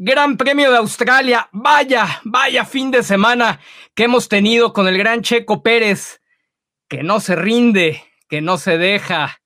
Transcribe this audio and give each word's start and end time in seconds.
Gran 0.00 0.36
Premio 0.36 0.70
de 0.70 0.76
Australia. 0.76 1.48
Vaya, 1.50 2.20
vaya 2.22 2.64
fin 2.64 2.92
de 2.92 3.02
semana 3.02 3.58
que 3.96 4.04
hemos 4.04 4.28
tenido 4.28 4.72
con 4.72 4.86
el 4.86 4.96
gran 4.96 5.22
Checo 5.22 5.60
Pérez, 5.60 6.20
que 6.88 7.02
no 7.02 7.18
se 7.18 7.34
rinde, 7.34 8.04
que 8.28 8.40
no 8.40 8.58
se 8.58 8.78
deja, 8.78 9.40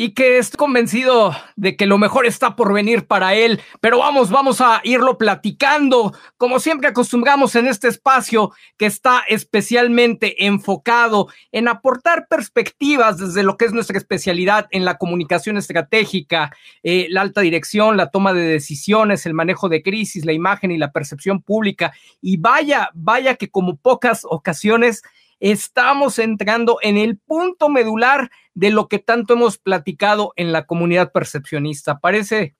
y 0.00 0.10
que 0.10 0.38
estoy 0.38 0.58
convencido 0.58 1.34
de 1.56 1.74
que 1.74 1.84
lo 1.84 1.98
mejor 1.98 2.24
está 2.24 2.54
por 2.54 2.72
venir 2.72 3.08
para 3.08 3.34
él. 3.34 3.60
Pero 3.80 3.98
vamos, 3.98 4.30
vamos 4.30 4.60
a 4.60 4.80
irlo 4.84 5.18
platicando, 5.18 6.14
como 6.36 6.60
siempre 6.60 6.86
acostumbramos 6.86 7.56
en 7.56 7.66
este 7.66 7.88
espacio 7.88 8.52
que 8.76 8.86
está 8.86 9.24
especialmente 9.28 10.46
enfocado 10.46 11.26
en 11.50 11.66
aportar 11.66 12.28
perspectivas 12.28 13.18
desde 13.18 13.42
lo 13.42 13.56
que 13.56 13.64
es 13.64 13.72
nuestra 13.72 13.98
especialidad 13.98 14.68
en 14.70 14.84
la 14.84 14.98
comunicación 14.98 15.56
estratégica, 15.56 16.54
eh, 16.84 17.08
la 17.10 17.22
alta 17.22 17.40
dirección, 17.40 17.96
la 17.96 18.12
toma 18.12 18.32
de 18.32 18.42
decisiones, 18.42 19.26
el 19.26 19.34
manejo 19.34 19.68
de 19.68 19.82
crisis, 19.82 20.24
la 20.24 20.32
imagen 20.32 20.70
y 20.70 20.78
la 20.78 20.92
percepción 20.92 21.42
pública. 21.42 21.92
Y 22.22 22.36
vaya, 22.36 22.90
vaya 22.94 23.34
que 23.34 23.50
como 23.50 23.74
pocas 23.74 24.20
ocasiones 24.22 25.02
estamos 25.40 26.18
entrando 26.18 26.78
en 26.82 26.96
el 26.96 27.18
punto 27.18 27.68
medular 27.68 28.30
de 28.54 28.70
lo 28.70 28.88
que 28.88 28.98
tanto 28.98 29.34
hemos 29.34 29.58
platicado 29.58 30.32
en 30.36 30.52
la 30.52 30.66
comunidad 30.66 31.12
percepcionista. 31.12 31.98
Parece 31.98 32.56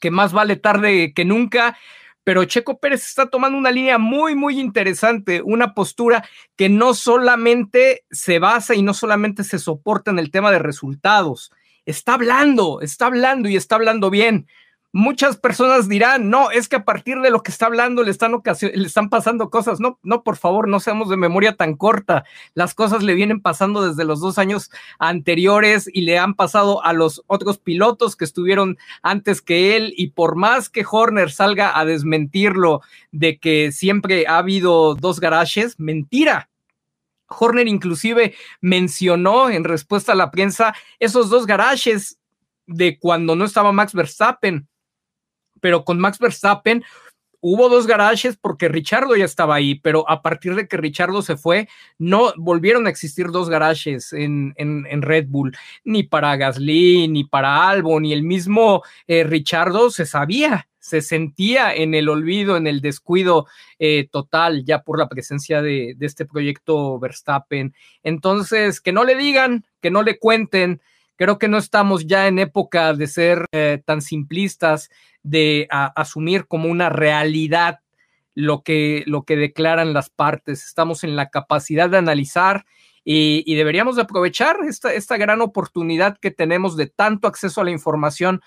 que 0.00 0.10
más 0.10 0.32
vale 0.32 0.56
tarde 0.56 1.12
que 1.14 1.24
nunca, 1.24 1.76
pero 2.24 2.44
Checo 2.44 2.78
Pérez 2.78 3.06
está 3.06 3.30
tomando 3.30 3.56
una 3.58 3.70
línea 3.70 3.98
muy, 3.98 4.34
muy 4.34 4.58
interesante, 4.58 5.42
una 5.42 5.74
postura 5.74 6.24
que 6.56 6.68
no 6.68 6.94
solamente 6.94 8.04
se 8.10 8.38
basa 8.38 8.74
y 8.74 8.82
no 8.82 8.94
solamente 8.94 9.44
se 9.44 9.58
soporta 9.58 10.10
en 10.10 10.18
el 10.18 10.30
tema 10.30 10.50
de 10.50 10.58
resultados, 10.58 11.52
está 11.84 12.14
hablando, 12.14 12.80
está 12.80 13.06
hablando 13.06 13.48
y 13.48 13.56
está 13.56 13.76
hablando 13.76 14.10
bien. 14.10 14.46
Muchas 14.92 15.36
personas 15.36 15.88
dirán, 15.88 16.30
no, 16.30 16.50
es 16.50 16.68
que 16.68 16.74
a 16.74 16.84
partir 16.84 17.20
de 17.20 17.30
lo 17.30 17.44
que 17.44 17.52
está 17.52 17.66
hablando 17.66 18.02
le 18.02 18.10
están, 18.10 18.32
le 18.42 18.86
están 18.86 19.08
pasando 19.08 19.48
cosas. 19.48 19.78
No, 19.78 20.00
no, 20.02 20.24
por 20.24 20.36
favor, 20.36 20.66
no 20.66 20.80
seamos 20.80 21.08
de 21.08 21.16
memoria 21.16 21.54
tan 21.54 21.76
corta. 21.76 22.24
Las 22.54 22.74
cosas 22.74 23.04
le 23.04 23.14
vienen 23.14 23.40
pasando 23.40 23.86
desde 23.86 24.04
los 24.04 24.18
dos 24.18 24.36
años 24.36 24.68
anteriores 24.98 25.88
y 25.92 26.00
le 26.00 26.18
han 26.18 26.34
pasado 26.34 26.84
a 26.84 26.92
los 26.92 27.22
otros 27.28 27.58
pilotos 27.58 28.16
que 28.16 28.24
estuvieron 28.24 28.78
antes 29.00 29.40
que 29.40 29.76
él. 29.76 29.94
Y 29.96 30.08
por 30.08 30.34
más 30.34 30.68
que 30.68 30.84
Horner 30.90 31.30
salga 31.30 31.78
a 31.78 31.84
desmentirlo 31.84 32.80
de 33.12 33.38
que 33.38 33.70
siempre 33.70 34.26
ha 34.26 34.38
habido 34.38 34.96
dos 34.96 35.20
garajes, 35.20 35.78
mentira. 35.78 36.50
Horner 37.28 37.68
inclusive 37.68 38.34
mencionó 38.60 39.50
en 39.50 39.62
respuesta 39.62 40.12
a 40.12 40.16
la 40.16 40.32
prensa 40.32 40.74
esos 40.98 41.30
dos 41.30 41.46
garajes 41.46 42.18
de 42.66 42.98
cuando 42.98 43.36
no 43.36 43.44
estaba 43.44 43.70
Max 43.70 43.94
Verstappen 43.94 44.66
pero 45.60 45.84
con 45.84 45.98
Max 45.98 46.18
Verstappen 46.18 46.84
hubo 47.40 47.68
dos 47.68 47.86
garajes 47.86 48.36
porque 48.36 48.68
Richardo 48.68 49.16
ya 49.16 49.24
estaba 49.24 49.54
ahí, 49.54 49.74
pero 49.76 50.08
a 50.08 50.22
partir 50.22 50.54
de 50.54 50.68
que 50.68 50.76
Richardo 50.76 51.22
se 51.22 51.36
fue, 51.36 51.68
no 51.98 52.32
volvieron 52.36 52.86
a 52.86 52.90
existir 52.90 53.28
dos 53.28 53.48
garajes 53.48 54.12
en, 54.12 54.54
en, 54.56 55.02
Red 55.02 55.26
Bull, 55.28 55.56
ni 55.84 56.02
para 56.02 56.36
Gasly, 56.36 57.08
ni 57.08 57.24
para 57.24 57.68
Albon, 57.68 58.02
ni 58.02 58.12
el 58.12 58.22
mismo 58.22 58.82
eh, 59.06 59.24
Richardo 59.24 59.90
se 59.90 60.06
sabía, 60.06 60.68
se 60.78 61.02
sentía 61.02 61.74
en 61.74 61.94
el 61.94 62.08
olvido, 62.08 62.56
en 62.56 62.66
el 62.66 62.80
descuido 62.80 63.46
eh, 63.78 64.08
total 64.10 64.64
ya 64.64 64.82
por 64.82 64.98
la 64.98 65.08
presencia 65.08 65.62
de, 65.62 65.96
este 66.00 66.24
proyecto 66.24 66.98
Verstappen. 66.98 67.74
Entonces, 68.02 68.80
que 68.80 68.92
no 68.92 69.04
le 69.04 69.14
digan, 69.14 69.64
que 69.80 69.90
no 69.90 70.02
le 70.02 70.18
cuenten. 70.18 70.80
Creo 71.16 71.38
que 71.38 71.48
no 71.48 71.58
estamos 71.58 72.06
ya 72.06 72.28
en 72.28 72.38
época 72.38 72.94
de 72.94 73.06
ser 73.06 73.46
eh, 73.52 73.82
tan 73.84 74.00
simplistas, 74.00 74.90
de 75.22 75.68
asumir 75.70 76.46
como 76.46 76.68
una 76.68 76.88
realidad 76.88 77.80
lo 78.34 78.62
que, 78.62 79.04
lo 79.06 79.24
que 79.24 79.36
declaran 79.36 79.92
las 79.92 80.10
partes. 80.10 80.64
Estamos 80.64 81.04
en 81.04 81.16
la 81.16 81.30
capacidad 81.30 81.90
de 81.90 81.98
analizar 81.98 82.64
y, 83.04 83.54
deberíamos 83.54 83.96
de 83.96 84.02
aprovechar 84.02 84.58
esta, 84.68 84.92
esta 84.92 85.16
gran 85.16 85.40
oportunidad 85.40 86.18
que 86.18 86.30
tenemos 86.30 86.76
de 86.76 86.86
tanto 86.86 87.28
acceso 87.28 87.60
a 87.60 87.64
la 87.64 87.70
información, 87.70 88.40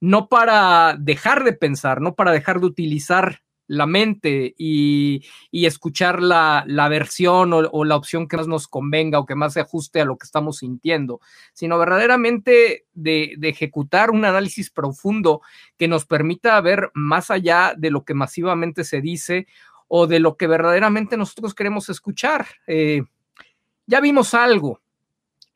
no 0.00 0.28
para 0.28 0.96
dejar 0.98 1.44
de 1.44 1.52
pensar, 1.52 2.00
no 2.00 2.14
para 2.14 2.32
dejar 2.32 2.60
de 2.60 2.66
utilizar 2.66 3.42
la 3.68 3.86
mente 3.86 4.54
y, 4.56 5.22
escuchar 5.52 6.22
la, 6.22 6.64
versión 6.88 7.52
o, 7.52 7.84
la 7.84 7.96
opción 7.96 8.28
que 8.28 8.36
más 8.36 8.46
nos 8.46 8.68
convenga 8.68 9.18
o 9.18 9.26
que 9.26 9.34
más 9.34 9.54
se 9.54 9.60
ajuste 9.60 10.00
a 10.00 10.04
lo 10.04 10.16
que 10.16 10.26
estamos 10.26 10.58
sintiendo, 10.58 11.20
sino 11.52 11.78
verdaderamente 11.78 12.86
de, 12.94 13.34
de, 13.36 13.48
ejecutar 13.48 14.10
un 14.10 14.24
análisis 14.24 14.70
profundo 14.70 15.40
que 15.76 15.88
nos 15.88 16.04
permita 16.06 16.60
ver 16.60 16.90
más 16.94 17.30
allá 17.30 17.74
de 17.76 17.90
lo 17.90 18.04
que 18.04 18.14
masivamente 18.14 18.84
se 18.84 19.00
dice 19.00 19.46
o 19.88 20.06
de 20.06 20.20
lo 20.20 20.36
que 20.36 20.46
verdaderamente 20.46 21.16
nosotros 21.16 21.54
queremos 21.54 21.88
escuchar. 21.88 22.46
Eh, 22.66 23.02
ya 23.86 24.00
vimos 24.00 24.34
algo, 24.34 24.80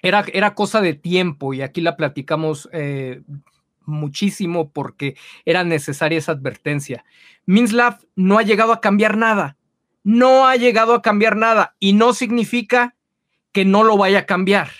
era, 0.03 0.25
era, 0.32 0.54
cosa 0.54 0.81
de 0.81 0.94
tiempo 0.94 1.53
y 1.53 1.62
aquí 1.62 1.81
la 1.81 1.97
platicamos 1.97 2.69
eh, 2.72 3.22
muchísimo 3.84 4.70
porque 4.70 5.16
era 5.44 5.64
necesaria 5.64 6.18
esa 6.18 6.32
advertencia. 6.32 7.04
Minslav 7.46 7.98
no 8.16 8.38
ha 8.38 8.42
llegado 8.42 8.72
a 8.72 8.80
cambiar 8.80 9.16
nada, 9.16 9.56
no 10.02 10.46
ha 10.46 10.56
llegado 10.56 10.94
a 10.94 11.02
cambiar 11.02 11.36
nada 11.36 11.76
y 11.78 11.92
no 11.92 12.12
significa 12.12 12.96
que 13.52 13.64
no 13.64 13.82
lo 13.82 13.96
vaya 13.96 14.20
a 14.20 14.26
cambiar. 14.26 14.70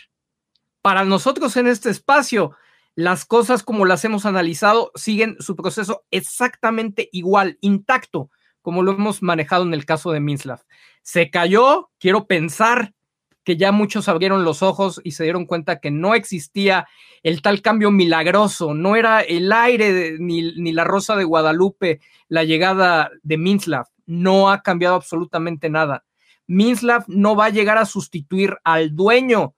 Para 0.83 1.05
nosotros 1.05 1.56
en 1.56 1.66
este 1.66 1.91
espacio, 1.91 2.56
las 2.94 3.25
cosas 3.25 3.62
como 3.62 3.84
las 3.84 4.05
hemos 4.05 4.27
analizado 4.27 4.93
siguen 4.94 5.37
su 5.41 5.56
proceso 5.56 6.05
exactamente 6.11 7.09
igual, 7.12 7.59
intacto, 7.61 8.31
como 8.62 8.82
lo 8.82 8.93
hemos 8.93 9.22
manejado 9.22 9.65
en 9.65 9.75
el 9.75 9.84
caso 9.84 10.12
de 10.12 10.21
Minslav. 10.21 10.62
Se 11.03 11.31
cayó, 11.31 11.91
quiero 11.99 12.27
pensar 12.27 12.94
que 13.45 13.56
ya 13.56 13.73
muchos 13.73 14.09
abrieron 14.09 14.45
los 14.45 14.62
ojos 14.62 15.01
y 15.05 15.12
se 15.12 15.25
dieron 15.25 15.47
cuenta 15.47 15.81
que 15.81 15.91
no 15.91 16.15
existía 16.15 16.87
el 17.23 17.43
tal 17.43 17.62
cambio 17.62 17.91
milagroso, 17.91 18.75
no 18.75 18.97
era 18.97 19.21
el 19.21 19.53
aire 19.53 20.17
ni, 20.19 20.55
ni, 20.56 20.73
la 20.73 20.84
rosa 20.84 21.17
de 21.17 21.25
Guadalupe 21.25 22.00
la 22.29 22.45
llegada 22.45 23.11
de 23.23 23.39
Minslav, 23.39 23.87
no 24.06 24.50
ha 24.50 24.62
cambiado 24.62 24.95
absolutamente 24.95 25.71
nada. 25.71 26.05
Minslav 26.47 27.05
no 27.09 27.37
va 27.37 27.47
a 27.47 27.50
llegar 27.50 27.79
a 27.79 27.87
sustituir 27.87 28.56
al 28.65 28.95
dueño 28.95 29.55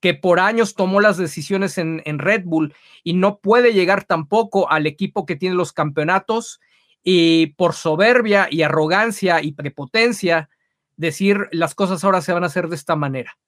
que 0.00 0.14
por 0.14 0.40
años 0.40 0.74
tomó 0.74 1.00
las 1.00 1.16
decisiones 1.16 1.78
en, 1.78 2.02
en 2.04 2.18
Red 2.18 2.42
Bull 2.44 2.74
y 3.04 3.14
no 3.14 3.38
puede 3.38 3.72
llegar 3.72 4.04
tampoco 4.04 4.70
al 4.70 4.86
equipo 4.86 5.26
que 5.26 5.36
tiene 5.36 5.54
los 5.54 5.72
campeonatos 5.72 6.60
y 7.04 7.48
por 7.54 7.74
soberbia 7.74 8.48
y 8.50 8.62
arrogancia 8.62 9.42
y 9.42 9.52
prepotencia 9.52 10.48
decir 10.96 11.48
las 11.52 11.74
cosas 11.74 12.04
ahora 12.04 12.20
se 12.20 12.32
van 12.32 12.44
a 12.44 12.46
hacer 12.46 12.68
de 12.68 12.76
esta 12.76 12.96
manera. 12.96 13.38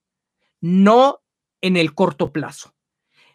No 0.60 1.22
en 1.60 1.76
el 1.76 1.94
corto 1.94 2.32
plazo. 2.32 2.74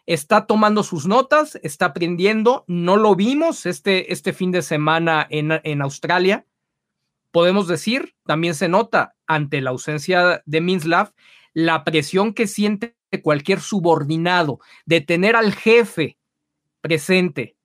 Está 0.06 0.46
tomando 0.46 0.82
sus 0.82 1.06
notas, 1.06 1.58
está 1.62 1.86
aprendiendo. 1.86 2.64
No 2.66 2.96
lo 2.96 3.14
vimos 3.14 3.66
este, 3.66 4.12
este 4.12 4.32
fin 4.32 4.50
de 4.50 4.62
semana 4.62 5.26
en, 5.30 5.60
en 5.62 5.82
Australia. 5.82 6.46
Podemos 7.30 7.68
decir, 7.68 8.16
también 8.24 8.54
se 8.54 8.68
nota 8.68 9.14
ante 9.26 9.60
la 9.60 9.70
ausencia 9.70 10.42
de 10.44 10.60
Minslav, 10.60 11.12
la 11.52 11.84
presión 11.84 12.34
que 12.34 12.46
siente 12.46 12.96
cualquier 13.22 13.60
subordinado 13.60 14.60
de 14.86 15.00
tener 15.00 15.36
al 15.36 15.52
jefe 15.52 16.18
presente 16.80 17.56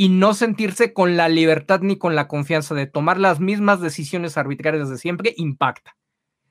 y 0.00 0.08
no 0.08 0.32
sentirse 0.32 0.94
con 0.94 1.18
la 1.18 1.28
libertad 1.28 1.80
ni 1.82 1.98
con 1.98 2.14
la 2.14 2.26
confianza 2.26 2.74
de 2.74 2.86
tomar 2.86 3.18
las 3.18 3.38
mismas 3.38 3.82
decisiones 3.82 4.38
arbitrarias 4.38 4.88
de 4.88 4.96
siempre, 4.96 5.34
impacta. 5.36 5.94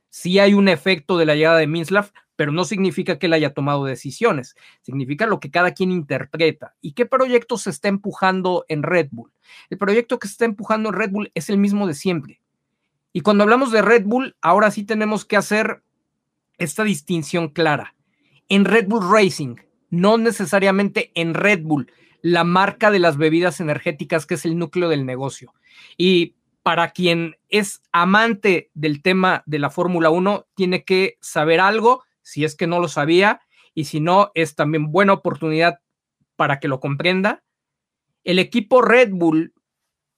Sí 0.09 0.37
hay 0.37 0.53
un 0.53 0.67
efecto 0.67 1.17
de 1.17 1.25
la 1.25 1.33
llegada 1.33 1.57
de 1.57 1.65
Minslav, 1.65 2.11
pero 2.35 2.51
no 2.51 2.63
significa 2.63 3.17
que 3.17 3.25
él 3.25 3.33
haya 3.33 3.55
tomado 3.55 3.85
decisiones, 3.85 4.55
significa 4.83 5.25
lo 5.25 5.39
que 5.39 5.49
cada 5.49 5.73
quien 5.73 5.91
interpreta. 5.91 6.75
¿Y 6.79 6.91
qué 6.91 7.07
proyecto 7.07 7.57
se 7.57 7.71
está 7.71 7.87
empujando 7.87 8.65
en 8.67 8.83
Red 8.83 9.07
Bull? 9.09 9.31
El 9.71 9.79
proyecto 9.79 10.19
que 10.19 10.27
se 10.27 10.33
está 10.33 10.45
empujando 10.45 10.89
en 10.89 10.95
Red 10.95 11.09
Bull 11.09 11.31
es 11.33 11.49
el 11.49 11.57
mismo 11.57 11.87
de 11.87 11.95
siempre. 11.95 12.41
Y 13.13 13.21
cuando 13.21 13.45
hablamos 13.45 13.71
de 13.71 13.81
Red 13.81 14.03
Bull, 14.05 14.35
ahora 14.43 14.69
sí 14.69 14.83
tenemos 14.83 15.25
que 15.25 15.37
hacer 15.37 15.81
esta 16.59 16.83
distinción 16.83 17.49
clara. 17.49 17.95
En 18.47 18.65
Red 18.65 18.85
Bull 18.85 19.11
Racing, 19.11 19.55
no 19.89 20.19
necesariamente 20.19 21.11
en 21.15 21.33
Red 21.33 21.63
Bull, 21.63 21.91
la 22.21 22.43
marca 22.43 22.91
de 22.91 22.99
las 22.99 23.17
bebidas 23.17 23.59
energéticas, 23.59 24.25
que 24.25 24.35
es 24.35 24.45
el 24.45 24.57
núcleo 24.57 24.89
del 24.89 25.05
negocio. 25.05 25.53
Y 25.97 26.35
para 26.63 26.91
quien 26.91 27.37
es 27.49 27.81
amante 27.91 28.69
del 28.73 29.01
tema 29.01 29.43
de 29.45 29.59
la 29.59 29.69
Fórmula 29.69 30.09
1, 30.09 30.47
tiene 30.55 30.83
que 30.83 31.17
saber 31.21 31.59
algo, 31.59 32.03
si 32.21 32.43
es 32.43 32.55
que 32.55 32.67
no 32.67 32.79
lo 32.79 32.87
sabía, 32.87 33.41
y 33.73 33.85
si 33.85 33.99
no, 33.99 34.31
es 34.33 34.55
también 34.55 34.91
buena 34.91 35.13
oportunidad 35.13 35.79
para 36.35 36.59
que 36.59 36.67
lo 36.67 36.79
comprenda. 36.79 37.43
El 38.23 38.39
equipo 38.39 38.81
Red 38.81 39.11
Bull 39.11 39.53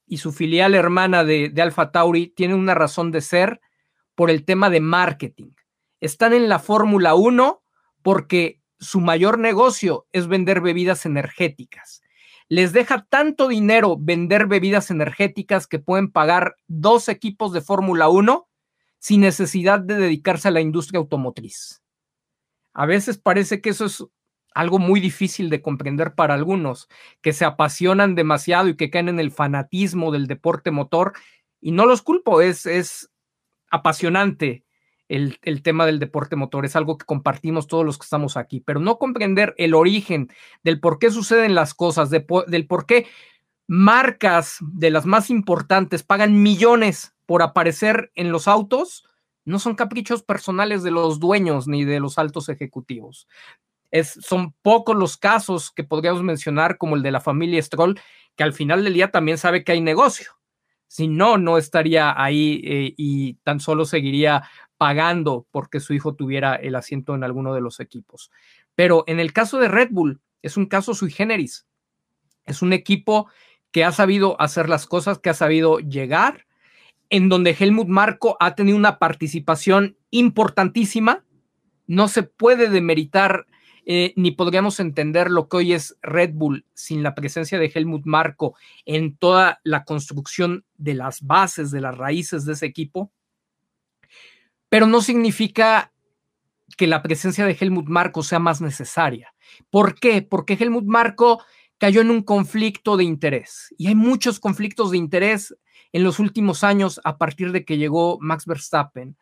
y 0.07 0.17
su 0.17 0.31
filial 0.31 0.75
hermana 0.75 1.23
de, 1.23 1.49
de 1.49 1.61
Alfa 1.61 1.91
Tauri 1.91 2.27
tienen 2.27 2.57
una 2.57 2.73
razón 2.73 3.11
de 3.11 3.21
ser 3.21 3.61
por 4.15 4.29
el 4.29 4.45
tema 4.45 4.69
de 4.69 4.81
marketing. 4.81 5.51
Están 5.99 6.33
en 6.33 6.49
la 6.49 6.59
Fórmula 6.59 7.13
1 7.13 7.63
porque 8.01 8.60
su 8.81 8.99
mayor 8.99 9.37
negocio 9.37 10.07
es 10.11 10.27
vender 10.27 10.59
bebidas 10.59 11.05
energéticas. 11.05 12.01
Les 12.49 12.73
deja 12.73 13.05
tanto 13.07 13.47
dinero 13.47 13.95
vender 13.97 14.47
bebidas 14.47 14.91
energéticas 14.91 15.67
que 15.67 15.79
pueden 15.79 16.11
pagar 16.11 16.57
dos 16.67 17.07
equipos 17.07 17.53
de 17.53 17.61
Fórmula 17.61 18.09
1 18.09 18.49
sin 18.99 19.21
necesidad 19.21 19.79
de 19.79 19.95
dedicarse 19.95 20.47
a 20.47 20.51
la 20.51 20.61
industria 20.61 20.99
automotriz. 20.99 21.81
A 22.73 22.85
veces 22.85 23.17
parece 23.17 23.61
que 23.61 23.69
eso 23.69 23.85
es 23.85 24.03
algo 24.53 24.79
muy 24.79 24.99
difícil 24.99 25.49
de 25.49 25.61
comprender 25.61 26.13
para 26.13 26.33
algunos, 26.33 26.89
que 27.21 27.33
se 27.33 27.45
apasionan 27.45 28.15
demasiado 28.15 28.67
y 28.67 28.75
que 28.75 28.89
caen 28.89 29.09
en 29.09 29.19
el 29.19 29.31
fanatismo 29.31 30.11
del 30.11 30.27
deporte 30.27 30.71
motor. 30.71 31.13
Y 31.61 31.71
no 31.71 31.85
los 31.85 32.01
culpo, 32.01 32.41
es, 32.41 32.65
es 32.65 33.11
apasionante 33.69 34.65
el, 35.11 35.61
tema 35.61 35.85
del 35.85 35.99
deporte 35.99 36.37
motor, 36.37 36.65
es 36.65 36.75
algo 36.75 36.97
que 36.97 37.05
compartimos 37.05 37.67
todos 37.67 37.85
los 37.85 37.97
que 37.97 38.05
estamos 38.05 38.37
aquí, 38.37 38.61
pero 38.61 38.79
no 38.79 38.97
comprender 38.97 39.53
el 39.57 39.73
origen 39.73 40.31
del 40.63 40.79
por 40.79 40.99
qué 40.99 41.11
suceden 41.11 41.53
las 41.53 41.73
cosas, 41.73 42.09
del 42.09 42.67
por 42.67 42.85
qué 42.85 43.07
marcas 43.67 44.57
de 44.61 44.89
las 44.89 45.05
más 45.05 45.29
importantes 45.29 46.03
pagan 46.03 46.41
millones 46.41 47.13
por 47.25 47.41
aparecer 47.41 48.11
en 48.15 48.31
los 48.31 48.47
autos, 48.47 49.05
no 49.43 49.59
son 49.59 49.75
caprichos 49.75 50.23
personales 50.23 50.81
de 50.81 50.91
los 50.91 51.19
dueños 51.19 51.67
ni 51.67 51.83
de 51.83 51.99
los 51.99 52.17
altos 52.17 52.47
ejecutivos. 52.47 53.27
Es, 53.91 54.17
son 54.21 54.53
pocos 54.61 54.95
los 54.95 55.17
casos 55.17 55.71
que 55.71 55.83
podríamos 55.83 56.23
mencionar, 56.23 56.77
como 56.77 56.95
el 56.95 57.03
de 57.03 57.11
la 57.11 57.19
familia 57.19 57.61
Stroll, 57.61 57.99
que 58.37 58.43
al 58.43 58.53
final 58.53 58.85
del 58.85 58.93
día 58.93 59.11
también 59.11 59.37
sabe 59.37 59.65
que 59.65 59.73
hay 59.73 59.81
negocio. 59.81 60.40
Si 60.91 61.07
no, 61.07 61.37
no 61.37 61.57
estaría 61.57 62.21
ahí 62.21 62.61
eh, 62.65 62.93
y 62.97 63.35
tan 63.45 63.61
solo 63.61 63.85
seguiría 63.85 64.43
pagando 64.77 65.47
porque 65.49 65.79
su 65.79 65.93
hijo 65.93 66.15
tuviera 66.15 66.55
el 66.55 66.75
asiento 66.75 67.15
en 67.15 67.23
alguno 67.23 67.53
de 67.53 67.61
los 67.61 67.79
equipos. 67.79 68.29
Pero 68.75 69.05
en 69.07 69.21
el 69.21 69.31
caso 69.31 69.57
de 69.57 69.69
Red 69.69 69.87
Bull, 69.91 70.19
es 70.41 70.57
un 70.57 70.65
caso 70.65 70.93
sui 70.93 71.09
generis. 71.09 71.65
Es 72.43 72.61
un 72.61 72.73
equipo 72.73 73.29
que 73.71 73.85
ha 73.85 73.93
sabido 73.93 74.35
hacer 74.41 74.67
las 74.67 74.85
cosas, 74.85 75.19
que 75.19 75.29
ha 75.29 75.33
sabido 75.33 75.79
llegar, 75.79 76.45
en 77.09 77.29
donde 77.29 77.55
Helmut 77.57 77.87
Marco 77.87 78.35
ha 78.41 78.55
tenido 78.55 78.75
una 78.75 78.99
participación 78.99 79.95
importantísima. 80.09 81.23
No 81.87 82.09
se 82.09 82.23
puede 82.23 82.69
demeritar 82.69 83.45
eh, 83.85 84.13
ni 84.15 84.31
podríamos 84.31 84.79
entender 84.79 85.31
lo 85.31 85.47
que 85.49 85.57
hoy 85.57 85.73
es 85.73 85.97
Red 86.01 86.31
Bull 86.33 86.65
sin 86.73 87.03
la 87.03 87.15
presencia 87.15 87.59
de 87.59 87.71
Helmut 87.73 88.05
Marco 88.05 88.55
en 88.85 89.15
toda 89.17 89.59
la 89.63 89.83
construcción 89.83 90.65
de 90.77 90.93
las 90.93 91.21
bases, 91.21 91.71
de 91.71 91.81
las 91.81 91.97
raíces 91.97 92.45
de 92.45 92.53
ese 92.53 92.65
equipo 92.65 93.11
pero 94.71 94.87
no 94.87 95.01
significa 95.01 95.91
que 96.77 96.87
la 96.87 97.01
presencia 97.01 97.45
de 97.45 97.57
Helmut 97.59 97.89
Marco 97.89 98.23
sea 98.23 98.39
más 98.39 98.61
necesaria. 98.61 99.33
¿Por 99.69 99.99
qué? 99.99 100.21
Porque 100.21 100.53
Helmut 100.57 100.85
Marco 100.85 101.43
cayó 101.77 101.99
en 101.99 102.09
un 102.09 102.23
conflicto 102.23 102.95
de 102.95 103.03
interés 103.03 103.75
y 103.77 103.87
hay 103.87 103.95
muchos 103.95 104.39
conflictos 104.39 104.91
de 104.91 104.97
interés 104.97 105.53
en 105.91 106.05
los 106.05 106.19
últimos 106.19 106.63
años 106.63 107.01
a 107.03 107.17
partir 107.17 107.51
de 107.51 107.65
que 107.65 107.77
llegó 107.77 108.17
Max 108.21 108.45
Verstappen. 108.45 109.17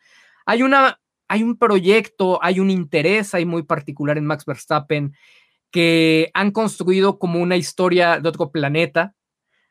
Hay 0.45 0.61
una 0.61 1.01
hay 1.29 1.43
un 1.43 1.57
proyecto, 1.57 2.43
hay 2.43 2.59
un 2.59 2.71
interés 2.71 3.33
ahí 3.33 3.45
muy 3.45 3.63
particular 3.63 4.17
en 4.17 4.25
Max 4.25 4.45
Verstappen 4.45 5.13
que 5.71 6.31
han 6.33 6.51
construido 6.51 7.19
como 7.19 7.39
una 7.39 7.55
historia 7.55 8.19
de 8.19 8.27
otro 8.27 8.51
planeta, 8.51 9.13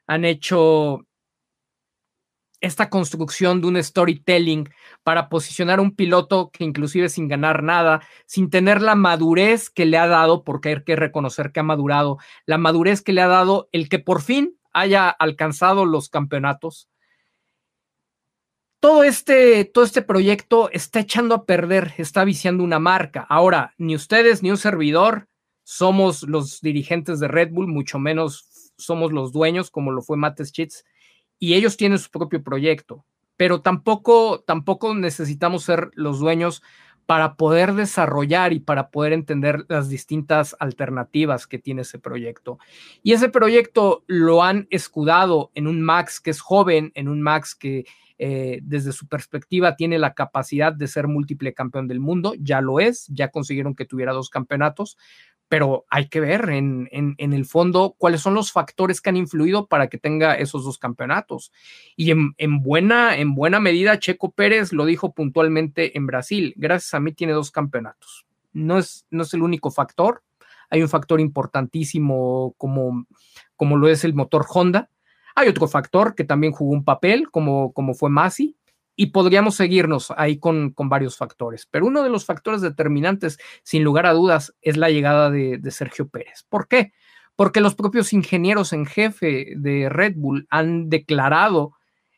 han 0.06 0.24
hecho 0.24 1.04
esta 2.60 2.90
construcción 2.90 3.60
de 3.60 3.66
un 3.66 3.82
storytelling 3.82 4.68
para 5.02 5.28
posicionar 5.28 5.80
a 5.80 5.82
un 5.82 5.94
piloto 5.94 6.50
que 6.50 6.64
inclusive 6.64 7.08
sin 7.08 7.28
ganar 7.28 7.62
nada, 7.62 8.02
sin 8.26 8.50
tener 8.50 8.80
la 8.80 8.94
madurez 8.94 9.68
que 9.70 9.84
le 9.84 9.98
ha 9.98 10.06
dado, 10.06 10.44
porque 10.44 10.68
hay 10.70 10.84
que 10.84 10.96
reconocer 10.96 11.52
que 11.52 11.60
ha 11.60 11.64
madurado, 11.64 12.18
la 12.46 12.58
madurez 12.58 13.02
que 13.02 13.12
le 13.12 13.20
ha 13.20 13.28
dado 13.28 13.68
el 13.72 13.88
que 13.88 13.98
por 13.98 14.22
fin 14.22 14.56
haya 14.72 15.08
alcanzado 15.08 15.84
los 15.84 16.08
campeonatos. 16.08 16.88
Todo 18.80 19.02
este, 19.02 19.64
todo 19.64 19.84
este 19.84 20.02
proyecto 20.02 20.70
está 20.70 21.00
echando 21.00 21.34
a 21.34 21.44
perder, 21.44 21.94
está 21.98 22.24
viciando 22.24 22.62
una 22.62 22.78
marca. 22.78 23.26
Ahora, 23.28 23.74
ni 23.76 23.96
ustedes 23.96 24.42
ni 24.42 24.50
un 24.50 24.56
servidor 24.56 25.26
somos 25.64 26.22
los 26.22 26.60
dirigentes 26.60 27.18
de 27.20 27.28
Red 27.28 27.50
Bull, 27.50 27.66
mucho 27.66 27.98
menos 27.98 28.72
somos 28.76 29.12
los 29.12 29.32
dueños, 29.32 29.70
como 29.70 29.90
lo 29.90 30.02
fue 30.02 30.16
Matt 30.16 30.40
Schitz 30.42 30.84
y 31.38 31.54
ellos 31.54 31.76
tienen 31.76 31.98
su 31.98 32.10
propio 32.10 32.42
proyecto, 32.42 33.04
pero 33.36 33.60
tampoco, 33.60 34.40
tampoco 34.40 34.94
necesitamos 34.94 35.64
ser 35.64 35.90
los 35.94 36.18
dueños 36.18 36.62
para 37.06 37.36
poder 37.36 37.72
desarrollar 37.72 38.52
y 38.52 38.60
para 38.60 38.90
poder 38.90 39.14
entender 39.14 39.64
las 39.68 39.88
distintas 39.88 40.54
alternativas 40.58 41.46
que 41.46 41.58
tiene 41.58 41.82
ese 41.82 41.98
proyecto. 41.98 42.58
Y 43.02 43.12
ese 43.12 43.30
proyecto 43.30 44.04
lo 44.06 44.42
han 44.42 44.66
escudado 44.70 45.50
en 45.54 45.68
un 45.68 45.80
Max 45.80 46.20
que 46.20 46.30
es 46.30 46.40
joven, 46.40 46.92
en 46.94 47.08
un 47.08 47.22
Max 47.22 47.54
que 47.54 47.86
eh, 48.18 48.58
desde 48.62 48.92
su 48.92 49.06
perspectiva 49.06 49.76
tiene 49.76 49.98
la 49.98 50.14
capacidad 50.14 50.72
de 50.72 50.88
ser 50.88 51.06
múltiple 51.08 51.54
campeón 51.54 51.86
del 51.88 52.00
mundo, 52.00 52.34
ya 52.38 52.60
lo 52.60 52.80
es, 52.80 53.06
ya 53.08 53.30
consiguieron 53.30 53.74
que 53.74 53.84
tuviera 53.84 54.12
dos 54.12 54.30
campeonatos, 54.30 54.96
pero 55.48 55.86
hay 55.88 56.08
que 56.08 56.20
ver 56.20 56.50
en, 56.50 56.88
el 57.18 57.44
fondo 57.46 57.94
cuáles 57.96 58.20
son 58.20 58.34
los 58.34 58.52
factores 58.52 59.00
que 59.00 59.08
han 59.08 59.16
influido 59.16 59.66
para 59.66 59.88
que 59.88 59.98
tenga 59.98 60.34
esos 60.34 60.64
dos 60.64 60.78
campeonatos. 60.78 61.52
Y 61.96 62.10
en, 62.10 62.62
buena, 62.62 63.16
en 63.16 63.34
buena 63.34 63.58
medida, 63.58 63.98
Checo 63.98 64.30
Pérez 64.30 64.72
lo 64.72 64.84
dijo 64.84 65.14
puntualmente 65.14 65.96
en 65.96 66.06
Brasil, 66.06 66.52
gracias 66.56 66.94
a 66.94 67.00
mí 67.00 67.12
tiene 67.12 67.32
dos 67.32 67.50
campeonatos. 67.50 68.26
No 68.52 68.78
es, 68.78 69.06
no 69.10 69.22
es 69.22 69.32
el 69.32 69.42
único 69.42 69.70
factor, 69.70 70.22
hay 70.70 70.82
un 70.82 70.88
factor 70.88 71.20
importantísimo 71.20 72.54
como, 72.58 73.06
como 73.56 73.76
lo 73.76 73.88
es 73.88 74.04
el 74.04 74.14
motor 74.14 74.44
Honda. 74.52 74.90
Hay 75.38 75.46
otro 75.46 75.68
factor 75.68 76.16
que 76.16 76.24
también 76.24 76.52
jugó 76.52 76.72
un 76.72 76.84
papel, 76.84 77.30
como, 77.30 77.72
como 77.72 77.94
fue 77.94 78.10
Masi, 78.10 78.56
y 78.96 79.06
podríamos 79.06 79.54
seguirnos 79.54 80.12
ahí 80.16 80.40
con, 80.40 80.74
varios 80.76 81.16
factores. 81.16 81.68
Pero 81.70 81.86
uno 81.86 82.02
de 82.02 82.10
los 82.10 82.26
factores 82.26 82.60
determinantes, 82.60 83.38
sin 83.62 83.84
lugar 83.84 84.06
a 84.06 84.14
dudas, 84.14 84.56
es 84.62 84.76
la 84.76 84.90
llegada 84.90 85.30
de, 85.30 85.60
Sergio 85.70 86.08
Pérez. 86.08 86.44
¿Por 86.48 86.66
qué? 86.66 86.92
Porque 87.36 87.60
los 87.60 87.76
propios 87.76 88.12
ingenieros 88.12 88.72
en 88.72 88.84
jefe 88.84 89.52
de 89.56 89.88
Red 89.88 90.14
Bull 90.16 90.48
han 90.50 90.88
declarado 90.88 91.74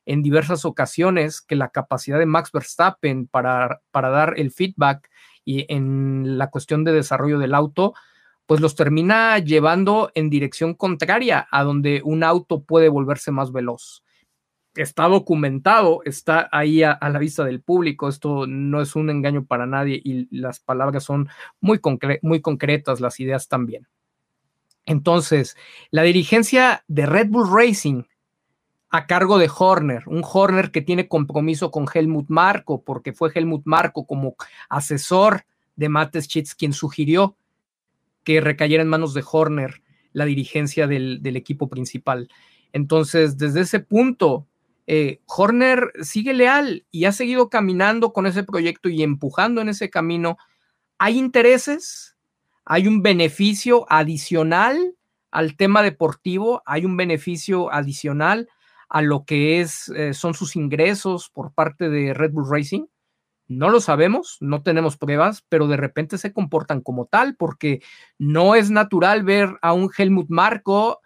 en 0.07 0.23
diversas 0.23 0.65
ocasiones 0.65 1.43
que 1.43 1.57
la 1.57 1.69
capacidad 1.69 2.19
de 2.19 2.25
Max 2.25 2.51
Verstappen 2.53 3.27
para, 3.27 3.83
para 3.91 4.09
dar 4.09 4.33
el 4.39 4.51
feedback 4.51 5.11
y 5.45 5.67
en 5.69 6.39
la 6.39 6.49
cuestión 6.49 6.85
de 6.85 6.93
desarrollo 6.93 7.39
del 7.39 7.55
auto, 7.55 7.93
pues 8.51 8.61
los 8.61 8.75
termina 8.75 9.39
llevando 9.39 10.11
en 10.17 10.29
dirección 10.29 10.75
contraria 10.75 11.47
a 11.53 11.63
donde 11.63 12.03
un 12.05 12.25
auto 12.25 12.65
puede 12.65 12.89
volverse 12.89 13.31
más 13.31 13.53
veloz 13.53 14.03
está 14.75 15.07
documentado, 15.07 16.01
está 16.05 16.49
ahí 16.51 16.83
a, 16.83 16.99
la 17.01 17.19
vista 17.21 17.45
del 17.45 17.63
público, 17.63 18.09
esto 18.09 18.49
no 18.49 18.81
es 18.81 18.97
un 18.97 19.09
engaño 19.09 19.45
para 19.45 19.67
nadie 19.67 20.01
y 20.03 20.27
las 20.37 20.59
palabras 20.59 21.05
son 21.05 21.29
muy, 21.61 21.81
muy 22.23 22.41
concretas, 22.41 22.99
las 23.01 23.21
ideas 23.21 23.47
también. 23.47 23.87
Entonces, 24.85 25.57
la 25.93 26.03
dirigencia 26.03 26.83
de 26.89 27.07
Red 27.07 27.29
Bull 27.29 27.49
Racing 27.53 28.03
a 28.91 29.07
cargo 29.07 29.39
de 29.39 29.49
Horner, 29.57 30.03
un 30.07 30.25
Horner 30.25 30.73
que 30.73 30.83
tiene 30.83 31.07
compromiso 31.07 31.71
con 31.71 31.87
Helmut 31.93 32.31
Marco, 32.31 32.83
porque 32.83 33.13
fue 33.13 33.31
Helmut 33.33 33.63
Marco 33.65 34.09
como 34.09 34.35
asesor 34.69 35.45
de 35.77 35.89
Matt 35.89 36.17
Schitz 36.17 36.57
quien 36.57 36.73
sugirió 36.73 37.37
que 38.25 38.41
recayera 38.41 38.83
en 38.83 38.89
manos 38.89 39.15
de 39.15 39.25
Horner 39.31 39.83
la 40.13 40.25
dirigencia 40.25 40.87
del, 40.87 41.21
equipo 41.37 41.69
principal. 41.69 42.29
Entonces, 42.73 43.37
desde 43.39 43.61
ese 43.61 43.81
punto, 43.81 44.47
eh, 44.87 45.21
Horner 45.27 45.93
sigue 46.03 46.35
leal 46.35 46.87
y 46.91 47.05
ha 47.05 47.13
seguido 47.13 47.49
caminando 47.49 48.13
con 48.13 48.27
ese 48.27 48.43
proyecto 48.43 48.89
y 48.89 49.03
empujando 49.03 49.61
en 49.61 49.69
ese 49.69 49.91
camino. 49.91 50.37
Hay 50.99 51.19
intereses, 51.19 52.17
hay 52.65 52.89
un 52.89 53.03
beneficio 53.03 53.87
adicional 53.89 54.97
al 55.31 55.57
tema 55.57 55.83
deportivo, 55.83 56.63
hay 56.67 56.85
un 56.85 56.97
beneficio 56.97 57.73
adicional 57.73 58.49
a 58.89 59.03
lo 59.03 59.25
que 59.25 59.61
es, 59.61 59.89
eh, 59.91 60.13
son 60.13 60.35
sus 60.35 60.57
ingresos 60.57 61.31
por 61.31 61.53
parte 61.53 61.89
de 61.89 62.13
Red 62.13 62.33
Bull 62.33 62.51
Racing. 62.51 62.87
No 63.51 63.69
lo 63.69 63.81
sabemos, 63.81 64.37
no 64.39 64.63
tenemos 64.63 64.97
pruebas, 64.97 65.45
pero 65.49 65.67
de 65.67 65.77
repente 65.77 66.19
se 66.19 66.33
comportan 66.33 66.83
como 66.83 67.07
tal, 67.07 67.35
porque 67.35 67.83
no 68.17 68.55
es 68.55 68.71
natural 68.71 69.25
ver 69.25 69.57
a 69.61 69.73
un 69.73 69.91
Helmut 69.99 70.29
Marco 70.29 71.01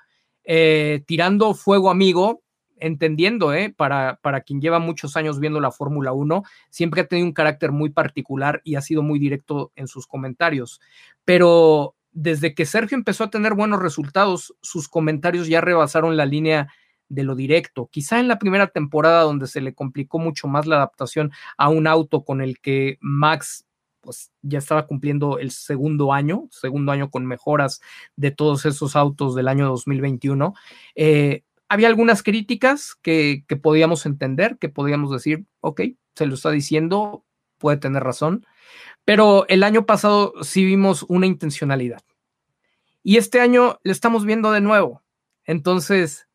eh, 0.44 1.02
tirando 1.06 1.54
fuego 1.54 1.90
amigo, 1.90 2.42
entendiendo, 2.76 3.54
eh, 3.54 3.72
para, 3.74 4.18
para 4.20 4.42
quien 4.42 4.60
lleva 4.60 4.78
muchos 4.78 5.16
años 5.16 5.40
viendo 5.40 5.58
la 5.58 5.70
Fórmula 5.70 6.12
1, 6.12 6.42
siempre 6.68 7.00
ha 7.00 7.06
tenido 7.06 7.26
un 7.26 7.32
carácter 7.32 7.72
muy 7.72 7.88
particular 7.88 8.60
y 8.62 8.74
ha 8.74 8.82
sido 8.82 9.02
muy 9.02 9.18
directo 9.18 9.72
en 9.74 9.88
sus 9.88 10.06
comentarios. 10.06 10.82
Pero 11.24 11.94
desde 12.12 12.54
que 12.54 12.66
Sergio 12.66 12.98
empezó 12.98 13.24
a 13.24 13.30
tener 13.30 13.54
buenos 13.54 13.80
resultados, 13.80 14.54
sus 14.60 14.86
comentarios 14.90 15.48
ya 15.48 15.62
rebasaron 15.62 16.18
la 16.18 16.26
línea 16.26 16.68
de 17.14 17.24
lo 17.24 17.34
directo. 17.34 17.88
Quizá 17.90 18.20
en 18.20 18.28
la 18.28 18.38
primera 18.38 18.68
temporada 18.68 19.22
donde 19.22 19.46
se 19.46 19.60
le 19.60 19.74
complicó 19.74 20.18
mucho 20.18 20.48
más 20.48 20.66
la 20.66 20.76
adaptación 20.76 21.32
a 21.56 21.68
un 21.68 21.86
auto 21.86 22.24
con 22.24 22.40
el 22.40 22.60
que 22.60 22.98
Max 23.00 23.66
pues 24.00 24.30
ya 24.42 24.58
estaba 24.58 24.86
cumpliendo 24.86 25.38
el 25.38 25.50
segundo 25.50 26.12
año, 26.12 26.46
segundo 26.50 26.92
año 26.92 27.10
con 27.10 27.24
mejoras 27.24 27.80
de 28.16 28.30
todos 28.30 28.66
esos 28.66 28.96
autos 28.96 29.34
del 29.34 29.48
año 29.48 29.66
2021. 29.66 30.54
Eh, 30.94 31.42
había 31.68 31.88
algunas 31.88 32.22
críticas 32.22 32.94
que, 33.00 33.44
que 33.48 33.56
podíamos 33.56 34.04
entender, 34.04 34.58
que 34.58 34.68
podíamos 34.68 35.10
decir, 35.10 35.46
ok, 35.60 35.80
se 36.14 36.26
lo 36.26 36.34
está 36.34 36.50
diciendo, 36.50 37.24
puede 37.58 37.78
tener 37.78 38.04
razón, 38.04 38.46
pero 39.04 39.46
el 39.48 39.62
año 39.62 39.86
pasado 39.86 40.34
sí 40.42 40.64
vimos 40.64 41.04
una 41.08 41.26
intencionalidad. 41.26 42.02
Y 43.02 43.16
este 43.16 43.40
año 43.40 43.78
le 43.82 43.92
estamos 43.92 44.24
viendo 44.24 44.50
de 44.52 44.60
nuevo. 44.60 45.02
Entonces, 45.44 46.26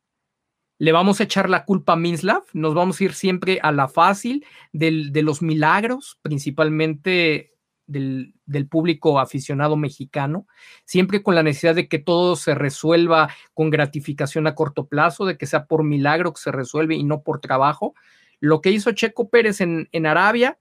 le 0.79 0.91
vamos 0.91 1.19
a 1.19 1.23
echar 1.23 1.49
la 1.49 1.65
culpa 1.65 1.93
a 1.93 1.95
Minslav, 1.97 2.43
nos 2.53 2.73
vamos 2.73 2.99
a 2.99 3.03
ir 3.03 3.13
siempre 3.13 3.59
a 3.61 3.71
la 3.71 3.87
fácil 3.87 4.45
de 4.71 5.21
los 5.21 5.41
milagros, 5.41 6.17
principalmente 6.21 7.51
del, 7.85 8.33
público 8.69 9.19
aficionado 9.19 9.75
mexicano, 9.75 10.47
siempre 10.85 11.21
con 11.21 11.35
la 11.35 11.43
necesidad 11.43 11.75
de 11.75 11.87
que 11.87 11.99
todo 11.99 12.35
se 12.35 12.55
resuelva 12.55 13.29
con 13.53 13.69
gratificación 13.69 14.47
a 14.47 14.55
corto 14.55 14.87
plazo, 14.87 15.25
de 15.25 15.37
que 15.37 15.47
sea 15.47 15.65
por 15.65 15.83
milagro 15.83 16.33
que 16.33 16.41
se 16.41 16.51
resuelve 16.51 16.95
y 16.95 17.03
no 17.03 17.23
por 17.23 17.41
trabajo. 17.41 17.93
Lo 18.39 18.61
que 18.61 18.71
hizo 18.71 18.91
Checo 18.91 19.29
Pérez 19.29 19.59
en, 19.59 19.89
en 19.91 20.05
Arabia 20.05 20.59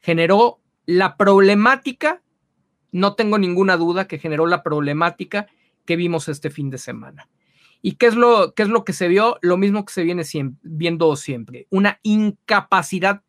generó 0.00 0.60
la 0.84 1.16
problemática, 1.16 2.22
no 2.92 3.14
tengo 3.14 3.38
ninguna 3.38 3.76
duda 3.76 4.06
que 4.06 4.18
generó 4.18 4.46
la 4.46 4.62
problemática 4.62 5.46
que 5.86 5.96
vimos 5.96 6.28
este 6.28 6.50
fin 6.50 6.68
de 6.68 6.78
semana. 6.78 7.28
¿Y 7.86 7.92
qué 7.92 8.06
es 8.06 8.16
lo, 8.16 8.52
qué 8.52 8.64
es 8.64 8.68
lo 8.68 8.84
que 8.84 8.92
se 8.92 9.06
vio? 9.06 9.38
Lo 9.42 9.56
mismo 9.56 9.84
que 9.84 9.92
se 9.92 10.02
viene 10.02 10.24
viendo 10.62 11.14
siempre, 11.14 11.68
una 11.70 12.00
incapacidad 12.02 13.22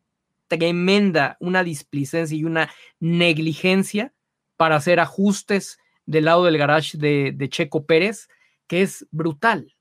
tremenda, 0.47 1.37
una 1.39 1.63
displicencia 1.63 2.35
y 2.35 2.43
una 2.43 2.67
negligencia 2.99 4.15
para 4.55 4.77
hacer 4.77 4.99
ajustes 4.99 5.77
del 6.07 6.25
lado 6.25 6.43
del 6.43 6.57
garage 6.57 6.97
de, 6.97 7.33
de 7.35 7.49
Checo 7.49 7.85
Pérez, 7.85 8.29
que 8.65 8.81
es 8.81 9.05
brutal, 9.11 9.75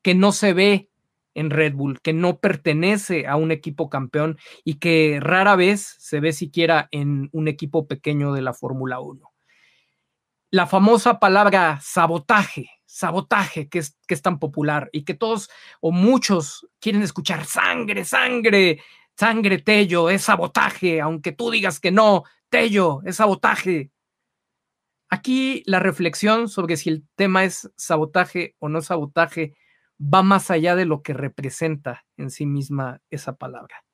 que 0.00 0.14
no 0.14 0.32
se 0.32 0.54
ve 0.54 0.88
en 1.34 1.50
Red 1.50 1.74
Bull, 1.74 2.00
que 2.00 2.14
no 2.14 2.38
pertenece 2.38 3.26
a 3.26 3.36
un 3.36 3.50
equipo 3.50 3.90
campeón 3.90 4.38
y 4.64 4.76
que 4.76 5.18
rara 5.20 5.56
vez 5.56 5.94
se 5.98 6.20
ve 6.20 6.32
siquiera 6.32 6.88
en 6.90 7.28
un 7.32 7.48
equipo 7.48 7.86
pequeño 7.86 8.32
de 8.32 8.40
la 8.40 8.54
Fórmula 8.54 8.98
1. 8.98 9.30
La 10.52 10.66
famosa 10.66 11.20
palabra 11.20 11.80
sabotaje 11.82 12.70
sabotaje 12.86 13.68
que 13.68 13.80
es, 13.80 13.98
que 14.06 14.14
es 14.14 14.22
tan 14.22 14.38
popular 14.38 14.88
y 14.92 15.04
que 15.04 15.14
todos 15.14 15.50
o 15.80 15.92
muchos 15.92 16.66
quieren 16.80 17.02
escuchar 17.02 17.44
sangre, 17.44 18.04
sangre, 18.04 18.80
sangre, 19.16 19.58
Tello, 19.58 20.08
es 20.08 20.22
sabotaje, 20.22 21.00
aunque 21.00 21.32
tú 21.32 21.50
digas 21.50 21.80
que 21.80 21.90
no, 21.90 22.24
Tello, 22.48 23.02
es 23.04 23.16
sabotaje. 23.16 23.90
Aquí 25.08 25.62
la 25.66 25.80
reflexión 25.80 26.48
sobre 26.48 26.76
si 26.76 26.90
el 26.90 27.06
tema 27.16 27.44
es 27.44 27.70
sabotaje 27.76 28.56
o 28.58 28.68
no 28.68 28.80
sabotaje 28.80 29.54
va 30.00 30.22
más 30.22 30.50
allá 30.50 30.76
de 30.76 30.84
lo 30.84 31.02
que 31.02 31.14
representa 31.14 32.04
en 32.16 32.30
sí 32.30 32.46
misma 32.46 33.00
esa 33.10 33.36
palabra. 33.36 33.84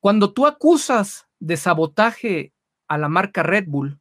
Cuando 0.00 0.32
tú 0.32 0.46
acusas 0.46 1.28
de 1.38 1.56
sabotaje 1.56 2.52
a 2.88 2.98
la 2.98 3.08
marca 3.08 3.42
Red 3.42 3.66
Bull, 3.66 4.00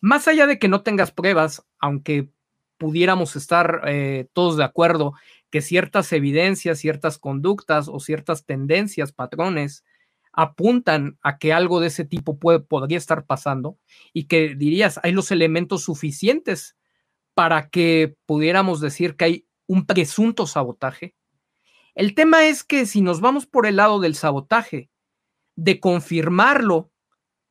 más 0.00 0.28
allá 0.28 0.46
de 0.46 0.58
que 0.58 0.68
no 0.68 0.82
tengas 0.82 1.12
pruebas, 1.12 1.64
aunque 1.78 2.30
pudiéramos 2.82 3.36
estar 3.36 3.82
eh, 3.86 4.26
todos 4.32 4.56
de 4.56 4.64
acuerdo 4.64 5.14
que 5.50 5.60
ciertas 5.60 6.12
evidencias, 6.12 6.80
ciertas 6.80 7.16
conductas 7.16 7.86
o 7.86 8.00
ciertas 8.00 8.44
tendencias, 8.44 9.12
patrones, 9.12 9.84
apuntan 10.32 11.16
a 11.22 11.38
que 11.38 11.52
algo 11.52 11.78
de 11.78 11.86
ese 11.86 12.04
tipo 12.04 12.40
puede, 12.40 12.58
podría 12.58 12.98
estar 12.98 13.24
pasando 13.24 13.78
y 14.12 14.24
que 14.24 14.56
dirías, 14.56 14.98
hay 15.04 15.12
los 15.12 15.30
elementos 15.30 15.84
suficientes 15.84 16.76
para 17.34 17.68
que 17.68 18.16
pudiéramos 18.26 18.80
decir 18.80 19.14
que 19.14 19.24
hay 19.26 19.46
un 19.68 19.86
presunto 19.86 20.48
sabotaje. 20.48 21.14
El 21.94 22.16
tema 22.16 22.46
es 22.46 22.64
que 22.64 22.84
si 22.84 23.00
nos 23.00 23.20
vamos 23.20 23.46
por 23.46 23.64
el 23.64 23.76
lado 23.76 24.00
del 24.00 24.16
sabotaje, 24.16 24.90
de 25.54 25.78
confirmarlo, 25.78 26.90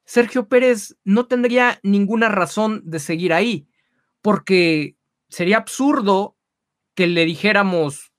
Sergio 0.04 0.50
Pérez 0.50 0.98
no 1.06 1.28
tendría 1.28 1.80
ninguna 1.84 2.28
razón 2.28 2.82
de 2.84 3.00
seguir 3.00 3.32
ahí, 3.32 3.70
porque 4.22 4.98
sería 5.32 5.58
absurdo 5.58 6.36
que 6.94 7.08
le 7.08 7.26
dijéramos, 7.26 8.12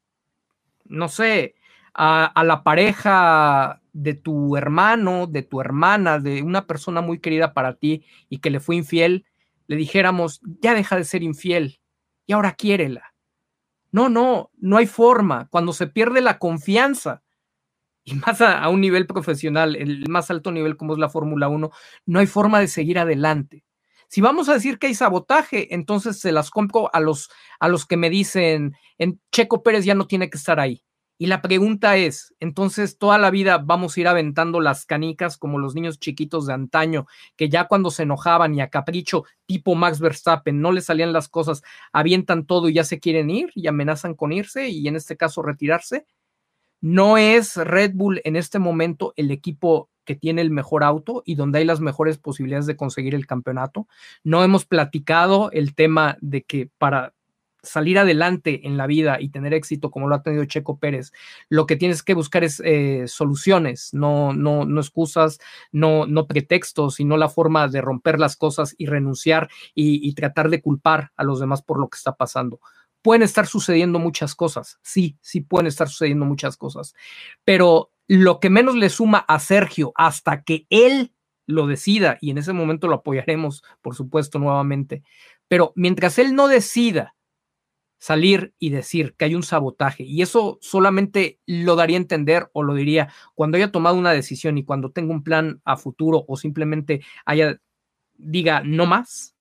no 0.85 1.09
sé, 1.09 1.55
a, 1.95 2.43
la 2.45 2.65
pareja 2.65 3.83
de 3.93 4.15
tu 4.15 4.57
hermano, 4.57 5.27
de 5.27 5.43
tu 5.43 5.61
hermana, 5.61 6.19
de 6.19 6.43
una 6.43 6.67
persona 6.67 7.03
muy 7.03 7.21
querida 7.21 7.53
para 7.53 7.75
ti 7.75 8.05
y 8.31 8.39
que 8.39 8.51
le 8.51 8.61
fue 8.61 8.77
infiel, 8.77 9.27
le 9.67 9.77
dijéramos, 9.77 10.41
ya 10.61 10.75
deja 10.75 10.97
de 10.97 11.05
ser 11.05 11.23
infiel 11.23 11.81
y 12.27 12.33
ahora 12.33 12.55
quiérela. 12.55 13.15
No, 13.91 14.09
no, 14.09 14.51
no 14.57 14.79
hay 14.79 14.87
forma. 14.87 15.49
Cuando 15.51 15.75
se 15.75 15.87
pierde 15.87 16.23
la 16.23 16.39
confianza, 16.39 17.23
y 18.05 18.15
más 18.27 18.41
a, 18.41 18.59
a 18.59 18.71
un 18.71 18.81
nivel 18.81 19.07
profesional, 19.07 19.77
el 19.77 20.09
más 20.09 20.31
alto 20.31 20.51
nivel 20.51 20.79
como 20.79 20.95
es 20.95 20.99
la 20.99 21.11
Fórmula 21.11 21.49
1, 21.49 21.71
no 22.07 22.19
hay 22.19 22.27
forma 22.27 22.59
de 22.59 22.69
seguir 22.69 22.99
adelante. 22.99 23.65
Si 24.13 24.21
vamos 24.21 24.51
a 24.51 24.53
decir 24.53 24.79
que 24.79 24.89
hay 24.89 24.95
sabotaje, 24.95 25.75
entonces 25.75 26.21
se 26.21 26.33
las 26.33 26.51
compro 26.51 26.95
a 26.95 27.01
los, 27.01 27.31
a 27.59 27.69
los 27.69 27.87
que 27.87 27.97
me 27.97 28.11
dicen, 28.11 28.77
en 28.99 29.19
Checo 29.33 29.63
Pérez 29.63 29.87
ya 29.87 29.95
no 29.95 30.07
tiene 30.07 30.29
que 30.29 30.37
estar 30.37 30.61
ahí. 30.61 30.85
Y 31.17 31.29
la 31.29 31.41
pregunta 31.41 31.97
es, 31.97 32.35
entonces 32.39 32.99
toda 32.99 33.17
la 33.17 33.31
vida 33.31 33.57
vamos 33.57 33.97
a 33.97 34.01
ir 34.01 34.09
aventando 34.09 34.61
las 34.61 34.85
canicas 34.85 35.39
como 35.39 35.59
los 35.59 35.75
niños 35.75 35.99
chiquitos 35.99 36.47
de 36.47 36.53
antaño, 36.53 37.07
que 37.37 37.49
ya 37.49 37.69
cuando 37.69 37.91
se 37.91 38.03
enojaban 38.03 38.55
y 38.55 38.61
a 38.61 38.69
capricho 38.69 39.25
tipo 39.47 39.75
Max 39.75 39.99
Verstappen 39.99 40.61
no 40.61 40.73
le 40.73 40.83
salían 40.83 41.15
las 41.15 41.31
cosas, 41.31 41.63
avientan 41.91 42.45
todo 42.45 42.69
y 42.69 42.75
ya 42.75 42.85
se 42.85 43.01
quieren 43.01 43.31
ir 43.31 43.51
y 43.55 43.67
amenazan 43.67 44.15
con 44.15 44.31
irse 44.31 44.69
y 44.69 44.87
en 44.89 44.97
este 44.97 45.17
caso 45.17 45.41
retirarse. 45.41 46.05
No 46.83 47.17
es 47.17 47.57
Red 47.57 47.93
Bull 47.95 48.21
en 48.25 48.37
este 48.37 48.59
momento 48.59 49.15
el 49.17 49.31
equipo 49.31 49.89
que 50.05 50.15
tiene 50.15 50.43
el 50.43 50.51
mejor 50.51 50.85
auto 50.85 51.23
y 51.25 51.35
donde 51.35 51.59
hay 51.59 51.65
las 51.65 51.81
mejores 51.81 52.19
posibilidades 52.19 52.67
de 52.67 52.77
conseguir 52.77 53.15
el 53.15 53.27
campeonato. 53.27 53.87
No 54.25 54.43
hemos 54.45 54.65
platicado 54.65 55.51
el 55.53 55.75
tema 55.75 56.17
de 56.21 56.43
que 56.43 56.71
para 56.79 57.15
salir 57.63 57.99
adelante 57.99 58.67
en 58.67 58.77
la 58.77 58.87
vida 58.87 59.21
y 59.21 59.29
tener 59.29 59.55
éxito 59.55 59.91
como 59.91 60.09
lo 60.09 60.17
ha 60.17 60.23
tenido 60.23 60.45
Checo 60.45 60.79
Pérez, 60.79 61.13
lo 61.49 61.67
que 61.67 61.77
tienes 61.77 62.03
que 62.03 62.15
buscar 62.15 62.43
es 62.43 62.61
eh, 62.65 63.05
soluciones, 63.07 63.91
no, 63.95 64.33
no, 64.33 64.65
no 64.65 64.81
excusas, 64.81 65.39
no, 65.71 66.07
no 66.07 66.27
pretextos, 66.27 66.97
sino 66.97 67.17
la 67.17 67.29
forma 67.29 67.69
de 67.69 67.81
romper 67.81 68.19
las 68.19 68.37
cosas 68.37 68.75
y 68.79 68.87
renunciar 68.87 69.49
y, 69.75 70.07
y 70.07 70.15
tratar 70.15 70.51
de 70.51 70.61
culpar 70.61 71.13
a 71.17 71.25
los 71.25 71.39
demás 71.39 71.63
por 71.63 71.79
lo 71.79 71.89
que 71.89 71.97
está 71.97 72.17
pasando 72.17 72.61
pueden 73.03 73.23
estar 73.23 73.47
sucediendo 73.47 73.99
muchas 73.99 74.35
cosas, 74.35 74.79
sí, 74.83 75.19
sí 75.21 75.41
pueden 75.41 75.67
estar 75.67 75.89
sucediendo 75.89 76.25
muchas 76.25 76.57
cosas, 76.57 76.95
pero 77.45 77.91
lo 78.09 78.41
que 78.41 78.51
menos 78.51 78.75
le 78.77 78.89
suma 78.89 79.19
a 79.19 79.39
Sergio 79.39 79.93
hasta 79.97 80.43
que 80.43 80.67
él 80.71 81.13
lo 81.47 81.67
decida, 81.67 82.19
y 82.21 82.31
en 82.31 82.39
ese 82.39 82.53
momento 82.53 82.89
lo 82.89 82.97
apoyaremos, 82.97 83.65
por 83.81 83.95
supuesto, 83.95 84.39
nuevamente, 84.39 85.03
pero 85.49 85.73
mientras 85.77 86.19
él 86.19 86.35
no 86.35 86.49
decida 86.49 87.15
salir 87.99 88.55
y 88.59 88.71
decir 88.71 89.15
que 89.17 89.27
hay 89.27 89.35
un 89.35 89.43
sabotaje, 89.43 90.05
y 90.05 90.23
eso 90.23 90.59
solamente 90.61 91.41
lo 91.47 91.77
daría 91.77 91.97
a 91.97 92.01
entender 92.01 92.51
o 92.53 92.63
lo 92.63 92.75
diría 92.75 93.13
cuando 93.35 93.57
haya 93.57 93.73
tomado 93.73 93.97
una 93.97 94.13
decisión 94.13 94.59
y 94.59 94.65
cuando 94.65 94.91
tenga 94.91 95.13
un 95.13 95.23
plan 95.23 95.61
a 95.65 95.77
futuro 95.77 96.25
o 96.29 96.37
simplemente 96.37 97.03
haya, 97.25 97.61
diga, 98.17 98.63
no 98.65 98.87
más, 98.87 99.32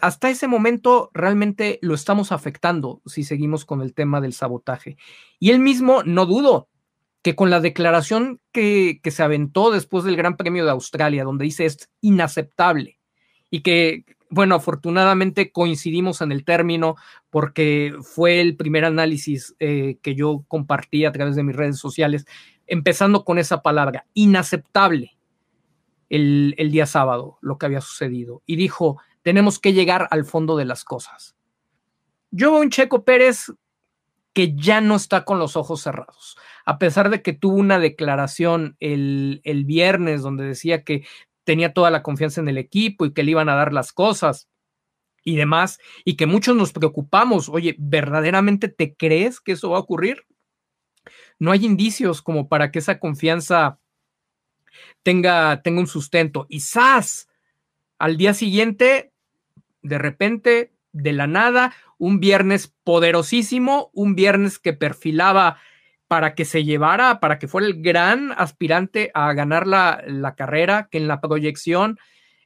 hasta 0.00 0.30
ese 0.30 0.48
momento 0.48 1.10
realmente 1.12 1.78
lo 1.82 1.94
estamos 1.94 2.32
afectando 2.32 3.02
si 3.06 3.24
seguimos 3.24 3.64
con 3.64 3.82
el 3.82 3.94
tema 3.94 4.20
del 4.20 4.32
sabotaje. 4.32 4.96
Y 5.38 5.50
él 5.50 5.58
mismo, 5.58 6.02
no 6.04 6.26
dudo, 6.26 6.68
que 7.22 7.34
con 7.34 7.50
la 7.50 7.60
declaración 7.60 8.40
que, 8.52 9.00
que 9.02 9.10
se 9.10 9.22
aventó 9.22 9.72
después 9.72 10.04
del 10.04 10.16
Gran 10.16 10.36
Premio 10.36 10.64
de 10.64 10.70
Australia, 10.70 11.24
donde 11.24 11.44
dice 11.44 11.66
es 11.66 11.90
inaceptable 12.00 13.00
y 13.50 13.62
que, 13.62 14.04
bueno, 14.30 14.54
afortunadamente 14.54 15.50
coincidimos 15.50 16.20
en 16.20 16.30
el 16.30 16.44
término 16.44 16.94
porque 17.30 17.94
fue 18.00 18.40
el 18.40 18.56
primer 18.56 18.84
análisis 18.84 19.56
eh, 19.58 19.98
que 20.02 20.14
yo 20.14 20.44
compartí 20.46 21.04
a 21.04 21.12
través 21.12 21.34
de 21.34 21.42
mis 21.42 21.56
redes 21.56 21.78
sociales, 21.78 22.26
empezando 22.66 23.24
con 23.24 23.38
esa 23.38 23.60
palabra, 23.60 24.06
inaceptable. 24.14 25.16
el, 26.08 26.54
el 26.58 26.70
día 26.70 26.86
sábado 26.86 27.38
lo 27.40 27.58
que 27.58 27.66
había 27.66 27.80
sucedido 27.80 28.42
y 28.46 28.54
dijo, 28.54 29.00
tenemos 29.26 29.58
que 29.58 29.72
llegar 29.72 30.06
al 30.12 30.24
fondo 30.24 30.56
de 30.56 30.64
las 30.64 30.84
cosas. 30.84 31.34
Yo 32.30 32.52
veo 32.52 32.60
un 32.60 32.70
Checo 32.70 33.04
Pérez 33.04 33.50
que 34.32 34.54
ya 34.54 34.80
no 34.80 34.94
está 34.94 35.24
con 35.24 35.40
los 35.40 35.56
ojos 35.56 35.82
cerrados. 35.82 36.36
A 36.64 36.78
pesar 36.78 37.10
de 37.10 37.22
que 37.22 37.32
tuvo 37.32 37.56
una 37.56 37.80
declaración 37.80 38.76
el, 38.78 39.40
el, 39.42 39.64
viernes 39.64 40.22
donde 40.22 40.44
decía 40.44 40.84
que 40.84 41.04
tenía 41.42 41.74
toda 41.74 41.90
la 41.90 42.04
confianza 42.04 42.40
en 42.40 42.46
el 42.46 42.56
equipo 42.56 43.04
y 43.04 43.12
que 43.12 43.24
le 43.24 43.32
iban 43.32 43.48
a 43.48 43.56
dar 43.56 43.72
las 43.72 43.92
cosas 43.92 44.48
y 45.24 45.34
demás, 45.34 45.80
y 46.04 46.14
que 46.14 46.26
muchos 46.26 46.54
nos 46.54 46.72
preocupamos, 46.72 47.48
oye, 47.48 47.74
¿verdaderamente 47.80 48.68
te 48.68 48.94
crees 48.94 49.40
que 49.40 49.50
eso 49.50 49.70
va 49.70 49.78
a 49.78 49.80
ocurrir? 49.80 50.24
No 51.40 51.50
hay 51.50 51.64
indicios 51.64 52.22
como 52.22 52.48
para 52.48 52.70
que 52.70 52.78
esa 52.78 53.00
confianza 53.00 53.80
tenga, 55.02 55.62
tenga 55.62 55.80
un 55.80 55.88
sustento. 55.88 56.46
Y. 56.48 56.60
Al 57.98 58.18
día 58.18 58.34
siguiente, 58.34 59.14
de 59.86 59.98
repente, 59.98 60.72
de 60.92 61.12
la 61.12 61.26
nada, 61.26 61.72
un 61.98 62.20
viernes 62.20 62.74
poderosísimo, 62.84 63.90
un 63.92 64.14
viernes 64.14 64.58
que 64.58 64.72
perfilaba 64.72 65.58
para 66.08 66.34
que 66.34 66.44
se 66.44 66.64
llevara, 66.64 67.20
para 67.20 67.38
que 67.38 67.48
fuera 67.48 67.66
el 67.66 67.82
gran 67.82 68.32
aspirante 68.36 69.10
a 69.14 69.32
ganar 69.32 69.66
la, 69.66 70.02
la 70.06 70.34
carrera, 70.34 70.88
que 70.90 70.98
en 70.98 71.08
la 71.08 71.20
proyección 71.20 71.98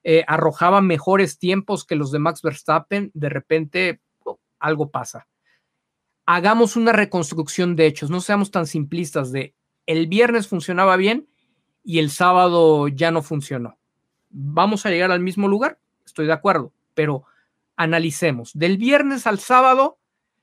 eh, 0.02 0.24
arrojaba 0.26 0.80
mejores 0.80 1.38
tiempos 1.38 1.84
que 1.84 1.96
los 1.96 2.10
de 2.10 2.18
Max 2.18 2.40
Verstappen, 2.40 3.10
de 3.12 3.28
repente 3.28 4.00
oh, 4.24 4.40
algo 4.58 4.90
pasa. 4.90 5.28
Hagamos 6.24 6.76
una 6.76 6.92
reconstrucción 6.92 7.76
de 7.76 7.86
hechos, 7.86 8.08
no 8.08 8.20
seamos 8.20 8.50
tan 8.50 8.66
simplistas 8.66 9.30
de 9.30 9.54
el 9.86 10.06
viernes 10.06 10.48
funcionaba 10.48 10.96
bien 10.96 11.28
y 11.82 11.98
el 11.98 12.10
sábado 12.10 12.88
ya 12.88 13.10
no 13.10 13.22
funcionó. 13.22 13.78
Vamos 14.30 14.86
a 14.86 14.90
llegar 14.90 15.10
al 15.10 15.20
mismo 15.20 15.48
lugar, 15.48 15.80
estoy 16.06 16.26
de 16.26 16.32
acuerdo, 16.32 16.72
pero 16.94 17.24
analicemos. 17.80 18.50
Del 18.52 18.76
viernes 18.76 19.26
al 19.26 19.38
sábado 19.38 19.98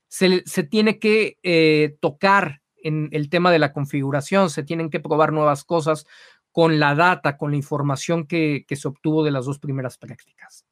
se, 0.08 0.42
tiene 0.64 0.98
que 0.98 1.38
eh, 1.44 1.96
tocar 2.00 2.62
en 2.82 3.08
el 3.12 3.30
tema 3.30 3.52
de 3.52 3.60
la 3.60 3.72
configuración, 3.72 4.50
se 4.50 4.64
tienen 4.64 4.90
que 4.90 4.98
probar 4.98 5.32
nuevas 5.32 5.62
cosas 5.62 6.04
con 6.50 6.80
la 6.80 6.96
data, 6.96 7.36
con 7.36 7.52
la 7.52 7.56
información 7.56 8.26
que, 8.26 8.64
que 8.66 8.74
se 8.74 8.88
obtuvo 8.88 9.22
de 9.22 9.30
las 9.30 9.44
dos 9.44 9.60
primeras 9.60 9.98
prácticas. 9.98 10.66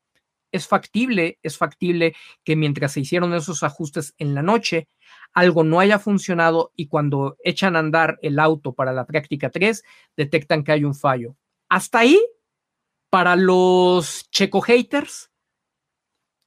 Es 0.50 0.66
factible, 0.66 1.38
es 1.44 1.56
factible 1.56 2.16
que 2.42 2.56
mientras 2.56 2.92
se 2.92 3.00
hicieron 3.00 3.32
esos 3.32 3.62
ajustes 3.62 4.14
en 4.18 4.34
la 4.34 4.42
noche, 4.42 4.88
algo 5.34 5.62
no 5.62 5.78
haya 5.78 6.00
funcionado 6.00 6.72
y 6.74 6.88
cuando 6.88 7.36
echan 7.44 7.76
a 7.76 7.80
andar 7.80 8.18
el 8.22 8.40
auto 8.40 8.72
para 8.72 8.92
la 8.92 9.06
práctica 9.06 9.50
3, 9.50 9.84
detectan 10.16 10.64
que 10.64 10.72
hay 10.72 10.82
un 10.82 10.96
fallo. 10.96 11.36
Hasta 11.68 12.00
ahí, 12.00 12.20
para 13.08 13.36
los 13.36 14.28
checo 14.30 14.60
haters, 14.60 15.30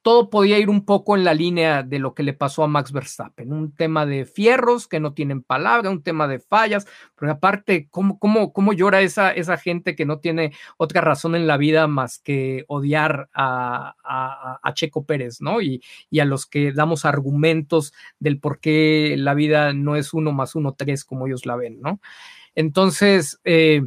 todo 0.10 0.32
podía 0.32 0.58
ir 0.58 0.72
un 0.72 0.86
poco 0.86 1.16
en 1.16 1.24
la 1.24 1.36
línea 1.36 1.84
de 1.84 2.00
lo 2.00 2.16
que 2.16 2.24
le 2.24 2.34
pasó 2.34 2.64
a 2.64 2.68
Max 2.68 2.92
Verstappen, 2.92 3.54
un 3.54 3.76
tema 3.76 4.08
de 4.08 4.26
fierros 4.26 4.88
que 4.88 5.00
no 5.00 5.14
tienen 5.14 5.44
palabra, 5.44 5.92
un 5.92 6.02
tema 6.02 6.28
de 6.28 6.40
fallas, 6.40 6.88
pero 7.16 7.32
aparte, 7.32 7.90
¿cómo, 7.92 8.74
llora 8.74 9.02
esa, 9.02 9.34
gente 9.58 9.96
que 9.96 10.08
no 10.08 10.18
tiene 10.18 10.52
otra 10.78 11.02
razón 11.02 11.36
en 11.36 11.46
la 11.46 11.58
vida 11.58 11.86
más 11.86 12.18
que 12.18 12.66
odiar 12.70 13.30
a, 13.36 13.94
Checo 14.74 15.06
Pérez, 15.06 15.42
¿no? 15.42 15.62
Y, 15.62 15.84
y, 16.10 16.22
a 16.22 16.26
los 16.26 16.48
que 16.48 16.72
damos 16.72 17.06
argumentos 17.06 17.94
del 18.18 18.40
por 18.40 18.60
qué 18.60 19.14
la 19.16 19.36
vida 19.36 19.74
no 19.74 19.96
es 19.96 20.16
uno 20.16 20.32
más 20.32 20.56
uno, 20.56 20.74
tres, 20.74 21.06
como 21.06 21.28
ellos 21.28 21.46
la 21.46 21.56
ven, 21.56 21.82
¿no? 21.82 22.02
Entonces, 22.56 23.40
eh, 23.44 23.84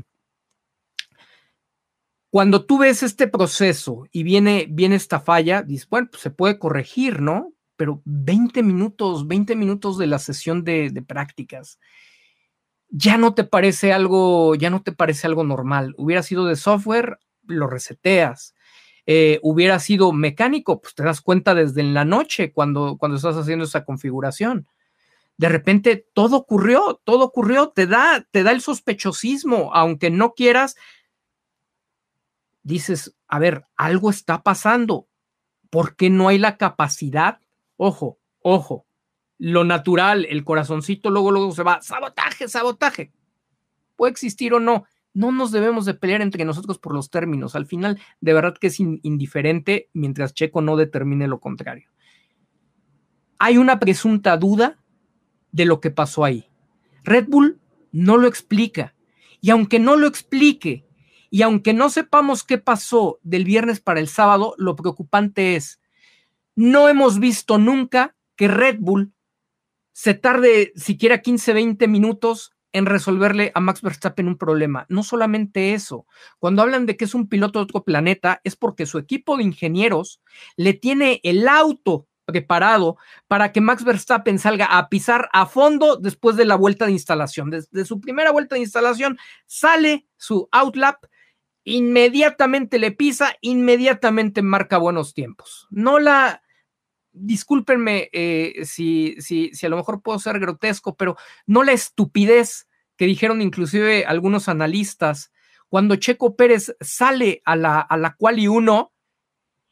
cuando 2.32 2.64
tú 2.64 2.78
ves 2.78 3.02
este 3.02 3.28
proceso 3.28 4.06
y 4.10 4.22
viene, 4.22 4.66
viene 4.70 4.94
esta 4.94 5.20
falla, 5.20 5.60
dices, 5.60 5.86
bueno, 5.90 6.08
pues 6.10 6.22
se 6.22 6.30
puede 6.30 6.58
corregir, 6.58 7.20
¿no? 7.20 7.52
Pero 7.76 8.00
20 8.06 8.62
minutos, 8.62 9.28
20 9.28 9.54
minutos 9.54 9.98
de 9.98 10.06
la 10.06 10.18
sesión 10.18 10.64
de, 10.64 11.04
prácticas, 11.06 11.78
ya 12.88 13.18
no 13.18 13.34
te 13.34 13.44
parece 13.44 13.92
algo, 13.92 14.54
ya 14.54 14.70
no 14.70 14.80
te 14.82 14.92
parece 14.92 15.26
algo 15.26 15.44
normal. 15.44 15.94
Hubiera 15.98 16.22
sido 16.22 16.46
de 16.46 16.56
software, 16.56 17.18
lo 17.42 17.66
reseteas. 17.66 18.54
Eh, 19.04 19.38
hubiera 19.42 19.78
sido 19.78 20.10
mecánico, 20.12 20.80
pues 20.80 20.94
te 20.94 21.02
das 21.02 21.20
cuenta 21.20 21.54
desde 21.54 21.82
en 21.82 21.92
la 21.92 22.06
noche 22.06 22.50
cuando, 22.50 22.96
cuando 22.96 23.18
estás 23.18 23.36
haciendo 23.36 23.66
esa 23.66 23.84
configuración. 23.84 24.66
De 25.36 25.50
repente 25.50 26.06
todo 26.14 26.38
ocurrió, 26.38 26.98
todo 27.04 27.26
ocurrió, 27.26 27.68
te 27.68 27.86
da, 27.86 28.26
te 28.30 28.42
da 28.42 28.52
el 28.52 28.62
sospechosismo, 28.62 29.70
aunque 29.74 30.08
no 30.08 30.32
quieras, 30.32 30.76
dices, 32.62 33.16
a 33.28 33.38
ver, 33.38 33.64
algo 33.76 34.10
está 34.10 34.42
pasando. 34.42 35.08
¿Por 35.70 35.96
qué 35.96 36.10
no 36.10 36.28
hay 36.28 36.38
la 36.38 36.56
capacidad? 36.56 37.40
Ojo, 37.76 38.18
ojo, 38.40 38.86
lo 39.38 39.64
natural, 39.64 40.26
el 40.28 40.44
corazoncito 40.44 41.10
luego, 41.10 41.30
luego 41.30 41.52
se 41.52 41.62
va, 41.62 41.80
sabotaje, 41.82 42.46
sabotaje. 42.48 43.12
Puede 43.96 44.12
existir 44.12 44.54
o 44.54 44.60
no. 44.60 44.84
No 45.14 45.32
nos 45.32 45.50
debemos 45.50 45.84
de 45.84 45.94
pelear 45.94 46.22
entre 46.22 46.44
nosotros 46.44 46.78
por 46.78 46.94
los 46.94 47.10
términos. 47.10 47.54
Al 47.54 47.66
final, 47.66 48.00
de 48.20 48.32
verdad 48.32 48.56
que 48.58 48.68
es 48.68 48.80
indiferente 48.80 49.90
mientras 49.92 50.32
Checo 50.32 50.62
no 50.62 50.76
determine 50.76 51.28
lo 51.28 51.40
contrario. 51.40 51.90
Hay 53.38 53.58
una 53.58 53.78
presunta 53.80 54.36
duda 54.36 54.78
de 55.50 55.64
lo 55.64 55.80
que 55.80 55.90
pasó 55.90 56.24
ahí. 56.24 56.48
Red 57.04 57.26
Bull 57.28 57.60
no 57.90 58.16
lo 58.16 58.28
explica. 58.28 58.94
Y 59.40 59.50
aunque 59.50 59.80
no 59.80 59.96
lo 59.96 60.06
explique, 60.06 60.86
y 61.32 61.40
aunque 61.40 61.72
no 61.72 61.88
sepamos 61.88 62.44
qué 62.44 62.58
pasó 62.58 63.18
del 63.22 63.46
viernes 63.46 63.80
para 63.80 64.00
el 64.00 64.06
sábado, 64.06 64.54
lo 64.58 64.76
preocupante 64.76 65.56
es, 65.56 65.80
no 66.54 66.90
hemos 66.90 67.18
visto 67.18 67.56
nunca 67.56 68.14
que 68.36 68.48
Red 68.48 68.76
Bull 68.80 69.14
se 69.92 70.12
tarde 70.12 70.74
siquiera 70.76 71.22
15, 71.22 71.54
20 71.54 71.88
minutos 71.88 72.52
en 72.72 72.84
resolverle 72.84 73.50
a 73.54 73.60
Max 73.60 73.80
Verstappen 73.80 74.28
un 74.28 74.36
problema. 74.36 74.84
No 74.90 75.02
solamente 75.02 75.72
eso, 75.72 76.06
cuando 76.38 76.60
hablan 76.60 76.84
de 76.84 76.98
que 76.98 77.06
es 77.06 77.14
un 77.14 77.26
piloto 77.26 77.60
de 77.60 77.64
otro 77.64 77.82
planeta, 77.82 78.42
es 78.44 78.54
porque 78.54 78.84
su 78.84 78.98
equipo 78.98 79.38
de 79.38 79.44
ingenieros 79.44 80.20
le 80.56 80.74
tiene 80.74 81.18
el 81.22 81.48
auto 81.48 82.08
preparado 82.26 82.98
para 83.26 83.52
que 83.52 83.62
Max 83.62 83.84
Verstappen 83.84 84.38
salga 84.38 84.66
a 84.66 84.90
pisar 84.90 85.30
a 85.32 85.46
fondo 85.46 85.96
después 85.96 86.36
de 86.36 86.44
la 86.44 86.56
vuelta 86.56 86.84
de 86.84 86.92
instalación. 86.92 87.48
Desde 87.48 87.86
su 87.86 88.02
primera 88.02 88.32
vuelta 88.32 88.54
de 88.54 88.60
instalación 88.60 89.16
sale 89.46 90.06
su 90.18 90.46
outlap 90.52 91.06
inmediatamente 91.64 92.78
le 92.78 92.92
pisa, 92.92 93.34
inmediatamente 93.40 94.42
marca 94.42 94.78
buenos 94.78 95.14
tiempos. 95.14 95.66
No 95.70 95.98
la, 95.98 96.42
discúlpenme 97.12 98.08
eh, 98.12 98.64
si, 98.64 99.16
si, 99.18 99.50
si 99.54 99.66
a 99.66 99.68
lo 99.68 99.76
mejor 99.76 100.02
puedo 100.02 100.18
ser 100.18 100.38
grotesco, 100.38 100.96
pero 100.96 101.16
no 101.46 101.62
la 101.62 101.72
estupidez 101.72 102.68
que 102.96 103.06
dijeron 103.06 103.42
inclusive 103.42 104.04
algunos 104.04 104.48
analistas 104.48 105.32
cuando 105.68 105.96
Checo 105.96 106.36
Pérez 106.36 106.76
sale 106.80 107.40
a 107.46 107.56
la, 107.56 107.80
a 107.80 107.96
la 107.96 108.16
uno, 108.20 108.92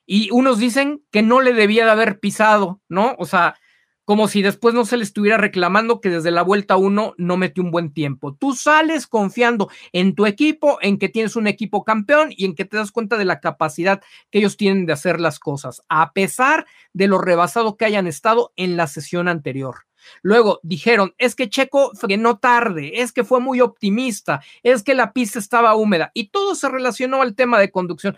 y 0.06 0.30
unos 0.32 0.58
dicen 0.58 1.04
que 1.12 1.22
no 1.22 1.40
le 1.40 1.52
debía 1.52 1.84
de 1.84 1.92
haber 1.92 2.18
pisado, 2.18 2.80
¿no? 2.88 3.14
O 3.18 3.26
sea, 3.26 3.54
como 4.04 4.28
si 4.28 4.42
después 4.42 4.74
no 4.74 4.84
se 4.84 4.96
le 4.96 5.04
estuviera 5.04 5.36
reclamando 5.36 6.00
que 6.00 6.10
desde 6.10 6.30
la 6.30 6.42
vuelta 6.42 6.76
uno 6.76 7.14
no 7.16 7.36
metió 7.36 7.62
un 7.62 7.70
buen 7.70 7.92
tiempo. 7.92 8.34
Tú 8.34 8.54
sales 8.54 9.06
confiando 9.06 9.70
en 9.92 10.14
tu 10.14 10.26
equipo, 10.26 10.78
en 10.82 10.98
que 10.98 11.08
tienes 11.08 11.36
un 11.36 11.46
equipo 11.46 11.84
campeón 11.84 12.30
y 12.36 12.44
en 12.44 12.54
que 12.54 12.64
te 12.64 12.76
das 12.76 12.92
cuenta 12.92 13.16
de 13.16 13.24
la 13.24 13.40
capacidad 13.40 14.02
que 14.30 14.38
ellos 14.38 14.56
tienen 14.56 14.86
de 14.86 14.92
hacer 14.92 15.20
las 15.20 15.38
cosas, 15.38 15.82
a 15.88 16.12
pesar 16.12 16.66
de 16.92 17.06
lo 17.06 17.18
rebasado 17.18 17.76
que 17.76 17.84
hayan 17.84 18.06
estado 18.06 18.52
en 18.56 18.76
la 18.76 18.86
sesión 18.86 19.28
anterior. 19.28 19.86
Luego 20.22 20.60
dijeron, 20.62 21.14
es 21.18 21.34
que 21.34 21.48
Checo 21.48 21.92
frenó 21.94 22.38
tarde, 22.38 23.02
es 23.02 23.12
que 23.12 23.24
fue 23.24 23.40
muy 23.40 23.60
optimista, 23.60 24.42
es 24.62 24.82
que 24.82 24.94
la 24.94 25.12
pista 25.12 25.38
estaba 25.38 25.74
húmeda 25.74 26.10
y 26.14 26.28
todo 26.28 26.54
se 26.54 26.68
relacionó 26.68 27.22
al 27.22 27.34
tema 27.34 27.58
de 27.58 27.70
conducción. 27.70 28.16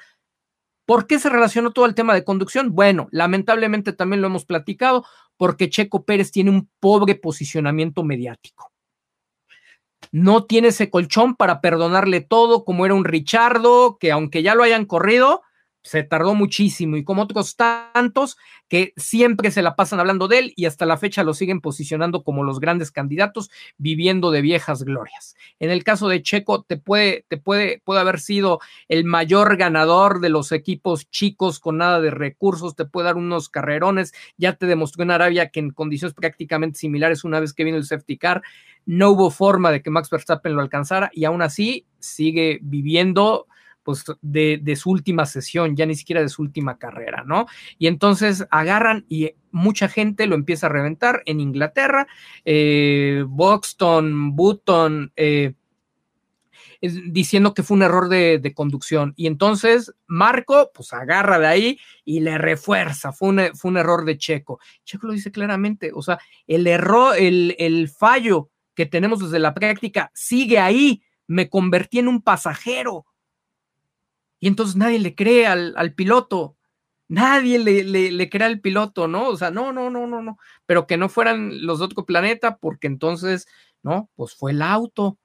¿Por 0.85 1.07
qué 1.07 1.19
se 1.19 1.29
relacionó 1.31 1.71
todo 1.71 1.87
el 1.87 1.95
tema 1.95 2.13
de 2.15 2.25
conducción? 2.25 2.75
Bueno, 2.75 3.09
lamentablemente 3.13 3.93
también 3.93 4.21
lo 4.21 4.27
hemos 4.27 4.45
platicado, 4.45 5.07
porque 5.43 5.69
Checo 5.69 6.05
Pérez 6.05 6.31
tiene 6.31 6.51
un 6.51 6.71
pobre 6.79 7.17
posicionamiento 7.17 8.05
mediático. 8.05 8.71
No 10.13 10.45
tiene 10.45 10.69
ese 10.69 10.89
colchón 10.89 11.35
para 11.35 11.61
perdonarle 11.61 12.21
todo, 12.21 12.65
como 12.65 12.87
era 12.87 12.95
un 12.95 13.05
Richardo, 13.05 13.99
que 13.99 14.13
aunque 14.13 14.45
ya 14.45 14.55
lo 14.55 14.63
hayan 14.63 14.85
corrido, 14.85 15.43
se 15.83 16.05
tardó 16.05 16.35
muchísimo 16.35 16.97
y 16.97 17.05
como 17.05 17.23
otros 17.23 17.57
tantos 17.57 18.37
que 18.69 18.93
siempre 18.97 19.51
se 19.51 19.63
la 19.63 19.75
pasan 19.75 20.01
hablando 20.01 20.29
de 20.29 20.39
él 20.39 20.53
y 20.57 20.67
hasta 20.67 20.87
la 20.87 20.97
fecha 20.97 21.25
lo 21.25 21.35
siguen 21.35 21.61
posicionando 21.61 22.23
como 22.23 22.45
los 22.45 22.61
grandes 22.61 22.91
candidatos 22.91 23.51
viviendo 23.79 24.31
de 24.31 24.43
viejas 24.43 24.85
glorias. 24.85 25.37
En 25.59 25.71
el 25.71 25.85
caso 25.85 26.09
de 26.09 26.23
Checo 26.23 26.63
te 26.63 26.77
puede 26.77 27.25
te 27.29 27.37
puede 27.37 27.83
puede 27.85 28.01
haber 28.01 28.21
sido 28.21 28.61
el 28.89 29.05
mayor 29.05 29.57
ganador 29.57 30.21
de 30.21 30.29
los 30.29 30.53
equipos 30.53 31.11
chicos 31.11 31.59
con 31.59 31.79
nada 31.79 32.01
de 32.01 32.11
recursos, 32.11 32.77
te 32.77 32.85
puede 32.85 33.07
dar 33.07 33.17
unos 33.17 33.49
carrerones, 33.49 34.15
ya 34.37 34.55
te 34.55 34.67
demostró 34.67 35.03
en 35.03 35.11
Arabia 35.11 35.51
que 35.51 35.61
en 35.61 35.71
condiciones 35.71 36.15
prácticamente 36.15 36.79
similares 36.79 37.25
una 37.25 37.41
vez 37.41 37.53
que 37.53 37.65
vino 37.65 37.77
el 37.77 37.85
safety 37.85 38.19
car 38.19 38.43
no 38.87 39.11
hubo 39.11 39.31
forma 39.31 39.71
de 39.71 39.83
que 39.83 39.91
Max 39.91 40.11
Verstappen 40.11 40.55
lo 40.55 40.61
alcanzara 40.61 41.11
y 41.13 41.25
aún 41.25 41.43
así 41.43 41.87
sigue 41.99 42.59
viviendo 42.63 43.47
pues 43.83 44.05
de, 44.21 44.59
de, 44.63 44.77
su 44.77 44.91
última 44.91 45.27
sesión, 45.27 45.77
ya 45.77 45.87
ni 45.87 45.95
siquiera 45.95 46.21
de 46.21 46.29
su 46.29 46.43
última 46.43 46.79
carrera, 46.79 47.25
¿no? 47.27 47.47
Y 47.79 47.87
entonces 47.87 48.47
agarran 48.51 49.05
y 49.09 49.33
mucha 49.51 49.89
gente 49.89 50.27
lo 50.27 50.35
empieza 50.35 50.67
a 50.67 50.71
reventar 50.71 51.23
en 51.27 51.41
Inglaterra, 51.41 52.09
eh, 52.45 53.25
Buxton, 53.27 54.35
Button, 54.35 55.13
eh, 55.17 55.55
diciendo 56.81 57.55
que 57.55 57.63
fue 57.63 57.77
un 57.77 57.83
error 57.83 58.09
de, 58.09 58.53
conducción. 58.55 59.15
Y 59.17 59.29
entonces 59.29 59.95
Marco, 60.07 60.73
pues 60.75 60.93
agarra 60.93 61.39
de 61.39 61.47
ahí 61.47 61.79
y 62.05 62.21
le 62.21 62.39
refuerza. 62.39 63.13
Fue 63.13 63.29
un, 63.29 63.41
fue 63.55 63.71
un 63.71 63.77
error 63.77 64.05
de 64.05 64.19
Checo. 64.19 64.59
Checo 64.85 65.07
lo 65.07 65.13
dice 65.13 65.31
claramente. 65.31 65.93
O 65.95 66.03
sea, 66.03 66.19
el 66.47 66.67
error, 66.67 67.15
el, 67.17 67.55
el 67.59 67.89
fallo 67.89 68.51
que 68.75 68.87
tenemos 68.87 69.21
desde 69.21 69.39
la 69.39 69.55
práctica 69.55 70.11
sigue 70.13 70.59
ahí. 70.59 71.03
Me 71.29 71.49
convertí 71.49 72.01
en 72.01 72.09
un 72.09 72.21
pasajero. 72.21 73.07
Y 74.43 74.49
entonces 74.49 74.75
nadie 74.75 74.99
le 74.99 75.15
cree 75.15 75.47
al, 75.47 75.73
al 75.77 75.95
piloto. 75.95 76.57
Nadie 77.09 77.61
le, 77.61 77.85
le, 77.85 78.11
le, 78.11 78.29
cree 78.29 78.45
al 78.49 78.61
piloto, 78.61 79.07
¿no? 79.07 79.29
O 79.29 79.37
sea, 79.37 79.53
no, 79.53 79.73
no, 79.73 79.89
no, 79.89 80.09
no, 80.09 80.21
no. 80.21 80.37
Pero 80.67 80.89
que 80.89 80.97
no 80.97 81.09
fueran 81.09 81.65
los 81.65 81.79
de 81.79 81.85
otro 81.85 82.05
planeta, 82.05 82.57
porque 82.57 82.89
entonces, 82.89 83.47
no, 83.85 84.11
pues 84.17 84.35
fue 84.35 84.51
el 84.51 84.63
auto 84.63 85.17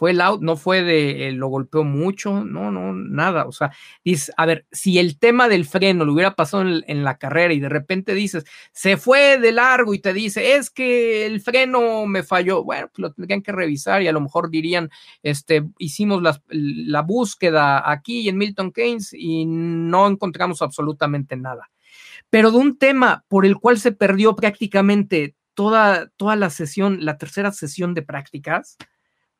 fue 0.00 0.12
el 0.12 0.22
out, 0.22 0.40
no 0.40 0.56
fue 0.56 0.82
de 0.82 1.28
eh, 1.28 1.32
lo 1.32 1.48
golpeó 1.48 1.84
mucho, 1.84 2.42
no, 2.42 2.70
no, 2.70 2.94
nada. 2.94 3.44
O 3.44 3.52
sea, 3.52 3.70
dices, 4.02 4.32
a 4.38 4.46
ver, 4.46 4.64
si 4.72 4.98
el 4.98 5.18
tema 5.18 5.46
del 5.46 5.66
freno 5.66 6.06
lo 6.06 6.14
hubiera 6.14 6.34
pasado 6.34 6.62
en, 6.62 7.04
la 7.04 7.18
carrera 7.18 7.52
y 7.52 7.60
de 7.60 7.68
repente 7.68 8.14
dices, 8.14 8.46
se 8.72 8.96
fue 8.96 9.38
de 9.38 9.52
largo 9.52 9.92
y 9.92 9.98
te 9.98 10.14
dice, 10.14 10.54
es 10.56 10.70
que 10.70 11.26
el 11.26 11.42
freno 11.42 12.06
me 12.06 12.22
falló, 12.22 12.64
bueno, 12.64 12.88
pues 12.88 12.98
lo 12.98 13.12
tendrían 13.12 13.42
que 13.42 13.52
revisar 13.52 14.00
y 14.00 14.08
a 14.08 14.12
lo 14.12 14.22
mejor 14.22 14.48
dirían, 14.48 14.88
este, 15.22 15.64
hicimos 15.76 16.22
la 16.48 17.02
búsqueda 17.02 17.90
aquí 17.92 18.26
en 18.30 18.38
Milton 18.38 18.72
Keynes 18.72 19.12
y 19.12 19.44
no 19.44 20.06
encontramos 20.06 20.62
absolutamente 20.62 21.36
nada. 21.36 21.70
Pero 22.30 22.50
de 22.50 22.56
un 22.56 22.78
tema 22.78 23.26
por 23.28 23.44
el 23.44 23.58
cual 23.58 23.78
se 23.78 23.92
perdió 23.92 24.34
prácticamente 24.34 25.36
toda, 25.52 26.08
toda 26.16 26.36
la 26.36 26.48
sesión, 26.48 27.04
la 27.04 27.18
tercera 27.18 27.52
sesión 27.52 27.92
de 27.92 28.00
prácticas, 28.00 28.78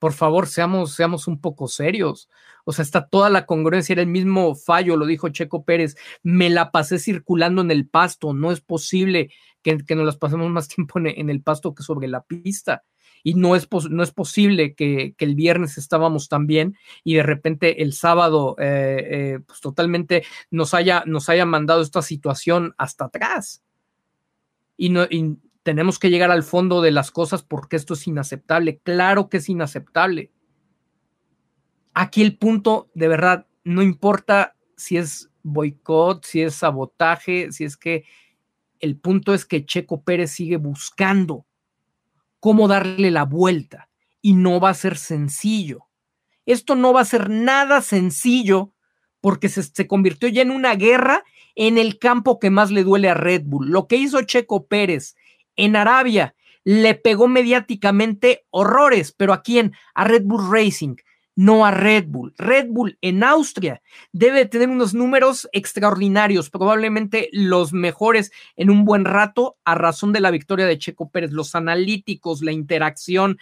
por 0.01 0.15
favor, 0.15 0.49
seamos, 0.49 0.95
seamos 0.95 1.29
un 1.29 1.41
poco 1.41 1.69
serios. 1.69 2.29
O 2.65 2.73
sea, 2.73 2.83
está 2.83 3.07
toda 3.07 3.29
la 3.29 3.45
congruencia, 3.45 3.93
era 3.93 4.03
el 4.03 4.09
mismo 4.09 4.55
fallo, 4.55 4.97
lo 4.97 5.05
dijo 5.05 5.29
Checo 5.29 5.65
Pérez. 5.65 5.95
Me 6.23 6.49
la 6.49 6.73
pasé 6.73 6.99
circulando 6.99 7.61
en 7.61 7.71
el 7.71 7.87
pasto. 7.87 8.33
No 8.33 8.51
es 8.51 8.63
posible 8.63 9.31
que, 9.63 9.77
nos 9.95 10.07
las 10.07 10.17
pasemos 10.17 10.51
más 10.51 10.69
tiempo 10.75 10.99
en, 10.99 11.31
el 11.31 11.43
pasto 11.43 11.75
que 11.75 11.83
sobre 11.83 12.09
la 12.09 12.23
pista. 12.23 12.83
Y 13.23 13.35
no 13.35 13.55
es, 13.55 13.69
no 13.91 14.03
es 14.03 14.11
posible 14.11 14.75
que, 14.75 15.15
el 15.19 15.35
viernes 15.35 15.77
estábamos 15.77 16.31
tan 16.31 16.47
bien 16.47 16.79
y 17.05 17.15
de 17.15 17.23
repente 17.23 17.83
el 17.83 17.93
sábado, 17.93 18.57
eh, 18.59 19.07
eh, 19.11 19.39
pues 19.47 19.61
totalmente 19.61 20.25
nos 20.51 20.73
haya, 20.73 21.05
nos 21.05 21.29
mandado 21.45 21.83
esta 21.83 22.01
situación 22.01 22.75
hasta 22.79 23.05
atrás. 23.05 23.63
Y, 24.79 24.89
no, 24.89 25.07
tenemos 25.63 25.99
que 25.99 26.11
llegar 26.11 26.31
al 26.31 26.43
fondo 26.43 26.81
de 26.81 26.91
las 26.91 27.11
cosas 27.11 27.43
porque 27.43 27.77
esto 27.77 27.95
es 27.95 28.07
inaceptable. 28.07 28.79
Claro 28.79 29.29
que 29.29 29.39
es 29.39 29.49
inaceptable. 29.49 30.33
Aquí 31.93 32.23
el 32.23 32.39
punto, 32.39 32.91
de 32.95 33.09
verdad, 33.09 33.47
no 33.65 33.83
importa 33.83 34.57
si 34.77 34.97
es 34.97 35.31
boicot, 35.43 36.25
si 36.25 36.43
es 36.43 36.55
sabotaje, 36.55 37.53
si 37.53 37.65
es 37.65 37.77
que 37.77 38.05
el 38.79 38.97
punto 38.97 39.35
es 39.35 39.45
que 39.45 39.67
Checo 39.67 40.03
Pérez 40.03 40.33
sigue 40.33 40.57
buscando 40.57 41.47
cómo 42.41 42.69
darle 42.69 43.11
la 43.11 43.25
vuelta 43.25 43.91
y 44.23 44.35
no 44.35 44.61
va 44.61 44.71
a 44.71 44.75
ser 44.75 44.97
sencillo. 44.97 45.87
Esto 46.47 46.75
no 46.75 46.93
va 46.93 47.03
a 47.03 47.07
ser 47.07 47.29
nada 47.29 47.83
sencillo 47.83 48.73
porque 49.21 49.49
se, 49.49 49.87
convirtió 49.87 50.29
ya 50.29 50.43
en 50.43 50.51
una 50.51 50.75
guerra 50.75 51.23
en 51.55 51.77
el 51.77 51.99
campo 51.99 52.39
que 52.39 52.51
más 52.51 52.71
le 52.71 52.85
duele 52.85 53.11
a 53.11 53.15
Red 53.15 53.43
Bull. 53.45 53.71
Lo 53.71 53.87
que 53.87 53.97
hizo 53.97 54.23
Checo 54.23 54.67
Pérez 54.67 55.15
en 55.61 55.77
Arabia. 55.77 56.35
Le 56.65 56.95
pegó 56.95 57.29
mediáticamente 57.29 58.47
horrores, 58.51 59.13
pero 59.13 59.33
¿a 59.33 59.43
quién? 59.43 59.73
A 59.95 60.05
Red 60.05 60.25
Bull 60.25 60.51
Racing, 60.51 60.97
no 61.37 61.65
a 61.65 61.71
Red 61.71 62.07
Bull. 62.09 62.35
Red 62.37 62.67
Bull 62.69 62.99
en 63.01 63.25
Austria 63.25 63.81
debe 64.13 64.45
tener 64.47 64.69
unos 64.69 64.93
números 64.93 65.49
extraordinarios, 65.53 66.51
probablemente 66.51 67.29
los 67.33 67.73
mejores 67.73 68.31
en 68.57 68.71
un 68.71 68.85
buen 68.85 69.05
rato 69.05 69.57
a 69.65 69.75
razón 69.75 70.13
de 70.13 70.21
la 70.21 70.31
victoria 70.31 70.67
de 70.67 70.79
Checo 70.79 71.11
Pérez. 71.11 71.33
Los 71.33 71.55
analíticos, 71.55 72.43
la 72.43 72.53
interacción, 72.53 73.39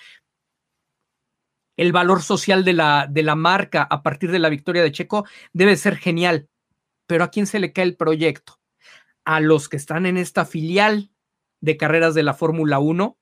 el 1.76 1.92
valor 1.92 2.22
social 2.22 2.64
de 2.64 2.72
la, 2.72 3.06
de 3.08 3.22
la 3.22 3.36
marca 3.36 3.86
a 3.88 4.02
partir 4.02 4.30
de 4.30 4.38
la 4.38 4.48
victoria 4.48 4.82
de 4.82 4.92
Checo 4.92 5.24
debe 5.52 5.76
ser 5.76 5.96
genial. 5.96 6.48
Pero 7.06 7.24
¿a 7.24 7.30
quién 7.30 7.46
se 7.46 7.58
le 7.58 7.72
cae 7.72 7.84
el 7.84 7.96
proyecto? 7.96 8.60
A 9.24 9.40
los 9.40 9.68
que 9.68 9.76
están 9.76 10.06
en 10.06 10.16
esta 10.18 10.44
filial 10.44 11.10
de 11.60 11.76
carreras 11.76 12.14
de 12.14 12.22
la 12.22 12.34
Fórmula 12.34 12.78
1, 12.78 13.16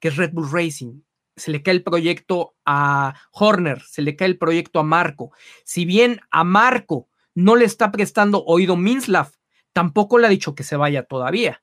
que 0.00 0.08
es 0.08 0.16
Red 0.16 0.32
Bull 0.32 0.50
Racing. 0.50 1.02
Se 1.36 1.50
le 1.50 1.62
cae 1.62 1.74
el 1.74 1.82
proyecto 1.82 2.54
a 2.66 3.14
Horner, 3.32 3.80
se 3.82 4.02
le 4.02 4.16
cae 4.16 4.28
el 4.28 4.38
proyecto 4.38 4.80
a 4.80 4.82
Marco. 4.82 5.32
Si 5.64 5.84
bien 5.84 6.20
a 6.30 6.44
Marco 6.44 7.08
no 7.34 7.56
le 7.56 7.64
está 7.64 7.90
prestando 7.90 8.44
oído 8.44 8.76
Minslav, 8.76 9.30
tampoco 9.72 10.18
le 10.18 10.26
ha 10.26 10.30
dicho 10.30 10.54
que 10.54 10.64
se 10.64 10.76
vaya 10.76 11.04
todavía. 11.04 11.62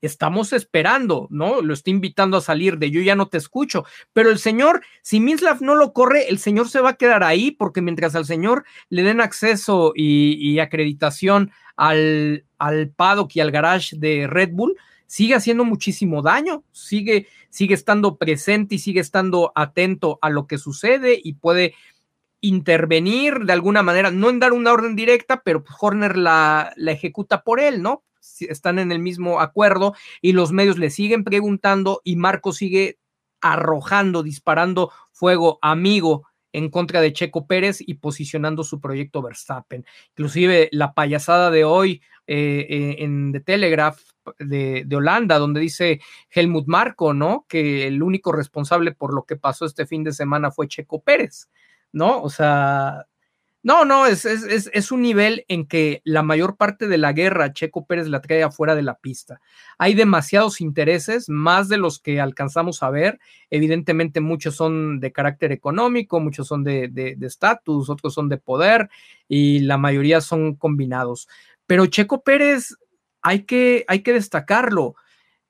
Estamos 0.00 0.52
esperando, 0.52 1.28
¿no? 1.30 1.62
Lo 1.62 1.74
está 1.74 1.90
invitando 1.90 2.36
a 2.36 2.40
salir 2.40 2.78
de 2.78 2.90
yo 2.90 3.00
ya 3.00 3.14
no 3.14 3.28
te 3.28 3.38
escucho. 3.38 3.84
Pero 4.12 4.30
el 4.30 4.38
señor, 4.38 4.82
si 5.00 5.20
Minslav 5.20 5.62
no 5.62 5.76
lo 5.76 5.92
corre, 5.92 6.28
el 6.28 6.38
señor 6.38 6.68
se 6.68 6.80
va 6.80 6.90
a 6.90 6.96
quedar 6.96 7.22
ahí 7.22 7.52
porque 7.52 7.82
mientras 7.82 8.16
al 8.16 8.24
señor 8.24 8.64
le 8.88 9.04
den 9.04 9.20
acceso 9.20 9.92
y, 9.94 10.58
acreditación 10.58 11.52
al, 11.76 12.44
al 12.58 12.88
paddock 12.90 13.36
y 13.36 13.40
al 13.40 13.52
garage 13.52 13.96
de 13.96 14.26
Red 14.26 14.50
Bull, 14.52 14.76
sigue 15.12 15.34
haciendo 15.34 15.66
muchísimo 15.66 16.22
daño, 16.22 16.64
sigue, 16.72 17.26
sigue 17.50 17.74
estando 17.74 18.16
presente 18.16 18.76
y 18.76 18.78
sigue 18.78 19.00
estando 19.00 19.52
atento 19.54 20.18
a 20.22 20.30
lo 20.30 20.46
que 20.46 20.56
sucede 20.56 21.20
y 21.22 21.34
puede 21.34 21.74
intervenir 22.40 23.40
de 23.40 23.52
alguna 23.52 23.82
manera, 23.82 24.10
no 24.10 24.30
en 24.30 24.38
dar 24.38 24.54
una 24.54 24.72
orden 24.72 24.96
directa, 24.96 25.42
pero 25.44 25.62
pues 25.62 25.76
Horner 25.78 26.16
la, 26.16 26.72
ejecuta 26.78 27.42
por 27.42 27.60
él, 27.60 27.82
¿no? 27.82 28.04
Están 28.40 28.78
en 28.78 28.90
el 28.90 29.00
mismo 29.00 29.42
acuerdo 29.42 29.94
y 30.22 30.32
los 30.32 30.50
medios 30.50 30.78
le 30.78 30.88
siguen 30.88 31.24
preguntando 31.24 32.00
y 32.04 32.16
Marco 32.16 32.54
sigue 32.54 32.98
arrojando, 33.42 34.22
disparando 34.22 34.92
fuego 35.10 35.58
amigo 35.60 36.26
en 36.52 36.70
contra 36.70 37.02
de 37.02 37.12
Checo 37.12 37.46
Pérez 37.46 37.82
y 37.86 37.94
posicionando 37.94 38.64
su 38.64 38.80
proyecto 38.80 39.20
Verstappen. 39.20 39.84
Inclusive 40.12 40.70
la 40.72 40.94
payasada 40.94 41.50
de 41.50 41.64
hoy 41.64 42.00
eh, 42.26 42.66
eh, 42.70 42.96
en 43.00 43.32
The 43.32 43.40
Telegraph 43.40 43.98
de, 44.38 44.86
Holanda, 44.94 45.38
donde 45.38 45.60
dice 45.60 46.00
Helmut 46.30 46.66
Marco, 46.66 47.14
¿no? 47.14 47.46
Que 47.48 47.86
el 47.86 48.02
único 48.02 48.32
responsable 48.32 48.92
por 48.92 49.14
lo 49.14 49.24
que 49.24 49.36
pasó 49.36 49.64
este 49.64 49.86
fin 49.86 50.04
de 50.04 50.12
semana 50.12 50.50
fue 50.50 50.68
Checo 50.68 51.02
Pérez, 51.02 51.48
¿no? 51.92 52.22
O 52.22 52.30
sea, 52.30 53.06
no, 53.64 53.84
no, 53.84 54.06
es, 54.06 54.24
es, 54.24 54.68
es, 54.72 54.90
un 54.90 55.02
nivel 55.02 55.44
en 55.46 55.66
que 55.66 56.02
la 56.04 56.24
mayor 56.24 56.56
parte 56.56 56.88
de 56.88 56.98
la 56.98 57.12
guerra 57.12 57.52
Checo 57.52 57.86
Pérez 57.86 58.08
la 58.08 58.20
trae 58.20 58.42
afuera 58.42 58.74
de 58.74 58.82
la 58.82 58.98
pista. 58.98 59.40
Hay 59.78 59.94
demasiados 59.94 60.60
intereses, 60.60 61.28
más 61.28 61.68
de 61.68 61.76
los 61.76 62.00
que 62.00 62.20
alcanzamos 62.20 62.82
a 62.82 62.90
ver. 62.90 63.20
Evidentemente 63.50 64.20
muchos 64.20 64.56
son 64.56 64.98
de 64.98 65.12
carácter 65.12 65.52
económico, 65.52 66.18
muchos 66.18 66.48
son 66.48 66.64
de 66.64 67.16
estatus, 67.20 67.86
de, 67.86 67.92
otros 67.92 68.14
son 68.14 68.28
de 68.28 68.38
poder 68.38 68.90
y 69.28 69.60
la 69.60 69.78
mayoría 69.78 70.20
son 70.20 70.56
combinados. 70.56 71.28
Pero 71.66 71.86
Checo 71.86 72.22
Pérez 72.22 72.76
hay 73.22 73.44
que, 73.44 73.84
hay 73.88 74.02
que 74.02 74.12
destacarlo. 74.12 74.94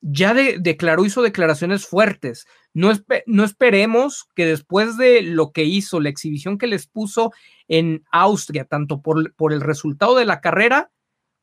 Ya 0.00 0.35
declaró, 0.35 1.04
hizo 1.04 1.22
declaraciones 1.22 1.87
fuertes. 1.87 2.46
No, 2.74 2.92
no 3.26 3.44
esperemos 3.44 4.26
que 4.35 4.46
después 4.46 4.96
de 4.96 5.22
lo 5.22 5.52
que 5.52 5.64
hizo, 5.64 6.00
la 6.00 6.08
exhibición 6.08 6.58
que 6.58 6.66
les 6.66 6.87
puso 6.87 7.32
en 7.68 8.04
Austria, 8.11 8.64
tanto 8.64 9.00
por, 9.00 9.35
por 9.35 9.52
el 9.52 9.61
resultado 9.61 10.16
de 10.16 10.24
la 10.24 10.40
carrera 10.40 10.90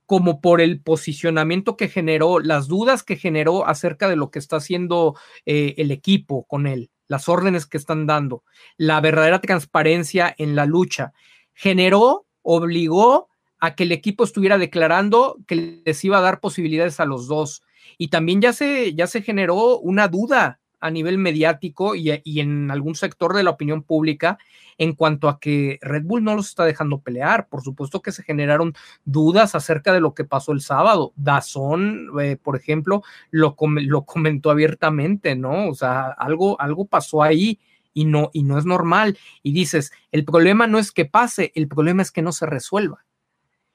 como 0.09 0.41
por 0.41 0.59
el 0.59 0.81
posicionamiento 0.81 1.77
que 1.77 1.87
generó, 1.87 2.39
las 2.39 2.67
dudas 2.67 3.03
que 3.03 3.15
generó 3.15 3.67
acerca 3.67 4.09
de 4.09 4.15
lo 4.15 4.31
que 4.31 4.39
está 4.39 4.55
haciendo 4.55 5.15
eh, 5.45 5.75
el 5.77 5.91
equipo 5.91 6.45
con 6.45 6.65
él, 6.65 6.89
las 7.07 7.29
órdenes 7.29 7.67
que 7.67 7.77
están 7.77 8.07
dando, 8.07 8.43
la 8.75 9.01
verdadera 9.01 9.39
transparencia 9.39 10.33
en 10.39 10.55
la 10.55 10.65
lucha, 10.65 11.13
generó, 11.53 12.25
obligó 12.41 13.28
a 13.59 13.75
que 13.75 13.83
el 13.83 13.91
equipo 13.91 14.23
estuviera 14.23 14.57
declarando 14.57 15.37
que 15.47 15.81
les 15.85 16.03
iba 16.05 16.17
a 16.17 16.21
dar 16.21 16.39
posibilidades 16.39 16.99
a 16.99 17.05
los 17.05 17.27
dos. 17.27 17.63
Y 17.97 18.09
también 18.09 18.41
ya 18.41 18.53
se, 18.53 18.93
ya 18.93 19.07
se 19.07 19.21
generó 19.21 19.79
una 19.79 20.07
duda 20.07 20.59
a 20.79 20.91
nivel 20.91 21.17
mediático 21.17 21.95
y, 21.95 22.09
en 22.39 22.71
algún 22.71 22.95
sector 22.95 23.33
de 23.33 23.43
la 23.43 23.49
opinión 23.49 23.83
pública 23.83 24.37
en 24.77 24.93
cuanto 24.93 25.27
a 25.27 25.39
que 25.39 25.77
Red 25.81 26.03
Bull 26.03 26.23
no 26.23 26.35
los 26.35 26.47
está 26.47 26.63
dejando 26.63 27.01
pelear. 27.01 27.49
Por 27.49 27.61
supuesto 27.61 28.01
que 28.01 28.13
se 28.13 28.23
generaron 28.23 28.73
dudas 29.03 29.55
acerca 29.55 29.91
de 29.91 29.99
lo 29.99 30.13
que 30.13 30.23
pasó 30.23 30.53
el 30.53 30.61
sábado. 30.61 31.11
Dazón, 31.17 32.09
eh, 32.21 32.37
por 32.41 32.55
ejemplo, 32.55 33.03
lo, 33.29 33.57
lo 33.59 34.05
comentó 34.05 34.51
abiertamente, 34.51 35.35
¿no? 35.35 35.67
O 35.67 35.75
sea, 35.75 36.07
algo, 36.07 36.59
algo 36.61 36.85
pasó 36.85 37.21
ahí 37.21 37.59
y 37.93 38.05
no, 38.05 38.29
y 38.31 38.43
no 38.43 38.57
es 38.57 38.65
normal. 38.65 39.17
Y 39.43 39.51
dices, 39.51 39.91
el 40.13 40.23
problema 40.23 40.65
no 40.65 40.79
es 40.79 40.93
que 40.93 41.03
pase, 41.03 41.51
el 41.55 41.67
problema 41.67 42.01
es 42.01 42.11
que 42.11 42.21
no 42.21 42.31
se 42.31 42.45
resuelva. 42.45 43.03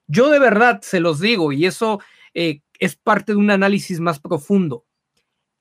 Yo 0.07 0.31
de 0.31 0.39
verdad 0.39 0.81
se 0.83 1.01
los 1.01 1.21
digo, 1.21 1.53
y 1.53 1.67
eso 1.67 2.01
eh, 2.35 2.61
es 2.79 2.97
parte 2.97 3.33
de 3.33 3.39
un 3.39 3.51
análisis 3.51 4.01
más 4.01 4.21
profundo. 4.21 4.85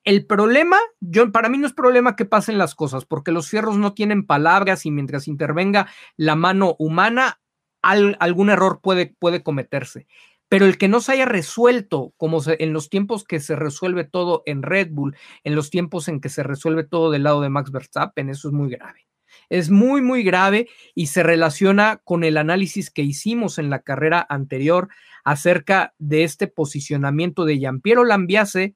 El 0.04 0.26
problema, 0.26 0.78
yo, 1.00 1.32
para 1.32 1.48
mí 1.48 1.58
no 1.58 1.68
es 1.68 1.74
problema 1.74 2.16
que 2.16 2.26
pasen 2.26 2.58
las 2.58 2.76
cosas, 2.76 3.06
porque 3.06 3.32
los 3.32 3.50
fierros 3.50 3.78
no 3.78 3.94
tienen 3.94 4.26
palabras 4.26 4.86
y 4.86 4.92
mientras 4.92 5.28
intervenga 5.28 5.88
la 6.18 6.36
mano 6.36 6.76
humana, 6.78 7.40
algún 7.82 8.50
error 8.50 8.80
puede, 8.82 9.16
puede 9.20 9.44
cometerse 9.44 10.08
pero 10.54 10.68
el 10.68 10.78
que 10.78 10.88
no 10.88 11.02
se 11.02 11.14
haya 11.14 11.26
resuelto, 11.26 12.14
como 12.16 12.40
en 12.46 12.74
los 12.74 12.92
tiempos 12.92 13.24
que 13.24 13.40
se 13.40 13.56
resuelve 13.56 14.04
todo 14.04 14.44
en 14.46 14.62
Red 14.62 14.90
Bull, 14.92 15.16
en 15.44 15.56
los 15.56 15.72
tiempos 15.72 16.08
en 16.08 16.22
que 16.22 16.30
se 16.30 16.44
resuelve 16.44 16.84
todo 16.84 17.10
del 17.10 17.24
lado 17.24 17.42
de 17.42 17.50
Max 17.50 17.72
Verstappen, 17.72 18.30
eso 18.30 18.50
es 18.50 18.54
muy 18.54 18.70
grave. 18.70 19.08
Es 19.50 19.70
muy, 19.70 20.02
muy 20.02 20.24
grave 20.24 20.68
y 20.96 21.08
se 21.08 21.24
relaciona 21.24 22.02
con 22.04 22.24
el 22.24 22.38
análisis 22.38 22.90
que 22.90 23.02
hicimos 23.02 23.58
en 23.58 23.70
la 23.70 23.80
carrera 23.80 24.26
anterior 24.30 24.90
acerca 25.24 25.94
de 26.00 26.24
este 26.24 26.48
posicionamiento 26.48 27.46
de 27.46 27.58
Giampiero 27.58 28.04
Lambiase, 28.04 28.76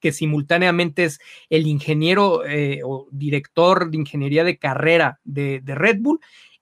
que 0.00 0.12
simultáneamente 0.12 1.04
es 1.04 1.20
el 1.48 1.66
ingeniero 1.66 2.44
eh, 2.44 2.80
o 2.84 3.06
director 3.12 3.90
de 3.90 3.98
ingeniería 3.98 4.44
de 4.44 4.58
carrera 4.58 5.20
de, 5.24 5.62
Red 5.64 5.98
Bull 6.00 6.20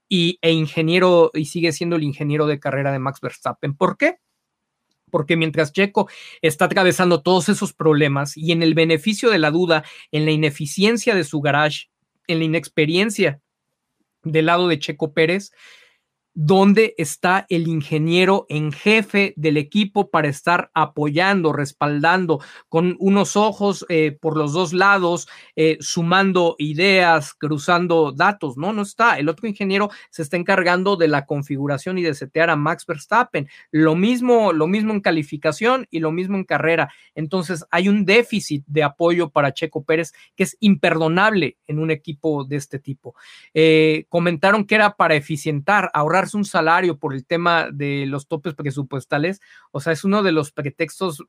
y, 0.08 0.38
e 0.42 0.52
ingeniero 0.52 1.30
y 1.34 1.46
sigue 1.46 1.72
siendo 1.72 1.96
el 1.96 2.04
ingeniero 2.04 2.46
de 2.46 2.60
carrera 2.60 2.92
de 2.92 2.98
Max 2.98 3.20
Verstappen. 3.20 3.74
¿Por 3.76 3.96
qué? 3.96 4.18
porque 5.10 5.36
mientras 5.36 5.72
Checo 5.72 6.08
está 6.40 6.66
atravesando 6.66 7.20
todos 7.20 7.48
esos 7.48 7.72
problemas 7.72 8.36
y 8.36 8.52
en 8.52 8.62
el 8.62 8.74
beneficio 8.74 9.30
de 9.30 9.38
la 9.38 9.50
duda, 9.50 9.84
en 10.12 10.24
la 10.24 10.30
ineficiencia 10.30 11.14
de 11.14 11.24
su 11.24 11.40
garage, 11.40 11.90
en 12.26 12.38
la 12.38 12.44
inexperiencia 12.44 13.40
del 14.22 14.46
lado 14.46 14.68
de 14.68 14.78
Checo 14.78 15.12
Pérez, 15.12 15.52
dónde 16.34 16.94
está 16.96 17.46
el 17.48 17.68
ingeniero 17.68 18.46
en 18.48 18.72
jefe 18.72 19.34
del 19.36 19.56
equipo 19.56 20.10
para 20.10 20.28
estar 20.28 20.70
apoyando, 20.74 21.52
respaldando, 21.52 22.40
con 22.68 22.96
unos 22.98 23.36
ojos 23.36 23.84
eh, 23.88 24.16
por 24.20 24.36
los 24.36 24.52
dos 24.52 24.72
lados, 24.72 25.28
eh, 25.56 25.76
sumando 25.80 26.56
ideas, 26.58 27.34
cruzando 27.34 28.12
datos. 28.12 28.56
No, 28.56 28.72
no 28.72 28.82
está. 28.82 29.18
El 29.18 29.28
otro 29.28 29.48
ingeniero 29.48 29.90
se 30.10 30.22
está 30.22 30.36
encargando 30.36 30.96
de 30.96 31.08
la 31.08 31.26
configuración 31.26 31.98
y 31.98 32.02
de 32.02 32.14
setear 32.14 32.50
a 32.50 32.56
Max 32.56 32.86
Verstappen. 32.86 33.48
Lo 33.70 33.96
mismo, 33.96 34.52
lo 34.52 34.66
mismo 34.66 34.92
en 34.92 35.00
calificación 35.00 35.86
y 35.90 35.98
lo 35.98 36.12
mismo 36.12 36.36
en 36.36 36.44
carrera. 36.44 36.92
Entonces 37.14 37.64
hay 37.70 37.88
un 37.88 38.04
déficit 38.04 38.64
de 38.66 38.82
apoyo 38.82 39.30
para 39.30 39.52
Checo 39.52 39.84
Pérez 39.84 40.12
que 40.36 40.44
es 40.44 40.56
imperdonable 40.60 41.58
en 41.66 41.78
un 41.78 41.90
equipo 41.90 42.44
de 42.44 42.56
este 42.56 42.78
tipo. 42.78 43.14
Eh, 43.54 44.06
comentaron 44.08 44.64
que 44.64 44.74
era 44.76 44.96
para 44.96 45.14
eficientar, 45.14 45.90
ahorrar 45.92 46.19
un 46.34 46.44
salario 46.44 46.98
por 46.98 47.14
el 47.14 47.24
tema 47.24 47.68
de 47.72 48.06
los 48.06 48.26
topes 48.26 48.54
presupuestales, 48.54 49.40
o 49.70 49.80
sea, 49.80 49.92
es 49.92 50.04
uno 50.04 50.22
de 50.22 50.32
los 50.32 50.52
pretextos, 50.52 51.24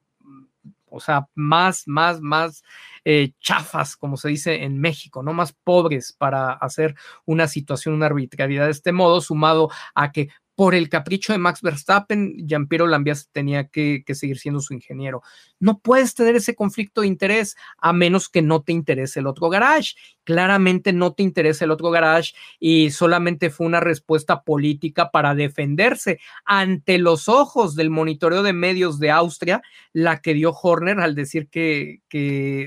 o 0.89 0.99
sea, 0.99 1.27
más, 1.35 1.87
más, 1.87 2.21
más 2.21 2.63
eh, 3.05 3.31
chafas, 3.39 3.95
como 3.95 4.17
se 4.17 4.29
dice 4.29 4.63
en 4.63 4.79
México, 4.79 5.23
¿no? 5.23 5.33
Más 5.33 5.53
pobres 5.53 6.13
para 6.13 6.51
hacer 6.51 6.95
una 7.25 7.47
situación, 7.47 7.95
una 7.95 8.07
arbitrariedad 8.07 8.65
de 8.65 8.71
este 8.71 8.91
modo, 8.91 9.21
sumado 9.21 9.69
a 9.95 10.11
que 10.11 10.29
por 10.55 10.75
el 10.75 10.89
capricho 10.89 11.33
de 11.33 11.39
Max 11.39 11.61
Verstappen, 11.61 12.35
Giampiero 12.47 12.85
Lambias 12.87 13.29
tenía 13.31 13.67
que, 13.67 14.03
seguir 14.13 14.37
siendo 14.37 14.59
su 14.59 14.73
ingeniero. 14.73 15.21
No 15.59 15.79
puedes 15.79 16.13
tener 16.13 16.35
ese 16.35 16.55
conflicto 16.55 17.01
de 17.01 17.07
interés 17.07 17.55
a 17.77 17.93
menos 17.93 18.29
que 18.29 18.41
no 18.41 18.61
te 18.61 18.73
interese 18.73 19.19
el 19.19 19.27
otro 19.27 19.49
garage 19.49 19.95
claramente 20.23 20.93
no 20.93 21.13
te 21.13 21.23
interesa 21.23 21.65
el 21.65 21.71
otro 21.71 21.89
garage 21.89 22.33
y 22.59 22.91
solamente 22.91 23.49
fue 23.49 23.67
una 23.67 23.79
respuesta 23.79 24.43
política 24.43 25.09
para 25.11 25.35
defenderse 25.35 26.19
ante 26.45 26.97
los 26.97 27.27
ojos 27.27 27.75
del 27.75 27.89
monitoreo 27.89 28.43
de 28.43 28.53
medios 28.53 28.99
de 28.99 29.11
Austria, 29.11 29.61
la 29.93 30.21
que 30.21 30.33
dio 30.33 30.51
Horner 30.51 30.99
al 30.99 31.15
decir 31.15 31.49
que, 31.49 32.01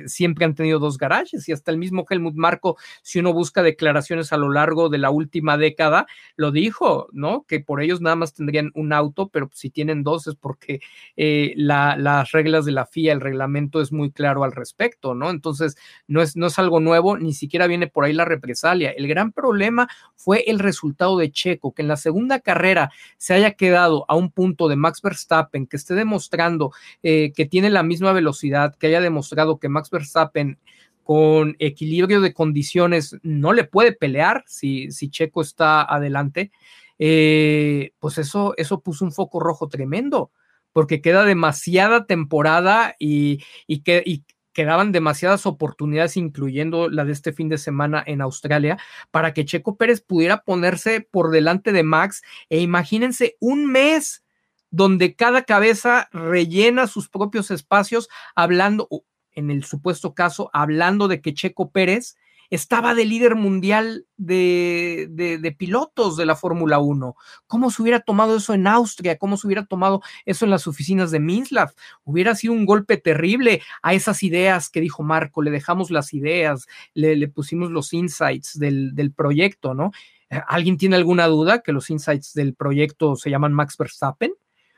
siempre 0.07 0.45
han 0.45 0.55
tenido 0.55 0.79
dos 0.79 0.99
garajes 0.99 1.49
y 1.49 1.53
hasta 1.53 1.71
el 1.71 1.79
mismo 1.79 2.07
Helmut 2.09 2.35
Marco, 2.35 2.77
si 3.03 3.19
uno 3.19 3.33
busca 3.33 3.63
declaraciones 3.63 4.33
a 4.33 4.37
lo 4.37 4.51
largo 4.51 4.89
de 4.89 4.99
la 4.99 5.11
última 5.11 5.57
década, 5.57 6.07
lo 6.37 6.51
dijo, 6.51 7.09
¿no? 7.13 7.45
Que 7.47 7.61
por 7.61 7.81
ellos 7.85 8.01
nada 8.01 8.17
más 8.17 8.35
tendrían 8.35 8.73
un 8.75 8.93
auto, 8.93 9.29
pero 9.29 9.49
si 9.53 9.71
tienen 9.71 10.03
dos 10.03 10.27
es 10.27 10.35
porque 10.35 10.81
eh, 11.17 11.55
la, 11.57 11.97
las 11.97 12.33
reglas 12.33 12.65
de 12.65 12.73
la 12.73 12.87
FIA, 12.87 13.13
el 13.13 13.21
reglamento 13.21 13.81
es 13.81 13.93
muy 13.93 14.11
claro 14.11 14.43
al 14.43 14.53
respecto, 14.53 15.15
¿no? 15.15 15.31
Entonces, 15.31 15.77
no 16.09 16.21
es, 16.21 16.37
no 16.37 16.47
es 16.47 16.59
algo 16.59 16.81
nuevo, 16.81 17.17
ni 17.17 17.33
siquiera 17.33 17.45
siquiera 17.45 17.67
viene 17.67 17.87
por 17.87 18.05
ahí 18.05 18.13
la 18.13 18.25
represalia. 18.25 18.91
El 18.91 19.07
gran 19.07 19.31
problema 19.31 19.87
fue 20.17 20.45
el 20.47 20.59
resultado 20.59 21.19
de 21.19 21.31
Checo, 21.31 21.73
que 21.73 21.83
en 21.83 21.89
la 21.89 21.97
segunda 21.97 22.41
carrera 22.41 22.91
se 23.19 23.35
haya 23.35 23.53
quedado 23.53 24.05
a 24.09 24.17
un 24.17 24.31
punto 24.31 24.67
de 24.67 24.77
Max 24.77 25.03
Verstappen, 25.03 25.67
que 25.67 25.77
esté 25.77 25.95
demostrando 25.95 26.73
eh, 27.03 27.33
que 27.37 27.45
tiene 27.45 27.71
la 27.71 27.83
misma 27.83 28.13
velocidad, 28.13 28.75
que 28.77 28.87
haya 28.87 29.01
demostrado 29.01 29.59
que 29.59 29.69
Max 29.69 29.91
Verstappen 29.91 30.59
con 31.05 31.55
equilibrio 31.59 32.23
de 32.23 32.33
condiciones 32.33 33.17
no 33.23 33.53
le 33.53 33.65
puede 33.65 33.93
pelear 33.93 34.43
si, 34.47 34.91
si 34.91 35.11
Checo 35.11 35.43
está 35.43 35.83
adelante, 35.83 36.51
eh, 36.99 37.93
pues 37.99 38.19
eso, 38.19 38.55
eso 38.57 38.81
puso 38.81 39.05
un 39.05 39.13
foco 39.13 39.41
rojo 39.41 39.69
tremendo 39.69 40.31
porque 40.73 41.01
queda 41.01 41.25
demasiada 41.25 42.07
temporada 42.07 42.97
y, 42.99 43.45
y, 43.67 43.83
que, 43.83 44.03
y, 44.05 44.25
quedaban 44.55 44.93
demasiadas 44.93 45.45
oportunidades, 45.45 46.17
incluyendo 46.17 46.89
la 46.89 47.05
de 47.05 47.13
este 47.13 47.33
fin 47.33 47.51
de 47.51 47.59
semana 47.59 48.03
en 48.07 48.23
Australia, 48.23 48.79
para 49.11 49.35
que 49.35 49.45
Checo 49.45 49.77
Pérez 49.77 50.01
pudiera 50.01 50.43
ponerse 50.43 51.03
por 51.03 51.31
delante 51.31 51.73
de 51.73 51.83
Max. 51.83 52.23
E 52.49 52.61
imagínense 52.61 53.37
un 53.41 53.67
mes 53.67 54.25
donde 54.71 55.15
cada 55.15 55.43
cabeza 55.43 56.09
rellena 56.13 56.87
sus 56.87 57.09
propios 57.09 57.51
espacios, 57.51 58.09
hablando, 58.35 58.89
en 59.33 59.51
el 59.51 59.65
supuesto 59.65 60.15
caso, 60.15 60.51
hablando 60.53 61.09
de 61.09 61.21
que 61.21 61.35
Checo 61.35 61.71
Pérez 61.71 62.17
estaba 62.55 62.95
de 62.95 63.05
líder 63.05 63.35
mundial 63.35 64.07
de, 64.17 65.57
pilotos 65.59 66.17
de 66.17 66.27
la 66.27 66.37
Fórmula 66.37 66.79
1. 66.79 67.17
¿Cómo 67.47 67.71
se 67.71 67.83
hubiera 67.83 68.01
tomado 68.01 68.37
eso 68.37 68.55
en 68.55 68.67
Austria? 68.67 69.19
¿Cómo 69.19 69.37
se 69.37 69.47
hubiera 69.47 69.67
tomado 69.67 70.03
eso 70.25 70.45
en 70.45 70.51
las 70.51 70.67
oficinas 70.67 71.11
de 71.11 71.21
Minslav? 71.21 71.73
Hubiera 72.05 72.35
sido 72.35 72.53
un 72.53 72.67
golpe 72.67 72.97
terrible 72.97 73.63
a 73.83 73.95
esas 73.95 74.23
ideas 74.23 74.71
que 74.71 74.81
dijo 74.81 75.03
Marco, 75.03 75.43
le 75.43 75.51
dejamos 75.51 75.91
las 75.91 76.15
ideas, 76.15 76.67
le, 76.95 77.29
pusimos 77.29 77.71
los 77.71 77.93
insights 77.93 78.59
del, 78.59 78.95
del 78.95 79.13
proyecto, 79.13 79.75
¿no? 79.75 79.93
Eh, 80.31 80.41
¿Alguien 80.47 80.77
tiene 80.77 80.97
alguna 80.97 81.27
duda 81.27 81.61
que 81.61 81.73
los 81.73 81.91
insights 81.91 82.35
del 82.35 82.55
proyecto 82.55 83.17
se 83.17 83.31
llaman 83.31 83.53
Max 83.53 83.77
Verstappen? 83.77 84.33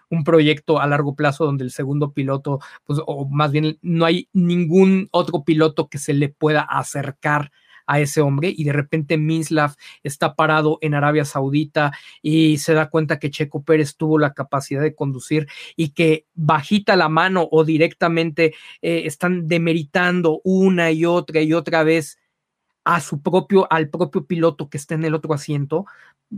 un 0.09 0.25
proyecto 0.25 0.81
a 0.81 0.87
largo 0.87 1.15
plazo 1.15 1.45
donde 1.45 1.65
el 1.65 1.71
segundo 1.71 2.13
piloto, 2.13 2.61
pues, 2.85 3.01
o 3.07 3.29
más 3.29 3.51
bien 3.51 3.79
no 3.83 4.05
hay 4.05 4.29
ningún 4.33 5.09
otro 5.11 5.43
piloto 5.45 5.89
que 5.89 5.99
se 5.99 6.13
le 6.13 6.29
pueda 6.29 6.61
acercar 6.63 7.51
a 7.87 8.01
ese 8.01 8.21
hombre 8.21 8.53
y 8.57 8.65
de 8.65 8.73
repente 8.73 9.17
Minslav 9.17 9.75
está 10.03 10.35
parado 10.35 10.79
en 10.81 10.95
Arabia 10.95 11.25
Saudita 11.25 11.93
y 12.23 12.59
se 12.59 12.75
da 12.75 12.91
cuenta 12.91 13.19
que 13.19 13.31
Checo 13.31 13.63
Pérez 13.63 13.97
tuvo 13.97 14.19
la 14.19 14.35
capacidad 14.35 14.83
de 14.83 14.95
conducir 14.95 15.49
y 15.77 15.91
que 15.91 16.27
bajita 16.35 16.97
la 16.97 17.09
mano 17.09 17.49
o 17.51 17.65
directamente 17.65 18.55
eh, 18.83 19.03
están 19.07 19.47
demeritando 19.49 20.41
una 20.45 20.91
y 20.91 21.05
otra 21.05 21.41
y 21.41 21.53
otra 21.53 21.85
vez 21.85 22.19
a 22.87 23.01
su 23.01 23.21
propio, 23.21 23.67
al 23.71 23.91
propio 23.91 24.27
piloto 24.27 24.71
que 24.71 24.79
está 24.79 24.95
en 24.95 25.05
el 25.05 25.15
otro 25.15 25.35
asiento. 25.35 25.87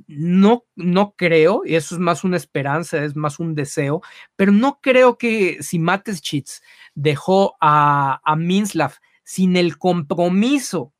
No, 0.06 0.64
no 0.76 1.14
creo, 1.14 1.62
y 1.64 1.74
eso 1.74 1.94
es 1.94 2.00
más 2.00 2.24
una 2.24 2.38
esperanza, 2.38 3.04
es 3.04 3.16
más 3.16 3.38
un 3.38 3.54
deseo, 3.54 4.00
pero 4.34 4.50
no 4.50 4.80
creo 4.82 5.18
que 5.18 5.62
si 5.62 5.78
Mateschitz 5.78 6.62
dejó 6.94 7.56
a, 7.61 8.20
a 8.24 8.37
Minslav 8.37 8.94
sin 9.24 9.56
el 9.56 9.76
compromiso 9.76 10.94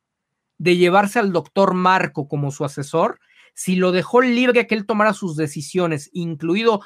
de 0.59 0.77
llevarse 0.77 1.17
al 1.17 1.31
doctor 1.31 1.73
Marco 1.73 2.27
como 2.27 2.51
su 2.51 2.63
asesor, 2.63 3.19
si 3.55 3.75
lo 3.75 3.91
dejó 3.91 4.21
libre 4.21 4.67
que 4.67 4.75
él 4.75 4.85
tomara 4.85 5.13
sus 5.13 5.35
decisiones, 5.35 6.09
incluido 6.13 6.81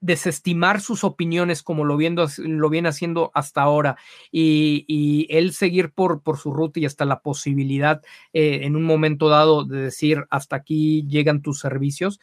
desestimar 0.00 0.80
sus 0.80 1.02
opiniones 1.02 1.62
como 1.62 1.84
lo, 1.84 1.96
viendo, 1.96 2.28
lo 2.38 2.70
viene 2.70 2.88
haciendo 2.88 3.32
hasta 3.34 3.62
ahora 3.62 3.96
y, 4.30 5.26
él 5.28 5.52
seguir 5.52 5.90
por, 5.90 6.22
por, 6.22 6.38
su 6.38 6.52
ruta 6.52 6.80
y 6.80 6.86
hasta 6.86 7.04
la 7.04 7.20
posibilidad 7.20 8.00
eh, 8.32 8.60
en 8.62 8.76
un 8.76 8.84
momento 8.84 9.28
dado 9.28 9.64
de 9.64 9.82
decir 9.82 10.24
hasta 10.30 10.56
aquí 10.56 11.04
llegan 11.08 11.42
tus 11.42 11.58
servicios, 11.58 12.20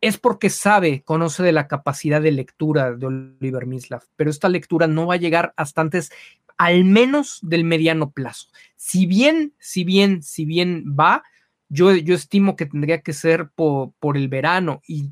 es 0.00 0.18
porque 0.18 0.50
sabe, 0.50 1.02
conoce 1.02 1.42
de 1.42 1.52
la 1.52 1.66
capacidad 1.66 2.20
de 2.20 2.30
lectura 2.30 2.92
de 2.92 3.06
Oliver 3.06 3.66
Mislav, 3.66 4.02
pero 4.14 4.30
esta 4.30 4.48
lectura 4.48 4.86
no 4.86 5.06
va 5.06 5.14
a 5.14 5.18
llegar 5.18 5.54
hasta 5.56 5.80
antes 5.80 6.12
al 6.56 6.84
menos 6.84 7.38
del 7.42 7.64
mediano 7.64 8.10
plazo. 8.10 8.48
Si 8.76 9.06
bien, 9.06 9.54
si 9.58 9.84
bien, 9.84 10.22
si 10.22 10.44
bien 10.44 10.84
va, 10.98 11.22
yo, 11.68 11.94
yo 11.94 12.14
estimo 12.14 12.56
que 12.56 12.66
tendría 12.66 13.02
que 13.02 13.12
ser 13.12 13.50
por, 13.54 13.92
por 13.98 14.16
el 14.16 14.28
verano 14.28 14.80
y 14.86 15.10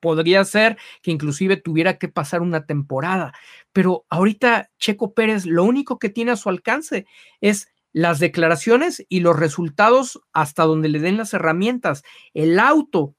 podría 0.00 0.44
ser 0.44 0.76
que 1.02 1.10
inclusive 1.10 1.56
tuviera 1.56 1.98
que 1.98 2.08
pasar 2.08 2.40
una 2.42 2.64
temporada. 2.66 3.32
Pero 3.72 4.06
ahorita 4.08 4.70
Checo 4.78 5.14
Pérez 5.14 5.46
lo 5.46 5.64
único 5.64 5.98
que 5.98 6.10
tiene 6.10 6.30
a 6.32 6.36
su 6.36 6.48
alcance 6.48 7.06
es 7.40 7.68
las 7.92 8.20
declaraciones 8.20 9.04
y 9.08 9.20
los 9.20 9.36
resultados 9.36 10.20
hasta 10.32 10.64
donde 10.64 10.90
le 10.90 11.00
den 11.00 11.16
las 11.16 11.34
herramientas. 11.34 12.04
El 12.34 12.60
auto 12.60 13.15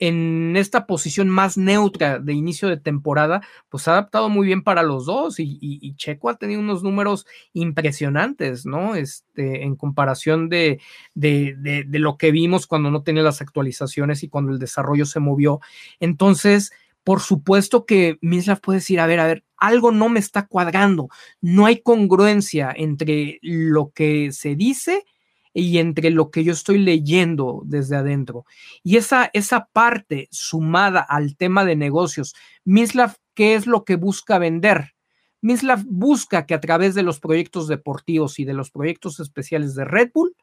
en 0.00 0.56
esta 0.56 0.86
posición 0.86 1.28
más 1.28 1.58
neutra 1.58 2.18
de 2.18 2.32
inicio 2.32 2.68
de 2.68 2.78
temporada, 2.78 3.42
pues 3.68 3.86
ha 3.86 3.92
adaptado 3.92 4.30
muy 4.30 4.46
bien 4.46 4.62
para 4.62 4.82
los 4.82 5.04
dos 5.04 5.36
y, 5.38 5.94
Checo 5.96 6.30
ha 6.30 6.38
tenido 6.38 6.60
unos 6.60 6.82
números 6.82 7.26
impresionantes, 7.52 8.64
¿no? 8.64 8.94
Este, 8.94 9.62
en 9.62 9.76
comparación 9.76 10.48
de, 10.48 10.80
de, 11.14 11.86
lo 11.92 12.16
que 12.16 12.32
vimos 12.32 12.66
cuando 12.66 12.90
no 12.90 13.02
tenía 13.02 13.22
las 13.22 13.42
actualizaciones 13.42 14.22
y 14.22 14.28
cuando 14.28 14.52
el 14.52 14.58
desarrollo 14.58 15.04
se 15.04 15.20
movió. 15.20 15.60
Entonces, 16.00 16.72
por 17.04 17.20
supuesto 17.20 17.84
que 17.84 18.16
Mislav 18.22 18.60
puede 18.62 18.78
decir, 18.78 19.00
a 19.00 19.06
ver, 19.06 19.20
a 19.20 19.26
ver, 19.26 19.44
algo 19.58 19.92
no 19.92 20.08
me 20.08 20.20
está 20.20 20.46
cuadrando, 20.46 21.10
no 21.42 21.66
hay 21.66 21.82
congruencia 21.82 22.72
entre 22.74 23.38
lo 23.42 23.90
que 23.90 24.32
se 24.32 24.56
dice 24.56 25.04
y 25.04 25.19
entre 25.54 26.10
lo 26.10 26.30
que 26.30 26.44
yo 26.44 26.52
estoy 26.52 26.78
leyendo 26.78 27.62
desde 27.64 27.96
adentro. 27.96 28.44
Y 28.82 28.96
esa, 28.96 29.30
esa 29.32 29.68
parte 29.72 30.28
sumada 30.30 31.00
al 31.00 31.36
tema 31.36 31.64
de 31.64 31.76
negocios, 31.76 32.34
Mislav, 32.64 33.16
¿qué 33.34 33.54
es 33.54 33.66
lo 33.66 33.84
que 33.84 33.96
busca 33.96 34.38
vender? 34.38 34.94
Mislav 35.42 35.84
busca 35.86 36.46
que 36.46 36.54
a 36.54 36.60
través 36.60 36.94
de 36.94 37.02
los 37.02 37.18
proyectos 37.18 37.66
deportivos 37.66 38.38
y 38.38 38.44
de 38.44 38.54
los 38.54 38.70
proyectos 38.70 39.20
especiales 39.20 39.74
de 39.74 39.84
Red 39.84 40.10
Bull, 40.12 40.36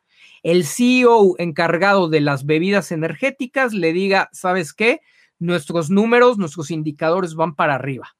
el 0.43 0.65
CEO 0.65 1.35
encargado 1.37 2.09
de 2.09 2.21
las 2.21 2.45
bebidas 2.45 2.91
energéticas 2.91 3.73
le 3.73 3.93
diga, 3.93 4.29
¿sabes 4.33 4.73
qué? 4.73 5.01
Nuestros 5.39 5.89
números, 5.89 6.37
nuestros 6.37 6.71
indicadores 6.71 7.35
van 7.35 7.55
para 7.55 7.75
arriba. 7.75 8.15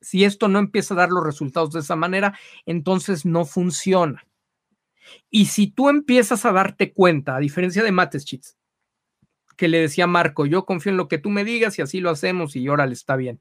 Si 0.00 0.24
esto 0.24 0.48
no 0.48 0.58
empieza 0.58 0.94
a 0.94 0.98
dar 0.98 1.10
los 1.10 1.24
resultados 1.24 1.72
de 1.72 1.80
esa 1.80 1.96
manera, 1.96 2.38
entonces 2.66 3.24
no 3.24 3.44
funciona. 3.44 4.24
Y 5.30 5.46
si 5.46 5.68
tú 5.68 5.88
empiezas 5.88 6.44
a 6.44 6.52
darte 6.52 6.92
cuenta, 6.92 7.36
a 7.36 7.40
diferencia 7.40 7.82
de 7.82 7.92
Mateschitz, 7.92 8.56
que 9.56 9.68
le 9.68 9.80
decía 9.80 10.06
Marco, 10.06 10.46
yo 10.46 10.64
confío 10.64 10.90
en 10.90 10.96
lo 10.96 11.08
que 11.08 11.18
tú 11.18 11.30
me 11.30 11.44
digas 11.44 11.78
y 11.78 11.82
así 11.82 12.00
lo 12.00 12.10
hacemos 12.10 12.56
y 12.56 12.68
órale, 12.68 12.92
está 12.92 13.16
bien. 13.16 13.40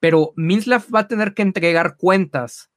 Pero 0.00 0.32
Minslav 0.36 0.84
va 0.94 1.00
a 1.00 1.08
tener 1.08 1.34
que 1.34 1.42
entregar 1.42 1.96
cuentas 1.96 2.70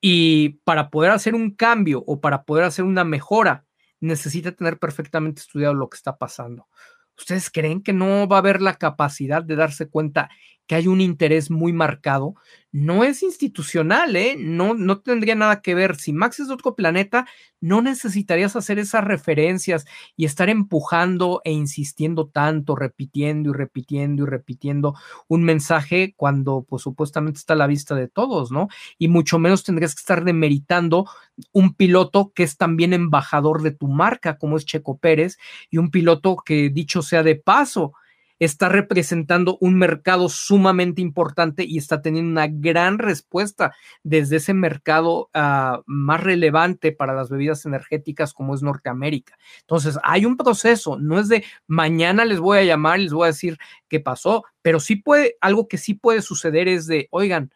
y 0.00 0.60
para 0.64 0.90
poder 0.90 1.10
hacer 1.10 1.34
un 1.34 1.54
cambio 1.54 2.04
o 2.06 2.20
para 2.20 2.44
poder 2.44 2.64
hacer 2.64 2.84
una 2.84 3.04
mejora, 3.04 3.64
necesita 4.00 4.52
tener 4.52 4.78
perfectamente 4.78 5.40
estudiado 5.40 5.74
lo 5.74 5.88
que 5.88 5.96
está 5.96 6.18
pasando. 6.18 6.68
¿Ustedes 7.16 7.50
creen 7.50 7.82
que 7.82 7.92
no 7.92 8.28
va 8.28 8.36
a 8.36 8.38
haber 8.38 8.62
la 8.62 8.74
capacidad 8.74 9.42
de 9.42 9.56
darse 9.56 9.88
cuenta 9.88 10.30
que 10.68 10.76
hay 10.76 10.86
un 10.86 11.00
interés 11.00 11.50
muy 11.50 11.72
marcado, 11.72 12.34
no 12.70 13.02
es 13.02 13.22
institucional, 13.22 14.14
¿eh? 14.14 14.36
No, 14.38 14.74
no 14.74 15.00
tendría 15.00 15.34
nada 15.34 15.62
que 15.62 15.74
ver. 15.74 15.96
Si 15.96 16.12
Max 16.12 16.38
es 16.38 16.48
de 16.48 16.54
otro 16.54 16.74
planeta, 16.76 17.26
no 17.62 17.80
necesitarías 17.80 18.54
hacer 18.54 18.78
esas 18.78 19.02
referencias 19.04 19.86
y 20.14 20.26
estar 20.26 20.50
empujando 20.50 21.40
e 21.44 21.52
insistiendo 21.52 22.28
tanto, 22.28 22.76
repitiendo 22.76 23.50
y 23.50 23.52
repitiendo 23.54 24.24
y 24.24 24.26
repitiendo 24.26 24.94
un 25.26 25.42
mensaje 25.44 26.12
cuando 26.14 26.66
pues 26.68 26.82
supuestamente 26.82 27.38
está 27.38 27.54
a 27.54 27.56
la 27.56 27.66
vista 27.66 27.94
de 27.94 28.08
todos, 28.08 28.52
¿no? 28.52 28.68
Y 28.98 29.08
mucho 29.08 29.38
menos 29.38 29.64
tendrías 29.64 29.94
que 29.94 30.00
estar 30.00 30.22
demeritando 30.22 31.06
un 31.52 31.72
piloto 31.74 32.32
que 32.34 32.42
es 32.42 32.58
también 32.58 32.92
embajador 32.92 33.62
de 33.62 33.70
tu 33.70 33.88
marca, 33.88 34.36
como 34.36 34.58
es 34.58 34.66
Checo 34.66 34.98
Pérez, 34.98 35.38
y 35.70 35.78
un 35.78 35.90
piloto 35.90 36.36
que 36.36 36.68
dicho 36.68 37.00
sea 37.00 37.22
de 37.22 37.36
paso, 37.36 37.94
está 38.38 38.68
representando 38.68 39.58
un 39.60 39.76
mercado 39.76 40.28
sumamente 40.28 41.02
importante 41.02 41.64
y 41.64 41.78
está 41.78 42.02
teniendo 42.02 42.30
una 42.30 42.46
gran 42.48 42.98
respuesta 42.98 43.74
desde 44.02 44.36
ese 44.36 44.54
mercado 44.54 45.30
uh, 45.34 45.82
más 45.86 46.22
relevante 46.22 46.92
para 46.92 47.14
las 47.14 47.30
bebidas 47.30 47.66
energéticas 47.66 48.32
como 48.32 48.54
es 48.54 48.62
Norteamérica. 48.62 49.36
Entonces, 49.60 49.98
hay 50.02 50.24
un 50.24 50.36
proceso, 50.36 50.98
no 50.98 51.18
es 51.18 51.28
de 51.28 51.44
mañana 51.66 52.24
les 52.24 52.40
voy 52.40 52.58
a 52.58 52.64
llamar 52.64 52.98
les 52.98 53.12
voy 53.12 53.24
a 53.24 53.32
decir 53.32 53.58
qué 53.88 54.00
pasó, 54.00 54.44
pero 54.62 54.80
sí 54.80 54.96
puede, 54.96 55.36
algo 55.40 55.68
que 55.68 55.78
sí 55.78 55.94
puede 55.94 56.22
suceder 56.22 56.68
es 56.68 56.86
de, 56.86 57.08
oigan, 57.10 57.52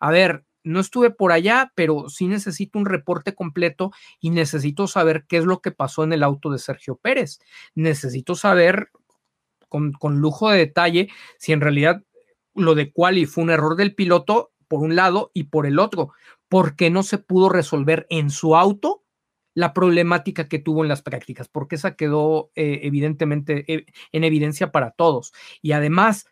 a 0.00 0.10
ver, 0.10 0.44
no 0.64 0.80
estuve 0.80 1.10
por 1.10 1.30
allá, 1.30 1.72
pero 1.76 2.08
sí 2.08 2.26
necesito 2.26 2.78
un 2.78 2.86
reporte 2.86 3.34
completo 3.34 3.92
y 4.20 4.30
necesito 4.30 4.88
saber 4.88 5.24
qué 5.28 5.38
es 5.38 5.44
lo 5.44 5.60
que 5.60 5.70
pasó 5.70 6.02
en 6.02 6.12
el 6.12 6.24
auto 6.24 6.50
de 6.50 6.58
Sergio 6.58 6.96
Pérez. 6.96 7.38
Necesito 7.76 8.34
saber 8.34 8.90
con, 9.68 9.92
lujo 10.20 10.50
de 10.50 10.58
detalle 10.58 11.08
si 11.38 11.52
en 11.52 11.60
realidad 11.60 12.02
lo 12.54 12.74
de 12.74 12.92
Quali 12.92 13.26
fue 13.26 13.44
un 13.44 13.50
error 13.50 13.76
del 13.76 13.94
piloto 13.94 14.52
por 14.68 14.80
un 14.80 14.96
lado 14.96 15.30
y 15.34 15.44
por 15.44 15.66
el 15.66 15.78
otro, 15.78 16.12
porque 16.48 16.90
no 16.90 17.02
se 17.02 17.18
pudo 17.18 17.48
resolver 17.48 18.06
en 18.10 18.30
su 18.30 18.56
auto 18.56 19.02
la 19.54 19.72
problemática 19.72 20.48
que 20.48 20.58
tuvo 20.58 20.82
en 20.82 20.88
las 20.88 21.02
prácticas, 21.02 21.48
porque 21.48 21.76
esa 21.76 21.96
quedó 21.96 22.50
eh, 22.54 22.80
evidentemente 22.82 23.64
eh, 23.72 23.86
en 24.12 24.24
evidencia 24.24 24.70
para 24.70 24.90
todos. 24.90 25.32
Y 25.62 25.72
además, 25.72 26.26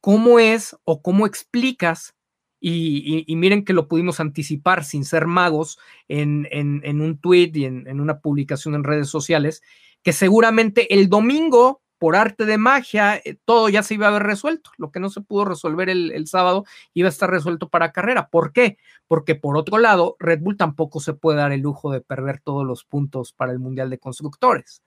¿cómo 0.00 0.38
es 0.38 0.76
o 0.84 1.00
cómo 1.00 1.26
explicas? 1.26 2.14
Y, 2.60 3.24
miren 3.36 3.64
que 3.64 3.72
lo 3.72 3.86
pudimos 3.86 4.18
anticipar 4.18 4.84
sin 4.84 5.04
ser 5.04 5.26
magos 5.26 5.78
en, 6.08 6.48
en, 6.50 7.00
un 7.00 7.18
tweet 7.20 7.52
y 7.54 7.66
en 7.66 8.00
una 8.00 8.18
publicación 8.20 8.74
en 8.74 8.82
redes 8.82 9.08
sociales, 9.08 9.62
que 10.02 10.12
seguramente 10.12 10.92
el 10.92 11.08
domingo 11.08 11.82
por 11.98 12.16
arte 12.16 12.46
de 12.46 12.58
magia, 12.58 13.16
eh, 13.16 13.36
todo 13.44 13.68
ya 13.68 13.82
se 13.82 13.94
iba 13.94 14.06
a 14.06 14.10
haber 14.10 14.22
resuelto. 14.22 14.70
Lo 14.78 14.90
que 14.90 15.00
no 15.00 15.10
se 15.10 15.20
pudo 15.20 15.44
resolver 15.44 15.90
el, 15.90 16.26
sábado 16.26 16.64
iba 16.94 17.08
a 17.08 17.10
estar 17.10 17.30
resuelto 17.30 17.68
para 17.68 17.92
carrera. 17.92 18.28
¿Por 18.28 18.52
qué? 18.52 18.78
Porque 19.06 19.34
por 19.34 19.56
otro 19.56 19.78
lado, 19.78 20.16
Red 20.18 20.40
Bull 20.40 20.56
tampoco 20.56 21.00
se 21.00 21.14
puede 21.14 21.38
dar 21.38 21.52
el 21.52 21.60
lujo 21.60 21.90
de 21.90 22.00
perder 22.00 22.40
todos 22.40 22.66
los 22.66 22.84
puntos 22.84 23.32
para 23.32 23.52
el 23.52 23.58
Mundial 23.58 23.90
de 23.90 23.98
Constructores. 23.98 24.82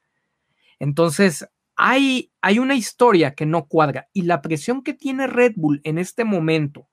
Entonces, 0.79 1.47
hay, 1.75 2.31
hay 2.41 2.59
una 2.59 2.75
historia 2.75 3.35
que 3.35 3.45
no 3.45 3.65
cuadra 3.65 4.07
y 4.13 4.23
la 4.23 4.41
presión 4.41 4.83
que 4.83 4.93
tiene 4.93 5.27
Red 5.27 5.53
Bull 5.55 5.81
en 5.83 5.97
este 5.97 6.23
momento. 6.23 6.87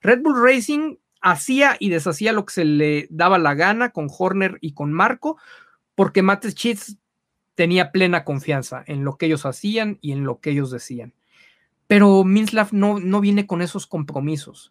Red 0.00 0.22
Bull 0.22 0.42
Racing 0.42 0.96
hacía 1.20 1.76
y 1.78 1.88
deshacía 1.90 2.32
lo 2.32 2.44
que 2.44 2.54
se 2.54 2.64
le 2.64 3.06
daba 3.10 3.38
la 3.38 3.54
gana 3.54 3.90
con 3.90 4.08
Horner 4.16 4.58
y 4.60 4.74
con 4.74 4.92
Marco, 4.92 5.38
porque 5.94 6.22
Matt 6.22 6.46
tenía 7.54 7.92
plena 7.92 8.24
confianza 8.24 8.82
en 8.86 9.04
lo 9.04 9.16
que 9.16 9.26
ellos 9.26 9.46
hacían 9.46 9.98
y 10.00 10.12
en 10.12 10.24
lo 10.24 10.40
que 10.40 10.50
ellos 10.50 10.70
decían. 10.70 11.14
Pero 11.86 12.24
Minslav 12.24 12.68
no, 12.72 12.98
no 12.98 13.20
viene 13.20 13.46
con 13.46 13.60
esos 13.62 13.86
compromisos 13.86 14.70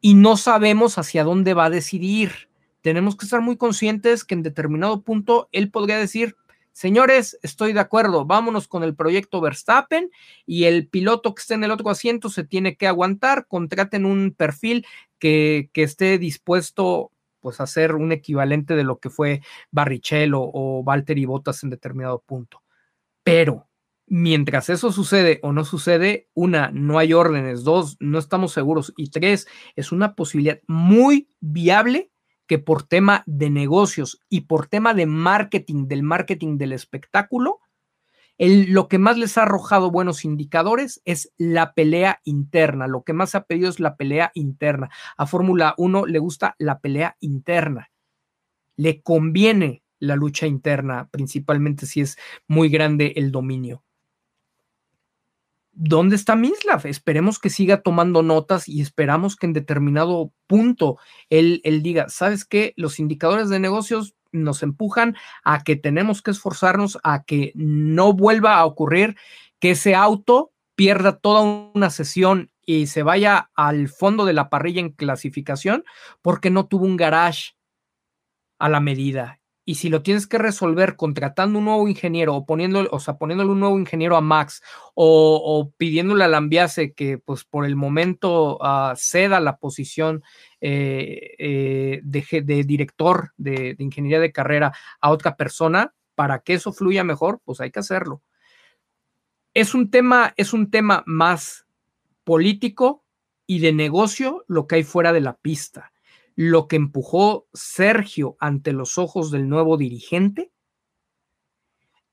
y 0.00 0.14
no 0.14 0.36
sabemos 0.36 0.98
hacia 0.98 1.24
dónde 1.24 1.54
va 1.54 1.66
a 1.66 1.70
decidir. 1.70 2.50
Tenemos 2.82 3.16
que 3.16 3.24
estar 3.24 3.40
muy 3.40 3.56
conscientes 3.56 4.24
que 4.24 4.34
en 4.34 4.42
determinado 4.42 5.02
punto 5.02 5.48
él 5.52 5.70
podría 5.70 5.96
decir, 5.96 6.36
señores, 6.72 7.38
estoy 7.42 7.72
de 7.72 7.80
acuerdo, 7.80 8.26
vámonos 8.26 8.66
con 8.66 8.82
el 8.82 8.94
proyecto 8.94 9.40
Verstappen 9.40 10.10
y 10.44 10.64
el 10.64 10.88
piloto 10.88 11.34
que 11.34 11.40
esté 11.40 11.54
en 11.54 11.64
el 11.64 11.70
otro 11.70 11.88
asiento 11.88 12.28
se 12.28 12.44
tiene 12.44 12.76
que 12.76 12.88
aguantar, 12.88 13.46
contraten 13.46 14.04
un 14.04 14.34
perfil 14.36 14.84
que, 15.18 15.70
que 15.72 15.84
esté 15.84 16.18
dispuesto 16.18 17.12
pues 17.42 17.60
hacer 17.60 17.94
un 17.94 18.12
equivalente 18.12 18.74
de 18.74 18.84
lo 18.84 18.98
que 18.98 19.10
fue 19.10 19.42
Barrichello 19.70 20.40
o, 20.40 20.82
Valtteri 20.82 21.26
Bottas 21.26 21.62
en 21.62 21.70
determinado 21.70 22.20
punto. 22.20 22.62
Pero 23.22 23.68
mientras 24.06 24.70
eso 24.70 24.92
sucede 24.92 25.40
o 25.42 25.52
no 25.52 25.64
sucede, 25.64 26.28
una, 26.32 26.70
no 26.72 26.98
hay 26.98 27.12
órdenes, 27.12 27.64
dos, 27.64 27.96
no 28.00 28.18
estamos 28.18 28.52
seguros 28.52 28.94
y 28.96 29.10
tres, 29.10 29.48
es 29.76 29.92
una 29.92 30.14
posibilidad 30.14 30.60
muy 30.66 31.28
viable 31.40 32.10
que 32.46 32.58
por 32.58 32.84
tema 32.84 33.24
de 33.26 33.50
negocios 33.50 34.20
y 34.28 34.42
por 34.42 34.68
tema 34.68 34.94
de 34.94 35.06
marketing, 35.06 35.88
del 35.88 36.02
marketing 36.02 36.58
del 36.58 36.72
espectáculo, 36.72 37.60
lo 38.38 38.88
que 38.88 38.98
más 38.98 39.18
les 39.18 39.38
ha 39.38 39.42
arrojado 39.42 39.90
buenos 39.90 40.24
indicadores 40.24 41.00
es 41.04 41.32
la 41.36 41.74
pelea 41.74 42.20
interna. 42.24 42.86
Lo 42.86 43.02
que 43.02 43.12
más 43.12 43.34
ha 43.34 43.44
pedido 43.44 43.68
es 43.68 43.78
la 43.78 43.96
pelea 43.96 44.32
interna. 44.34 44.90
A 45.16 45.26
Fórmula 45.26 45.74
1 45.76 46.06
le 46.06 46.18
gusta 46.18 46.56
la 46.58 46.80
pelea 46.80 47.16
interna. 47.20 47.90
Le 48.76 49.02
conviene 49.02 49.82
la 49.98 50.16
lucha 50.16 50.46
interna, 50.46 51.08
principalmente 51.12 51.86
si 51.86 52.00
es 52.00 52.16
muy 52.48 52.68
grande 52.68 53.12
el 53.16 53.30
dominio. 53.30 53.84
¿Dónde 55.74 56.16
está 56.16 56.36
Mislav? 56.36 56.86
Esperemos 56.86 57.38
que 57.38 57.48
siga 57.48 57.80
tomando 57.80 58.22
notas 58.22 58.68
y 58.68 58.82
esperamos 58.82 59.36
que 59.36 59.46
en 59.46 59.54
determinado 59.54 60.32
punto 60.46 60.98
él, 61.30 61.60
él 61.64 61.82
diga, 61.82 62.08
¿sabes 62.08 62.44
qué? 62.44 62.74
Los 62.76 62.98
indicadores 62.98 63.48
de 63.48 63.58
negocios 63.58 64.14
nos 64.32 64.62
empujan 64.62 65.16
a 65.44 65.62
que 65.62 65.76
tenemos 65.76 66.22
que 66.22 66.32
esforzarnos 66.32 66.98
a 67.02 67.24
que 67.24 67.52
no 67.54 68.12
vuelva 68.12 68.56
a 68.56 68.64
ocurrir 68.64 69.16
que 69.60 69.72
ese 69.72 69.94
auto 69.94 70.52
pierda 70.74 71.18
toda 71.18 71.42
una 71.74 71.90
sesión 71.90 72.50
y 72.64 72.86
se 72.86 73.02
vaya 73.02 73.50
al 73.54 73.88
fondo 73.88 74.24
de 74.24 74.32
la 74.32 74.48
parrilla 74.48 74.80
en 74.80 74.90
clasificación 74.90 75.84
porque 76.22 76.50
no 76.50 76.66
tuvo 76.66 76.86
un 76.86 76.96
garage 76.96 77.52
a 78.58 78.68
la 78.68 78.80
medida. 78.80 79.41
Y 79.64 79.76
si 79.76 79.88
lo 79.88 80.02
tienes 80.02 80.26
que 80.26 80.38
resolver 80.38 80.96
contratando 80.96 81.58
un 81.58 81.66
nuevo 81.66 81.88
ingeniero 81.88 82.34
o 82.34 82.44
poniéndole, 82.44 82.88
o 82.90 82.98
sea, 82.98 83.16
poniéndole 83.16 83.50
un 83.50 83.60
nuevo 83.60 83.78
ingeniero 83.78 84.16
a 84.16 84.20
Max 84.20 84.62
o, 84.94 85.72
pidiéndole 85.76 86.24
al 86.24 86.34
Ambiase 86.34 86.92
que 86.92 87.18
pues 87.18 87.44
por 87.44 87.64
el 87.64 87.76
momento 87.76 88.58
uh, 88.58 88.96
ceda 88.96 89.38
la 89.40 89.58
posición 89.58 90.22
eh, 90.60 91.34
eh, 91.38 92.00
de, 92.02 92.64
director 92.64 93.32
de, 93.36 93.74
de, 93.74 93.84
ingeniería 93.84 94.20
de 94.20 94.32
carrera 94.32 94.72
a 95.00 95.10
otra 95.10 95.36
persona 95.36 95.94
para 96.14 96.40
que 96.40 96.54
eso 96.54 96.72
fluya 96.72 97.04
mejor, 97.04 97.40
pues 97.44 97.60
hay 97.60 97.70
que 97.70 97.80
hacerlo. 97.80 98.22
Es 99.54 99.74
un 99.74 99.90
tema, 99.90 100.34
es 100.36 100.52
un 100.52 100.70
tema 100.70 101.04
más 101.06 101.66
político 102.24 103.04
y 103.46 103.60
de 103.60 103.72
negocio 103.72 104.44
lo 104.48 104.66
que 104.66 104.76
hay 104.76 104.82
fuera 104.82 105.12
de 105.12 105.20
la 105.20 105.36
pista 105.36 105.92
lo 106.34 106.68
que 106.68 106.76
empujó 106.76 107.46
Sergio 107.52 108.36
ante 108.40 108.72
los 108.72 108.98
ojos 108.98 109.30
del 109.30 109.48
nuevo 109.48 109.76
dirigente 109.76 110.52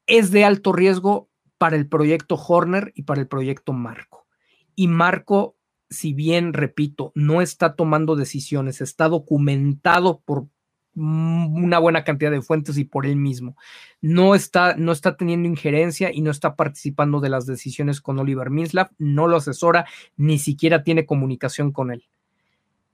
es 0.07 0.31
de 0.31 0.43
alto 0.43 0.73
riesgo 0.73 1.29
para 1.57 1.75
el 1.75 1.87
proyecto 1.87 2.35
Horner 2.35 2.91
y 2.95 3.03
para 3.03 3.21
el 3.21 3.27
proyecto 3.27 3.73
Marco. 3.73 4.27
Y 4.75 4.87
Marco, 4.87 5.57
si 5.89 6.13
bien, 6.13 6.53
repito, 6.53 7.11
no 7.15 7.41
está 7.41 7.75
tomando 7.75 8.15
decisiones, 8.15 8.81
está 8.81 9.09
documentado 9.09 10.21
por 10.21 10.47
una 10.95 11.79
buena 11.79 12.03
cantidad 12.03 12.31
de 12.31 12.41
fuentes 12.41 12.77
y 12.77 12.83
por 12.83 13.05
él 13.05 13.15
mismo. 13.15 13.55
No 14.01 14.35
está, 14.35 14.75
no 14.75 14.91
está 14.91 15.15
teniendo 15.15 15.47
injerencia 15.47 16.11
y 16.11 16.21
no 16.21 16.31
está 16.31 16.55
participando 16.55 17.19
de 17.19 17.29
las 17.29 17.45
decisiones 17.45 18.01
con 18.01 18.19
Oliver 18.19 18.49
Minslav, 18.49 18.89
no 18.97 19.27
lo 19.27 19.37
asesora, 19.37 19.85
ni 20.17 20.39
siquiera 20.39 20.83
tiene 20.83 21.05
comunicación 21.05 21.71
con 21.71 21.91
él. 21.91 22.05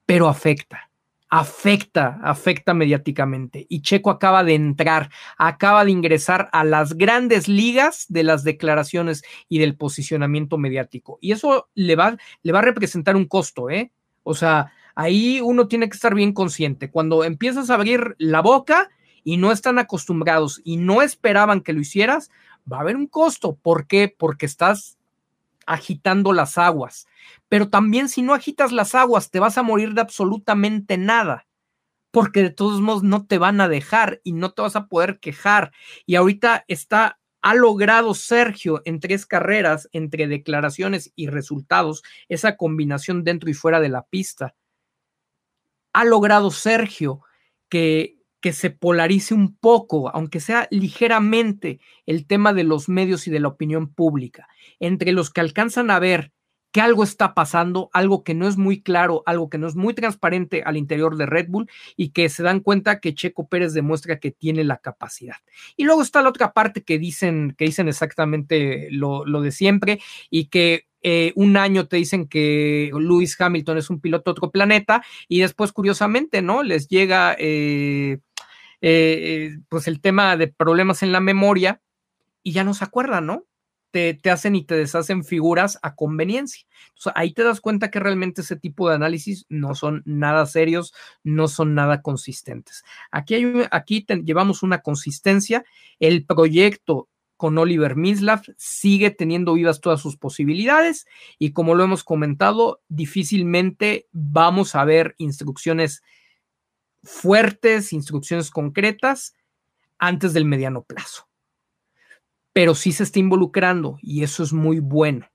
Pero 0.05 0.27
afecta, 0.27 0.91
afecta, 1.37 2.17
afecta 2.23 2.73
mediáticamente. 2.73 3.65
Y 3.67 3.81
Checo 3.81 4.09
acaba 4.09 4.45
de 4.45 4.55
entrar, 4.55 5.09
acaba 5.37 5.83
de 5.83 5.91
ingresar 5.91 6.47
a 6.53 6.63
las 6.63 6.93
grandes 6.93 7.49
ligas 7.49 8.05
de 8.07 8.23
las 8.23 8.45
declaraciones 8.45 9.21
y 9.49 9.59
del 9.59 9.75
posicionamiento 9.75 10.57
mediático. 10.57 11.17
Y 11.19 11.33
eso 11.33 11.67
le 11.75 11.97
va, 11.97 12.15
le 12.41 12.51
va 12.53 12.59
a 12.59 12.61
representar 12.61 13.17
un 13.17 13.25
costo, 13.25 13.69
¿eh? 13.69 13.91
O 14.23 14.33
sea, 14.33 14.71
ahí 14.95 15.41
uno 15.41 15.67
tiene 15.67 15.89
que 15.89 15.95
estar 15.95 16.15
bien 16.15 16.31
consciente. 16.31 16.89
Cuando 16.89 17.25
empiezas 17.25 17.69
a 17.69 17.75
abrir 17.75 18.15
la 18.17 18.41
boca 18.41 18.89
y 19.25 19.35
no 19.35 19.51
están 19.51 19.77
acostumbrados 19.77 20.61
y 20.63 20.77
no 20.77 21.01
esperaban 21.01 21.59
que 21.59 21.73
lo 21.73 21.81
hicieras, 21.81 22.31
va 22.71 22.77
a 22.77 22.81
haber 22.81 22.95
un 22.95 23.07
costo. 23.07 23.57
¿Por 23.61 23.87
qué? 23.87 24.07
Porque 24.17 24.45
estás 24.45 24.97
agitando 25.65 26.33
las 26.33 26.57
aguas. 26.57 27.07
Pero 27.49 27.69
también 27.69 28.09
si 28.09 28.21
no 28.21 28.33
agitas 28.33 28.71
las 28.71 28.95
aguas, 28.95 29.31
te 29.31 29.39
vas 29.39 29.57
a 29.57 29.63
morir 29.63 29.93
de 29.93 30.01
absolutamente 30.01 30.97
nada, 30.97 31.47
porque 32.11 32.41
de 32.41 32.49
todos 32.49 32.81
modos 32.81 33.03
no 33.03 33.25
te 33.25 33.37
van 33.37 33.61
a 33.61 33.67
dejar 33.67 34.21
y 34.23 34.33
no 34.33 34.51
te 34.51 34.61
vas 34.61 34.75
a 34.75 34.87
poder 34.87 35.19
quejar. 35.19 35.71
Y 36.05 36.15
ahorita 36.15 36.65
está, 36.67 37.19
ha 37.41 37.53
logrado 37.55 38.13
Sergio 38.13 38.81
en 38.85 38.99
tres 38.99 39.25
carreras, 39.25 39.89
entre 39.91 40.27
declaraciones 40.27 41.11
y 41.15 41.27
resultados, 41.27 42.03
esa 42.29 42.57
combinación 42.57 43.23
dentro 43.23 43.49
y 43.49 43.53
fuera 43.53 43.79
de 43.79 43.89
la 43.89 44.03
pista. 44.03 44.55
Ha 45.93 46.03
logrado 46.03 46.51
Sergio 46.51 47.21
que 47.69 48.14
que 48.45 48.53
se 48.53 48.69
polarice 48.69 49.33
un 49.33 49.57
poco, 49.57 50.09
aunque 50.09 50.39
sea 50.39 50.67
ligeramente, 50.69 51.79
el 52.05 52.27
tema 52.27 52.53
de 52.53 52.63
los 52.63 52.89
medios 52.89 53.25
y 53.25 53.31
de 53.31 53.39
la 53.39 53.47
opinión 53.47 53.91
pública, 53.91 54.47
entre 54.79 55.13
los 55.13 55.31
que 55.31 55.41
alcanzan 55.41 55.89
a 55.89 55.97
ver 55.97 56.31
que 56.71 56.79
algo 56.79 57.03
está 57.03 57.33
pasando, 57.33 57.89
algo 57.91 58.23
que 58.23 58.35
no 58.35 58.47
es 58.47 58.55
muy 58.55 58.83
claro, 58.83 59.23
algo 59.25 59.49
que 59.49 59.57
no 59.57 59.65
es 59.65 59.75
muy 59.75 59.95
transparente 59.95 60.61
al 60.63 60.77
interior 60.77 61.17
de 61.17 61.25
Red 61.25 61.47
Bull 61.49 61.67
y 61.97 62.09
que 62.09 62.29
se 62.29 62.43
dan 62.43 62.59
cuenta 62.59 62.99
que 62.99 63.15
Checo 63.15 63.47
Pérez 63.47 63.73
demuestra 63.73 64.19
que 64.19 64.29
tiene 64.29 64.63
la 64.63 64.77
capacidad. 64.77 65.37
Y 65.75 65.85
luego 65.85 66.03
está 66.03 66.21
la 66.21 66.29
otra 66.29 66.53
parte 66.53 66.83
que 66.83 66.99
dicen, 66.99 67.55
que 67.57 67.65
dicen 67.65 67.87
exactamente 67.87 68.89
lo, 68.91 69.23
de 69.23 69.51
siempre 69.51 69.99
y 70.29 70.49
que 70.49 70.85
eh, 71.01 71.33
un 71.35 71.57
año 71.57 71.87
te 71.87 71.97
dicen 71.97 72.27
que 72.27 72.91
Lewis 72.93 73.39
Hamilton 73.41 73.79
es 73.79 73.89
un 73.89 74.01
piloto 74.01 74.29
de 74.29 74.33
otro 74.33 74.51
planeta 74.51 75.03
y 75.27 75.39
después, 75.39 75.71
curiosamente, 75.71 76.43
¿no? 76.43 76.61
Les 76.61 76.87
llega 76.87 77.35
eh, 77.39 78.19
eh, 78.87 79.57
pues 79.67 79.87
el 79.87 79.99
tema 79.99 80.37
de 80.37 80.47
problemas 80.47 81.01
en 81.01 81.11
la 81.11 81.19
memoria 81.19 81.81
y 82.43 82.51
ya 82.51 82.63
no 82.63 82.75
se 82.75 82.83
acuerdan, 82.83 83.25
¿no? 83.25 83.47
Te, 83.89 84.13
te, 84.13 84.29
hacen 84.29 84.55
y 84.55 84.63
te 84.63 84.75
deshacen 84.75 85.23
figuras 85.23 85.79
a 85.81 85.95
conveniencia. 85.95 86.67
Entonces, 86.89 87.13
ahí 87.15 87.33
te 87.33 87.43
das 87.43 87.61
cuenta 87.61 87.89
que 87.89 87.99
realmente 87.99 88.41
ese 88.41 88.57
tipo 88.57 88.87
de 88.87 88.93
análisis 88.93 89.47
no 89.49 89.73
son 89.73 90.03
nada 90.05 90.45
serios, 90.45 90.93
no 91.23 91.47
son 91.47 91.73
nada 91.73 92.03
consistentes. 92.03 92.83
Aquí, 93.09 93.33
hay, 93.33 93.67
aquí 93.71 94.05
llevamos 94.23 94.61
una 94.61 94.81
consistencia. 94.81 95.65
El 95.99 96.23
proyecto 96.23 97.09
con 97.37 97.57
Oliver 97.57 97.95
Mislav 97.95 98.43
sigue 98.55 99.09
teniendo 99.09 99.55
vivas 99.55 99.81
todas 99.81 99.99
sus 99.99 100.15
posibilidades 100.15 101.07
y 101.39 101.53
como 101.53 101.73
lo 101.73 101.85
hemos 101.85 102.03
comentado, 102.03 102.81
difícilmente 102.87 104.07
vamos 104.11 104.75
a 104.75 104.85
ver 104.85 105.15
instrucciones 105.17 106.03
fuertes, 107.05 107.93
instrucciones 107.93 108.51
concretas 108.51 109.33
antes 109.97 110.33
del 110.33 110.45
mediano 110.45 110.83
plazo. 110.83 111.27
Pero 112.53 112.75
sí 112.75 112.91
se 112.91 113.03
está 113.03 113.19
involucrando 113.19 113.97
y 114.01 114.23
eso 114.23 114.43
es 114.43 114.53
muy 114.53 114.79
bueno. 114.79 115.27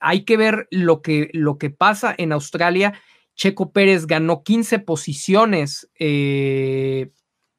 Hay 0.00 0.24
que 0.24 0.36
ver 0.36 0.68
lo 0.70 1.02
que, 1.02 1.30
lo 1.32 1.58
que 1.58 1.70
pasa 1.70 2.14
en 2.16 2.32
Australia. 2.32 3.00
Checo 3.34 3.72
Pérez 3.72 4.06
ganó 4.06 4.42
15 4.42 4.78
posiciones 4.80 5.90
eh, 5.98 7.10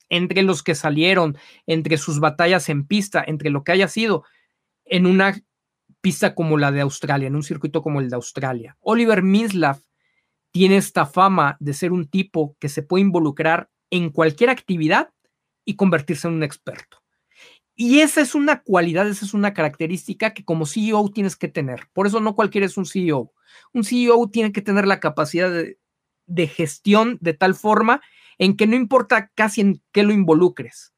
entre 0.10 0.44
los 0.44 0.64
que 0.64 0.76
salieron, 0.76 1.38
entre 1.68 1.98
sus 1.98 2.20
batallas 2.20 2.70
en 2.70 2.86
pista, 2.86 3.24
entre 3.26 3.50
lo 3.50 3.64
que 3.64 3.72
haya 3.72 3.88
sido 3.88 4.24
en 4.86 5.06
una 5.06 5.40
pista 6.02 6.34
como 6.34 6.58
la 6.58 6.72
de 6.72 6.82
Australia, 6.82 7.28
en 7.28 7.36
un 7.36 7.44
circuito 7.44 7.82
como 7.82 8.00
el 8.00 8.10
de 8.10 8.16
Australia. 8.16 8.78
Oliver 8.80 9.22
Mislav 9.22 9.80
tiene 10.52 10.78
esta 10.78 11.06
fama 11.06 11.58
de 11.60 11.74
ser 11.74 11.92
un 11.92 12.08
tipo 12.08 12.56
que 12.60 12.70
se 12.70 12.84
puede 12.84 13.04
involucrar 13.04 13.70
en 13.90 14.10
cualquier 14.10 14.50
actividad 14.50 15.10
y 15.66 15.76
convertirse 15.76 16.28
en 16.28 16.36
un 16.36 16.44
experto. 16.44 16.98
Y 17.76 18.02
esa 18.02 18.20
es 18.20 18.36
una 18.36 18.62
cualidad, 18.62 19.08
esa 19.08 19.24
es 19.24 19.34
una 19.34 19.54
característica 19.54 20.34
que 20.34 20.44
como 20.44 20.66
CEO 20.66 21.10
tienes 21.14 21.38
que 21.38 21.48
tener. 21.48 21.88
Por 21.94 22.08
eso 22.08 22.20
no 22.20 22.36
cualquiera 22.36 22.68
es 22.68 22.76
un 22.76 22.86
CEO. 22.86 23.32
Un 23.74 23.86
CEO 23.86 24.30
tiene 24.30 24.52
que 24.52 24.62
tener 24.62 24.86
la 24.86 25.00
capacidad 25.00 25.50
de, 25.50 26.48
gestión 26.48 27.18
de 27.22 27.34
tal 27.34 27.56
forma 27.56 28.02
en 28.38 28.58
que 28.58 28.68
no 28.68 28.76
importa 28.76 29.32
casi 29.34 29.62
en 29.62 29.82
qué 29.94 30.04
lo 30.04 30.12
involucres. 30.12 30.94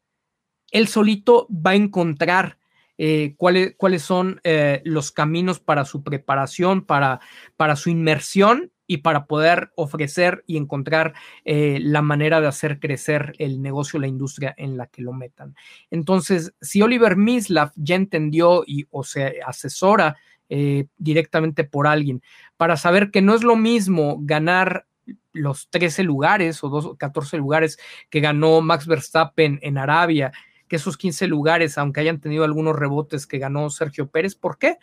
Él 0.72 0.88
solito 0.88 1.48
va 1.52 1.72
a 1.72 1.76
encontrar 1.76 2.58
eh, 2.98 3.36
cuáles, 3.38 3.76
cuáles 3.78 4.02
son 4.02 4.42
eh, 4.44 4.82
los 4.84 5.12
caminos 5.12 5.60
para 5.60 5.86
su 5.86 6.04
preparación, 6.04 6.84
para, 6.84 7.20
para 7.58 7.76
su 7.76 7.92
inmersión 7.92 8.72
y 8.92 8.98
para 8.98 9.26
poder 9.26 9.72
ofrecer 9.76 10.44
y 10.48 10.58
encontrar 10.58 11.14
eh, 11.46 11.80
la 11.82 12.02
manera 12.02 12.42
de 12.42 12.48
hacer 12.48 12.78
crecer 12.78 13.32
el 13.38 13.62
negocio, 13.62 14.02
la 14.02 14.08
industria 14.08 14.54
en 14.58 14.76
la 14.76 14.88
que 14.88 15.02
lo 15.02 15.14
metan. 15.14 15.56
Entonces, 15.92 16.54
si 16.60 16.82
Oliver 16.82 17.16
Mislav 17.16 17.72
ya 17.78 17.96
entendió 17.96 18.66
y 18.68 18.88
o 18.92 19.06
se 19.06 19.40
asesora 19.48 20.18
eh, 20.50 20.88
directamente 20.98 21.64
por 21.64 21.88
alguien 21.88 22.22
para 22.58 22.76
saber 22.76 23.12
que 23.12 23.22
no 23.22 23.34
es 23.34 23.44
lo 23.44 23.56
mismo 23.56 24.18
ganar 24.20 24.86
los 25.32 25.70
13 25.70 26.04
lugares 26.04 26.62
o 26.62 26.98
14 26.98 27.38
lugares 27.38 27.80
que 28.10 28.20
ganó 28.20 28.60
Max 28.60 28.88
Verstappen 28.88 29.58
en 29.62 29.78
Arabia, 29.78 30.34
que 30.68 30.76
esos 30.76 30.98
15 30.98 31.28
lugares, 31.28 31.78
aunque 31.78 32.02
hayan 32.02 32.20
tenido 32.20 32.44
algunos 32.44 32.76
rebotes 32.76 33.26
que 33.26 33.38
ganó 33.38 33.70
Sergio 33.70 34.10
Pérez. 34.10 34.36
¿Por 34.36 34.58
qué? 34.58 34.80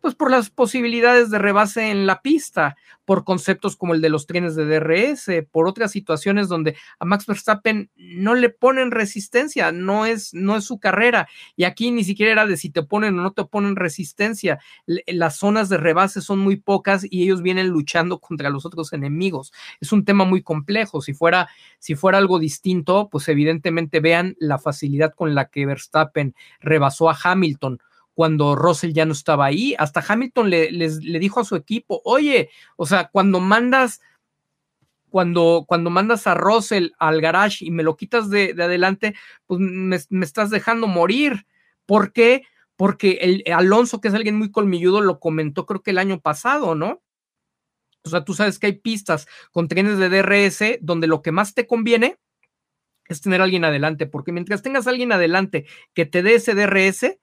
Pues 0.00 0.14
por 0.14 0.30
las 0.30 0.48
posibilidades 0.48 1.28
de 1.28 1.38
rebase 1.38 1.90
en 1.90 2.06
la 2.06 2.22
pista, 2.22 2.76
por 3.04 3.24
conceptos 3.24 3.74
como 3.74 3.94
el 3.94 4.00
de 4.00 4.10
los 4.10 4.26
trenes 4.26 4.54
de 4.54 4.64
DRS, 4.64 5.28
por 5.50 5.66
otras 5.66 5.90
situaciones 5.90 6.46
donde 6.46 6.76
a 7.00 7.04
Max 7.04 7.26
Verstappen 7.26 7.90
no 7.96 8.36
le 8.36 8.48
ponen 8.48 8.92
resistencia, 8.92 9.72
no 9.72 10.06
es, 10.06 10.34
no 10.34 10.56
es 10.56 10.64
su 10.64 10.78
carrera. 10.78 11.26
Y 11.56 11.64
aquí 11.64 11.90
ni 11.90 12.04
siquiera 12.04 12.30
era 12.30 12.46
de 12.46 12.56
si 12.56 12.70
te 12.70 12.84
ponen 12.84 13.18
o 13.18 13.22
no 13.22 13.32
te 13.32 13.44
ponen 13.44 13.74
resistencia. 13.74 14.60
Las 14.86 15.36
zonas 15.36 15.68
de 15.68 15.78
rebase 15.78 16.20
son 16.20 16.38
muy 16.38 16.56
pocas 16.56 17.04
y 17.08 17.24
ellos 17.24 17.42
vienen 17.42 17.68
luchando 17.68 18.20
contra 18.20 18.50
los 18.50 18.64
otros 18.66 18.92
enemigos. 18.92 19.52
Es 19.80 19.90
un 19.90 20.04
tema 20.04 20.24
muy 20.24 20.42
complejo. 20.42 21.00
Si 21.00 21.12
fuera, 21.12 21.48
si 21.80 21.96
fuera 21.96 22.18
algo 22.18 22.38
distinto, 22.38 23.08
pues 23.10 23.26
evidentemente 23.28 23.98
vean 23.98 24.36
la 24.38 24.58
facilidad 24.58 25.12
con 25.12 25.34
la 25.34 25.46
que 25.46 25.66
Verstappen 25.66 26.36
rebasó 26.60 27.10
a 27.10 27.18
Hamilton 27.20 27.80
cuando 28.18 28.56
Russell 28.56 28.94
ya 28.94 29.06
no 29.06 29.12
estaba 29.12 29.44
ahí. 29.44 29.76
Hasta 29.78 30.04
Hamilton 30.04 30.50
le, 30.50 30.72
le 30.72 31.18
dijo 31.20 31.38
a 31.38 31.44
su 31.44 31.54
equipo, 31.54 32.02
oye, 32.04 32.50
o 32.74 32.84
sea, 32.84 33.10
cuando 33.12 33.38
mandas, 33.38 34.00
cuando, 35.08 35.64
cuando 35.68 35.88
mandas 35.88 36.26
a 36.26 36.34
Russell 36.34 36.88
al 36.98 37.20
garage 37.20 37.64
y 37.64 37.70
me 37.70 37.84
lo 37.84 37.96
quitas 37.96 38.28
de, 38.28 38.56
adelante, 38.58 39.14
pues 39.46 39.60
me, 39.60 40.24
estás 40.24 40.50
dejando 40.50 40.88
morir. 40.88 41.46
¿Por 41.86 42.12
qué? 42.12 42.42
Porque 42.74 43.44
el 43.46 43.52
Alonso, 43.52 44.00
que 44.00 44.08
es 44.08 44.14
alguien 44.14 44.34
muy 44.34 44.50
colmilludo, 44.50 45.00
lo 45.00 45.20
comentó 45.20 45.64
creo 45.64 45.84
que 45.84 45.92
el 45.92 45.98
año 45.98 46.18
pasado, 46.18 46.74
¿no? 46.74 47.00
O 48.02 48.10
sea, 48.10 48.24
tú 48.24 48.34
sabes 48.34 48.58
que 48.58 48.66
hay 48.66 48.80
pistas 48.80 49.28
con 49.52 49.68
trenes 49.68 49.96
de 49.96 50.08
DRS 50.08 50.80
donde 50.80 51.06
lo 51.06 51.22
que 51.22 51.30
más 51.30 51.54
te 51.54 51.68
conviene 51.68 52.18
es 53.06 53.20
tener 53.20 53.40
a 53.40 53.44
alguien 53.44 53.64
adelante, 53.64 54.06
porque 54.06 54.32
mientras 54.32 54.60
tengas 54.60 54.88
a 54.88 54.90
alguien 54.90 55.12
adelante 55.12 55.66
que 55.94 56.04
te 56.04 56.24
dé 56.24 56.34
ese 56.34 56.56
DRS, 56.56 57.16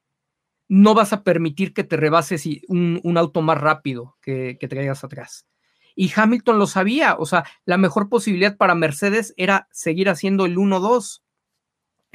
no 0.68 0.93
vas 0.93 1.13
a 1.13 1.24
permitir 1.24 1.74
que 1.74 1.84
te 1.84 1.97
rebases 1.97 2.47
un, 2.68 2.99
un 3.03 3.18
auto 3.18 3.41
más 3.41 3.59
rápido 3.59 4.18
que, 4.22 4.57
que 4.59 4.68
traigas 4.68 5.03
atrás. 5.03 5.47
Y 5.95 6.11
Hamilton 6.13 6.59
lo 6.59 6.68
sabía, 6.68 7.16
o 7.18 7.26
sea, 7.26 7.45
la 7.66 7.78
mejor 7.78 8.09
posibilidad 8.09 8.57
para 8.57 8.76
Mercedes 8.76 9.34
era 9.38 9.68
seguir 9.72 10.09
haciendo 10.09 10.45
el 10.45 10.57
1-2 10.57 11.22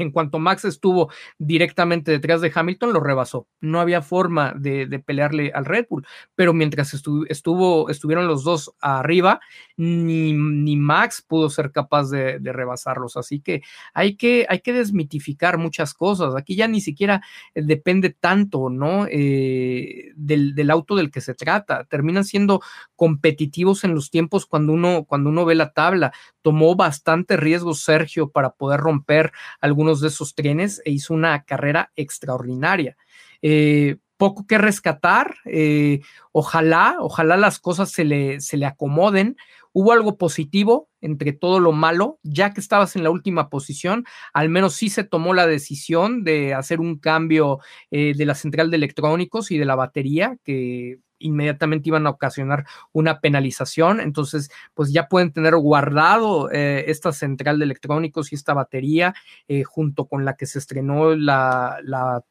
en 0.01 0.11
cuanto 0.11 0.39
Max 0.39 0.65
estuvo 0.65 1.11
directamente 1.39 2.11
detrás 2.11 2.41
de 2.41 2.53
Hamilton, 2.55 2.93
lo 2.93 3.01
rebasó. 3.01 3.47
No 3.61 3.81
había 3.81 4.03
forma 4.03 4.55
de, 4.57 4.87
pelearle 5.05 5.53
al 5.55 5.65
Red 5.65 5.87
Bull, 5.89 6.07
pero 6.35 6.53
mientras 6.53 6.95
estuvo, 6.95 7.89
estuvieron 7.89 8.27
los 8.27 8.45
dos 8.45 8.75
arriba, 8.81 9.41
ni, 9.77 10.35
Max 10.77 11.23
pudo 11.27 11.51
ser 11.51 11.73
capaz 11.73 12.11
de, 12.11 12.39
rebasarlos. 12.41 13.17
Así 13.17 13.41
que 13.41 13.63
hay, 13.95 14.17
que 14.17 14.47
hay 14.49 14.61
que 14.61 14.73
desmitificar 14.73 15.59
muchas 15.59 15.95
cosas. 15.95 16.35
Aquí 16.37 16.57
ya 16.57 16.69
ni 16.69 16.81
siquiera 16.81 17.23
depende 17.55 18.11
tanto, 18.11 18.71
¿no? 18.71 19.07
Eh, 19.11 20.13
del, 20.17 20.55
del, 20.55 20.71
auto 20.71 20.97
del 20.97 21.11
que 21.11 21.21
se 21.21 21.35
trata. 21.35 21.85
Terminan 21.85 22.25
siendo 22.25 22.61
competitivos 22.97 23.85
en 23.85 23.95
los 23.95 24.11
tiempos 24.11 24.47
cuando 24.47 24.73
uno, 24.73 25.05
cuando 25.05 25.31
uno 25.31 25.45
ve 25.45 25.55
la 25.55 25.73
tabla. 25.73 26.13
Tomó 26.43 26.75
bastante 26.75 27.37
riesgo 27.37 27.75
Sergio 27.75 28.31
para 28.31 28.51
poder 28.51 28.81
romper 28.81 29.33
algunos 29.61 29.90
de 29.99 30.09
esos 30.09 30.37
trenes 30.37 30.81
e 30.85 30.93
hizo 30.93 31.13
una 31.13 31.43
carrera 31.43 31.91
extraordinaria. 31.97 32.97
Eh, 33.43 33.97
poco 34.17 34.47
que 34.47 34.59
rescatar, 34.59 35.35
eh, 35.47 36.01
ojalá, 36.31 36.97
ojalá 37.01 37.37
las 37.37 37.59
cosas 37.59 37.91
se 37.91 38.05
le, 38.05 38.41
se 38.41 38.59
le 38.59 38.67
acomoden. 38.67 39.37
Hubo 39.73 39.93
algo 39.93 40.19
positivo 40.19 40.89
entre 41.01 41.33
todo 41.33 41.59
lo 41.59 41.73
malo, 41.73 42.19
ya 42.23 42.53
que 42.53 42.61
estabas 42.61 42.97
en 42.97 43.03
la 43.03 43.11
última 43.11 43.49
posición, 43.49 44.05
al 44.35 44.51
menos 44.51 44.75
sí 44.75 44.91
se 44.91 45.05
tomó 45.05 45.33
la 45.33 45.47
decisión 45.47 46.23
de 46.23 46.53
hacer 46.53 46.81
un 46.81 46.99
cambio 46.99 47.61
eh, 47.91 48.13
de 48.15 48.27
la 48.27 48.35
central 48.35 48.71
de 48.71 48.77
electrónicos 48.77 49.51
y 49.51 49.59
de 49.59 49.65
la 49.65 49.75
batería, 49.75 50.37
que 50.45 50.99
inmediatamente 51.21 51.89
iban 51.89 52.07
a 52.07 52.11
ocasionar 52.11 52.67
una 52.93 53.21
penalización. 53.21 54.01
Entonces, 54.01 54.51
pues 54.75 54.93
ya 54.93 55.09
pueden 55.09 55.33
tener 55.33 55.55
guardado 55.57 56.51
eh, 56.51 56.85
esta 56.89 57.13
central 57.13 57.59
de 57.59 57.67
electrónicos 57.67 58.33
y 58.33 58.35
esta 58.35 58.55
batería 58.55 59.15
eh, 59.49 59.63
junto 59.63 60.07
con 60.07 60.25
la 60.25 60.35
que 60.35 60.47
se 60.47 60.59
estrenó 60.59 61.15
la, 61.15 61.79
la 61.85 62.25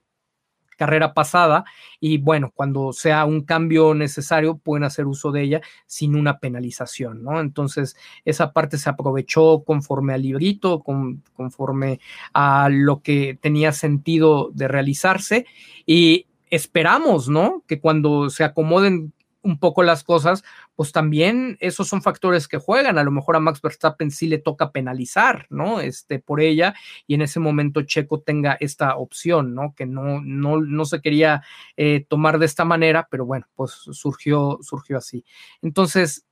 carrera 0.79 1.13
pasada 1.13 1.65
y 1.99 2.17
bueno, 2.19 2.51
cuando 2.55 2.93
sea 2.93 3.25
un 3.25 3.43
cambio 3.43 3.93
necesario 3.93 4.57
pueden 4.57 4.85
hacer 4.85 5.05
uso 5.07 5.31
de 5.31 5.43
ella 5.43 5.61
sin 5.85 6.15
una 6.15 6.39
penalización, 6.39 7.21
¿no? 7.21 7.41
Entonces, 7.41 7.97
esa 8.23 8.53
parte 8.53 8.77
se 8.77 8.89
aprovechó 8.89 9.63
conforme 9.65 10.13
al 10.13 10.21
librito, 10.21 10.81
conforme 10.81 11.99
a 12.33 12.69
lo 12.71 13.01
que 13.01 13.37
tenía 13.39 13.73
sentido 13.73 14.51
de 14.53 14.69
realizarse 14.69 15.45
y 15.85 16.27
esperamos, 16.49 17.29
¿no? 17.29 17.63
Que 17.67 17.79
cuando 17.79 18.29
se 18.29 18.43
acomoden 18.43 19.13
un 19.41 19.59
poco 19.59 19.83
las 19.83 20.03
cosas, 20.03 20.43
pues 20.75 20.91
también 20.91 21.57
esos 21.59 21.87
son 21.87 22.01
factores 22.01 22.47
que 22.47 22.57
juegan. 22.57 22.97
A 22.97 23.03
lo 23.03 23.11
mejor 23.11 23.35
a 23.35 23.39
Max 23.39 23.61
Verstappen 23.61 24.11
sí 24.11 24.27
le 24.27 24.37
toca 24.37 24.71
penalizar, 24.71 25.47
¿no? 25.49 25.79
Este, 25.79 26.19
por 26.19 26.41
ella, 26.41 26.75
y 27.07 27.15
en 27.15 27.21
ese 27.21 27.39
momento 27.39 27.81
Checo 27.83 28.19
tenga 28.19 28.57
esta 28.59 28.97
opción, 28.97 29.53
¿no? 29.55 29.73
Que 29.75 29.85
no, 29.85 30.21
no, 30.21 30.61
no 30.61 30.85
se 30.85 31.01
quería 31.01 31.43
eh, 31.77 32.05
tomar 32.07 32.39
de 32.39 32.45
esta 32.45 32.65
manera, 32.65 33.07
pero 33.09 33.25
bueno, 33.25 33.47
pues 33.55 33.71
surgió, 33.71 34.59
surgió 34.61 34.97
así. 34.97 35.23
Entonces, 35.61 36.25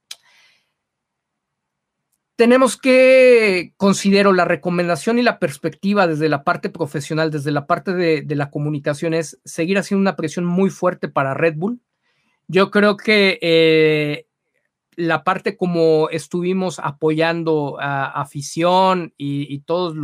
tenemos 2.38 2.78
que 2.78 3.74
considero 3.78 4.32
la 4.32 4.46
recomendación 4.46 5.18
y 5.18 5.24
la 5.24 5.40
perspectiva 5.40 6.06
desde 6.06 6.30
la 6.30 6.44
parte 6.44 6.70
profesional, 6.70 7.32
desde 7.32 7.52
la 7.52 7.66
parte 7.66 7.96
de, 7.96 8.36
la 8.36 8.52
comunicación, 8.52 9.16
es 9.16 9.42
seguir 9.44 9.80
haciendo 9.80 10.02
una 10.02 10.16
presión 10.16 10.46
muy 10.46 10.70
fuerte 10.70 11.08
para 11.08 11.34
Red 11.34 11.56
Bull. 11.58 11.82
Yo 12.48 12.70
creo 12.70 12.96
que 12.96 13.40
eh, 13.42 14.28
la 14.96 15.24
parte 15.24 15.58
como 15.58 16.10
estuvimos 16.12 16.78
apoyando 16.78 17.78
a 17.80 18.06
afición 18.06 19.16
y, 19.18 19.60
todos 19.62 19.96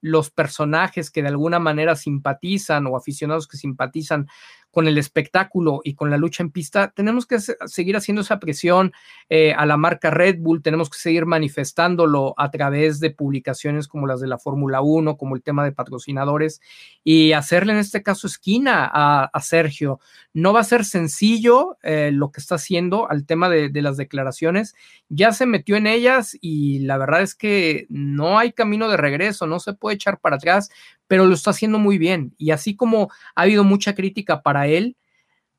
los 0.00 0.30
personajes 0.30 1.10
que 1.10 1.20
de 1.20 1.28
alguna 1.28 1.58
manera 1.58 1.94
simpatizan 1.94 2.86
o 2.86 2.96
aficionados 2.96 3.46
que 3.46 3.58
simpatizan 3.58 4.28
con 4.76 4.88
el 4.88 4.98
espectáculo 4.98 5.80
y 5.84 5.94
con 5.94 6.10
la 6.10 6.18
lucha 6.18 6.42
en 6.42 6.50
pista, 6.50 6.92
tenemos 6.94 7.24
que 7.24 7.38
seguir 7.40 7.96
haciendo 7.96 8.20
esa 8.20 8.38
presión 8.38 8.92
eh, 9.30 9.54
a 9.54 9.64
la 9.64 9.78
marca 9.78 10.10
Red 10.10 10.36
Bull, 10.40 10.60
tenemos 10.60 10.90
que 10.90 10.98
seguir 10.98 11.24
manifestándolo 11.24 12.34
a 12.36 12.50
través 12.50 13.00
de 13.00 13.08
publicaciones 13.08 13.88
como 13.88 14.06
las 14.06 14.20
de 14.20 14.26
la 14.26 14.36
Fórmula 14.36 14.82
1, 14.82 15.16
como 15.16 15.34
el 15.34 15.42
tema 15.42 15.64
de 15.64 15.72
patrocinadores, 15.72 16.60
y 17.02 17.32
hacerle 17.32 17.72
en 17.72 17.78
este 17.78 18.02
caso 18.02 18.26
esquina 18.26 18.90
a, 18.92 19.40
Sergio. 19.40 19.98
No 20.34 20.52
va 20.52 20.60
a 20.60 20.64
ser 20.64 20.84
sencillo 20.84 21.78
eh, 21.82 22.10
lo 22.12 22.30
que 22.30 22.42
está 22.42 22.56
haciendo 22.56 23.10
al 23.10 23.24
tema 23.24 23.48
de, 23.48 23.70
de 23.70 23.80
las 23.80 23.96
declaraciones, 23.96 24.74
ya 25.08 25.32
se 25.32 25.46
metió 25.46 25.76
en 25.76 25.86
ellas 25.86 26.36
y 26.38 26.80
la 26.80 26.98
verdad 26.98 27.22
es 27.22 27.34
que 27.34 27.86
no 27.88 28.38
hay 28.38 28.52
camino 28.52 28.90
de 28.90 28.98
regreso, 28.98 29.46
no 29.46 29.58
se 29.58 29.72
puede 29.72 29.94
echar 29.94 30.20
para 30.20 30.36
atrás, 30.36 30.68
pero 31.08 31.26
lo 31.26 31.34
está 31.34 31.50
haciendo 31.50 31.78
muy 31.78 31.98
bien. 31.98 32.34
Y 32.38 32.50
así 32.50 32.76
como 32.76 33.10
ha 33.34 33.42
habido 33.42 33.64
mucha 33.64 33.94
crítica 33.94 34.42
para 34.42 34.66
él, 34.66 34.96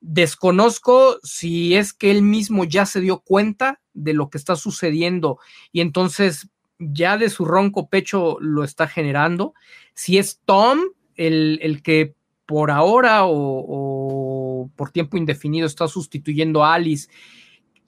desconozco 0.01 1.17
si 1.23 1.75
es 1.75 1.93
que 1.93 2.11
él 2.11 2.21
mismo 2.21 2.63
ya 2.63 2.85
se 2.85 3.01
dio 3.01 3.19
cuenta 3.19 3.81
de 3.93 4.13
lo 4.13 4.29
que 4.29 4.37
está 4.37 4.55
sucediendo 4.55 5.39
y 5.71 5.81
entonces 5.81 6.49
ya 6.79 7.17
de 7.17 7.29
su 7.29 7.45
ronco 7.45 7.89
pecho 7.89 8.37
lo 8.39 8.63
está 8.63 8.87
generando. 8.87 9.53
Si 9.95 10.17
es 10.17 10.39
Tom 10.45 10.79
el, 11.15 11.81
que 11.83 12.13
por 12.45 12.69
ahora 12.69 13.21
o, 13.23 14.69
por 14.75 14.91
tiempo 14.91 15.17
indefinido 15.17 15.65
está 15.65 15.87
sustituyendo 15.87 16.63
a 16.63 16.75
Alice, 16.75 17.09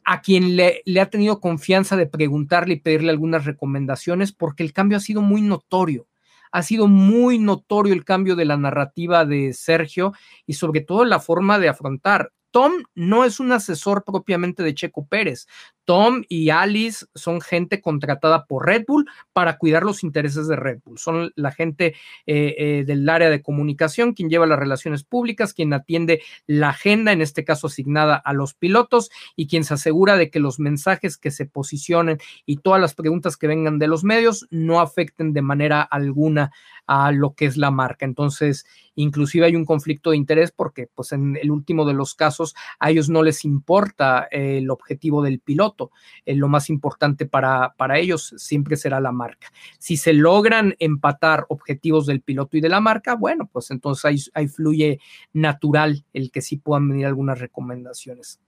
a 0.03 0.21
quien 0.21 0.55
le 0.55 0.99
ha 0.99 1.09
tenido 1.11 1.39
confianza 1.39 1.95
de 1.95 2.07
preguntarle 2.07 2.75
y 2.75 2.79
pedirle 2.79 3.11
algunas 3.11 3.45
recomendaciones, 3.45 4.31
porque 4.31 4.63
el 4.63 4.73
cambio 4.73 4.97
ha 4.97 5.01
sido 5.01 5.21
muy 5.21 5.41
notorio 5.41 6.08
ha 6.51 6.63
sido 6.63 6.87
muy 6.87 7.39
notorio 7.39 7.93
el 7.93 8.05
cambio 8.05 8.35
de 8.35 8.45
la 8.45 8.57
narrativa 8.57 9.25
de 9.25 9.53
Sergio 9.53 10.13
y 10.45 10.53
sobre 10.53 10.81
todo 10.81 11.05
la 11.05 11.19
forma 11.19 11.59
de 11.59 11.69
afrontar. 11.69 12.31
Tom 12.51 12.71
no 12.95 13.25
es 13.25 13.39
un 13.39 13.51
asesor 13.51 14.03
propiamente 14.03 14.63
de 14.63 14.73
Checo 14.73 15.05
Pérez. 15.07 15.47
Tom 15.89 16.21
y 16.29 16.51
Alice 16.51 17.07
son 17.15 17.41
gente 17.41 17.81
contratada 17.81 18.45
por 18.45 18.67
Red 18.67 18.83
Bull 18.87 19.09
para 19.33 19.57
cuidar 19.57 19.81
los 19.81 20.03
intereses 20.03 20.47
de 20.47 20.55
Red 20.55 20.81
Bull. 20.85 20.99
Son 20.99 21.31
la 21.35 21.51
gente 21.51 21.95
eh, 22.27 22.53
eh, 22.59 22.83
del 22.85 23.09
área 23.09 23.31
de 23.31 23.41
comunicación, 23.41 24.13
quien 24.13 24.29
lleva 24.29 24.45
las 24.45 24.59
relaciones 24.59 25.03
públicas, 25.03 25.51
quien 25.51 25.73
atiende 25.73 26.21
la 26.45 26.69
agenda, 26.69 27.11
en 27.11 27.23
este 27.23 27.43
caso 27.43 27.65
asignada 27.65 28.17
a 28.17 28.33
los 28.33 28.53
pilotos, 28.53 29.09
y 29.35 29.47
quien 29.47 29.63
se 29.63 29.73
asegura 29.73 30.15
de 30.15 30.29
que 30.29 30.39
los 30.39 30.59
mensajes 30.59 31.17
que 31.17 31.31
se 31.31 31.47
posicionen 31.47 32.19
y 32.45 32.57
todas 32.57 32.79
las 32.79 32.93
preguntas 32.93 33.35
que 33.35 33.47
vengan 33.47 33.79
de 33.79 33.87
los 33.87 34.03
medios 34.03 34.45
no 34.51 34.81
afecten 34.81 35.33
de 35.33 35.41
manera 35.41 35.81
alguna 35.81 36.51
a 36.85 37.11
lo 37.11 37.33
que 37.33 37.45
es 37.45 37.57
la 37.57 37.71
marca. 37.71 38.05
Entonces, 38.05 38.67
inclusive 38.93 39.47
hay 39.47 39.55
un 39.55 39.65
conflicto 39.65 40.11
de 40.11 40.17
interés 40.17 40.51
porque, 40.51 40.87
pues, 40.93 41.13
en 41.13 41.35
el 41.35 41.49
último 41.49 41.85
de 41.85 41.93
los 41.93 42.13
casos, 42.13 42.53
a 42.79 42.91
ellos 42.91 43.09
no 43.09 43.23
les 43.23 43.43
importa 43.43 44.27
eh, 44.29 44.59
el 44.59 44.69
objetivo 44.69 45.23
del 45.23 45.39
piloto 45.39 45.78
eh, 46.25 46.35
lo 46.35 46.47
más 46.47 46.69
importante 46.69 47.25
para, 47.25 47.73
para 47.77 47.97
ellos 47.97 48.33
siempre 48.37 48.77
será 48.77 48.99
la 48.99 49.11
marca. 49.11 49.51
Si 49.77 49.97
se 49.97 50.13
logran 50.13 50.75
empatar 50.79 51.45
objetivos 51.49 52.05
del 52.05 52.21
piloto 52.21 52.57
y 52.57 52.61
de 52.61 52.69
la 52.69 52.79
marca, 52.79 53.15
bueno, 53.15 53.49
pues 53.51 53.71
entonces 53.71 54.29
ahí, 54.33 54.47
fluye 54.47 54.99
natural 55.33 56.05
el 56.13 56.31
que 56.31 56.41
sí 56.41 56.57
puedan 56.57 56.89
venir 56.89 57.05
algunas 57.05 57.39
recomendaciones 57.39 58.39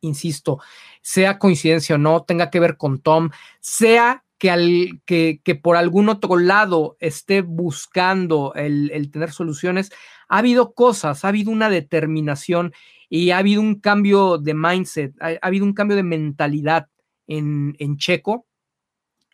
insisto, 0.00 0.58
sea 1.00 1.38
coincidencia 1.38 1.94
o 1.94 1.98
no, 1.98 2.24
tenga 2.24 2.50
que 2.50 2.60
ver 2.60 2.76
con 2.76 2.98
Tom, 2.98 3.30
sea 3.60 4.22
que, 4.38 4.50
al, 4.50 5.00
que, 5.06 5.40
que 5.42 5.54
por 5.54 5.76
algún 5.76 6.10
otro 6.10 6.36
lado 6.36 6.98
esté 7.00 7.40
buscando 7.40 8.52
el, 8.54 9.10
tener 9.10 9.32
soluciones, 9.32 9.90
ha 10.28 10.38
habido 10.38 10.74
cosas, 10.74 11.24
ha 11.24 11.28
habido 11.28 11.50
una 11.50 11.70
determinación 11.70 12.74
y 13.16 13.30
ha 13.30 13.38
habido 13.38 13.60
un 13.60 13.76
cambio 13.76 14.38
de 14.38 14.54
mindset, 14.54 15.14
ha, 15.20 15.38
habido 15.40 15.64
un 15.64 15.72
cambio 15.72 15.96
de 15.96 16.02
mentalidad 16.02 16.88
en, 17.28 17.76
en, 17.78 17.96
Checo, 17.96 18.48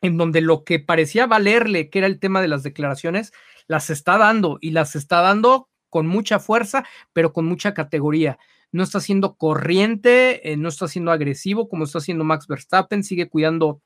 en 0.03 0.19
donde 0.19 0.43
lo 0.43 0.65
que 0.65 0.81
parecía 0.81 1.27
valerle, 1.27 1.89
que 1.89 2.01
era 2.01 2.07
el 2.07 2.21
tema 2.21 2.43
de 2.43 2.49
las 2.49 2.63
declaraciones, 2.63 3.33
las 3.69 3.89
está 3.89 4.19
dando 4.19 4.59
y 4.61 4.73
las 4.73 4.97
está 4.97 5.23
dando 5.23 5.71
con 5.89 6.07
mucha 6.07 6.41
fuerza, 6.41 6.85
pero 7.15 7.33
con 7.33 7.47
mucha 7.47 7.73
categoría. 7.73 8.39
No 8.71 8.83
está 8.83 9.01
siendo 9.01 9.37
corriente, 9.37 10.53
eh, 10.53 10.59
no 10.59 10.69
está 10.69 10.87
siendo 10.87 11.11
agresivo 11.11 11.67
como 11.71 11.85
está 11.85 12.01
haciendo 12.01 12.23
Max 12.23 12.49
Verstappen, 12.49 13.03
sigue 13.03 13.31
cuidando 13.31 13.81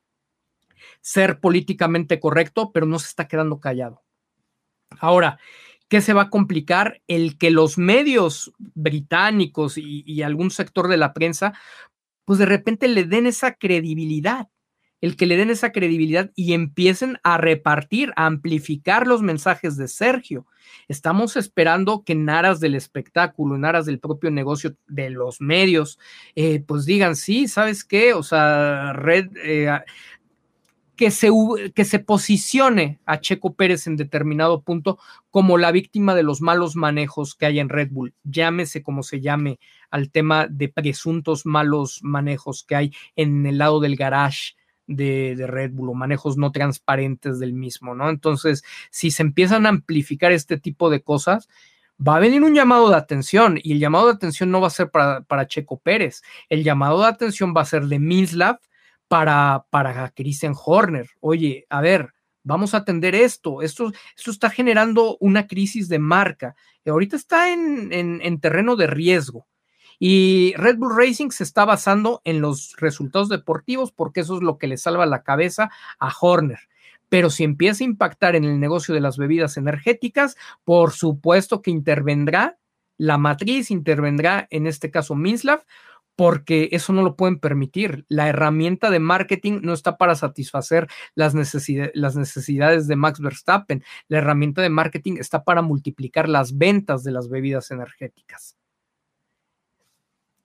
ser 0.99 1.39
políticamente 1.39 2.19
correcto, 2.19 2.73
pero 2.73 2.85
no 2.85 2.99
se 2.99 3.07
está 3.07 3.29
quedando 3.29 3.61
callado. 3.61 4.03
Ahora, 4.99 5.39
¿Qué 5.87 6.01
se 6.01 6.13
va 6.13 6.23
a 6.23 6.29
complicar? 6.29 7.01
El 7.07 7.37
que 7.37 7.51
los 7.51 7.77
medios 7.77 8.51
británicos 8.57 9.77
y, 9.77 10.21
algún 10.23 10.51
sector 10.51 10.87
de 10.87 10.97
la 10.97 11.13
prensa, 11.13 11.53
pues 12.25 12.39
de 12.39 12.45
repente 12.45 12.87
le 12.87 13.03
den 13.03 13.27
esa 13.27 13.53
credibilidad 13.53 14.49
el 15.05 15.15
que 15.15 15.27
le 15.27 15.37
den 15.37 15.51
esa 15.51 15.71
credibilidad 15.71 16.31
y 16.35 16.53
empiecen 16.53 17.19
a 17.23 17.37
repartir, 17.37 18.11
a 18.15 18.25
amplificar 18.25 19.05
los 19.05 19.21
mensajes 19.21 19.77
de 19.77 19.87
Sergio. 19.87 20.47
Estamos 20.87 21.35
esperando 21.35 22.03
que 22.03 22.13
en 22.13 22.27
aras 22.27 22.59
del 22.59 22.73
espectáculo, 22.73 23.55
en 23.55 23.65
aras 23.65 23.85
del 23.85 23.99
propio 23.99 24.31
negocio 24.31 24.75
de 24.87 25.11
los 25.11 25.41
medios, 25.41 25.99
eh, 26.35 26.63
pues 26.65 26.85
digan, 26.85 27.15
sí, 27.15 27.47
¿sabes 27.47 27.83
qué? 27.83 28.13
O 28.13 28.23
sea, 28.23 28.93
Red, 28.93 29.29
eh, 29.43 29.69
que 30.95 31.11
se, 31.11 31.29
que 31.73 31.85
se 31.85 31.99
posicione 31.99 32.99
a 33.05 33.19
Checo 33.19 33.53
Pérez 33.53 33.87
en 33.87 33.97
determinado 33.97 34.61
punto 34.61 34.97
como 35.29 35.57
la 35.57 35.71
víctima 35.71 36.15
de 36.15 36.23
los 36.23 36.41
malos 36.41 36.75
manejos 36.75 37.35
que 37.35 37.45
hay 37.45 37.59
en 37.59 37.69
Red 37.69 37.89
Bull, 37.91 38.13
llámese 38.23 38.83
como 38.83 39.03
se 39.03 39.21
llame 39.21 39.59
al 39.89 40.11
tema 40.11 40.47
de 40.47 40.69
presuntos 40.69 41.45
malos 41.45 41.99
manejos 42.03 42.63
que 42.63 42.75
hay 42.75 42.93
en 43.15 43.45
el 43.45 43.57
lado 43.57 43.79
del 43.79 43.95
garage 43.95 44.55
de, 44.87 45.35
de, 45.35 45.47
Red 45.47 45.71
Bull 45.71 45.89
o 45.89 45.93
manejos 45.93 46.37
no 46.37 46.51
transparentes 46.51 47.39
del 47.39 47.53
mismo, 47.53 47.95
¿no? 47.95 48.09
Entonces, 48.09 48.63
si 48.91 49.11
se 49.11 49.23
empiezan 49.23 49.65
a 49.65 49.69
amplificar 49.69 50.31
este 50.31 50.59
tipo 50.59 50.89
de 50.89 51.01
cosas, 51.01 51.49
va 51.99 52.17
a 52.17 52.19
venir 52.19 52.43
un 52.43 52.53
llamado 52.53 52.89
de 52.89 52.95
atención 52.95 53.59
y 53.61 53.73
el 53.73 53.79
llamado 53.79 54.07
de 54.07 54.13
atención 54.13 54.51
no 54.51 54.61
va 54.61 54.67
a 54.67 54.71
ser 54.71 54.91
para, 54.91 55.21
para 55.21 55.47
Checo 55.47 55.79
Pérez, 55.79 56.21
el 56.49 56.63
llamado 56.63 57.01
de 57.01 57.07
atención 57.07 57.53
va 57.55 57.61
a 57.61 57.65
ser 57.65 57.85
de 57.85 57.99
Mislav 57.99 58.59
para, 59.07 59.65
para 59.69 60.11
Christian 60.11 60.53
Horner. 60.55 61.09
Oye, 61.19 61.65
a 61.69 61.81
ver, 61.81 62.13
vamos 62.43 62.73
a 62.73 62.77
atender 62.77 63.15
esto. 63.15 63.61
esto. 63.61 63.91
Esto 64.15 64.31
está 64.31 64.49
generando 64.49 65.17
una 65.19 65.47
crisis 65.47 65.89
de 65.89 65.99
marca. 65.99 66.55
Ahorita 66.85 67.15
está 67.15 67.51
en, 67.51 67.91
en, 67.91 68.39
terreno 68.39 68.75
de 68.75 68.87
riesgo. 68.87 69.47
Y 69.97 70.53
Red 70.57 70.77
Bull 70.77 70.95
Racing 70.95 71.31
se 71.31 71.43
está 71.43 71.65
basando 71.65 72.21
en 72.25 72.41
los 72.41 72.75
resultados 72.77 73.29
deportivos 73.29 73.91
porque 73.91 74.21
eso 74.21 74.37
es 74.37 74.43
lo 74.43 74.57
que 74.57 74.67
le 74.67 74.77
salva 74.77 75.05
la 75.05 75.23
cabeza 75.23 75.71
a 75.99 76.13
Horner. 76.19 76.59
Pero 77.09 77.29
si 77.29 77.43
empieza 77.43 77.83
a 77.83 77.87
impactar 77.87 78.35
en 78.35 78.43
el 78.43 78.59
negocio 78.59 78.93
de 78.93 79.01
las 79.01 79.17
bebidas 79.17 79.57
energéticas, 79.57 80.35
por 80.63 80.91
supuesto 80.91 81.61
que 81.61 81.71
intervendrá 81.71 82.57
la 82.97 83.17
matriz, 83.17 83.71
intervendrá 83.71 84.47
en 84.49 84.67
este 84.67 84.91
caso 84.91 85.15
Minslav, 85.15 85.63
porque 86.15 86.69
eso 86.71 86.93
no 86.93 87.01
lo 87.01 87.15
pueden 87.15 87.39
permitir. 87.39 88.05
La 88.07 88.27
herramienta 88.29 88.89
de 88.89 88.99
marketing 88.99 89.59
no 89.61 89.73
está 89.73 89.97
para 89.97 90.15
satisfacer 90.15 90.87
las, 91.13 91.33
las, 91.93 92.15
necesidades 92.15 92.87
de 92.87 92.95
Max 92.95 93.19
Verstappen. 93.19 93.83
La 94.07 94.19
herramienta 94.19 94.61
de 94.61 94.69
marketing 94.69 95.17
está 95.19 95.43
para 95.43 95.61
multiplicar 95.61 96.29
las 96.29 96.57
ventas 96.57 97.03
de 97.03 97.11
las 97.11 97.29
bebidas 97.29 97.71
energéticas. 97.71 98.57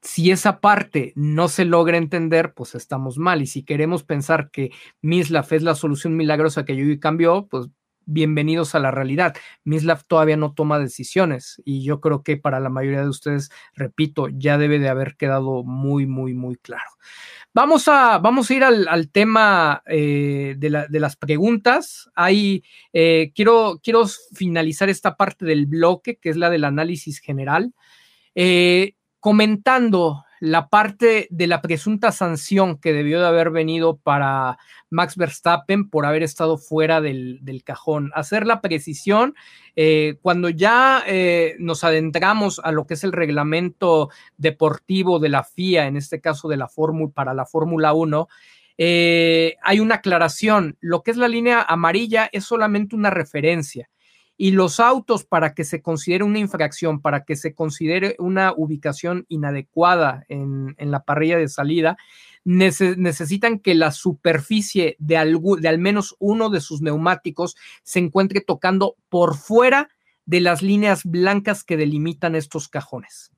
Si 0.03 0.31
esa 0.31 0.61
parte 0.61 1.13
no 1.15 1.49
se 1.49 1.67
logra 1.67 1.99
entender, 1.99 2.55
pues 2.55 2.75
estamos 2.75 3.19
mal. 3.19 3.43
Y 3.43 3.47
si 3.47 3.63
queremos 3.63 4.03
pensar 4.03 4.51
que 4.51 4.71
Mislav 5.03 5.47
es 5.51 5.63
la 5.63 5.75
solución 5.75 6.17
milagrosa 6.17 6.65
que 6.65 6.75
yo 6.75 6.85
cambió, 6.99 7.47
pues 7.49 7.69
bienvenidos 8.07 8.75
a 8.75 8.79
la 8.79 8.91
realidad. 8.91 9.35
Mislav 9.65 10.05
todavía 10.05 10.37
no 10.37 10.53
toma 10.53 10.79
decisiones 10.79 11.61
y 11.65 11.83
yo 11.83 12.01
creo 12.01 12.23
que 12.23 12.37
para 12.37 12.61
la 12.61 12.69
mayoría 12.69 13.03
de 13.03 13.09
ustedes, 13.09 13.51
repito, 13.75 14.29
ya 14.29 14.59
debe 14.59 14.79
de 14.79 14.89
haber 14.89 15.17
quedado 15.17 15.63
muy, 15.65 16.07
muy, 16.07 16.35
muy 16.35 16.57
claro. 16.57 16.91
Vamos 17.53 17.89
a, 17.89 18.19
vamos 18.19 18.49
a 18.51 18.55
ir 18.55 18.63
al, 18.63 19.11
tema 19.11 19.83
eh, 19.87 20.55
de, 20.57 21.01
las 21.01 21.17
preguntas. 21.17 22.09
Ahí 22.15 22.63
eh, 22.93 23.33
quiero, 23.35 23.81
quiero 23.83 24.07
finalizar 24.33 24.89
esta 24.89 25.17
parte 25.17 25.45
del 25.45 25.67
bloque, 25.67 26.17
que 26.17 26.31
es 26.31 26.37
la 26.37 26.49
del 26.49 26.65
análisis 26.65 27.19
general, 27.19 27.75
eh, 28.37 28.95
comentando 29.19 30.25
la 30.41 30.69
parte 30.69 31.29
de 31.31 31.47
la 31.47 31.61
presunta 31.61 32.13
sanción 32.13 32.79
que 32.79 32.95
debió 32.95 33.21
de 33.21 33.27
haber 33.27 33.51
venido 33.51 33.99
para 33.99 34.59
Max 34.89 35.17
Verstappen 35.17 35.91
por 35.91 36.07
haber 36.07 36.23
estado 36.23 36.57
fuera 36.57 37.03
del, 37.03 37.63
cajón. 37.63 38.11
Hacer 38.15 38.47
la 38.47 38.63
precisión, 38.63 39.35
eh, 39.77 40.17
cuando 40.23 40.49
ya 40.49 41.05
eh, 41.07 41.57
nos 41.59 41.85
adentramos 41.85 42.61
a 42.65 42.73
lo 42.73 42.87
que 42.87 42.95
es 42.95 43.05
el 43.05 43.13
reglamento 43.13 44.09
deportivo 44.39 45.19
de 45.19 45.29
la 45.29 45.45
FIA, 45.45 45.87
en 45.87 45.99
este 45.99 46.21
caso 46.21 46.49
de 46.49 46.57
la 46.57 46.69
Fórmula 46.69 47.13
para 47.15 47.35
la 47.35 47.45
Fórmula 47.45 47.93
1, 47.93 48.27
eh, 48.79 49.57
hay 49.63 49.79
una 49.79 49.97
aclaración. 49.97 50.79
Lo 50.81 51.03
que 51.03 51.11
es 51.11 51.19
la 51.19 51.29
línea 51.29 51.61
amarilla 51.63 52.31
es 52.33 52.45
solamente 52.45 52.97
una 52.97 53.11
referencia 53.11 53.91
y 54.43 54.53
los 54.53 54.81
autos 54.81 55.27
para 55.27 55.53
que 55.53 55.65
se 55.65 55.83
considere 55.83 56.25
una 56.25 56.39
infracción, 56.39 57.03
para 57.03 57.25
que 57.27 57.37
se 57.37 57.55
considere 57.55 58.17
una 58.19 58.55
ubicación 58.57 59.27
inadecuada 59.29 60.25
en, 60.29 60.75
la 60.79 61.05
parrilla 61.05 61.37
de 61.37 61.47
salida, 61.47 61.99
necesitan 62.45 63.59
que 63.59 63.75
la 63.75 63.93
superficie 63.93 64.97
de, 64.99 65.39
de 65.61 65.69
al 65.69 65.79
menos 65.79 66.17
uno 66.21 66.49
de 66.49 66.63
sus 66.63 66.81
neumáticos 66.81 67.55
se 67.83 67.99
encuentre 67.99 68.41
tocando 68.41 68.97
por 69.11 69.37
fuera 69.37 69.91
de 70.25 70.41
las 70.41 70.63
líneas 70.63 71.05
blancas 71.05 71.63
que 71.63 71.77
delimitan 71.77 72.35
estos 72.35 72.69
cajones. 72.69 73.33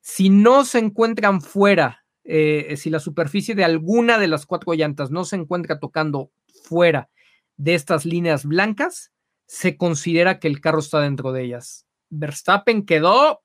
Si 0.00 0.30
no 0.30 0.64
se 0.64 0.80
encuentran 0.80 1.42
fuera, 1.42 2.06
eh, 2.24 2.74
si 2.76 2.90
la 2.90 2.98
superficie 2.98 3.54
de 3.54 3.62
alguna 3.62 4.18
de 4.18 4.26
las 4.26 4.46
cuatro 4.46 4.74
llantas 4.74 5.12
no 5.12 5.24
se 5.24 5.36
encuentra 5.36 5.78
tocando 5.78 6.32
fuera 6.64 7.08
de 7.56 7.76
estas 7.76 8.04
líneas 8.04 8.44
blancas, 8.44 9.12
se 9.46 9.76
considera 9.76 10.38
que 10.38 10.48
el 10.48 10.60
carro 10.60 10.80
está 10.80 11.00
dentro 11.00 11.32
de 11.32 11.44
ellas. 11.44 11.86
Verstappen 12.10 12.86
quedó, 12.86 13.42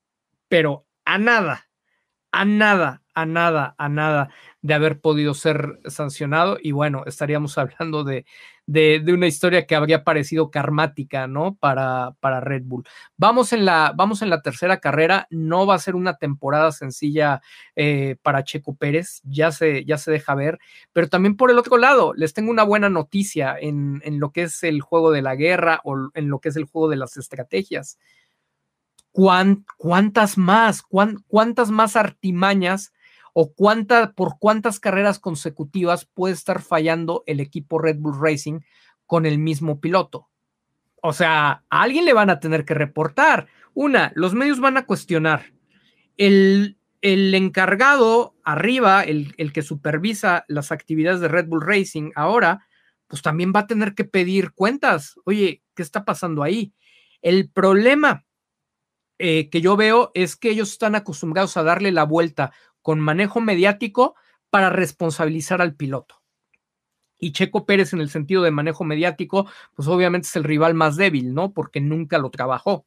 pero 0.48 0.86
a 1.06 1.18
nada, 1.18 1.70
a 2.32 2.46
nada, 2.46 3.04
a 3.14 3.26
nada, 3.26 3.76
a 3.78 3.90
nada 3.90 4.30
de 4.62 4.74
haber 4.74 5.02
podido 5.02 5.34
ser 5.34 5.80
sancionado. 5.86 6.58
Y 6.62 6.72
bueno, 6.72 7.04
estaríamos 7.06 7.58
hablando 7.58 8.04
de, 8.04 8.26
de, 8.70 9.04
una 9.12 9.26
historia 9.26 9.66
que 9.66 9.76
habría 9.76 10.04
parecido 10.04 10.52
karmática, 10.52 11.28
¿no? 11.28 11.56
Para, 11.56 12.16
para 12.20 12.40
Red 12.40 12.64
Bull. 12.66 12.84
Vamos 13.18 13.52
en, 13.52 13.66
la, 13.66 13.94
vamos 13.96 14.22
en 14.22 14.30
la 14.30 14.44
tercera 14.44 14.80
carrera. 14.80 15.26
No 15.32 15.66
va 15.66 15.74
a 15.74 15.80
ser 15.80 15.96
una 15.96 16.18
temporada 16.18 16.72
sencilla 16.72 17.42
eh, 17.76 18.18
para 18.22 18.44
Checo 18.44 18.76
Pérez, 18.76 19.22
ya 19.24 19.52
se, 19.52 19.86
ya 19.86 19.98
se 19.98 20.12
deja 20.12 20.36
ver. 20.36 20.60
Pero 20.94 21.10
también 21.10 21.36
por 21.36 21.50
el 21.50 21.58
otro 21.58 21.78
lado, 21.78 22.14
les 22.14 22.34
tengo 22.34 22.52
una 22.52 22.64
buena 22.64 22.90
noticia 22.90 23.58
en, 23.60 24.02
en 24.06 24.20
lo 24.20 24.32
que 24.32 24.44
es 24.44 24.62
el 24.62 24.82
juego 24.82 25.10
de 25.12 25.24
la 25.24 25.36
guerra 25.36 25.82
o 25.84 26.12
en 26.14 26.30
lo 26.30 26.40
que 26.40 26.50
es 26.50 26.56
el 26.56 26.66
juego 26.66 26.90
de 26.90 26.98
las 26.98 27.18
estrategias. 27.18 27.98
¿Cuántas 29.12 30.38
más, 30.38 30.84
cuántas 30.84 31.72
más 31.72 31.96
artimañas 31.96 32.94
o 33.34 33.54
cuánta, 33.54 34.14
por 34.14 34.38
cuántas 34.40 34.80
carreras 34.80 35.20
consecutivas 35.20 36.06
puede 36.06 36.34
estar 36.34 36.62
fallando 36.62 37.24
el 37.26 37.40
equipo 37.40 37.80
Red 37.80 37.98
Bull 38.00 38.20
Racing 38.20 38.60
con 39.06 39.26
el 39.26 39.40
mismo 39.40 39.80
piloto. 39.80 40.30
O 41.02 41.14
sea, 41.14 41.64
a 41.70 41.82
alguien 41.82 42.06
le 42.06 42.14
van 42.14 42.30
a 42.30 42.40
tener 42.40 42.66
que 42.66 42.74
reportar. 42.74 43.48
Una, 43.74 44.12
los 44.16 44.34
medios 44.34 44.60
van 44.60 44.78
a 44.78 44.86
cuestionar. 44.86 45.54
El, 46.18 46.78
el 47.02 47.34
encargado 47.34 48.36
arriba, 48.44 49.04
el, 49.04 49.34
el, 49.38 49.54
que 49.54 49.62
supervisa 49.62 50.44
las 50.48 50.72
actividades 50.72 51.22
de 51.22 51.30
Red 51.30 51.48
Bull 51.48 51.66
Racing 51.66 52.12
ahora, 52.16 52.66
pues 53.08 53.22
también 53.22 53.54
va 53.56 53.62
a 53.62 53.68
tener 53.68 53.96
que 53.96 54.04
pedir 54.04 54.52
cuentas. 54.52 55.16
Oye, 55.26 55.64
¿qué 55.74 55.82
está 55.82 56.04
pasando 56.04 56.44
ahí? 56.44 56.74
El 57.22 57.50
problema 57.50 58.26
eh, 59.22 59.50
que 59.50 59.60
yo 59.60 59.76
veo 59.76 60.12
es 60.14 60.38
que 60.38 60.50
ellos 60.50 60.72
están 60.72 60.96
acostumbrados 60.96 61.58
a 61.58 61.64
darle 61.64 61.92
la 61.92 62.04
vuelta 62.04 62.54
con 62.82 63.00
manejo 63.00 63.42
mediático 63.42 64.16
para 64.50 64.70
responsabilizar 64.70 65.62
al 65.62 65.76
piloto. 65.76 66.22
Y 67.20 67.34
Checo 67.34 67.66
Pérez 67.66 67.94
en 67.94 68.00
el 68.02 68.10
sentido 68.10 68.44
de 68.44 68.52
manejo 68.52 68.84
mediático, 68.86 69.48
pues 69.76 69.88
obviamente 69.88 70.28
es 70.28 70.36
el 70.36 70.46
rival 70.46 70.74
más 70.74 70.96
débil, 70.96 71.34
¿no? 71.34 71.54
Porque 71.54 71.82
nunca 71.82 72.18
lo 72.18 72.32
trabajó. 72.32 72.86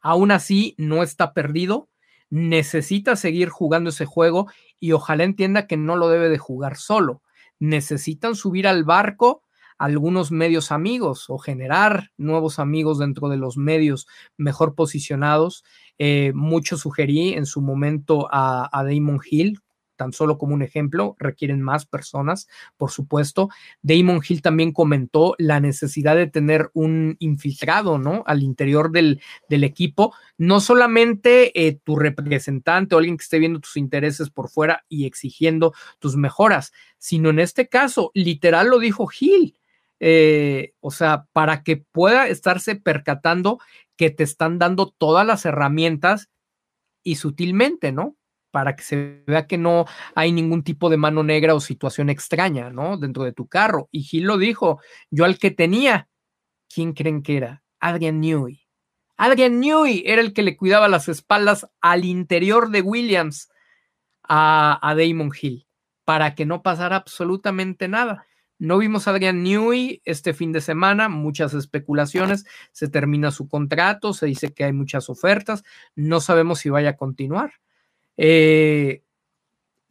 Aún 0.00 0.30
así, 0.30 0.74
no 0.78 1.02
está 1.02 1.34
perdido, 1.34 1.88
necesita 2.30 3.14
seguir 3.16 3.48
jugando 3.48 3.90
ese 3.90 4.06
juego 4.06 4.48
y 4.80 4.92
ojalá 4.92 5.24
entienda 5.24 5.66
que 5.66 5.76
no 5.76 5.96
lo 5.96 6.08
debe 6.08 6.28
de 6.28 6.38
jugar 6.38 6.76
solo. 6.76 7.22
Necesitan 7.58 8.34
subir 8.34 8.66
al 8.66 8.84
barco 8.84 9.43
algunos 9.78 10.30
medios 10.30 10.72
amigos 10.72 11.26
o 11.28 11.38
generar 11.38 12.10
nuevos 12.16 12.58
amigos 12.58 12.98
dentro 12.98 13.28
de 13.28 13.36
los 13.36 13.56
medios 13.56 14.06
mejor 14.36 14.74
posicionados. 14.74 15.64
Eh, 15.98 16.32
mucho 16.34 16.76
sugerí 16.76 17.34
en 17.34 17.46
su 17.46 17.60
momento 17.60 18.28
a, 18.30 18.68
Damon 18.72 19.20
Hill 19.28 19.60
tan 19.96 20.12
solo 20.12 20.38
como 20.38 20.54
un 20.54 20.62
ejemplo, 20.62 21.14
requieren 21.18 21.62
más 21.62 21.86
personas, 21.86 22.48
por 22.76 22.90
supuesto. 22.90 23.48
Damon 23.82 24.20
Hill 24.26 24.42
también 24.42 24.72
comentó 24.72 25.34
la 25.38 25.60
necesidad 25.60 26.16
de 26.16 26.26
tener 26.26 26.70
un 26.74 27.16
infiltrado, 27.20 27.98
¿no? 27.98 28.22
Al 28.26 28.42
interior 28.42 28.90
del, 28.90 29.20
equipo, 29.48 30.12
no 30.36 30.58
solamente 30.58 31.66
eh, 31.66 31.78
tu 31.84 31.96
representante 31.96 32.94
o 32.94 32.98
alguien 32.98 33.16
que 33.16 33.22
esté 33.22 33.38
viendo 33.38 33.60
tus 33.60 33.76
intereses 33.76 34.30
por 34.30 34.48
fuera 34.48 34.84
y 34.88 35.06
exigiendo 35.06 35.72
tus 36.00 36.16
mejoras, 36.16 36.72
sino 36.98 37.30
en 37.30 37.38
este 37.38 37.68
caso, 37.68 38.10
literal 38.14 38.68
lo 38.68 38.80
dijo 38.80 39.08
Hill, 39.18 39.56
eh, 40.00 40.74
o 40.80 40.90
sea, 40.90 41.26
para 41.32 41.62
que 41.62 41.76
pueda 41.76 42.28
estarse 42.28 42.76
percatando 42.76 43.58
que 43.96 44.10
te 44.10 44.24
están 44.24 44.58
dando 44.58 44.90
todas 44.90 45.26
las 45.26 45.44
herramientas 45.44 46.30
y 47.02 47.16
sutilmente, 47.16 47.92
¿no? 47.92 48.16
para 48.54 48.76
que 48.76 48.84
se 48.84 49.24
vea 49.26 49.48
que 49.48 49.58
no 49.58 49.84
hay 50.14 50.30
ningún 50.30 50.62
tipo 50.62 50.88
de 50.88 50.96
mano 50.96 51.24
negra 51.24 51.56
o 51.56 51.60
situación 51.60 52.08
extraña, 52.08 52.70
¿no? 52.70 52.96
Dentro 52.96 53.24
de 53.24 53.32
tu 53.32 53.48
carro. 53.48 53.88
Y 53.90 54.04
Gil 54.04 54.26
lo 54.26 54.38
dijo, 54.38 54.80
yo 55.10 55.24
al 55.24 55.38
que 55.38 55.50
tenía, 55.50 56.08
¿quién 56.72 56.92
creen 56.92 57.24
que 57.24 57.36
era? 57.36 57.64
Adrian 57.80 58.20
Newey. 58.20 58.64
Adrian 59.16 59.58
Newey 59.58 60.04
era 60.06 60.22
el 60.22 60.32
que 60.32 60.44
le 60.44 60.56
cuidaba 60.56 60.86
las 60.86 61.08
espaldas 61.08 61.68
al 61.80 62.04
interior 62.04 62.70
de 62.70 62.80
Williams 62.80 63.50
a, 64.22 64.78
a 64.80 64.94
Damon 64.94 65.32
Hill 65.38 65.66
para 66.04 66.36
que 66.36 66.46
no 66.46 66.62
pasara 66.62 66.94
absolutamente 66.94 67.88
nada. 67.88 68.24
No 68.58 68.78
vimos 68.78 69.06
a 69.06 69.10
Adrian 69.10 69.42
Newey 69.42 70.00
este 70.04 70.32
fin 70.32 70.52
de 70.52 70.60
semana, 70.60 71.08
muchas 71.08 71.54
especulaciones, 71.54 72.46
se 72.72 72.88
termina 72.88 73.30
su 73.30 73.48
contrato, 73.48 74.12
se 74.12 74.26
dice 74.26 74.52
que 74.52 74.64
hay 74.64 74.72
muchas 74.72 75.10
ofertas, 75.10 75.64
no 75.96 76.20
sabemos 76.20 76.60
si 76.60 76.70
vaya 76.70 76.90
a 76.90 76.96
continuar. 76.96 77.54
Eh, 78.16 79.02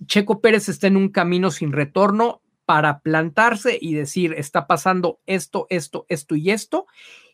Checo 0.06 0.42
Pérez 0.42 0.70
está 0.70 0.88
en 0.88 0.98
un 0.98 1.10
camino 1.10 1.52
sin 1.52 1.72
retorno 1.72 2.42
para 2.66 3.00
plantarse 3.00 3.78
y 3.80 3.94
decir, 3.94 4.34
está 4.38 4.68
pasando 4.68 5.20
esto, 5.26 5.68
esto, 5.70 6.06
esto 6.08 6.36
y 6.36 6.52
esto, 6.52 6.88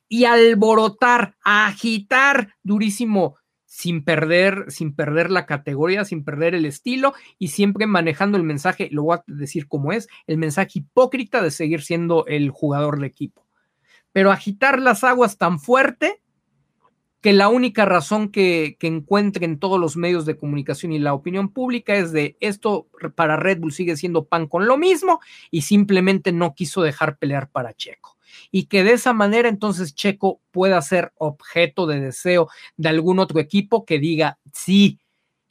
y 0.08 0.26
alborotar, 0.26 1.36
agitar 1.44 2.56
durísimo 2.64 3.38
sin 3.70 4.04
perder, 4.04 4.66
sin 4.70 4.96
perder 4.96 5.30
la 5.30 5.46
categoría, 5.46 6.04
sin 6.04 6.24
perder 6.24 6.56
el 6.56 6.66
estilo 6.66 7.14
y 7.38 7.50
siempre 7.50 7.86
manejando 7.86 8.36
el 8.36 8.44
mensaje, 8.44 8.90
lo 8.92 9.04
voy 9.04 9.18
a 9.18 9.24
decir 9.28 9.68
como 9.68 9.94
es, 9.94 10.08
el 10.26 10.40
mensaje 10.40 10.80
hipócrita 10.80 11.44
de 11.44 11.52
seguir 11.52 11.84
siendo 11.84 12.26
el 12.26 12.50
jugador 12.50 13.00
de 13.00 13.06
equipo. 13.06 13.46
Pero 14.12 14.32
agitar 14.32 14.80
las 14.80 15.04
aguas 15.04 15.38
tan 15.38 15.60
fuerte 15.60 16.20
que 17.22 17.32
la 17.32 17.48
única 17.48 17.86
razón 17.86 18.30
que, 18.30 18.76
que 18.80 18.88
encuentren 18.88 19.60
todos 19.60 19.80
los 19.80 19.96
medios 19.96 20.26
de 20.26 20.36
comunicación 20.36 20.92
y 20.92 20.98
la 20.98 21.14
opinión 21.14 21.50
pública 21.50 21.94
es 21.94 22.12
de 22.12 22.38
esto 22.40 22.88
para 23.14 23.38
Red 23.38 23.60
Bull 23.60 23.72
sigue 23.72 23.98
siendo 23.98 24.26
pan 24.26 24.48
con 24.48 24.66
lo 24.66 24.80
mismo 24.80 25.20
y 25.52 25.62
simplemente 25.62 26.32
no 26.32 26.56
quiso 26.56 26.82
dejar 26.82 27.20
pelear 27.20 27.52
para 27.52 27.76
Checo 27.76 28.19
y 28.52 28.66
que 28.66 28.84
de 28.84 28.94
esa 28.94 29.14
manera 29.14 29.50
entonces 29.50 29.96
Checo 29.96 30.42
pueda 30.52 30.82
ser 30.82 31.12
objeto 31.18 31.88
de 31.88 32.00
deseo 32.00 32.50
de 32.78 32.90
algún 32.90 33.20
otro 33.20 33.40
equipo 33.40 33.86
que 33.86 34.00
diga, 34.00 34.40
sí, 34.54 35.00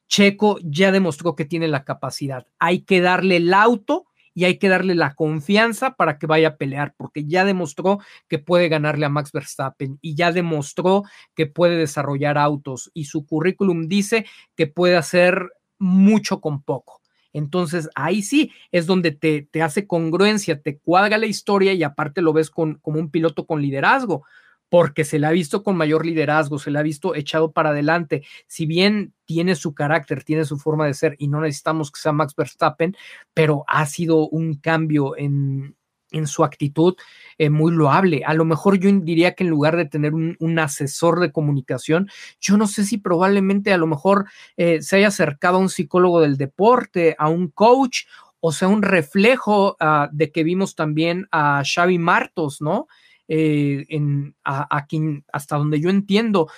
Checo 0.09 0.59
ya 0.63 0.91
demostró 0.93 1.37
que 1.37 1.45
tiene 1.45 1.69
la 1.69 1.85
capacidad, 1.85 2.47
hay 2.59 2.81
que 2.81 3.01
darle 3.01 3.37
el 3.37 3.53
auto 3.53 4.07
y 4.39 4.45
hay 4.45 4.59
que 4.59 4.69
darle 4.69 4.95
la 4.95 5.17
confianza 5.17 5.97
para 5.97 6.17
que 6.17 6.29
vaya 6.29 6.49
a 6.49 6.57
pelear, 6.57 6.95
porque 6.97 7.25
ya 7.25 7.45
demostró 7.45 7.99
que 8.29 8.39
puede 8.39 8.69
ganarle 8.69 9.05
a 9.05 9.09
Max 9.09 9.33
Verstappen 9.33 9.99
y 10.01 10.15
ya 10.15 10.31
demostró 10.31 11.03
que 11.35 11.47
puede 11.47 11.77
desarrollar 11.77 12.39
autos 12.39 12.91
y 12.95 13.07
su 13.07 13.27
currículum 13.27 13.89
dice 13.89 14.27
que 14.55 14.69
puede 14.69 14.97
hacer 14.97 15.51
mucho 15.79 16.41
con 16.41 16.63
poco. 16.63 16.98
Entonces 17.33 17.89
ahí 17.95 18.23
sí 18.23 18.53
es 18.73 18.87
donde 18.87 19.13
te, 19.13 19.49
te, 19.51 19.63
hace 19.63 19.87
congruencia, 19.87 20.61
te 20.61 20.79
cuadra 20.79 21.19
la 21.19 21.27
historia 21.27 21.73
y 21.73 21.83
aparte 21.83 22.23
lo 22.23 22.33
ves 22.33 22.51
con, 22.51 22.77
como 22.77 22.99
un 22.99 23.11
piloto 23.11 23.47
con 23.47 23.63
liderazgo, 23.63 24.25
porque 24.69 25.05
se 25.05 25.19
le 25.19 25.27
ha 25.27 25.31
visto 25.31 25.63
con 25.63 25.77
mayor 25.77 26.05
liderazgo, 26.05 26.59
se 26.59 26.71
le 26.71 26.79
ha 26.79 26.83
visto 26.83 27.15
echado 27.15 27.53
para 27.53 27.71
adelante. 27.71 28.25
Si 28.47 28.67
bien 28.67 29.15
tiene 29.25 29.55
su 29.55 29.75
carácter, 29.75 30.25
tiene 30.25 30.45
su 30.45 30.59
forma 30.59 30.87
de 30.87 30.95
ser 30.95 31.17
y 31.19 31.29
no 31.29 31.41
necesitamos 31.41 31.91
que 31.91 32.01
sea 32.01 32.13
Max 32.13 32.35
Verstappen, 32.37 32.95
pero 33.35 33.65
ha 33.67 33.87
sido 33.87 34.29
un 34.29 34.55
cambio 34.55 35.17
en, 35.17 35.78
en 36.13 36.27
su 36.27 36.45
actitud 36.45 36.97
eh, 37.39 37.51
muy 37.51 37.73
loable. 37.73 38.23
A 38.25 38.35
lo 38.35 38.45
mejor 38.45 38.79
yo 38.79 38.91
diría 38.93 39.35
que 39.35 39.45
en 39.45 39.51
lugar 39.51 39.77
de 39.77 39.87
tener 39.87 40.15
un, 40.15 40.59
asesor 40.59 41.21
de 41.21 41.31
comunicación, 41.31 42.09
yo 42.41 42.57
no 42.57 42.67
sé 42.67 42.85
si 42.85 42.99
probablemente 42.99 43.73
a 43.73 43.79
lo 43.79 43.87
mejor 43.87 44.27
eh, 44.57 44.83
se 44.83 44.97
haya 44.97 45.09
acercado 45.09 45.57
a 45.57 45.61
un 45.61 45.69
psicólogo 45.69 46.21
del 46.21 46.37
deporte, 46.37 47.15
a 47.19 47.29
un 47.29 47.49
coach, 47.49 48.07
o 48.41 48.53
sea, 48.53 48.69
un 48.69 48.83
reflejo 48.83 49.77
uh, 49.81 50.09
de 50.13 50.31
que 50.31 50.45
vimos 50.45 50.75
también 50.75 51.27
a 51.31 51.63
Xavi 51.65 51.99
Martos, 51.99 52.61
¿no? 52.61 52.87
Eh, 53.29 53.85
en, 53.89 54.35
a, 54.45 54.87
hasta 55.33 55.57
donde 55.57 55.81
yo 55.81 55.91
entiendo, 55.91 56.49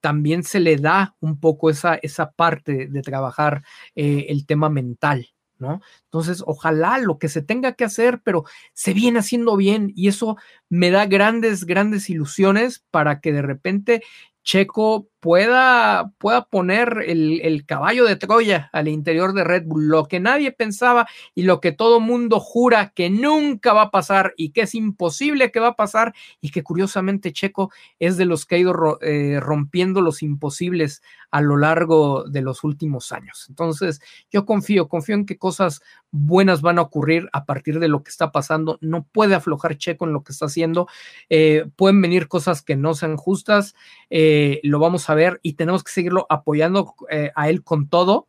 también 0.00 0.42
se 0.42 0.60
le 0.60 0.76
da 0.76 1.14
un 1.20 1.38
poco 1.38 1.70
esa, 1.70 1.94
esa 1.94 2.32
parte 2.32 2.88
de 2.88 3.02
trabajar 3.02 3.62
el 3.94 4.44
tema 4.44 4.68
mental. 4.68 5.33
¿No? 5.58 5.80
Entonces, 6.04 6.42
ojalá 6.46 6.98
lo 6.98 7.18
que 7.18 7.28
se 7.28 7.42
tenga 7.42 7.72
que 7.72 7.84
hacer, 7.84 8.20
pero 8.22 8.44
se 8.72 8.92
viene 8.92 9.18
haciendo 9.18 9.56
bien 9.56 9.92
y 9.94 10.08
eso 10.08 10.36
me 10.68 10.90
da 10.90 11.06
grandes, 11.06 11.64
grandes 11.64 12.10
ilusiones 12.10 12.84
para 12.90 13.20
que 13.20 13.32
de 13.32 13.42
repente 13.42 14.02
Checo 14.42 15.08
pueda, 15.24 16.12
pueda 16.18 16.44
poner 16.44 17.02
el, 17.06 17.40
el, 17.40 17.64
caballo 17.64 18.04
de 18.04 18.16
Troya 18.16 18.68
al 18.74 18.88
interior 18.88 19.32
de 19.32 19.42
Red 19.42 19.62
Bull, 19.64 19.88
lo 19.88 20.04
que 20.04 20.20
nadie 20.20 20.52
pensaba 20.52 21.08
y 21.34 21.44
lo 21.44 21.62
que 21.62 21.72
todo 21.72 21.98
mundo 21.98 22.40
jura 22.40 22.92
que 22.94 23.08
nunca 23.08 23.72
va 23.72 23.84
a 23.84 23.90
pasar 23.90 24.34
y 24.36 24.50
que 24.50 24.60
es 24.60 24.74
imposible 24.74 25.50
que 25.50 25.60
va 25.60 25.68
a 25.68 25.76
pasar 25.76 26.12
y 26.42 26.50
que 26.50 26.62
curiosamente 26.62 27.32
Checo 27.32 27.72
es 27.98 28.18
de 28.18 28.26
los 28.26 28.44
que 28.44 28.56
ha 28.56 28.58
ido 28.58 28.98
eh, 29.00 29.40
rompiendo 29.40 30.02
los 30.02 30.22
imposibles 30.22 31.00
a 31.34 31.40
lo 31.40 31.56
largo 31.56 32.22
de 32.28 32.42
los 32.42 32.62
últimos 32.62 33.10
años. 33.10 33.46
Entonces, 33.48 34.00
yo 34.30 34.46
confío, 34.46 34.86
confío 34.88 35.16
en 35.16 35.26
que 35.26 35.36
cosas 35.36 35.82
buenas 36.12 36.62
van 36.62 36.78
a 36.78 36.82
ocurrir 36.82 37.28
a 37.32 37.44
partir 37.44 37.80
de 37.80 37.88
lo 37.88 38.04
que 38.04 38.10
está 38.10 38.30
pasando. 38.30 38.78
No 38.80 39.02
puede 39.10 39.34
aflojar 39.34 39.76
Checo 39.76 40.04
en 40.04 40.12
lo 40.12 40.22
que 40.22 40.30
está 40.30 40.46
haciendo. 40.46 40.86
Eh, 41.28 41.66
pueden 41.74 42.00
venir 42.00 42.28
cosas 42.28 42.62
que 42.62 42.76
no 42.76 42.94
sean 42.94 43.16
justas. 43.16 43.74
Eh, 44.10 44.60
lo 44.62 44.78
vamos 44.78 45.10
a 45.10 45.13
y 45.42 45.54
tenemos 45.54 45.82
que 45.82 45.92
seguirlo 45.92 46.26
apoyando 46.28 46.94
eh, 47.10 47.30
a 47.34 47.48
él 47.48 47.62
con 47.62 47.88
todo 47.88 48.28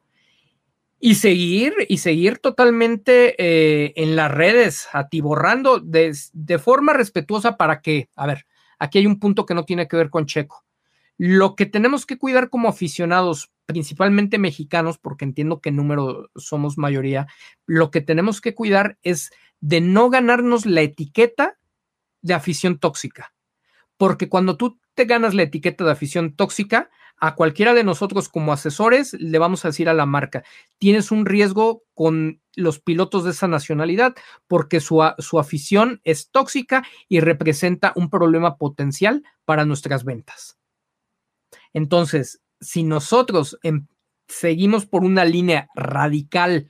y 1.00 1.16
seguir 1.16 1.74
y 1.88 1.98
seguir 1.98 2.40
totalmente 2.40 3.36
eh, 3.38 3.94
en 3.96 4.16
las 4.16 4.32
redes, 4.32 4.88
atiborrando 4.94 5.80
de, 5.80 6.16
de, 6.34 6.60
forma 6.60 6.94
respetuosa 6.94 7.58
para 7.58 7.82
que, 7.82 8.10
a 8.16 8.26
ver, 8.26 8.48
aquí 8.80 9.00
hay 9.00 9.06
un 9.06 9.20
punto 9.20 9.46
que 9.46 9.54
no 9.54 9.66
tiene 9.66 9.88
que 9.88 9.98
ver 9.98 10.10
con 10.10 10.26
Checo. 10.26 10.66
Lo 11.18 11.56
que 11.56 11.66
tenemos 11.66 12.06
que 12.06 12.18
cuidar 12.18 12.50
como 12.50 12.70
aficionados, 12.70 13.52
principalmente 13.66 14.38
mexicanos, 14.38 14.98
porque 14.98 15.26
entiendo 15.26 15.62
que 15.62 15.72
número 15.72 16.30
somos 16.36 16.78
mayoría, 16.78 17.28
lo 17.66 17.92
que 17.92 18.02
tenemos 18.02 18.42
que 18.42 18.56
cuidar 18.56 18.98
es 19.04 19.32
de 19.60 19.82
no 19.82 20.10
ganarnos 20.10 20.66
la 20.66 20.82
etiqueta 20.82 21.58
de 22.22 22.34
afición 22.34 22.80
tóxica. 22.80 23.35
Porque 23.98 24.30
cuando 24.30 24.58
tú 24.58 24.80
te 24.94 25.06
ganas 25.06 25.34
la 25.34 25.44
etiqueta 25.44 25.84
de 25.84 25.92
afición 25.92 26.36
tóxica, 26.36 26.90
a 27.18 27.36
cualquiera 27.36 27.74
de 27.74 27.84
nosotros 27.84 28.30
como 28.30 28.52
asesores 28.52 29.14
le 29.14 29.40
vamos 29.40 29.64
a 29.64 29.70
decir 29.70 29.88
a 29.88 29.94
la 29.94 30.06
marca, 30.06 30.44
tienes 30.78 31.12
un 31.12 31.26
riesgo 31.26 31.84
con 31.94 32.42
los 32.56 32.80
pilotos 32.80 33.24
de 33.24 33.32
esa 33.32 33.48
nacionalidad 33.48 34.16
porque 34.48 34.80
su, 34.80 35.02
su 35.20 35.40
afición 35.40 36.02
es 36.04 36.30
tóxica 36.30 36.84
y 37.08 37.20
representa 37.22 37.94
un 37.96 38.10
problema 38.10 38.58
potencial 38.58 39.24
para 39.46 39.66
nuestras 39.66 40.04
ventas. 40.04 40.58
Entonces, 41.74 42.42
si 42.60 42.84
nosotros 42.84 43.58
en, 43.64 43.88
seguimos 44.28 44.86
por 44.86 45.04
una 45.04 45.26
línea 45.26 45.70
radical, 45.76 46.68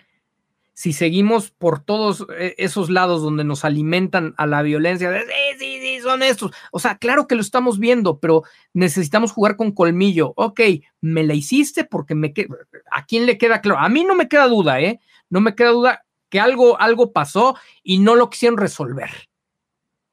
si 0.76 0.91
seguimos 0.91 1.51
por 1.51 1.80
todos 1.80 2.28
eh, 2.38 2.53
esos 2.57 2.89
lados 2.89 3.21
donde 3.21 3.45
nos 3.45 3.63
alimentan 3.63 4.36
a 4.38 4.45
la 4.45 4.61
violencia, 4.61 5.09
de, 5.09 5.21
sí, 5.21 5.57
sí, 5.57 5.80
sí, 5.80 6.01
son 6.01 6.21
estos. 6.21 6.51
O 6.69 6.80
sea, 6.80 6.97
claro 6.97 7.28
que 7.28 7.36
lo 7.36 7.41
estamos 7.41 7.80
viendo, 7.80 8.19
pero 8.19 8.43
necesitamos 8.73 9.32
jugar 9.32 9.55
con 9.55 9.71
colmillo. 9.71 10.34
Ok, 10.36 10.59
me 10.99 11.23
la 11.23 11.34
hiciste 11.34 11.86
porque 11.86 12.13
me 12.13 12.34
queda, 12.34 12.57
¿a 12.91 13.05
quién 13.05 13.26
le 13.26 13.38
queda 13.38 13.61
claro? 13.61 13.80
A 13.80 13.88
mí 13.88 14.03
no 14.03 14.15
me 14.15 14.28
queda 14.28 14.49
duda, 14.49 14.82
¿eh? 14.82 14.99
No 15.30 15.39
me 15.39 15.55
queda 15.55 15.69
duda 15.69 16.05
que 16.28 16.41
algo, 16.41 16.78
algo 16.78 17.13
pasó 17.13 17.55
y 17.82 17.99
no 17.99 18.15
lo 18.15 18.30
quisieron 18.30 18.57
resolver. 18.57 19.30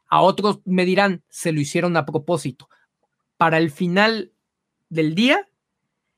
A 0.07 0.21
otros 0.21 0.61
me 0.65 0.85
dirán, 0.85 1.25
se 1.29 1.51
lo 1.51 1.61
hicieron 1.61 1.97
a 1.97 2.07
propósito. 2.07 2.69
Para 3.37 3.59
el 3.59 3.73
final 3.73 4.31
del 4.91 5.17
día, 5.17 5.49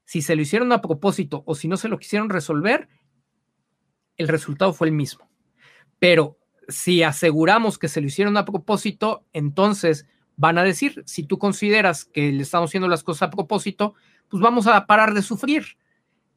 si 0.05 0.21
se 0.21 0.37
lo 0.37 0.43
hicieron 0.43 0.71
a 0.73 0.83
propósito 0.83 1.45
o 1.47 1.55
si 1.55 1.67
no 1.67 1.79
se 1.79 1.89
lo 1.89 1.99
quisieron 1.99 2.29
resolver, 2.29 2.91
el 4.17 4.29
resultado 4.29 4.73
fue 4.73 4.89
el 4.89 4.95
mismo. 4.95 5.29
Pero 5.99 6.39
si 6.69 7.03
aseguramos 7.03 7.79
que 7.79 7.89
se 7.89 8.01
lo 8.01 8.07
hicieron 8.07 8.37
a 8.37 8.45
propósito, 8.45 9.25
entonces 9.33 10.07
van 10.37 10.59
a 10.59 10.65
decir, 10.65 11.03
si 11.07 11.25
tú 11.25 11.39
consideras 11.39 12.05
que 12.05 12.33
le 12.33 12.43
estamos 12.43 12.71
haciendo 12.71 12.89
las 12.89 13.05
cosas 13.05 13.29
a 13.29 13.31
propósito, 13.31 13.95
pues 14.29 14.43
vamos 14.43 14.67
a 14.67 14.87
parar 14.87 15.15
de 15.15 15.23
sufrir. 15.23 15.65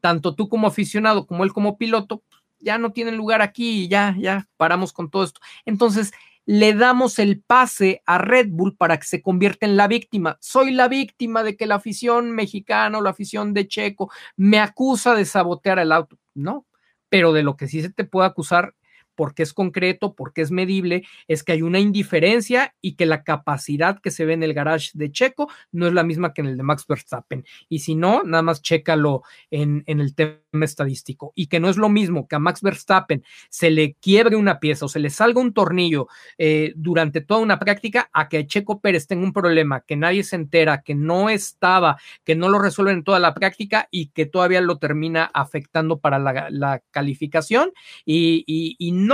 Tanto 0.00 0.34
tú 0.34 0.48
como 0.48 0.68
aficionado 0.68 1.26
como 1.26 1.44
él 1.44 1.52
como 1.52 1.76
piloto, 1.76 2.22
ya 2.60 2.78
no 2.78 2.92
tienen 2.92 3.16
lugar 3.16 3.42
aquí 3.42 3.84
y 3.84 3.88
ya, 3.88 4.16
ya 4.18 4.48
paramos 4.56 4.92
con 4.92 5.10
todo 5.10 5.24
esto. 5.24 5.40
Entonces, 5.64 6.12
le 6.44 6.72
damos 6.72 7.18
el 7.18 7.42
pase 7.42 8.02
a 8.06 8.16
Red 8.16 8.48
Bull 8.48 8.74
para 8.74 8.98
que 8.98 9.06
se 9.06 9.20
convierta 9.20 9.66
en 9.66 9.76
la 9.76 9.86
víctima. 9.86 10.38
Soy 10.40 10.70
la 10.70 10.88
víctima 10.88 11.42
de 11.42 11.56
que 11.56 11.66
la 11.66 11.74
afición 11.74 12.30
mexicana 12.30 12.96
o 12.96 13.02
la 13.02 13.10
afición 13.10 13.52
de 13.52 13.68
Checo 13.68 14.10
me 14.36 14.58
acusa 14.58 15.14
de 15.14 15.26
sabotear 15.26 15.78
el 15.78 15.92
auto. 15.92 16.18
No, 16.32 16.64
pero 17.08 17.32
de 17.32 17.42
lo 17.42 17.56
que 17.56 17.68
sí 17.68 17.82
se 17.82 17.90
te 17.90 18.04
puede 18.04 18.26
acusar 18.28 18.74
porque 19.18 19.42
es 19.42 19.52
concreto, 19.52 20.14
porque 20.14 20.42
es 20.42 20.52
medible, 20.52 21.02
es 21.26 21.42
que 21.42 21.50
hay 21.50 21.62
una 21.62 21.80
indiferencia 21.80 22.76
y 22.80 22.94
que 22.94 23.04
la 23.04 23.24
capacidad 23.24 23.98
que 24.00 24.12
se 24.12 24.24
ve 24.24 24.34
en 24.34 24.44
el 24.44 24.54
garage 24.54 24.90
de 24.94 25.10
Checo 25.10 25.50
no 25.72 25.88
es 25.88 25.92
la 25.92 26.04
misma 26.04 26.32
que 26.32 26.42
en 26.42 26.46
el 26.46 26.56
de 26.56 26.62
Max 26.62 26.84
Verstappen. 26.88 27.44
Y 27.68 27.80
si 27.80 27.96
no, 27.96 28.22
nada 28.22 28.42
más 28.44 28.62
chécalo 28.62 29.24
en, 29.50 29.82
el 29.88 30.14
tema 30.14 30.38
estadístico. 30.62 31.32
Y 31.34 31.48
que 31.48 31.58
no 31.58 31.68
es 31.68 31.78
lo 31.78 31.88
mismo 31.88 32.28
que 32.28 32.36
a 32.36 32.38
Max 32.38 32.62
Verstappen 32.62 33.24
se 33.50 33.72
le 33.72 33.94
quiebre 33.94 34.36
una 34.36 34.60
pieza 34.60 34.84
o 34.84 34.88
se 34.88 35.00
le 35.00 35.10
salga 35.10 35.40
un 35.40 35.52
tornillo 35.52 36.06
eh, 36.36 36.72
durante 36.76 37.20
toda 37.20 37.40
una 37.40 37.58
práctica 37.58 38.08
a 38.12 38.28
que 38.28 38.46
Checo 38.46 38.80
Pérez 38.80 39.08
tenga 39.08 39.24
un 39.24 39.32
problema 39.32 39.80
que 39.80 39.96
nadie 39.96 40.22
se 40.22 40.36
entera, 40.36 40.82
que 40.82 40.94
no 40.94 41.28
estaba, 41.28 41.96
que 42.22 42.36
no 42.36 42.48
lo 42.48 42.60
resuelve 42.60 42.92
en 42.92 43.02
toda 43.02 43.18
la 43.18 43.34
práctica 43.34 43.88
y 43.90 44.10
que 44.10 44.26
todavía 44.26 44.60
lo 44.60 44.78
termina 44.78 45.24
afectando 45.34 45.98
para 45.98 46.20
la, 46.20 46.82
calificación 46.92 47.72
y, 48.04 48.44
y 48.46 48.92
no 48.92 49.07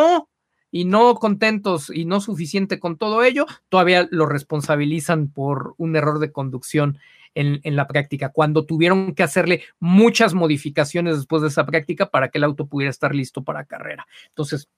y 0.70 0.84
no 0.84 1.14
contentos 1.14 1.90
y 1.94 2.04
no 2.04 2.20
suficiente 2.20 2.80
con 2.80 2.98
todo 2.98 3.22
ello, 3.22 3.46
todavía 3.68 4.08
lo 4.10 4.26
responsabilizan 4.26 5.28
por 5.28 5.74
un 5.76 5.94
error 5.94 6.18
de 6.18 6.32
conducción 6.32 6.98
en, 7.36 7.60
en, 7.64 7.76
la 7.76 7.86
práctica, 7.86 8.30
cuando 8.30 8.64
tuvieron 8.64 9.14
que 9.14 9.22
hacerle 9.22 9.62
muchas 9.80 10.34
modificaciones 10.34 11.16
después 11.16 11.42
de 11.42 11.48
esa 11.48 11.66
práctica 11.66 12.10
para 12.10 12.28
que 12.28 12.38
el 12.38 12.44
auto 12.44 12.66
pudiera 12.66 12.90
estar 12.90 13.14
listo 13.14 13.42
para 13.42 13.64
carrera. 13.64 14.06
Entonces, 14.28 14.68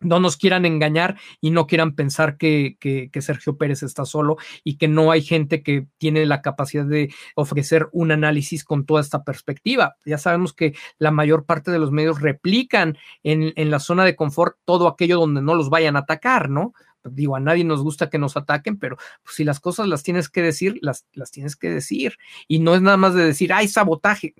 no 0.00 0.20
nos 0.20 0.36
quieran 0.36 0.66
engañar 0.66 1.18
y 1.40 1.50
no 1.50 1.66
quieran 1.66 1.94
pensar 1.94 2.36
que, 2.36 2.76
que, 2.80 3.22
Sergio 3.22 3.56
Pérez 3.56 3.82
está 3.82 4.04
solo 4.04 4.36
y 4.62 4.76
que 4.76 4.88
no 4.88 5.10
hay 5.10 5.22
gente 5.22 5.62
que 5.62 5.86
tiene 5.98 6.26
la 6.26 6.42
capacidad 6.42 6.84
de 6.84 7.12
ofrecer 7.36 7.88
un 7.92 8.12
análisis 8.12 8.64
con 8.64 8.84
toda 8.84 9.00
esta 9.00 9.24
perspectiva. 9.24 9.96
Ya 10.04 10.18
sabemos 10.18 10.52
que 10.52 10.74
la 10.98 11.10
mayor 11.10 11.46
parte 11.46 11.70
de 11.70 11.78
los 11.78 11.90
medios 11.90 12.20
replican 12.20 12.98
en, 13.22 13.52
en 13.56 13.70
la 13.70 13.78
zona 13.78 14.04
de 14.04 14.16
confort 14.16 14.56
todo 14.64 14.88
aquello 14.88 15.18
donde 15.18 15.42
no 15.42 15.54
los 15.54 15.70
vayan 15.70 15.96
a 15.96 16.00
atacar, 16.00 16.50
¿no? 16.50 16.74
digo, 17.10 17.36
a 17.36 17.40
nadie 17.40 17.64
nos 17.64 17.82
gusta 17.82 18.10
que 18.10 18.18
nos 18.18 18.36
ataquen, 18.36 18.78
pero 18.78 18.96
si 19.26 19.44
las 19.44 19.60
cosas 19.60 19.88
las 19.88 20.02
tienes 20.02 20.28
que 20.28 20.42
decir, 20.42 20.78
las, 20.80 21.06
las 21.12 21.30
tienes 21.30 21.56
que 21.56 21.70
decir. 21.70 22.16
Y 22.48 22.58
no 22.60 22.74
es 22.74 22.82
nada 22.82 22.96
más 22.96 23.14
de 23.14 23.24
decir, 23.24 23.52
hay 23.52 23.68
sabotaje. 23.68 24.34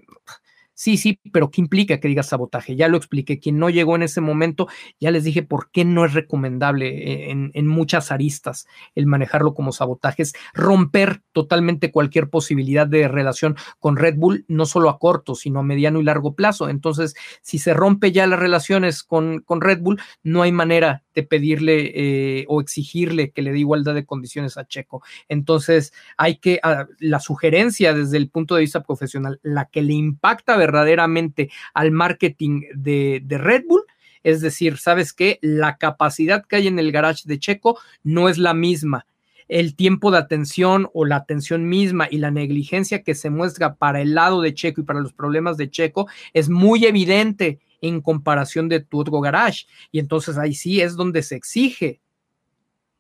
Sí, 0.77 0.97
sí, 0.97 1.20
pero 1.33 1.51
¿qué 1.53 1.61
implica 1.61 2.01
que 2.01 2.09
diga 2.09 2.25
sabotaje? 2.25 2.75
Ya 2.75 2.89
lo 2.89 2.97
expliqué. 2.97 3.39
Quien 3.39 3.59
no 3.59 3.70
llegó 3.70 3.95
en 3.95 4.03
ese 4.03 4.20
momento, 4.20 4.66
ya 4.99 5.12
les 5.12 5.22
dije 5.22 5.45
por 5.45 5.70
qué 5.70 5.85
no 5.85 6.05
es 6.05 6.14
recomendable 6.14 6.89
eh, 6.89 7.31
en, 7.31 7.53
en, 7.55 7.68
muchas 7.68 8.11
aristas 8.11 8.66
el 8.97 9.07
manejarlo 9.07 9.55
como 9.55 9.70
sabotaje. 9.70 10.22
Es 10.22 10.35
romper 10.53 11.22
totalmente 11.33 11.93
cualquier 11.93 12.29
posibilidad 12.29 12.89
de 12.89 13.07
relación 13.07 13.57
con 13.79 13.97
Red 13.97 14.16
Bull, 14.16 14.45
no 14.49 14.66
solo 14.66 14.91
a 14.91 14.99
corto, 14.99 15.37
sino 15.37 15.61
a 15.61 15.62
mediano 15.62 16.01
y 16.01 16.05
largo 16.05 16.35
plazo. 16.35 16.68
Entonces, 16.68 17.14
si 17.41 17.59
se 17.59 17.72
rompe 17.72 18.11
ya 18.11 18.27
las 18.27 18.41
relaciones 18.41 19.05
con, 19.05 19.41
con 19.43 19.61
Red 19.61 19.81
Bull, 19.81 20.01
no 20.25 20.43
hay 20.43 20.51
manera 20.51 21.04
de 21.15 21.23
pedirle 21.23 21.93
eh, 21.95 22.45
o 22.49 22.61
exigirle 22.61 23.31
que 23.31 23.43
le 23.43 23.53
dé 23.53 23.59
igualdad 23.59 23.95
de 23.95 24.05
condiciones 24.05 24.57
a 24.57 24.67
Checo. 24.67 25.03
Entonces, 25.29 25.93
hay 26.17 26.37
que, 26.37 26.61
uh, 26.65 26.93
la 26.99 27.21
sugerencia 27.21 27.95
desde 27.95 28.17
el 28.17 28.29
punto 28.29 28.55
de 28.55 28.62
vista 28.62 28.83
profesional, 28.83 29.41
la 29.43 29.67
que 29.67 29.83
le 29.83 29.95
impacta 29.95 30.57
verdaderamente 30.57 31.51
al 31.73 31.91
marketing 31.91 32.62
de, 32.75 33.21
de 33.25 33.39
Red 33.39 33.65
Bull, 33.69 33.85
es 34.23 34.41
decir, 34.41 34.79
¿sabes 34.79 35.12
qué? 35.12 35.39
La 35.43 35.77
capacidad 35.77 36.45
que 36.47 36.57
hay 36.57 36.67
en 36.67 36.79
el 36.79 36.93
garage 36.93 37.23
de 37.27 37.39
Checo 37.39 37.79
no 38.03 38.29
es 38.29 38.39
la 38.39 38.55
misma 38.55 39.07
el 39.49 39.77
tiempo 39.77 40.11
de 40.11 40.19
atención 40.19 40.89
o 40.95 41.05
la 41.05 41.17
atención 41.17 41.69
misma 41.69 42.09
y 42.11 42.19
la 42.19 42.31
negligencia 42.31 43.03
que 43.03 43.15
se 43.15 43.31
muestra 43.31 43.75
para 43.75 44.01
el 44.01 44.15
lado 44.15 44.41
de 44.41 44.55
Checo 44.55 44.81
y 44.81 44.85
para 44.85 45.01
los 45.01 45.12
problemas 45.12 45.57
de 45.57 45.71
Checo 45.71 46.09
es 46.33 46.49
muy 46.49 46.87
evidente 46.87 47.59
en 47.85 48.01
comparación 48.01 48.68
de 48.68 48.80
tu 48.80 49.01
otro 49.01 49.20
garage. 49.20 49.66
Y 49.93 49.99
entonces 49.99 50.39
ahí 50.39 50.55
sí 50.55 50.80
es 50.80 50.97
donde 50.97 51.22
se 51.22 51.37
exige. 51.37 52.01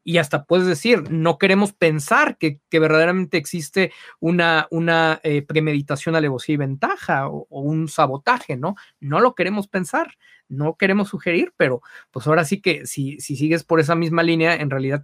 Y 0.06 0.18
hasta 0.18 0.44
puedes 0.44 0.66
decir, 0.66 1.10
no 1.10 1.38
queremos 1.38 1.72
pensar 1.72 2.36
que, 2.36 2.60
que 2.68 2.78
verdaderamente 2.78 3.38
existe 3.38 3.90
una, 4.20 4.68
una 4.70 5.18
eh, 5.22 5.40
premeditación, 5.40 6.14
alevosía 6.14 6.54
y 6.54 6.58
ventaja 6.58 7.28
o, 7.28 7.46
o, 7.48 7.60
un 7.62 7.88
sabotaje, 7.88 8.58
¿no? 8.58 8.74
No 9.00 9.20
lo 9.20 9.34
queremos 9.34 9.66
pensar, 9.66 10.18
no 10.46 10.76
queremos 10.76 11.08
sugerir, 11.08 11.54
pero 11.56 11.80
pues 12.10 12.26
ahora 12.26 12.44
sí 12.44 12.60
que 12.60 12.86
si, 12.86 13.18
si 13.18 13.36
sigues 13.36 13.64
por 13.64 13.80
esa 13.80 13.94
misma 13.94 14.22
línea, 14.22 14.54
en 14.54 14.68
realidad 14.68 15.02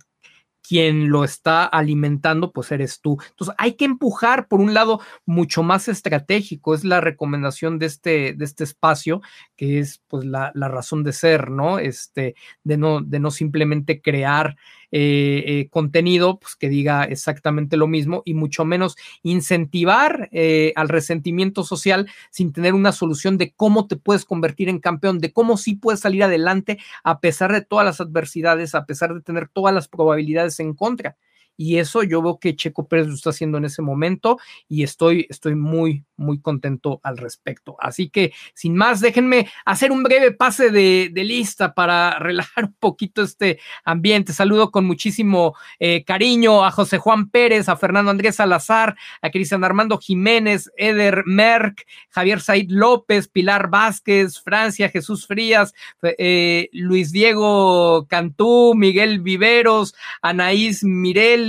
quien 0.66 1.10
lo 1.10 1.24
está 1.24 1.64
alimentando, 1.64 2.52
pues 2.52 2.72
eres 2.72 3.00
tú. 3.00 3.18
Entonces 3.30 3.54
hay 3.58 3.74
que 3.74 3.84
empujar 3.84 4.48
por 4.48 4.60
un 4.60 4.74
lado 4.74 5.00
mucho 5.26 5.62
más 5.62 5.88
estratégico, 5.88 6.74
es 6.74 6.84
la 6.84 7.00
recomendación 7.00 7.78
de 7.78 7.86
este, 7.86 8.34
de 8.34 8.44
este 8.44 8.64
espacio, 8.64 9.20
que 9.56 9.78
es 9.78 10.02
pues 10.08 10.24
la, 10.24 10.52
la 10.54 10.68
razón 10.68 11.04
de 11.04 11.12
ser, 11.12 11.50
¿no? 11.50 11.78
Este, 11.78 12.34
de 12.64 12.76
no, 12.76 13.00
de 13.00 13.20
no 13.20 13.30
simplemente 13.30 14.00
crear 14.00 14.56
eh, 14.92 15.44
eh, 15.46 15.68
contenido 15.70 16.38
pues, 16.40 16.56
que 16.56 16.68
diga 16.68 17.04
exactamente 17.04 17.76
lo 17.76 17.86
mismo 17.86 18.22
y 18.24 18.34
mucho 18.34 18.64
menos 18.64 18.96
incentivar 19.22 20.28
eh, 20.32 20.72
al 20.74 20.88
resentimiento 20.88 21.62
social 21.62 22.08
sin 22.30 22.52
tener 22.52 22.74
una 22.74 22.92
solución 22.92 23.38
de 23.38 23.52
cómo 23.52 23.86
te 23.86 23.96
puedes 23.96 24.24
convertir 24.24 24.68
en 24.68 24.80
campeón, 24.80 25.20
de 25.20 25.32
cómo 25.32 25.56
sí 25.56 25.76
puedes 25.76 26.00
salir 26.00 26.24
adelante 26.24 26.78
a 27.04 27.20
pesar 27.20 27.52
de 27.52 27.60
todas 27.60 27.84
las 27.84 28.00
adversidades, 28.00 28.74
a 28.74 28.84
pesar 28.84 29.14
de 29.14 29.20
tener 29.20 29.48
todas 29.48 29.74
las 29.74 29.86
probabilidades 29.88 30.58
en 30.60 30.74
contra. 30.74 31.16
Y 31.56 31.76
eso 31.76 32.02
yo 32.02 32.22
veo 32.22 32.38
que 32.38 32.56
Checo 32.56 32.88
Pérez 32.88 33.06
lo 33.06 33.14
está 33.14 33.30
haciendo 33.30 33.58
en 33.58 33.66
ese 33.66 33.82
momento 33.82 34.38
y 34.66 34.82
estoy, 34.82 35.26
estoy 35.28 35.54
muy, 35.54 36.06
muy 36.20 36.40
contento 36.40 37.00
al 37.02 37.16
respecto. 37.18 37.76
Así 37.80 38.10
que, 38.10 38.32
sin 38.54 38.76
más, 38.76 39.00
déjenme 39.00 39.50
hacer 39.64 39.90
un 39.90 40.02
breve 40.02 40.30
pase 40.30 40.70
de, 40.70 41.10
lista 41.20 41.74
para 41.74 42.10
relajar 42.18 42.64
un 42.64 42.76
poquito 42.78 43.22
este 43.22 43.58
ambiente. 43.84 44.32
Saludo 44.32 44.70
con 44.70 44.84
muchísimo 44.84 45.54
eh, 45.78 46.04
cariño 46.04 46.64
a 46.64 46.70
José 46.70 46.98
Juan 46.98 47.30
Pérez, 47.30 47.68
a 47.68 47.76
Fernando 47.76 48.10
Andrés 48.10 48.36
Salazar, 48.36 48.96
a 49.22 49.30
Cristian 49.30 49.64
Armando 49.64 49.98
Jiménez, 49.98 50.70
Eder 50.76 51.24
Merck, 51.26 51.86
Javier 52.10 52.40
Said 52.40 52.66
López, 52.68 53.28
Pilar 53.28 53.68
Vázquez, 53.68 54.40
Francia, 54.40 54.88
Jesús 54.88 55.26
Frías, 55.26 55.74
eh, 56.02 56.68
Luis 56.72 57.12
Diego 57.12 58.06
Cantú, 58.08 58.74
Miguel 58.74 59.20
Viveros, 59.20 59.94
Anaís 60.22 60.84
Mirel, 60.84 61.40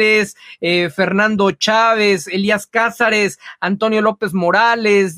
eh, 0.61 0.89
Fernando 0.89 1.51
Chávez, 1.51 2.27
Elías 2.27 2.67
Cázares, 2.67 3.39
Antonio 3.59 4.01
López 4.01 4.33
Morales, 4.33 4.60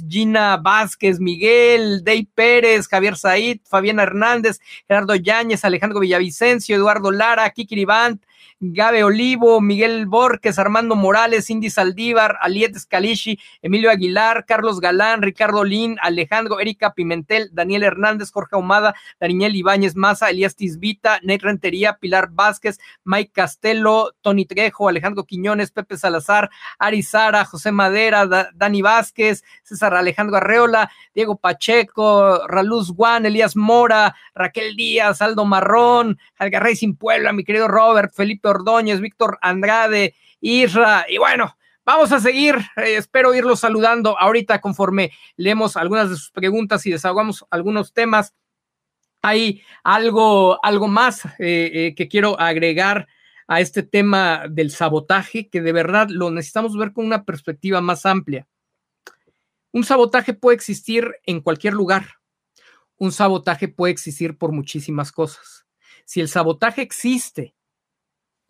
Gina 0.07 0.57
Vázquez, 0.57 1.19
Miguel, 1.19 2.03
Dey 2.03 2.25
Pérez, 2.33 2.87
Javier 2.87 3.15
Said, 3.15 3.59
Fabiana 3.65 4.03
Hernández, 4.03 4.59
Gerardo 4.87 5.15
Yáñez, 5.15 5.65
Alejandro 5.65 5.99
Villavicencio, 5.99 6.75
Eduardo 6.75 7.11
Lara, 7.11 7.49
Kiki 7.49 7.75
Rivant, 7.75 8.23
Gabe 8.59 9.03
Olivo, 9.03 9.59
Miguel 9.61 10.05
Borges, 10.05 10.57
Armando 10.57 10.95
Morales, 10.95 11.45
Cindy 11.47 11.69
Saldívar, 11.69 12.37
Aliet 12.41 12.75
Scalici, 12.77 13.39
Emilio 13.61 13.91
Aguilar, 13.91 14.45
Carlos 14.45 14.79
Galán, 14.79 15.21
Ricardo 15.21 15.63
Lin, 15.63 15.97
Alejandro, 16.01 16.59
Erika 16.59 16.93
Pimentel, 16.93 17.49
Daniel 17.51 17.83
Hernández, 17.83 18.31
Jorge 18.31 18.55
Ahumada, 18.55 18.95
Daniel 19.19 19.55
Ibáñez 19.55 19.95
Maza, 19.95 20.29
Elías 20.29 20.55
Tisbita, 20.55 21.19
Nate 21.23 21.43
Rentería, 21.43 21.97
Pilar 21.99 22.29
Vázquez, 22.31 22.79
Mike 23.03 23.31
Castelo, 23.33 24.13
Tony 24.21 24.45
Trejo, 24.45 24.87
Alejandro 24.87 25.25
Quiñones, 25.25 25.71
Pepe 25.71 25.97
Salazar, 25.97 26.49
Ari 26.79 27.03
Sara, 27.03 27.45
José 27.45 27.71
Madera, 27.71 28.25
da 28.25 28.49
Dani 28.53 28.81
Vázquez, 28.81 29.43
César 29.63 29.93
Alejandro 29.93 30.37
Arreola, 30.37 30.91
Diego 31.13 31.37
Pacheco, 31.37 32.47
Raluz 32.47 32.91
Juan, 32.95 33.25
Elías 33.25 33.55
Mora, 33.55 34.15
Raquel 34.35 34.75
Díaz, 34.75 35.21
Aldo 35.21 35.45
Marrón, 35.45 36.17
Algarrey 36.37 36.75
Sin 36.75 36.95
Puebla, 36.95 37.33
mi 37.33 37.43
querido 37.43 37.67
Robert, 37.67 38.13
Felipe 38.13 38.32
Ordóñez, 38.43 38.99
Víctor 38.99 39.37
Andrade, 39.41 40.15
Isra, 40.39 41.05
y 41.07 41.17
bueno, 41.17 41.55
vamos 41.85 42.11
a 42.11 42.19
seguir. 42.19 42.55
Eh, 42.77 42.95
espero 42.97 43.33
irlos 43.33 43.59
saludando 43.59 44.17
ahorita 44.19 44.61
conforme 44.61 45.11
leemos 45.35 45.77
algunas 45.77 46.09
de 46.09 46.15
sus 46.15 46.31
preguntas 46.31 46.85
y 46.85 46.91
desahogamos 46.91 47.45
algunos 47.49 47.93
temas. 47.93 48.33
Hay 49.21 49.61
algo, 49.83 50.59
algo 50.63 50.87
más 50.87 51.25
eh, 51.25 51.31
eh, 51.39 51.95
que 51.95 52.07
quiero 52.07 52.39
agregar 52.39 53.07
a 53.47 53.61
este 53.61 53.83
tema 53.83 54.45
del 54.49 54.71
sabotaje, 54.71 55.49
que 55.49 55.61
de 55.61 55.71
verdad 55.71 56.07
lo 56.09 56.31
necesitamos 56.31 56.77
ver 56.77 56.93
con 56.93 57.05
una 57.05 57.23
perspectiva 57.23 57.81
más 57.81 58.05
amplia. 58.05 58.47
Un 59.71 59.83
sabotaje 59.83 60.33
puede 60.33 60.55
existir 60.55 61.15
en 61.25 61.41
cualquier 61.41 61.73
lugar. 61.73 62.19
Un 62.97 63.11
sabotaje 63.11 63.67
puede 63.67 63.91
existir 63.91 64.37
por 64.37 64.51
muchísimas 64.51 65.11
cosas. 65.11 65.65
Si 66.05 66.21
el 66.21 66.27
sabotaje 66.27 66.81
existe 66.81 67.55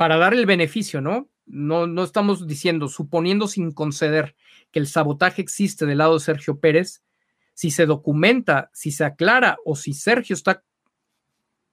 para 0.04 0.18
dar 0.18 0.34
el 0.34 0.45
beneficio, 0.45 0.99
¿no? 0.99 1.30
No, 1.45 1.88
no 1.88 2.04
estamos 2.04 2.45
diciendo, 2.45 2.89
suponiendo 2.89 3.47
sin 3.47 3.72
conceder 3.72 4.36
que 4.70 4.80
el 4.80 4.88
sabotaje 4.88 5.41
existe 5.41 5.86
del 5.86 5.99
lado 5.99 6.16
de 6.16 6.20
Sergio 6.20 6.60
Pérez, 6.60 7.06
si 7.54 7.72
se 7.72 7.86
documenta, 7.86 8.70
si 8.74 8.91
se 8.91 9.06
aclara 9.06 9.56
o 9.64 9.78
si 9.78 9.93
Sergio 9.93 10.34
está, 10.34 10.62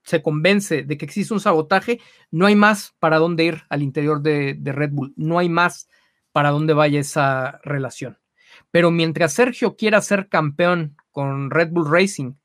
se 0.03 0.21
convence 0.21 0.83
de 0.83 0.97
que 0.97 1.03
existe 1.03 1.33
un 1.33 1.41
sabotaje, 1.41 1.99
no 2.29 2.45
hay 2.45 2.55
más 2.55 2.95
para 2.99 3.17
dónde 3.17 3.43
ir 3.43 3.63
al 3.67 3.83
interior 3.83 4.21
de, 4.21 4.55
de 4.57 4.71
Red 4.71 4.91
Bull, 4.91 5.11
no 5.17 5.37
hay 5.37 5.49
más 5.49 5.89
para 6.31 6.51
dónde 6.51 6.71
vaya 6.71 7.01
esa 7.01 7.59
relación. 7.65 8.17
Pero 8.71 8.91
mientras 8.91 9.33
Sergio 9.33 9.75
quiera 9.75 9.99
ser 9.99 10.29
campeón 10.29 10.95
con 11.11 11.51
Red 11.51 11.71
Bull 11.71 11.91
Racing, 11.91 12.35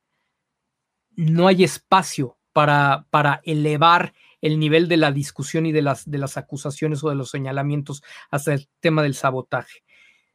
no 1.14 1.47
hay 1.47 1.62
espacio 1.62 2.39
para, 2.53 3.07
para 3.11 3.41
elevar 3.45 4.14
el 4.47 4.61
nivel 4.61 4.86
de 4.86 4.97
la 4.97 5.11
discusión 5.11 5.66
y 5.66 5.72
de 5.72 5.82
las, 5.82 6.09
de 6.09 6.18
las 6.18 6.36
acusaciones 6.36 7.03
o 7.03 7.09
de 7.09 7.16
los 7.16 7.30
señalamientos 7.30 8.03
hasta 8.30 8.55
el 8.55 8.68
tema 8.80 9.03
del 9.03 9.14
sabotaje. 9.14 9.82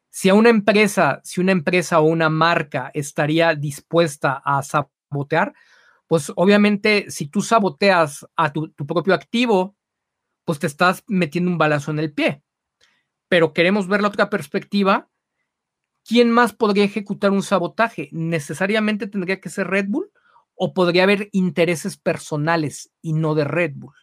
Si 0.09 0.27
a 0.27 0.33
una 0.33 0.49
empresa, 0.49 1.21
si 1.23 1.39
una 1.39 1.53
empresa 1.53 2.01
o 2.01 2.03
una 2.03 2.29
marca 2.29 2.91
estaría 2.93 3.55
dispuesta 3.55 4.41
a 4.43 4.61
sabotear, 4.63 5.53
pues 6.07 6.29
obviamente 6.35 7.05
si 7.09 7.27
tú 7.27 7.41
saboteas 7.41 8.27
a 8.35 8.51
tu, 8.51 8.67
tu 8.71 8.85
propio 8.85 9.13
activo, 9.13 9.77
pues 10.43 10.59
te 10.59 10.67
estás 10.67 11.05
metiendo 11.07 11.49
un 11.49 11.57
balazo 11.57 11.91
en 11.91 11.99
el 11.99 12.11
pie. 12.11 12.43
Pero 13.29 13.53
queremos 13.53 13.87
ver 13.87 14.01
la 14.01 14.09
otra 14.09 14.29
perspectiva. 14.29 15.09
¿Quién 16.03 16.29
más 16.31 16.51
podría 16.51 16.83
ejecutar 16.83 17.31
un 17.31 17.43
sabotaje? 17.43 18.09
¿Necesariamente 18.11 19.07
tendría 19.07 19.39
que 19.39 19.49
ser 19.49 19.67
Red 19.67 19.85
Bull? 19.87 20.11
¿O 20.55 20.73
podría 20.73 21.03
haber 21.03 21.29
intereses 21.31 21.95
personales 21.95 22.91
y 23.01 23.13
no 23.13 23.35
de 23.35 23.45
Red 23.45 23.71
Bull? 23.75 24.00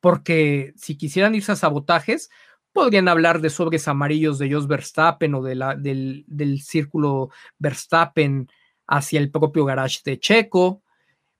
Porque 0.00 0.72
si 0.76 0.96
quisieran 0.96 1.34
irse 1.34 1.52
a 1.52 1.56
sabotajes, 1.56 2.30
podrían 2.72 3.08
hablar 3.08 3.40
de 3.40 3.50
sobres 3.50 3.88
amarillos 3.88 4.38
de 4.38 4.52
Jos 4.52 4.66
Verstappen 4.66 5.34
o 5.34 5.42
del, 5.42 6.24
del 6.26 6.60
círculo 6.62 7.30
Verstappen 7.58 8.48
hacia 8.86 9.20
el 9.20 9.30
propio 9.30 9.64
garage 9.64 10.00
de 10.04 10.18
Checo. 10.18 10.82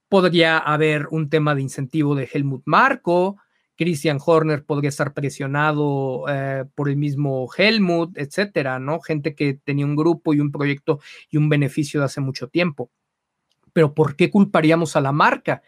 Podría 0.09 0.59
haber 0.59 1.07
un 1.11 1.31
tema 1.31 1.55
de 1.55 1.63
incentivo 1.63 2.15
de 2.15 2.29
Helmut 2.33 2.63
Marko 2.67 3.37
Christian 3.81 4.19
Horner 4.23 4.67
podría 4.67 4.91
estar 4.91 5.15
presionado 5.15 6.27
eh, 6.29 6.67
por 6.75 6.91
el 6.91 6.97
mismo 6.99 7.49
Helmut, 7.57 8.15
etcétera, 8.19 8.79
¿no? 8.79 9.01
Gente 9.01 9.35
que 9.35 9.55
tenía 9.55 9.87
un 9.87 9.97
grupo 9.97 10.35
y 10.35 10.41
un 10.41 10.53
proyecto 10.53 11.01
y 11.31 11.39
un 11.39 11.49
beneficio 11.49 12.01
de 12.01 12.05
hace 12.05 12.21
mucho 12.21 12.49
tiempo. 12.49 12.91
Pero 13.73 13.95
¿por 13.95 14.17
qué 14.17 14.31
culparíamos 14.31 14.97
a 14.97 15.01
la 15.01 15.13
marca? 15.13 15.63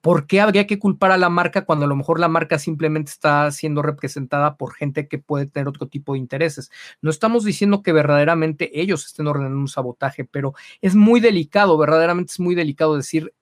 ¿Por 0.00 0.26
qué 0.26 0.40
habría 0.40 0.66
que 0.66 0.78
culpar 0.78 1.10
a 1.10 1.16
la 1.16 1.28
marca 1.28 1.64
cuando 1.64 1.84
a 1.84 1.88
lo 1.88 1.96
mejor 1.96 2.20
la 2.20 2.28
marca 2.28 2.58
simplemente 2.58 3.10
está 3.10 3.50
siendo 3.50 3.82
representada 3.82 4.56
por 4.56 4.74
gente 4.74 5.08
que 5.08 5.18
puede 5.18 5.46
tener 5.46 5.68
otro 5.68 5.88
tipo 5.88 6.12
de 6.12 6.20
intereses? 6.20 6.70
No 7.02 7.10
estamos 7.10 7.44
diciendo 7.44 7.82
que 7.82 7.92
verdaderamente 7.92 8.80
ellos 8.80 9.06
estén 9.06 9.26
ordenando 9.26 9.58
un 9.58 9.68
sabotaje, 9.68 10.24
pero 10.24 10.54
es 10.80 10.94
muy 10.94 11.20
delicado, 11.20 11.76
verdaderamente 11.78 12.32
es 12.32 12.40
muy 12.40 12.54
delicado 12.54 12.96
decir 12.96 13.32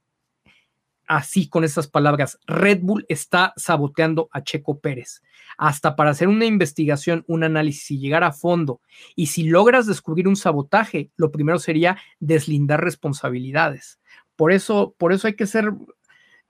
así 1.07 1.49
con 1.49 1.65
estas 1.65 1.89
palabras, 1.89 2.39
Red 2.47 2.81
Bull 2.83 3.07
está 3.09 3.53
saboteando 3.57 4.29
a 4.33 4.43
Checo 4.43 4.81
Pérez. 4.81 5.23
Hasta 5.57 5.97
para 5.97 6.11
hacer 6.11 6.29
una 6.29 6.45
investigación, 6.45 7.25
un 7.27 7.45
análisis 7.45 7.93
y 7.93 7.99
llegar 7.99 8.25
a 8.25 8.33
fondo. 8.33 8.81
Y 9.15 9.27
si 9.27 9.45
logras 9.45 9.87
descubrir 9.87 10.29
un 10.29 10.37
sabotaje, 10.37 11.11
lo 11.17 11.31
primero 11.31 11.59
sería 11.59 11.97
deslindar 12.21 12.83
responsabilidades. 12.83 13.99
Por 14.37 14.53
eso, 14.53 14.95
por 14.99 15.13
eso 15.13 15.27
hay 15.27 15.35
que 15.35 15.47
ser 15.47 15.73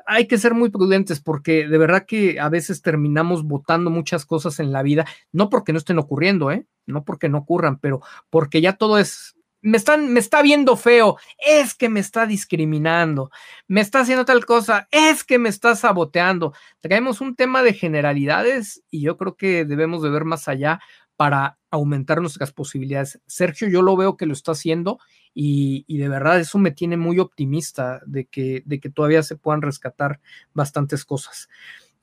hay 0.06 0.26
que 0.26 0.38
ser 0.38 0.54
muy 0.54 0.70
prudentes 0.70 1.20
porque 1.20 1.68
de 1.68 1.78
verdad 1.78 2.06
que 2.06 2.40
a 2.40 2.48
veces 2.48 2.82
terminamos 2.82 3.44
votando 3.44 3.90
muchas 3.90 4.24
cosas 4.24 4.60
en 4.60 4.72
la 4.72 4.82
vida, 4.82 5.04
no 5.32 5.50
porque 5.50 5.72
no 5.72 5.78
estén 5.78 5.98
ocurriendo, 5.98 6.50
¿eh? 6.50 6.66
no 6.86 7.04
porque 7.04 7.28
no 7.28 7.38
ocurran, 7.38 7.78
pero 7.78 8.00
porque 8.30 8.60
ya 8.60 8.74
todo 8.74 8.98
es 8.98 9.36
me, 9.66 9.76
están, 9.78 10.12
me 10.12 10.20
está 10.20 10.42
viendo 10.42 10.76
feo, 10.76 11.16
es 11.38 11.74
que 11.74 11.88
me 11.88 11.98
está 11.98 12.24
discriminando, 12.26 13.30
me 13.66 13.80
está 13.80 14.00
haciendo 14.00 14.24
tal 14.24 14.46
cosa, 14.46 14.86
es 14.92 15.24
que 15.24 15.40
me 15.40 15.48
está 15.48 15.74
saboteando. 15.74 16.52
Traemos 16.80 17.20
un 17.20 17.34
tema 17.34 17.64
de 17.64 17.72
generalidades 17.72 18.84
y 18.90 19.02
yo 19.02 19.16
creo 19.16 19.34
que 19.34 19.64
debemos 19.64 20.02
de 20.02 20.10
ver 20.10 20.24
más 20.24 20.46
allá 20.46 20.80
para 21.16 21.58
aumentar 21.70 22.20
nuestras 22.20 22.52
posibilidades. 22.52 23.20
Sergio, 23.26 23.68
yo 23.68 23.82
lo 23.82 23.96
veo 23.96 24.16
que 24.16 24.26
lo 24.26 24.32
está 24.32 24.52
haciendo 24.52 24.98
y, 25.34 25.84
y, 25.86 25.98
de 25.98 26.08
verdad 26.08 26.40
eso 26.40 26.58
me 26.58 26.70
tiene 26.70 26.96
muy 26.96 27.18
optimista 27.18 28.00
de 28.06 28.26
que, 28.26 28.62
de 28.64 28.80
que 28.80 28.90
todavía 28.90 29.22
se 29.22 29.36
puedan 29.36 29.62
rescatar 29.62 30.20
bastantes 30.54 31.04
cosas. 31.04 31.48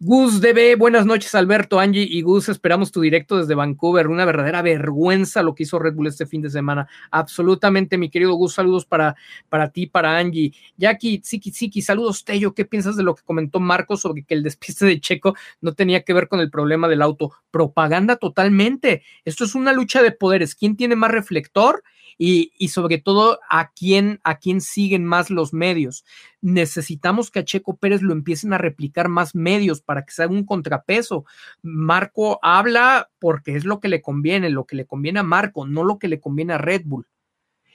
Gus 0.05 0.41
DB, 0.41 0.75
buenas 0.77 1.05
noches 1.05 1.33
Alberto, 1.33 1.79
Angie 1.79 2.03
y 2.03 2.23
Gus, 2.23 2.49
esperamos 2.49 2.91
tu 2.91 2.99
directo 2.99 3.37
desde 3.37 3.55
Vancouver, 3.55 4.09
una 4.09 4.25
verdadera 4.25 4.61
vergüenza 4.61 5.41
lo 5.41 5.55
que 5.55 5.63
hizo 5.63 5.79
Red 5.79 5.93
Bull 5.93 6.07
este 6.07 6.25
fin 6.25 6.41
de 6.41 6.49
semana, 6.49 6.89
absolutamente 7.09 7.97
mi 7.97 8.09
querido 8.09 8.33
Gus, 8.33 8.55
saludos 8.55 8.85
para, 8.85 9.15
para 9.47 9.69
ti, 9.69 9.87
para 9.87 10.17
Angie, 10.17 10.51
Jackie, 10.75 11.21
Siki 11.23 11.51
Siki, 11.51 11.81
saludos 11.81 12.25
Tello, 12.25 12.53
¿qué 12.53 12.65
piensas 12.65 12.97
de 12.97 13.03
lo 13.03 13.15
que 13.15 13.23
comentó 13.23 13.61
Marco 13.61 13.95
sobre 13.95 14.25
que 14.25 14.33
el 14.33 14.43
despiste 14.43 14.85
de 14.85 14.99
Checo 14.99 15.35
no 15.61 15.71
tenía 15.71 16.03
que 16.03 16.11
ver 16.11 16.27
con 16.27 16.41
el 16.41 16.51
problema 16.51 16.89
del 16.89 17.01
auto? 17.01 17.31
Propaganda 17.49 18.17
totalmente, 18.17 19.03
esto 19.23 19.45
es 19.45 19.55
una 19.55 19.71
lucha 19.71 20.03
de 20.03 20.11
poderes, 20.11 20.53
¿quién 20.53 20.75
tiene 20.75 20.97
más 20.97 21.11
reflector? 21.11 21.81
Y, 22.17 22.51
sobre 22.69 22.97
todo 22.97 23.39
a 23.49 23.71
quién, 23.71 24.19
a 24.23 24.37
quién 24.37 24.61
siguen 24.61 25.05
más 25.05 25.29
los 25.29 25.53
medios. 25.53 26.05
Necesitamos 26.41 27.31
que 27.31 27.39
a 27.39 27.45
Checo 27.45 27.77
Pérez 27.77 28.01
lo 28.01 28.13
empiecen 28.13 28.53
a 28.53 28.57
replicar 28.57 29.09
más 29.09 29.35
medios 29.35 29.81
para 29.81 30.03
que 30.05 30.13
se 30.13 30.23
haga 30.23 30.33
un 30.33 30.45
contrapeso. 30.45 31.25
Marco 31.61 32.39
habla 32.41 33.09
porque 33.19 33.55
es 33.55 33.65
lo 33.65 33.79
que 33.79 33.89
le 33.89 34.01
conviene, 34.01 34.49
lo 34.49 34.65
que 34.65 34.75
le 34.75 34.85
conviene 34.85 35.19
a 35.19 35.23
Marco, 35.23 35.65
no 35.65 35.83
lo 35.83 35.99
que 35.99 36.07
le 36.07 36.19
conviene 36.19 36.53
a 36.53 36.57
Red 36.57 36.83
Bull 36.85 37.07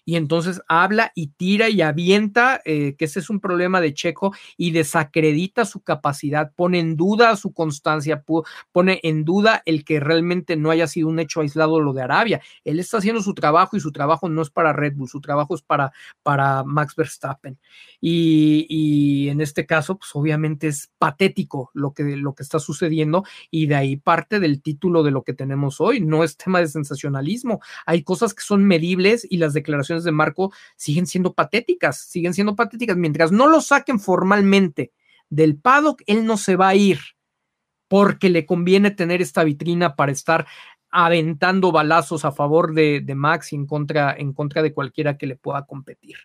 y 0.09 0.17
entonces 0.17 0.63
habla 0.69 1.13
y 1.15 1.33
tira 1.33 1.69
y 1.69 1.83
avienta, 1.83 2.63
eh, 2.65 2.97
que 2.97 3.05
ese 3.05 3.19
es 3.21 3.29
un 3.29 3.41
problema 3.41 3.83
de 3.83 3.93
Checo, 3.93 4.33
y 4.57 4.71
desacredita 4.71 5.67
su 5.67 5.83
capacidad, 5.83 6.51
pone 6.57 6.79
en 6.79 6.97
duda 6.97 7.37
su 7.37 7.53
constancia, 7.53 8.25
pone 8.73 9.01
en 9.03 9.27
duda 9.27 9.61
el 9.67 9.85
que 9.85 10.01
realmente 10.01 10.57
no 10.57 10.71
haya 10.71 10.87
sido 10.87 11.09
un 11.09 11.19
hecho 11.19 11.43
aislado 11.43 11.79
lo 11.79 11.93
de 11.93 12.01
Arabia. 12.01 12.41
Él 12.65 12.81
está 12.81 12.97
haciendo 12.97 13.21
su 13.21 13.35
trabajo 13.35 13.77
y 13.77 13.81
su 13.81 13.93
trabajo 13.93 14.31
no 14.31 14.41
es 14.41 14.49
para 14.49 14.73
Red 14.73 14.95
Bull, 14.97 15.11
su 15.11 15.21
trabajo 15.21 15.55
es 15.55 15.61
para, 15.61 15.93
para 16.23 16.65
Max 16.65 16.95
Verstappen. 16.97 17.59
Y, 18.01 18.65
y 18.71 19.29
en 19.29 19.43
este 19.43 19.67
caso, 19.67 19.99
pues 19.99 20.13
obviamente 20.15 20.69
es 20.69 20.91
patético 20.97 21.71
lo 21.75 21.93
que, 21.93 22.17
lo 22.17 22.35
que 22.35 22.45
está 22.45 22.61
sucediendo 22.61 23.25
y 23.51 23.67
de 23.67 23.75
ahí 23.75 23.97
parte 23.99 24.41
del 24.41 24.63
título 24.63 25.03
de 25.03 25.11
lo 25.11 25.23
que 25.23 25.35
tenemos 25.35 25.83
hoy. 25.83 26.01
No 26.01 26.25
es 26.25 26.39
tema 26.39 26.61
de 26.61 26.69
sensacionalismo, 26.69 27.61
hay 27.85 28.03
cosas 28.05 28.33
que 28.33 28.43
son 28.43 28.65
medibles 28.65 29.27
y 29.29 29.37
las 29.37 29.53
declaraciones 29.53 29.98
de 30.05 30.13
Marco 30.13 30.53
siguen 30.77 31.07
siendo 31.07 31.35
patéticas, 31.35 32.01
siguen 32.01 32.35
siendo 32.35 32.57
patéticas. 32.57 32.97
Mientras 32.97 33.33
no 33.33 33.47
lo 33.47 33.61
saquen 33.61 34.01
formalmente 34.01 34.93
del 35.31 35.59
paddock, 35.59 36.03
él 36.07 36.27
no 36.27 36.37
se 36.37 36.57
va 36.57 36.69
a 36.69 36.75
ir 36.75 36.99
porque 37.89 38.29
le 38.29 38.47
conviene 38.47 38.91
tener 38.91 39.23
esta 39.23 39.45
vitrina 39.45 39.97
para 39.97 40.13
estar 40.13 40.47
aventando 40.91 41.73
balazos 41.73 42.25
a 42.25 42.33
favor 42.33 42.75
de, 42.75 43.01
de 43.01 43.15
Max 43.15 43.53
y 43.53 43.57
en 43.57 43.67
contra, 43.67 44.15
en 44.17 44.33
contra 44.33 44.63
de 44.63 44.73
cualquiera 44.73 45.17
que 45.19 45.27
le 45.27 45.37
pueda 45.37 45.67
competir. 45.67 46.17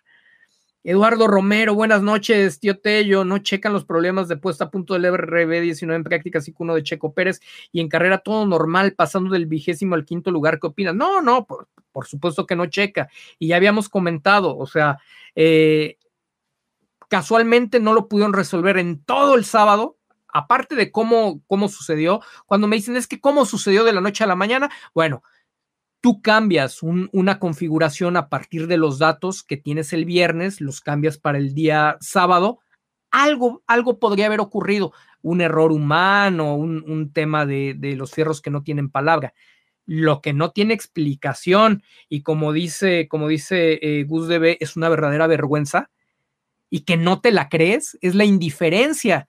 Eduardo 0.86 1.26
Romero, 1.26 1.74
buenas 1.74 2.02
noches, 2.02 2.60
tío 2.60 2.78
Tello. 2.78 3.24
No 3.24 3.38
checan 3.38 3.72
los 3.72 3.86
problemas 3.86 4.28
de 4.28 4.36
puesta 4.36 4.64
a 4.64 4.70
punto 4.70 4.92
del 4.92 5.06
RB19 5.06 5.94
en 5.94 6.04
práctica, 6.04 6.40
así 6.40 6.52
que 6.52 6.62
uno 6.62 6.74
de 6.74 6.82
Checo 6.82 7.14
Pérez 7.14 7.40
y 7.72 7.80
en 7.80 7.88
carrera 7.88 8.18
todo 8.18 8.44
normal, 8.44 8.92
pasando 8.92 9.32
del 9.32 9.46
vigésimo 9.46 9.94
al 9.94 10.04
quinto 10.04 10.30
lugar. 10.30 10.60
¿Qué 10.60 10.66
opinas? 10.66 10.94
No, 10.94 11.22
no, 11.22 11.46
por, 11.46 11.68
por 11.90 12.06
supuesto 12.06 12.44
que 12.44 12.54
no 12.54 12.66
checa. 12.66 13.08
Y 13.38 13.48
ya 13.48 13.56
habíamos 13.56 13.88
comentado, 13.88 14.58
o 14.58 14.66
sea, 14.66 14.98
eh, 15.34 15.96
casualmente 17.08 17.80
no 17.80 17.94
lo 17.94 18.06
pudieron 18.06 18.34
resolver 18.34 18.76
en 18.76 19.02
todo 19.02 19.36
el 19.36 19.46
sábado, 19.46 19.96
aparte 20.28 20.74
de 20.74 20.92
cómo, 20.92 21.40
cómo 21.46 21.70
sucedió. 21.70 22.20
Cuando 22.44 22.66
me 22.66 22.76
dicen 22.76 22.96
es 22.96 23.06
que 23.06 23.22
cómo 23.22 23.46
sucedió 23.46 23.84
de 23.84 23.94
la 23.94 24.02
noche 24.02 24.22
a 24.22 24.26
la 24.26 24.36
mañana, 24.36 24.70
bueno, 24.92 25.22
tú 26.04 26.20
cambias 26.20 26.82
una 26.82 27.38
configuración 27.38 28.18
a 28.18 28.28
partir 28.28 28.66
de 28.66 28.76
los 28.76 28.98
datos 28.98 29.42
que 29.42 29.56
tienes 29.56 29.94
el 29.94 30.04
viernes, 30.04 30.60
los 30.60 30.82
cambias 30.82 31.16
para 31.16 31.38
el 31.38 31.54
día 31.54 31.96
sábado, 32.02 32.58
algo, 33.10 33.62
algo 33.66 33.98
podría 33.98 34.26
haber 34.26 34.40
ocurrido, 34.40 34.92
un 35.22 35.40
error 35.40 35.72
humano, 35.72 36.56
un, 36.56 36.84
un 36.86 37.10
tema 37.10 37.46
de, 37.46 37.72
de, 37.78 37.96
los 37.96 38.12
fierros 38.12 38.42
que 38.42 38.50
no 38.50 38.62
tienen 38.62 38.90
palabra. 38.90 39.32
Lo 39.86 40.20
que 40.20 40.34
no 40.34 40.50
tiene 40.50 40.74
explicación 40.74 41.82
y 42.10 42.20
como 42.20 42.52
dice, 42.52 43.08
como 43.08 43.26
dice 43.26 43.78
eh, 43.80 44.04
Gus 44.04 44.28
DB, 44.28 44.58
es 44.60 44.76
una 44.76 44.90
verdadera 44.90 45.26
vergüenza 45.26 45.90
y 46.68 46.80
que 46.80 46.98
no 46.98 47.22
te 47.22 47.32
la 47.32 47.48
crees, 47.48 47.96
es 48.02 48.14
la 48.14 48.26
indiferencia 48.26 49.26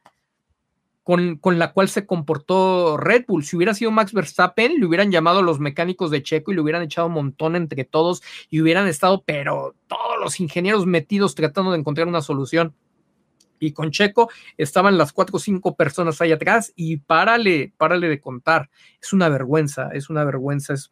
con, 1.06 1.60
la 1.60 1.72
cual 1.72 1.88
se 1.88 2.08
comportó 2.08 2.98
Red 2.98 3.26
Bull. 3.28 3.46
Si 3.46 3.56
hubiera 3.56 3.76
sido 3.76 3.92
Max 3.92 4.12
Verstappen, 4.12 4.80
le 4.80 4.88
hubieran 4.88 5.12
llamado 5.12 5.38
a 5.38 5.44
los 5.44 5.60
mecánicos 5.60 6.10
de 6.10 6.24
Checo 6.24 6.52
y 6.52 6.56
le 6.56 6.62
hubieran 6.62 6.82
echado 6.82 7.06
un 7.06 7.14
montón 7.14 7.56
entre 7.56 7.86
todos 7.86 8.24
y 8.50 8.60
hubieran 8.60 8.88
estado, 8.88 9.24
pero 9.24 9.76
todos 9.86 10.20
los 10.20 10.40
ingenieros 10.40 10.88
metidos 10.88 11.36
tratando 11.36 11.72
de 11.72 11.78
encontrar 11.78 12.08
una 12.08 12.22
solución. 12.22 12.74
Y 13.60 13.72
con 13.72 13.92
Checo 13.92 14.32
estaban 14.58 14.98
las 14.98 15.14
cuatro 15.14 15.38
o 15.38 15.40
cinco 15.40 15.76
personas 15.76 16.20
ahí 16.22 16.32
atrás 16.32 16.74
y 16.76 16.98
párale, 16.98 17.72
párale 17.78 18.10
de 18.10 18.20
contar. 18.20 18.72
Es 19.00 19.14
una 19.14 19.30
vergüenza, 19.30 19.90
es 19.94 20.10
una 20.10 20.24
vergüenza, 20.24 20.74
es 20.74 20.92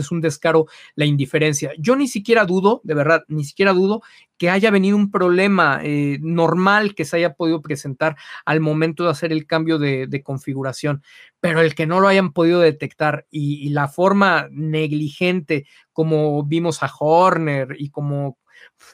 es 0.00 0.10
un 0.10 0.20
descaro 0.20 0.66
la 0.94 1.04
indiferencia. 1.04 1.72
Yo 1.78 1.96
ni 1.96 2.08
siquiera 2.08 2.44
dudo, 2.44 2.80
de 2.84 2.94
verdad, 2.94 3.24
ni 3.28 3.44
siquiera 3.44 3.72
dudo 3.72 4.02
que 4.38 4.50
haya 4.50 4.70
venido 4.70 4.96
un 4.96 5.10
problema 5.10 5.80
eh, 5.82 6.18
normal 6.20 6.94
que 6.94 7.04
se 7.04 7.16
haya 7.16 7.34
podido 7.34 7.60
presentar 7.60 8.16
al 8.44 8.60
momento 8.60 9.04
de 9.04 9.10
hacer 9.10 9.32
el 9.32 9.46
cambio 9.46 9.78
de, 9.78 10.22
configuración, 10.22 11.02
pero 11.40 11.60
el 11.60 11.74
que 11.74 11.86
no 11.86 12.00
lo 12.00 12.08
hayan 12.08 12.32
podido 12.32 12.60
detectar 12.60 13.26
y, 13.30 13.68
la 13.70 13.88
forma 13.88 14.48
negligente 14.50 15.66
como 15.92 16.42
vimos 16.44 16.82
a 16.82 16.90
Horner 16.98 17.76
y 17.78 17.90
como 17.90 18.38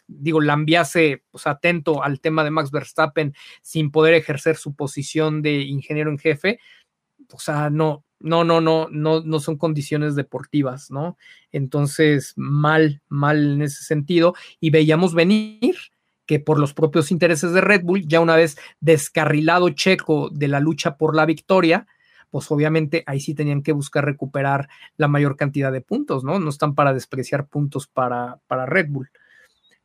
digo, 0.07 0.41
Lambiase, 0.41 1.25
pues 1.31 1.47
atento 1.47 2.03
al 2.03 2.21
tema 2.21 2.45
de 2.45 2.51
Max 2.51 2.71
Verstappen 2.71 3.35
sin 3.63 3.91
poder 3.91 4.15
ejercer 4.15 4.57
su 4.57 4.75
posición 4.75 5.43
de 5.43 5.63
ingeniero 5.63 6.11
en 6.11 6.19
jefe, 6.19 6.59
o 7.33 7.39
sea, 7.39 7.71
no, 7.71 8.05
no, 8.25 8.43
no, 8.43 8.61
no, 8.61 8.89
no, 8.91 9.21
no 9.21 9.39
son 9.39 9.57
condiciones 9.57 10.17
deportivas, 10.17 10.91
¿no? 10.91 11.17
Entonces, 11.53 12.33
mal, 12.37 13.03
mal 13.09 13.55
en 13.55 13.63
ese 13.63 13.85
sentido. 13.85 14.35
Y 14.61 14.71
veíamos 14.71 15.15
venir 15.15 15.77
que 16.27 16.41
por 16.41 16.59
los 16.59 16.73
propios 16.73 17.11
intereses 17.11 17.53
de 17.53 17.61
Red 17.61 17.83
Bull, 17.85 18.07
ya 18.07 18.21
una 18.21 18.35
vez 18.35 18.57
descarrilado 18.81 19.69
Checo 19.69 20.31
de 20.31 20.49
la 20.49 20.59
lucha 20.59 20.97
por 20.97 21.15
la 21.15 21.27
victoria, 21.27 21.87
pues 22.31 22.51
obviamente 22.51 23.05
ahí 23.07 23.21
sí 23.21 23.35
tenían 23.35 23.63
que 23.63 23.73
buscar 23.73 24.05
recuperar 24.07 24.69
la 24.97 25.07
mayor 25.07 25.37
cantidad 25.37 25.71
de 25.71 25.83
puntos, 25.83 26.25
¿no? 26.25 26.39
No 26.39 26.49
están 26.49 26.75
para 26.75 26.95
despreciar 26.95 27.47
puntos 27.47 27.87
para, 27.87 28.41
para 28.47 28.65
Red 28.65 28.89
Bull. 28.89 29.11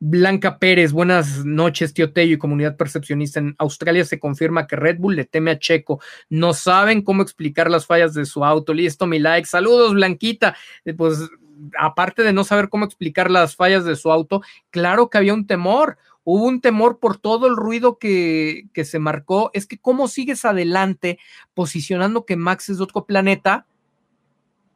Blanca 0.01 0.59
Pérez, 0.59 0.93
buenas 0.93 1.43
noches, 1.43 1.93
tío 1.93 2.13
Tello 2.13 2.35
y 2.35 2.37
comunidad 2.37 2.77
percepcionista. 2.77 3.41
En 3.41 3.55
Australia 3.57 4.05
se 4.05 4.17
confirma 4.17 4.65
que 4.65 4.77
Red 4.77 4.97
Bull 4.97 5.17
le 5.17 5.25
teme 5.25 5.51
a 5.51 5.59
Checo. 5.59 5.99
No 6.29 6.53
saben 6.53 7.01
cómo 7.01 7.21
explicar 7.21 7.69
las 7.69 7.85
fallas 7.85 8.13
de 8.13 8.25
su 8.25 8.45
auto. 8.45 8.73
Listo, 8.73 9.07
mi 9.07 9.19
like. 9.19 9.45
Saludos, 9.45 9.93
Blanquita. 9.93 10.55
Eh, 10.85 10.93
pues 10.93 11.29
aparte 11.77 12.23
de 12.23 12.31
no 12.31 12.45
saber 12.45 12.69
cómo 12.69 12.85
explicar 12.85 13.29
las 13.29 13.57
fallas 13.57 13.83
de 13.83 13.97
su 13.97 14.09
auto, 14.09 14.41
claro 14.69 15.09
que 15.09 15.17
había 15.17 15.33
un 15.33 15.45
temor. 15.45 15.97
Hubo 16.23 16.45
un 16.45 16.61
temor 16.61 16.99
por 16.99 17.17
todo 17.17 17.47
el 17.47 17.57
ruido 17.57 17.97
que, 17.97 18.67
que 18.73 18.85
se 18.85 18.99
marcó. 18.99 19.51
Es 19.53 19.67
que 19.67 19.79
cómo 19.79 20.07
sigues 20.07 20.45
adelante 20.45 21.19
posicionando 21.53 22.25
que 22.25 22.37
Max 22.37 22.69
es 22.69 22.77
de 22.77 22.83
otro 22.85 23.05
planeta 23.05 23.65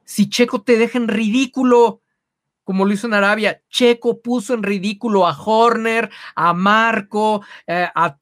si 0.06 0.30
Checo 0.30 0.62
te 0.62 0.78
deja 0.78 0.98
en 0.98 1.08
ridículo 1.08 2.02
como 2.64 2.86
lo 2.86 2.94
hizo 2.94 3.08
en 3.08 3.14
Arabia. 3.14 3.62
Checo 3.70 4.22
puso 4.22 4.54
en 4.54 4.64
ridículo 4.64 5.28
a 5.28 5.38
Horner, 5.38 6.10
a 6.36 6.54
Marco, 6.54 7.44
eh, 7.68 7.88
a 7.94 8.18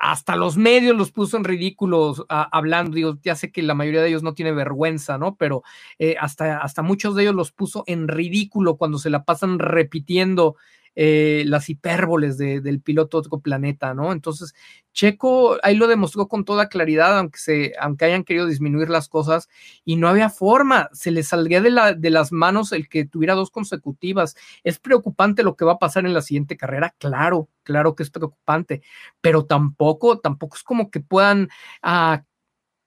hasta 0.00 0.34
los 0.34 0.56
medios 0.56 0.96
los 0.96 1.12
puso 1.12 1.36
en 1.36 1.44
ridículo 1.44 2.14
hablando. 2.28 2.96
Digo, 2.96 3.18
ya 3.22 3.36
sé 3.36 3.52
que 3.52 3.62
la 3.62 3.74
mayoría 3.74 4.00
de 4.00 4.08
ellos 4.08 4.22
no 4.22 4.32
tiene 4.32 4.52
vergüenza, 4.52 5.18
¿no? 5.18 5.36
Pero 5.36 5.62
eh, 5.98 6.16
hasta, 6.18 6.58
hasta 6.58 6.82
muchos 6.82 7.14
de 7.14 7.22
ellos 7.24 7.34
los 7.34 7.52
puso 7.52 7.84
en 7.86 8.08
ridículo 8.08 8.76
cuando 8.76 8.98
se 8.98 9.10
la 9.10 9.24
pasan 9.24 9.58
repitiendo 9.58 10.56
eh, 10.94 11.44
las 11.46 11.68
hipérboles 11.68 12.36
del 12.38 12.80
piloto 12.80 13.18
otro 13.18 13.40
planeta, 13.40 13.94
¿no? 13.94 14.12
Entonces, 14.12 14.54
Checo 14.92 15.56
ahí 15.62 15.76
lo 15.76 15.86
demostró 15.86 16.28
con 16.28 16.44
toda 16.44 16.68
claridad, 16.68 17.18
aunque, 17.18 17.38
se, 17.38 17.72
aunque 17.80 18.06
hayan 18.06 18.24
querido 18.24 18.46
disminuir 18.46 18.90
las 18.90 19.08
cosas, 19.08 19.48
y 19.84 19.96
no 19.96 20.08
había 20.08 20.30
forma, 20.30 20.90
se 20.92 21.10
le 21.10 21.22
saldría 21.22 21.60
de, 21.60 21.94
de 21.96 22.10
las 22.10 22.32
manos 22.32 22.72
el 22.72 22.88
que 22.88 23.04
tuviera 23.04 23.34
dos 23.34 23.50
consecutivas. 23.50 24.36
Es 24.64 24.78
preocupante 24.78 25.42
lo 25.42 25.56
que 25.56 25.64
va 25.64 25.72
a 25.72 25.78
pasar 25.78 26.06
en 26.06 26.14
la 26.14 26.22
siguiente 26.22 26.56
carrera, 26.56 26.94
claro, 26.98 27.48
claro 27.62 27.94
que 27.94 28.02
es 28.02 28.10
preocupante, 28.10 28.82
pero 29.20 29.46
tampoco, 29.46 30.18
tampoco 30.18 30.56
es 30.56 30.62
como 30.62 30.90
que 30.90 31.00
puedan 31.00 31.48
ah, 31.82 32.24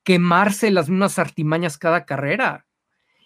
quemarse 0.03 0.71
las 0.71 0.89
mismas 0.89 1.19
artimañas 1.19 1.77
cada 1.77 2.05
carrera 2.05 2.65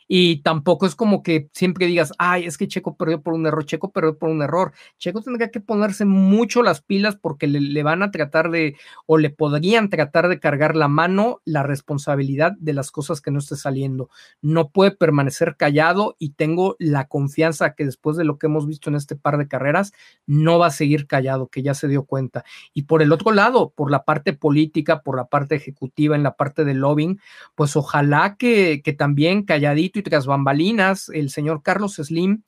y 0.08 0.41
tampoco 0.41 0.86
es 0.86 0.95
como 0.95 1.22
que 1.22 1.49
siempre 1.51 1.86
digas, 1.86 2.14
ay, 2.18 2.45
es 2.45 2.58
que 2.58 2.68
Checo 2.68 2.95
perdió 2.95 3.22
por 3.22 3.34
un 3.34 3.45
error, 3.45 3.66
Checo 3.66 3.91
perdió 3.91 4.18
por 4.18 4.30
un 4.30 4.41
error. 4.41 4.72
Checo 4.97 5.22
tendría 5.22 5.51
que 5.51 5.60
ponerse 5.60 6.05
mucho 6.05 6.64
las 6.64 6.82
pilas 6.82 7.18
porque 7.18 7.47
le, 7.47 7.84
van 7.84 8.03
a 8.03 8.12
tratar 8.12 8.49
de, 8.49 8.78
o 9.05 9.18
le 9.18 9.30
podrían 9.30 9.89
tratar 9.89 10.30
de 10.30 10.39
cargar 10.39 10.76
la 10.76 10.88
mano 10.88 11.41
la 11.43 11.64
responsabilidad 11.64 12.53
de 12.60 12.74
las 12.74 12.91
cosas 12.91 13.20
que 13.20 13.32
no 13.32 13.39
esté 13.39 13.58
saliendo. 13.58 14.10
No 14.41 14.70
puede 14.70 14.91
permanecer 14.91 15.58
callado 15.58 16.16
y 16.20 16.32
tengo 16.32 16.76
la 16.80 17.08
confianza 17.08 17.74
que 17.74 17.86
después 17.86 18.16
de 18.16 18.24
lo 18.24 18.38
que 18.38 18.47
hemos 18.47 18.66
visto 18.66 18.89
en 18.89 18.95
este 18.95 19.16
par 19.18 19.38
de 19.38 19.47
carreras, 19.47 19.91
no 20.26 20.58
va 20.60 20.68
a 20.68 20.72
seguir 20.72 21.08
callado, 21.08 21.47
que 21.47 21.64
ya 21.64 21.74
se 21.74 21.88
dio 21.88 22.05
cuenta. 22.05 22.45
Y 22.74 22.84
por 22.84 23.01
el 23.01 23.12
otro 23.12 23.32
lado, 23.32 23.74
por 23.76 23.91
la 23.91 24.05
parte 24.05 24.34
política, 24.34 25.01
por 25.01 25.18
la 25.18 25.26
parte 25.26 25.55
ejecutiva, 25.55 26.16
en 26.16 26.24
la 26.24 26.36
parte 26.36 26.64
de 26.64 26.74
lobbying, 26.74 27.20
pues 27.55 27.76
ojalá 27.76 28.36
que, 28.38 28.82
que 28.84 28.93
también 28.93 29.43
calladito 29.43 29.96
y 29.99 30.03
tras 30.03 30.25
bambalinas, 30.25 31.09
el 31.09 31.29
señor 31.29 31.61
Carlos 31.63 31.95
Slim, 31.95 32.43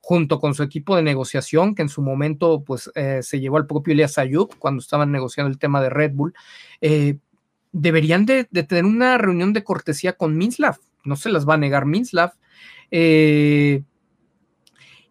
junto 0.00 0.38
con 0.38 0.54
su 0.54 0.62
equipo 0.62 0.96
de 0.96 1.02
negociación, 1.02 1.74
que 1.74 1.82
en 1.82 1.88
su 1.88 2.02
momento 2.02 2.62
pues 2.62 2.90
eh, 2.94 3.20
se 3.22 3.40
llevó 3.40 3.56
al 3.56 3.66
propio 3.66 3.92
Elias 3.92 4.18
Ayub 4.18 4.54
cuando 4.58 4.80
estaban 4.80 5.10
negociando 5.10 5.50
el 5.50 5.58
tema 5.58 5.80
de 5.80 5.88
Red 5.88 6.12
Bull, 6.12 6.34
eh, 6.82 7.16
deberían 7.72 8.26
de, 8.26 8.44
tener 8.44 8.84
una 8.84 9.16
reunión 9.18 9.52
de 9.52 9.64
cortesía 9.64 10.12
con 10.12 10.36
Minslav. 10.36 10.76
No 11.04 11.16
se 11.16 11.30
las 11.30 11.48
va 11.48 11.54
a 11.54 11.58
negar 11.58 11.86
Minslav. 11.86 12.32
Eh, 12.90 13.82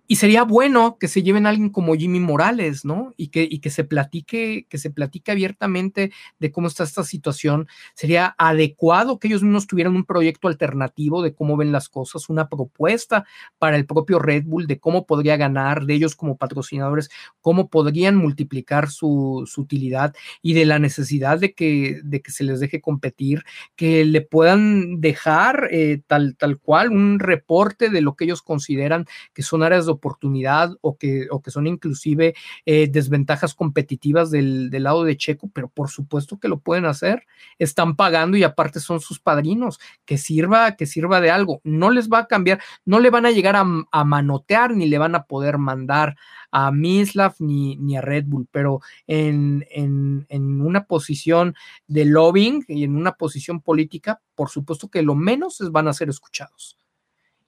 y 0.06 0.18
sería 0.18 0.44
bueno 0.44 0.98
que 1.00 1.08
se 1.08 1.24
lleven 1.24 1.46
a 1.46 1.50
alguien 1.50 1.70
como 1.70 1.96
Jimmy 1.96 2.20
Morales, 2.20 2.84
¿no? 2.84 3.14
Y 3.16 3.30
que, 3.30 3.48
y 3.50 3.60
que 3.60 3.70
se 3.70 3.86
platique, 3.86 4.68
que 4.70 4.78
se 4.78 4.90
platique 4.90 5.32
abiertamente 5.32 6.12
de 6.40 6.52
cómo 6.52 6.68
está 6.68 6.84
esta 6.84 7.04
situación. 7.04 7.68
Sería 7.96 8.36
adecuado 8.38 9.18
que 9.18 9.30
ellos 9.30 9.44
mismos 9.44 9.66
tuvieran 9.66 9.96
un 9.96 10.04
proyecto 10.04 10.50
alternativo 10.50 11.22
de 11.22 11.34
cómo 11.34 11.56
ven 11.56 11.72
las 11.72 11.88
cosas, 11.88 12.28
una 12.30 12.50
propuesta 12.50 13.26
para 13.60 13.78
el 13.78 13.86
propio 13.86 14.20
Red 14.20 14.44
Bull 14.46 14.68
de 14.68 14.80
cómo 14.80 15.06
podría 15.06 15.38
ganar, 15.38 15.86
de 15.86 15.94
ellos 15.94 16.16
como 16.16 16.36
patrocinadores, 16.36 17.10
cómo 17.40 17.70
podrían 17.70 18.18
multiplicar 18.18 18.90
su, 18.90 19.48
utilidad 19.56 20.14
y 20.42 20.54
de 20.54 20.66
la 20.66 20.80
necesidad 20.80 21.40
de 21.40 21.54
que, 21.54 22.02
de 22.04 22.22
que 22.22 22.32
se 22.32 22.44
les 22.44 22.60
deje 22.60 22.82
competir, 22.82 23.44
que 23.78 24.04
le 24.04 24.22
puedan 24.22 25.00
dejar 25.00 25.70
eh, 25.72 26.02
tal, 26.08 26.36
tal 26.36 26.60
cual 26.60 26.90
un 26.90 27.20
reporte 27.20 27.90
de 27.90 28.02
lo 28.02 28.16
que 28.16 28.26
ellos 28.26 28.42
consideran 28.42 29.06
que 29.34 29.44
son 29.44 29.64
áreas 29.64 29.86
de 29.86 29.93
oportunidad 29.94 30.76
o 30.82 30.98
que, 30.98 31.28
o 31.32 31.42
que 31.42 31.52
son 31.52 31.68
inclusive 31.68 32.36
eh, 32.66 32.88
desventajas 32.88 33.54
competitivas 33.54 34.32
del, 34.32 34.70
del, 34.70 34.84
lado 34.84 35.04
de 35.04 35.18
Checo, 35.18 35.50
pero 35.54 35.70
por 35.70 35.90
supuesto 35.90 36.40
que 36.40 36.48
lo 36.48 36.60
pueden 36.60 36.86
hacer. 36.86 37.26
Están 37.60 37.96
pagando 37.96 38.38
y 38.38 38.44
aparte 38.44 38.80
son 38.80 39.00
sus 39.00 39.20
padrinos, 39.20 39.80
que 40.06 40.18
sirva, 40.18 40.76
que 40.76 40.86
sirva 40.86 41.22
de 41.22 41.32
algo. 41.32 41.62
No 41.64 41.90
les 41.92 42.10
va 42.10 42.20
a 42.20 42.28
cambiar, 42.28 42.62
no 42.86 43.00
le 43.00 43.10
van 43.10 43.26
a 43.26 43.32
llegar 43.32 43.56
a, 43.56 43.66
a 43.92 44.04
manotear 44.04 44.76
ni 44.76 44.88
le 44.88 44.98
van 44.98 45.16
a 45.16 45.24
poder 45.24 45.58
mandar 45.58 46.16
a 46.52 46.72
Mislav 46.72 47.36
ni, 47.40 47.76
ni 47.78 47.98
a 47.98 48.02
Red 48.02 48.26
Bull, 48.28 48.48
pero 48.52 48.82
en, 49.08 49.66
en, 49.72 50.26
en 50.30 50.62
una 50.62 50.86
posición 50.86 51.56
de 51.88 52.06
lobbying 52.06 52.64
y 52.68 52.84
en 52.84 52.96
una 52.96 53.14
posición 53.14 53.62
política, 53.62 54.22
por 54.36 54.50
supuesto 54.50 54.90
que 54.90 55.02
lo 55.02 55.16
menos 55.16 55.60
van 55.72 55.88
a 55.88 55.94
ser 55.94 56.10
escuchados. 56.10 56.78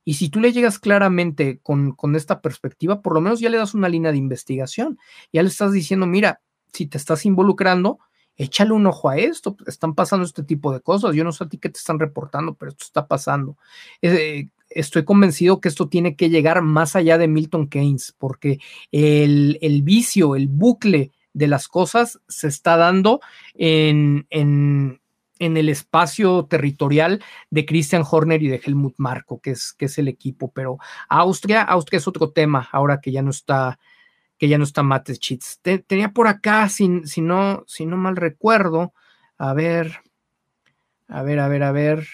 Y 0.06 0.14
si 0.14 0.30
tú 0.30 0.40
le 0.40 0.54
llegas 0.54 0.80
claramente 0.80 1.60
con, 1.62 1.96
esta 2.16 2.40
perspectiva, 2.40 3.02
por 3.02 3.16
lo 3.16 3.22
menos 3.22 3.40
ya 3.40 3.50
le 3.50 3.58
das 3.58 3.74
una 3.74 3.90
línea 3.90 4.12
de 4.12 4.20
investigación. 4.20 5.00
Ya 5.34 5.42
le 5.42 5.50
estás 5.50 5.74
diciendo, 5.74 6.06
mira, 6.06 6.42
si 6.72 6.86
te 6.86 6.98
estás 6.98 7.26
involucrando, 7.26 8.00
échale 8.38 8.72
un 8.72 8.86
ojo 8.86 9.10
a 9.10 9.18
esto. 9.18 9.58
Están 9.66 9.96
pasando 9.96 10.24
este 10.24 10.44
tipo 10.44 10.72
de 10.72 10.80
cosas. 10.80 11.16
Yo 11.16 11.24
no 11.24 11.32
sé 11.32 11.44
a 11.44 11.50
ti 11.50 11.58
qué 11.58 11.70
te 11.70 11.80
están 11.80 12.00
reportando, 12.00 12.54
pero 12.54 12.70
esto 12.70 12.86
está 12.86 13.08
pasando. 13.08 13.58
Eh, 14.04 14.50
estoy 14.70 15.04
convencido 15.04 15.60
que 15.60 15.70
esto 15.70 15.90
tiene 15.90 16.16
que 16.16 16.30
llegar 16.30 16.62
más 16.62 16.96
allá 16.96 17.18
de 17.18 17.28
Milton 17.28 17.68
Keynes, 17.68 18.16
porque 18.18 18.60
el, 18.92 19.58
el 19.62 19.82
vicio, 19.82 20.36
el 20.36 20.48
bucle 20.48 21.12
de 21.34 21.48
las 21.48 21.68
cosas 21.68 22.20
se 22.28 22.48
está 22.48 22.78
dando 22.78 23.20
en, 23.56 24.26
en, 24.30 25.02
en 25.40 25.58
el 25.58 25.70
espacio 25.70 26.46
territorial 26.46 27.24
de 27.50 27.66
Christian 27.66 28.04
Horner 28.10 28.42
y 28.42 28.48
de 28.48 28.62
Helmut 28.64 28.96
Marko, 28.98 29.42
que 29.42 29.52
es, 29.52 29.74
que 29.74 29.86
es 29.86 29.98
el 29.98 30.08
equipo. 30.08 30.52
Pero 30.52 30.78
Austria, 31.10 31.62
Austria 31.62 31.98
es 31.98 32.08
otro 32.08 32.32
tema, 32.32 32.68
ahora 32.72 33.02
que 33.02 33.12
ya 33.12 33.22
no 33.22 33.32
está, 33.32 33.80
que 34.38 34.48
ya 34.48 34.58
no 34.58 34.64
está 34.64 34.84
Mates 34.84 35.20
tenía 35.88 36.12
por 36.12 36.28
acá, 36.28 36.70
si, 36.70 37.02
si, 37.06 37.22
no, 37.22 37.64
si 37.68 37.86
no 37.86 37.98
mal 37.98 38.16
recuerdo, 38.16 38.94
a 39.38 39.54
ver, 39.54 40.00
a 41.08 41.22
ver, 41.24 41.40
a 41.40 41.48
ver, 41.48 41.64
a 41.64 41.72
ver, 41.72 42.08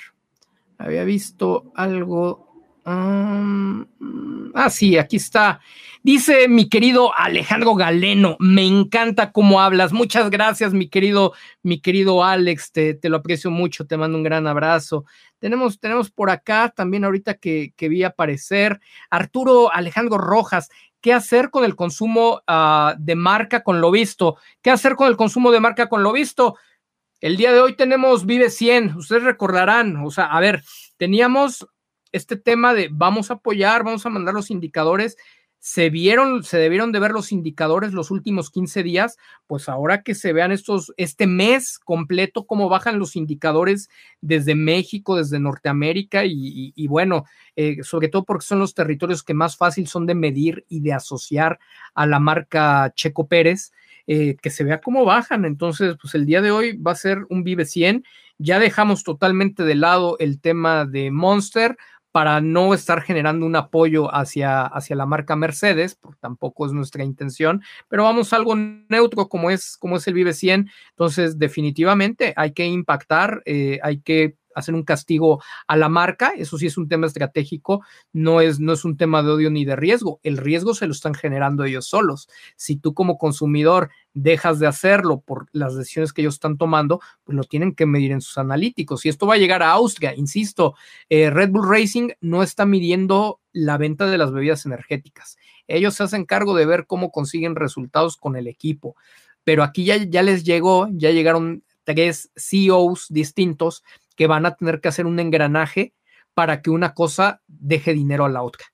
había 0.77 1.03
visto 1.03 1.71
algo 1.75 2.50
ah, 2.85 4.69
sí, 4.69 4.97
aquí 4.97 5.17
está. 5.17 5.59
Dice 6.03 6.47
mi 6.47 6.67
querido 6.67 7.11
Alejandro 7.15 7.75
Galeno, 7.75 8.35
me 8.39 8.65
encanta 8.65 9.31
cómo 9.31 9.61
hablas. 9.61 9.93
Muchas 9.93 10.31
gracias, 10.31 10.73
mi 10.73 10.89
querido, 10.89 11.33
mi 11.61 11.79
querido 11.79 12.23
Alex, 12.23 12.71
te, 12.71 12.97
lo 13.03 13.17
aprecio 13.17 13.51
mucho, 13.51 13.85
te 13.85 13.97
mando 13.97 14.17
un 14.17 14.23
gran 14.23 14.47
abrazo. 14.47 15.05
Tenemos, 15.37 15.79
tenemos 15.79 16.09
por 16.09 16.31
acá 16.31 16.73
también 16.75 17.05
ahorita 17.05 17.35
que, 17.35 17.73
que 17.75 17.87
vi 17.87 18.03
aparecer 18.03 18.79
Arturo 19.11 19.71
Alejandro 19.71 20.17
Rojas. 20.17 20.69
¿Qué 21.01 21.13
hacer 21.13 21.49
con 21.49 21.65
el 21.65 21.75
consumo 21.75 22.41
ah, 22.47 22.95
de 22.97 23.15
marca 23.15 23.63
con 23.63 23.81
lo 23.81 23.91
visto? 23.91 24.37
¿Qué 24.61 24.71
hacer 24.71 24.95
con 24.95 25.07
el 25.07 25.17
consumo 25.17 25.51
de 25.51 25.59
marca 25.59 25.87
con 25.87 26.03
lo 26.03 26.13
visto? 26.13 26.57
El 27.19 27.37
día 27.37 27.53
de 27.53 27.59
hoy 27.59 27.75
tenemos 27.75 28.25
Vive 28.25 28.49
100, 28.49 28.95
ustedes 28.97 29.21
recordarán, 29.21 29.97
o 29.97 30.09
sea, 30.09 30.25
a 30.25 30.39
ver, 30.39 30.63
teníamos 30.97 31.67
este 32.11 32.35
tema 32.37 32.73
de 32.73 32.89
vamos 32.91 33.31
a 33.31 33.35
apoyar, 33.35 33.83
vamos 33.83 34.05
a 34.05 34.09
mandar 34.09 34.33
los 34.33 34.51
indicadores. 34.51 35.17
se 35.63 35.91
vieron, 35.91 36.43
se 36.43 36.57
debieron 36.57 36.91
de 36.91 36.99
ver 36.99 37.11
los 37.11 37.31
indicadores 37.31 37.93
los 37.93 38.09
últimos 38.09 38.49
15 38.49 38.81
días, 38.81 39.17
pues 39.45 39.69
ahora 39.69 40.01
que 40.01 40.15
se 40.15 40.33
vean 40.33 40.51
estos, 40.51 40.91
este 40.97 41.27
mes 41.27 41.77
completo, 41.77 42.47
cómo 42.47 42.67
bajan 42.67 42.97
los 42.97 43.15
indicadores 43.15 43.87
desde 44.21 44.55
México, 44.55 45.17
desde 45.17 45.39
Norteamérica 45.39 46.23
y, 46.25 46.87
bueno, 46.87 47.25
eh, 47.55 47.83
sobre 47.83 48.07
todo 48.07 48.25
porque 48.25 48.45
son 48.45 48.57
los 48.57 48.73
territorios 48.73 49.21
que 49.21 49.35
más 49.35 49.55
fácil 49.55 49.87
son 49.87 50.07
de 50.07 50.15
medir 50.15 50.65
y 50.67 50.79
de 50.81 50.93
asociar 50.93 51.59
a 51.93 52.07
la 52.07 52.19
marca 52.19 52.91
Checo 52.95 53.27
Pérez. 53.27 53.71
Eh, 54.07 54.35
que 54.41 54.49
se 54.49 54.63
vea 54.63 54.81
cómo 54.81 55.05
bajan. 55.05 55.45
Entonces, 55.45 55.95
pues 56.01 56.15
el 56.15 56.25
día 56.25 56.41
de 56.41 56.49
hoy 56.49 56.75
va 56.75 56.91
a 56.91 56.95
ser 56.95 57.19
un 57.29 57.43
Vive 57.43 57.65
100. 57.65 58.03
Ya 58.39 58.59
dejamos 58.59 59.03
totalmente 59.03 59.63
de 59.63 59.75
lado 59.75 60.17
el 60.19 60.41
tema 60.41 60.85
de 60.85 61.11
Monster 61.11 61.77
para 62.11 62.41
no 62.41 62.73
estar 62.73 63.01
generando 63.01 63.45
un 63.45 63.55
apoyo 63.55 64.13
hacia, 64.13 64.63
hacia 64.63 64.95
la 64.95 65.05
marca 65.05 65.35
Mercedes, 65.35 65.95
porque 65.95 66.19
tampoco 66.19 66.65
es 66.65 66.73
nuestra 66.73 67.03
intención, 67.03 67.61
pero 67.87 68.03
vamos 68.03 68.33
a 68.33 68.35
algo 68.35 68.55
neutro 68.55 69.29
como 69.29 69.49
es, 69.49 69.77
como 69.77 69.97
es 69.97 70.07
el 70.07 70.13
Vive 70.13 70.33
100. 70.33 70.69
Entonces, 70.89 71.39
definitivamente 71.39 72.33
hay 72.35 72.51
que 72.51 72.65
impactar, 72.65 73.41
eh, 73.45 73.79
hay 73.83 73.99
que 73.99 74.35
hacer 74.55 74.75
un 74.75 74.83
castigo 74.83 75.41
a 75.67 75.77
la 75.77 75.89
marca, 75.89 76.33
eso 76.37 76.57
sí 76.57 76.67
es 76.67 76.77
un 76.77 76.87
tema 76.87 77.07
estratégico, 77.07 77.83
no 78.13 78.41
es, 78.41 78.59
no 78.59 78.73
es 78.73 78.85
un 78.85 78.97
tema 78.97 79.23
de 79.23 79.31
odio 79.31 79.49
ni 79.49 79.65
de 79.65 79.75
riesgo, 79.75 80.19
el 80.23 80.37
riesgo 80.37 80.73
se 80.73 80.87
lo 80.87 80.93
están 80.93 81.13
generando 81.13 81.63
ellos 81.63 81.87
solos. 81.87 82.29
Si 82.55 82.75
tú 82.75 82.93
como 82.93 83.17
consumidor 83.17 83.89
dejas 84.13 84.59
de 84.59 84.67
hacerlo 84.67 85.21
por 85.21 85.47
las 85.51 85.75
decisiones 85.75 86.13
que 86.13 86.21
ellos 86.21 86.35
están 86.35 86.57
tomando, 86.57 86.99
pues 87.23 87.35
lo 87.35 87.43
tienen 87.43 87.73
que 87.73 87.85
medir 87.85 88.11
en 88.11 88.21
sus 88.21 88.37
analíticos. 88.37 89.05
Y 89.05 89.09
esto 89.09 89.27
va 89.27 89.35
a 89.35 89.37
llegar 89.37 89.63
a 89.63 89.71
Austria, 89.71 90.13
insisto, 90.15 90.75
eh, 91.09 91.29
Red 91.29 91.49
Bull 91.49 91.69
Racing 91.69 92.09
no 92.19 92.43
está 92.43 92.65
midiendo 92.65 93.39
la 93.53 93.77
venta 93.77 94.07
de 94.07 94.17
las 94.17 94.31
bebidas 94.31 94.65
energéticas. 94.65 95.37
Ellos 95.67 95.95
se 95.95 96.03
hacen 96.03 96.25
cargo 96.25 96.55
de 96.55 96.65
ver 96.65 96.85
cómo 96.85 97.11
consiguen 97.11 97.55
resultados 97.55 98.17
con 98.17 98.35
el 98.35 98.47
equipo. 98.47 98.95
Pero 99.43 99.63
aquí 99.63 99.85
ya, 99.85 99.97
ya 99.97 100.21
les 100.21 100.43
llegó, 100.43 100.87
ya 100.91 101.11
llegaron 101.11 101.63
tres 101.83 102.31
CEOs 102.35 103.07
distintos 103.09 103.83
que 104.21 104.27
van 104.27 104.45
a 104.45 104.53
tener 104.53 104.81
que 104.81 104.87
hacer 104.87 105.07
un 105.07 105.19
engranaje 105.19 105.95
para 106.35 106.61
que 106.61 106.69
una 106.69 106.93
cosa 106.93 107.41
deje 107.47 107.95
dinero 107.95 108.23
a 108.23 108.29
la 108.29 108.43
otra. 108.43 108.67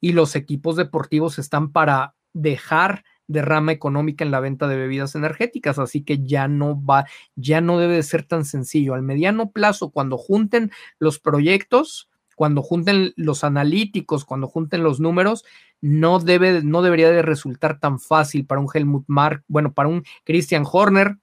Y 0.00 0.12
los 0.12 0.34
equipos 0.34 0.76
deportivos 0.76 1.38
están 1.38 1.72
para 1.72 2.14
dejar 2.32 3.04
derrama 3.26 3.72
económica 3.72 4.24
en 4.24 4.30
la 4.30 4.40
venta 4.40 4.66
de 4.66 4.78
bebidas 4.78 5.14
energéticas, 5.14 5.78
así 5.78 6.04
que 6.04 6.24
ya 6.24 6.48
no 6.48 6.82
va, 6.82 7.04
ya 7.36 7.60
no 7.60 7.78
debe 7.78 7.96
de 7.96 8.02
ser 8.02 8.22
tan 8.22 8.46
sencillo. 8.46 8.94
Al 8.94 9.02
mediano 9.02 9.50
plazo, 9.50 9.90
cuando 9.90 10.16
junten 10.16 10.70
los 10.98 11.18
proyectos, 11.18 12.08
cuando 12.34 12.62
junten 12.62 13.12
los 13.16 13.44
analíticos, 13.44 14.24
cuando 14.24 14.48
junten 14.48 14.82
los 14.82 15.00
números, 15.00 15.44
no 15.82 16.18
debe, 16.18 16.62
no 16.62 16.80
debería 16.80 17.10
de 17.10 17.20
resultar 17.20 17.78
tan 17.78 18.00
fácil 18.00 18.46
para 18.46 18.62
un 18.62 18.68
Helmut 18.72 19.04
Mark, 19.06 19.44
bueno, 19.48 19.74
para 19.74 19.90
un 19.90 20.02
Christian 20.24 20.64
Horner, 20.64 21.18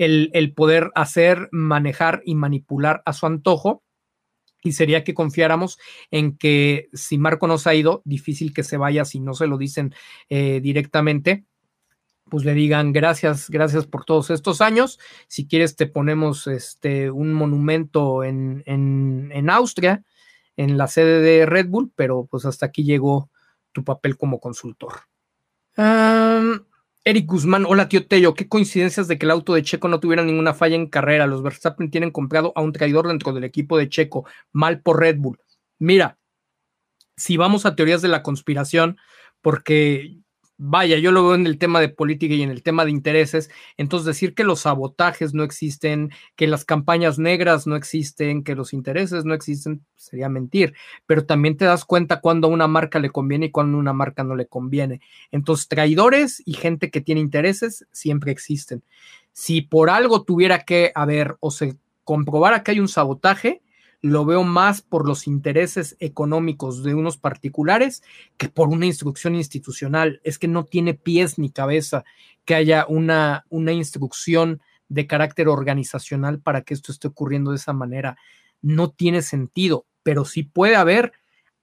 el, 0.00 0.54
poder 0.54 0.90
hacer, 0.94 1.48
manejar 1.52 2.22
y 2.24 2.34
manipular 2.34 3.02
a 3.04 3.12
su 3.12 3.26
antojo 3.26 3.82
y 4.62 4.72
sería 4.72 5.04
que 5.04 5.14
confiáramos 5.14 5.78
en 6.10 6.36
que 6.36 6.88
si 6.92 7.18
Marco 7.18 7.46
nos 7.46 7.66
ha 7.66 7.74
ido, 7.74 8.02
difícil 8.04 8.52
que 8.54 8.62
se 8.62 8.76
vaya 8.76 9.04
si 9.04 9.20
no 9.20 9.34
se 9.34 9.46
lo 9.46 9.58
dicen 9.58 9.94
eh, 10.28 10.60
directamente, 10.62 11.44
pues 12.30 12.44
le 12.44 12.54
digan 12.54 12.92
gracias, 12.92 13.50
gracias 13.50 13.86
por 13.86 14.04
todos 14.04 14.30
estos 14.30 14.60
años. 14.60 14.98
Si 15.28 15.46
quieres, 15.46 15.76
te 15.76 15.86
ponemos 15.86 16.46
este, 16.46 17.10
un 17.10 17.34
monumento 17.34 18.24
en, 18.24 18.62
en, 18.66 19.50
Austria, 19.50 20.04
en 20.56 20.78
la 20.78 20.86
sede 20.86 21.20
de 21.20 21.46
Red 21.46 21.66
Bull, 21.68 21.92
pero 21.94 22.26
pues 22.30 22.44
hasta 22.46 22.66
aquí 22.66 22.84
llegó 22.84 23.30
tu 23.72 23.84
papel 23.84 24.16
como 24.16 24.40
consultor. 24.40 24.92
Eric 27.10 27.26
Guzmán, 27.26 27.66
hola 27.66 27.88
tío 27.88 28.06
Tello, 28.06 28.34
qué 28.34 28.46
coincidencias 28.46 29.08
de 29.08 29.18
que 29.18 29.26
el 29.26 29.32
auto 29.32 29.54
de 29.54 29.64
Checo 29.64 29.88
no 29.88 29.98
tuviera 29.98 30.22
ninguna 30.22 30.54
falla 30.54 30.76
en 30.76 30.86
carrera. 30.86 31.26
Los 31.26 31.42
Verstappen 31.42 31.90
tienen 31.90 32.12
comprado 32.12 32.52
a 32.54 32.60
un 32.60 32.72
traidor 32.72 33.08
dentro 33.08 33.32
del 33.32 33.42
equipo 33.42 33.76
de 33.76 33.88
Checo, 33.88 34.26
mal 34.52 34.80
por 34.80 35.00
Red 35.00 35.16
Bull. 35.18 35.40
Mira, 35.80 36.18
si 37.16 37.36
vamos 37.36 37.66
a 37.66 37.74
teorías 37.74 38.00
de 38.00 38.06
la 38.06 38.22
conspiración, 38.22 38.96
porque 39.40 40.18
vaya, 40.62 40.98
yo 40.98 41.10
lo 41.10 41.24
veo 41.24 41.34
en 41.36 41.46
el 41.46 41.56
tema 41.56 41.80
de 41.80 41.88
política 41.88 42.34
y 42.34 42.42
en 42.42 42.50
el 42.50 42.62
tema 42.62 42.84
de 42.84 42.90
intereses, 42.90 43.50
entonces 43.78 44.04
decir 44.04 44.34
que 44.34 44.44
los 44.44 44.60
sabotajes 44.60 45.32
no 45.32 45.42
existen, 45.42 46.10
que 46.36 46.46
las 46.46 46.66
campañas 46.66 47.18
negras 47.18 47.66
no 47.66 47.76
existen, 47.76 48.44
que 48.44 48.54
los 48.54 48.74
intereses 48.74 49.24
no 49.24 49.32
existen, 49.32 49.82
sería 49.96 50.28
mentir, 50.28 50.74
pero 51.06 51.24
también 51.24 51.56
te 51.56 51.64
das 51.64 51.86
cuenta 51.86 52.20
cuando 52.20 52.46
a 52.46 52.50
una 52.50 52.68
marca 52.68 52.98
le 52.98 53.08
conviene 53.08 53.46
y 53.46 53.50
cuando 53.50 53.78
a 53.78 53.80
una 53.80 53.94
marca 53.94 54.22
no 54.22 54.36
le 54.36 54.46
conviene. 54.46 55.00
Entonces, 55.30 55.66
traidores 55.66 56.42
y 56.44 56.52
gente 56.52 56.90
que 56.90 57.00
tiene 57.00 57.22
intereses 57.22 57.86
siempre 57.90 58.30
existen. 58.30 58.82
Si 59.32 59.62
por 59.62 59.88
algo 59.88 60.24
tuviera 60.24 60.64
que 60.66 60.92
haber 60.94 61.36
o 61.40 61.50
se 61.50 61.78
comprobara 62.04 62.62
que 62.62 62.72
hay 62.72 62.80
un 62.80 62.88
sabotaje, 62.88 63.62
lo 64.02 64.24
veo 64.24 64.44
más 64.44 64.80
por 64.80 65.06
los 65.06 65.26
intereses 65.26 65.96
económicos 66.00 66.82
de 66.82 66.94
unos 66.94 67.18
particulares 67.18 68.02
que 68.36 68.48
por 68.48 68.68
una 68.68 68.86
instrucción 68.86 69.34
institucional. 69.34 70.20
Es 70.24 70.38
que 70.38 70.48
no 70.48 70.64
tiene 70.64 70.94
pies 70.94 71.38
ni 71.38 71.50
cabeza 71.50 72.04
que 72.44 72.54
haya 72.54 72.86
una, 72.88 73.44
una 73.50 73.72
instrucción 73.72 74.60
de 74.88 75.06
carácter 75.06 75.48
organizacional 75.48 76.40
para 76.40 76.62
que 76.62 76.74
esto 76.74 76.92
esté 76.92 77.08
ocurriendo 77.08 77.50
de 77.50 77.58
esa 77.58 77.72
manera. 77.72 78.16
No 78.62 78.90
tiene 78.90 79.22
sentido, 79.22 79.86
pero 80.02 80.24
sí 80.24 80.42
puede 80.42 80.76
haber 80.76 81.12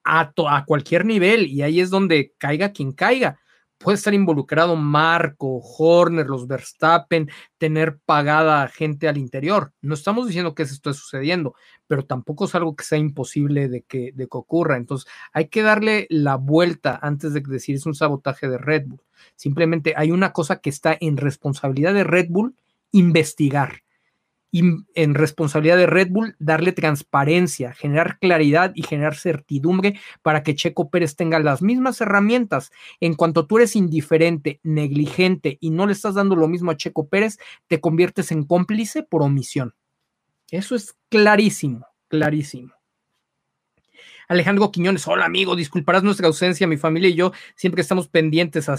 a, 0.04 0.32
a 0.50 0.66
cualquier 0.66 1.06
nivel 1.06 1.48
y 1.48 1.64
ahí 1.64 1.80
es 1.80 1.90
donde 1.90 2.34
caiga 2.38 2.72
quien 2.72 2.92
caiga 2.94 3.40
puede 3.78 3.96
estar 3.96 4.14
involucrado 4.14 4.76
Marco, 4.76 5.60
Horner, 5.60 6.28
los 6.28 6.48
Verstappen, 6.48 7.30
tener 7.58 8.00
pagada 8.06 8.68
gente 8.68 9.08
al 9.08 9.18
interior. 9.18 9.74
No 9.82 9.94
estamos 9.94 10.28
diciendo 10.28 10.56
que 10.56 10.64
esto 10.64 10.76
esté 10.76 10.94
sucediendo, 10.94 11.56
pero 11.88 12.06
tampoco 12.06 12.46
es 12.46 12.56
algo 12.56 12.76
que 12.76 12.84
sea 12.84 12.98
imposible 12.98 13.70
de 13.70 13.82
que, 13.84 14.12
de 14.14 14.28
que 14.28 14.38
ocurra. 14.38 14.78
Entonces, 14.78 15.10
hay 15.34 15.48
que 15.48 15.62
darle 15.62 16.08
la 16.10 16.36
vuelta 16.36 17.00
antes 17.02 17.34
de 17.34 17.42
decir 17.42 17.76
es 17.76 17.86
un 17.86 17.96
sabotaje 17.96 18.48
de 18.48 18.58
Red 18.58 18.88
Bull. 18.88 19.02
Simplemente 19.36 19.94
hay 19.96 20.12
una 20.12 20.34
cosa 20.34 20.60
que 20.60 20.70
está 20.70 20.98
en 21.00 21.18
responsabilidad 21.18 21.94
de 21.94 22.04
Red 22.04 22.28
Bull 22.30 22.56
investigar 22.92 23.84
en 24.60 25.14
responsabilidad 25.16 25.78
de 25.78 25.88
Red 25.88 26.10
Bull 26.10 26.36
darle 26.40 26.72
transparencia, 26.72 27.74
generar 27.74 28.20
claridad 28.20 28.72
y 28.76 28.84
generar 28.84 29.16
certidumbre 29.16 30.00
para 30.22 30.44
que 30.44 30.56
Checo 30.56 30.90
Pérez 30.90 31.16
tenga 31.16 31.40
las 31.40 31.62
mismas 31.62 32.00
herramientas. 32.02 32.72
En 33.00 33.16
cuanto 33.16 33.48
tú 33.48 33.58
eres 33.58 33.76
indiferente, 33.76 34.60
negligente 34.64 35.58
y 35.60 35.72
no 35.72 35.86
le 35.86 35.94
estás 35.94 36.16
dando 36.16 36.36
lo 36.36 36.48
mismo 36.48 36.72
a 36.72 36.78
Checo 36.78 37.08
Pérez, 37.08 37.38
te 37.68 37.82
conviertes 37.82 38.32
en 38.32 38.44
cómplice 38.44 39.04
por 39.04 39.24
omisión. 39.24 39.74
Eso 40.50 40.76
es 40.76 40.96
clarísimo, 41.10 41.86
clarísimo. 42.08 42.77
Alejandro 44.28 44.72
Quiñones, 44.72 45.08
hola 45.08 45.24
amigo, 45.24 45.56
disculparás 45.56 46.04
nuestra 46.04 46.28
ausencia, 46.28 46.68
mi 46.68 46.76
familia 46.76 47.10
y 47.10 47.16
yo 47.16 47.32
siempre 47.56 47.82
estamos 47.82 48.10
pendientes 48.10 48.68
a, 48.68 48.78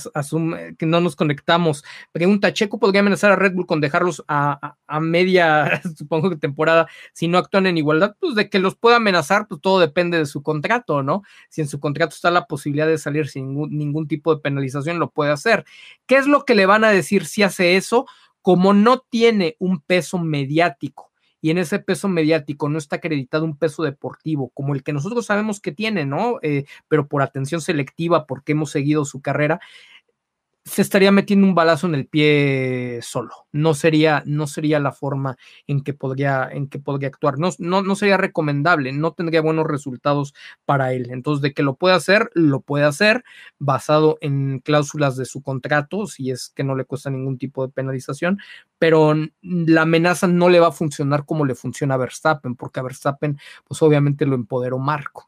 que 0.76 0.84
no 0.84 1.00
nos 1.00 1.16
conectamos. 1.16 1.84
Pregunta, 2.12 2.52
¿Checo 2.52 2.78
podría 2.78 3.00
amenazar 3.00 3.32
a 3.32 3.36
Red 3.36 3.54
Bull 3.54 3.66
con 3.66 3.80
dejarlos 3.80 4.22
a, 4.28 4.76
media, 5.00 5.80
supongo 5.96 6.28
que 6.28 6.36
temporada, 6.36 6.86
si 7.14 7.28
no 7.28 7.38
actúan 7.38 7.66
en 7.66 7.78
igualdad? 7.78 8.14
Pues 8.20 8.34
de 8.34 8.50
que 8.50 8.58
los 8.58 8.76
pueda 8.76 8.96
amenazar, 8.96 9.48
pues 9.48 9.62
todo 9.62 9.80
depende 9.80 10.18
de 10.18 10.26
su 10.26 10.42
contrato, 10.42 11.02
¿no? 11.02 11.22
Si 11.48 11.62
en 11.62 11.68
su 11.68 11.80
contrato 11.80 12.14
está 12.14 12.30
la 12.30 12.46
posibilidad 12.46 12.86
de 12.86 12.98
salir 12.98 13.28
sin 13.28 13.54
ningún 13.70 14.06
tipo 14.06 14.34
de 14.34 14.42
penalización, 14.42 14.98
lo 14.98 15.10
puede 15.10 15.32
hacer. 15.32 15.64
¿Qué 16.06 16.16
es 16.16 16.26
lo 16.26 16.44
que 16.44 16.54
le 16.54 16.66
van 16.66 16.84
a 16.84 16.90
decir 16.90 17.24
si 17.24 17.42
hace 17.42 17.76
eso? 17.76 18.06
Como 18.42 18.74
no 18.74 18.98
tiene 18.98 19.56
un 19.58 19.80
peso 19.80 20.18
mediático 20.18 21.07
y 21.40 21.50
en 21.50 21.58
ese 21.58 21.78
peso 21.78 22.08
mediático 22.08 22.68
no 22.68 22.78
está 22.78 22.96
acreditado 22.96 23.44
un 23.44 23.56
peso 23.56 23.82
deportivo 23.82 24.50
como 24.50 24.74
el 24.74 24.82
que 24.82 24.92
nosotros 24.92 25.26
sabemos 25.26 25.60
que 25.60 25.72
tiene, 25.72 26.04
¿no? 26.04 26.38
Eh, 26.42 26.64
pero 26.88 27.08
por 27.08 27.22
atención 27.22 27.60
selectiva, 27.60 28.26
porque 28.26 28.52
hemos 28.52 28.70
seguido 28.70 29.04
su 29.04 29.20
carrera, 29.20 29.60
se 30.68 30.82
estaría 30.82 31.10
metiendo 31.10 31.46
un 31.46 31.54
balazo 31.54 31.86
en 31.86 31.94
el 31.94 32.06
pie 32.06 33.00
solo. 33.02 33.30
No 33.52 33.74
sería, 33.74 34.22
no 34.26 34.46
sería 34.46 34.78
la 34.80 34.92
forma 34.92 35.36
en 35.66 35.82
que 35.82 35.94
podría, 35.94 36.48
en 36.50 36.68
que 36.68 36.78
podría 36.78 37.08
actuar. 37.08 37.38
No, 37.38 37.50
no, 37.58 37.82
no 37.82 37.96
sería 37.96 38.16
recomendable, 38.16 38.92
no 38.92 39.12
tendría 39.12 39.40
buenos 39.40 39.66
resultados 39.66 40.34
para 40.64 40.92
él. 40.92 41.08
Entonces, 41.10 41.42
de 41.42 41.54
que 41.54 41.62
lo 41.62 41.76
puede 41.76 41.94
hacer, 41.94 42.30
lo 42.34 42.60
puede 42.60 42.84
hacer 42.84 43.24
basado 43.58 44.18
en 44.20 44.60
cláusulas 44.60 45.16
de 45.16 45.24
su 45.24 45.42
contrato, 45.42 46.06
si 46.06 46.30
es 46.30 46.50
que 46.54 46.64
no 46.64 46.76
le 46.76 46.84
cuesta 46.84 47.10
ningún 47.10 47.38
tipo 47.38 47.66
de 47.66 47.72
penalización, 47.72 48.38
pero 48.78 49.14
la 49.42 49.82
amenaza 49.82 50.26
no 50.26 50.48
le 50.48 50.60
va 50.60 50.68
a 50.68 50.72
funcionar 50.72 51.24
como 51.24 51.44
le 51.46 51.54
funciona 51.54 51.94
a 51.94 51.98
Verstappen, 51.98 52.54
porque 52.56 52.80
a 52.80 52.82
Verstappen, 52.82 53.38
pues 53.66 53.82
obviamente 53.82 54.26
lo 54.26 54.34
empoderó 54.34 54.78
Marco. 54.78 55.27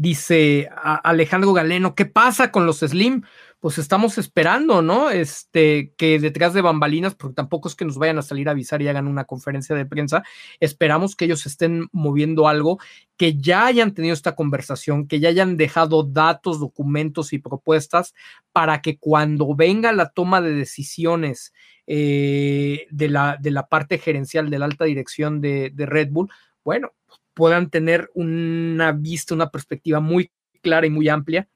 Dice 0.00 0.68
Alejandro 0.80 1.52
Galeno, 1.52 1.96
¿qué 1.96 2.06
pasa 2.06 2.52
con 2.52 2.66
los 2.66 2.78
Slim? 2.78 3.22
Pues 3.58 3.78
estamos 3.78 4.16
esperando, 4.16 4.80
¿no? 4.80 5.10
Este, 5.10 5.92
que 5.98 6.20
detrás 6.20 6.54
de 6.54 6.60
bambalinas, 6.60 7.16
porque 7.16 7.34
tampoco 7.34 7.68
es 7.68 7.74
que 7.74 7.84
nos 7.84 7.98
vayan 7.98 8.16
a 8.16 8.22
salir 8.22 8.48
a 8.48 8.52
avisar 8.52 8.80
y 8.80 8.86
hagan 8.86 9.08
una 9.08 9.24
conferencia 9.24 9.74
de 9.74 9.86
prensa, 9.86 10.22
esperamos 10.60 11.16
que 11.16 11.24
ellos 11.24 11.46
estén 11.46 11.88
moviendo 11.90 12.46
algo, 12.46 12.78
que 13.16 13.38
ya 13.38 13.66
hayan 13.66 13.92
tenido 13.92 14.14
esta 14.14 14.36
conversación, 14.36 15.08
que 15.08 15.18
ya 15.18 15.30
hayan 15.30 15.56
dejado 15.56 16.04
datos, 16.04 16.60
documentos 16.60 17.32
y 17.32 17.40
propuestas 17.40 18.14
para 18.52 18.80
que 18.82 18.98
cuando 18.98 19.56
venga 19.56 19.90
la 19.90 20.10
toma 20.10 20.40
de 20.40 20.52
decisiones 20.52 21.52
eh, 21.88 22.86
de, 22.92 23.08
la, 23.08 23.36
de 23.40 23.50
la 23.50 23.66
parte 23.66 23.98
gerencial 23.98 24.48
de 24.48 24.60
la 24.60 24.66
alta 24.66 24.84
dirección 24.84 25.40
de, 25.40 25.72
de 25.74 25.86
Red 25.86 26.10
Bull, 26.12 26.30
bueno, 26.62 26.92
puedan 27.38 27.70
tener 27.70 28.10
una 28.14 28.90
vista, 28.90 29.32
una 29.32 29.52
perspectiva 29.52 30.00
muy 30.00 30.32
clara 30.60 30.88
y 30.88 30.90
muy 30.90 31.08
amplia 31.08 31.48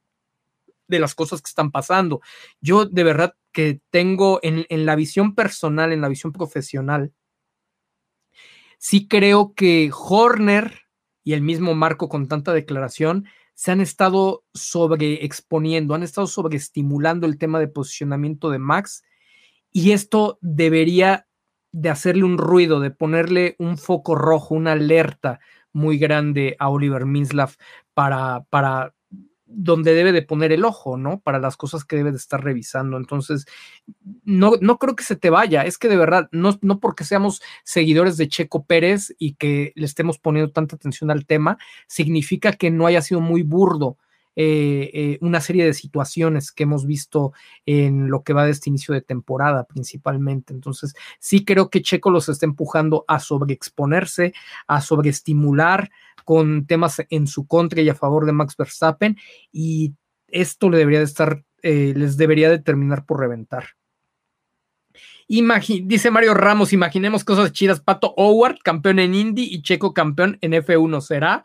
de 0.87 1.01
las 1.01 1.17
cosas 1.17 1.43
que 1.43 1.49
están 1.49 1.73
pasando. 1.73 2.21
Yo 2.61 2.85
de 2.87 3.03
verdad 3.03 3.35
que 3.51 3.81
tengo 3.91 4.39
en, 4.45 4.65
la 4.87 4.95
visión 4.95 5.35
personal, 5.35 5.91
en 5.93 6.01
la 6.01 6.07
visión 6.07 6.31
profesional, 6.31 7.13
sí 8.79 9.09
creo 9.09 9.55
que 9.55 9.91
Horner 9.93 10.83
y 11.25 11.33
el 11.33 11.43
mismo 11.43 11.75
Marco 11.75 12.09
con 12.09 12.29
tanta 12.29 12.53
declaración 12.53 13.27
se 13.55 13.73
han 13.73 13.81
estado 13.81 14.45
sobreexponiendo, 14.55 15.97
han 15.97 16.05
estado 16.05 16.29
sobreestimulando 16.29 17.27
el 17.27 17.39
tema 17.39 17.59
de 17.59 17.67
posicionamiento 17.67 18.51
de 18.51 18.61
Max 18.61 19.03
y 19.73 19.91
esto 19.91 20.39
debería 20.43 21.27
de 21.73 21.89
hacerle 21.89 22.23
un 22.23 22.39
ruido, 22.39 22.79
de 22.79 22.93
ponerle 22.93 23.57
un 23.59 23.79
foco 23.79 24.15
rojo, 24.15 24.55
una 24.55 24.73
alerta 24.73 25.41
muy 25.73 25.99
grande 25.99 26.57
a 26.59 26.69
Oliver 26.69 27.07
Minslav 27.07 27.55
para, 27.95 28.45
para 28.51 28.95
donde 29.55 29.95
debe 29.95 30.13
de 30.13 30.23
poner 30.23 30.53
el 30.53 30.65
ojo, 30.65 30.97
¿no? 30.97 31.21
Para 31.21 31.39
las 31.39 31.57
cosas 31.57 31.85
que 31.85 31.97
debe 31.97 32.11
de 32.11 32.17
estar 32.17 32.43
revisando. 32.43 32.97
Entonces, 32.97 33.47
no, 34.25 34.53
no 34.61 34.79
creo 34.79 34.97
que 34.97 35.05
se 35.05 35.17
te 35.17 35.31
vaya. 35.31 35.63
Es 35.65 35.79
que 35.79 35.89
de 35.89 35.97
verdad, 35.97 36.29
no, 36.33 36.59
no 36.63 36.81
porque 36.81 37.05
seamos 37.05 37.43
seguidores 37.65 38.17
de 38.17 38.29
Checo 38.29 38.65
Pérez 38.65 39.15
y 39.19 39.35
que 39.35 39.73
le 39.75 39.87
estemos 39.87 40.19
poniendo 40.19 40.53
tanta 40.53 40.77
atención 40.77 41.11
al 41.11 41.27
tema, 41.27 41.59
significa 41.87 42.53
que 42.53 42.71
no 42.71 42.87
haya 42.87 43.03
sido 43.03 43.21
muy 43.21 43.43
burdo 43.43 43.99
eh, 44.35 44.91
eh, 44.95 45.19
una 45.21 45.43
serie 45.43 45.67
de 45.67 45.75
situaciones 45.75 46.53
que 46.53 46.63
hemos 46.63 46.87
visto 46.87 47.35
en 47.67 48.09
lo 48.09 48.23
que 48.23 48.33
va 48.33 48.47
de 48.47 48.53
este 48.53 48.71
inicio 48.71 48.95
de 48.95 49.03
temporada 49.03 49.65
principalmente. 49.65 50.55
Entonces, 50.55 50.95
sí 51.19 51.45
creo 51.45 51.69
que 51.69 51.83
Checo 51.83 52.11
los 52.11 52.31
está 52.31 52.47
empujando 52.47 53.05
a 53.09 53.21
sobreexponerse, 53.21 54.33
a 54.67 54.81
sobreestimular 54.81 55.91
con 56.25 56.67
temas 56.67 57.03
en 57.11 57.27
su 57.27 57.47
contra 57.47 57.83
y 57.83 57.91
a 57.91 57.95
favor 57.95 58.25
de 58.25 58.33
Max 58.33 58.57
Verstappen 58.57 59.19
y 59.51 59.93
esto 60.29 60.71
le 60.71 60.79
debería 60.79 61.01
de 61.01 61.05
estar, 61.05 61.45
eh, 61.63 61.93
les 61.95 62.17
debería 62.17 62.49
de 62.49 62.59
terminar 62.59 63.05
por 63.05 63.21
reventar. 63.21 63.67
dice 65.29 66.11
Mario 66.11 66.33
Ramos, 66.33 66.73
imaginemos 66.73 67.23
cosas 67.23 67.53
chidas. 67.53 67.81
Pato 67.81 68.15
Howard, 68.17 68.61
campeón 68.63 68.99
en 68.99 69.15
Indy 69.15 69.43
y 69.43 69.61
Checo 69.61 69.93
campeón 69.93 70.39
en 70.41 70.53
F1. 70.53 71.03
¿Será? 71.03 71.43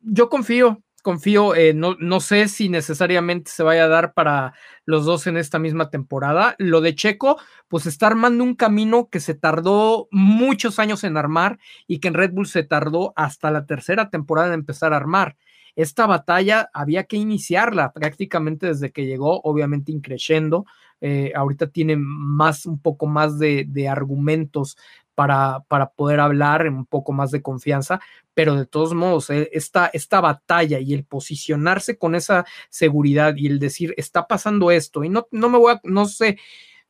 yo 0.00 0.30
confío, 0.30 0.82
confío, 1.02 1.54
eh, 1.54 1.74
no, 1.74 1.96
no, 1.98 2.20
sé 2.20 2.48
si 2.48 2.68
necesariamente 2.68 3.50
se 3.50 3.62
vaya 3.62 3.84
a 3.84 3.88
dar 3.88 4.12
para 4.14 4.54
los 4.84 5.04
dos 5.04 5.26
en 5.26 5.36
esta 5.36 5.58
misma 5.58 5.90
temporada. 5.90 6.54
Lo 6.58 6.80
de 6.80 6.94
Checo, 6.94 7.38
pues 7.68 7.86
está 7.86 8.08
armando 8.08 8.44
un 8.44 8.54
camino 8.54 9.08
que 9.10 9.20
se 9.20 9.34
tardó 9.34 10.08
muchos 10.10 10.78
años 10.78 11.04
en 11.04 11.16
armar 11.16 11.58
y 11.86 12.00
que 12.00 12.08
en 12.08 12.14
Red 12.14 12.32
Bull 12.32 12.46
se 12.46 12.62
tardó 12.62 13.12
hasta 13.16 13.50
la 13.50 13.66
tercera 13.66 14.10
temporada 14.10 14.48
en 14.48 14.54
empezar 14.54 14.92
a 14.92 14.96
armar. 14.96 15.36
Esta 15.76 16.06
batalla 16.06 16.70
había 16.72 17.04
que 17.04 17.16
iniciarla 17.16 17.92
prácticamente 17.92 18.66
desde 18.66 18.90
que 18.90 19.06
llegó, 19.06 19.40
obviamente 19.42 19.92
increciendo. 19.92 20.66
Eh, 21.00 21.32
ahorita 21.36 21.68
tiene 21.68 21.94
más, 21.96 22.66
un 22.66 22.80
poco 22.80 23.06
más 23.06 23.38
de, 23.38 23.64
de 23.68 23.88
argumentos 23.88 24.76
para, 25.18 25.64
para, 25.66 25.90
poder 25.90 26.20
hablar 26.20 26.68
un 26.68 26.86
poco 26.86 27.12
más 27.12 27.32
de 27.32 27.42
confianza, 27.42 27.98
pero 28.34 28.54
de 28.54 28.66
todos 28.66 28.94
modos, 28.94 29.30
eh, 29.30 29.50
esta, 29.52 29.90
esta 29.92 30.20
batalla 30.20 30.78
y 30.78 30.94
el 30.94 31.04
posicionarse 31.04 31.98
con 31.98 32.14
esa 32.14 32.46
seguridad 32.70 33.34
y 33.36 33.48
el 33.48 33.58
decir, 33.58 33.94
está 33.96 34.28
pasando 34.28 34.70
esto, 34.70 35.02
y 35.02 35.08
no, 35.08 35.26
no 35.32 35.48
me 35.48 35.58
voy 35.58 35.72
a, 35.72 35.80
no 35.82 36.06
sé, 36.06 36.38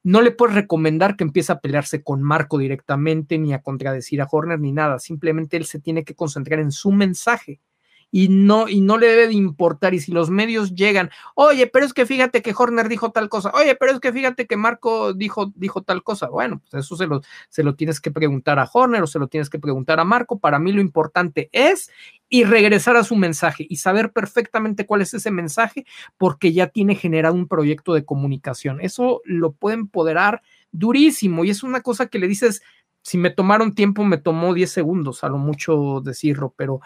no 0.03 0.21
le 0.21 0.31
puedes 0.31 0.55
recomendar 0.55 1.17
que 1.17 1.25
empiece 1.25 1.53
a 1.53 1.61
pelearse 1.61 2.03
con 2.03 2.23
Marco 2.23 2.59
directamente, 2.59 3.39
ni 3.39 3.55
a 3.55 3.63
contradecir 3.63 4.21
a 4.21 4.29
Horner, 4.31 4.61
ni 4.61 4.73
nada, 4.73 4.99
simplemente 4.99 5.57
él 5.57 5.65
se 5.65 5.81
tiene 5.81 6.05
que 6.05 6.15
concentrar 6.15 6.61
en 6.61 6.71
su 6.71 6.93
mensaje 6.93 7.63
y 8.11 8.29
no, 8.29 8.69
y 8.69 8.81
no 8.81 8.99
le 8.99 9.09
debe 9.09 9.29
de 9.29 9.35
importar. 9.35 9.95
Y 9.95 10.01
si 10.01 10.13
los 10.13 10.31
medios 10.31 10.75
llegan, 10.75 11.11
oye, 11.35 11.67
pero 11.67 11.85
es 11.85 11.93
que 11.93 12.07
fíjate 12.07 12.43
que 12.43 12.55
Horner 12.57 12.89
dijo 12.89 13.11
tal 13.11 13.29
cosa, 13.29 13.51
oye, 13.55 13.75
pero 13.75 13.93
es 13.93 14.01
que 14.01 14.13
fíjate 14.13 14.47
que 14.47 14.57
Marco 14.57 15.13
dijo, 15.13 15.53
dijo 15.55 15.83
tal 15.83 16.03
cosa. 16.03 16.29
Bueno, 16.29 16.61
pues 16.61 16.85
eso 16.85 16.97
se 16.97 17.07
lo, 17.07 17.21
se 17.49 17.63
lo 17.63 17.75
tienes 17.75 18.01
que 18.01 18.11
preguntar 18.11 18.59
a 18.59 18.69
Horner 18.73 19.03
o 19.03 19.07
se 19.07 19.19
lo 19.19 19.29
tienes 19.29 19.51
que 19.51 19.59
preguntar 19.59 20.01
a 20.01 20.05
Marco. 20.05 20.39
Para 20.39 20.59
mí 20.59 20.73
lo 20.73 20.81
importante 20.81 21.49
es 21.53 21.91
y 22.29 22.45
regresar 22.45 22.97
a 22.97 23.05
su 23.05 23.17
mensaje 23.17 23.67
y 23.69 23.77
saber 23.77 24.13
perfectamente 24.13 24.87
cuál 24.87 25.03
es 25.03 25.15
ese 25.15 25.31
mensaje 25.31 25.87
porque 26.19 26.53
ya 26.53 26.69
tiene 26.69 26.95
generado 26.95 27.35
un 27.35 27.49
proyecto 27.49 27.95
de 27.95 28.05
comunicación. 28.05 28.81
Eso 28.81 29.23
lo 29.25 29.53
puede 29.53 29.77
empoderar 29.77 30.43
durísimo 30.71 31.45
y 31.45 31.51
es 31.51 31.63
una 31.63 31.81
cosa 31.81 32.07
que 32.07 32.19
le 32.19 32.29
dices, 32.29 32.63
si 33.03 33.17
me 33.17 33.31
tomaron 33.31 33.75
tiempo, 33.75 34.05
me 34.05 34.19
tomó 34.19 34.53
10 34.53 34.71
segundos, 34.71 35.25
a 35.25 35.29
lo 35.29 35.39
mucho 35.39 36.03
decirlo, 36.05 36.53
pero 36.57 36.81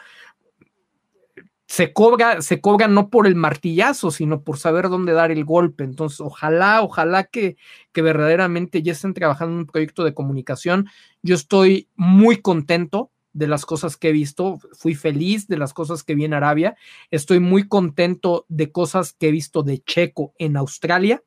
se 1.72 1.94
cobra, 1.94 2.42
se 2.42 2.60
cobra 2.60 2.86
no 2.86 3.08
por 3.08 3.26
el 3.26 3.34
martillazo, 3.34 4.10
sino 4.10 4.42
por 4.42 4.58
saber 4.58 4.90
dónde 4.90 5.14
dar 5.14 5.30
el 5.30 5.46
golpe. 5.46 5.84
Entonces, 5.84 6.20
ojalá, 6.20 6.82
ojalá 6.82 7.24
que, 7.24 7.56
que 7.92 8.02
verdaderamente 8.02 8.82
ya 8.82 8.92
estén 8.92 9.14
trabajando 9.14 9.54
en 9.54 9.60
un 9.60 9.66
proyecto 9.66 10.04
de 10.04 10.12
comunicación. 10.12 10.88
Yo 11.22 11.34
estoy 11.34 11.88
muy 11.96 12.42
contento 12.42 13.10
de 13.32 13.46
las 13.46 13.64
cosas 13.64 13.96
que 13.96 14.10
he 14.10 14.12
visto, 14.12 14.58
fui 14.74 14.94
feliz 14.94 15.48
de 15.48 15.56
las 15.56 15.72
cosas 15.72 16.02
que 16.02 16.14
vi 16.14 16.26
en 16.26 16.34
Arabia, 16.34 16.76
estoy 17.10 17.40
muy 17.40 17.66
contento 17.66 18.44
de 18.50 18.70
cosas 18.70 19.14
que 19.18 19.28
he 19.28 19.32
visto 19.32 19.62
de 19.62 19.82
Checo 19.82 20.34
en 20.36 20.58
Australia. 20.58 21.22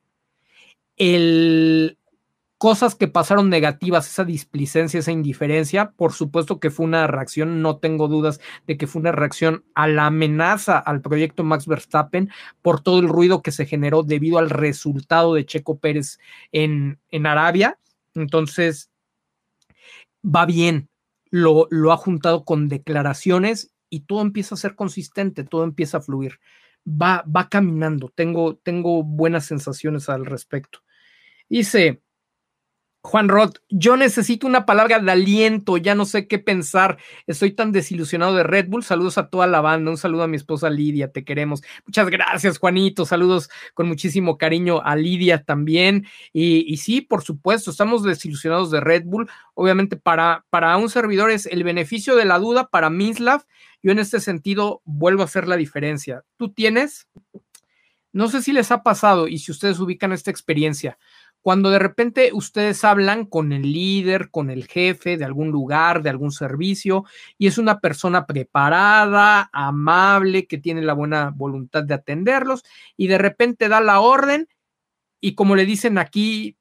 El, 0.96 1.98
cosas 2.66 2.96
que 2.96 3.06
pasaron 3.06 3.48
negativas, 3.48 4.08
esa 4.08 4.24
displicencia, 4.24 4.98
esa 4.98 5.12
indiferencia, 5.12 5.92
por 5.92 6.12
supuesto 6.12 6.58
que 6.58 6.72
fue 6.72 6.84
una 6.84 7.06
reacción, 7.06 7.62
no 7.62 7.76
tengo 7.76 8.08
dudas 8.08 8.40
de 8.66 8.76
que 8.76 8.88
fue 8.88 8.98
una 8.98 9.12
reacción 9.12 9.64
a 9.76 9.86
la 9.86 10.06
amenaza 10.06 10.76
al 10.76 11.00
proyecto 11.00 11.44
Max 11.44 11.68
Verstappen 11.68 12.28
por 12.62 12.80
todo 12.80 12.98
el 12.98 13.08
ruido 13.08 13.40
que 13.40 13.52
se 13.52 13.66
generó 13.66 14.02
debido 14.02 14.38
al 14.38 14.50
resultado 14.50 15.34
de 15.34 15.46
Checo 15.46 15.78
Pérez 15.78 16.18
en, 16.50 16.98
en 17.10 17.26
Arabia. 17.26 17.78
Entonces, 18.16 18.90
va 20.24 20.44
bien, 20.44 20.88
lo, 21.30 21.68
lo 21.70 21.92
ha 21.92 21.96
juntado 21.96 22.44
con 22.44 22.68
declaraciones 22.68 23.70
y 23.90 24.00
todo 24.00 24.22
empieza 24.22 24.56
a 24.56 24.58
ser 24.58 24.74
consistente, 24.74 25.44
todo 25.44 25.62
empieza 25.62 25.98
a 25.98 26.02
fluir. 26.02 26.40
Va, 26.84 27.22
va 27.28 27.48
caminando, 27.48 28.08
tengo, 28.12 28.56
tengo 28.56 29.04
buenas 29.04 29.46
sensaciones 29.46 30.08
al 30.08 30.26
respecto. 30.26 30.80
Dice, 31.48 32.02
Juan 33.06 33.28
Roth, 33.28 33.58
yo 33.68 33.96
necesito 33.96 34.48
una 34.48 34.66
palabra 34.66 34.98
de 34.98 35.12
aliento, 35.12 35.76
ya 35.76 35.94
no 35.94 36.06
sé 36.06 36.26
qué 36.26 36.40
pensar, 36.40 36.98
estoy 37.28 37.52
tan 37.52 37.70
desilusionado 37.70 38.34
de 38.34 38.42
Red 38.42 38.66
Bull. 38.68 38.82
Saludos 38.82 39.16
a 39.16 39.28
toda 39.28 39.46
la 39.46 39.60
banda, 39.60 39.92
un 39.92 39.96
saludo 39.96 40.24
a 40.24 40.26
mi 40.26 40.36
esposa 40.36 40.70
Lidia, 40.70 41.12
te 41.12 41.24
queremos. 41.24 41.62
Muchas 41.86 42.10
gracias, 42.10 42.58
Juanito, 42.58 43.06
saludos 43.06 43.48
con 43.74 43.86
muchísimo 43.86 44.36
cariño 44.38 44.82
a 44.82 44.96
Lidia 44.96 45.44
también. 45.44 46.04
Y, 46.32 46.76
sí, 46.78 47.00
por 47.00 47.22
supuesto, 47.22 47.70
estamos 47.70 48.02
desilusionados 48.02 48.72
de 48.72 48.80
Red 48.80 49.04
Bull. 49.04 49.30
Obviamente, 49.54 49.96
para, 49.96 50.44
para 50.50 50.76
un 50.76 50.90
servidor 50.90 51.30
es 51.30 51.46
el 51.46 51.62
beneficio 51.62 52.16
de 52.16 52.24
la 52.24 52.40
duda, 52.40 52.66
para 52.70 52.90
Mislav, 52.90 53.44
yo 53.84 53.92
en 53.92 54.00
este 54.00 54.18
sentido 54.18 54.82
vuelvo 54.84 55.22
a 55.22 55.26
hacer 55.26 55.46
la 55.46 55.56
diferencia. 55.56 56.24
¿Tú 56.36 56.52
tienes? 56.52 57.06
No 58.12 58.28
sé 58.28 58.42
si 58.42 58.52
les 58.52 58.72
ha 58.72 58.82
pasado 58.82 59.28
y 59.28 59.38
si 59.38 59.52
ustedes 59.52 59.78
ubican 59.78 60.10
esta 60.12 60.30
experiencia 60.30 60.98
cuando 61.46 61.70
de 61.70 61.78
repente 61.78 62.30
ustedes 62.32 62.82
hablan 62.82 63.24
con 63.24 63.52
el 63.52 63.70
líder, 63.70 64.32
con 64.32 64.50
el 64.50 64.66
jefe 64.66 65.16
de 65.16 65.24
algún 65.24 65.52
lugar, 65.52 66.02
de 66.02 66.10
algún 66.10 66.32
servicio, 66.32 67.04
y 67.38 67.46
es 67.46 67.56
una 67.56 67.78
persona 67.78 68.26
preparada, 68.26 69.48
amable, 69.52 70.48
que 70.48 70.58
tiene 70.58 70.82
la 70.82 70.92
buena 70.92 71.30
voluntad 71.30 71.84
de 71.84 71.94
atenderlos, 71.94 72.64
y 72.96 73.06
de 73.06 73.18
repente 73.18 73.68
da 73.68 73.80
la 73.80 74.00
orden, 74.00 74.48
y 75.20 75.36
como 75.36 75.54
le 75.54 75.66
dicen 75.66 75.98
aquí, 75.98 76.56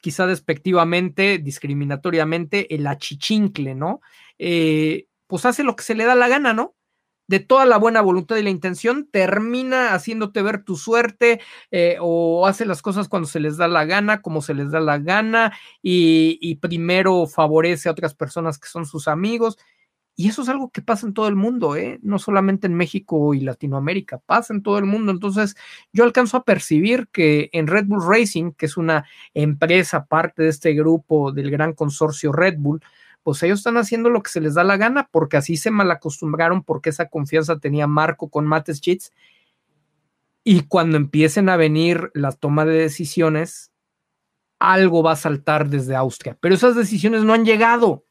quizá 0.00 0.26
despectivamente, 0.26 1.36
discriminatoriamente, 1.36 2.74
el 2.74 2.86
achichincle, 2.86 3.74
¿no? 3.74 4.00
Eh, 4.38 5.08
pues 5.26 5.44
hace 5.44 5.62
lo 5.62 5.76
que 5.76 5.84
se 5.84 5.94
le 5.94 6.06
da 6.06 6.14
la 6.14 6.28
gana, 6.28 6.54
¿no? 6.54 6.74
De 7.26 7.40
toda 7.40 7.64
la 7.66 7.78
buena 7.78 8.00
voluntad 8.00 8.36
y 8.36 8.42
la 8.42 8.50
intención, 8.50 9.08
termina 9.10 9.94
haciéndote 9.94 10.42
ver 10.42 10.64
tu 10.64 10.76
suerte 10.76 11.40
eh, 11.70 11.96
o 12.00 12.46
hace 12.46 12.66
las 12.66 12.82
cosas 12.82 13.08
cuando 13.08 13.28
se 13.28 13.40
les 13.40 13.56
da 13.56 13.68
la 13.68 13.84
gana, 13.84 14.22
como 14.22 14.42
se 14.42 14.54
les 14.54 14.70
da 14.70 14.80
la 14.80 14.98
gana, 14.98 15.52
y, 15.82 16.56
primero 16.56 17.26
favorece 17.26 17.88
a 17.88 17.92
otras 17.92 18.14
personas 18.14 18.58
que 18.58 18.68
son 18.68 18.86
sus 18.86 19.08
amigos. 19.08 19.58
Y 20.14 20.28
eso 20.28 20.42
es 20.42 20.48
algo 20.50 20.70
que 20.70 20.82
pasa 20.82 21.06
en 21.06 21.14
todo 21.14 21.26
el 21.26 21.36
mundo, 21.36 21.74
¿eh? 21.74 21.98
no 22.02 22.18
solamente 22.18 22.66
en 22.66 22.74
México 22.74 23.32
y 23.32 23.40
Latinoamérica, 23.40 24.18
pasa 24.18 24.52
en 24.52 24.62
todo 24.62 24.78
el 24.78 24.84
mundo. 24.84 25.10
Entonces, 25.10 25.56
yo 25.92 26.04
alcanzo 26.04 26.36
a 26.36 26.44
percibir 26.44 27.08
que 27.10 27.48
en 27.52 27.66
Red 27.66 27.86
Bull 27.86 28.06
Racing, 28.06 28.52
que 28.52 28.66
es 28.66 28.76
una 28.76 29.06
empresa 29.32 30.04
parte 30.04 30.42
de 30.42 30.50
este 30.50 30.74
grupo 30.74 31.32
del 31.32 31.50
gran 31.50 31.72
consorcio 31.72 32.30
Red 32.30 32.56
Bull, 32.58 32.82
pues 33.22 33.42
ellos 33.42 33.60
están 33.60 33.76
haciendo 33.76 34.10
lo 34.10 34.22
que 34.22 34.30
se 34.30 34.40
les 34.40 34.54
da 34.54 34.64
la 34.64 34.76
gana 34.76 35.08
porque 35.10 35.36
así 35.36 35.56
se 35.56 35.70
malacostumbraron, 35.70 36.62
porque 36.62 36.90
esa 36.90 37.08
confianza 37.08 37.58
tenía 37.58 37.86
Marco 37.86 38.28
con 38.28 38.46
Mates 38.46 38.80
Cheats. 38.80 39.12
Y 40.44 40.62
cuando 40.62 40.96
empiecen 40.96 41.48
a 41.48 41.56
venir 41.56 42.10
la 42.14 42.32
toma 42.32 42.64
de 42.64 42.74
decisiones, 42.74 43.72
algo 44.58 45.02
va 45.02 45.12
a 45.12 45.16
saltar 45.16 45.68
desde 45.68 45.94
Austria. 45.94 46.36
Pero 46.40 46.54
esas 46.54 46.74
decisiones 46.74 47.22
no 47.22 47.32
han 47.32 47.44
llegado 47.44 48.04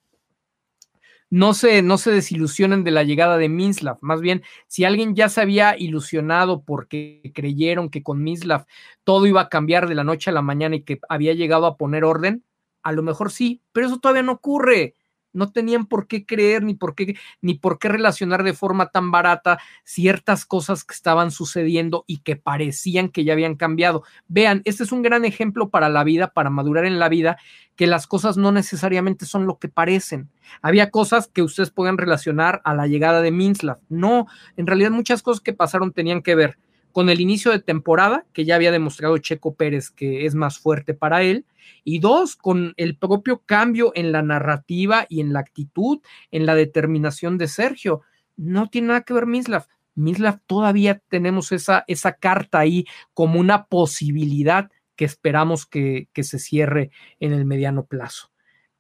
no 1.32 1.54
se, 1.54 1.82
no 1.82 1.98
se 1.98 2.12
desilusionen 2.12 2.84
de 2.84 2.92
la 2.92 3.04
llegada 3.04 3.38
de 3.38 3.50
Minslav. 3.50 3.98
Más 4.02 4.20
bien, 4.20 4.44
si 4.68 4.84
alguien 4.84 5.16
ya 5.16 5.30
se 5.30 5.42
había 5.42 5.78
ilusionado 5.80 6.62
porque 6.64 7.32
creyeron 7.34 7.90
que 7.90 8.04
con 8.04 8.22
Minslav 8.22 8.66
todo 9.06 9.26
iba 9.26 9.42
a 9.42 9.50
cambiar 9.50 9.88
de 9.88 9.96
la 9.96 10.04
noche 10.04 10.30
a 10.30 10.34
la 10.34 10.42
mañana 10.42 10.76
y 10.76 10.84
que 10.84 11.00
había 11.08 11.34
llegado 11.34 11.66
a 11.66 11.78
poner 11.78 12.04
orden, 12.04 12.44
a 12.84 12.92
lo 12.92 13.02
mejor 13.02 13.32
sí, 13.32 13.62
pero 13.72 13.88
eso 13.88 14.00
todavía 14.00 14.24
no 14.24 14.34
ocurre 14.34 14.96
no 15.34 15.52
tenían 15.52 15.86
por 15.86 16.08
qué 16.08 16.26
creer 16.26 16.64
ni 16.64 16.74
por 16.74 16.96
qué 16.96 17.18
ni 17.42 17.56
por 17.56 17.80
qué 17.80 17.90
relacionar 17.90 18.44
de 18.44 18.54
forma 18.54 18.88
tan 18.88 19.12
barata 19.12 19.60
ciertas 19.84 20.46
cosas 20.46 20.84
que 20.84 20.94
estaban 20.94 21.32
sucediendo 21.32 22.04
y 22.08 22.20
que 22.20 22.36
parecían 22.36 23.10
que 23.10 23.24
ya 23.24 23.34
habían 23.34 23.56
cambiado. 23.56 24.04
Vean, 24.28 24.62
este 24.66 24.84
es 24.84 24.92
un 24.92 25.02
gran 25.02 25.26
ejemplo 25.26 25.70
para 25.70 25.90
la 25.90 26.04
vida, 26.04 26.32
para 26.32 26.50
madurar 26.50 26.86
en 26.86 27.00
la 27.00 27.10
vida, 27.10 27.38
que 27.76 27.88
las 27.88 28.08
cosas 28.08 28.38
no 28.38 28.52
necesariamente 28.52 29.26
son 29.26 29.48
lo 29.48 29.58
que 29.58 29.70
parecen. 29.70 30.30
Había 30.62 30.92
cosas 30.92 31.28
que 31.28 31.42
ustedes 31.42 31.72
pueden 31.72 31.98
relacionar 31.98 32.62
a 32.64 32.74
la 32.74 32.88
llegada 32.88 33.22
de 33.22 33.32
Minslav. 33.32 33.80
No, 33.90 34.28
en 34.58 34.68
realidad 34.68 34.92
muchas 34.92 35.22
cosas 35.22 35.42
que 35.42 35.54
pasaron 35.54 35.92
tenían 35.92 36.22
que 36.22 36.36
ver 36.36 36.58
con 36.92 37.10
el 37.10 37.22
inicio 37.22 37.52
de 37.52 37.60
temporada, 37.60 38.26
que 38.34 38.46
ya 38.46 38.56
había 38.56 38.72
demostrado 38.72 39.18
Checo 39.18 39.56
Pérez 39.56 39.90
que 39.90 40.26
es 40.26 40.36
más 40.36 40.60
fuerte 40.60 40.94
para 40.94 41.24
él, 41.24 41.46
y 41.84 42.00
dos, 42.00 42.36
con 42.36 42.74
el 42.78 42.98
propio 42.98 43.42
cambio 43.46 43.92
en 43.96 44.12
la 44.12 44.22
narrativa 44.22 45.06
y 45.10 45.22
en 45.22 45.34
la 45.34 45.40
actitud, 45.40 46.00
en 46.32 46.46
la 46.46 46.56
determinación 46.56 47.38
de 47.38 47.48
Sergio. 47.48 48.02
No 48.38 48.68
tiene 48.70 48.90
nada 48.90 49.02
que 49.02 49.14
ver 49.14 49.26
Mislav. 49.26 49.68
Mislav 49.96 50.40
todavía 50.46 51.02
tenemos 51.10 51.52
esa, 51.52 51.84
esa 51.88 52.14
carta 52.14 52.60
ahí 52.60 52.86
como 53.14 53.40
una 53.40 53.66
posibilidad 53.66 54.70
que 54.96 55.06
esperamos 55.06 55.66
que, 55.66 56.10
que 56.14 56.24
se 56.24 56.40
cierre 56.40 56.92
en 57.20 57.34
el 57.34 57.46
mediano 57.46 57.86
plazo. 57.86 58.32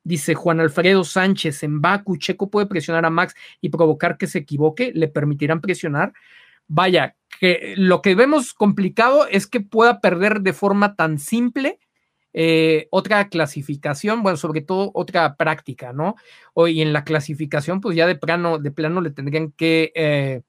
Dice 0.03 0.33
Juan 0.33 0.59
Alfredo 0.59 1.03
Sánchez, 1.03 1.63
en 1.63 1.79
Baku, 1.79 2.17
Checo 2.17 2.49
puede 2.49 2.65
presionar 2.65 3.05
a 3.05 3.09
Max 3.09 3.35
y 3.59 3.69
provocar 3.69 4.17
que 4.17 4.27
se 4.27 4.39
equivoque, 4.39 4.91
le 4.95 5.07
permitirán 5.07 5.61
presionar. 5.61 6.13
Vaya, 6.67 7.15
que 7.41 7.73
lo 7.75 8.03
que 8.03 8.13
vemos 8.13 8.53
complicado 8.53 9.25
es 9.27 9.47
que 9.47 9.61
pueda 9.61 9.99
perder 9.99 10.41
de 10.41 10.53
forma 10.53 10.95
tan 10.95 11.17
simple 11.17 11.79
eh, 12.33 12.87
otra 12.91 13.29
clasificación, 13.29 14.21
bueno, 14.21 14.37
sobre 14.37 14.61
todo 14.61 14.91
otra 14.93 15.35
práctica, 15.37 15.91
¿no? 15.91 16.13
Hoy 16.53 16.81
en 16.81 16.93
la 16.93 17.03
clasificación, 17.03 17.81
pues 17.81 17.97
ya 17.97 18.05
de 18.05 18.15
plano, 18.15 18.59
de 18.59 18.69
plano 18.69 19.01
le 19.01 19.09
tendrían 19.09 19.53
que, 19.53 19.91
eh, 19.95 20.43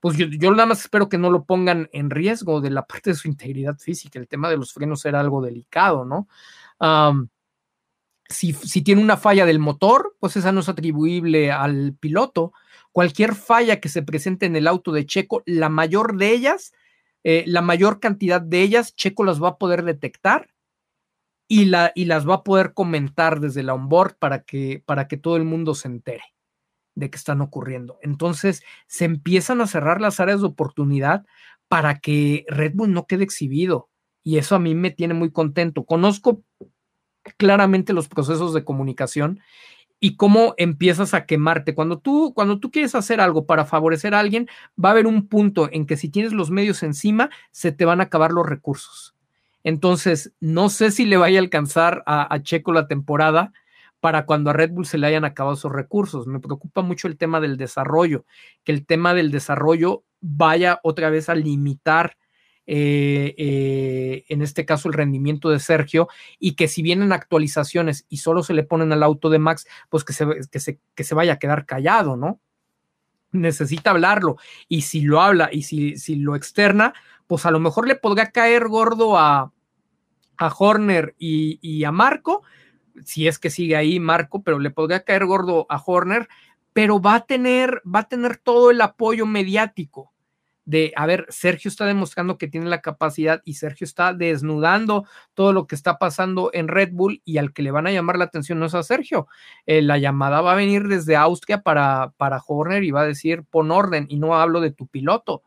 pues 0.00 0.16
yo, 0.16 0.50
nada 0.50 0.66
más 0.66 0.80
espero 0.80 1.08
que 1.08 1.16
no 1.16 1.30
lo 1.30 1.44
pongan 1.44 1.88
en 1.92 2.10
riesgo 2.10 2.60
de 2.60 2.70
la 2.70 2.86
parte 2.88 3.10
de 3.10 3.16
su 3.16 3.28
integridad 3.28 3.78
física. 3.78 4.18
El 4.18 4.26
tema 4.26 4.50
de 4.50 4.56
los 4.56 4.72
frenos 4.72 5.04
era 5.04 5.20
algo 5.20 5.42
delicado, 5.42 6.04
¿no? 6.04 6.26
si, 8.28 8.52
si 8.52 8.82
tiene 8.82 9.00
una 9.00 9.16
falla 9.16 9.46
del 9.46 9.60
motor, 9.60 10.16
pues 10.18 10.36
esa 10.36 10.50
no 10.50 10.58
es 10.58 10.68
atribuible 10.68 11.52
al 11.52 11.94
piloto. 12.00 12.52
Cualquier 12.92 13.34
falla 13.34 13.80
que 13.80 13.88
se 13.88 14.02
presente 14.02 14.46
en 14.46 14.56
el 14.56 14.68
auto 14.68 14.92
de 14.92 15.06
Checo, 15.06 15.42
la 15.46 15.68
mayor 15.68 16.16
de 16.16 16.30
ellas, 16.30 16.72
eh, 17.24 17.44
la 17.46 17.62
mayor 17.62 18.00
cantidad 18.00 18.40
de 18.40 18.62
ellas, 18.62 18.94
Checo 18.94 19.24
las 19.24 19.42
va 19.42 19.48
a 19.48 19.58
poder 19.58 19.84
detectar 19.84 20.50
y, 21.48 21.66
la, 21.66 21.92
y 21.94 22.06
las 22.06 22.28
va 22.28 22.36
a 22.36 22.44
poder 22.44 22.74
comentar 22.74 23.40
desde 23.40 23.62
la 23.62 23.74
onboard 23.74 24.16
para 24.18 24.42
que, 24.42 24.82
para 24.84 25.08
que 25.08 25.16
todo 25.16 25.36
el 25.36 25.44
mundo 25.44 25.74
se 25.74 25.88
entere 25.88 26.24
de 26.94 27.10
que 27.10 27.16
están 27.16 27.40
ocurriendo. 27.40 27.98
Entonces 28.02 28.62
se 28.86 29.04
empiezan 29.04 29.60
a 29.60 29.66
cerrar 29.66 30.00
las 30.00 30.20
áreas 30.20 30.40
de 30.40 30.46
oportunidad 30.46 31.24
para 31.68 32.00
que 32.00 32.44
Red 32.48 32.72
Bull 32.74 32.92
no 32.92 33.06
quede 33.06 33.24
exhibido. 33.24 33.88
Y 34.22 34.38
eso 34.38 34.54
a 34.54 34.58
mí 34.58 34.74
me 34.74 34.90
tiene 34.90 35.14
muy 35.14 35.30
contento. 35.32 35.84
Conozco 35.84 36.42
claramente 37.36 37.92
los 37.92 38.08
procesos 38.08 38.52
de 38.54 38.64
comunicación 38.64 39.40
y 40.04 40.16
cómo 40.16 40.54
empiezas 40.56 41.14
a 41.14 41.26
quemarte. 41.26 41.76
Cuando 41.76 42.00
tú, 42.00 42.32
cuando 42.34 42.58
tú 42.58 42.72
quieres 42.72 42.96
hacer 42.96 43.20
algo 43.20 43.46
para 43.46 43.64
favorecer 43.64 44.16
a 44.16 44.18
alguien, 44.18 44.48
va 44.76 44.88
a 44.88 44.92
haber 44.92 45.06
un 45.06 45.28
punto 45.28 45.68
en 45.70 45.86
que 45.86 45.96
si 45.96 46.08
tienes 46.08 46.32
los 46.32 46.50
medios 46.50 46.82
encima, 46.82 47.30
se 47.52 47.70
te 47.70 47.84
van 47.84 48.00
a 48.00 48.04
acabar 48.04 48.32
los 48.32 48.44
recursos. 48.44 49.14
Entonces, 49.62 50.34
no 50.40 50.70
sé 50.70 50.90
si 50.90 51.04
le 51.04 51.18
vaya 51.18 51.38
a 51.38 51.42
alcanzar 51.42 52.02
a, 52.04 52.36
Checo 52.42 52.72
la 52.72 52.88
temporada 52.88 53.52
para 54.00 54.26
cuando 54.26 54.50
a 54.50 54.54
Red 54.54 54.72
Bull 54.72 54.86
se 54.86 54.98
le 54.98 55.06
hayan 55.06 55.24
acabado 55.24 55.54
sus 55.54 55.70
recursos. 55.70 56.26
Me 56.26 56.40
preocupa 56.40 56.82
mucho 56.82 57.06
el 57.06 57.16
tema 57.16 57.40
del 57.40 57.56
desarrollo, 57.56 58.24
que 58.64 58.72
el 58.72 58.84
tema 58.84 59.14
del 59.14 59.30
desarrollo 59.30 60.02
vaya 60.20 60.80
otra 60.82 61.10
vez 61.10 61.28
a 61.28 61.36
limitar, 61.36 62.16
eh, 62.66 63.34
eh, 63.36 64.24
en 64.28 64.42
este 64.42 64.64
caso, 64.64 64.88
el 64.88 64.94
rendimiento 64.94 65.50
de 65.50 65.60
Sergio 65.60 66.08
y 66.38 66.54
que 66.54 66.68
si 66.68 66.82
vienen 66.82 67.12
actualizaciones 67.12 68.06
y 68.08 68.18
solo 68.18 68.42
se 68.42 68.54
le 68.54 68.62
ponen 68.62 68.92
al 68.92 69.02
auto 69.02 69.30
de 69.30 69.38
Max, 69.38 69.66
pues 69.88 70.04
que 70.04 70.12
se, 70.12 70.26
que 70.50 70.60
se, 70.60 70.78
que 70.94 71.04
se 71.04 71.14
vaya 71.14 71.34
a 71.34 71.38
quedar 71.38 71.66
callado, 71.66 72.16
¿no? 72.16 72.40
Necesita 73.32 73.90
hablarlo 73.90 74.36
y 74.68 74.82
si 74.82 75.00
lo 75.00 75.20
habla 75.20 75.48
y 75.50 75.62
si, 75.62 75.96
si 75.96 76.16
lo 76.16 76.36
externa, 76.36 76.92
pues 77.26 77.46
a 77.46 77.50
lo 77.50 77.60
mejor 77.60 77.88
le 77.88 77.96
podría 77.96 78.30
caer 78.30 78.68
gordo 78.68 79.18
a, 79.18 79.52
a 80.36 80.54
Horner 80.56 81.14
y, 81.18 81.84
a 81.84 81.92
Marco, 81.92 82.42
si 83.04 83.26
es 83.26 83.38
que 83.38 83.50
sigue 83.50 83.74
ahí 83.76 83.98
Marco, 84.00 84.42
pero 84.42 84.58
le 84.58 84.70
podría 84.70 85.04
caer 85.04 85.24
gordo 85.24 85.66
a 85.68 85.82
Horner, 85.84 86.28
pero 86.72 87.00
va 87.00 87.16
a 87.16 87.26
tener, 87.26 87.82
va 87.86 88.00
a 88.00 88.08
tener 88.08 88.36
todo 88.36 88.70
el 88.70 88.80
apoyo 88.80 89.26
mediático 89.26 90.11
de, 90.64 90.92
a 90.96 91.06
ver, 91.06 91.26
Sergio 91.28 91.68
está 91.68 91.86
demostrando 91.86 92.38
que 92.38 92.48
tiene 92.48 92.66
la 92.68 92.80
capacidad 92.80 93.42
y 93.44 93.54
Sergio 93.54 93.84
está 93.84 94.14
desnudando 94.14 95.06
todo 95.34 95.52
lo 95.52 95.66
que 95.66 95.74
está 95.74 95.98
pasando 95.98 96.50
en 96.52 96.68
Red 96.68 96.90
Bull 96.92 97.20
y 97.24 97.38
al 97.38 97.52
que 97.52 97.62
le 97.62 97.70
van 97.70 97.86
a 97.86 97.92
llamar 97.92 98.18
la 98.18 98.24
atención 98.24 98.58
no 98.58 98.66
es 98.66 98.74
a 98.74 98.82
Sergio. 98.82 99.26
Eh, 99.66 99.82
la 99.82 99.98
llamada 99.98 100.40
va 100.40 100.52
a 100.52 100.56
venir 100.56 100.88
desde 100.88 101.16
Austria 101.16 101.62
para, 101.62 102.12
para 102.16 102.42
Horner 102.46 102.84
y 102.84 102.90
va 102.90 103.02
a 103.02 103.06
decir, 103.06 103.44
pon 103.44 103.70
orden 103.70 104.06
y 104.08 104.18
no 104.18 104.36
hablo 104.36 104.60
de 104.60 104.70
tu 104.70 104.86
piloto 104.86 105.42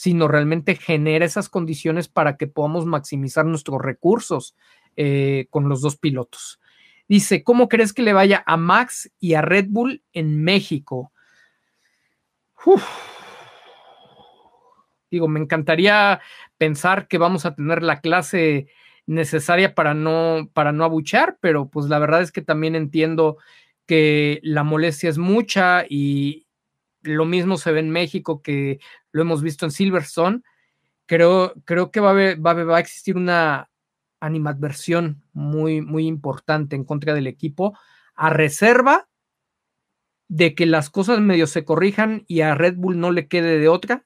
sino 0.00 0.28
realmente 0.28 0.76
genera 0.76 1.26
esas 1.26 1.50
condiciones 1.50 2.08
para 2.08 2.38
que 2.38 2.46
podamos 2.46 2.86
maximizar 2.86 3.44
nuestros 3.44 3.82
recursos 3.82 4.56
eh, 4.96 5.46
con 5.50 5.68
los 5.68 5.82
dos 5.82 5.98
pilotos. 5.98 6.58
Dice, 7.06 7.44
¿cómo 7.44 7.68
crees 7.68 7.92
que 7.92 8.00
le 8.00 8.14
vaya 8.14 8.42
a 8.46 8.56
Max 8.56 9.12
y 9.20 9.34
a 9.34 9.42
Red 9.42 9.66
Bull 9.68 10.02
en 10.14 10.42
México? 10.42 11.12
Digo, 15.10 15.28
me 15.28 15.40
encantaría 15.40 16.20
pensar 16.58 17.08
que 17.08 17.18
vamos 17.18 17.46
a 17.46 17.54
tener 17.54 17.82
la 17.82 18.00
clase 18.00 18.68
necesaria 19.06 19.74
para 19.74 19.94
no, 19.94 20.50
para 20.52 20.72
no 20.72 20.84
abuchar, 20.84 21.38
pero 21.40 21.68
pues 21.68 21.86
la 21.86 21.98
verdad 21.98 22.22
es 22.22 22.32
que 22.32 22.42
también 22.42 22.76
entiendo 22.76 23.38
que 23.86 24.40
la 24.42 24.62
molestia 24.62 25.10
es 25.10 25.18
mucha 25.18 25.84
y, 25.88 26.46
lo 27.02 27.24
mismo 27.24 27.56
se 27.56 27.72
ve 27.72 27.80
en 27.80 27.90
México 27.90 28.42
que 28.42 28.78
lo 29.12 29.22
hemos 29.22 29.42
visto 29.42 29.64
en 29.64 29.70
Silverstone. 29.70 30.42
Creo, 31.06 31.54
creo 31.64 31.90
que 31.90 32.00
va 32.00 32.10
a, 32.10 32.34
va, 32.36 32.76
a 32.76 32.80
existir 32.80 33.16
una 33.16 33.70
animadversión 34.20 35.22
muy, 35.32 35.80
muy 35.80 36.06
importante 36.06 36.76
en 36.76 36.84
contra 36.84 37.14
del 37.14 37.26
equipo, 37.26 37.76
a 38.14 38.30
reserva 38.30 39.08
de 40.28 40.54
que 40.54 40.66
las 40.66 40.90
cosas 40.90 41.20
medio 41.20 41.46
se 41.46 41.64
corrijan 41.64 42.24
y 42.28 42.42
a 42.42 42.54
Red 42.54 42.76
Bull 42.76 43.00
no 43.00 43.10
le 43.10 43.26
quede 43.26 43.58
de 43.58 43.68
otra 43.68 44.04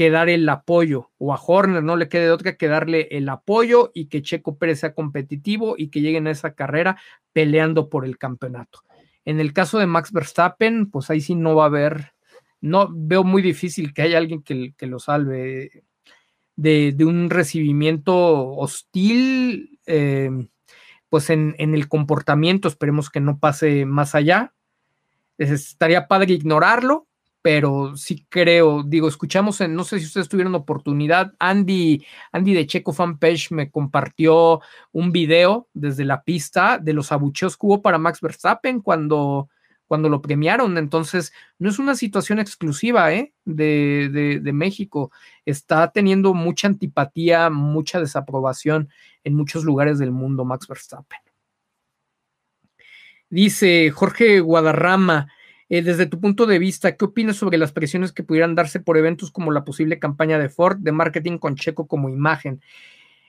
que 0.00 0.08
dar 0.08 0.30
el 0.30 0.48
apoyo, 0.48 1.10
o 1.18 1.34
a 1.34 1.38
Horner 1.38 1.82
no 1.82 1.94
le 1.94 2.08
quede 2.08 2.22
de 2.22 2.30
otra 2.30 2.56
que 2.56 2.68
darle 2.68 3.08
el 3.10 3.28
apoyo 3.28 3.90
y 3.92 4.06
que 4.06 4.22
Checo 4.22 4.56
Pérez 4.56 4.80
sea 4.80 4.94
competitivo 4.94 5.74
y 5.76 5.88
que 5.88 6.00
lleguen 6.00 6.26
a 6.26 6.30
esa 6.30 6.54
carrera 6.54 6.96
peleando 7.34 7.90
por 7.90 8.06
el 8.06 8.16
campeonato. 8.16 8.80
En 9.26 9.40
el 9.40 9.52
caso 9.52 9.78
de 9.78 9.86
Max 9.86 10.10
Verstappen, 10.10 10.90
pues 10.90 11.10
ahí 11.10 11.20
sí 11.20 11.34
no 11.34 11.54
va 11.54 11.64
a 11.64 11.66
haber, 11.66 12.14
no 12.62 12.88
veo 12.90 13.24
muy 13.24 13.42
difícil 13.42 13.92
que 13.92 14.00
haya 14.00 14.16
alguien 14.16 14.42
que, 14.42 14.74
lo 14.86 14.98
salve 15.00 15.84
de, 16.56 16.96
un 17.04 17.28
recibimiento 17.28 18.16
hostil, 18.56 19.80
eh, 19.84 20.30
pues 21.10 21.28
en, 21.28 21.54
en, 21.58 21.74
el 21.74 21.88
comportamiento, 21.88 22.68
esperemos 22.68 23.10
que 23.10 23.20
no 23.20 23.38
pase 23.38 23.84
más 23.84 24.14
allá. 24.14 24.54
Estaría 25.36 26.08
padre 26.08 26.32
ignorarlo, 26.32 27.06
pero 27.42 27.96
sí 27.96 28.26
creo, 28.28 28.82
digo, 28.82 29.08
escuchamos 29.08 29.60
en, 29.60 29.74
no 29.74 29.84
sé 29.84 29.98
si 29.98 30.06
ustedes 30.06 30.28
tuvieron 30.28 30.54
oportunidad, 30.54 31.32
Andy, 31.38 32.04
Andy 32.32 32.54
de 32.54 32.66
Checo 32.66 32.92
Fanpage 32.92 33.50
me 33.52 33.70
compartió 33.70 34.60
un 34.92 35.10
video 35.10 35.68
desde 35.72 36.04
la 36.04 36.22
pista 36.22 36.78
de 36.78 36.92
los 36.92 37.12
abucheos 37.12 37.56
que 37.56 37.66
hubo 37.66 37.82
para 37.82 37.98
Max 37.98 38.20
Verstappen 38.20 38.80
cuando, 38.80 39.48
cuando 39.86 40.08
lo 40.10 40.20
premiaron. 40.20 40.76
Entonces, 40.76 41.32
no 41.58 41.70
es 41.70 41.78
una 41.78 41.94
situación 41.94 42.38
exclusiva 42.38 43.12
¿eh? 43.12 43.32
de, 43.44 44.40
de, 44.42 44.52
México. 44.52 45.10
Está 45.46 45.90
teniendo 45.90 46.34
mucha 46.34 46.68
antipatía, 46.68 47.48
mucha 47.48 48.00
desaprobación 48.00 48.90
en 49.24 49.34
muchos 49.34 49.64
lugares 49.64 49.98
del 49.98 50.10
mundo, 50.10 50.44
Max 50.44 50.68
Verstappen. 50.68 51.18
Dice 53.30 53.90
Jorge 53.90 54.40
Guadarrama, 54.40 55.28
eh, 55.70 55.82
desde 55.82 56.06
tu 56.06 56.20
punto 56.20 56.46
de 56.46 56.58
vista, 56.58 56.96
¿qué 56.96 57.04
opinas 57.04 57.36
sobre 57.36 57.56
las 57.56 57.70
presiones 57.70 58.10
que 58.10 58.24
pudieran 58.24 58.56
darse 58.56 58.80
por 58.80 58.98
eventos 58.98 59.30
como 59.30 59.52
la 59.52 59.64
posible 59.64 60.00
campaña 60.00 60.36
de 60.36 60.48
Ford 60.48 60.78
de 60.78 60.90
marketing 60.90 61.38
con 61.38 61.54
Checo 61.54 61.86
como 61.86 62.08
imagen? 62.08 62.60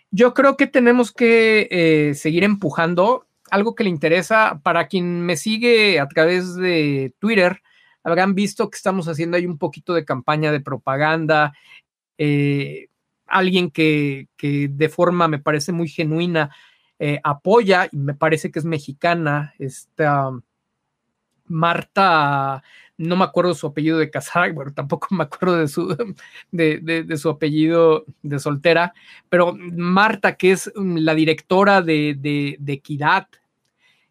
Yo 0.10 0.34
creo 0.34 0.58
que 0.58 0.66
tenemos 0.66 1.14
que 1.14 1.68
eh, 1.70 2.16
seguir 2.16 2.44
empujando 2.44 3.28
algo 3.52 3.76
que 3.76 3.84
le 3.84 3.92
interesa. 3.92 4.60
Para 4.64 4.88
quien 4.88 5.22
me 5.22 5.38
sigue 5.38 6.00
a 6.00 6.08
través 6.08 6.56
de 6.56 7.14
Twitter, 7.20 7.62
habrán 8.04 8.34
visto 8.34 8.72
que 8.72 8.78
estamos 8.78 9.08
haciendo 9.08 9.38
ahí 9.38 9.46
un 9.46 9.60
poquito 9.60 9.94
de 9.94 10.04
campaña 10.04 10.52
de 10.52 10.62
propaganda. 10.62 11.54
Eh, 12.18 12.88
alguien 13.28 13.70
que, 13.70 14.28
de 14.42 14.90
forma 14.90 15.28
me 15.28 15.40
parece 15.40 15.72
muy 15.74 15.88
genuina 15.88 16.50
apoya 17.24 17.88
y 17.92 17.98
me 17.98 18.14
parece 18.14 18.52
que 18.52 18.60
es 18.60 18.66
mexicana, 18.66 19.56
esta 19.58 20.32
Marta, 21.52 22.64
no 22.98 23.16
me 23.16 23.24
acuerdo 23.24 23.54
su 23.54 23.68
apellido 23.68 23.98
de 23.98 24.10
casada, 24.10 24.48
pero 24.58 24.74
tampoco 24.74 25.08
me 25.12 25.24
acuerdo 25.24 25.58
de 25.58 25.68
su, 25.68 25.96
de, 26.52 27.18
su 27.18 27.30
apellido 27.30 28.06
de 28.22 28.40
soltera, 28.40 28.94
pero 29.30 29.56
Marta, 29.56 30.36
que 30.36 30.52
es 30.52 30.72
la 30.76 31.16
directora 31.16 31.82
de, 31.82 32.16
de 32.60 32.74
Equidad 32.74 33.28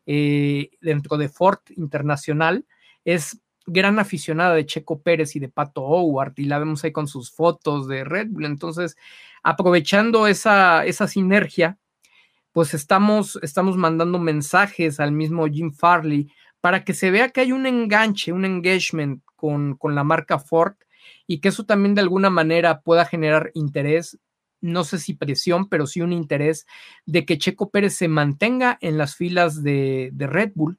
eh, 0.07 0.71
dentro 0.81 1.17
de 1.19 1.29
Ford 1.29 1.61
Internacional, 1.77 2.65
es 3.05 3.41
gran 3.65 4.01
aficionada 4.01 4.55
de 4.55 4.67
Checo 4.67 5.01
Pérez 5.03 5.37
y 5.37 5.39
de 5.39 5.49
Pato 5.49 5.83
Howard, 5.83 6.33
y 6.37 6.47
la 6.47 6.59
vemos 6.59 6.83
ahí 6.83 6.91
con 6.91 7.07
sus 7.07 7.31
fotos 7.31 7.87
de 7.87 8.03
Red 8.03 8.29
Bull. 8.31 8.47
Entonces, 8.47 8.97
aprovechando 9.45 10.27
esa, 10.27 10.85
esa 10.85 11.07
sinergia, 11.07 11.79
pues 12.53 12.75
estamos, 12.75 13.39
estamos 13.43 13.77
mandando 13.77 14.19
mensajes 14.19 14.99
al 14.99 15.13
mismo 15.13 15.47
Jim 15.47 15.73
Farley 15.73 16.33
para 16.61 16.85
que 16.85 16.95
se 16.95 17.11
vea 17.11 17.31
que 17.31 17.41
hay 17.41 17.53
un 17.53 17.67
enganche, 17.67 18.33
un 18.33 18.45
engagement 18.45 19.23
con, 19.37 19.77
con 19.77 19.95
la 19.95 20.05
marca 20.05 20.39
Ford 20.39 20.75
y 21.27 21.41
que 21.41 21.49
eso 21.49 21.65
también 21.65 21.95
de 21.95 22.03
alguna 22.03 22.31
manera 22.31 22.81
pueda 22.81 23.05
generar 23.05 23.51
interés 23.55 24.19
no 24.61 24.85
sé 24.85 24.99
si 24.99 25.15
presión, 25.15 25.69
pero 25.69 25.87
sí 25.87 26.01
un 26.01 26.13
interés 26.13 26.67
de 27.07 27.25
que 27.25 27.39
Checo 27.39 27.71
Pérez 27.71 27.95
se 27.95 28.09
mantenga 28.09 28.79
en 28.81 28.99
las 28.99 29.17
filas 29.17 29.63
de, 29.63 30.13
Red 30.17 30.53
Bull. 30.55 30.79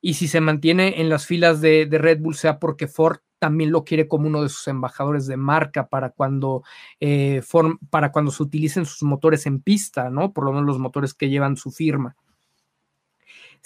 Y 0.00 0.14
si 0.14 0.28
se 0.28 0.40
mantiene 0.40 1.00
en 1.00 1.08
las 1.08 1.26
filas 1.26 1.60
de, 1.60 1.88
Red 1.90 2.20
Bull, 2.20 2.34
sea 2.34 2.58
porque 2.58 2.86
Ford 2.88 3.18
también 3.38 3.72
lo 3.72 3.84
quiere 3.84 4.08
como 4.08 4.26
uno 4.26 4.42
de 4.42 4.48
sus 4.48 4.68
embajadores 4.68 5.26
de 5.26 5.36
marca 5.36 5.88
para 5.88 6.10
cuando, 6.10 6.62
eh, 7.00 7.42
para 7.90 8.12
cuando 8.12 8.30
se 8.30 8.42
utilicen 8.42 8.86
sus 8.86 9.02
motores 9.02 9.46
en 9.46 9.60
pista, 9.60 10.08
¿no? 10.08 10.32
Por 10.32 10.44
lo 10.44 10.52
menos 10.52 10.66
los 10.66 10.78
motores 10.78 11.14
que 11.14 11.28
llevan 11.28 11.56
su 11.56 11.70
firma. 11.70 12.16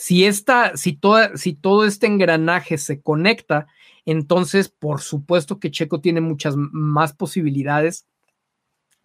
Si, 0.00 0.24
esta, 0.24 0.76
si, 0.76 0.92
toda, 0.94 1.36
si 1.36 1.54
todo 1.54 1.84
este 1.84 2.06
engranaje 2.06 2.78
se 2.78 3.02
conecta, 3.02 3.66
entonces 4.06 4.68
por 4.68 5.00
supuesto 5.00 5.58
que 5.58 5.72
Checo 5.72 6.00
tiene 6.00 6.20
muchas 6.20 6.54
más 6.56 7.12
posibilidades 7.12 8.06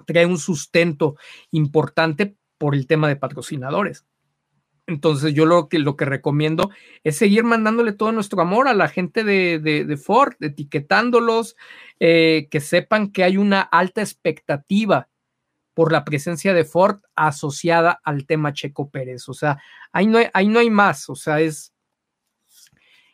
trae 0.06 0.26
un 0.26 0.38
sustento 0.38 1.15
importante 1.52 2.36
por 2.57 2.76
el 2.76 2.88
tema 2.88 3.07
de 3.07 3.15
patrocinadores. 3.15 4.06
Entonces 4.86 5.34
yo 5.34 5.45
lo 5.45 5.70
que, 5.70 5.80
lo 5.80 5.95
que 5.95 6.06
recomiendo 6.06 6.70
es 7.03 7.18
seguir 7.18 7.45
mandándole 7.45 7.94
todo 7.94 8.11
nuestro 8.11 8.41
amor 8.41 8.68
a 8.68 8.74
la 8.74 8.90
gente 8.90 9.24
de, 9.24 9.98
Ford, 9.98 10.36
etiquetándolos, 10.41 11.56
eh, 11.99 12.48
que 12.52 12.60
sepan 12.60 13.11
que 13.11 13.24
hay 13.24 13.38
una 13.38 13.61
alta 13.61 14.02
expectativa 14.02 15.07
por 15.73 15.91
la 15.91 16.05
presencia 16.05 16.53
de 16.53 16.65
Ford 16.65 17.01
asociada 17.15 17.99
al 18.03 18.25
tema 18.25 18.53
Checo 18.53 18.89
Pérez. 18.89 19.27
O 19.29 19.33
sea, 19.33 19.59
ahí 19.91 20.07
no 20.07 20.17
hay, 20.17 20.27
ahí 20.33 20.47
no 20.47 20.59
hay 20.59 20.69
más. 20.69 21.09
O 21.09 21.15
sea, 21.15 21.39
es, 21.39 21.73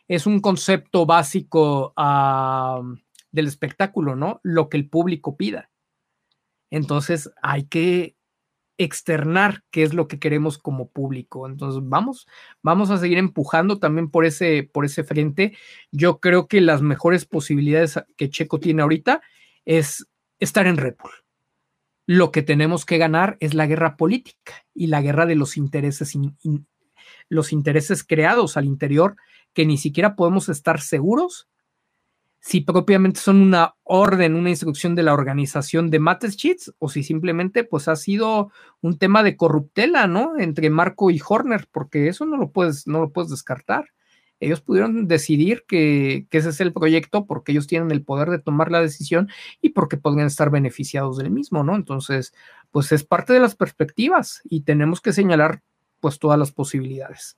es 0.08 0.26
un 0.26 0.40
concepto 0.40 1.06
básico 1.06 1.94
del 3.32 3.46
espectáculo, 3.46 4.16
¿no? 4.16 4.40
Lo 4.42 4.68
que 4.68 4.76
el 4.76 4.88
público 4.88 5.36
pida. 5.36 5.70
Entonces 6.70 7.30
hay 7.42 7.64
que 7.64 8.16
externar 8.78 9.62
qué 9.70 9.82
es 9.82 9.92
lo 9.92 10.08
que 10.08 10.18
queremos 10.18 10.56
como 10.56 10.88
público. 10.88 11.46
Entonces 11.46 11.82
vamos, 11.84 12.26
vamos 12.62 12.90
a 12.90 12.96
seguir 12.96 13.18
empujando 13.18 13.78
también 13.78 14.10
por 14.10 14.24
ese, 14.24 14.62
por 14.72 14.84
ese 14.84 15.04
frente. 15.04 15.56
Yo 15.92 16.18
creo 16.18 16.48
que 16.48 16.60
las 16.60 16.80
mejores 16.80 17.26
posibilidades 17.26 18.00
que 18.16 18.30
Checo 18.30 18.58
tiene 18.58 18.82
ahorita 18.82 19.20
es 19.66 20.06
estar 20.38 20.66
en 20.66 20.78
Red 20.78 20.96
Bull. 21.02 21.12
Lo 22.12 22.32
que 22.32 22.42
tenemos 22.42 22.84
que 22.84 22.98
ganar 22.98 23.36
es 23.38 23.54
la 23.54 23.68
guerra 23.68 23.96
política 23.96 24.66
y 24.74 24.88
la 24.88 25.00
guerra 25.00 25.26
de 25.26 25.36
los 25.36 25.56
intereses, 25.56 26.18
los 27.28 27.52
intereses 27.52 28.02
creados 28.02 28.56
al 28.56 28.64
interior 28.64 29.14
que 29.52 29.64
ni 29.64 29.78
siquiera 29.78 30.16
podemos 30.16 30.48
estar 30.48 30.80
seguros 30.80 31.48
si 32.40 32.62
propiamente 32.62 33.20
son 33.20 33.40
una 33.40 33.76
orden, 33.84 34.34
una 34.34 34.50
instrucción 34.50 34.96
de 34.96 35.04
la 35.04 35.14
organización 35.14 35.88
de 35.88 36.00
Mates 36.00 36.36
o 36.80 36.88
si 36.88 37.04
simplemente 37.04 37.62
pues 37.62 37.86
ha 37.86 37.94
sido 37.94 38.50
un 38.80 38.98
tema 38.98 39.22
de 39.22 39.36
corruptela, 39.36 40.08
¿no? 40.08 40.36
Entre 40.36 40.68
Marco 40.68 41.12
y 41.12 41.20
Horner, 41.24 41.68
porque 41.70 42.08
eso 42.08 42.26
no 42.26 42.36
lo 42.36 42.50
puedes, 42.50 42.88
no 42.88 42.98
lo 42.98 43.12
puedes 43.12 43.30
descartar. 43.30 43.84
Ellos 44.40 44.62
pudieron 44.62 45.06
decidir 45.06 45.64
que, 45.68 46.26
ese 46.30 46.48
es 46.48 46.60
el 46.60 46.72
proyecto 46.72 47.26
porque 47.26 47.52
ellos 47.52 47.66
tienen 47.66 47.90
el 47.90 48.02
poder 48.02 48.30
de 48.30 48.38
tomar 48.38 48.70
la 48.70 48.80
decisión 48.80 49.28
y 49.60 49.70
porque 49.70 49.98
podrían 49.98 50.26
estar 50.26 50.50
beneficiados 50.50 51.18
del 51.18 51.30
mismo, 51.30 51.62
¿no? 51.62 51.76
Entonces, 51.76 52.34
pues 52.70 52.90
es 52.92 53.04
parte 53.04 53.34
de 53.34 53.40
las 53.40 53.54
perspectivas 53.54 54.40
y 54.44 54.62
tenemos 54.62 55.00
que 55.00 55.12
señalar 55.12 55.62
pues 56.00 56.18
todas 56.18 56.38
las 56.38 56.52
posibilidades. 56.52 57.36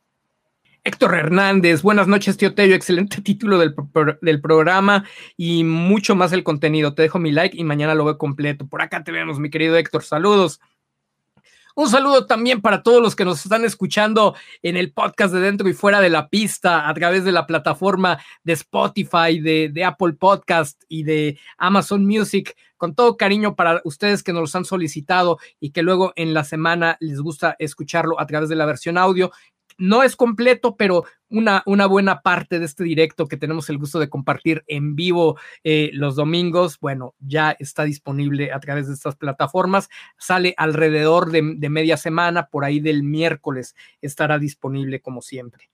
Héctor 0.85 1.15
Hernández, 1.15 1.83
buenas 1.83 2.09
noches, 2.09 2.37
tío 2.37 2.55
Tello. 2.55 2.75
Excelente 2.75 3.21
título 3.23 3.59
del, 3.59 3.75
del, 4.21 4.41
programa 4.41 5.05
y 5.37 5.65
mucho 5.65 6.17
más 6.17 6.33
el 6.33 6.43
contenido. 6.43 6.95
Te 6.95 7.03
dejo 7.03 7.19
mi 7.19 7.33
like 7.33 7.57
y 7.57 7.65
mañana 7.65 7.95
lo 7.95 8.05
veo 8.05 8.19
completo. 8.19 8.67
Por 8.67 8.83
acá 8.83 9.05
te 9.05 9.13
vemos, 9.13 9.39
mi 9.39 9.51
querido 9.51 9.77
Héctor. 9.77 10.03
Saludos. 10.03 10.61
Un 11.75 11.89
saludo 11.89 12.27
también 12.27 12.61
para 12.61 12.83
todos 12.83 13.01
los 13.01 13.17
que 13.17 13.25
nos 13.25 13.43
están 13.43 13.65
escuchando 13.65 14.37
en 14.63 14.77
el 14.77 14.93
podcast 14.93 15.33
de 15.33 15.41
Dentro 15.41 15.71
y 15.71 15.73
Fuera 15.73 16.03
de 16.03 16.11
la 16.11 16.29
Pista 16.29 16.87
a 16.87 16.93
través 16.93 17.25
de 17.25 17.33
la 17.33 17.47
plataforma 17.47 18.19
de 18.45 18.53
Spotify, 18.53 19.41
de, 19.41 19.71
de 19.73 19.83
Apple 19.83 20.13
Podcast 20.13 20.83
y 20.89 21.05
de 21.05 21.39
Amazon 21.57 22.05
Music. 22.05 22.55
Con 22.77 22.95
todo 22.95 23.17
cariño 23.17 23.55
para 23.55 23.81
ustedes 23.85 24.23
que 24.23 24.35
nos 24.35 24.43
los 24.43 24.55
han 24.55 24.67
solicitado 24.67 25.39
y 25.61 25.71
que 25.71 25.83
luego 25.83 26.13
en 26.17 26.35
la 26.35 26.45
semana 26.45 26.99
les 27.01 27.21
gusta 27.21 27.57
escucharlo 27.59 28.21
a 28.21 28.27
través 28.27 28.51
de 28.51 28.57
la 28.57 28.67
versión 28.67 28.99
audio 28.99 29.31
no 29.79 30.03
es 30.03 30.17
completo, 30.17 30.77
pero 30.77 31.05
una, 31.29 31.63
una, 31.67 31.87
buena 31.87 32.21
parte 32.21 32.59
de 32.59 32.67
este 32.67 32.85
directo 32.85 33.27
que 33.27 33.37
tenemos 33.37 33.71
el 33.71 33.79
gusto 33.79 33.99
de 33.99 34.11
compartir 34.11 34.65
en 34.67 34.95
vivo 34.95 35.39
eh, 35.65 35.91
los 35.95 36.15
domingos, 36.15 36.79
bueno, 36.79 37.15
ya 37.21 37.57
está 37.59 37.85
disponible 37.85 38.53
a 38.53 38.61
través 38.61 38.87
de 38.89 38.95
estas 38.95 39.17
plataformas. 39.17 39.89
Sale 40.19 40.55
alrededor 40.57 41.31
de 41.31 41.71
media 41.71 41.97
semana, 41.97 42.49
por 42.49 42.65
ahí 42.65 42.81
del 42.81 43.03
miércoles 43.03 43.75
estará 44.03 44.39
disponible 44.39 45.01
como 45.01 45.23
siempre. 45.23 45.72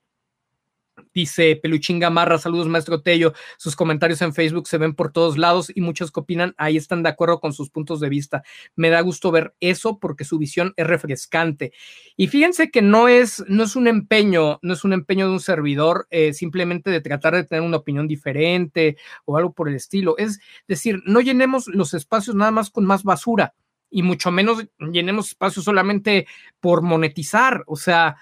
Dice 1.13 1.59
Peluchín 1.61 1.99
Gamarra, 1.99 2.37
saludos 2.37 2.67
maestro 2.67 3.01
Tello. 3.01 3.33
Sus 3.57 3.75
comentarios 3.75 4.21
en 4.21 4.33
Facebook 4.33 4.67
se 4.67 4.77
ven 4.77 4.93
por 4.93 5.11
todos 5.11 5.37
lados 5.37 5.71
y 5.73 5.81
muchos 5.81 6.11
que 6.11 6.19
opinan 6.19 6.53
ahí 6.57 6.77
están 6.77 7.03
de 7.03 7.09
acuerdo 7.09 7.39
con 7.39 7.53
sus 7.53 7.69
puntos 7.69 7.99
de 7.99 8.09
vista. 8.09 8.43
Me 8.75 8.89
da 8.89 9.01
gusto 9.01 9.31
ver 9.31 9.53
eso 9.59 9.99
porque 9.99 10.25
su 10.25 10.37
visión 10.37 10.73
es 10.77 10.87
refrescante. 10.87 11.73
Y 12.15 12.27
fíjense 12.27 12.71
que 12.71 12.81
no 12.81 13.07
es, 13.07 13.43
no 13.47 13.63
es 13.63 13.75
un 13.75 13.87
empeño, 13.87 14.59
no 14.61 14.73
es 14.73 14.83
un 14.83 14.93
empeño 14.93 15.27
de 15.27 15.33
un 15.33 15.39
servidor 15.39 16.07
eh, 16.09 16.33
simplemente 16.33 16.89
de 16.91 17.01
tratar 17.01 17.35
de 17.35 17.43
tener 17.43 17.63
una 17.63 17.77
opinión 17.77 18.07
diferente 18.07 18.97
o 19.25 19.37
algo 19.37 19.53
por 19.53 19.69
el 19.69 19.75
estilo. 19.75 20.17
Es 20.17 20.39
decir, 20.67 21.01
no 21.05 21.21
llenemos 21.21 21.67
los 21.67 21.93
espacios 21.93 22.35
nada 22.35 22.51
más 22.51 22.69
con 22.69 22.85
más 22.85 23.03
basura 23.03 23.53
y 23.89 24.03
mucho 24.03 24.31
menos 24.31 24.65
llenemos 24.79 25.29
espacios 25.29 25.65
solamente 25.65 26.27
por 26.59 26.81
monetizar. 26.81 27.63
O 27.67 27.75
sea, 27.75 28.17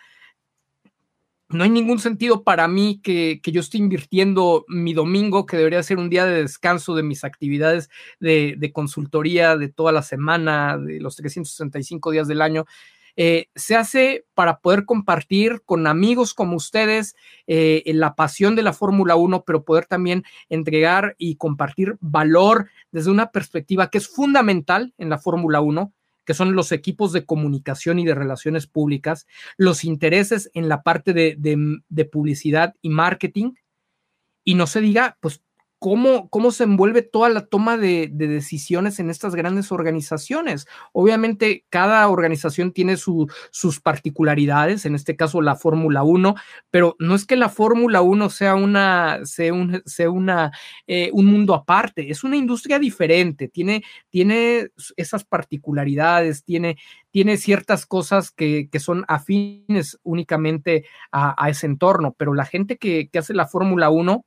no 1.49 1.63
hay 1.63 1.69
ningún 1.69 1.99
sentido 1.99 2.43
para 2.43 2.67
mí 2.67 2.99
que, 3.01 3.39
yo 3.43 3.61
esté 3.61 3.77
invirtiendo 3.77 4.65
mi 4.67 4.93
domingo, 4.93 5.45
que 5.45 5.57
debería 5.57 5.81
ser 5.83 5.97
un 5.97 6.09
día 6.09 6.25
de 6.25 6.41
descanso 6.41 6.95
de 6.95 7.03
mis 7.03 7.23
actividades 7.23 7.89
de, 8.19 8.71
consultoría 8.73 9.55
de 9.55 9.69
toda 9.69 9.91
la 9.91 10.01
semana, 10.01 10.77
de 10.77 10.99
los 10.99 11.15
365 11.15 12.11
días 12.11 12.27
del 12.27 12.41
año. 12.41 12.65
Eh, 13.19 13.47
se 13.55 13.75
hace 13.75 14.25
para 14.35 14.59
poder 14.59 14.85
compartir 14.85 15.63
con 15.65 15.87
amigos 15.87 16.35
como 16.35 16.55
ustedes 16.55 17.15
eh, 17.47 17.81
la 17.87 18.13
pasión 18.13 18.55
de 18.55 18.61
la 18.61 18.73
Fórmula 18.73 19.15
1, 19.15 19.43
pero 19.43 19.63
poder 19.63 19.85
también 19.85 20.23
entregar 20.49 21.15
y 21.17 21.35
compartir 21.37 21.97
valor 21.99 22.69
desde 22.91 23.09
una 23.09 23.31
perspectiva 23.31 23.89
que 23.89 23.97
es 23.97 24.07
fundamental 24.07 24.93
en 24.99 25.09
la 25.09 25.17
Fórmula 25.17 25.61
1, 25.61 25.93
que 26.27 26.33
son 26.33 26.55
los 26.55 26.73
equipos 26.73 27.13
de 27.13 27.25
comunicación 27.25 27.99
y 27.99 28.05
de 28.05 28.13
relaciones 28.13 28.67
públicas, 28.67 29.25
los 29.55 29.85
intereses 29.85 30.51
en 30.53 30.67
la 30.67 30.83
parte 30.83 31.13
de, 31.13 31.37
de 31.87 32.05
publicidad 32.05 32.75
y 32.81 32.89
marketing, 32.89 33.53
y 34.43 34.55
no 34.55 34.67
se 34.67 34.81
diga, 34.81 35.17
pues 35.21 35.41
cómo, 35.79 36.29
cómo 36.29 36.51
se 36.51 36.63
envuelve 36.63 37.01
toda 37.01 37.29
la 37.29 37.45
toma 37.45 37.77
de, 37.77 38.09
decisiones 38.11 38.99
en 38.99 39.09
estas 39.09 39.35
grandes 39.35 39.71
organizaciones. 39.71 40.67
Obviamente, 40.91 41.65
cada 41.69 42.07
organización 42.07 42.71
tiene 42.71 42.97
sus 42.97 43.79
particularidades, 43.81 44.85
en 44.85 44.95
este 44.95 45.15
caso 45.15 45.41
la 45.41 45.55
Fórmula 45.55 46.03
1, 46.03 46.35
pero 46.71 46.95
no 46.99 47.15
es 47.15 47.25
que 47.25 47.35
la 47.35 47.49
Fórmula 47.49 48.01
1 48.01 48.29
sea, 48.29 48.55
una, 48.55 49.19
sea, 49.25 49.53
un, 49.53 49.81
sea 49.85 50.09
una, 50.09 50.51
eh, 50.87 51.09
un 51.13 51.25
mundo 51.25 51.53
aparte, 51.53 52.09
es 52.09 52.23
una 52.23 52.37
industria 52.37 52.79
diferente, 52.79 53.47
tiene, 53.47 53.83
tiene 54.09 54.69
esas 54.95 55.23
particularidades, 55.25 56.43
tiene, 56.43 56.77
tiene 57.11 57.37
ciertas 57.37 57.85
cosas 57.85 58.31
que, 58.31 58.69
son 58.77 59.05
afines 59.07 59.97
únicamente 60.03 60.85
a, 61.11 61.49
ese 61.49 61.65
entorno, 61.65 62.13
pero 62.17 62.35
la 62.35 62.45
gente 62.45 62.77
que, 62.77 63.09
que 63.09 63.19
hace 63.19 63.33
la 63.33 63.47
Fórmula 63.47 63.89
1, 63.89 64.23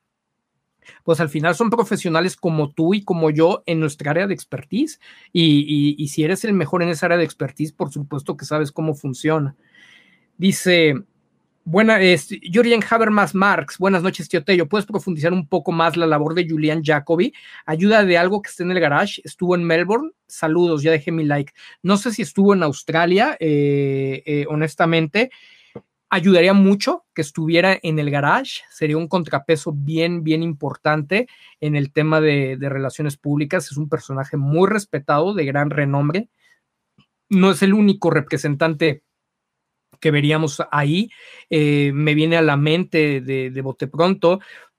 pues 1.05 1.21
al 1.21 1.29
final 1.29 1.55
son 1.55 1.71
profesionales 1.71 2.37
como 2.37 2.71
tú 2.71 2.95
y 2.95 3.03
como 3.03 3.31
yo 3.31 3.63
en 3.67 3.81
nuestra 3.81 4.11
área 4.11 4.27
de 4.27 4.35
expertise. 4.35 5.01
Y, 5.33 6.09
si 6.09 6.25
eres 6.25 6.45
el 6.45 6.53
mejor 6.53 6.83
en 6.83 6.89
esa 6.89 7.07
área 7.07 7.19
de 7.19 7.25
expertise, 7.25 7.73
por 7.73 7.91
supuesto 7.91 8.37
que 8.37 8.45
sabes 8.45 8.73
cómo 8.73 8.95
funciona. 8.95 9.55
Dice, 10.37 10.95
buena, 11.65 12.01
es, 12.01 12.29
Habermas 12.91 13.35
Marx, 13.35 13.79
buenas 13.79 14.03
noches, 14.03 14.29
tío 14.29 14.43
Tello. 14.43 14.69
¿Puedes 14.69 14.87
profundizar 14.87 15.33
un 15.33 15.47
poco 15.47 15.73
más 15.73 15.97
la 15.97 16.07
labor 16.07 16.35
de 16.35 16.49
Julian 16.49 16.83
Jacobi? 16.83 17.33
Ayuda 17.67 18.05
de 18.05 18.19
algo 18.19 18.43
que 18.43 18.51
esté 18.51 18.63
en 18.63 18.71
el 18.71 18.81
garage. 18.81 19.21
Estuvo 19.25 19.55
en 19.55 19.65
Melbourne. 19.65 20.11
Saludos, 20.27 20.83
ya 20.83 20.91
dejé 20.91 21.13
mi 21.13 21.25
like. 21.25 21.53
No 21.83 21.97
sé 21.97 22.13
si 22.13 22.23
estuvo 22.23 22.55
en 22.55 22.63
Australia, 22.63 23.37
eh, 23.41 24.23
eh, 24.25 24.47
honestamente 24.49 25.31
ayudaría 26.11 26.53
mucho 26.53 27.05
que 27.15 27.23
estuviera 27.23 27.79
en 27.83 27.99
el 28.01 28.11
garage, 28.11 28.63
sería 28.69 28.97
un 28.97 29.09
contrapeso 29.09 29.73
bien, 29.73 30.25
bien 30.25 30.43
importante 30.43 31.29
en 31.61 31.77
el 31.77 31.93
tema 31.93 32.21
de, 32.21 32.59
relaciones 32.61 33.17
públicas, 33.17 33.71
es 33.71 33.77
un 33.77 33.89
personaje 33.89 34.37
muy 34.37 34.69
respetado, 34.69 35.35
de 35.35 35.45
gran 35.45 35.71
renombre, 35.71 36.29
no 37.29 37.53
es 37.53 37.63
el 37.63 37.75
único 37.75 38.11
representante 38.11 39.05
que 40.01 40.11
veríamos 40.11 40.63
ahí, 40.73 41.11
eh, 41.49 41.93
me 41.95 42.15
viene 42.15 42.37
a 42.37 42.43
la 42.43 42.57
mente 42.57 43.21
de, 43.21 43.51
de 43.51 43.63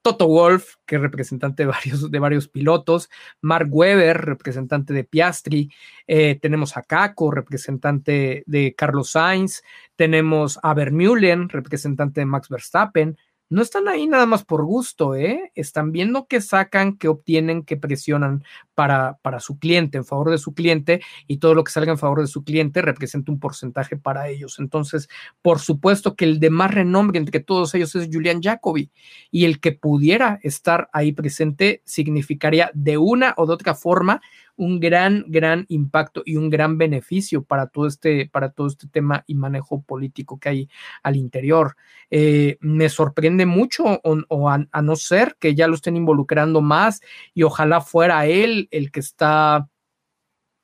Toto 0.02 0.28
Wolf, 0.28 0.76
que 0.86 0.96
es 0.96 1.02
representante 1.02 1.64
de 1.64 1.68
varios, 1.68 2.10
de 2.10 2.20
varios 2.20 2.48
pilotos, 2.48 3.10
Mark 3.42 3.68
Webber, 3.72 4.18
representante 4.18 4.94
de 4.94 5.04
Piastri, 5.04 5.72
eh, 6.08 6.40
tenemos 6.42 6.76
a 6.78 6.84
Caco, 6.84 7.32
representante 7.32 8.44
de 8.46 8.74
Carlos 8.76 9.12
Sainz, 9.12 9.62
tenemos 9.96 10.60
a 10.64 10.74
Vermeulen, 10.74 11.50
representante 11.50 12.22
de 12.22 12.26
Max 12.26 12.50
Verstappen, 12.50 13.18
no 13.52 13.62
están 13.62 13.90
ahí 13.90 14.08
nada 14.08 14.26
más 14.26 14.46
por 14.46 14.64
gusto, 14.64 15.14
¿eh? 15.14 15.52
Están 15.56 15.92
viendo 15.92 16.26
qué 16.26 16.40
sacan, 16.40 16.98
qué 16.98 17.10
obtienen, 17.10 17.64
qué 17.64 17.76
presionan 17.76 18.46
para, 18.76 19.18
para 19.22 19.42
su 19.42 19.60
cliente, 19.60 19.98
en 19.98 20.06
favor 20.06 20.32
de 20.32 20.38
su 20.38 20.54
cliente, 20.54 21.02
y 21.28 21.38
todo 21.38 21.54
lo 21.54 21.66
que 21.66 21.74
salga 21.74 21.92
en 21.92 21.98
favor 21.98 22.22
de 22.22 22.28
su 22.28 22.46
cliente 22.46 22.82
representa 22.82 23.30
un 23.30 23.42
porcentaje 23.42 23.98
para 23.98 24.30
ellos. 24.30 24.58
Entonces, 24.58 25.10
por 25.42 25.60
supuesto 25.60 26.16
que 26.16 26.24
el 26.24 26.40
de 26.40 26.50
más 26.50 26.74
renombre 26.74 27.20
entre 27.20 27.42
todos 27.42 27.76
ellos 27.76 27.94
es 27.96 28.08
Julian 28.10 28.42
Jacobi, 28.42 28.90
y 29.32 29.44
el 29.44 29.60
que 29.60 29.74
pudiera 29.74 30.40
estar 30.44 30.90
ahí 30.94 31.12
presente 31.12 31.82
significaría 31.84 32.72
de 32.74 32.98
una 32.98 33.34
o 33.36 33.46
de 33.46 33.54
otra 33.54 33.76
forma 33.76 34.22
un 34.56 34.80
gran, 34.80 35.26
gran 35.28 35.66
impacto 35.70 36.24
y 36.26 36.38
un 36.38 36.50
gran 36.50 36.78
beneficio 36.78 37.44
para 37.44 37.68
todo 37.68 37.88
este, 37.88 38.30
para 38.32 38.52
todo 38.52 38.68
este 38.68 38.88
tema 38.88 39.24
y 39.28 39.36
manejo 39.36 39.82
político 39.82 40.40
que 40.40 40.50
hay 40.50 40.70
al 41.04 41.16
interior. 41.16 41.76
Eh, 42.10 42.58
me 42.62 42.90
sorprende 42.90 43.46
mucho, 43.46 44.02
o, 44.04 44.50
a, 44.50 44.66
a, 44.72 44.82
no 44.82 44.96
ser 44.96 45.36
que 45.40 45.56
ya 45.56 45.68
lo 45.68 45.76
estén 45.76 45.98
involucrando 45.98 46.62
más, 46.62 47.02
y 47.34 47.44
ojalá 47.44 47.82
fuera 47.82 48.26
él 48.26 48.68
el 48.72 48.92
que 48.92 49.00
está 49.00 49.68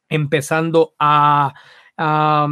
empezando 0.09 0.93
a 0.99 1.53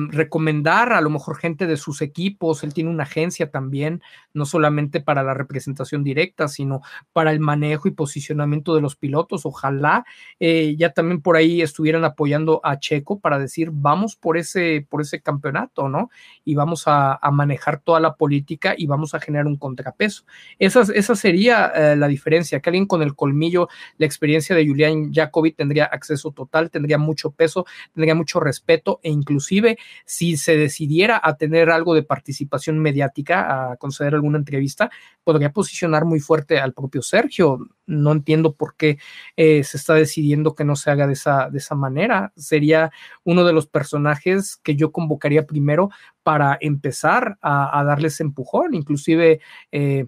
recomendar 0.10 0.92
a 0.92 1.02
lo 1.02 1.12
mejor 1.12 1.38
gente 1.38 1.68
de 1.68 1.78
sus 1.78 2.02
equipos. 2.02 2.64
Él 2.64 2.74
tiene 2.74 2.90
una 2.90 3.04
agencia 3.04 3.52
también, 3.52 4.02
no 4.36 4.46
solamente 4.46 5.02
para 5.02 5.24
la 5.24 5.34
representación 5.34 6.04
directa, 6.04 6.48
sino 6.48 6.82
para 7.14 7.32
el 7.32 7.40
manejo 7.40 7.88
y 7.88 7.92
posicionamiento 7.92 8.76
de 8.76 8.82
los 8.82 8.96
pilotos. 8.96 9.46
Ojalá 9.46 10.06
eh, 10.40 10.76
ya 10.78 10.92
también 10.92 11.22
por 11.22 11.36
ahí 11.38 11.62
estuvieran 11.62 12.06
apoyando 12.06 12.62
a 12.64 12.80
Checo 12.80 13.20
para 13.20 13.40
decir, 13.40 13.70
vamos 13.72 14.16
por 14.16 14.38
ese, 14.38 14.86
por 14.90 15.02
ese 15.02 15.22
campeonato, 15.22 15.90
¿no? 15.90 16.10
Y 16.44 16.56
vamos 16.56 16.84
a, 16.88 17.20
manejar 17.32 17.80
toda 17.80 18.00
la 18.00 18.16
política 18.16 18.76
y 18.78 18.86
vamos 18.86 19.14
a 19.14 19.20
generar 19.20 19.48
un 19.48 19.58
contrapeso. 19.58 20.24
Esa, 20.60 20.82
esa 20.94 21.16
sería 21.16 21.68
eh, 21.76 21.96
la 21.96 22.08
diferencia, 22.08 22.60
que 22.60 22.70
alguien 22.70 22.86
con 22.86 23.02
el 23.02 23.16
colmillo, 23.16 23.68
la 23.98 24.06
experiencia 24.06 24.56
de 24.56 24.66
Julián 24.66 25.12
Jacobi 25.12 25.52
tendría 25.52 25.86
acceso 25.86 26.32
total, 26.32 26.70
tendría 26.70 26.98
mucho 26.98 27.32
peso, 27.32 27.66
tendría 27.94 28.16
mucho 28.16 28.40
respeto 28.40 29.00
e 29.04 29.10
inclusive 29.12 29.78
si 30.06 30.38
se 30.38 30.56
decidiera 30.56 31.20
a 31.22 31.36
tener 31.36 31.70
algo 31.70 31.94
de 31.94 32.04
participación 32.04 32.80
mediática, 32.80 33.72
a 33.72 33.78
conceder 33.78 34.14
alguna 34.26 34.40
entrevista, 34.40 34.90
podría 35.24 35.52
posicionar 35.52 36.06
muy 36.06 36.20
fuerte 36.20 36.60
al 36.60 36.74
propio 36.74 37.02
Sergio. 37.02 37.60
No 37.86 38.12
entiendo 38.12 38.56
por 38.56 38.76
qué 38.76 38.98
eh, 39.38 39.64
se 39.64 39.78
está 39.78 39.94
decidiendo 39.94 40.56
que 40.56 40.64
no 40.64 40.76
se 40.76 40.92
haga 40.92 41.08
de 41.08 41.14
esa, 41.14 41.50
de 41.50 41.60
esa 41.60 41.76
manera. 41.76 42.34
Sería 42.36 42.92
uno 43.24 43.44
de 43.44 43.54
los 43.54 43.68
personajes 43.68 44.58
que 44.58 44.76
yo 44.76 44.92
convocaría 44.92 45.46
primero 45.46 45.90
para 46.24 46.58
empezar 46.60 47.38
a, 47.42 47.84
darles 47.86 48.20
empujón, 48.20 48.74
inclusive 48.74 49.42
eh, 49.72 50.08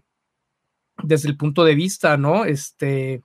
desde 1.03 1.29
el 1.29 1.37
punto 1.37 1.63
de 1.63 1.75
vista, 1.75 2.17
¿no? 2.17 2.45
Este, 2.45 3.21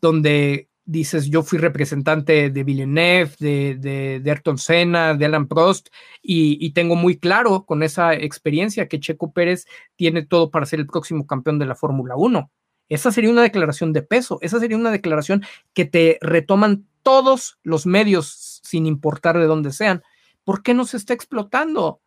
donde 0.00 0.68
dices, 0.86 1.28
yo 1.28 1.42
fui 1.42 1.58
representante 1.58 2.48
de 2.48 2.64
Villeneuve, 2.64 3.32
de, 3.38 4.20
de, 4.22 4.30
Ayrton 4.30 4.56
Senna, 4.56 5.14
de 5.14 5.26
Alan 5.26 5.48
Prost, 5.48 5.88
y, 6.22 6.70
tengo 6.70 6.94
muy 6.94 7.18
claro 7.18 7.64
con 7.64 7.82
esa 7.82 8.14
experiencia 8.14 8.88
que 8.88 9.00
Checo 9.00 9.32
Pérez 9.32 9.66
tiene 9.96 10.24
todo 10.24 10.50
para 10.50 10.66
ser 10.66 10.80
el 10.80 10.86
próximo 10.86 11.26
campeón 11.26 11.58
de 11.58 11.66
la 11.66 11.74
Fórmula 11.74 12.16
1. 12.16 12.50
Esa 12.88 13.10
sería 13.10 13.30
una 13.30 13.42
declaración 13.42 13.92
de 13.92 14.02
peso, 14.02 14.38
esa 14.42 14.60
sería 14.60 14.76
una 14.76 14.92
declaración 14.92 15.44
que 15.74 15.84
te 15.84 16.18
retoman 16.20 16.86
todos 17.02 17.58
los 17.62 17.84
medios 17.86 18.60
sin 18.62 18.86
importar 18.86 19.38
de 19.38 19.46
dónde 19.46 19.72
sean. 19.72 20.02
¿Por 20.44 20.62
qué 20.62 20.74
no 20.74 20.84
se 20.84 20.96
está 20.96 21.12
explotando? 21.12 22.00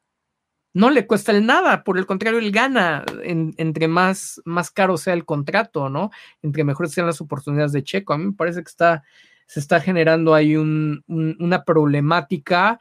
No 0.74 0.90
le 0.90 1.08
cuesta 1.08 1.32
el 1.32 1.46
nada, 1.46 1.84
por 1.84 1.98
el 1.98 2.06
contrario, 2.06 2.40
él 2.40 2.52
gana 2.52 3.04
entre 3.24 3.88
más, 3.88 4.42
más 4.46 4.72
caro 4.72 4.98
sea 4.98 5.14
el 5.14 5.26
contrato, 5.26 5.90
¿no? 5.90 6.12
Entre 6.42 6.64
mejores 6.64 6.92
sean 6.92 7.08
las 7.08 7.22
oportunidades 7.22 7.72
de 7.72 7.84
Checo. 7.84 8.14
A 8.14 8.18
mí 8.18 8.26
me 8.26 8.34
parece 8.34 8.62
que 8.62 8.70
está, 8.70 9.04
se 9.48 9.60
está 9.60 9.82
generando 9.82 10.36
ahí 10.36 10.56
una 10.56 11.64
problemática 11.64 12.80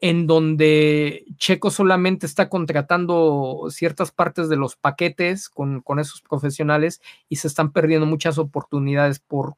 en 0.00 0.26
donde 0.26 1.24
Checo 1.36 1.70
solamente 1.70 2.24
está 2.24 2.48
contratando 2.48 3.66
ciertas 3.70 4.12
partes 4.12 4.48
de 4.48 4.56
los 4.56 4.76
paquetes 4.76 5.48
con, 5.48 5.80
con 5.82 5.98
esos 5.98 6.22
profesionales 6.22 7.00
y 7.28 7.36
se 7.36 7.48
están 7.48 7.72
perdiendo 7.72 8.06
muchas 8.06 8.38
oportunidades 8.38 9.18
por, 9.18 9.56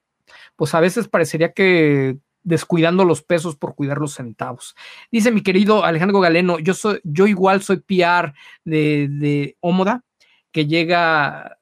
pues 0.57 0.75
a 0.75 0.81
veces 0.81 1.09
parecería 1.09 1.53
que 1.53 2.19
descuidando 2.43 3.05
los 3.05 3.23
pesos 3.23 3.57
por 3.57 3.75
cuidar 3.75 3.99
los 3.99 4.15
centavos. 4.15 4.75
Dice 5.11 5.31
mi 5.31 5.43
querido 5.43 5.85
Alejandro 5.85 6.21
Galeno, 6.21 6.59
yo, 6.59 6.75
soy, 6.75 7.01
yo 7.05 7.27
igual 7.27 7.63
soy 7.63 7.79
PR 7.79 8.33
de, 8.65 9.09
de 9.11 9.57
Omoda, 9.61 10.05
que 10.53 10.67
llega 10.67 11.59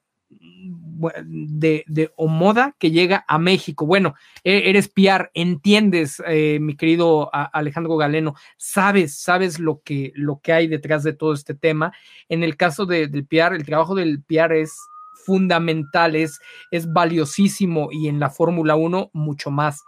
de, 1.25 1.83
de, 1.87 2.11
Omoda 2.15 2.75
que 2.77 2.91
llega 2.91 3.25
a 3.27 3.39
México. 3.39 3.85
Bueno, 3.85 4.15
e, 4.43 4.69
eres 4.69 4.89
PR, 4.89 5.31
entiendes, 5.33 6.21
eh, 6.27 6.59
mi 6.59 6.75
querido 6.75 7.29
Alejandro 7.33 7.95
Galeno, 7.97 8.35
sabes, 8.57 9.17
sabes 9.19 9.59
lo 9.59 9.81
que, 9.83 10.11
lo 10.15 10.39
que 10.39 10.53
hay 10.53 10.67
detrás 10.67 11.03
de 11.03 11.13
todo 11.13 11.33
este 11.33 11.53
tema. 11.53 11.93
En 12.27 12.43
el 12.43 12.57
caso 12.57 12.85
del 12.85 13.25
PR, 13.25 13.55
el 13.55 13.65
trabajo 13.65 13.95
del 13.95 14.21
PR 14.21 14.59
es 14.59 14.73
fundamental, 15.25 16.15
es, 16.15 16.39
es 16.71 16.91
valiosísimo 16.91 17.89
y 17.91 18.07
en 18.07 18.19
la 18.19 18.29
Fórmula 18.29 18.75
1 18.75 19.11
mucho 19.13 19.51
más. 19.51 19.83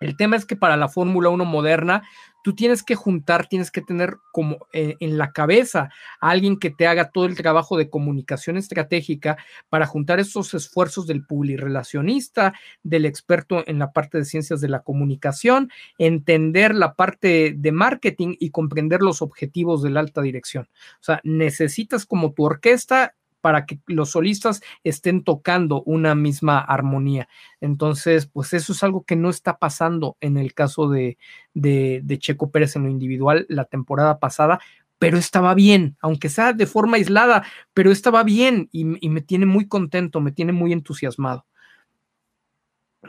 El 0.00 0.16
tema 0.16 0.36
es 0.36 0.44
que 0.44 0.56
para 0.56 0.76
la 0.76 0.88
Fórmula 0.88 1.28
1 1.30 1.44
moderna, 1.44 2.02
tú 2.44 2.54
tienes 2.54 2.82
que 2.82 2.94
juntar, 2.94 3.46
tienes 3.46 3.70
que 3.70 3.80
tener 3.80 4.18
como 4.30 4.66
eh, 4.74 4.96
en 5.00 5.16
la 5.16 5.32
cabeza 5.32 5.88
a 6.20 6.30
alguien 6.30 6.58
que 6.58 6.70
te 6.70 6.86
haga 6.86 7.10
todo 7.10 7.24
el 7.24 7.36
trabajo 7.36 7.78
de 7.78 7.88
comunicación 7.88 8.58
estratégica 8.58 9.38
para 9.70 9.86
juntar 9.86 10.20
esos 10.20 10.52
esfuerzos 10.52 11.06
del 11.06 11.24
publirelacionista, 11.24 12.52
del 12.82 13.06
experto 13.06 13.64
en 13.66 13.78
la 13.78 13.92
parte 13.92 14.18
de 14.18 14.26
ciencias 14.26 14.60
de 14.60 14.68
la 14.68 14.82
comunicación, 14.82 15.70
entender 15.96 16.74
la 16.74 16.94
parte 16.94 17.54
de 17.56 17.72
marketing 17.72 18.36
y 18.38 18.50
comprender 18.50 19.00
los 19.00 19.22
objetivos 19.22 19.82
de 19.82 19.90
la 19.90 20.00
alta 20.00 20.20
dirección. 20.20 20.68
O 21.00 21.02
sea, 21.02 21.20
necesitas 21.24 22.04
como 22.04 22.34
tu 22.34 22.44
orquesta 22.44 23.14
para 23.44 23.66
que 23.66 23.78
los 23.88 24.12
solistas 24.12 24.62
estén 24.84 25.22
tocando 25.22 25.82
una 25.82 26.14
misma 26.14 26.60
armonía. 26.60 27.28
Entonces, 27.60 28.24
pues 28.24 28.54
eso 28.54 28.72
es 28.72 28.82
algo 28.82 29.04
que 29.04 29.16
no 29.16 29.28
está 29.28 29.58
pasando 29.58 30.16
en 30.22 30.38
el 30.38 30.54
caso 30.54 30.88
de, 30.88 31.18
de, 31.52 32.18
Checo 32.18 32.50
Pérez 32.50 32.74
en 32.74 32.84
lo 32.84 32.88
individual 32.88 33.44
la 33.50 33.66
temporada 33.66 34.18
pasada, 34.18 34.60
pero 34.98 35.18
estaba 35.18 35.52
bien, 35.52 35.98
aunque 36.00 36.30
sea 36.30 36.54
de 36.54 36.64
forma 36.64 36.96
aislada, 36.96 37.44
pero 37.74 37.92
estaba 37.92 38.22
bien 38.22 38.70
y, 38.72 38.86
y 39.04 39.10
me 39.10 39.20
tiene 39.20 39.44
muy 39.44 39.68
contento, 39.68 40.22
me 40.22 40.32
tiene 40.32 40.52
muy 40.52 40.72
entusiasmado. 40.72 41.44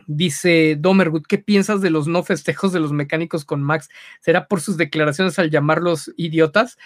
Dice 0.05 0.75
Domerwood, 0.77 1.23
¿qué 1.29 1.37
piensas 1.37 1.79
de 1.79 1.91
los 1.91 2.09
no 2.09 2.23
festejos 2.23 2.73
de 2.73 2.81
los 2.81 2.91
mecánicos 2.91 3.45
con 3.45 3.63
Max? 3.63 3.87
¿Será 4.19 4.49
por 4.49 4.59
sus 4.59 4.75
declaraciones 4.75 5.39
al 5.39 5.49
llamarlos 5.49 6.11
idiotas? 6.17 6.77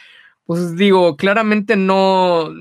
Pues 0.46 0.76
digo, 0.76 1.18
claramente 1.18 1.76
no 1.76 2.52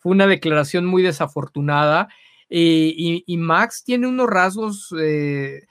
fue 0.00 0.12
una 0.12 0.26
declaración 0.26 0.86
muy 0.86 1.02
desafortunada. 1.02 2.08
Y, 2.48 3.22
y, 3.26 3.36
Max 3.36 3.84
tiene 3.84 4.08
unos 4.08 4.28
rasgos. 4.28 4.92
Eh, 5.00 5.62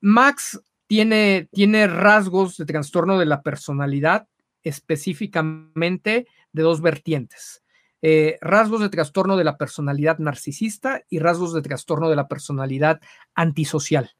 Max 0.00 0.60
tiene, 0.86 1.48
tiene 1.52 1.88
rasgos 1.88 2.56
de 2.56 2.66
trastorno 2.66 3.18
de 3.18 3.26
la 3.26 3.42
personalidad, 3.42 4.28
específicamente 4.62 6.28
de 6.52 6.62
dos 6.62 6.80
vertientes. 6.80 7.64
Eh, 8.06 8.36
rasgos 8.42 8.82
de 8.82 8.90
trastorno 8.90 9.34
de 9.38 9.44
la 9.44 9.56
personalidad 9.56 10.18
narcisista 10.18 11.02
y 11.08 11.20
rasgos 11.20 11.54
de 11.54 11.62
trastorno 11.62 12.10
de 12.10 12.16
la 12.16 12.28
personalidad 12.28 13.00
antisocial. 13.34 14.10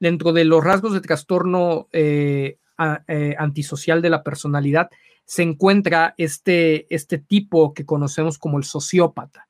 Dentro 0.00 0.32
de 0.32 0.44
los 0.44 0.64
rasgos 0.64 0.92
de 0.92 1.00
trastorno 1.00 1.88
eh, 1.92 2.58
eh, 3.06 3.36
antisocial 3.38 4.02
de 4.02 4.10
la 4.10 4.24
personalidad 4.24 4.90
se 5.28 5.42
encuentra 5.42 6.14
este, 6.16 6.92
este 6.94 7.18
tipo 7.18 7.74
que 7.74 7.84
conocemos 7.84 8.38
como 8.38 8.56
el 8.56 8.64
sociópata. 8.64 9.46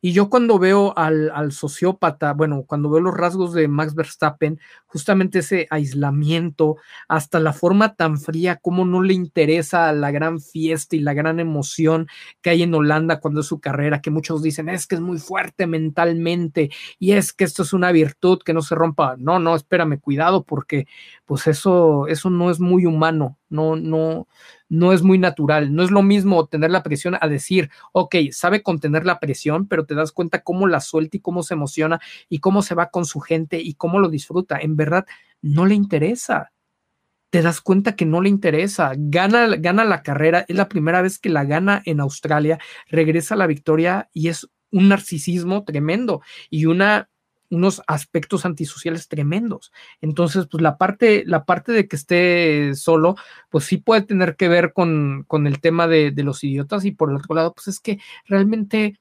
Y 0.00 0.12
yo 0.12 0.30
cuando 0.30 0.60
veo 0.60 0.96
al, 0.96 1.32
al, 1.34 1.50
sociópata, 1.50 2.32
bueno, 2.32 2.62
cuando 2.64 2.88
veo 2.88 3.00
los 3.00 3.16
rasgos 3.16 3.52
de 3.52 3.66
Max 3.66 3.96
Verstappen, 3.96 4.60
justamente 4.86 5.40
ese 5.40 5.66
aislamiento, 5.70 6.76
hasta 7.08 7.40
la 7.40 7.52
forma 7.52 7.96
tan 7.96 8.16
fría, 8.16 8.56
como 8.62 8.84
no 8.84 9.02
le 9.02 9.14
interesa 9.14 9.92
la 9.92 10.12
gran 10.12 10.40
fiesta 10.40 10.94
y 10.94 11.00
la 11.00 11.14
gran 11.14 11.40
emoción 11.40 12.06
que 12.42 12.50
hay 12.50 12.62
en 12.62 12.74
Holanda 12.74 13.18
cuando 13.18 13.40
es 13.40 13.46
su 13.46 13.58
carrera, 13.58 14.00
que 14.00 14.12
muchos 14.12 14.40
dicen 14.40 14.68
es 14.68 14.86
que 14.86 14.94
es 14.94 15.00
muy 15.00 15.18
fuerte 15.18 15.66
mentalmente 15.66 16.70
y 17.00 17.12
es 17.12 17.32
que 17.32 17.42
esto 17.42 17.64
es 17.64 17.72
una 17.72 17.90
virtud 17.90 18.38
que 18.44 18.54
no 18.54 18.62
se 18.62 18.76
rompa. 18.76 19.16
No, 19.18 19.40
no, 19.40 19.56
espérame, 19.56 19.98
cuidado, 19.98 20.44
porque 20.44 20.86
pues 21.26 21.48
eso, 21.48 22.06
eso 22.06 22.30
no 22.30 22.50
es 22.52 22.60
muy 22.60 22.86
humano, 22.86 23.37
no, 23.48 23.76
no, 23.76 24.28
no 24.68 24.92
es 24.92 25.02
muy 25.02 25.18
natural. 25.18 25.74
No 25.74 25.82
es 25.82 25.90
lo 25.90 26.02
mismo 26.02 26.46
tener 26.46 26.70
la 26.70 26.82
presión 26.82 27.16
a 27.20 27.28
decir, 27.28 27.70
ok, 27.92 28.16
sabe 28.30 28.62
contener 28.62 29.04
la 29.06 29.20
presión, 29.20 29.66
pero 29.66 29.86
te 29.86 29.94
das 29.94 30.12
cuenta 30.12 30.42
cómo 30.42 30.66
la 30.66 30.80
suelta 30.80 31.16
y 31.16 31.20
cómo 31.20 31.42
se 31.42 31.54
emociona 31.54 32.00
y 32.28 32.40
cómo 32.40 32.62
se 32.62 32.74
va 32.74 32.90
con 32.90 33.04
su 33.04 33.20
gente 33.20 33.60
y 33.60 33.74
cómo 33.74 33.98
lo 33.98 34.08
disfruta. 34.08 34.58
En 34.58 34.76
verdad, 34.76 35.06
no 35.42 35.66
le 35.66 35.74
interesa. 35.74 36.52
Te 37.30 37.42
das 37.42 37.60
cuenta 37.60 37.94
que 37.94 38.06
no 38.06 38.20
le 38.20 38.30
interesa. 38.30 38.92
Gana, 38.96 39.56
gana 39.56 39.84
la 39.84 40.02
carrera. 40.02 40.44
Es 40.48 40.56
la 40.56 40.68
primera 40.68 41.02
vez 41.02 41.18
que 41.18 41.28
la 41.28 41.44
gana 41.44 41.82
en 41.84 42.00
Australia. 42.00 42.58
Regresa 42.88 43.34
a 43.34 43.38
la 43.38 43.46
victoria 43.46 44.08
y 44.12 44.28
es 44.28 44.48
un 44.70 44.88
narcisismo 44.88 45.64
tremendo 45.64 46.22
y 46.50 46.66
una 46.66 47.08
unos 47.50 47.82
aspectos 47.86 48.44
antisociales 48.44 49.08
tremendos. 49.08 49.72
Entonces, 50.00 50.46
pues 50.50 50.62
la 50.62 50.76
parte, 50.78 51.24
la 51.26 51.44
parte 51.44 51.72
de 51.72 51.88
que 51.88 51.96
esté 51.96 52.74
solo, 52.74 53.16
pues 53.50 53.64
sí 53.64 53.78
puede 53.78 54.02
tener 54.02 54.36
que 54.36 54.48
ver 54.48 54.72
con, 54.72 55.24
con 55.26 55.46
el 55.46 55.60
tema 55.60 55.86
de, 55.86 56.10
de, 56.10 56.22
los 56.22 56.44
idiotas 56.44 56.84
y 56.84 56.92
por 56.92 57.10
el 57.10 57.16
otro 57.16 57.34
lado, 57.34 57.54
pues 57.54 57.68
es 57.68 57.80
que 57.80 57.98
realmente 58.26 59.00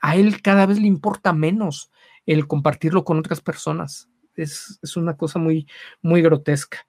a 0.00 0.16
él 0.16 0.42
cada 0.42 0.66
vez 0.66 0.78
le 0.80 0.86
importa 0.86 1.32
menos 1.32 1.90
el 2.26 2.46
compartirlo 2.46 3.04
con 3.04 3.18
otras 3.18 3.40
personas. 3.40 4.08
Es, 4.36 4.78
es 4.82 4.96
una 4.96 5.16
cosa 5.16 5.38
muy, 5.38 5.66
muy 6.02 6.22
grotesca. 6.22 6.86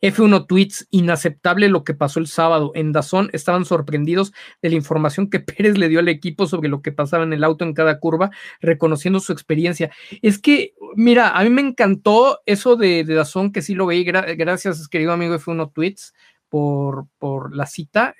F1 0.00 0.46
Tweets, 0.46 0.86
inaceptable 0.90 1.68
lo 1.68 1.84
que 1.84 1.94
pasó 1.94 2.20
el 2.20 2.26
sábado. 2.26 2.72
En 2.74 2.92
Dazón 2.92 3.30
estaban 3.32 3.64
sorprendidos 3.64 4.32
de 4.62 4.70
la 4.70 4.76
información 4.76 5.28
que 5.30 5.40
Pérez 5.58 5.76
le 5.78 5.88
dio 5.88 6.00
al 6.00 6.08
equipo 6.08 6.46
sobre 6.46 6.68
lo 6.68 6.82
que 6.82 6.92
pasaba 6.92 7.24
en 7.24 7.32
el 7.32 7.44
auto 7.44 7.64
en 7.64 7.74
cada 7.74 7.98
curva, 7.98 8.30
reconociendo 8.60 9.20
su 9.20 9.32
experiencia. 9.32 9.90
Es 10.22 10.38
que, 10.38 10.74
mira, 10.94 11.30
a 11.30 11.42
mí 11.44 11.50
me 11.50 11.62
encantó 11.62 12.40
eso 12.46 12.76
de, 12.76 13.04
Dazón, 13.04 13.52
que 13.52 13.62
sí 13.62 13.74
lo 13.74 13.86
veí. 13.86 14.04
gracias, 14.04 14.88
querido 14.88 15.12
amigo 15.12 15.34
F1 15.34 15.72
Tweets, 15.72 16.14
por, 16.48 17.06
por 17.18 17.54
la 17.54 17.66
cita. 17.66 18.14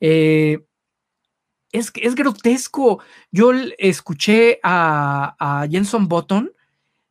Eh, 0.00 0.60
es, 1.72 1.92
es 1.96 2.14
grotesco. 2.14 3.02
Yo 3.30 3.52
escuché 3.78 4.60
a, 4.62 5.36
a 5.38 5.68
Jenson 5.68 6.08
Button 6.08 6.52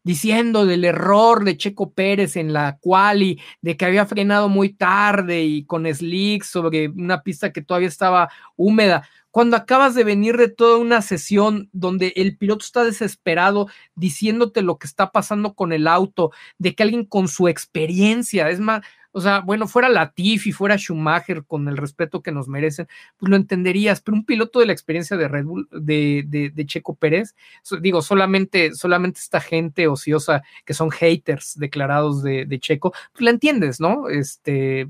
diciendo 0.06 0.65
del 0.65 0.86
error 0.86 1.44
de 1.44 1.57
Checo 1.57 1.91
Pérez 1.91 2.38
en 2.38 2.53
la 2.53 2.77
quali, 2.80 3.41
de 3.61 3.76
que 3.76 3.86
había 3.86 4.06
frenado 4.06 4.48
muy 4.48 4.69
tarde 4.69 5.44
y 5.44 5.65
con 5.65 5.86
slicks 5.86 6.48
sobre 6.48 6.88
una 6.90 7.23
pista 7.23 7.52
que 7.52 7.61
todavía 7.61 7.90
estaba 7.90 8.30
húmeda. 8.56 9.10
Cuando 9.32 9.57
acabas 9.57 9.95
de 9.95 10.03
venir 10.06 10.38
de 10.38 10.48
toda 10.48 10.77
una 10.77 11.02
sesión 11.02 11.69
donde 11.73 12.14
el 12.15 12.38
piloto 12.38 12.64
está 12.64 12.84
desesperado 12.84 13.68
diciéndote 13.95 14.61
lo 14.61 14.77
que 14.77 14.88
está 14.88 15.11
pasando 15.11 15.56
con 15.56 15.73
el 15.73 15.88
auto, 15.88 16.32
de 16.60 16.76
que 16.76 16.84
alguien 16.84 17.03
con 17.03 17.27
su 17.27 17.48
experiencia, 17.48 18.49
es 18.49 18.60
más, 18.60 18.82
o 19.17 19.21
sea, 19.21 19.39
bueno, 19.39 19.65
fuera 19.65 19.87
Latifi, 19.87 20.51
fuera 20.51 20.77
Schumacher, 20.77 21.45
con 21.45 21.69
el 21.69 21.77
respeto 21.77 22.21
que 22.21 22.33
nos 22.33 22.49
merecen, 22.49 22.89
pues 23.15 23.29
lo 23.29 23.37
entenderías, 23.37 24.01
pero 24.01 24.17
un 24.17 24.25
piloto 24.25 24.59
de 24.59 24.65
la 24.65 24.73
experiencia 24.73 25.15
de 25.15 25.29
Red 25.29 25.45
Bull, 25.45 25.69
de, 25.71 26.51
de, 26.53 26.65
Checo 26.65 26.95
Pérez, 26.95 27.33
digo, 27.79 28.01
solamente, 28.01 28.73
solamente 28.73 29.21
esta 29.21 29.39
gente 29.39 29.87
ociosa 29.87 30.43
que 30.65 30.73
son 30.73 30.91
haters 30.91 31.57
declarados 31.57 32.23
de, 32.23 32.45
de 32.45 32.59
Checo, 32.59 32.91
pues 33.13 33.21
la 33.21 33.29
entiendes, 33.29 33.79
¿no? 33.79 34.09
Este, 34.09 34.89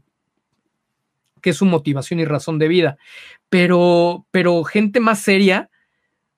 que 1.39 1.51
es 1.51 1.57
su 1.57 1.65
motivación 1.65 2.19
y 2.19 2.25
razón 2.25 2.57
de 2.57 2.67
vida. 2.67 2.97
Pero, 3.49 4.25
pero 4.31 4.63
gente 4.63 5.01
más 5.01 5.19
seria, 5.19 5.69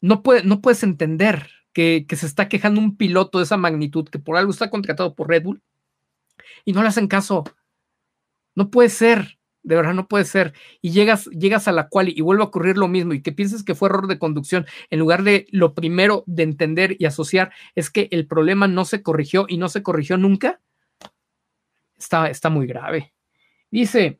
no, 0.02 0.24
puede, 0.24 0.44
no 0.44 0.60
puedes 0.60 0.84
entender 0.84 1.52
que, 1.72 2.06
que, 2.06 2.18
se 2.18 2.26
está 2.26 2.50
quejando 2.50 2.82
un 2.82 2.98
piloto 2.98 3.38
de 3.38 3.46
esa 3.46 3.56
magnitud, 3.56 4.10
que 4.10 4.20
por 4.20 4.36
algo 4.36 4.52
está 4.52 4.70
contratado 4.70 5.16
por 5.16 5.30
Red 5.30 5.44
Bull, 5.44 5.62
y 6.66 6.74
no 6.74 6.82
le 6.82 6.90
hacen 6.90 7.08
caso. 7.08 7.46
No 8.58 8.72
puede 8.72 8.90
ser, 8.90 9.38
de 9.62 9.76
verdad 9.76 9.94
no 9.94 10.08
puede 10.08 10.26
ser. 10.26 10.54
Y 10.82 10.90
llegas, 10.90 11.26
llegas 11.26 11.68
a 11.68 11.72
la 11.72 11.90
cual 11.90 12.10
y 12.10 12.20
vuelve 12.22 12.42
a 12.42 12.48
ocurrir 12.48 12.76
lo 12.76 12.88
mismo 12.88 13.14
y 13.14 13.22
que 13.22 13.32
pienses 13.32 13.64
que 13.64 13.76
fue 13.76 13.88
error 13.88 14.08
de 14.08 14.18
conducción, 14.18 14.66
en 14.90 14.98
lugar 14.98 15.22
de 15.22 15.46
lo 15.52 15.76
primero 15.76 16.24
de 16.26 16.42
entender 16.42 16.96
y 16.98 17.06
asociar 17.06 17.52
es 17.76 17.92
que 17.92 18.08
el 18.10 18.26
problema 18.26 18.68
no 18.68 18.84
se 18.84 19.04
corrigió 19.04 19.46
y 19.48 19.60
no 19.60 19.70
se 19.70 19.84
corrigió 19.84 20.18
nunca, 20.18 20.60
está, 22.00 22.32
está 22.32 22.50
muy 22.50 22.66
grave. 22.66 23.14
Dice 23.70 24.20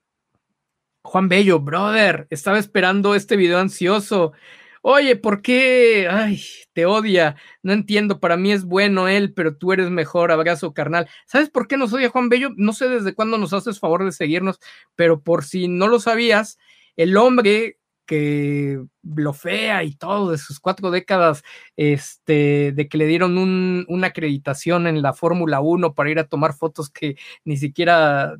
Juan 1.02 1.30
Bello, 1.30 1.60
brother, 1.60 2.28
estaba 2.30 2.60
esperando 2.60 3.16
este 3.16 3.38
video 3.38 3.58
ansioso. 3.58 4.34
Oye, 4.82 5.16
¿por 5.16 5.42
qué? 5.42 6.08
Ay, 6.10 6.42
te 6.74 6.86
odia. 6.86 7.36
No 7.64 7.74
entiendo, 7.74 8.20
para 8.20 8.38
mí 8.38 8.52
es 8.52 8.64
bueno 8.66 9.08
él, 9.08 9.34
pero 9.34 9.56
tú 9.56 9.74
eres 9.74 9.90
mejor, 9.90 10.32
abrazo 10.32 10.74
carnal. 10.74 11.10
¿Sabes 11.26 11.50
por 11.50 11.68
qué 11.68 11.78
nos 11.78 11.94
odia 11.94 12.10
Juan 12.10 12.30
Bello? 12.30 12.50
No 12.56 12.74
sé 12.74 12.88
desde 12.90 13.14
cuándo 13.14 13.38
nos 13.38 13.54
haces 13.54 13.80
favor 13.80 14.06
de 14.06 14.12
seguirnos, 14.12 14.60
pero 14.96 15.22
por 15.22 15.44
si 15.44 15.68
no 15.68 15.88
lo 15.88 16.00
sabías, 16.00 16.58
el 16.96 17.18
hombre 17.18 17.78
que 18.06 18.82
blofea 19.02 19.84
y 19.84 19.94
todo 19.94 20.32
de 20.32 20.38
sus 20.38 20.60
cuatro 20.62 20.92
décadas, 20.92 21.44
este, 21.76 22.72
de 22.72 22.88
que 22.88 22.98
le 22.98 23.06
dieron 23.06 23.38
un, 23.38 23.86
una 23.90 24.08
acreditación 24.08 24.88
en 24.88 25.02
la 25.02 25.14
Fórmula 25.14 25.60
1 25.60 25.94
para 25.94 26.10
ir 26.12 26.20
a 26.20 26.28
tomar 26.28 26.54
fotos 26.54 26.90
que 26.90 27.18
ni 27.44 27.58
siquiera 27.58 28.38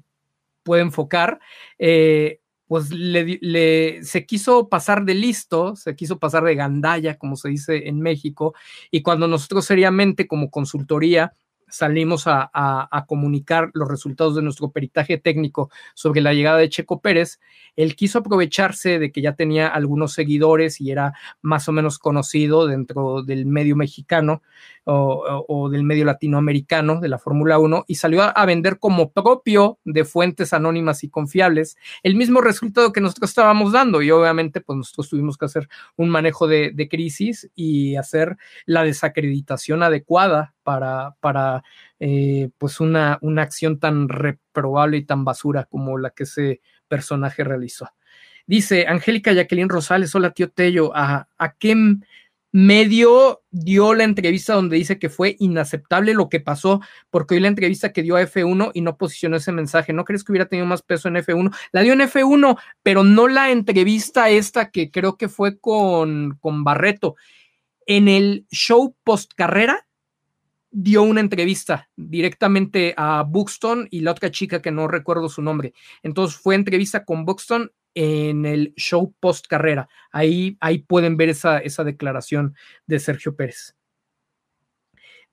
puede 0.64 0.84
enfocar, 0.84 1.40
eh, 1.80 2.40
pues 2.68 2.92
le, 2.92 4.04
se 4.04 4.26
quiso 4.26 4.70
pasar 4.70 5.06
de 5.06 5.14
listo, 5.14 5.76
se 5.76 5.96
quiso 5.96 6.20
pasar 6.20 6.44
de 6.44 6.56
gandalla, 6.56 7.18
como 7.18 7.36
se 7.36 7.50
dice 7.50 7.88
en 7.88 8.02
México, 8.02 8.54
y 8.92 9.02
cuando 9.02 9.28
nosotros 9.28 9.66
seriamente 9.66 10.28
como 10.28 10.52
consultoría 10.52 11.34
salimos 11.70 12.24
a, 12.28 12.50
comunicar 13.08 13.70
los 13.74 13.88
resultados 13.88 14.36
de 14.36 14.42
nuestro 14.42 14.72
peritaje 14.72 15.18
técnico 15.18 15.70
sobre 15.94 16.22
la 16.22 16.34
llegada 16.34 16.58
de 16.58 16.70
Checo 16.70 17.02
Pérez, 17.02 17.40
él 17.76 17.96
quiso 17.96 18.20
aprovecharse 18.20 19.00
de 19.00 19.12
que 19.12 19.22
ya 19.22 19.36
tenía 19.36 19.68
algunos 19.68 20.14
seguidores 20.14 20.82
y 20.82 20.92
era 20.92 21.14
más 21.42 21.70
o 21.70 21.72
menos 21.72 22.00
conocido 22.00 22.68
dentro 22.68 23.24
del 23.24 23.46
medio 23.46 23.76
mexicano 23.76 24.42
o, 24.90 25.70
del 25.70 25.84
medio 25.84 26.06
latinoamericano 26.06 27.02
de 27.02 27.10
la 27.10 27.20
Fórmula 27.20 27.60
1 27.60 27.86
y 27.88 27.96
salió 27.96 28.24
a, 28.24 28.30
a, 28.30 28.46
vender 28.46 28.80
como 28.80 29.12
propio 29.12 29.80
de 29.84 30.06
fuentes 30.06 30.54
anónimas 30.54 31.04
y 31.04 31.10
confiables 31.10 31.76
el 32.04 32.16
mismo 32.16 32.40
resultado 32.40 32.94
que 32.94 33.02
nosotros 33.02 33.32
estábamos 33.32 33.74
dando. 33.74 34.02
Y 34.02 34.12
obviamente 34.12 34.62
pues 34.62 34.78
nosotros 34.78 35.10
tuvimos 35.10 35.38
que 35.38 35.46
hacer 35.46 35.68
un 35.98 36.10
manejo 36.10 36.48
de, 36.48 36.72
de 36.74 36.88
crisis 36.88 37.50
y 37.54 37.98
hacer 37.98 38.38
la 38.66 38.84
desacreditación 38.84 39.84
adecuada 39.84 40.56
para, 40.68 41.16
para 41.22 41.64
eh, 41.98 42.50
pues 42.58 42.82
una, 42.82 43.20
una 43.22 43.42
acción 43.44 43.80
tan 43.80 44.10
reprobable 44.10 44.98
y 44.98 45.06
tan 45.06 45.24
basura 45.24 45.64
como 45.64 45.98
la 45.98 46.10
que 46.10 46.24
ese 46.24 46.60
personaje 46.90 47.46
realizó. 47.46 47.90
Dice 48.48 48.86
Angélica 48.86 49.32
Jacqueline 49.32 49.70
Rosales, 49.70 50.14
hola 50.14 50.32
tío 50.32 50.50
Tello, 50.50 50.92
¿a, 50.94 51.30
a 51.38 51.54
qué 51.54 51.74
medio 52.52 53.44
dio 53.50 53.94
la 53.94 54.04
entrevista 54.04 54.56
donde 54.56 54.76
dice 54.76 55.00
que 55.00 55.08
fue 55.08 55.38
inaceptable 55.40 56.14
lo 56.14 56.28
que 56.28 56.42
pasó, 56.42 56.82
porque 57.12 57.36
hoy 57.36 57.40
la 57.40 57.48
entrevista 57.48 57.94
que 57.94 58.04
dio 58.04 58.18
a 58.18 58.24
F1 58.24 58.72
y 58.74 58.82
no 58.82 58.98
posicionó 58.98 59.38
ese 59.38 59.54
mensaje. 59.54 59.94
¿No 59.94 60.04
crees 60.04 60.26
que 60.26 60.34
hubiera 60.34 60.50
tenido 60.50 60.66
más 60.66 60.82
peso 60.82 61.08
en 61.08 61.16
F1? 61.16 61.56
La 61.72 61.82
dio 61.82 61.94
en 61.94 62.02
F1, 62.02 62.60
pero 62.84 63.06
no 63.06 63.30
la 63.30 63.52
entrevista 63.52 64.30
esta 64.30 64.70
que 64.70 64.92
creo 64.92 65.16
que 65.16 65.30
fue 65.30 65.60
con, 65.60 66.38
con 66.42 66.66
Barreto. 66.66 67.16
En 67.86 68.10
el 68.10 68.46
show 68.52 68.98
post 69.06 69.32
carrera 69.34 69.87
dio 70.72 71.04
una 71.04 71.22
entrevista 71.22 71.90
directamente 71.96 72.94
a 72.98 73.24
Buxton 73.24 73.88
y 73.92 74.02
la 74.02 74.12
otra 74.12 74.32
chica 74.32 74.62
que 74.62 74.72
no 74.72 74.88
recuerdo 74.88 75.30
su 75.30 75.42
nombre. 75.42 75.74
Entonces 76.04 76.40
fue 76.40 76.56
entrevista 76.56 77.06
con 77.06 77.26
Buxton 77.26 77.72
en 77.94 78.46
el 78.46 78.74
show 78.76 79.14
post 79.20 79.48
carrera. 79.48 79.90
Ahí, 80.12 80.58
ahí 80.60 80.80
pueden 80.80 81.18
ver 81.18 81.30
esa, 81.30 81.60
esa 81.60 81.84
declaración 81.84 82.56
de 82.86 83.00
Sergio 83.00 83.36
Pérez. 83.36 83.76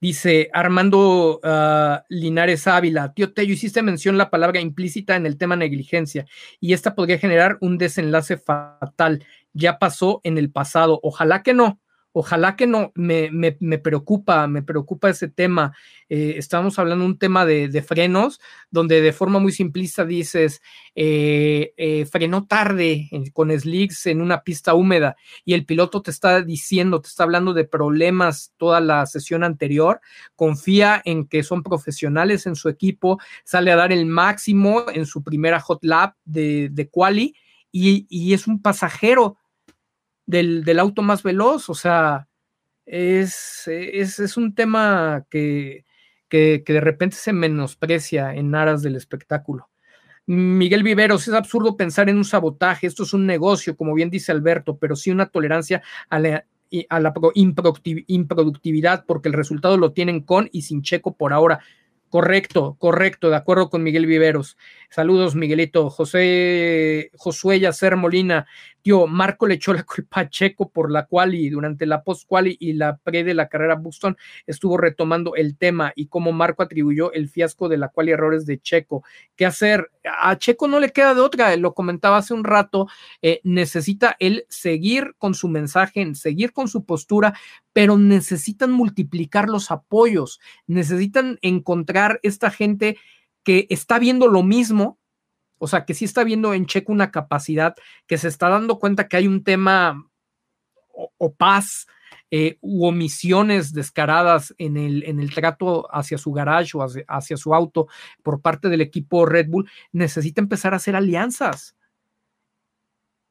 Dice 0.00 0.50
Armando 0.52 1.40
ah, 1.42 2.04
Linares 2.08 2.66
Ávila, 2.66 3.14
tío 3.14 3.32
Tello, 3.32 3.54
hiciste 3.54 3.80
mención 3.80 4.18
la 4.18 4.28
palabra 4.28 4.60
implícita 4.60 5.16
en 5.16 5.24
el 5.24 5.38
tema 5.38 5.56
negligencia 5.56 6.26
y 6.60 6.74
esta 6.74 6.94
podría 6.94 7.18
generar 7.18 7.56
un 7.60 7.78
desenlace 7.78 8.36
fatal. 8.36 9.24
Ya 9.52 9.78
pasó 9.78 10.20
en 10.24 10.36
el 10.36 10.50
pasado. 10.50 11.00
Ojalá 11.02 11.42
que 11.42 11.54
no, 11.54 11.80
Ojalá 12.16 12.54
que 12.54 12.68
no, 12.68 12.92
me, 12.94 13.28
me, 13.32 13.78
preocupa, 13.80 14.46
me 14.46 14.62
preocupa 14.62 15.10
ese 15.10 15.26
tema. 15.26 15.76
Eh, 16.08 16.34
estamos 16.36 16.78
hablando 16.78 17.04
de 17.04 17.10
un 17.10 17.18
tema 17.18 17.44
de, 17.44 17.82
frenos, 17.82 18.40
donde 18.70 19.00
de 19.00 19.12
forma 19.12 19.40
muy 19.40 19.50
simplista 19.50 20.04
dices, 20.04 20.62
eh, 20.94 21.74
eh, 21.76 22.06
frenó 22.06 22.46
tarde 22.46 23.10
con 23.32 23.50
slicks 23.50 24.06
en 24.06 24.20
una 24.20 24.44
pista 24.44 24.74
húmeda 24.74 25.16
y 25.44 25.54
el 25.54 25.66
piloto 25.66 26.02
te 26.02 26.12
está 26.12 26.40
diciendo, 26.42 27.00
te 27.00 27.08
está 27.08 27.24
hablando 27.24 27.52
de 27.52 27.64
problemas 27.64 28.52
toda 28.58 28.80
la 28.80 29.06
sesión 29.06 29.42
anterior, 29.42 30.00
confía 30.36 31.02
en 31.04 31.26
que 31.26 31.42
son 31.42 31.64
profesionales 31.64 32.46
en 32.46 32.54
su 32.54 32.68
equipo, 32.68 33.18
sale 33.42 33.72
a 33.72 33.76
dar 33.76 33.90
el 33.90 34.06
máximo 34.06 34.84
en 34.88 35.06
su 35.06 35.24
primera 35.24 35.58
hot 35.58 35.82
lap 35.82 36.14
de, 36.24 36.68
de 36.70 36.88
quali 36.88 37.34
y, 37.72 38.06
y 38.08 38.34
es 38.34 38.46
un 38.46 38.62
pasajero 38.62 39.36
del, 40.26 40.78
auto 40.78 41.02
más 41.02 41.22
veloz, 41.22 41.68
o 41.68 41.74
sea, 41.74 42.28
es, 42.86 43.66
es, 43.66 44.36
un 44.36 44.54
tema 44.54 45.26
que, 45.30 45.84
que, 46.28 46.62
de 46.66 46.80
repente 46.80 47.16
se 47.16 47.32
menosprecia 47.32 48.34
en 48.34 48.54
aras 48.54 48.82
del 48.82 48.96
espectáculo. 48.96 49.68
Miguel 50.26 50.82
Viveros, 50.82 51.28
es 51.28 51.34
absurdo 51.34 51.76
pensar 51.76 52.08
en 52.08 52.16
un 52.16 52.24
sabotaje, 52.24 52.86
esto 52.86 53.02
es 53.02 53.12
un 53.12 53.26
negocio, 53.26 53.76
como 53.76 53.94
bien 53.94 54.08
dice 54.08 54.32
Alberto, 54.32 54.78
pero 54.78 54.96
sí 54.96 55.10
una 55.10 55.26
tolerancia 55.26 55.82
a 56.08 56.18
la, 56.18 56.46
a 56.88 57.00
la 57.00 57.12
improductividad, 57.34 59.04
porque 59.06 59.28
el 59.28 59.34
resultado 59.34 59.76
lo 59.76 59.92
tienen 59.92 60.20
con 60.20 60.48
y 60.50 60.62
sin 60.62 60.82
checo 60.82 61.14
por 61.14 61.32
ahora. 61.32 61.60
Correcto, 62.08 62.76
correcto, 62.78 63.28
de 63.28 63.36
acuerdo 63.36 63.68
con 63.68 63.82
Miguel 63.82 64.06
Viveros. 64.06 64.56
Saludos, 64.94 65.34
Miguelito. 65.34 65.90
José 65.90 67.10
Josué 67.16 67.58
Yacer 67.58 67.96
Molina, 67.96 68.46
tío, 68.80 69.08
Marco 69.08 69.48
le 69.48 69.54
echó 69.54 69.74
la 69.74 69.82
culpa 69.82 70.20
a 70.20 70.28
Checo 70.30 70.70
por 70.70 70.88
la 70.88 71.06
cual 71.06 71.34
y 71.34 71.50
durante 71.50 71.84
la 71.84 72.04
post 72.04 72.28
quali 72.28 72.56
y 72.60 72.74
la 72.74 72.98
pre 72.98 73.24
de 73.24 73.34
la 73.34 73.48
carrera 73.48 73.74
Buxton 73.74 74.16
estuvo 74.46 74.76
retomando 74.76 75.34
el 75.34 75.56
tema 75.56 75.92
y 75.96 76.06
cómo 76.06 76.30
Marco 76.30 76.62
atribuyó 76.62 77.12
el 77.12 77.28
fiasco 77.28 77.68
de 77.68 77.78
la 77.78 77.88
cual 77.88 78.08
y 78.08 78.12
errores 78.12 78.46
de 78.46 78.60
Checo. 78.60 79.02
¿Qué 79.34 79.44
hacer? 79.44 79.90
A 80.04 80.38
Checo 80.38 80.68
no 80.68 80.78
le 80.78 80.92
queda 80.92 81.12
de 81.12 81.22
otra, 81.22 81.56
lo 81.56 81.74
comentaba 81.74 82.18
hace 82.18 82.32
un 82.32 82.44
rato, 82.44 82.86
eh, 83.20 83.40
necesita 83.42 84.14
él 84.20 84.46
seguir 84.48 85.16
con 85.18 85.34
su 85.34 85.48
mensaje, 85.48 86.14
seguir 86.14 86.52
con 86.52 86.68
su 86.68 86.84
postura, 86.84 87.36
pero 87.72 87.98
necesitan 87.98 88.70
multiplicar 88.70 89.48
los 89.48 89.72
apoyos, 89.72 90.38
necesitan 90.68 91.40
encontrar 91.42 92.20
esta 92.22 92.52
gente 92.52 92.96
que 93.44 93.66
está 93.70 93.98
viendo 93.98 94.26
lo 94.26 94.42
mismo, 94.42 94.98
o 95.58 95.68
sea, 95.68 95.84
que 95.84 95.94
sí 95.94 96.04
está 96.04 96.24
viendo 96.24 96.52
en 96.54 96.66
Checo 96.66 96.92
una 96.92 97.10
capacidad, 97.10 97.74
que 98.06 98.18
se 98.18 98.28
está 98.28 98.48
dando 98.48 98.78
cuenta 98.78 99.08
que 99.08 99.18
hay 99.18 99.26
un 99.26 99.44
tema 99.44 100.08
o, 100.92 101.34
paz 101.34 101.86
eh, 102.30 102.58
u 102.60 102.86
omisiones 102.86 103.72
descaradas 103.72 104.54
en 104.58 104.76
el, 104.76 105.04
en 105.04 105.20
el 105.20 105.32
trato 105.32 105.88
hacia 105.94 106.18
su 106.18 106.32
garage 106.32 106.76
o 106.76 106.82
hacia, 106.82 107.04
hacia, 107.08 107.36
su 107.36 107.54
auto 107.54 107.88
por 108.22 108.40
parte 108.40 108.68
del 108.68 108.80
equipo 108.80 109.26
Red 109.26 109.48
Bull, 109.48 109.70
necesita 109.92 110.40
empezar 110.40 110.72
a 110.72 110.76
hacer 110.76 110.96
alianzas. 110.96 111.76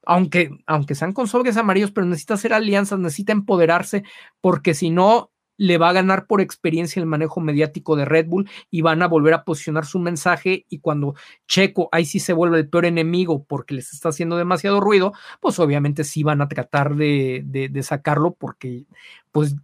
Aunque, 0.06 0.50
aunque 0.66 0.94
sean 0.94 1.12
con 1.12 1.28
sobres 1.28 1.56
amarillos, 1.56 1.90
pero 1.90 2.06
necesita 2.06 2.34
hacer 2.34 2.52
alianzas, 2.52 2.98
necesita 2.98 3.32
empoderarse, 3.32 4.04
porque 4.40 4.74
si 4.74 4.90
no, 4.90 5.30
le 5.56 5.78
va 5.78 5.90
a 5.90 5.92
ganar 5.92 6.26
por 6.26 6.40
experiencia 6.40 7.00
el 7.00 7.06
manejo 7.06 7.40
mediático 7.40 7.96
de 7.96 8.04
Red 8.04 8.26
Bull 8.26 8.48
y 8.70 8.82
van 8.82 9.02
a 9.02 9.08
volver 9.08 9.34
a 9.34 9.44
posicionar 9.44 9.86
su 9.86 9.98
mensaje 9.98 10.66
y 10.68 10.80
cuando 10.80 11.14
Checo 11.46 11.88
ahí 11.92 12.04
sí 12.04 12.20
se 12.20 12.32
vuelve 12.32 12.58
el 12.58 12.68
peor 12.68 12.86
enemigo 12.86 13.44
porque 13.44 13.74
les 13.74 13.92
está 13.92 14.08
haciendo 14.08 14.36
demasiado 14.36 14.80
ruido, 14.80 15.12
pues 15.40 15.58
obviamente 15.58 16.04
sí 16.04 16.22
van 16.22 16.40
a 16.40 16.48
tratar 16.48 16.96
de, 16.96 17.70
sacarlo 17.82 18.34
porque 18.34 18.86
pues 19.30 19.56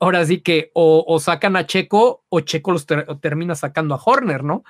ahora 0.00 0.24
sí 0.24 0.40
que 0.40 0.70
o, 0.74 1.18
sacan 1.20 1.56
a 1.56 1.66
Checo 1.66 2.24
o 2.28 2.40
Checo 2.40 2.72
los 2.72 2.86
termina 3.20 3.54
sacando 3.54 3.94
a 3.94 4.02
Horner, 4.04 4.44
¿no? 4.44 4.64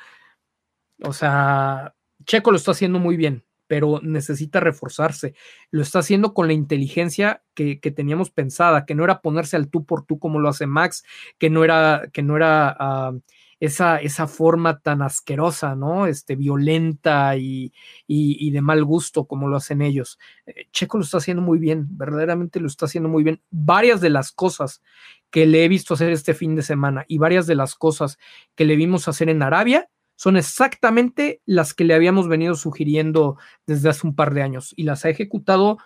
O 1.02 1.12
sea, 1.12 1.94
Checo 2.24 2.50
lo 2.50 2.56
está 2.56 2.72
haciendo 2.72 2.98
muy 2.98 3.16
bien 3.16 3.44
pero 3.68 4.00
necesita 4.02 4.58
reforzarse. 4.58 5.34
Lo 5.70 5.82
está 5.82 6.00
haciendo 6.00 6.34
con 6.34 6.48
la 6.48 6.54
inteligencia 6.54 7.42
que, 7.54 7.76
teníamos 7.76 8.30
pensada, 8.30 8.86
que 8.86 8.94
no 8.94 9.04
era 9.04 9.20
ponerse 9.20 9.56
al 9.56 9.68
tú 9.68 9.84
por 9.84 10.04
tú 10.04 10.18
como 10.18 10.40
lo 10.40 10.48
hace 10.48 10.66
Max, 10.66 11.04
que 11.38 11.50
no 11.50 11.64
era, 11.64 12.08
que 12.12 12.22
no 12.22 12.36
era 12.36 12.74
ah, 12.78 13.12
esa, 13.60 13.98
esa, 13.98 14.26
forma 14.28 14.78
tan 14.78 15.02
asquerosa, 15.02 15.74
¿no? 15.74 16.06
Este, 16.06 16.36
violenta 16.36 17.36
y, 17.36 17.72
y, 18.06 18.50
de 18.50 18.60
mal 18.62 18.84
gusto 18.84 19.26
como 19.26 19.48
lo 19.48 19.56
hacen 19.56 19.82
ellos. 19.82 20.18
Eh, 20.46 20.66
Checo 20.72 20.98
lo 20.98 21.04
está 21.04 21.18
haciendo 21.18 21.42
muy 21.42 21.58
bien, 21.58 21.86
verdaderamente 21.90 22.60
lo 22.60 22.68
está 22.68 22.86
haciendo 22.86 23.08
muy 23.08 23.24
bien. 23.24 23.42
Varias 23.50 24.00
de 24.00 24.10
las 24.10 24.32
cosas 24.32 24.82
que 25.30 25.46
le 25.46 25.64
he 25.64 25.68
visto 25.68 25.94
hacer 25.94 26.10
este 26.10 26.34
fin 26.34 26.54
de 26.54 26.62
semana 26.62 27.04
y 27.08 27.18
varias 27.18 27.46
de 27.46 27.56
las 27.56 27.74
cosas 27.74 28.18
que 28.54 28.64
le 28.64 28.76
vimos 28.76 29.08
hacer 29.08 29.28
en 29.28 29.42
Arabia, 29.42 29.88
son 30.18 30.36
exactamente 30.36 31.40
las 31.46 31.74
que 31.74 31.84
le 31.84 31.94
habíamos 31.94 32.26
venido 32.26 32.56
sugiriendo 32.56 33.38
desde 33.68 33.88
hace 33.88 34.04
un 34.04 34.16
par 34.16 34.34
de 34.34 34.42
años 34.42 34.74
y 34.76 34.82
las 34.82 35.04
ha 35.04 35.10
ejecutado 35.10 35.78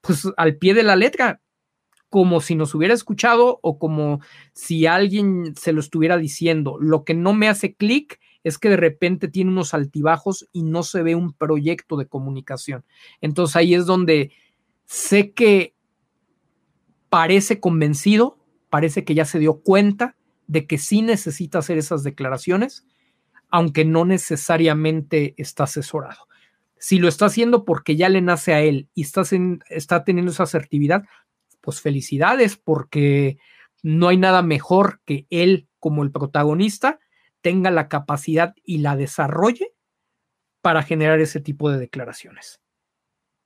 pues 0.00 0.28
al 0.36 0.58
pie 0.58 0.74
de 0.74 0.84
la 0.84 0.94
letra, 0.94 1.40
como 2.08 2.40
si 2.40 2.54
nos 2.54 2.72
hubiera 2.72 2.94
escuchado 2.94 3.58
o 3.64 3.80
como 3.80 4.20
si 4.52 4.86
alguien 4.86 5.56
se 5.56 5.72
lo 5.72 5.80
estuviera 5.80 6.18
diciendo. 6.18 6.76
Lo 6.80 7.02
que 7.04 7.14
no 7.14 7.32
me 7.32 7.48
hace 7.48 7.74
clic 7.74 8.20
es 8.44 8.58
que 8.58 8.68
de 8.68 8.76
repente 8.76 9.26
tiene 9.26 9.50
unos 9.50 9.74
altibajos 9.74 10.48
y 10.52 10.62
no 10.62 10.84
se 10.84 11.02
ve 11.02 11.16
un 11.16 11.32
proyecto 11.32 11.96
de 11.96 12.06
comunicación. 12.06 12.84
Entonces 13.20 13.56
ahí 13.56 13.74
es 13.74 13.86
donde 13.86 14.30
sé 14.84 15.32
que 15.32 15.74
parece 17.08 17.58
convencido, 17.58 18.38
parece 18.68 19.04
que 19.04 19.16
ya 19.16 19.24
se 19.24 19.40
dio 19.40 19.62
cuenta 19.62 20.14
de 20.46 20.68
que 20.68 20.78
sí 20.78 21.02
necesita 21.02 21.58
hacer 21.58 21.76
esas 21.76 22.04
declaraciones, 22.04 22.86
aunque 23.50 23.84
no 23.84 24.04
necesariamente 24.04 25.34
está 25.36 25.64
asesorado. 25.64 26.28
Si 26.78 26.98
lo 26.98 27.08
está 27.08 27.26
haciendo 27.26 27.64
porque 27.64 27.96
ya 27.96 28.08
le 28.08 28.22
nace 28.22 28.54
a 28.54 28.60
él 28.60 28.88
y 28.94 29.02
está, 29.02 29.22
está 29.68 30.04
teniendo 30.04 30.32
esa 30.32 30.44
asertividad, 30.44 31.04
pues 31.60 31.80
felicidades, 31.80 32.56
porque 32.56 33.38
no 33.82 34.08
hay 34.08 34.16
nada 34.16 34.42
mejor 34.42 35.00
que 35.04 35.26
él 35.30 35.68
como 35.78 36.02
el 36.02 36.10
protagonista 36.10 36.98
tenga 37.42 37.70
la 37.70 37.88
capacidad 37.88 38.54
y 38.64 38.78
la 38.78 38.96
desarrolle 38.96 39.72
para 40.62 40.82
generar 40.82 41.20
ese 41.20 41.40
tipo 41.40 41.70
de 41.70 41.78
declaraciones. 41.78 42.60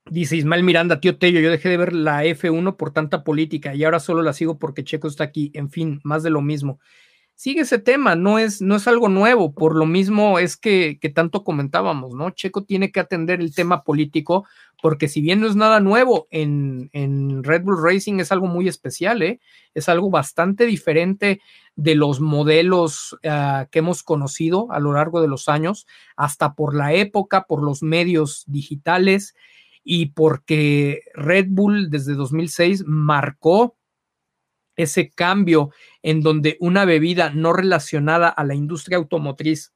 Dice 0.07 0.35
Ismael 0.35 0.63
Miranda, 0.63 0.99
tío 0.99 1.17
Tello, 1.17 1.39
yo 1.39 1.49
dejé 1.49 1.69
de 1.69 1.77
ver 1.77 1.93
la 1.93 2.23
F1 2.23 2.77
por 2.77 2.91
tanta 2.91 3.23
política 3.23 3.73
y 3.73 3.83
ahora 3.83 3.99
solo 3.99 4.21
la 4.21 4.33
sigo 4.33 4.59
porque 4.59 4.83
Checo 4.83 5.07
está 5.07 5.23
aquí. 5.23 5.51
En 5.55 5.71
fin, 5.71 5.99
más 6.03 6.21
de 6.23 6.29
lo 6.29 6.41
mismo 6.41 6.79
sigue 7.35 7.61
ese 7.61 7.79
tema, 7.79 8.15
no 8.15 8.39
es, 8.39 8.61
no 8.61 8.75
es 8.75 8.87
algo 8.87 9.09
nuevo, 9.09 9.53
por 9.53 9.75
lo 9.75 9.85
mismo 9.85 10.39
es 10.39 10.55
que, 10.55 10.97
que, 10.99 11.09
tanto 11.09 11.43
comentábamos, 11.43 12.15
¿no? 12.15 12.29
Checo 12.29 12.63
tiene 12.63 12.91
que 12.91 13.01
atender 13.01 13.41
el 13.41 13.53
tema 13.53 13.83
político, 13.83 14.45
porque 14.81 15.07
si 15.09 15.21
bien 15.21 15.41
no 15.41 15.47
es 15.47 15.55
nada 15.55 15.81
nuevo 15.81 16.27
en, 16.31 16.89
en 16.93 17.43
Red 17.43 17.63
Bull 17.63 17.83
Racing, 17.83 18.19
es 18.19 18.31
algo 18.31 18.47
muy 18.47 18.67
especial, 18.67 19.21
¿eh? 19.21 19.39
Es 19.73 19.89
algo 19.89 20.09
bastante 20.09 20.65
diferente 20.65 21.41
de 21.75 21.95
los 21.95 22.21
modelos 22.21 23.17
uh, 23.23 23.67
que 23.69 23.79
hemos 23.79 24.01
conocido 24.01 24.71
a 24.71 24.79
lo 24.79 24.93
largo 24.93 25.21
de 25.21 25.27
los 25.27 25.49
años, 25.49 25.87
hasta 26.15 26.53
por 26.53 26.73
la 26.73 26.93
época, 26.93 27.45
por 27.47 27.61
los 27.61 27.83
medios 27.83 28.45
digitales 28.47 29.35
y 29.83 30.07
porque 30.07 31.01
Red 31.13 31.47
Bull 31.49 31.89
desde 31.89 32.15
2006 32.15 32.85
marcó 32.87 33.74
ese 34.75 35.09
cambio 35.09 35.71
en 36.01 36.21
donde 36.21 36.57
una 36.59 36.85
bebida 36.85 37.29
no 37.29 37.53
relacionada 37.53 38.29
a 38.29 38.43
la 38.43 38.55
industria 38.55 38.97
automotriz 38.97 39.73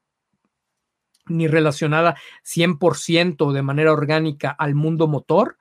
ni 1.28 1.48
relacionada 1.48 2.16
100% 2.44 3.52
de 3.52 3.62
manera 3.62 3.94
orgánica 3.94 4.50
al 4.50 4.76
mundo 4.76 5.08
motor, 5.08 5.58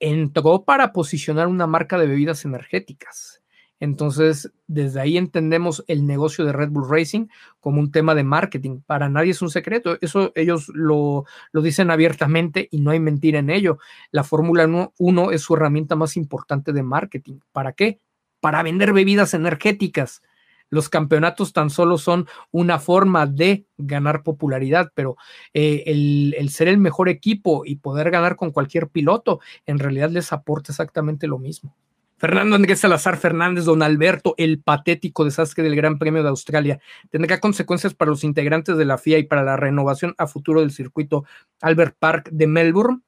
entró 0.00 0.64
para 0.64 0.92
posicionar 0.92 1.46
una 1.46 1.66
marca 1.66 1.98
de 1.98 2.06
bebidas 2.06 2.44
energéticas. 2.44 3.42
Entonces, 3.78 4.52
desde 4.66 5.00
ahí 5.00 5.18
entendemos 5.18 5.84
el 5.86 6.06
negocio 6.06 6.46
de 6.46 6.52
Red 6.52 6.70
Bull 6.70 6.88
Racing 6.88 7.26
como 7.60 7.80
un 7.80 7.90
tema 7.90 8.14
de 8.14 8.24
marketing. 8.24 8.80
Para 8.86 9.10
nadie 9.10 9.32
es 9.32 9.42
un 9.42 9.50
secreto. 9.50 9.98
Eso 10.00 10.32
ellos 10.34 10.70
lo, 10.72 11.24
lo 11.52 11.62
dicen 11.62 11.90
abiertamente 11.90 12.68
y 12.70 12.80
no 12.80 12.90
hay 12.90 13.00
mentira 13.00 13.38
en 13.38 13.50
ello. 13.50 13.78
La 14.10 14.24
Fórmula 14.24 14.92
1 14.96 15.30
es 15.30 15.42
su 15.42 15.54
herramienta 15.54 15.94
más 15.94 16.16
importante 16.16 16.72
de 16.72 16.82
marketing. 16.82 17.40
¿Para 17.52 17.72
qué? 17.72 18.00
Para 18.40 18.62
vender 18.62 18.92
bebidas 18.92 19.34
energéticas. 19.34 20.22
Los 20.68 20.88
campeonatos 20.88 21.52
tan 21.52 21.70
solo 21.70 21.96
son 21.96 22.26
una 22.50 22.78
forma 22.78 23.26
de 23.26 23.66
ganar 23.78 24.22
popularidad, 24.22 24.90
pero 24.94 25.16
eh, 25.54 25.84
el, 25.86 26.48
ser 26.50 26.68
el 26.68 26.78
mejor 26.78 27.08
equipo 27.08 27.62
y 27.64 27.76
poder 27.76 28.10
ganar 28.10 28.36
con 28.36 28.50
cualquier 28.50 28.88
piloto 28.88 29.40
en 29.64 29.78
realidad 29.78 30.10
les 30.10 30.32
aporta 30.32 30.72
exactamente 30.72 31.28
lo 31.28 31.38
mismo. 31.38 31.76
Fernando 32.18 32.56
Andrés 32.56 32.80
Salazar 32.80 33.18
Fernández, 33.18 33.66
don 33.66 33.82
Alberto, 33.82 34.34
el 34.38 34.58
patético 34.58 35.24
desastre 35.24 35.62
del 35.62 35.76
Gran 35.76 35.98
Premio 35.98 36.22
de 36.22 36.30
Australia, 36.30 36.80
tendrá 37.10 37.38
consecuencias 37.40 37.94
para 37.94 38.10
los 38.10 38.24
integrantes 38.24 38.78
de 38.78 38.86
la 38.86 38.96
FIA 38.96 39.18
y 39.18 39.24
para 39.24 39.44
la 39.44 39.56
renovación 39.56 40.14
a 40.16 40.26
futuro 40.26 40.62
del 40.62 40.70
circuito 40.70 41.24
Albert 41.60 41.96
Park 41.98 42.30
de 42.32 42.46
Melbourne. 42.46 43.02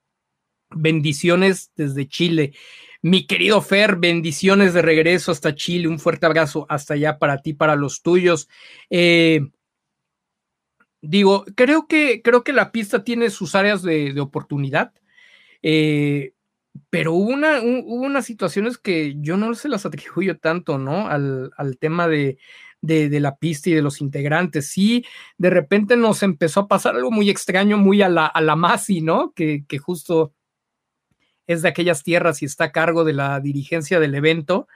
Bendiciones 0.71 1.73
desde 1.75 2.07
Chile. 2.07 2.53
Mi 3.01 3.27
querido 3.27 3.63
Fer, 3.63 3.97
bendiciones 3.97 4.75
de 4.75 4.83
regreso 4.83 5.31
hasta 5.31 5.55
Chile. 5.55 5.87
Un 5.87 6.01
fuerte 6.01 6.27
abrazo 6.27 6.67
hasta 6.69 6.95
allá 6.95 7.19
para 7.19 7.39
ti, 7.43 7.55
para 7.55 7.77
los 7.77 8.03
tuyos. 8.03 8.49
Eh, 8.91 9.41
digo, 11.01 11.45
creo 11.55 11.87
que, 11.87 12.23
creo 12.23 12.43
que 12.43 12.53
la 12.53 12.73
pista 12.73 13.05
tiene 13.05 13.31
sus 13.31 13.55
áreas 13.55 13.83
de, 13.83 14.19
oportunidad. 14.21 14.93
Eh, 15.63 16.33
pero 16.91 17.13
hubo, 17.13 17.31
una, 17.31 17.61
hubo 17.61 18.03
unas 18.05 18.27
situaciones 18.27 18.79
que 18.79 19.15
yo 19.19 19.37
no 19.37 19.55
se 19.55 19.69
las 19.69 19.87
atribuyo 19.87 20.39
tanto, 20.39 20.79
¿no? 20.79 21.09
Al, 21.09 21.51
al 21.57 21.79
tema 21.79 22.09
de, 22.09 22.39
de, 22.81 23.09
de, 23.09 23.21
la 23.21 23.37
pista 23.37 23.71
y 23.71 23.75
de 23.75 23.83
los 23.83 24.01
integrantes. 24.01 24.71
Sí, 24.71 25.05
de 25.37 25.51
repente 25.51 25.97
nos 25.97 26.23
empezó 26.25 26.61
a 26.61 26.69
pasar 26.69 26.97
algo 26.97 27.13
muy 27.13 27.31
extraño, 27.31 27.79
muy 27.79 28.03
a 28.03 28.09
la, 28.09 28.27
a 28.27 28.41
la 28.41 28.57
Masi, 28.57 29.03
¿no? 29.03 29.33
Que, 29.35 29.65
que 29.69 29.79
justo 29.79 30.33
es 31.49 31.63
de 31.63 31.69
aquellas 31.69 32.05
tierras 32.05 32.43
y 32.43 32.45
está 32.45 32.65
a 32.65 32.73
cargo 32.73 33.03
de 33.03 33.15
la 33.15 33.41
dirigencia 33.41 33.99
del 33.99 34.15
evento. 34.15 34.69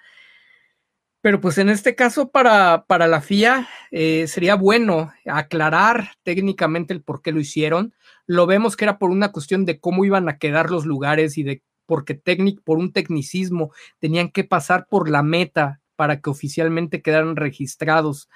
Pero 1.21 1.41
pues 1.41 1.59
en 1.59 1.69
este 1.69 1.95
caso 1.95 2.31
para, 2.31 2.85
para 2.89 3.07
la 3.07 3.21
FIA 3.21 3.69
eh, 3.93 4.27
sería 4.27 4.57
bueno 4.57 5.13
aclarar 5.25 6.17
técnicamente 6.25 6.93
el 6.93 7.03
por 7.03 7.23
qué 7.23 7.31
lo 7.31 7.39
hicieron. 7.39 7.95
Lo 8.27 8.47
vemos 8.47 8.75
que 8.75 8.87
era 8.87 8.99
por 8.99 9.11
una 9.11 9.31
cuestión 9.31 9.65
de 9.65 9.79
cómo 9.79 10.05
iban 10.05 10.29
a 10.29 10.39
quedar 10.39 10.71
los 10.71 10.85
lugares 10.85 11.39
y 11.39 11.45
de 11.45 11.63
porque 11.87 12.21
por 12.65 12.79
un 12.79 12.93
tecnicismo 12.93 13.71
tenían 13.99 14.31
que 14.31 14.45
pasar 14.45 14.87
por 14.89 15.11
la 15.11 15.23
meta 15.23 15.81
para 15.95 16.21
que 16.21 16.31
oficialmente 16.31 17.03
quedaran 17.03 17.37
registrados 17.37 18.29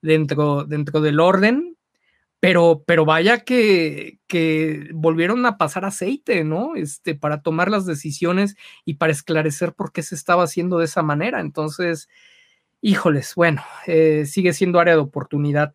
dentro, 0.00 0.64
dentro 0.64 1.00
del 1.00 1.18
orden, 1.18 1.76
pero, 2.40 2.82
pero 2.86 3.04
vaya 3.04 3.40
que, 3.40 4.18
que, 4.26 4.88
volvieron 4.94 5.44
a 5.44 5.58
pasar 5.58 5.84
aceite, 5.84 6.42
¿no? 6.42 6.74
Este, 6.74 7.14
para 7.14 7.42
tomar 7.42 7.70
las 7.70 7.84
decisiones 7.84 8.56
y 8.86 8.94
para 8.94 9.12
esclarecer 9.12 9.74
por 9.74 9.92
qué 9.92 10.02
se 10.02 10.14
estaba 10.14 10.44
haciendo 10.44 10.78
de 10.78 10.86
esa 10.86 11.02
manera. 11.02 11.40
Entonces, 11.40 12.08
híjoles, 12.80 13.34
bueno, 13.34 13.62
eh, 13.86 14.24
sigue 14.26 14.54
siendo 14.54 14.80
área 14.80 14.94
de 14.94 15.00
oportunidad 15.00 15.74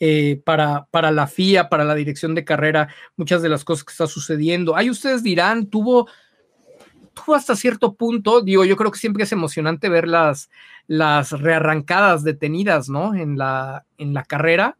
eh, 0.00 0.40
para, 0.44 0.86
para 0.90 1.12
la 1.12 1.28
FIA, 1.28 1.68
para 1.68 1.84
la 1.84 1.94
dirección 1.94 2.34
de 2.34 2.44
carrera, 2.44 2.88
muchas 3.16 3.42
de 3.42 3.48
las 3.48 3.64
cosas 3.64 3.84
que 3.84 3.92
está 3.92 4.08
sucediendo. 4.08 4.74
Ahí 4.74 4.90
ustedes 4.90 5.22
dirán, 5.22 5.66
tuvo, 5.66 6.08
tuvo 7.14 7.36
hasta 7.36 7.54
cierto 7.54 7.94
punto, 7.94 8.40
digo, 8.40 8.64
yo 8.64 8.76
creo 8.76 8.90
que 8.90 8.98
siempre 8.98 9.22
es 9.22 9.30
emocionante 9.32 9.88
ver 9.88 10.08
las, 10.08 10.50
las 10.88 11.30
rearrancadas 11.30 12.24
detenidas, 12.24 12.88
¿no? 12.88 13.14
En 13.14 13.38
la, 13.38 13.86
en 13.98 14.14
la 14.14 14.24
carrera. 14.24 14.78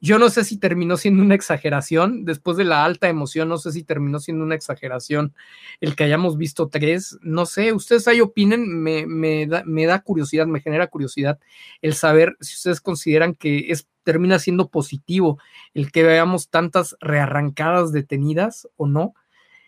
Yo 0.00 0.18
no 0.18 0.28
sé 0.28 0.44
si 0.44 0.58
terminó 0.58 0.96
siendo 0.96 1.22
una 1.22 1.34
exageración, 1.34 2.24
después 2.24 2.56
de 2.56 2.64
la 2.64 2.84
alta 2.84 3.08
emoción, 3.08 3.48
no 3.48 3.56
sé 3.58 3.72
si 3.72 3.84
terminó 3.84 4.20
siendo 4.20 4.44
una 4.44 4.54
exageración 4.54 5.34
el 5.80 5.96
que 5.96 6.04
hayamos 6.04 6.36
visto 6.36 6.68
tres, 6.68 7.18
no 7.22 7.46
sé, 7.46 7.72
ustedes 7.72 8.06
ahí 8.06 8.20
opinen, 8.20 8.82
me, 8.82 9.06
me, 9.06 9.46
da, 9.46 9.62
me 9.64 9.86
da 9.86 10.02
curiosidad, 10.02 10.46
me 10.46 10.60
genera 10.60 10.88
curiosidad 10.88 11.38
el 11.80 11.94
saber 11.94 12.36
si 12.40 12.54
ustedes 12.54 12.80
consideran 12.80 13.34
que 13.34 13.66
es 13.70 13.88
termina 14.04 14.38
siendo 14.38 14.68
positivo 14.68 15.38
el 15.72 15.90
que 15.90 16.04
veamos 16.04 16.50
tantas 16.50 16.96
rearrancadas 17.00 17.90
detenidas 17.90 18.68
o 18.76 18.86
no. 18.86 19.14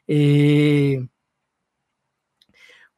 Eh, 0.07 1.09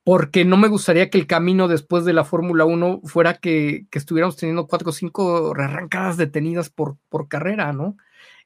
porque 0.09 0.47
no 0.47 0.57
me 0.57 0.69
gustaría 0.69 1.11
que 1.11 1.19
el 1.19 1.27
camino 1.27 1.69
después 1.69 2.07
de 2.07 2.15
la 2.15 2.25
Fórmula 2.25 2.65
1 2.65 3.03
fuera 3.05 3.35
que, 3.35 3.85
estuviéramos 3.93 4.37
teniendo 4.37 4.67
cuatro 4.67 4.89
o 4.89 4.93
cinco 4.95 5.53
rearrancadas 5.53 6.17
detenidas 6.17 6.71
por, 6.71 6.97
por 7.11 7.29
carrera, 7.29 7.75
¿no? 7.75 7.99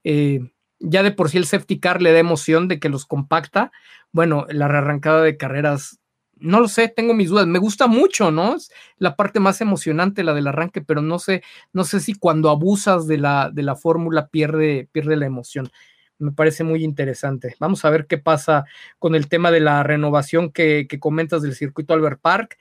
Eh, 0.02 0.40
ya 0.80 1.04
de 1.04 1.12
por 1.12 1.30
sí 1.30 1.38
el 1.38 1.46
safety 1.46 1.78
car 1.78 2.02
le 2.02 2.10
da 2.10 2.18
emoción 2.18 2.66
de 2.66 2.80
que 2.80 2.88
los 2.88 3.06
compacta. 3.06 3.70
Bueno, 4.10 4.44
la 4.48 4.66
rearrancada 4.66 5.22
de 5.22 5.36
carreras 5.36 6.00
no 6.34 6.58
lo 6.58 6.66
sé, 6.66 6.88
tengo 6.88 7.14
mis 7.14 7.28
dudas. 7.28 7.46
Me 7.46 7.60
gusta 7.60 7.86
mucho, 7.86 8.32
¿no? 8.32 8.56
Es 8.56 8.72
la 8.96 9.14
parte 9.14 9.38
más 9.38 9.60
emocionante, 9.60 10.24
la 10.24 10.34
del 10.34 10.48
arranque, 10.48 10.80
pero 10.82 11.00
no 11.00 11.20
sé, 11.20 11.44
no 11.72 11.84
sé 11.84 12.00
si 12.00 12.14
cuando 12.14 12.50
abusas 12.50 13.06
de 13.06 13.18
la, 13.18 13.50
de 13.52 13.62
la 13.62 13.76
fórmula 13.76 14.26
pierde, 14.26 14.88
pierde 14.90 15.14
la 15.14 15.26
emoción. 15.26 15.70
Me 16.18 16.32
parece 16.32 16.64
muy 16.64 16.84
interesante. 16.84 17.56
Vamos 17.58 17.84
a 17.84 17.90
ver 17.90 18.06
qué 18.06 18.18
pasa 18.18 18.64
con 18.98 19.14
el 19.14 19.28
tema 19.28 19.50
de 19.50 19.60
la 19.60 19.82
renovación 19.82 20.52
que, 20.52 20.86
comentas 21.00 21.42
del 21.42 21.54
circuito 21.54 21.94
Albert 21.94 22.20
Park. 22.20 22.58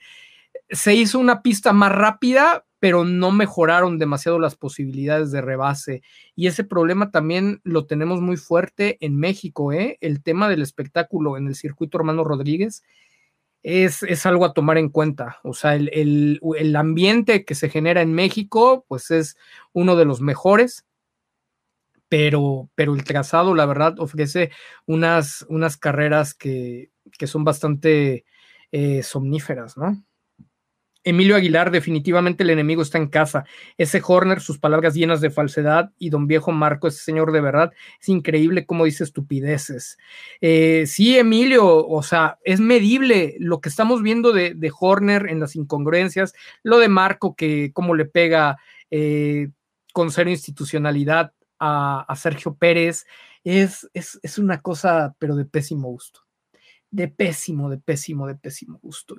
Se 0.70 0.94
hizo 0.94 1.18
una 1.18 1.42
pista 1.42 1.72
más 1.72 1.92
rápida, 1.92 2.64
pero 2.78 3.04
no 3.04 3.30
mejoraron 3.30 3.98
demasiado 3.98 4.38
las 4.38 4.56
posibilidades 4.56 5.30
de 5.30 5.40
rebase. 5.40 6.02
Y 6.34 6.48
ese 6.48 6.64
problema 6.64 7.10
también 7.10 7.60
lo 7.62 7.86
tenemos 7.86 8.20
muy 8.20 8.36
fuerte 8.36 8.98
en 9.00 9.16
México, 9.16 9.72
¿eh? 9.72 9.98
El 10.00 10.22
tema 10.22 10.48
del 10.48 10.62
espectáculo 10.62 11.36
en 11.36 11.46
el 11.46 11.54
circuito 11.54 11.98
Hermano 11.98 12.24
Rodríguez 12.24 12.82
es, 13.62 14.02
es, 14.02 14.26
algo 14.26 14.44
a 14.44 14.52
tomar 14.52 14.78
en 14.78 14.88
cuenta. 14.88 15.38
O 15.44 15.54
sea, 15.54 15.74
el, 15.74 15.90
el, 15.92 16.40
el, 16.58 16.76
ambiente 16.76 17.44
que 17.44 17.54
se 17.54 17.68
genera 17.68 18.02
en 18.02 18.12
México, 18.12 18.84
pues 18.88 19.10
es 19.10 19.36
uno 19.72 19.94
de 19.96 20.04
los 20.04 20.20
mejores, 20.20 20.84
pero, 22.12 22.68
pero 22.74 22.94
el 22.94 23.04
trazado, 23.04 23.54
la 23.54 23.64
verdad, 23.64 23.98
ofrece 23.98 24.50
unas, 24.84 25.46
unas 25.48 25.78
carreras 25.78 26.34
que, 26.34 26.90
que 27.16 27.26
son 27.26 27.42
bastante 27.42 28.26
eh, 28.70 29.02
somníferas, 29.02 29.78
¿no? 29.78 30.04
Emilio 31.04 31.36
Aguilar, 31.36 31.70
definitivamente 31.70 32.42
el 32.42 32.50
enemigo 32.50 32.82
está 32.82 32.98
en 32.98 33.08
casa. 33.08 33.46
Ese 33.78 34.02
Horner, 34.06 34.42
sus 34.42 34.58
palabras 34.58 34.92
llenas 34.92 35.22
de 35.22 35.30
falsedad, 35.30 35.90
y 35.96 36.10
don 36.10 36.26
viejo 36.26 36.52
Marco, 36.52 36.86
ese 36.86 37.02
señor 37.02 37.32
de 37.32 37.40
verdad, 37.40 37.72
es 37.98 38.10
increíble 38.10 38.66
cómo 38.66 38.84
dice 38.84 39.04
estupideces. 39.04 39.96
Eh, 40.42 40.84
sí, 40.86 41.16
Emilio, 41.16 41.64
o 41.64 42.02
sea, 42.02 42.38
es 42.44 42.60
medible 42.60 43.36
lo 43.38 43.62
que 43.62 43.70
estamos 43.70 44.02
viendo 44.02 44.34
de, 44.34 44.52
de 44.52 44.70
Horner 44.78 45.30
en 45.30 45.40
las 45.40 45.56
incongruencias, 45.56 46.34
lo 46.62 46.78
de 46.78 46.90
Marco, 46.90 47.34
que 47.34 47.70
cómo 47.72 47.94
le 47.94 48.04
pega 48.04 48.58
eh, 48.90 49.48
con 49.94 50.10
cero 50.10 50.28
institucionalidad 50.28 51.32
a, 51.62 52.14
Sergio 52.16 52.54
Pérez, 52.54 53.06
es, 53.44 53.88
es, 53.94 54.18
es 54.22 54.38
una 54.38 54.60
cosa, 54.60 55.14
pero 55.18 55.36
de 55.36 55.44
pésimo 55.44 55.88
gusto. 55.88 56.20
De 56.90 57.08
pésimo, 57.08 57.70
de 57.70 57.78
pésimo, 57.78 58.26
de 58.26 58.34
pésimo 58.34 58.78
gusto 58.82 59.16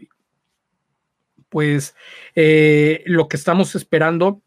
pues 1.53 1.95
eh, 2.35 3.03
lo 3.05 3.27
que 3.27 3.37
estamos 3.37 3.75
esperando. 3.75 4.41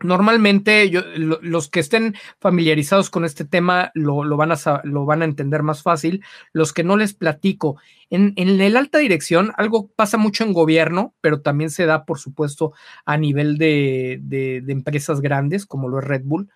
Normalmente 0.00 0.90
yo, 0.90 1.02
lo, 1.16 1.38
los 1.42 1.68
que 1.68 1.78
estén 1.80 2.14
familiarizados 2.40 3.08
con 3.08 3.24
este 3.24 3.44
tema 3.44 3.92
lo, 3.94 4.24
lo, 4.24 4.36
van 4.36 4.50
a, 4.50 4.56
lo, 4.82 5.06
van 5.06 5.22
a, 5.22 5.24
entender 5.24 5.62
más 5.62 5.82
fácil. 5.82 6.24
Los 6.52 6.72
que 6.72 6.82
no 6.82 6.96
les 6.96 7.14
platico, 7.14 7.80
en, 8.10 8.32
en 8.34 8.60
el 8.60 8.76
alta 8.76 8.98
dirección 8.98 9.52
algo 9.56 9.88
pasa 9.94 10.18
mucho 10.18 10.42
en 10.42 10.52
gobierno, 10.52 11.14
pero 11.20 11.40
también 11.40 11.70
se 11.70 11.86
da, 11.86 12.04
por 12.04 12.18
supuesto, 12.18 12.72
a 13.04 13.16
nivel 13.16 13.56
de, 13.56 14.18
de 14.20 14.72
empresas 14.72 15.20
grandes 15.20 15.66
como 15.66 15.88
lo 15.88 16.00
es 16.00 16.04
Red 16.04 16.22
Bull 16.24 16.48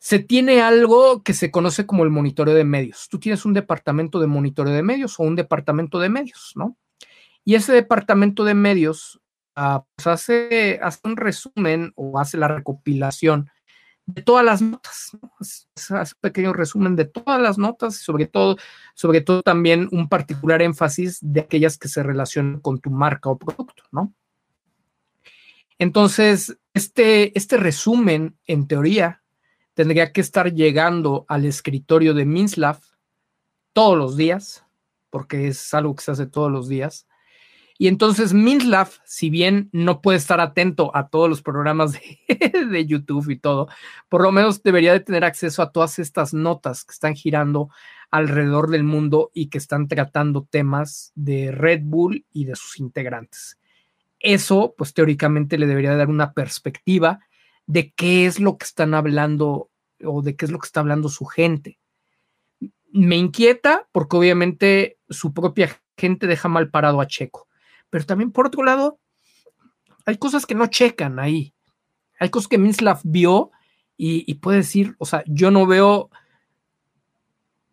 se 0.00 0.18
tiene 0.18 0.62
algo 0.62 1.22
que 1.22 1.34
se 1.34 1.50
conoce 1.50 1.84
como 1.84 2.04
el 2.04 2.10
monitoreo 2.10 2.54
de 2.54 2.64
medios. 2.64 3.08
Tú 3.10 3.20
tienes 3.20 3.44
un 3.44 3.52
departamento 3.52 4.18
de 4.18 4.26
monitoreo 4.26 4.72
de 4.72 4.82
medios 4.82 5.20
o 5.20 5.24
un 5.24 5.36
departamento 5.36 6.00
de 6.00 6.08
medios, 6.08 6.52
¿no? 6.56 6.78
Y 7.44 7.54
ese 7.54 7.74
departamento 7.74 8.44
de 8.44 8.54
medios 8.54 9.20
uh, 9.58 9.80
pues 9.94 10.06
hace, 10.06 10.80
hace, 10.82 11.00
un 11.04 11.18
resumen 11.18 11.92
o 11.96 12.18
hace 12.18 12.38
la 12.38 12.48
recopilación 12.48 13.50
de 14.06 14.22
todas 14.22 14.44
las 14.44 14.62
notas, 14.62 15.10
¿no? 15.20 15.30
hace 15.38 16.14
un 16.14 16.20
pequeño 16.20 16.54
resumen 16.54 16.96
de 16.96 17.04
todas 17.04 17.40
las 17.40 17.58
notas, 17.58 17.96
sobre 17.96 18.26
todo, 18.26 18.56
sobre 18.94 19.20
todo 19.20 19.42
también 19.42 19.86
un 19.92 20.08
particular 20.08 20.62
énfasis 20.62 21.18
de 21.20 21.40
aquellas 21.40 21.76
que 21.76 21.88
se 21.88 22.02
relacionan 22.02 22.60
con 22.60 22.80
tu 22.80 22.90
marca 22.90 23.28
o 23.28 23.38
producto, 23.38 23.84
¿no? 23.92 24.14
Entonces, 25.78 26.58
este, 26.74 27.36
este 27.38 27.58
resumen, 27.58 28.38
en 28.46 28.66
teoría, 28.66 29.19
tendría 29.74 30.12
que 30.12 30.20
estar 30.20 30.52
llegando 30.52 31.24
al 31.28 31.44
escritorio 31.44 32.14
de 32.14 32.24
Minslav 32.24 32.80
todos 33.72 33.96
los 33.96 34.16
días, 34.16 34.64
porque 35.10 35.48
es 35.48 35.72
algo 35.74 35.94
que 35.94 36.02
se 36.02 36.10
hace 36.10 36.26
todos 36.26 36.50
los 36.50 36.68
días. 36.68 37.06
Y 37.78 37.88
entonces 37.88 38.34
Minslav, 38.34 38.90
si 39.04 39.30
bien 39.30 39.70
no 39.72 40.02
puede 40.02 40.18
estar 40.18 40.38
atento 40.38 40.94
a 40.94 41.08
todos 41.08 41.30
los 41.30 41.40
programas 41.40 41.92
de, 42.28 42.66
de, 42.66 42.86
YouTube 42.86 43.30
y 43.30 43.38
todo, 43.38 43.68
por 44.10 44.22
lo 44.22 44.32
menos 44.32 44.62
debería 44.62 44.92
de 44.92 45.00
tener 45.00 45.24
acceso 45.24 45.62
a 45.62 45.72
todas 45.72 45.98
estas 45.98 46.34
notas 46.34 46.84
que 46.84 46.92
están 46.92 47.14
girando 47.14 47.70
alrededor 48.10 48.68
del 48.68 48.84
mundo 48.84 49.30
y 49.32 49.48
que 49.48 49.56
están 49.56 49.88
tratando 49.88 50.46
temas 50.50 51.12
de 51.14 51.52
Red 51.52 51.80
Bull 51.84 52.26
y 52.32 52.44
de 52.44 52.56
sus 52.56 52.78
integrantes. 52.78 53.58
Eso, 54.18 54.74
pues 54.76 54.92
teóricamente 54.92 55.56
le 55.56 55.66
debería 55.66 55.96
dar 55.96 56.10
una 56.10 56.34
perspectiva 56.34 57.20
de 57.70 57.92
qué 57.92 58.26
es 58.26 58.40
lo 58.40 58.58
que 58.58 58.64
están 58.64 58.94
hablando 58.94 59.70
o 60.04 60.22
de 60.22 60.34
qué 60.34 60.44
es 60.44 60.50
lo 60.50 60.58
que 60.58 60.66
está 60.66 60.80
hablando 60.80 61.08
su 61.08 61.24
gente. 61.24 61.78
Me 62.92 63.16
inquieta 63.16 63.88
porque 63.92 64.16
obviamente 64.16 64.98
su 65.08 65.32
propia 65.32 65.80
gente 65.96 66.26
deja 66.26 66.48
mal 66.48 66.68
parado 66.68 67.00
a 67.00 67.06
Checo, 67.06 67.46
pero 67.88 68.04
también 68.04 68.32
por 68.32 68.48
otro 68.48 68.64
lado, 68.64 68.98
hay 70.04 70.16
cosas 70.16 70.46
que 70.46 70.56
no 70.56 70.66
checan 70.66 71.20
ahí. 71.20 71.54
Hay 72.18 72.30
cosas 72.30 72.48
que 72.48 72.58
Minslav 72.58 72.98
vio 73.04 73.52
y, 73.96 74.24
y 74.26 74.34
puede 74.34 74.58
decir, 74.58 74.96
o 74.98 75.06
sea, 75.06 75.22
yo 75.28 75.52
no 75.52 75.64
veo 75.64 76.10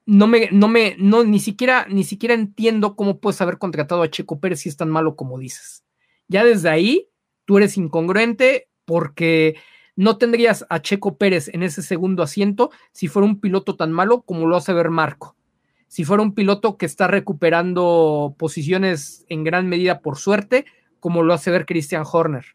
no 0.05 0.27
me, 0.27 0.49
no 0.51 0.67
me, 0.67 0.95
no, 0.99 1.23
ni 1.23 1.39
siquiera, 1.39 1.87
ni 1.89 2.03
siquiera 2.03 2.35
entiendo 2.35 2.95
cómo 2.95 3.19
puedes 3.19 3.41
haber 3.41 3.57
contratado 3.57 4.03
a 4.03 4.11
Checo 4.11 4.39
Pérez 4.39 4.61
si 4.61 4.69
es 4.69 4.77
tan 4.77 4.89
malo 4.89 5.15
como 5.15 5.39
dices. 5.39 5.83
Ya 6.27 6.45
desde 6.45 6.69
ahí, 6.69 7.09
tú 7.45 7.57
eres 7.57 7.77
incongruente 7.77 8.69
porque 8.85 9.55
no 9.97 10.17
tendrías 10.17 10.65
a 10.69 10.81
Checo 10.81 11.17
Pérez 11.17 11.49
en 11.49 11.63
ese 11.63 11.81
segundo 11.81 12.23
asiento 12.23 12.71
si 12.93 13.09
fuera 13.09 13.25
un 13.25 13.41
piloto 13.41 13.75
tan 13.75 13.91
malo 13.91 14.21
como 14.21 14.47
lo 14.47 14.55
hace 14.55 14.71
ver 14.71 14.89
Marco. 14.89 15.35
Si 15.89 16.05
fuera 16.05 16.23
un 16.23 16.33
piloto 16.33 16.77
que 16.77 16.85
está 16.85 17.07
recuperando 17.07 18.33
posiciones 18.37 19.25
en 19.27 19.43
gran 19.43 19.67
medida 19.67 19.99
por 19.99 20.17
suerte, 20.17 20.65
como 21.01 21.23
lo 21.23 21.33
hace 21.33 21.51
ver 21.51 21.65
Christian 21.65 22.03
Horner. 22.09 22.45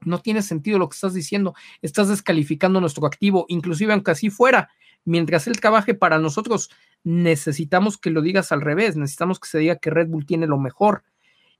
No 0.00 0.18
tiene 0.20 0.42
sentido 0.42 0.78
lo 0.78 0.88
que 0.88 0.94
estás 0.94 1.14
diciendo. 1.14 1.54
Estás 1.82 2.08
descalificando 2.08 2.80
nuestro 2.80 3.06
activo, 3.06 3.46
inclusive 3.48 3.92
aunque 3.92 4.10
así 4.10 4.30
fuera 4.30 4.68
mientras 5.08 5.46
él 5.46 5.60
trabaje 5.60 5.94
para 5.94 6.18
nosotros, 6.18 6.70
necesitamos 7.02 7.98
que 7.98 8.10
lo 8.10 8.20
digas 8.20 8.52
al 8.52 8.60
revés, 8.60 8.96
necesitamos 8.96 9.40
que 9.40 9.48
se 9.48 9.58
diga 9.58 9.76
que 9.76 9.90
Red 9.90 10.08
Bull 10.08 10.26
tiene 10.26 10.46
lo 10.46 10.58
mejor. 10.58 11.02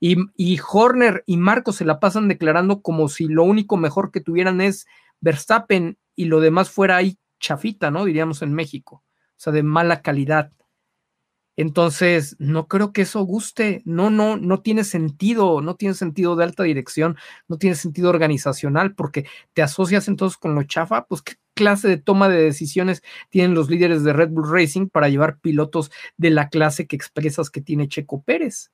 Y, 0.01 0.61
Horner 0.61 1.25
y 1.27 1.37
Marco 1.37 1.73
se 1.73 1.85
la 1.85 1.99
pasan 1.99 2.29
declarando 2.29 2.83
como 2.83 3.09
si 3.09 3.27
lo 3.27 3.45
único 3.45 3.77
mejor 3.77 4.11
que 4.12 4.20
tuvieran 4.20 4.61
es 4.61 4.87
Verstappen 5.20 5.99
y 6.15 6.27
lo 6.27 6.41
demás 6.41 6.70
fuera 6.70 6.97
ahí 6.97 7.19
chafita, 7.41 7.91
¿no? 7.91 8.05
Diríamos 8.05 8.43
en 8.43 8.55
México, 8.55 9.03
o 9.05 9.35
sea, 9.37 9.53
de 9.53 9.62
mala 9.62 10.03
calidad. 10.03 10.53
Entonces, 11.57 12.37
no 12.39 12.69
creo 12.69 12.93
que 12.93 13.03
eso 13.03 13.20
guste. 13.23 13.83
No, 13.85 14.11
no, 14.11 14.37
no 14.37 14.61
tiene 14.61 14.85
sentido, 14.85 15.61
no 15.61 15.75
tiene 15.75 15.97
sentido 15.97 16.37
de 16.37 16.45
alta 16.45 16.62
dirección, 16.62 17.16
no 17.49 17.59
tiene 17.59 17.75
sentido 17.75 18.11
organizacional, 18.11 18.95
porque 18.95 19.27
te 19.55 19.62
asocias 19.62 20.07
entonces 20.07 20.39
con 20.39 20.55
lo 20.55 20.62
chafa, 20.62 21.07
pues 21.07 21.20
qué 21.23 21.35
clase 21.55 21.89
de 21.89 21.97
toma 21.97 22.29
de 22.29 22.41
decisiones 22.41 23.03
tienen 23.29 23.55
los 23.55 23.69
líderes 23.69 24.05
de 24.05 24.12
Red 24.12 24.31
Bull 24.31 24.49
Racing 24.49 24.89
para 24.89 25.09
llevar 25.09 25.41
pilotos 25.41 25.91
de 26.16 26.31
la 26.31 26.49
clase 26.49 26.87
que 26.87 26.95
expresas 26.95 27.51
que 27.51 27.61
tiene 27.61 27.89
Checo 27.89 28.23
Pérez. 28.23 28.70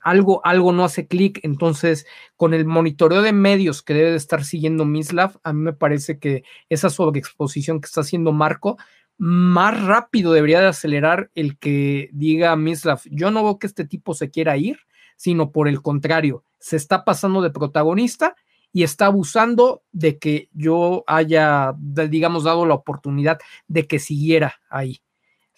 Algo, 0.00 0.40
algo 0.44 0.72
no 0.72 0.84
hace 0.84 1.06
clic, 1.06 1.40
entonces 1.42 2.06
con 2.36 2.54
el 2.54 2.64
monitoreo 2.64 3.22
de 3.22 3.32
medios 3.32 3.82
que 3.82 3.94
debe 3.94 4.10
de 4.10 4.16
estar 4.16 4.44
siguiendo 4.44 4.84
Mislav, 4.84 5.38
a 5.42 5.52
mí 5.52 5.60
me 5.60 5.72
parece 5.72 6.18
que 6.18 6.42
esa 6.68 6.90
sobreexposición 6.90 7.80
que 7.80 7.86
está 7.86 8.00
haciendo 8.00 8.32
Marco 8.32 8.78
más 9.18 9.78
rápido 9.82 10.32
debería 10.32 10.60
de 10.60 10.68
acelerar 10.68 11.30
el 11.34 11.58
que 11.58 12.08
diga 12.12 12.56
Mislav, 12.56 13.00
yo 13.10 13.30
no 13.30 13.44
veo 13.44 13.58
que 13.58 13.66
este 13.66 13.84
tipo 13.84 14.14
se 14.14 14.30
quiera 14.30 14.56
ir, 14.56 14.78
sino 15.16 15.52
por 15.52 15.68
el 15.68 15.82
contrario, 15.82 16.44
se 16.58 16.76
está 16.76 17.04
pasando 17.04 17.42
de 17.42 17.50
protagonista 17.50 18.34
y 18.72 18.82
está 18.82 19.06
abusando 19.06 19.82
de 19.92 20.18
que 20.18 20.48
yo 20.52 21.04
haya, 21.06 21.74
digamos, 21.78 22.44
dado 22.44 22.64
la 22.64 22.74
oportunidad 22.74 23.38
de 23.68 23.86
que 23.86 23.98
siguiera 23.98 24.60
ahí. 24.70 25.02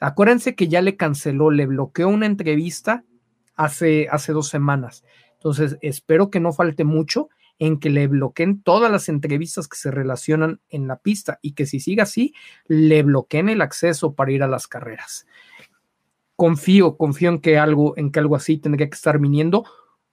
Acuérdense 0.01 0.57
que 0.57 0.67
ya 0.67 0.83
le 0.83 0.97
canceló, 0.97 1.53
le 1.53 1.67
bloqueó 1.67 2.09
una 2.09 2.27
entrevista 2.27 3.05
hace, 3.55 4.09
hace 4.11 4.33
dos 4.33 4.49
semanas. 4.49 5.05
Entonces, 5.35 5.77
espero 5.81 6.31
que 6.31 6.41
no 6.41 6.53
falte 6.53 6.85
mucho 6.85 7.29
en 7.59 7.79
que 7.79 7.91
le 7.91 8.07
bloqueen 8.07 8.63
todas 8.63 8.91
las 8.91 9.09
entrevistas 9.09 9.69
que 9.69 9.77
se 9.77 9.91
relacionan 9.91 10.61
en 10.69 10.89
la 10.89 10.99
pista 10.99 11.39
y 11.43 11.53
que 11.53 11.67
si 11.67 11.81
sigue 11.81 12.03
así, 12.03 12.35
le 12.67 13.03
bloqueen 13.03 13.49
el 13.49 13.61
acceso 13.61 14.15
para 14.15 14.33
ir 14.33 14.43
a 14.43 14.49
las 14.49 14.67
carreras. 14.67 15.27
Confío, 16.37 16.97
confío 16.97 17.31
en 17.31 17.41
que 17.41 17.59
algo, 17.59 17.97
en 17.97 18.11
que 18.11 18.19
algo 18.19 18.37
así 18.37 18.59
tendría 18.59 18.89
que 18.89 18.97
estar 18.97 19.19
viniendo 19.19 19.65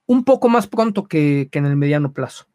un 0.06 0.24
poco 0.24 0.48
más 0.48 0.66
pronto 0.66 1.08
que, 1.08 1.48
que 1.50 1.58
en 1.58 1.66
el 1.66 1.76
mediano 1.76 2.12
plazo. 2.12 2.49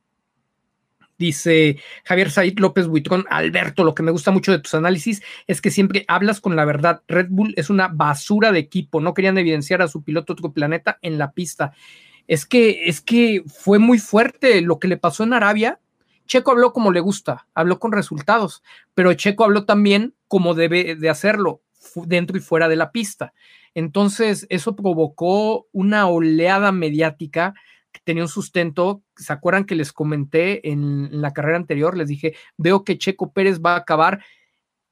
Dice 1.18 1.78
Javier 2.04 2.30
Said 2.30 2.60
López 2.60 2.88
Buitrón, 2.88 3.26
Alberto, 3.30 3.84
lo 3.84 3.96
que 3.96 4.04
me 4.04 4.12
gusta 4.12 4.32
mucho 4.32 4.52
de 4.52 4.60
tus 4.60 4.74
análisis 4.74 5.22
es 5.48 5.62
que 5.62 5.72
siempre 5.72 6.06
hablas 6.08 6.42
con 6.42 6.56
la 6.56 6.66
verdad. 6.66 7.02
Red 7.08 7.28
Bull 7.30 7.54
es 7.58 7.70
una 7.70 7.88
basura 7.88 8.52
de 8.52 8.60
equipo, 8.60 9.00
no 9.02 9.14
querían 9.14 9.38
evidenciar 9.38 9.82
a 9.82 9.88
su 9.88 10.04
piloto 10.04 10.34
otro 10.34 10.52
planeta 10.52 11.00
en 11.02 11.18
la 11.18 11.32
pista 11.32 11.74
es 12.28 12.46
que, 12.46 12.88
es 12.88 13.02
que 13.02 13.44
fue 13.48 13.80
muy 13.80 14.00
fuerte 14.00 14.62
lo 14.62 14.80
que 14.80 14.88
le 14.88 14.98
pasó 14.98 15.24
en 15.24 15.34
Arabia. 15.34 15.80
Checo 16.26 16.52
habló 16.52 16.74
como 16.74 16.92
le 16.92 17.00
gusta, 17.00 17.48
habló 17.54 17.80
con 17.80 17.92
resultados, 17.92 18.64
pero 18.96 19.14
Checo 19.14 19.44
habló 19.44 19.66
también 19.66 20.16
como 20.28 20.56
debe 20.56 20.96
de 20.96 21.10
hacerlo, 21.10 21.62
dentro 22.08 22.38
y 22.38 22.42
fuera 22.42 22.68
de 22.68 22.76
la 22.76 22.92
pista. 22.92 23.34
Entonces, 23.76 24.48
eso 24.50 24.76
provocó 24.76 25.68
una 25.72 26.08
oleada 26.08 26.72
mediática 26.72 27.54
tenía 28.04 28.24
un 28.24 28.30
sustento. 28.30 29.04
¿Se 29.16 29.34
acuerdan 29.34 29.66
que 29.66 29.76
les 29.76 29.94
comenté 29.94 30.70
en, 30.70 31.22
la 31.22 31.34
carrera 31.34 31.58
anterior? 31.58 31.98
Les 31.98 32.08
dije, 32.08 32.36
veo 32.58 32.84
que 32.84 32.98
Checo 32.98 33.32
Pérez 33.32 33.62
va 33.62 33.74
a 33.74 33.78
acabar 33.78 34.24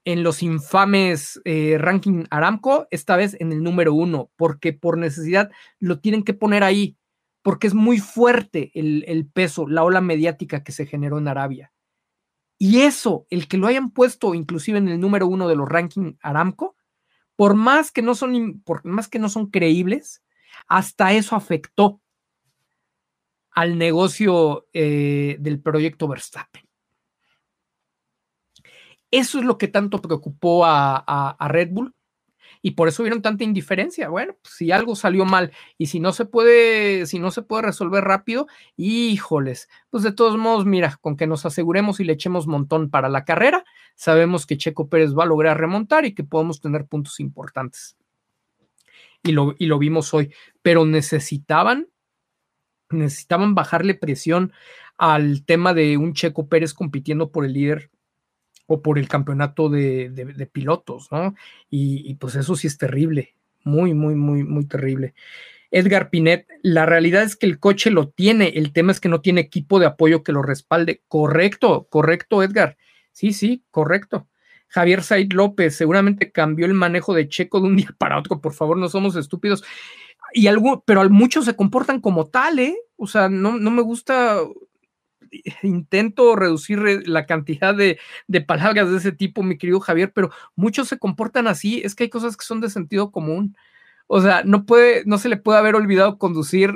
en 0.05 0.23
los 0.23 0.43
infames 0.43 1.41
eh, 1.45 1.77
ranking 1.79 2.25
Aramco, 2.29 2.87
esta 2.91 3.15
vez 3.15 3.37
en 3.39 3.51
el 3.53 3.63
número 3.63 3.93
uno, 3.93 4.31
porque 4.35 4.73
por 4.73 4.97
necesidad 4.97 5.49
lo 5.79 5.99
tienen 5.99 6.23
que 6.23 6.33
poner 6.33 6.63
ahí 6.63 6.97
porque 7.43 7.67
es 7.67 7.73
muy 7.73 7.99
fuerte 7.99 8.71
el, 8.73 9.29
peso, 9.31 9.67
la 9.67 9.83
ola 9.83 10.01
mediática 10.01 10.63
que 10.63 10.71
se 10.71 10.85
generó 10.85 11.17
en 11.17 11.27
Arabia. 11.27 11.73
Y 12.57 12.81
eso, 12.81 13.27
el 13.29 13.47
que 13.49 13.57
lo 13.57 13.67
hayan 13.67 13.91
puesto 13.91 14.33
inclusive 14.33 14.77
en 14.77 14.87
el 14.87 14.99
número 14.99 15.27
uno 15.27 15.49
de 15.49 15.57
los 15.57 15.67
rankings 15.67 16.15
Aramco, 16.21 16.77
por 17.35 17.55
más 17.55 17.91
que 17.91 18.01
no 18.01 18.15
son, 18.15 18.61
por 18.63 18.85
más 18.85 19.09
que 19.09 19.19
no 19.19 19.27
son 19.27 19.47
creíbles, 19.47 20.23
hasta 20.67 21.11
eso 21.11 21.35
afectó 21.35 21.99
al 23.53 23.77
negocio 23.77 24.67
eh, 24.73 25.37
del 25.39 25.61
proyecto 25.61 26.07
Verstappen. 26.07 26.63
Eso 29.11 29.39
es 29.39 29.45
lo 29.45 29.57
que 29.57 29.67
tanto 29.67 30.01
preocupó 30.01 30.65
a 30.65 31.47
Red 31.49 31.69
Bull 31.71 31.93
y 32.65 32.71
por 32.71 32.87
eso 32.87 33.03
vieron 33.03 33.21
tanta 33.21 33.43
indiferencia. 33.43 34.07
Bueno, 34.07 34.37
pues, 34.41 34.55
si 34.55 34.71
algo 34.71 34.95
salió 34.95 35.25
mal 35.25 35.51
y 35.77 35.87
si 35.87 35.99
no 35.99 36.13
se 36.13 36.23
puede, 36.23 37.05
si 37.05 37.19
no 37.19 37.29
se 37.29 37.41
puede 37.41 37.63
resolver 37.63 38.05
rápido, 38.05 38.47
híjoles, 38.77 39.67
pues 39.89 40.01
de 40.01 40.13
todos 40.13 40.37
modos, 40.37 40.65
mira, 40.65 40.97
con 41.01 41.17
que 41.17 41.27
nos 41.27 41.45
aseguremos 41.45 41.99
y 41.99 42.05
le 42.05 42.13
echemos 42.13 42.47
montón 42.47 42.89
para 42.89 43.09
la 43.09 43.25
carrera, 43.25 43.65
sabemos 43.95 44.45
que 44.45 44.57
Checo 44.57 44.87
Pérez 44.87 45.13
va 45.13 45.23
a 45.23 45.27
lograr 45.27 45.59
remontar 45.59 46.05
y 46.05 46.15
que 46.15 46.23
podemos 46.23 46.61
tener 46.61 46.85
puntos 46.85 47.19
importantes. 47.19 47.97
Y 49.23 49.33
lo, 49.33 49.55
y 49.59 49.65
lo 49.65 49.77
vimos 49.77 50.13
hoy, 50.13 50.33
pero 50.61 50.85
necesitaban, 50.85 51.89
necesitaban 52.93 53.55
bajarle 53.55 53.95
presión 53.95 54.53
al 54.97 55.43
tema 55.45 55.73
de 55.73 55.97
un 55.97 56.13
Checo 56.13 56.47
Pérez 56.47 56.73
compitiendo 56.73 57.31
por 57.31 57.45
el 57.45 57.53
líder 57.53 57.89
o 58.67 58.81
por 58.81 58.97
el 58.97 59.07
campeonato 59.07 59.69
de, 59.69 60.49
pilotos, 60.51 61.11
¿no? 61.11 61.35
Y, 61.69 62.15
pues 62.15 62.35
eso 62.35 62.55
sí 62.55 62.67
es 62.67 62.77
terrible, 62.77 63.35
muy, 63.63 63.93
muy, 63.93 64.15
muy, 64.15 64.43
muy 64.43 64.65
terrible. 64.65 65.13
Edgar 65.71 66.09
Pinet, 66.09 66.47
la 66.61 66.85
realidad 66.85 67.23
es 67.23 67.35
que 67.35 67.47
el 67.47 67.59
coche 67.59 67.89
lo 67.89 68.09
tiene, 68.09 68.49
el 68.49 68.73
tema 68.73 68.91
es 68.91 68.99
que 68.99 69.09
no 69.09 69.21
tiene 69.21 69.41
equipo 69.41 69.79
de 69.79 69.87
apoyo 69.87 70.23
que 70.23 70.31
lo 70.31 70.43
respalde. 70.43 71.01
Correcto, 71.07 71.87
correcto, 71.89 72.43
Edgar. 72.43 72.77
Sí, 73.11 73.33
sí, 73.33 73.63
correcto. 73.71 74.27
Javier 74.67 75.03
Said 75.03 75.33
López, 75.33 75.75
seguramente 75.75 76.31
cambió 76.31 76.65
el 76.65 76.73
manejo 76.73 77.13
de 77.13 77.27
Checo 77.27 77.59
de 77.59 77.67
un 77.67 77.75
día 77.75 77.93
para 77.97 78.17
otro, 78.17 78.39
por 78.39 78.53
favor, 78.53 78.77
no 78.77 78.89
somos 78.89 79.15
estúpidos. 79.15 79.63
Y 80.33 80.47
algo, 80.47 80.83
pero 80.85 81.07
muchos 81.09 81.45
se 81.45 81.55
comportan 81.55 82.01
como 82.01 82.25
tal, 82.27 82.59
¿eh? 82.59 82.75
O 82.97 83.07
sea, 83.07 83.29
no, 83.29 83.57
no 83.57 83.71
me 83.71 83.81
gusta 83.81 84.39
intento 85.63 86.35
reducir 86.35 87.07
la 87.07 87.25
cantidad 87.25 87.75
de, 87.75 87.99
palabras 88.41 88.91
de 88.91 88.97
ese 88.97 89.11
tipo, 89.11 89.43
mi 89.43 89.57
querido 89.57 89.79
Javier, 89.79 90.11
pero 90.13 90.31
muchos 90.55 90.87
se 90.87 90.99
comportan 90.99 91.47
así, 91.47 91.81
es 91.83 91.95
que 91.95 92.05
hay 92.05 92.09
cosas 92.09 92.37
que 92.37 92.45
son 92.45 92.61
de 92.61 92.69
sentido 92.69 93.11
común. 93.11 93.55
O 94.07 94.21
sea, 94.21 94.43
no 94.43 94.65
puede, 94.65 95.03
no 95.05 95.17
se 95.17 95.29
le 95.29 95.37
puede 95.37 95.59
haber 95.59 95.75
olvidado 95.75 96.17
conducir, 96.17 96.73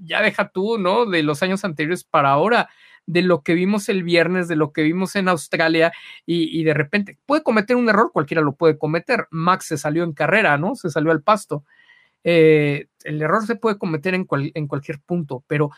ya 0.00 0.22
deja 0.22 0.48
tú, 0.50 0.78
¿no? 0.78 1.06
De 1.06 1.22
los 1.22 1.42
años 1.42 1.64
anteriores 1.64 2.04
para 2.04 2.30
ahora. 2.30 2.68
de 3.06 3.22
lo 3.22 3.42
que 3.42 3.54
vimos 3.54 3.88
el 3.88 4.02
viernes, 4.02 4.48
de 4.48 4.56
lo 4.56 4.72
que 4.72 4.82
vimos 4.82 5.16
en 5.16 5.28
Australia 5.28 5.92
y, 6.26 6.62
de 6.62 6.74
repente 6.74 7.18
puede 7.24 7.42
cometer 7.42 7.74
un 7.76 7.88
error, 7.88 8.10
cualquiera 8.12 8.42
lo 8.42 8.54
puede 8.54 8.76
cometer. 8.78 9.28
Max 9.30 9.66
se 9.66 9.78
salió 9.78 10.04
en 10.04 10.12
carrera, 10.12 10.58
¿no? 10.58 10.74
Se 10.76 10.90
salió 10.90 11.10
al 11.10 11.22
pasto. 11.22 11.64
Eh, 12.24 12.86
el 13.04 13.22
error 13.22 13.46
se 13.46 13.56
puede 13.56 13.78
cometer 13.78 14.14
en, 14.14 14.26
en 14.30 14.66
cualquier 14.66 15.00
punto, 15.00 15.44
pero 15.46 15.70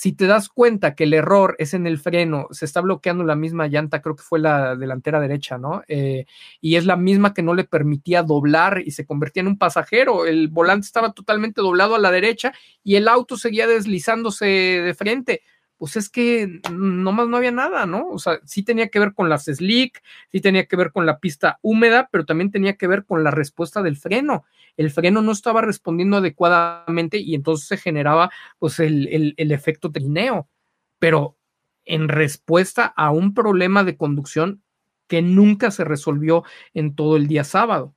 si 0.00 0.12
te 0.12 0.26
das 0.26 0.48
cuenta 0.48 0.94
que 0.94 1.04
el 1.04 1.12
error 1.12 1.56
es 1.58 1.74
en 1.74 1.86
el 1.86 1.98
freno, 1.98 2.46
se 2.52 2.64
está 2.64 2.80
bloqueando 2.80 3.22
la 3.22 3.36
misma 3.36 3.66
llanta, 3.66 4.00
creo 4.00 4.16
que 4.16 4.22
fue 4.22 4.38
la 4.38 4.74
delantera 4.74 5.20
derecha, 5.20 5.58
¿no? 5.58 5.82
Eh, 5.88 6.24
y 6.58 6.76
es 6.76 6.86
la 6.86 6.96
misma 6.96 7.34
que 7.34 7.42
no 7.42 7.52
le 7.52 7.64
permitía 7.64 8.22
doblar 8.22 8.82
y 8.82 8.92
se 8.92 9.04
convertía 9.04 9.42
en 9.42 9.48
un 9.48 9.58
pasajero. 9.58 10.24
El 10.24 10.48
volante 10.48 10.86
estaba 10.86 11.12
totalmente 11.12 11.60
doblado 11.60 11.96
a 11.96 11.98
la 11.98 12.10
derecha 12.10 12.54
y 12.82 12.94
el 12.94 13.08
auto 13.08 13.36
seguía 13.36 13.66
deslizándose 13.66 14.46
de 14.46 14.94
frente 14.94 15.42
pues 15.80 15.96
es 15.96 16.10
que 16.10 16.60
nomás 16.70 17.26
no 17.28 17.38
había 17.38 17.52
nada, 17.52 17.86
¿no? 17.86 18.06
O 18.10 18.18
sea, 18.18 18.38
sí 18.44 18.62
tenía 18.62 18.88
que 18.90 18.98
ver 18.98 19.14
con 19.14 19.30
las 19.30 19.46
slick, 19.46 20.02
sí 20.30 20.42
tenía 20.42 20.66
que 20.66 20.76
ver 20.76 20.92
con 20.92 21.06
la 21.06 21.20
pista 21.20 21.58
húmeda, 21.62 22.10
pero 22.12 22.26
también 22.26 22.50
tenía 22.50 22.76
que 22.76 22.86
ver 22.86 23.06
con 23.06 23.24
la 23.24 23.30
respuesta 23.30 23.80
del 23.80 23.96
freno. 23.96 24.44
El 24.76 24.90
freno 24.90 25.22
no 25.22 25.32
estaba 25.32 25.62
respondiendo 25.62 26.18
adecuadamente 26.18 27.16
y 27.16 27.34
entonces 27.34 27.66
se 27.66 27.78
generaba 27.78 28.30
pues 28.58 28.78
el, 28.78 29.34
el 29.38 29.52
efecto 29.52 29.90
trineo. 29.90 30.50
Pero 30.98 31.38
en 31.86 32.08
respuesta 32.08 32.84
a 32.84 33.10
un 33.10 33.32
problema 33.32 33.82
de 33.82 33.96
conducción 33.96 34.62
que 35.06 35.22
nunca 35.22 35.70
se 35.70 35.84
resolvió 35.84 36.44
en 36.74 36.94
todo 36.94 37.16
el 37.16 37.26
día 37.26 37.42
sábado. 37.42 37.94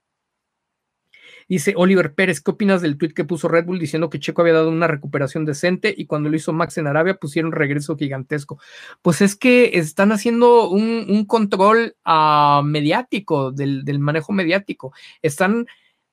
Dice 1.54 1.74
Oliver 1.76 2.14
Pérez, 2.16 2.40
¿qué 2.40 2.50
opinas 2.50 2.82
del 2.82 2.98
tweet 2.98 3.12
que 3.12 3.24
puso 3.24 3.46
Red 3.46 3.66
Bull 3.66 3.78
diciendo 3.78 4.10
que 4.10 4.18
Checo 4.18 4.42
había 4.42 4.54
dado 4.54 4.70
una 4.70 4.88
recuperación 4.88 5.44
decente 5.44 5.94
y 5.96 6.06
cuando 6.06 6.28
lo 6.28 6.34
hizo 6.34 6.52
Max 6.52 6.78
en 6.78 6.88
Arabia 6.88 7.14
pusieron 7.14 7.52
regreso 7.52 7.96
gigantesco? 7.96 8.58
Pues 9.02 9.20
es 9.20 9.36
que 9.36 9.78
están 9.78 10.10
haciendo 10.10 10.68
un, 10.68 11.24
control 11.26 11.94
uh, 12.04 12.64
mediático 12.64 13.52
del, 13.52 13.84
manejo 14.00 14.32
mediático. 14.32 14.92
Están 15.22 15.66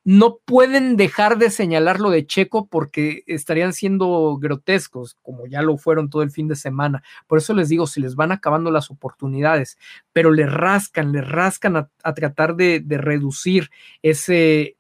no 0.04 0.38
pueden 0.46 0.96
dejar 0.96 1.38
de 1.38 1.50
señalar 1.50 2.00
lo 2.00 2.10
de 2.12 2.26
Checo 2.26 2.68
porque 2.68 3.24
estarían 3.26 3.74
siendo 3.74 4.38
grotescos, 4.40 5.18
como 5.22 5.46
ya 5.48 5.62
lo 5.62 5.78
fueron 5.78 6.10
todo 6.10 6.24
el 6.24 6.32
fin 6.32 6.48
de 6.48 6.56
semana. 6.56 7.04
Por 7.28 7.40
eso 7.40 7.54
les 7.54 7.70
digo, 7.70 7.86
si 7.88 8.02
les 8.02 8.16
van 8.16 8.32
acabando 8.32 8.72
las 8.72 8.90
oportunidades, 8.90 9.78
pero 10.14 10.32
le 10.32 10.46
rascan, 10.46 11.12
le 11.12 11.22
rascan 11.22 11.78
a, 11.78 12.14
tratar 12.14 12.56
de, 12.56 12.84
reducir 12.88 13.70
ese, 14.02 14.78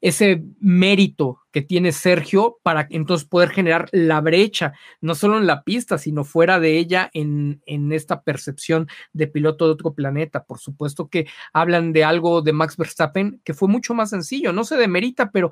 ese 0.00 0.44
mérito 0.60 1.40
que 1.50 1.62
tiene 1.62 1.92
Sergio 1.92 2.58
para 2.62 2.86
entonces 2.90 3.26
poder 3.26 3.50
generar 3.50 3.88
la 3.92 4.20
brecha, 4.20 4.72
no 5.00 5.14
solo 5.14 5.38
en 5.38 5.46
la 5.46 5.64
pista, 5.64 5.98
sino 5.98 6.24
fuera 6.24 6.60
de 6.60 6.78
ella 6.78 7.10
en, 7.12 7.62
en 7.66 7.92
esta 7.92 8.22
percepción 8.22 8.88
de 9.12 9.26
piloto 9.26 9.66
de 9.66 9.72
otro 9.72 9.94
planeta. 9.94 10.44
Por 10.44 10.60
supuesto 10.60 11.08
que 11.08 11.26
hablan 11.52 11.92
de 11.92 12.04
algo 12.04 12.42
de 12.42 12.52
Max 12.52 12.76
Verstappen 12.76 13.40
que 13.44 13.54
fue 13.54 13.68
mucho 13.68 13.94
más 13.94 14.10
sencillo, 14.10 14.52
no 14.52 14.64
se 14.64 14.76
demerita, 14.76 15.30
pero 15.30 15.50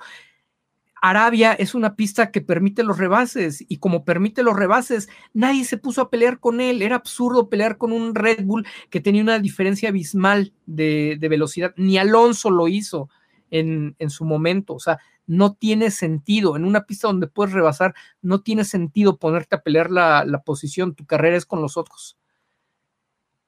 Arabia 1.03 1.53
es 1.53 1.75
una 1.75 1.95
pista 1.95 2.31
que 2.31 2.41
permite 2.41 2.83
los 2.83 2.99
rebases 2.99 3.65
y 3.69 3.79
como 3.79 4.05
permite 4.05 4.43
los 4.43 4.57
rebases, 4.57 5.09
nadie 5.35 5.65
se 5.65 5.77
puso 5.77 6.01
a 6.01 6.11
pelear 6.11 6.41
con 6.41 6.61
él. 6.61 6.83
Era 6.83 6.97
absurdo 6.97 7.49
pelear 7.49 7.77
con 7.77 7.93
un 7.93 8.15
Red 8.15 8.45
Bull 8.45 8.67
que 8.91 9.01
tenía 9.01 9.23
una 9.23 9.39
diferencia 9.39 9.91
abismal 9.91 10.53
de, 10.65 11.17
de 11.21 11.29
velocidad. 11.29 11.75
Ni 11.77 11.99
Alonso 11.99 12.51
lo 12.51 12.67
hizo 12.67 13.09
en, 13.51 13.95
su 14.09 14.25
momento. 14.25 14.75
O 14.75 14.81
sea, 14.81 14.99
no 15.27 15.55
tiene 15.55 15.91
sentido. 15.91 16.57
En 16.57 16.65
una 16.65 16.85
pista 16.85 17.09
donde 17.09 17.27
puedes 17.27 17.53
rebasar, 17.53 17.95
no 18.23 18.41
tiene 18.41 18.65
sentido 18.65 19.19
ponerte 19.19 19.57
a 19.57 19.63
pelear 19.63 19.91
la, 19.91 20.43
posición. 20.45 20.95
Tu 20.95 21.07
carrera 21.07 21.37
es 21.37 21.47
con 21.47 21.63
los 21.63 21.77
otros. 21.77 22.19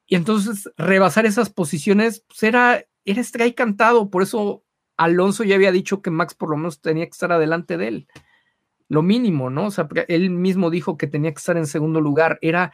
Y 0.07 0.17
entonces 0.17 0.71
rebasar 0.77 1.27
esas 1.27 1.51
posiciones 1.51 2.25
pues 2.27 2.43
era, 2.43 2.85
era 3.05 3.21
strike 3.21 3.57
cantado. 3.57 4.11
Por 4.11 4.23
eso 4.23 4.65
Alonso 4.97 5.45
ya 5.45 5.55
había 5.55 5.73
dicho 5.73 6.01
que 6.03 6.11
Max 6.11 6.35
por 6.35 6.51
lo 6.51 6.57
menos 6.57 6.81
tenía 6.81 7.05
que 7.05 7.13
estar 7.13 7.31
adelante 7.31 7.77
de 7.77 7.89
él. 7.89 8.09
Lo 8.89 9.03
mínimo, 9.03 9.51
¿no? 9.51 9.67
O 9.67 9.71
sea, 9.71 9.87
él 10.09 10.31
mismo 10.31 10.71
dijo 10.71 10.97
que 10.97 11.07
tenía 11.07 11.31
que 11.31 11.39
estar 11.39 11.59
en 11.59 11.67
segundo 11.67 12.01
lugar. 12.01 12.39
Era 12.41 12.73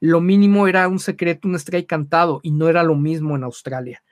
lo 0.00 0.20
mínimo, 0.20 0.68
era 0.68 0.86
un 0.88 0.98
secreto, 0.98 1.48
un 1.48 1.54
strike 1.54 1.86
cantado, 1.86 2.40
y 2.42 2.50
no 2.50 2.68
era 2.68 2.82
lo 2.82 2.94
mismo 2.94 3.36
en 3.36 3.44
Australia. 3.44 4.02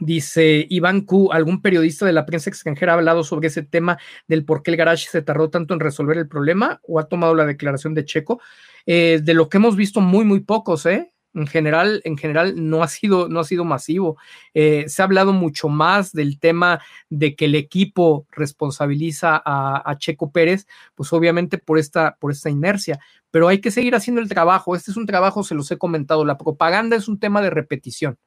Dice 0.00 0.66
Iván 0.70 1.02
Q, 1.02 1.32
¿algún 1.32 1.60
periodista 1.60 2.06
de 2.06 2.14
la 2.14 2.24
prensa 2.24 2.48
extranjera 2.48 2.92
ha 2.92 2.96
hablado 2.96 3.24
sobre 3.24 3.48
ese 3.48 3.62
tema 3.62 3.98
del 4.26 4.44
por 4.44 4.62
qué 4.62 4.70
el 4.70 4.78
garage 4.78 5.08
se 5.10 5.20
tardó 5.20 5.50
tanto 5.50 5.74
en 5.74 5.80
resolver 5.80 6.16
el 6.16 6.28
problema 6.28 6.80
o 6.82 6.98
ha 6.98 7.08
tomado 7.08 7.34
la 7.34 7.44
declaración 7.44 7.92
de 7.92 8.04
Checo? 8.06 8.40
Eh, 8.86 9.20
de 9.22 9.34
lo 9.34 9.48
que 9.48 9.58
hemos 9.58 9.76
visto, 9.76 10.00
muy, 10.00 10.24
muy 10.24 10.40
pocos, 10.40 10.86
¿eh? 10.86 11.12
En 11.34 11.46
general, 11.46 12.02
en 12.04 12.18
general 12.18 12.54
no 12.56 12.82
ha 12.82 12.88
sido, 12.88 13.28
no 13.28 13.40
ha 13.40 13.44
sido 13.44 13.64
masivo. 13.64 14.18
Eh, 14.54 14.84
se 14.88 15.02
ha 15.02 15.04
hablado 15.06 15.32
mucho 15.32 15.68
más 15.68 16.12
del 16.12 16.38
tema 16.38 16.80
de 17.08 17.36
que 17.36 17.46
el 17.46 17.54
equipo 17.54 18.26
responsabiliza 18.30 19.40
a, 19.44 19.90
a, 19.90 19.98
Checo 19.98 20.30
Pérez, 20.30 20.66
pues 20.94 21.12
obviamente 21.12 21.58
por 21.58 21.78
esta, 21.78 22.16
por 22.18 22.32
esta 22.32 22.50
inercia. 22.50 22.98
Pero 23.30 23.48
hay 23.48 23.60
que 23.60 23.70
seguir 23.70 23.94
haciendo 23.94 24.20
el 24.20 24.28
trabajo. 24.28 24.76
Este 24.76 24.90
es 24.90 24.96
un 24.96 25.06
trabajo, 25.06 25.42
se 25.42 25.54
los 25.54 25.70
he 25.70 25.78
comentado. 25.78 26.24
La 26.24 26.36
propaganda 26.38 26.96
es 26.96 27.08
un 27.08 27.18
tema 27.18 27.40
de 27.40 27.50
repetición. 27.50 28.18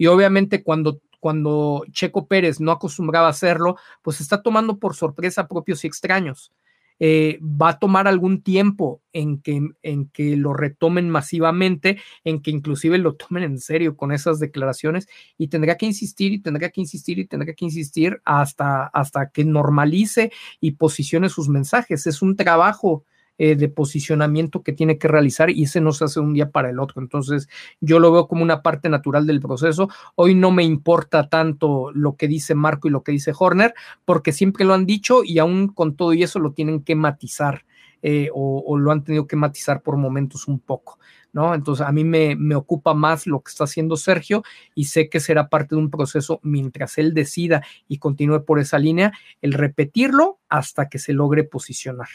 Y 0.00 0.06
obviamente 0.06 0.62
cuando, 0.62 1.02
cuando 1.20 1.84
Checo 1.92 2.26
Pérez 2.26 2.58
no 2.58 2.72
acostumbraba 2.72 3.26
a 3.26 3.32
hacerlo, 3.32 3.76
pues 4.00 4.22
está 4.22 4.42
tomando 4.42 4.78
por 4.78 4.96
sorpresa 4.96 5.46
propios 5.46 5.84
y 5.84 5.88
extraños. 5.88 6.54
Eh, 7.00 7.38
va 7.42 7.68
a 7.68 7.78
tomar 7.78 8.08
algún 8.08 8.40
tiempo 8.40 9.02
en 9.12 9.42
que, 9.42 9.60
en 9.82 10.08
que 10.08 10.38
lo 10.38 10.54
retomen 10.54 11.10
masivamente, 11.10 12.00
en 12.24 12.40
que 12.40 12.50
inclusive 12.50 12.96
lo 12.96 13.16
tomen 13.16 13.42
en 13.42 13.58
serio 13.58 13.94
con 13.94 14.10
esas 14.10 14.38
declaraciones 14.38 15.06
y 15.36 15.48
tendrá 15.48 15.76
que 15.76 15.84
insistir 15.84 16.32
y 16.32 16.38
tendrá 16.38 16.70
que 16.70 16.80
insistir 16.80 17.18
y 17.18 17.26
tendrá 17.26 17.52
que 17.52 17.66
insistir 17.66 18.22
hasta, 18.24 18.86
hasta 18.86 19.28
que 19.28 19.44
normalice 19.44 20.32
y 20.62 20.70
posicione 20.70 21.28
sus 21.28 21.50
mensajes. 21.50 22.06
Es 22.06 22.22
un 22.22 22.36
trabajo 22.36 23.04
eh, 23.42 23.56
de 23.56 23.70
posicionamiento 23.70 24.62
que 24.62 24.74
tiene 24.74 24.98
que 24.98 25.08
realizar 25.08 25.48
y 25.48 25.62
ese 25.62 25.80
no 25.80 25.92
se 25.92 26.04
hace 26.04 26.20
un 26.20 26.34
día 26.34 26.50
para 26.50 26.68
el 26.68 26.78
otro. 26.78 27.00
Entonces, 27.00 27.48
yo 27.80 27.98
lo 27.98 28.12
veo 28.12 28.28
como 28.28 28.42
una 28.42 28.60
parte 28.60 28.90
natural 28.90 29.26
del 29.26 29.40
proceso. 29.40 29.88
Hoy 30.14 30.34
no 30.34 30.50
me 30.50 30.62
importa 30.62 31.26
tanto 31.30 31.90
lo 31.94 32.16
que 32.16 32.28
dice 32.28 32.54
Marco 32.54 32.86
y 32.86 32.90
lo 32.90 33.02
que 33.02 33.12
dice 33.12 33.32
Horner, 33.34 33.72
porque 34.04 34.32
siempre 34.32 34.66
lo 34.66 34.74
han 34.74 34.84
dicho 34.84 35.24
y 35.24 35.38
aún 35.38 35.68
con 35.68 35.96
todo 35.96 36.12
y 36.12 36.22
eso 36.22 36.38
lo 36.38 36.52
tienen 36.52 36.82
que 36.82 36.94
matizar. 36.94 37.64
Eh, 38.02 38.28
o, 38.34 38.62
o, 38.66 38.76
lo 38.76 38.92
han 38.92 39.04
tenido 39.04 39.26
que 39.26 39.36
matizar 39.36 39.80
por 39.80 39.96
momentos 39.96 40.46
un 40.46 40.58
poco, 40.58 40.98
¿no? 41.32 41.54
Entonces 41.54 41.86
a 41.86 41.92
mí 41.92 42.04
me, 42.04 42.36
me, 42.36 42.56
ocupa 42.56 42.92
más 42.92 43.26
lo 43.26 43.40
que 43.40 43.50
está 43.50 43.64
haciendo 43.64 43.96
Sergio 43.96 44.42
y 44.74 44.84
sé 44.84 45.08
que 45.08 45.20
será 45.20 45.48
parte 45.48 45.74
de 45.74 45.80
un 45.80 45.90
proceso 45.90 46.40
mientras 46.42 46.98
él 46.98 47.14
decida 47.14 47.62
y 47.88 47.96
continúe 47.96 48.44
por 48.44 48.58
esa 48.58 48.78
línea, 48.78 49.12
el 49.40 49.54
repetirlo 49.54 50.40
hasta 50.50 50.90
que 50.90 50.98
se 50.98 51.14
logre 51.14 51.44
posicionar. 51.44 52.08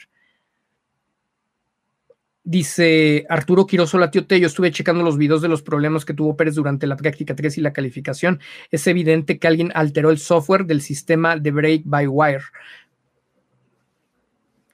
Dice 2.48 3.26
Arturo 3.28 3.66
Quiroso 3.66 3.98
Latiote, 3.98 4.40
yo 4.40 4.46
estuve 4.46 4.72
checando 4.72 5.04
los 5.04 5.18
videos 5.18 5.42
de 5.42 5.48
los 5.48 5.64
problemas 5.64 6.06
que 6.06 6.14
tuvo 6.14 6.38
Pérez 6.38 6.54
durante 6.54 6.86
la 6.86 6.96
práctica 6.96 7.36
3 7.36 7.58
y 7.58 7.62
la 7.62 7.74
calificación. 7.74 8.40
Es 8.70 8.86
evidente 8.86 9.40
que 9.40 9.48
alguien 9.48 9.72
alteró 9.74 10.12
el 10.12 10.20
software 10.20 10.68
del 10.68 10.82
sistema 10.82 11.38
de 11.38 11.50
break 11.50 11.82
by 11.86 12.06
wire. 12.06 12.44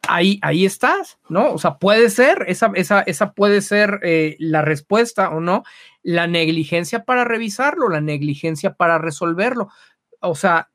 Ahí, 0.06 0.38
ahí 0.42 0.66
estás, 0.66 1.18
¿no? 1.30 1.54
O 1.54 1.58
sea, 1.58 1.78
puede 1.78 2.10
ser, 2.10 2.44
esa, 2.48 2.74
esa, 2.76 3.04
esa 3.04 3.32
puede 3.32 3.62
ser 3.62 4.02
eh, 4.04 4.36
la 4.40 4.62
respuesta 4.62 5.30
o 5.30 5.40
no. 5.40 5.64
La 6.04 6.28
negligencia 6.28 7.06
para 7.06 7.24
revisarlo, 7.24 7.88
la 7.88 8.02
negligencia 8.02 8.74
para 8.74 8.98
resolverlo. 8.98 9.70
O 10.20 10.36
sea, 10.36 10.71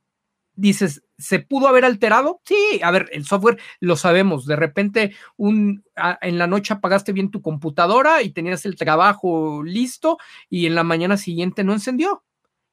dices, 0.56 1.04
¿se 1.18 1.38
pudo 1.38 1.68
haber 1.68 1.84
alterado? 1.84 2.40
Sí, 2.44 2.80
a 2.82 2.90
ver, 2.90 3.08
el 3.12 3.24
software 3.24 3.58
lo 3.80 3.96
sabemos. 3.96 4.46
De 4.46 4.56
repente, 4.56 5.14
un, 5.36 5.84
en 6.20 6.38
la 6.38 6.46
noche 6.46 6.74
apagaste 6.74 7.12
bien 7.12 7.30
tu 7.30 7.42
computadora 7.42 8.22
y 8.22 8.30
tenías 8.30 8.66
el 8.66 8.76
trabajo 8.76 9.62
listo 9.62 10.18
y 10.50 10.66
en 10.66 10.74
la 10.74 10.84
mañana 10.84 11.16
siguiente 11.16 11.64
no 11.64 11.72
encendió. 11.72 12.24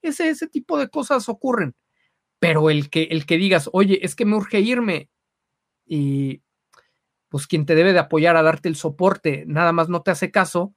Ese, 0.02 0.30
ese 0.30 0.48
tipo 0.48 0.78
de 0.80 0.90
cosas 0.90 1.30
ocurren. 1.30 1.76
Pero 2.40 2.70
el 2.70 2.90
que, 2.90 3.04
el 3.04 3.26
que 3.26 3.38
digas, 3.38 3.70
oye, 3.74 4.00
es 4.06 4.16
que 4.16 4.26
me 4.26 4.36
urge 4.36 4.60
irme 4.62 5.10
y 5.86 6.42
pues 7.30 7.48
quien 7.48 7.66
te 7.66 7.76
debe 7.76 7.94
de 7.94 8.00
apoyar 8.00 8.38
a 8.38 8.44
darte 8.44 8.70
el 8.70 8.76
soporte 8.76 9.44
nada 9.48 9.72
más 9.72 9.90
no 9.90 10.04
te 10.04 10.12
hace 10.12 10.32
caso, 10.32 10.76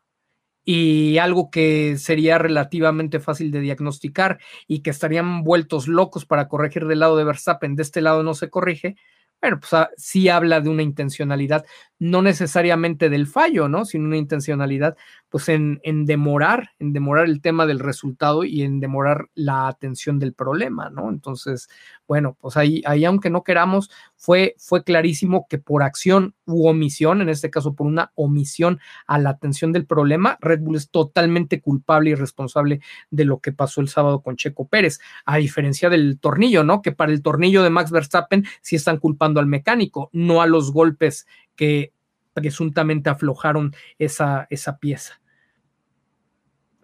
y 0.66 1.18
algo 1.18 1.50
que 1.50 1.96
sería 1.96 2.38
relativamente 2.38 3.20
fácil 3.20 3.52
de 3.52 3.60
diagnosticar 3.60 4.38
y 4.66 4.82
que 4.82 4.90
estarían 4.90 5.44
vueltos 5.44 5.86
locos 5.88 6.26
para 6.26 6.48
corregir 6.48 6.86
del 6.86 6.98
lado 7.00 7.16
de 7.16 7.24
Verstappen, 7.24 7.76
de 7.76 7.84
este 7.84 8.02
lado 8.02 8.24
no 8.24 8.34
se 8.34 8.50
corrige, 8.50 8.96
bueno, 9.40 9.60
pues 9.60 9.72
ah, 9.74 9.90
sí 9.96 10.28
habla 10.28 10.60
de 10.60 10.68
una 10.70 10.82
intencionalidad. 10.82 11.64
No 11.98 12.22
necesariamente 12.22 13.08
del 13.08 13.26
fallo, 13.26 13.68
¿no? 13.68 13.84
Sino 13.84 14.04
una 14.06 14.16
intencionalidad, 14.16 14.96
pues 15.28 15.48
en, 15.48 15.80
en, 15.82 16.04
demorar, 16.04 16.70
en 16.78 16.92
demorar 16.92 17.26
el 17.26 17.40
tema 17.40 17.66
del 17.66 17.78
resultado 17.78 18.44
y 18.44 18.62
en 18.62 18.80
demorar 18.80 19.28
la 19.34 19.68
atención 19.68 20.18
del 20.18 20.34
problema, 20.34 20.90
¿no? 20.90 21.08
Entonces, 21.08 21.68
bueno, 22.06 22.36
pues 22.40 22.56
ahí, 22.56 22.82
ahí 22.86 23.04
aunque 23.04 23.30
no 23.30 23.44
queramos, 23.44 23.90
fue, 24.16 24.54
fue 24.58 24.84
clarísimo 24.84 25.46
que 25.48 25.58
por 25.58 25.82
acción 25.82 26.34
u 26.44 26.68
omisión, 26.68 27.22
en 27.22 27.28
este 27.28 27.50
caso 27.50 27.74
por 27.74 27.86
una 27.86 28.12
omisión 28.14 28.78
a 29.06 29.18
la 29.18 29.30
atención 29.30 29.72
del 29.72 29.86
problema, 29.86 30.38
Red 30.40 30.60
Bull 30.60 30.76
es 30.76 30.90
totalmente 30.90 31.60
culpable 31.60 32.10
y 32.10 32.14
responsable 32.14 32.80
de 33.10 33.24
lo 33.24 33.40
que 33.40 33.52
pasó 33.52 33.80
el 33.80 33.88
sábado 33.88 34.22
con 34.22 34.36
Checo 34.36 34.68
Pérez, 34.68 35.00
a 35.24 35.38
diferencia 35.38 35.88
del 35.88 36.18
tornillo, 36.20 36.62
¿no? 36.62 36.82
Que 36.82 36.92
para 36.92 37.12
el 37.12 37.22
tornillo 37.22 37.62
de 37.62 37.70
Max 37.70 37.90
Verstappen 37.90 38.44
sí 38.60 38.76
están 38.76 38.98
culpando 38.98 39.40
al 39.40 39.46
mecánico, 39.46 40.10
no 40.12 40.42
a 40.42 40.46
los 40.46 40.72
golpes 40.72 41.26
que 41.56 41.92
presuntamente 42.34 43.10
aflojaron 43.10 43.74
esa, 43.98 44.46
esa 44.50 44.78
pieza. 44.78 45.20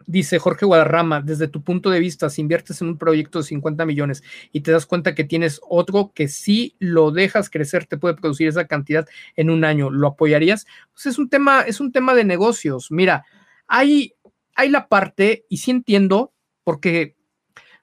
Dice 0.07 0.39
Jorge 0.39 0.66
Guadarrama, 0.66 1.20
desde 1.20 1.47
tu 1.47 1.62
punto 1.62 1.90
de 1.90 2.01
vista, 2.01 2.28
si 2.31 2.40
inviertes 2.40 2.81
en 2.82 2.89
un 2.89 2.99
proyecto 2.99 3.39
de 3.39 3.44
50 3.44 3.86
millones 3.86 4.23
y 4.51 4.62
te 4.62 4.73
das 4.73 4.86
cuenta 4.86 5.15
que 5.15 5.24
tienes 5.24 5.61
otro 5.69 6.12
que 6.15 6.28
si 6.28 6.74
lo 6.78 7.11
dejas 7.12 7.51
crecer 7.51 7.86
te 7.86 7.99
puede 7.99 8.15
producir 8.15 8.49
esa 8.49 8.66
cantidad 8.66 9.07
en 9.36 9.51
un 9.51 9.65
año, 9.65 9.90
¿lo 9.90 10.09
apoyarías? 10.09 10.66
Pues 10.93 11.07
es 11.07 11.19
un 11.19 11.28
tema, 11.28 11.62
es 11.62 11.81
un 11.81 11.93
tema 11.93 12.15
de 12.15 12.24
negocios. 12.24 12.90
Mira, 12.90 13.24
hay, 13.66 14.15
hay 14.55 14.70
la 14.70 14.89
parte, 14.89 15.47
y 15.49 15.59
sí 15.59 15.70
entiendo, 15.70 16.32
porque 16.65 17.16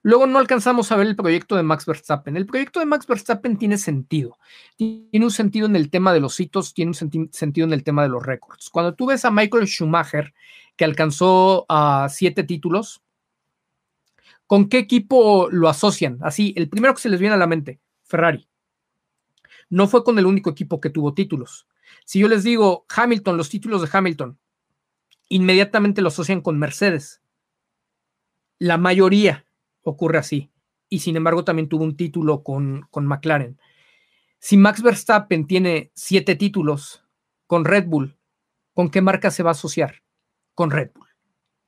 Luego 0.01 0.27
no 0.27 0.39
alcanzamos 0.39 0.91
a 0.91 0.95
ver 0.95 1.07
el 1.07 1.15
proyecto 1.15 1.55
de 1.57 1.63
Max 1.63 1.85
Verstappen. 1.85 2.37
El 2.37 2.45
proyecto 2.45 2.79
de 2.79 2.85
Max 2.85 3.05
Verstappen 3.05 3.57
tiene 3.57 3.77
sentido. 3.77 4.37
Tiene 4.77 5.25
un 5.25 5.31
sentido 5.31 5.65
en 5.65 5.75
el 5.75 5.89
tema 5.89 6.13
de 6.13 6.21
los 6.21 6.39
hitos, 6.39 6.73
tiene 6.73 6.91
un 6.91 7.29
sentido 7.31 7.67
en 7.67 7.73
el 7.73 7.83
tema 7.83 8.03
de 8.03 8.09
los 8.09 8.25
récords. 8.25 8.69
Cuando 8.69 8.93
tú 8.93 9.07
ves 9.07 9.25
a 9.25 9.31
Michael 9.31 9.67
Schumacher, 9.67 10.33
que 10.77 10.85
alcanzó 10.85 11.65
a 11.67 12.07
siete 12.09 12.43
títulos, 12.43 13.01
¿con 14.47 14.69
qué 14.69 14.77
equipo 14.77 15.49
lo 15.51 15.67
asocian? 15.67 16.19
Así, 16.21 16.53
el 16.55 16.69
primero 16.69 16.93
que 16.93 17.01
se 17.01 17.09
les 17.09 17.19
viene 17.19 17.35
a 17.35 17.39
la 17.39 17.47
mente, 17.47 17.81
Ferrari. 18.03 18.47
No 19.69 19.87
fue 19.87 20.05
con 20.05 20.17
el 20.17 20.25
único 20.25 20.49
equipo 20.49 20.79
que 20.79 20.89
tuvo 20.89 21.13
títulos. 21.13 21.67
Si 22.05 22.19
yo 22.19 22.29
les 22.29 22.43
digo 22.43 22.85
Hamilton, 22.87 23.35
los 23.35 23.49
títulos 23.49 23.81
de 23.81 23.89
Hamilton, 23.91 24.39
inmediatamente 25.27 26.01
lo 26.01 26.07
asocian 26.07 26.41
con 26.41 26.57
Mercedes. 26.57 27.21
La 28.57 28.77
mayoría, 28.77 29.45
ocurre 29.83 30.17
así. 30.17 30.51
Y 30.89 30.99
sin 30.99 31.15
embargo 31.15 31.43
también 31.43 31.69
tuvo 31.69 31.83
un 31.83 31.95
título 31.95 32.43
con, 32.43 32.87
con 32.89 33.05
McLaren. 33.05 33.59
Si 34.39 34.57
Max 34.57 34.81
Verstappen 34.81 35.45
tiene 35.45 35.91
siete 35.93 36.35
títulos 36.35 37.03
con 37.45 37.65
Red 37.65 37.87
Bull, 37.87 38.17
¿con 38.73 38.89
qué 38.89 39.01
marca 39.01 39.31
se 39.31 39.43
va 39.43 39.51
a 39.51 39.51
asociar? 39.51 40.01
Con 40.55 40.71
Red 40.71 40.91
Bull. 40.93 41.07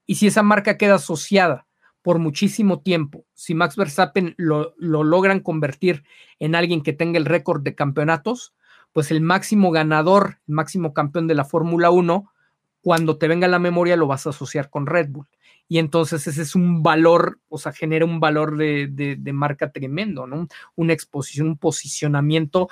Y 0.05 0.15
si 0.15 0.27
esa 0.27 0.43
marca 0.43 0.77
queda 0.77 0.95
asociada 0.95 1.67
por 2.01 2.17
muchísimo 2.17 2.81
tiempo, 2.81 3.25
si 3.33 3.53
Max 3.53 3.75
Verstappen 3.75 4.33
lo, 4.38 4.73
lo 4.77 5.03
logran 5.03 5.41
convertir 5.41 6.03
en 6.39 6.55
alguien 6.55 6.81
que 6.81 6.93
tenga 6.93 7.19
el 7.19 7.25
récord 7.25 7.61
de 7.61 7.75
campeonatos, 7.75 8.55
pues 8.93 9.11
el 9.11 9.21
máximo 9.21 9.71
ganador, 9.71 10.39
el 10.47 10.55
máximo 10.55 10.93
campeón 10.93 11.27
de 11.27 11.35
la 11.35 11.45
Fórmula 11.45 11.91
1, 11.91 12.31
cuando 12.81 13.17
te 13.17 13.27
venga 13.27 13.47
la 13.47 13.59
memoria 13.59 13.95
lo 13.95 14.07
vas 14.07 14.25
a 14.25 14.31
asociar 14.31 14.69
con 14.69 14.88
Red 14.88 15.09
Bull 15.09 15.27
y 15.72 15.80
entonces 15.80 16.27
ese 16.27 16.41
es 16.41 16.53
un 16.53 16.84
valor, 16.84 17.39
o 17.48 17.57
sea, 17.57 17.72
genera 17.72 18.03
un 18.03 18.19
valor 18.19 18.57
de, 18.57 19.31
marca 19.31 19.72
tremendo, 19.72 20.27
¿no? 20.27 20.49
Una 20.76 20.91
exposición, 20.91 21.48
un 21.48 21.57
posicionamiento 21.57 22.68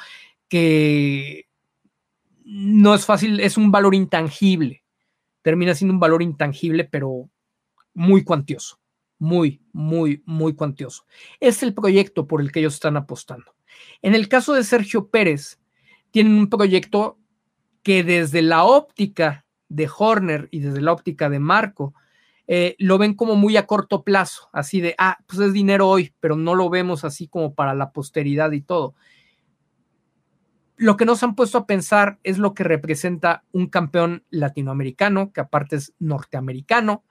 que 0.50 1.48
no 2.44 2.94
es 2.94 3.06
fácil, 3.06 3.40
es 3.40 3.56
un 3.56 3.72
valor 3.72 3.96
intangible, 3.96 4.84
termina 5.42 5.76
siendo 5.76 5.94
un 5.94 6.02
valor 6.02 6.22
intangible, 6.22 6.84
pero 6.84 7.30
muy 7.94 8.26
cuantioso, 8.26 8.82
muy, 9.18 9.62
muy, 9.72 10.22
muy 10.26 10.54
cuantioso. 10.54 11.06
Es 11.40 11.64
el 11.64 11.74
proyecto 11.74 12.28
por 12.28 12.42
el 12.42 12.52
que 12.52 12.60
ellos 12.60 12.74
están 12.74 12.98
apostando. 12.98 13.56
En 14.02 14.14
el 14.14 14.28
caso 14.28 14.54
de 14.54 14.66
Sergio 14.66 15.08
Pérez, 15.08 15.58
tienen 16.12 16.34
un 16.34 16.50
proyecto 16.50 17.18
que 17.82 18.04
desde 18.04 18.42
la 18.42 18.66
óptica 18.66 19.46
de 19.70 19.90
Horner 19.98 20.50
y 20.52 20.60
desde 20.60 20.82
la 20.82 20.92
óptica 20.92 21.30
de 21.30 21.40
Marco, 21.40 21.94
eh, 22.52 22.76
lo 22.80 22.98
ven 22.98 23.14
como 23.14 23.36
muy 23.36 23.58
a 23.58 23.68
corto 23.68 24.04
plazo, 24.04 24.50
así 24.52 24.82
de, 24.82 24.96
ah, 24.98 25.20
pues 25.28 25.40
es 25.40 25.54
dinero 25.54 25.88
hoy, 25.88 26.16
pero 26.20 26.36
no 26.36 26.56
lo 26.56 26.68
vemos 26.72 27.04
así 27.04 27.28
como 27.28 27.54
para 27.54 27.76
la 27.76 27.92
posteridad 27.92 28.52
y 28.54 28.62
todo. 28.62 28.96
Lo 30.76 30.98
que 30.98 31.06
nos 31.06 31.22
han 31.22 31.36
puesto 31.36 31.60
a 31.60 31.68
pensar 31.68 32.18
es 32.24 32.40
lo 32.40 32.56
que 32.56 32.64
representa 32.64 33.44
un 33.52 33.68
campeón 33.68 34.24
latinoamericano, 34.32 35.32
que 35.32 35.42
aparte 35.42 35.76
es 35.76 35.94
norteamericano, 36.00 37.04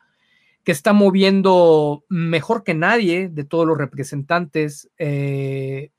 que 0.65 0.73
está 0.73 0.93
moviendo 0.93 2.05
mejor 2.09 2.65
que 2.65 2.75
nadie 2.75 3.29
de 3.29 3.45
todos 3.45 3.65
los 3.65 3.79
representantes, 3.79 4.91
eh, 4.99 5.93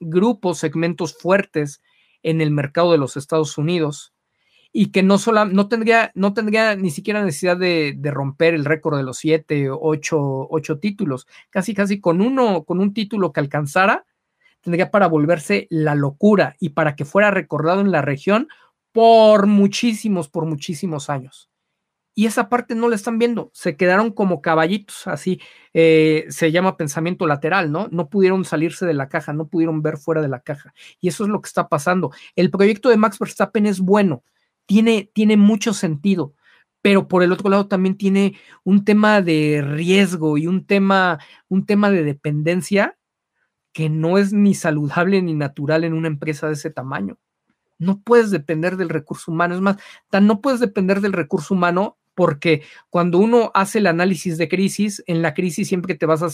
grupos, 0.00 0.56
segmentos 0.56 1.14
fuertes 1.18 1.82
en 2.22 2.40
el 2.40 2.50
mercado 2.50 2.92
de 2.92 2.98
los 2.98 3.18
Estados 3.18 3.58
Unidos 3.58 4.14
y 4.78 4.88
que 4.88 5.02
no, 5.02 5.16
solo, 5.16 5.46
no, 5.46 5.68
tendría, 5.68 6.12
no 6.14 6.34
tendría 6.34 6.76
ni 6.76 6.90
siquiera 6.90 7.24
necesidad 7.24 7.56
de, 7.56 7.98
romper 8.12 8.52
el 8.52 8.66
récord 8.66 8.98
de 8.98 9.04
los 9.04 9.16
siete, 9.16 9.70
ocho, 9.70 10.20
ocho 10.50 10.78
títulos. 10.78 11.26
Casi, 11.48 11.72
casi 11.72 11.98
con 11.98 12.20
uno, 12.20 12.62
con 12.64 12.80
un 12.80 12.92
título 12.92 13.32
que 13.32 13.40
alcanzara, 13.40 14.04
tendría 14.60 14.90
para 14.90 15.06
volverse 15.06 15.66
la 15.70 15.94
locura 15.94 16.56
y 16.60 16.70
para 16.70 16.94
que 16.94 17.06
fuera 17.06 17.30
recordado 17.30 17.80
en 17.80 17.90
la 17.90 18.02
región 18.02 18.48
por 18.92 19.46
muchísimos, 19.46 20.28
por 20.28 20.44
muchísimos 20.44 21.08
años. 21.08 21.48
Y 22.14 22.26
esa 22.26 22.50
parte 22.50 22.74
no 22.74 22.90
la 22.90 22.96
están 22.96 23.18
viendo, 23.18 23.50
se 23.54 23.78
quedaron 23.78 24.12
como 24.12 24.42
caballitos, 24.42 25.06
así 25.06 25.40
eh, 25.72 26.26
se 26.28 26.52
llama 26.52 26.76
pensamiento 26.76 27.26
lateral, 27.26 27.72
¿no? 27.72 27.88
No 27.90 28.10
pudieron 28.10 28.44
salirse 28.44 28.84
de 28.84 28.92
la 28.92 29.08
caja, 29.08 29.32
no 29.32 29.48
pudieron 29.48 29.80
ver 29.80 29.96
fuera 29.96 30.20
de 30.20 30.28
la 30.28 30.40
caja. 30.40 30.74
Y 31.00 31.08
eso 31.08 31.24
es 31.24 31.30
lo 31.30 31.40
que 31.40 31.48
está 31.48 31.68
pasando. 31.68 32.10
El 32.34 32.50
proyecto 32.50 32.90
de 32.90 32.98
Max 32.98 33.18
Verstappen 33.18 33.64
es 33.64 33.80
bueno, 33.80 34.22
tiene, 34.66 35.10
tiene 35.12 35.36
mucho 35.36 35.72
sentido, 35.72 36.34
pero 36.82 37.08
por 37.08 37.22
el 37.22 37.32
otro 37.32 37.50
lado 37.50 37.66
también 37.66 37.96
tiene 37.96 38.38
un 38.64 38.84
tema 38.84 39.22
de 39.22 39.62
riesgo 39.66 40.38
y 40.38 40.46
un 40.46 40.66
tema, 40.66 41.18
un 41.48 41.66
tema 41.66 41.90
de 41.90 42.04
dependencia 42.04 42.96
que 43.72 43.88
no 43.88 44.18
es 44.18 44.32
ni 44.32 44.54
saludable 44.54 45.20
ni 45.20 45.34
natural 45.34 45.84
en 45.84 45.92
una 45.92 46.08
empresa 46.08 46.46
de 46.46 46.54
ese 46.54 46.70
tamaño. 46.70 47.18
No 47.78 48.00
puedes 48.00 48.30
depender 48.30 48.76
del 48.76 48.88
recurso 48.88 49.30
humano. 49.30 49.54
Es 49.54 49.60
más, 49.60 49.76
no 50.22 50.40
puedes 50.40 50.60
depender 50.60 51.00
del 51.00 51.12
recurso 51.12 51.54
humano 51.54 51.98
porque 52.14 52.62
cuando 52.88 53.18
uno 53.18 53.50
hace 53.52 53.78
el 53.78 53.86
análisis 53.86 54.38
de 54.38 54.48
crisis, 54.48 55.04
en 55.06 55.20
la 55.20 55.34
crisis 55.34 55.68
siempre 55.68 55.94
te 55.94 56.06
vas 56.06 56.22
a 56.22 56.28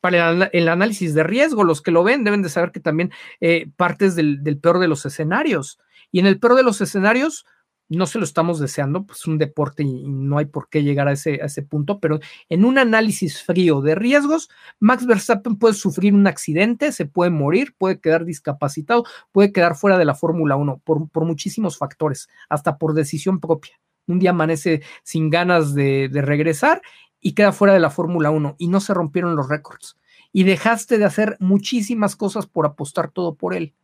para 0.00 0.48
el, 0.52 0.68
análisis 0.68 1.14
de 1.14 1.24
riesgo. 1.24 1.64
Los 1.64 1.82
que 1.82 1.90
lo 1.90 2.04
ven 2.04 2.24
deben 2.24 2.42
de 2.42 2.48
saber 2.48 2.70
que 2.70 2.80
también 2.80 3.10
eh, 3.40 3.70
partes 3.76 4.14
del, 4.14 4.44
del, 4.44 4.58
peor 4.58 4.78
de 4.78 4.88
los 4.88 5.04
escenarios. 5.04 5.80
Y 6.12 6.20
en 6.20 6.26
el 6.26 6.38
peor 6.38 6.54
de 6.54 6.62
los 6.62 6.80
escenarios, 6.80 7.44
no 7.88 8.06
se 8.06 8.18
lo 8.18 8.24
estamos 8.24 8.58
deseando, 8.58 9.04
pues 9.04 9.26
un 9.26 9.38
deporte 9.38 9.82
y 9.82 10.08
no 10.08 10.38
hay 10.38 10.44
por 10.44 10.68
qué 10.68 10.82
llegar 10.82 11.08
a 11.08 11.12
ese, 11.12 11.40
a 11.42 11.46
ese 11.46 11.62
punto, 11.62 12.00
pero 12.00 12.20
en 12.48 12.64
un 12.64 12.78
análisis 12.78 13.42
frío 13.42 13.80
de 13.80 13.94
riesgos, 13.94 14.50
Max 14.78 15.06
Verstappen 15.06 15.56
puede 15.56 15.74
sufrir 15.74 16.14
un 16.14 16.26
accidente, 16.26 16.92
se 16.92 17.06
puede 17.06 17.30
morir, 17.30 17.74
puede 17.78 17.98
quedar 17.98 18.24
discapacitado, 18.24 19.04
puede 19.32 19.52
quedar 19.52 19.74
fuera 19.74 19.96
de 19.96 20.04
la 20.04 20.14
Fórmula 20.14 20.56
1 20.56 20.82
por, 20.84 21.08
por, 21.08 21.24
muchísimos 21.24 21.78
factores, 21.78 22.28
hasta 22.48 22.76
por 22.76 22.94
decisión 22.94 23.40
propia. 23.40 23.80
Un 24.06 24.18
día 24.18 24.30
amanece 24.30 24.82
sin 25.02 25.30
ganas 25.30 25.74
de, 25.74 26.08
de 26.08 26.22
regresar 26.22 26.82
y 27.20 27.32
queda 27.32 27.52
fuera 27.52 27.74
de 27.74 27.80
la 27.80 27.90
Fórmula 27.90 28.30
1 28.30 28.56
y 28.58 28.68
no 28.68 28.80
se 28.80 28.94
rompieron 28.94 29.36
los 29.36 29.48
récords. 29.48 29.96
Y 30.32 30.44
dejaste 30.44 30.98
de 30.98 31.06
hacer 31.06 31.36
muchísimas 31.40 32.16
cosas 32.16 32.46
por 32.46 32.66
apostar 32.66 33.10
todo 33.10 33.34
por 33.34 33.54
él. 33.54 33.74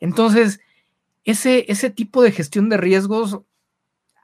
Entonces, 0.00 0.60
ese, 1.26 1.66
ese 1.68 1.90
tipo 1.90 2.22
de 2.22 2.32
gestión 2.32 2.70
de 2.70 2.78
riesgos 2.78 3.40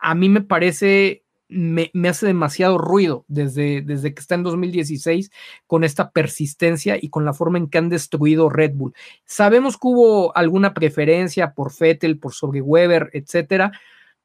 a 0.00 0.14
mí 0.14 0.28
me 0.28 0.40
parece, 0.40 1.24
me, 1.48 1.90
hace 2.08 2.26
demasiado 2.26 2.78
ruido 2.78 3.24
desde, 3.28 3.82
desde 3.82 4.14
que 4.14 4.20
está 4.20 4.34
en 4.36 4.42
2016 4.42 5.30
con 5.66 5.84
esta 5.84 6.10
persistencia 6.10 6.96
y 7.00 7.08
con 7.08 7.24
la 7.24 7.34
forma 7.34 7.58
en 7.58 7.68
que 7.68 7.78
han 7.78 7.88
destruido 7.88 8.48
Red 8.48 8.72
Bull. 8.74 8.94
Sabemos 9.24 9.74
que 9.74 9.88
hubo 9.88 10.36
alguna 10.36 10.74
preferencia 10.74 11.54
por 11.54 11.72
Fettel, 11.72 12.18
por 12.18 12.34
sobre 12.34 12.62
Weber, 12.62 13.10
etcétera, 13.12 13.72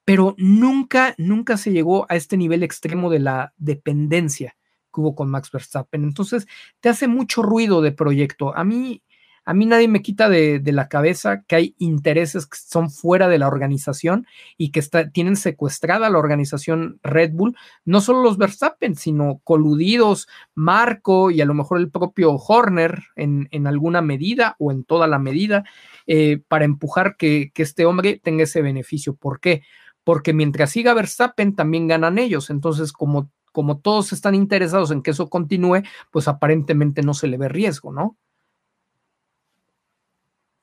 pero 0.06 0.36
nunca, 0.38 1.14
nunca 1.18 1.58
se 1.58 1.72
llegó 1.72 2.06
a 2.10 2.16
este 2.16 2.38
nivel 2.38 2.64
extremo 2.64 3.10
de 3.10 3.20
la 3.20 3.54
dependencia 3.58 4.56
que 4.94 5.02
hubo 5.02 5.16
con 5.16 5.30
Max 5.30 5.52
Verstappen. 5.52 6.04
Entonces, 6.04 6.48
te 6.80 6.90
hace 6.90 7.08
mucho 7.08 7.42
ruido 7.42 7.82
de 7.82 7.92
proyecto. 7.92 8.56
A 8.56 8.64
mí, 8.64 9.04
a 9.48 9.54
mí 9.54 9.66
nadie 9.66 9.88
me 9.88 10.02
quita 10.02 10.28
de, 10.28 10.62
la 10.74 10.90
cabeza 10.90 11.44
que 11.48 11.56
hay 11.56 11.76
intereses 11.78 12.46
que 12.46 12.58
son 12.58 12.92
fuera 12.92 13.30
de 13.30 13.40
la 13.40 13.48
organización 13.48 14.28
y 14.58 14.72
que 14.72 14.84
tienen 15.14 15.38
secuestrada 15.38 16.10
la 16.10 16.18
organización 16.18 17.00
Red 17.02 17.32
Bull, 17.32 17.56
no 17.86 18.02
solo 18.02 18.24
los 18.24 18.38
Verstappen, 18.38 18.96
sino 18.96 19.40
coludidos, 19.46 20.28
Marco 20.54 21.32
y 21.32 21.40
a 21.40 21.46
lo 21.46 21.54
mejor 21.54 21.78
el 21.80 21.90
propio 21.90 22.34
Horner 22.34 23.04
en, 23.16 23.48
alguna 23.68 24.02
medida 24.02 24.58
o 24.60 24.74
en 24.74 24.84
toda 24.84 25.08
la 25.08 25.18
medida 25.18 25.64
eh, 26.08 26.42
para 26.50 26.66
empujar 26.66 27.16
que, 27.16 27.50
que 27.54 27.64
este 27.64 27.86
hombre 27.86 28.20
tenga 28.22 28.44
ese 28.44 28.62
beneficio. 28.62 29.16
¿Por 29.16 29.40
qué? 29.40 29.62
Porque 30.04 30.34
mientras 30.34 30.72
siga 30.72 30.94
Verstappen, 30.94 31.56
también 31.56 31.88
ganan 31.88 32.18
ellos. 32.18 32.50
Entonces, 32.50 32.92
como 32.92 33.32
como 33.54 33.80
todos 33.80 34.14
están 34.14 34.36
interesados 34.36 34.92
en 34.92 35.02
que 35.02 35.12
eso 35.12 35.30
continúe, 35.30 35.82
pues 36.12 36.28
aparentemente 36.28 37.02
no 37.02 37.16
se 37.16 37.28
le 37.28 37.38
ve 37.38 37.48
riesgo, 37.48 37.92
¿no? 37.92 38.18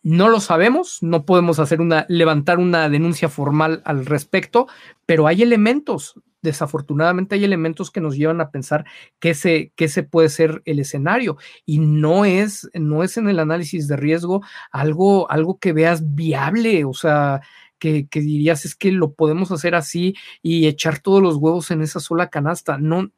No 0.05 0.29
lo 0.29 0.39
sabemos, 0.39 1.03
no 1.03 1.25
podemos 1.25 1.59
hacer 1.59 1.81
una, 1.81 2.07
levantar 2.09 2.59
una 2.59 2.89
denuncia 2.89 3.29
formal 3.29 3.83
al 3.85 4.07
respecto, 4.07 4.69
pero 5.07 5.27
hay 5.27 5.43
elementos, 5.43 6.15
desafortunadamente 6.43 7.35
hay 7.35 7.45
elementos 7.45 7.91
que 7.91 8.03
nos 8.03 8.17
llevan 8.17 8.41
a 8.41 8.51
pensar 8.51 8.85
que 9.19 9.31
ese, 9.31 9.73
que 9.75 9.87
ese 9.87 10.03
puede 10.05 10.29
ser 10.29 10.63
el 10.67 10.79
escenario 10.79 11.39
y 11.65 11.79
no 11.79 12.25
es, 12.25 12.71
no 12.75 13.03
es 13.03 13.17
en 13.17 13.29
el 13.29 13.41
análisis 13.41 13.89
de 13.89 13.97
riesgo 13.97 14.43
algo, 14.71 15.29
algo 15.31 15.59
que 15.59 15.73
veas 15.73 16.15
viable, 16.15 16.85
o 16.85 16.93
sea, 16.93 17.41
que, 17.79 18.07
dirías 18.13 18.65
es 18.65 18.75
que 18.75 18.93
lo 18.93 19.15
podemos 19.15 19.51
hacer 19.51 19.75
así 19.75 20.15
y 20.43 20.67
echar 20.67 21.01
todos 21.01 21.23
los 21.23 21.37
huevos 21.37 21.71
en 21.71 21.83
esa 21.83 22.01
sola 22.01 22.31
canasta. 22.31 22.79
No, 22.79 23.11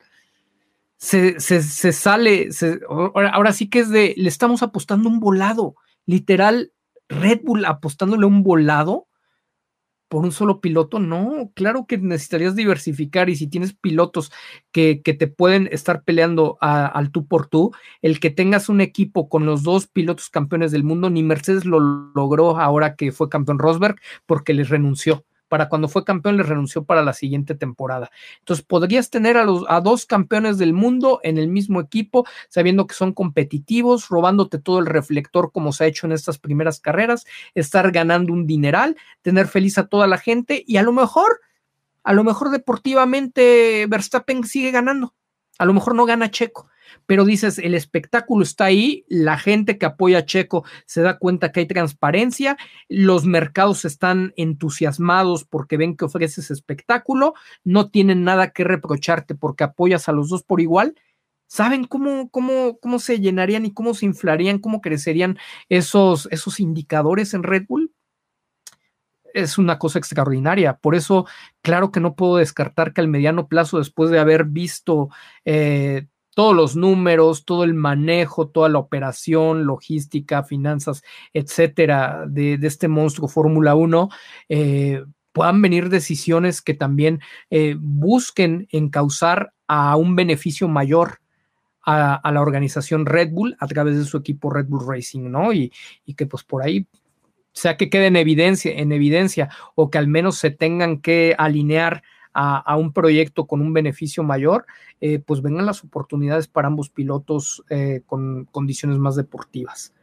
se, 0.96 1.38
sale, 1.40 2.48
ahora, 2.88 3.52
sí 3.52 3.68
que 3.68 3.80
es 3.80 3.90
de, 3.90 4.14
le 4.16 4.28
estamos 4.28 4.62
apostando 4.62 5.08
un 5.08 5.20
volado, 5.20 5.76
literal, 6.06 6.72
Red 7.08 7.40
Bull 7.44 7.64
apostándole 7.64 8.26
un 8.26 8.42
volado 8.42 9.08
por 10.08 10.24
un 10.24 10.32
solo 10.32 10.60
piloto, 10.60 11.00
no, 11.00 11.50
claro 11.54 11.86
que 11.86 11.98
necesitarías 11.98 12.54
diversificar 12.54 13.28
y 13.28 13.36
si 13.36 13.48
tienes 13.48 13.74
pilotos 13.74 14.30
que, 14.70 15.02
que 15.02 15.14
te 15.14 15.26
pueden 15.26 15.68
estar 15.72 16.04
peleando 16.04 16.58
al 16.60 17.10
tú 17.10 17.26
por 17.26 17.48
tú, 17.48 17.72
el 18.02 18.20
que 18.20 18.30
tengas 18.30 18.68
un 18.68 18.80
equipo 18.80 19.28
con 19.28 19.46
los 19.46 19.64
dos 19.64 19.88
pilotos 19.88 20.30
campeones 20.30 20.70
del 20.70 20.84
mundo, 20.84 21.10
ni 21.10 21.22
Mercedes 21.24 21.64
lo 21.64 21.80
logró 21.80 22.58
ahora 22.60 22.94
que 22.94 23.10
fue 23.10 23.28
campeón 23.28 23.58
Rosberg 23.58 23.96
porque 24.26 24.54
les 24.54 24.68
renunció 24.68 25.24
para 25.48 25.68
cuando 25.68 25.88
fue 25.88 26.04
campeón 26.04 26.36
le 26.36 26.42
renunció 26.42 26.84
para 26.84 27.02
la 27.02 27.12
siguiente 27.12 27.54
temporada. 27.54 28.10
Entonces 28.40 28.64
podrías 28.64 29.10
tener 29.10 29.36
a, 29.36 29.44
los, 29.44 29.64
a 29.68 29.80
dos 29.80 30.06
campeones 30.06 30.58
del 30.58 30.72
mundo 30.72 31.20
en 31.22 31.38
el 31.38 31.48
mismo 31.48 31.80
equipo, 31.80 32.26
sabiendo 32.48 32.86
que 32.86 32.94
son 32.94 33.12
competitivos, 33.12 34.08
robándote 34.08 34.58
todo 34.58 34.78
el 34.78 34.86
reflector 34.86 35.52
como 35.52 35.72
se 35.72 35.84
ha 35.84 35.86
hecho 35.86 36.06
en 36.06 36.12
estas 36.12 36.38
primeras 36.38 36.80
carreras, 36.80 37.26
estar 37.54 37.90
ganando 37.92 38.32
un 38.32 38.46
dineral, 38.46 38.96
tener 39.22 39.48
feliz 39.48 39.78
a 39.78 39.86
toda 39.86 40.06
la 40.06 40.18
gente 40.18 40.64
y 40.66 40.76
a 40.76 40.82
lo 40.82 40.92
mejor, 40.92 41.40
a 42.02 42.12
lo 42.12 42.24
mejor 42.24 42.50
deportivamente 42.50 43.86
Verstappen 43.88 44.44
sigue 44.44 44.70
ganando. 44.70 45.14
A 45.58 45.64
lo 45.64 45.72
mejor 45.72 45.94
no 45.94 46.04
gana 46.04 46.30
Checo, 46.30 46.68
pero 47.06 47.24
dices, 47.24 47.58
el 47.58 47.74
espectáculo 47.74 48.42
está 48.42 48.66
ahí, 48.66 49.04
la 49.08 49.38
gente 49.38 49.78
que 49.78 49.86
apoya 49.86 50.18
a 50.18 50.24
Checo 50.24 50.64
se 50.86 51.02
da 51.02 51.18
cuenta 51.18 51.52
que 51.52 51.60
hay 51.60 51.66
transparencia, 51.66 52.56
los 52.88 53.24
mercados 53.24 53.84
están 53.84 54.32
entusiasmados 54.36 55.44
porque 55.44 55.76
ven 55.76 55.96
que 55.96 56.04
ofreces 56.04 56.50
espectáculo, 56.50 57.34
no 57.64 57.90
tienen 57.90 58.24
nada 58.24 58.50
que 58.50 58.64
reprocharte 58.64 59.34
porque 59.34 59.64
apoyas 59.64 60.08
a 60.08 60.12
los 60.12 60.28
dos 60.28 60.42
por 60.42 60.60
igual. 60.60 60.94
¿Saben 61.48 61.84
cómo, 61.84 62.28
cómo, 62.30 62.78
cómo 62.80 62.98
se 62.98 63.20
llenarían 63.20 63.66
y 63.66 63.72
cómo 63.72 63.94
se 63.94 64.06
inflarían, 64.06 64.58
cómo 64.58 64.80
crecerían 64.80 65.38
esos, 65.68 66.28
esos 66.32 66.58
indicadores 66.58 67.34
en 67.34 67.44
Red 67.44 67.66
Bull? 67.68 67.92
es 69.36 69.58
una 69.58 69.78
cosa 69.78 69.98
extraordinaria. 69.98 70.78
Por 70.78 70.94
eso, 70.94 71.26
claro 71.60 71.92
que 71.92 72.00
no 72.00 72.16
puedo 72.16 72.36
descartar 72.36 72.92
que 72.92 73.02
al 73.02 73.08
mediano 73.08 73.48
plazo, 73.48 73.78
después 73.78 74.10
de 74.10 74.18
haber 74.18 74.44
visto 74.44 75.10
eh, 75.44 76.06
todos 76.36 76.54
los 76.54 76.76
números, 76.76 77.46
todo 77.46 77.64
el 77.64 77.72
manejo, 77.72 78.48
toda 78.48 78.68
la 78.68 78.78
operación, 78.78 79.64
logística, 79.64 80.42
finanzas, 80.42 81.02
etcétera, 81.32 82.26
de, 82.28 82.58
este 82.60 82.88
monstruo 82.88 83.26
Fórmula 83.26 83.74
1, 83.74 84.10
eh, 84.50 85.02
puedan 85.32 85.62
venir 85.62 85.88
decisiones 85.88 86.60
que 86.60 86.74
también 86.74 87.22
eh, 87.48 87.74
busquen 87.78 88.68
encauzar 88.70 89.54
a 89.66 89.96
un 89.96 90.14
beneficio 90.14 90.68
mayor 90.68 91.20
a, 91.86 92.20
la 92.30 92.42
organización 92.42 93.06
Red 93.06 93.30
Bull 93.30 93.56
a 93.58 93.66
través 93.66 93.96
de 93.96 94.04
su 94.04 94.18
equipo 94.18 94.50
Red 94.50 94.66
Bull 94.66 94.86
Racing, 94.86 95.30
¿no? 95.30 95.54
Y, 95.54 95.72
que 96.18 96.26
pues 96.26 96.44
por 96.44 96.62
ahí 96.62 96.86
sea 97.54 97.78
que 97.78 97.88
quede 97.88 98.08
en 98.08 98.16
evidencia, 98.16 98.72
en 98.72 98.92
evidencia 98.92 99.48
o 99.74 99.88
que 99.88 99.96
al 99.96 100.06
menos 100.06 100.36
se 100.36 100.50
tengan 100.50 101.00
que 101.00 101.34
alinear 101.38 102.02
a, 102.36 102.76
un 102.76 102.92
proyecto 102.92 103.46
con 103.46 103.62
un 103.62 103.72
beneficio 103.72 104.22
mayor, 104.22 104.66
eh, 105.00 105.18
pues 105.18 105.40
vengan 105.40 105.64
las 105.64 105.82
oportunidades 105.82 106.48
para 106.48 106.68
ambos 106.68 106.90
pilotos 106.90 107.64
eh, 107.70 108.02
con 108.06 108.44
condiciones 108.46 108.98
más 108.98 109.16
deportivas. 109.16 109.94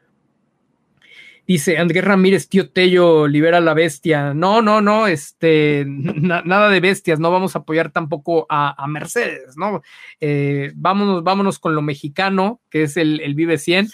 Dice 1.46 1.78
Andrés 1.78 2.04
Ramírez, 2.06 2.48
tío 2.48 2.70
Tello, 2.70 3.28
libera 3.28 3.60
la 3.60 3.74
bestia. 3.74 4.34
No, 4.34 4.62
no, 4.62 4.82
no, 4.82 5.08
este, 5.08 5.86
nada 5.88 6.70
de 6.70 6.80
bestias, 6.80 7.20
no 7.20 7.32
vamos 7.32 7.56
a 7.56 7.60
apoyar 7.60 7.92
tampoco 7.92 8.48
a, 8.50 8.88
Mercedes, 8.88 9.56
¿no? 9.58 9.82
Eh, 10.20 10.72
vámonos, 10.76 11.24
vámonos 11.24 11.60
con 11.60 11.76
lo 11.76 11.82
mexicano, 11.82 12.62
que 12.70 12.84
es 12.84 12.98
el, 12.98 13.20
el 13.20 13.36
Vive 13.36 13.58
100 13.58 13.90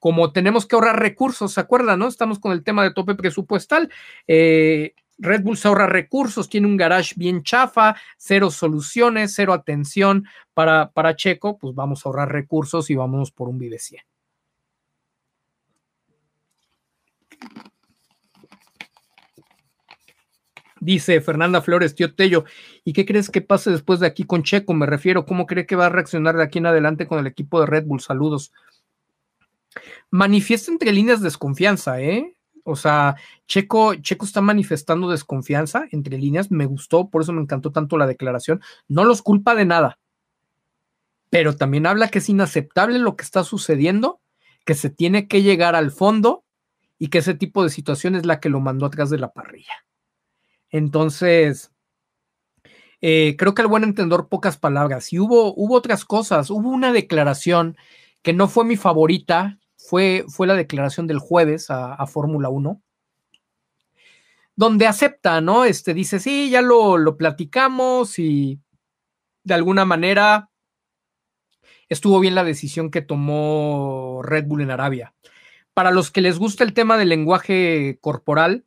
como 0.00 0.32
tenemos 0.32 0.66
que 0.66 0.74
ahorrar 0.74 0.98
recursos, 0.98 1.52
¿se 1.52 1.60
acuerdan? 1.60 1.98
¿No? 1.98 2.08
Estamos 2.08 2.38
con 2.38 2.52
el 2.52 2.64
tema 2.64 2.82
de 2.82 2.92
tope 2.92 3.14
presupuestal. 3.14 3.90
Red 5.20 5.42
Bull 5.42 5.56
se 5.56 5.68
ahorra 5.68 5.86
recursos, 5.86 6.48
tiene 6.48 6.66
un 6.66 6.78
garage 6.78 7.14
bien 7.16 7.42
chafa, 7.42 7.94
cero 8.16 8.50
soluciones, 8.50 9.34
cero 9.34 9.52
atención 9.52 10.26
para, 10.54 10.90
para 10.90 11.14
Checo, 11.14 11.58
pues 11.58 11.74
vamos 11.74 12.04
a 12.04 12.08
ahorrar 12.08 12.32
recursos 12.32 12.88
y 12.90 12.94
vamos 12.94 13.30
por 13.30 13.48
un 13.48 13.58
Vive 13.58 13.78
100. 13.78 14.02
Dice 20.82 21.20
Fernanda 21.20 21.60
Flores, 21.60 21.94
tío 21.94 22.14
Tello, 22.14 22.46
¿y 22.84 22.94
qué 22.94 23.04
crees 23.04 23.28
que 23.28 23.42
pase 23.42 23.70
después 23.70 24.00
de 24.00 24.06
aquí 24.06 24.24
con 24.24 24.42
Checo? 24.42 24.72
Me 24.72 24.86
refiero, 24.86 25.26
¿cómo 25.26 25.44
cree 25.44 25.66
que 25.66 25.76
va 25.76 25.86
a 25.86 25.90
reaccionar 25.90 26.38
de 26.38 26.42
aquí 26.42 26.58
en 26.58 26.66
adelante 26.66 27.06
con 27.06 27.18
el 27.18 27.26
equipo 27.26 27.60
de 27.60 27.66
Red 27.66 27.84
Bull? 27.84 28.00
Saludos. 28.00 28.50
Manifiesta 30.10 30.72
entre 30.72 30.92
líneas 30.92 31.20
desconfianza, 31.20 32.00
¿eh? 32.00 32.34
O 32.64 32.76
sea, 32.76 33.16
Checo, 33.46 33.94
Checo 33.96 34.24
está 34.24 34.40
manifestando 34.40 35.08
desconfianza 35.08 35.86
entre 35.90 36.18
líneas, 36.18 36.50
me 36.50 36.66
gustó, 36.66 37.08
por 37.08 37.22
eso 37.22 37.32
me 37.32 37.42
encantó 37.42 37.72
tanto 37.72 37.96
la 37.98 38.06
declaración. 38.06 38.60
No 38.88 39.04
los 39.04 39.22
culpa 39.22 39.54
de 39.54 39.64
nada, 39.64 39.98
pero 41.30 41.56
también 41.56 41.86
habla 41.86 42.08
que 42.08 42.18
es 42.18 42.28
inaceptable 42.28 42.98
lo 42.98 43.16
que 43.16 43.24
está 43.24 43.44
sucediendo, 43.44 44.20
que 44.64 44.74
se 44.74 44.90
tiene 44.90 45.28
que 45.28 45.42
llegar 45.42 45.76
al 45.76 45.90
fondo 45.90 46.44
y 46.98 47.08
que 47.08 47.18
ese 47.18 47.34
tipo 47.34 47.62
de 47.62 47.70
situación 47.70 48.16
es 48.16 48.26
la 48.26 48.40
que 48.40 48.50
lo 48.50 48.60
mandó 48.60 48.86
atrás 48.86 49.08
de 49.10 49.18
la 49.18 49.32
parrilla. 49.32 49.84
Entonces, 50.68 51.72
eh, 53.00 53.36
creo 53.38 53.54
que 53.54 53.62
al 53.62 53.68
buen 53.68 53.84
entender 53.84 54.26
pocas 54.28 54.58
palabras. 54.58 55.12
Y 55.12 55.18
hubo, 55.18 55.54
hubo 55.54 55.76
otras 55.76 56.04
cosas, 56.04 56.50
hubo 56.50 56.68
una 56.68 56.92
declaración 56.92 57.76
que 58.22 58.32
no 58.32 58.48
fue 58.48 58.64
mi 58.64 58.76
favorita, 58.76 59.58
fue, 59.88 60.24
fue 60.28 60.46
la 60.46 60.54
declaración 60.54 61.06
del 61.06 61.18
jueves 61.18 61.70
a, 61.70 62.06
Fórmula 62.06 62.48
1, 62.48 62.80
donde 64.56 64.86
acepta, 64.86 65.40
¿no? 65.40 65.64
Este 65.64 65.94
dice, 65.94 66.20
sí, 66.20 66.50
ya 66.50 66.62
lo, 66.62 66.98
lo 66.98 67.16
platicamos 67.16 68.18
y 68.18 68.60
de 69.42 69.54
alguna 69.54 69.84
manera 69.84 70.50
estuvo 71.88 72.20
bien 72.20 72.34
la 72.34 72.44
decisión 72.44 72.90
que 72.90 73.02
tomó 73.02 74.20
Red 74.22 74.46
Bull 74.46 74.62
en 74.62 74.70
Arabia. 74.70 75.14
Para 75.74 75.90
los 75.90 76.10
que 76.10 76.20
les 76.20 76.38
gusta 76.38 76.64
el 76.64 76.74
tema 76.74 76.96
del 76.96 77.08
lenguaje 77.08 77.98
corporal, 78.00 78.64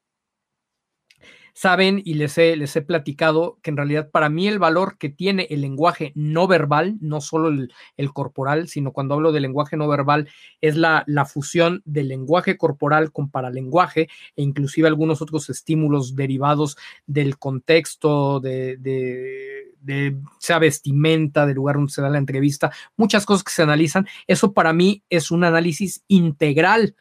saben 1.53 2.01
y 2.03 2.15
les 2.15 2.37
he, 2.37 2.55
les 2.55 2.75
he 2.75 2.81
platicado 2.81 3.59
que 3.61 3.69
en 3.69 3.77
realidad 3.77 4.09
para 4.09 4.29
mí 4.29 4.47
el 4.47 4.59
valor 4.59 4.97
que 4.97 5.09
tiene 5.09 5.47
el 5.49 5.61
lenguaje 5.61 6.11
no 6.15 6.47
verbal, 6.47 6.97
no 6.99 7.21
solo 7.21 7.49
el, 7.49 8.13
corporal, 8.13 8.67
sino 8.67 8.91
cuando 8.91 9.13
hablo 9.13 9.31
de 9.31 9.39
lenguaje 9.39 9.77
no 9.77 9.87
verbal, 9.87 10.27
es 10.61 10.75
la, 10.75 11.03
la 11.07 11.25
fusión 11.25 11.81
del 11.85 12.09
lenguaje 12.09 12.57
corporal 12.57 13.11
con 13.11 13.29
paralenguaje 13.29 14.09
e 14.35 14.43
inclusive 14.43 14.87
algunos 14.87 15.21
otros 15.21 15.49
estímulos 15.49 16.15
derivados 16.15 16.77
del 17.05 17.37
contexto, 17.37 18.39
de, 18.39 18.77
de, 18.77 19.73
de 19.79 20.17
sea 20.39 20.59
vestimenta, 20.59 21.45
del 21.45 21.55
lugar 21.55 21.75
donde 21.75 21.91
se 21.91 22.01
da 22.01 22.09
la 22.09 22.17
entrevista, 22.17 22.71
muchas 22.97 23.25
cosas 23.25 23.43
que 23.43 23.51
se 23.51 23.63
analizan. 23.63 24.07
Eso 24.27 24.53
para 24.53 24.73
mí 24.73 25.03
es 25.09 25.31
un 25.31 25.43
análisis 25.43 26.03
integral 26.07 26.95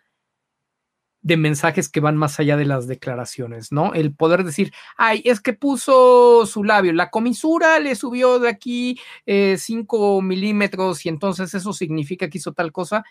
de 1.22 1.36
mensajes 1.36 1.88
que 1.88 2.00
van 2.00 2.16
más 2.16 2.38
allá 2.40 2.56
de 2.56 2.64
las 2.64 2.86
declaraciones, 2.86 3.72
¿no? 3.72 3.94
El 3.94 4.14
poder 4.14 4.44
decir, 4.44 4.72
ay, 4.96 5.22
es 5.24 5.40
que 5.40 5.52
puso 5.52 6.46
su 6.46 6.64
labio, 6.64 6.92
la 6.92 7.10
comisura 7.10 7.78
le 7.78 7.94
subió 7.94 8.38
de 8.38 8.48
aquí 8.48 8.98
5 9.26 10.18
eh, 10.18 10.22
milímetros 10.22 11.06
y 11.06 11.08
entonces 11.08 11.54
eso 11.54 11.72
significa 11.72 12.28
que 12.28 12.38
hizo 12.38 12.52
tal 12.52 12.72
cosa. 12.72 13.04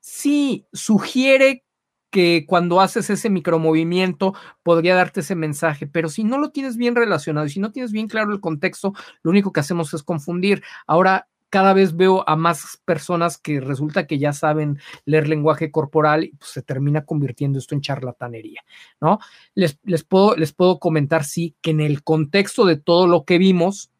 sí 0.00 0.66
sugiere 0.72 1.64
que 2.12 2.44
cuando 2.46 2.80
haces 2.80 3.10
ese 3.10 3.30
micromovimiento 3.30 4.34
podría 4.62 4.94
darte 4.94 5.20
ese 5.20 5.34
mensaje, 5.34 5.86
pero 5.86 6.10
si 6.10 6.24
no 6.24 6.38
lo 6.38 6.50
tienes 6.50 6.76
bien 6.76 6.94
relacionado 6.94 7.46
y 7.46 7.50
si 7.50 7.60
no 7.60 7.72
tienes 7.72 7.92
bien 7.92 8.08
claro 8.08 8.32
el 8.32 8.40
contexto, 8.40 8.92
lo 9.22 9.30
único 9.30 9.52
que 9.52 9.60
hacemos 9.60 9.94
es 9.94 10.02
confundir. 10.02 10.62
Ahora 10.86 11.28
cada 11.52 11.74
vez 11.74 11.94
veo 11.98 12.26
a 12.26 12.34
más 12.34 12.80
personas 12.86 13.36
que 13.36 13.60
resulta 13.60 14.06
que 14.06 14.18
ya 14.18 14.32
saben 14.32 14.78
leer 15.04 15.28
lenguaje 15.28 15.70
corporal 15.70 16.24
y 16.24 16.28
pues, 16.30 16.50
se 16.50 16.62
termina 16.62 17.04
convirtiendo 17.04 17.58
esto 17.58 17.74
en 17.74 17.82
charlatanería, 17.82 18.64
¿no? 19.02 19.18
Les, 19.54 19.78
les, 19.84 20.02
puedo, 20.02 20.34
les 20.34 20.54
puedo 20.54 20.78
comentar, 20.78 21.24
sí, 21.24 21.54
que 21.60 21.72
en 21.72 21.82
el 21.82 22.02
contexto 22.02 22.64
de 22.64 22.76
todo 22.76 23.06
lo 23.06 23.26
que 23.26 23.36
vimos, 23.36 23.90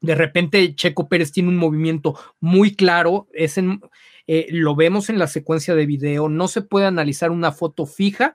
de 0.00 0.14
repente 0.14 0.74
Checo 0.74 1.06
Pérez 1.06 1.32
tiene 1.32 1.50
un 1.50 1.58
movimiento 1.58 2.18
muy 2.40 2.74
claro, 2.74 3.28
es 3.34 3.58
eh, 4.26 4.46
lo 4.48 4.74
vemos 4.74 5.10
en 5.10 5.18
la 5.18 5.26
secuencia 5.26 5.74
de 5.74 5.84
video, 5.84 6.30
no 6.30 6.48
se 6.48 6.62
puede 6.62 6.86
analizar 6.86 7.30
una 7.30 7.52
foto 7.52 7.84
fija 7.84 8.34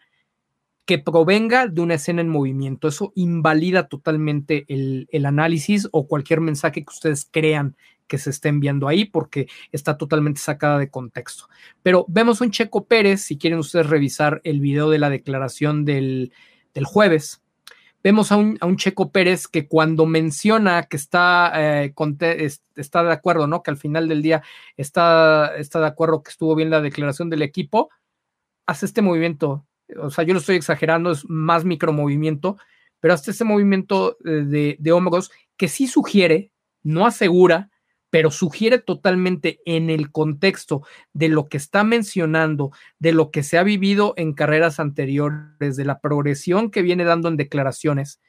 que 0.85 0.99
provenga 0.99 1.65
de 1.65 1.81
una 1.81 1.95
escena 1.95 2.21
en 2.21 2.29
movimiento. 2.29 2.87
Eso 2.87 3.11
invalida 3.15 3.87
totalmente 3.87 4.65
el, 4.67 5.07
el, 5.11 5.25
análisis 5.25 5.87
o 5.91 6.07
cualquier 6.07 6.41
mensaje 6.41 6.83
que 6.83 6.93
ustedes 6.93 7.27
crean 7.29 7.75
que 8.09 8.17
se 8.17 8.31
esté 8.31 8.49
enviando 8.49 8.89
ahí 8.89 9.05
porque 9.05 9.47
está 9.71 9.97
totalmente 9.97 10.41
sacada 10.41 10.77
de 10.77 10.89
contexto. 10.89 11.47
Pero 11.81 12.05
vemos 12.09 12.41
un 12.41 12.51
Checo 12.51 12.85
Pérez, 12.85 13.21
si 13.21 13.37
quieren 13.37 13.59
ustedes 13.59 13.87
revisar 13.87 14.41
el 14.43 14.59
video 14.59 14.89
de 14.89 14.99
la 14.99 15.09
declaración 15.09 15.85
del, 15.85 16.33
del 16.73 16.83
jueves, 16.83 17.41
vemos 18.03 18.31
a 18.31 18.37
un, 18.37 18.57
a 18.59 18.65
un, 18.65 18.77
Checo 18.77 19.11
Pérez 19.11 19.47
que 19.47 19.67
cuando 19.67 20.05
menciona 20.05 20.83
que 20.83 20.97
está, 20.97 21.51
eh, 21.55 21.93
está 22.75 23.03
de 23.03 23.13
acuerdo, 23.13 23.47
¿no? 23.47 23.63
Que 23.63 23.71
al 23.71 23.77
final 23.77 24.07
del 24.07 24.21
día 24.21 24.41
está, 24.75 25.55
está 25.57 25.79
de 25.79 25.87
acuerdo 25.87 26.23
que 26.23 26.31
estuvo 26.31 26.55
bien 26.55 26.69
la 26.69 26.81
declaración 26.81 27.29
del 27.29 27.41
equipo, 27.41 27.89
hace 28.65 28.85
este 28.85 29.01
movimiento. 29.01 29.65
O 30.01 30.09
sea, 30.09 30.23
yo 30.23 30.33
lo 30.33 30.39
estoy 30.39 30.55
exagerando, 30.55 31.11
es 31.11 31.27
más 31.29 31.65
micromovimiento, 31.65 32.57
pero 32.99 33.13
hace 33.13 33.31
este 33.31 33.43
movimiento 33.43 34.17
eh, 34.25 34.43
de, 34.45 34.77
de 34.79 34.91
hombros 34.91 35.31
que 35.57 35.67
sí 35.67 35.87
sugiere, 35.87 36.51
no 36.83 37.05
asegura, 37.05 37.69
pero 38.09 38.31
sugiere 38.31 38.79
totalmente 38.79 39.59
en 39.65 39.89
el 39.89 40.11
contexto 40.11 40.81
de 41.13 41.29
lo 41.29 41.47
que 41.47 41.57
está 41.57 41.83
mencionando, 41.83 42.71
de 42.97 43.13
lo 43.13 43.31
que 43.31 43.43
se 43.43 43.57
ha 43.57 43.63
vivido 43.63 44.13
en 44.17 44.33
carreras 44.33 44.79
anteriores, 44.79 45.75
de 45.75 45.85
la 45.85 45.99
progresión 45.99 46.71
que 46.71 46.81
viene 46.81 47.03
dando 47.03 47.27
en 47.29 47.37
declaraciones, 47.37 48.19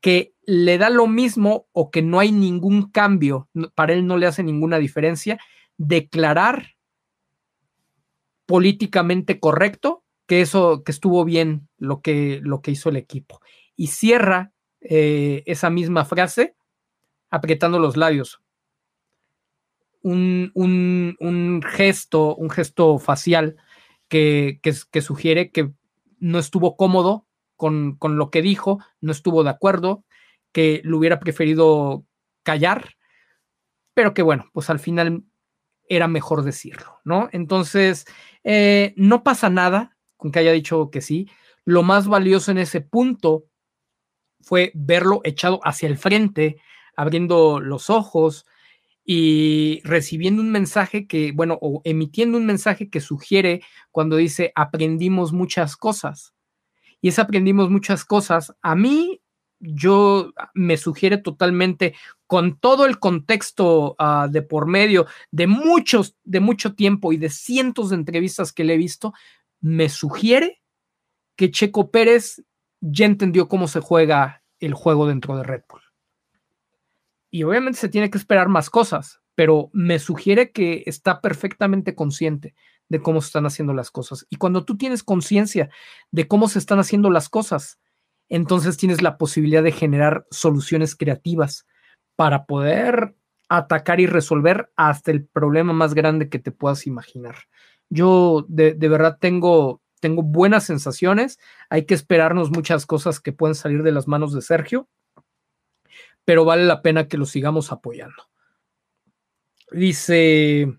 que 0.00 0.32
le 0.46 0.78
da 0.78 0.90
lo 0.90 1.06
mismo 1.06 1.66
o 1.72 1.90
que 1.90 2.02
no 2.02 2.20
hay 2.20 2.32
ningún 2.32 2.90
cambio, 2.90 3.48
para 3.74 3.92
él 3.92 4.06
no 4.06 4.16
le 4.16 4.26
hace 4.26 4.42
ninguna 4.42 4.78
diferencia, 4.78 5.38
declarar 5.76 6.74
políticamente 8.46 9.40
correcto 9.40 10.04
que 10.26 10.40
eso, 10.40 10.82
que 10.84 10.92
estuvo 10.92 11.24
bien 11.24 11.68
lo 11.76 12.00
que, 12.00 12.40
lo 12.42 12.62
que 12.62 12.70
hizo 12.70 12.88
el 12.88 12.96
equipo. 12.96 13.40
Y 13.76 13.88
cierra 13.88 14.52
eh, 14.80 15.42
esa 15.46 15.68
misma 15.68 16.04
frase 16.04 16.54
apretando 17.30 17.78
los 17.78 17.96
labios 17.96 18.40
un, 20.02 21.62
gesto, 21.66 22.34
un 22.36 22.50
gesto 22.50 22.98
facial 22.98 23.56
que, 24.08 24.60
que, 24.62 25.02
sugiere 25.02 25.50
que 25.50 25.70
no 26.18 26.38
estuvo 26.38 26.76
cómodo 26.76 27.26
con, 27.56 27.96
con, 27.96 28.16
lo 28.16 28.30
que 28.30 28.42
dijo, 28.42 28.78
no 29.00 29.12
estuvo 29.12 29.44
de 29.44 29.50
acuerdo, 29.50 30.04
que 30.52 30.80
lo 30.84 30.98
hubiera 30.98 31.20
preferido 31.20 32.04
callar, 32.42 32.94
pero 33.94 34.14
que 34.14 34.22
bueno, 34.22 34.48
pues 34.52 34.70
al 34.70 34.78
final 34.78 35.24
era 35.88 36.08
mejor 36.08 36.42
decirlo, 36.42 37.00
¿no? 37.04 37.28
Entonces, 37.32 38.04
eh, 38.44 38.94
no 38.96 39.22
pasa 39.22 39.50
nada 39.50 39.96
con 40.16 40.30
que 40.30 40.38
haya 40.38 40.52
dicho 40.52 40.90
que 40.90 41.00
sí. 41.00 41.28
Lo 41.64 41.82
más 41.82 42.06
valioso 42.08 42.50
en 42.50 42.58
ese 42.58 42.80
punto 42.80 43.44
fue 44.40 44.72
verlo 44.74 45.20
echado 45.24 45.60
hacia 45.64 45.88
el 45.88 45.98
frente, 45.98 46.60
abriendo 46.96 47.60
los 47.60 47.90
ojos, 47.90 48.46
y 49.10 49.80
recibiendo 49.84 50.42
un 50.42 50.50
mensaje 50.50 51.06
que, 51.06 51.32
bueno, 51.32 51.58
o 51.62 51.80
emitiendo 51.84 52.36
un 52.36 52.44
mensaje 52.44 52.90
que 52.90 53.00
sugiere 53.00 53.62
cuando 53.90 54.16
dice 54.16 54.52
aprendimos 54.54 55.32
muchas 55.32 55.78
cosas. 55.78 56.34
Y 57.00 57.08
es 57.08 57.18
aprendimos 57.18 57.70
muchas 57.70 58.04
cosas. 58.04 58.54
A 58.60 58.74
mí, 58.74 59.22
yo 59.60 60.34
me 60.52 60.76
sugiere 60.76 61.16
totalmente 61.16 61.94
con 62.26 62.58
todo 62.58 62.84
el 62.84 62.98
contexto 62.98 63.96
uh, 63.98 64.28
de 64.30 64.42
por 64.42 64.66
medio 64.66 65.06
de 65.30 65.46
muchos, 65.46 66.14
de 66.24 66.40
mucho 66.40 66.74
tiempo 66.74 67.10
y 67.14 67.16
de 67.16 67.30
cientos 67.30 67.88
de 67.88 67.96
entrevistas 67.96 68.52
que 68.52 68.64
le 68.64 68.74
he 68.74 68.76
visto, 68.76 69.14
me 69.62 69.88
sugiere 69.88 70.60
que 71.34 71.50
Checo 71.50 71.90
Pérez 71.90 72.44
ya 72.82 73.06
entendió 73.06 73.48
cómo 73.48 73.68
se 73.68 73.80
juega 73.80 74.42
el 74.60 74.74
juego 74.74 75.06
dentro 75.06 75.34
de 75.34 75.44
Red 75.44 75.62
Bull 75.66 75.87
y 77.30 77.42
obviamente 77.42 77.78
se 77.78 77.88
tiene 77.88 78.10
que 78.10 78.18
esperar 78.18 78.48
más 78.48 78.70
cosas, 78.70 79.20
pero 79.34 79.70
me 79.72 79.98
sugiere 79.98 80.50
que 80.50 80.82
está 80.86 81.20
perfectamente 81.20 81.94
consciente 81.94 82.54
de 82.88 83.00
cómo 83.00 83.20
se 83.20 83.26
están 83.26 83.46
haciendo 83.46 83.74
las 83.74 83.90
cosas. 83.90 84.26
Y 84.30 84.36
cuando 84.36 84.64
tú 84.64 84.76
tienes 84.76 85.02
conciencia 85.02 85.68
de 86.10 86.26
cómo 86.26 86.48
se 86.48 86.58
están 86.58 86.78
haciendo 86.78 87.10
las 87.10 87.28
cosas, 87.28 87.78
entonces 88.28 88.76
tienes 88.76 89.02
la 89.02 89.18
posibilidad 89.18 89.62
de 89.62 89.72
generar 89.72 90.26
soluciones 90.30 90.96
creativas 90.96 91.66
para 92.16 92.46
poder 92.46 93.14
atacar 93.48 94.00
y 94.00 94.06
resolver 94.06 94.70
hasta 94.76 95.10
el 95.10 95.24
problema 95.24 95.72
más 95.72 95.94
grande 95.94 96.28
que 96.28 96.38
te 96.38 96.50
puedas 96.50 96.86
imaginar. 96.86 97.36
Yo 97.90 98.44
de, 98.48 98.74
de 98.74 98.88
verdad 98.88 99.18
tengo, 99.20 99.80
tengo 100.00 100.22
buenas 100.22 100.64
sensaciones, 100.64 101.38
hay 101.70 101.86
que 101.86 101.94
esperarnos 101.94 102.50
muchas 102.50 102.84
cosas 102.86 103.20
que 103.20 103.32
pueden 103.32 103.54
salir 103.54 103.82
de 103.82 103.92
las 103.92 104.08
manos 104.08 104.34
de 104.34 104.42
Sergio, 104.42 104.88
pero 106.28 106.44
vale 106.44 106.66
la 106.66 106.82
pena 106.82 107.08
que 107.08 107.16
lo 107.16 107.24
sigamos 107.24 107.72
apoyando. 107.72 108.28
Dice 109.72 110.70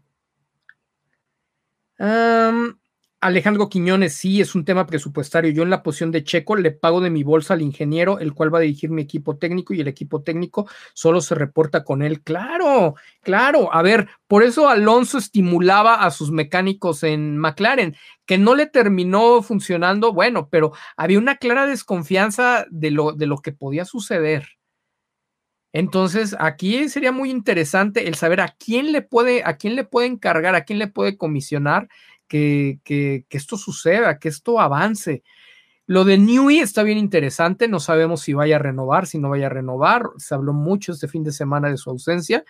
Alejandro 3.20 3.68
Quiñones, 3.68 4.14
sí, 4.14 4.42
es 4.42 4.54
un 4.54 4.64
tema 4.64 4.86
presupuestario. 4.86 5.50
Yo 5.50 5.64
en 5.64 5.72
la 5.72 5.82
posición 5.82 6.12
de 6.12 6.24
Checo 6.24 6.56
le 6.56 6.70
pago 6.70 7.02
de 7.02 7.10
mi 7.10 7.24
bolsa 7.24 7.56
al 7.56 7.64
ingeniero, 7.64 8.20
el 8.20 8.36
cual 8.36 8.54
va 8.54 8.60
a 8.60 8.62
dirigir 8.62 8.92
mi 8.92 9.02
equipo 9.02 9.40
técnico 9.40 9.74
y 9.74 9.82
el 9.82 9.88
equipo 9.88 10.22
técnico 10.22 10.70
solo 10.94 11.20
se 11.20 11.34
reporta 11.34 11.84
con 11.84 12.04
él. 12.04 12.22
Claro, 12.22 12.94
claro. 13.24 13.74
A 13.74 13.82
ver, 13.82 14.08
por 14.28 14.44
eso 14.44 14.70
Alonso 14.70 15.18
estimulaba 15.18 16.06
a 16.06 16.12
sus 16.12 16.30
mecánicos 16.30 17.02
en 17.02 17.40
McLaren, 17.40 17.96
que 18.28 18.38
no 18.38 18.54
le 18.54 18.68
terminó 18.68 19.42
funcionando, 19.42 20.14
bueno, 20.14 20.48
pero 20.52 20.74
había 20.96 21.18
una 21.18 21.38
clara 21.38 21.66
desconfianza 21.66 22.68
de 22.70 22.92
lo, 22.92 23.14
de 23.14 23.26
lo 23.26 23.40
que 23.40 23.52
podía 23.52 23.84
suceder. 23.84 24.59
Entonces, 25.72 26.36
aquí 26.40 26.90
sería 26.90 27.12
muy 27.12 27.30
interesante 27.30 28.08
el 28.08 28.16
saber 28.16 28.42
a 28.42 28.56
quién 28.58 28.92
le 28.92 29.02
puede, 29.02 29.44
a 29.46 29.58
quién 29.58 29.76
le 29.76 29.84
puede 29.84 30.08
encargar, 30.08 30.56
a 30.56 30.64
quién 30.64 30.80
le 30.80 30.88
puede 30.88 31.18
comisionar 31.18 31.88
que, 32.28 32.80
que, 32.84 33.26
que 33.30 33.38
esto 33.38 33.58
suceda, 33.58 34.20
que 34.20 34.30
esto 34.30 34.60
avance. 34.60 35.24
Lo 35.86 36.04
de 36.04 36.20
Newey 36.20 36.60
está 36.60 36.84
bien 36.84 37.00
interesante, 37.00 37.68
no 37.68 37.80
sabemos 37.80 38.22
si 38.22 38.34
vaya 38.34 38.58
a 38.58 38.60
renovar, 38.60 39.08
si 39.08 39.18
no 39.18 39.30
vaya 39.30 39.48
a 39.48 39.50
renovar, 39.50 40.04
se 40.18 40.36
habló 40.36 40.54
mucho 40.54 40.92
este 40.92 41.08
fin 41.08 41.24
de 41.24 41.32
semana 41.32 41.70
de 41.70 41.78
su 41.78 41.90
ausencia. 41.90 42.44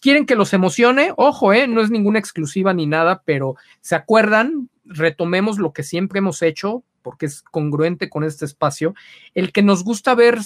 ¿Quieren 0.00 0.26
que 0.26 0.36
los 0.36 0.54
emocione? 0.54 1.12
Ojo, 1.16 1.52
eh, 1.52 1.66
no 1.66 1.80
es 1.80 1.90
ninguna 1.90 2.18
exclusiva 2.18 2.72
ni 2.72 2.86
nada, 2.86 3.22
pero 3.24 3.56
¿se 3.80 3.94
acuerdan? 3.94 4.70
Retomemos 4.84 5.58
lo 5.58 5.72
que 5.72 5.82
siempre 5.82 6.20
hemos 6.20 6.40
hecho, 6.40 6.84
porque 7.02 7.26
es 7.26 7.42
congruente 7.42 8.08
con 8.08 8.24
este 8.24 8.44
espacio, 8.44 8.94
el 9.34 9.52
que 9.52 9.62
nos 9.62 9.84
gusta 9.84 10.14
ver 10.14 10.38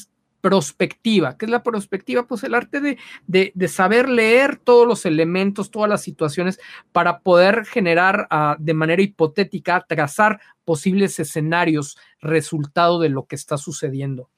prospectiva. 0.42 1.38
¿Qué 1.38 1.46
es 1.46 1.50
la 1.50 1.62
prospectiva? 1.62 2.26
Pues 2.26 2.42
el 2.42 2.54
arte 2.54 2.80
de, 2.80 2.98
de, 3.26 3.68
saber 3.68 4.08
leer 4.08 4.56
todos 4.56 4.86
los 4.86 5.06
elementos, 5.06 5.70
todas 5.70 5.88
las 5.88 6.02
situaciones 6.02 6.60
para 6.90 7.20
poder 7.20 7.64
generar 7.64 8.28
uh, 8.30 8.60
de 8.62 8.74
manera 8.74 9.00
hipotética, 9.00 9.86
trazar 9.88 10.40
posibles 10.64 11.18
escenarios, 11.20 11.96
resultado 12.20 12.98
de 12.98 13.08
lo 13.08 13.26
que 13.26 13.36
está 13.36 13.56
sucediendo. 13.56 14.28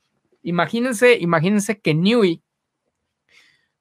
Imagínense, 0.43 1.17
imagínense 1.19 1.81
que 1.81 1.95
Newey 1.95 2.43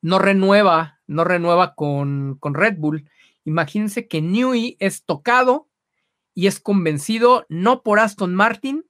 no 0.01 0.17
renueva, 0.17 1.01
no 1.05 1.25
renueva 1.25 1.75
con, 1.75 2.37
con 2.39 2.53
Red 2.53 2.77
Bull. 2.77 3.09
Imagínense 3.43 4.07
que 4.07 4.21
Newey 4.21 4.77
es 4.79 5.03
tocado 5.03 5.67
y 6.33 6.47
es 6.47 6.61
convencido 6.61 7.45
no 7.49 7.83
por 7.83 7.99
Aston 7.99 8.33
Martin, 8.33 8.85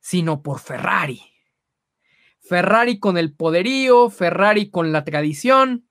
sino 0.00 0.42
por 0.42 0.60
Ferrari. 0.60 1.20
Ferrari 2.48 2.98
con 2.98 3.18
el 3.18 3.34
poderío, 3.34 4.10
Ferrari 4.10 4.70
con 4.70 4.90
la 4.92 5.04
tradición. 5.04 5.86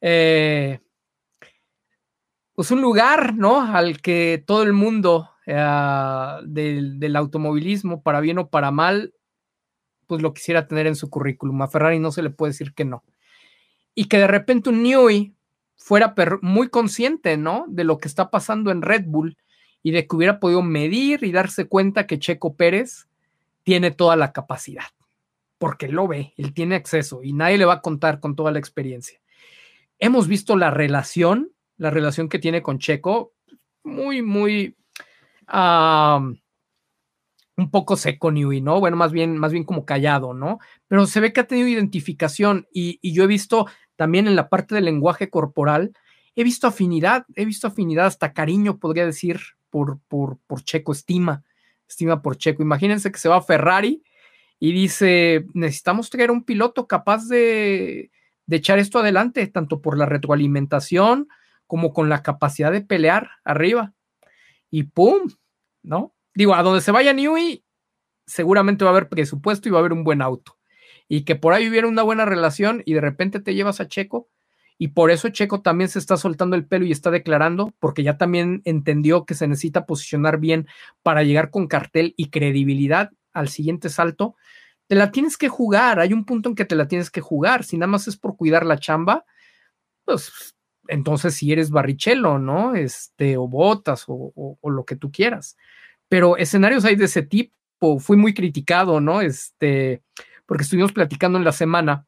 Eh, 0.00 0.80
pues 2.54 2.70
un 2.70 2.80
lugar, 2.80 3.34
¿no? 3.34 3.60
Al 3.60 4.00
que 4.00 4.42
todo 4.46 4.62
el 4.62 4.72
mundo 4.72 5.30
eh, 5.46 6.38
del, 6.44 7.16
automovilismo, 7.16 8.02
para 8.02 8.20
bien 8.20 8.38
o 8.38 8.48
para 8.48 8.70
mal, 8.70 9.14
pues 10.06 10.22
lo 10.22 10.34
quisiera 10.34 10.66
tener 10.66 10.86
en 10.86 10.96
su 10.96 11.08
currículum. 11.08 11.62
A 11.62 11.68
Ferrari 11.68 11.98
no 11.98 12.12
se 12.12 12.22
le 12.22 12.30
puede 12.30 12.52
decir 12.52 12.74
que 12.74 12.84
no. 12.84 13.04
Y 13.94 14.06
que 14.06 14.18
de 14.18 14.26
repente 14.26 14.70
un 14.70 14.82
Newey 14.82 15.34
fuera 15.76 16.14
muy 16.42 16.68
consciente, 16.68 17.36
¿no? 17.36 17.64
De 17.68 17.84
lo 17.84 17.98
que 17.98 18.08
está 18.08 18.30
pasando 18.30 18.70
en 18.70 18.82
Red 18.82 19.04
Bull 19.06 19.36
y 19.82 19.92
de 19.92 20.06
que 20.06 20.16
hubiera 20.16 20.40
podido 20.40 20.62
medir 20.62 21.24
y 21.24 21.32
darse 21.32 21.66
cuenta 21.66 22.06
que 22.06 22.18
Checo 22.18 22.54
Pérez 22.54 23.06
tiene 23.62 23.90
toda 23.90 24.16
la 24.16 24.32
capacidad, 24.32 24.84
porque 25.58 25.88
lo 25.88 26.06
ve, 26.08 26.34
él 26.36 26.52
tiene 26.52 26.74
acceso 26.74 27.22
y 27.22 27.32
nadie 27.32 27.58
le 27.58 27.64
va 27.64 27.74
a 27.74 27.80
contar 27.80 28.20
con 28.20 28.36
toda 28.36 28.50
la 28.52 28.58
experiencia. 28.58 29.20
Hemos 29.98 30.28
visto 30.28 30.56
la 30.56 30.70
relación, 30.70 31.52
la 31.76 31.90
relación 31.90 32.28
que 32.28 32.38
tiene 32.38 32.62
con 32.62 32.78
Checo, 32.78 33.32
muy, 33.82 34.22
muy, 34.22 34.76
un 37.56 37.70
poco 37.70 37.96
seco 37.96 38.30
¿no? 38.30 38.80
Bueno, 38.80 38.96
más 38.96 39.12
bien, 39.12 39.38
más 39.38 39.52
bien 39.52 39.64
como 39.64 39.86
callado, 39.86 40.34
¿no? 40.34 40.58
Pero 40.88 41.06
se 41.06 41.20
ve 41.20 41.32
que 41.32 41.40
ha 41.40 41.46
tenido 41.46 41.68
identificación 41.68 42.66
y, 42.72 42.98
y 43.00 43.12
yo 43.12 43.24
he 43.24 43.28
visto 43.28 43.66
también 43.96 44.26
en 44.26 44.36
la 44.36 44.48
parte 44.48 44.74
del 44.74 44.84
lenguaje 44.84 45.30
corporal, 45.30 45.92
he 46.34 46.44
visto 46.44 46.66
afinidad, 46.66 47.24
he 47.34 47.46
visto 47.46 47.66
afinidad, 47.66 48.06
hasta 48.06 48.34
cariño, 48.34 48.78
podría 48.78 49.06
decir, 49.06 49.40
por, 49.70 50.00
por, 50.08 50.38
por 50.46 50.62
Checo, 50.62 50.92
estima, 50.92 51.44
estima 51.88 52.20
por 52.20 52.36
Checo. 52.36 52.62
Imagínense 52.62 53.10
que 53.10 53.18
se 53.18 53.28
va 53.28 53.36
a 53.36 53.42
Ferrari 53.42 54.02
y 54.58 54.72
dice, 54.72 55.46
necesitamos 55.54 56.10
traer 56.10 56.30
un 56.30 56.44
piloto 56.44 56.86
capaz 56.86 57.28
de, 57.28 58.10
de 58.46 58.56
echar 58.56 58.78
esto 58.78 59.00
adelante, 59.00 59.46
tanto 59.48 59.82
por 59.82 59.98
la 59.98 60.06
retroalimentación 60.06 61.28
como 61.66 61.92
con 61.92 62.08
la 62.08 62.22
capacidad 62.22 62.72
de 62.72 62.80
pelear 62.80 63.30
arriba. 63.44 63.92
Y 64.70 64.84
¡pum! 64.84 65.30
¿No? 65.82 66.14
Digo, 66.34 66.54
a 66.54 66.62
donde 66.62 66.80
se 66.80 66.92
vaya 66.92 67.12
Newey, 67.12 67.64
seguramente 68.26 68.84
va 68.84 68.90
a 68.90 68.94
haber 68.94 69.08
presupuesto 69.08 69.68
y 69.68 69.72
va 69.72 69.78
a 69.78 69.80
haber 69.80 69.92
un 69.92 70.04
buen 70.04 70.22
auto. 70.22 70.58
Y 71.08 71.24
que 71.24 71.36
por 71.36 71.52
ahí 71.52 71.68
hubiera 71.68 71.86
una 71.86 72.02
buena 72.02 72.24
relación 72.24 72.82
y 72.84 72.94
de 72.94 73.00
repente 73.00 73.40
te 73.40 73.54
llevas 73.54 73.80
a 73.80 73.88
Checo. 73.88 74.28
Y 74.78 74.88
por 74.88 75.10
eso 75.10 75.30
Checo 75.30 75.62
también 75.62 75.88
se 75.88 75.98
está 75.98 76.16
soltando 76.16 76.56
el 76.56 76.66
pelo 76.66 76.84
y 76.84 76.92
está 76.92 77.10
declarando, 77.10 77.72
porque 77.78 78.02
ya 78.02 78.18
también 78.18 78.60
entendió 78.64 79.24
que 79.24 79.34
se 79.34 79.48
necesita 79.48 79.86
posicionar 79.86 80.38
bien 80.38 80.66
para 81.02 81.22
llegar 81.22 81.50
con 81.50 81.66
cartel 81.66 82.14
y 82.16 82.28
credibilidad 82.28 83.10
al 83.36 83.48
siguiente 83.48 83.88
salto. 83.88 84.36
Te 84.86 84.94
la 84.94 85.10
tienes 85.10 85.36
que 85.36 85.48
jugar, 85.48 86.00
hay 86.00 86.12
un 86.12 86.24
punto 86.24 86.48
en 86.48 86.54
que 86.54 86.64
te 86.64 86.76
la 86.76 86.88
tienes 86.88 87.10
que 87.10 87.20
jugar. 87.20 87.64
Si 87.64 87.76
nada 87.76 87.90
más 87.90 88.08
es 88.08 88.16
por 88.16 88.36
cuidar 88.36 88.64
la 88.64 88.78
chamba, 88.78 89.24
pues 90.04 90.56
entonces 90.88 91.34
si 91.34 91.52
eres 91.52 91.70
barrichello, 91.70 92.38
¿no? 92.38 92.74
Este, 92.74 93.36
o 93.36 93.48
botas 93.48 94.04
o, 94.08 94.32
o 94.60 94.70
lo 94.70 94.84
que 94.84 94.96
tú 94.96 95.10
quieras 95.10 95.56
pero 96.08 96.36
escenarios 96.36 96.84
hay 96.84 96.96
de 96.96 97.06
ese 97.06 97.22
tipo. 97.22 97.98
Fui 97.98 98.16
muy 98.16 98.34
criticado, 98.34 99.00
¿no? 99.00 99.20
Este, 99.20 100.02
porque 100.46 100.62
estuvimos 100.62 100.92
platicando 100.92 101.38
en 101.38 101.44
la 101.44 101.52
semana 101.52 102.06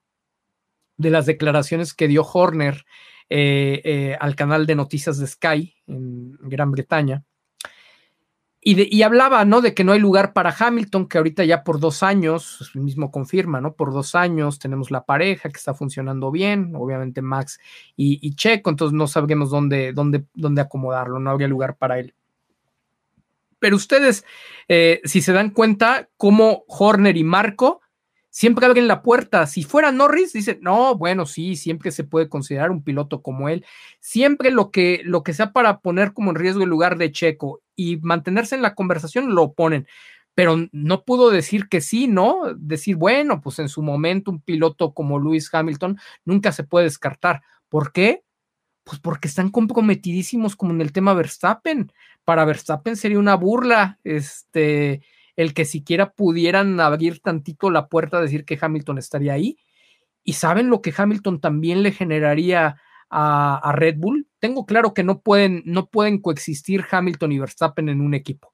de 0.97 1.11
las 1.11 1.27
declaraciones 1.27 1.95
que 1.95 2.09
dio 2.09 2.23
Horner 2.25 2.85
eh, 3.29 3.81
eh, 3.85 4.17
al 4.19 4.35
canal 4.35 4.67
de 4.67 4.75
noticias 4.75 5.19
de 5.19 5.27
Sky 5.27 5.75
en 5.87 6.33
Gran 6.41 6.71
Bretaña. 6.71 7.25
Y, 8.70 9.03
hablaba, 9.03 9.47
¿no? 9.47 9.62
De 9.62 9.73
que 9.73 9.82
no 9.82 9.93
hay 9.93 9.99
lugar 9.99 10.35
para 10.35 10.55
Hamilton, 10.55 11.09
que 11.09 11.16
ahorita 11.16 11.43
ya 11.43 11.65
por 11.65 11.81
dos 11.81 12.03
años, 12.03 12.70
el 12.74 12.82
mismo 12.82 13.11
confirma, 13.11 13.62
¿no? 13.62 13.73
Por 13.73 13.95
dos 13.95 14.15
años 14.15 14.59
tenemos 14.59 14.90
la 14.90 15.07
pareja 15.07 15.49
que 15.49 15.57
está 15.57 15.73
funcionando 15.73 16.31
bien, 16.31 16.74
obviamente 16.77 17.23
Max 17.23 17.59
y, 17.97 18.35
Checo, 18.35 18.69
entonces 18.69 18.93
no 18.93 19.07
sabemos 19.07 19.49
dónde, 19.49 19.95
dónde, 19.95 20.27
dónde 20.35 20.61
acomodarlo, 20.61 21.19
no 21.19 21.31
habría 21.31 21.49
lugar 21.49 21.78
para 21.78 21.99
él. 21.99 22.12
Pero 23.59 23.77
ustedes, 23.77 24.27
eh, 24.69 25.01
si 25.03 25.23
se 25.23 25.32
dan 25.32 25.49
cuenta, 25.49 26.11
como 26.19 26.65
Horner 26.69 27.16
y 27.16 27.24
Marco 27.24 27.81
siempre 28.31 28.67
abren 28.67 28.89
la 28.89 29.03
puerta. 29.03 29.47
Si 29.47 29.63
fuera 29.63 29.93
Norris, 29.93 30.33
dice, 30.33 30.59
no, 30.63 30.97
bueno, 30.97 31.27
sí, 31.27 31.57
siempre 31.57 31.91
se 31.91 32.05
puede 32.05 32.29
considerar 32.29 32.71
un 32.71 32.83
piloto 32.83 33.23
como 33.23 33.49
él. 33.49 33.65
Siempre 34.01 34.51
lo 34.51 34.71
que, 34.71 35.01
lo 35.05 35.23
que 35.23 35.35
sea 35.35 35.53
para 35.53 35.81
poner 35.81 36.13
como 36.13 36.31
en 36.31 36.37
riesgo 36.37 36.63
el 36.63 36.71
lugar 36.71 36.99
de 36.99 37.13
Checo 37.13 37.61
y 37.75 37.99
mantenerse 37.99 38.55
en 38.55 38.63
la 38.63 38.75
conversación, 38.75 39.35
lo 39.35 39.53
ponen. 39.53 39.87
Pero 40.35 40.69
no 40.73 41.05
pudo 41.05 41.31
decir 41.31 41.69
que 41.69 41.81
sí, 41.81 42.07
¿no? 42.07 42.55
Decir, 42.57 42.97
bueno, 42.97 43.41
pues 43.41 43.59
en 43.59 43.69
su 43.69 43.83
momento 43.83 44.31
un 44.31 44.41
piloto 44.41 44.95
como 44.95 45.19
Lewis 45.19 45.53
Hamilton 45.53 45.99
nunca 46.25 46.53
se 46.53 46.65
puede 46.65 46.85
descartar. 46.85 47.43
¿Por 47.69 47.93
qué? 47.93 48.23
Pues 48.85 49.01
porque 49.01 49.29
están 49.29 49.51
comprometidísimos 49.51 50.55
como 50.55 50.73
en 50.73 50.81
el 50.81 50.93
tema 50.93 51.13
Verstappen. 51.15 51.93
Para 52.25 52.45
Verstappen 52.45 52.97
sería 52.97 53.19
una 53.19 53.35
burla, 53.35 53.99
este, 54.05 55.03
el 55.39 55.55
que 55.55 55.65
siquiera 55.65 56.10
pudieran 56.10 56.81
abrir 56.81 57.20
tantito 57.20 57.70
la 57.70 57.86
puerta 57.86 58.19
a 58.19 58.20
decir 58.20 58.44
que 58.44 58.59
Hamilton 58.60 58.98
estaría 58.98 59.35
ahí. 59.35 59.56
Y 60.24 60.32
saben 60.32 60.69
lo 60.69 60.82
que 60.82 60.93
Hamilton 60.94 61.40
también 61.40 61.85
le 61.85 61.93
generaría 61.93 62.77
a, 63.09 63.73
Red 63.73 63.98
Bull. 63.98 64.27
Tengo 64.40 64.66
claro 64.66 64.94
que 64.94 65.05
no 65.05 65.20
pueden, 65.20 65.62
no 65.65 65.90
pueden 65.90 66.20
coexistir 66.20 66.85
Hamilton 66.90 67.31
y 67.31 67.39
Verstappen 67.39 67.89
en 67.89 68.01
un 68.01 68.15
equipo. 68.15 68.52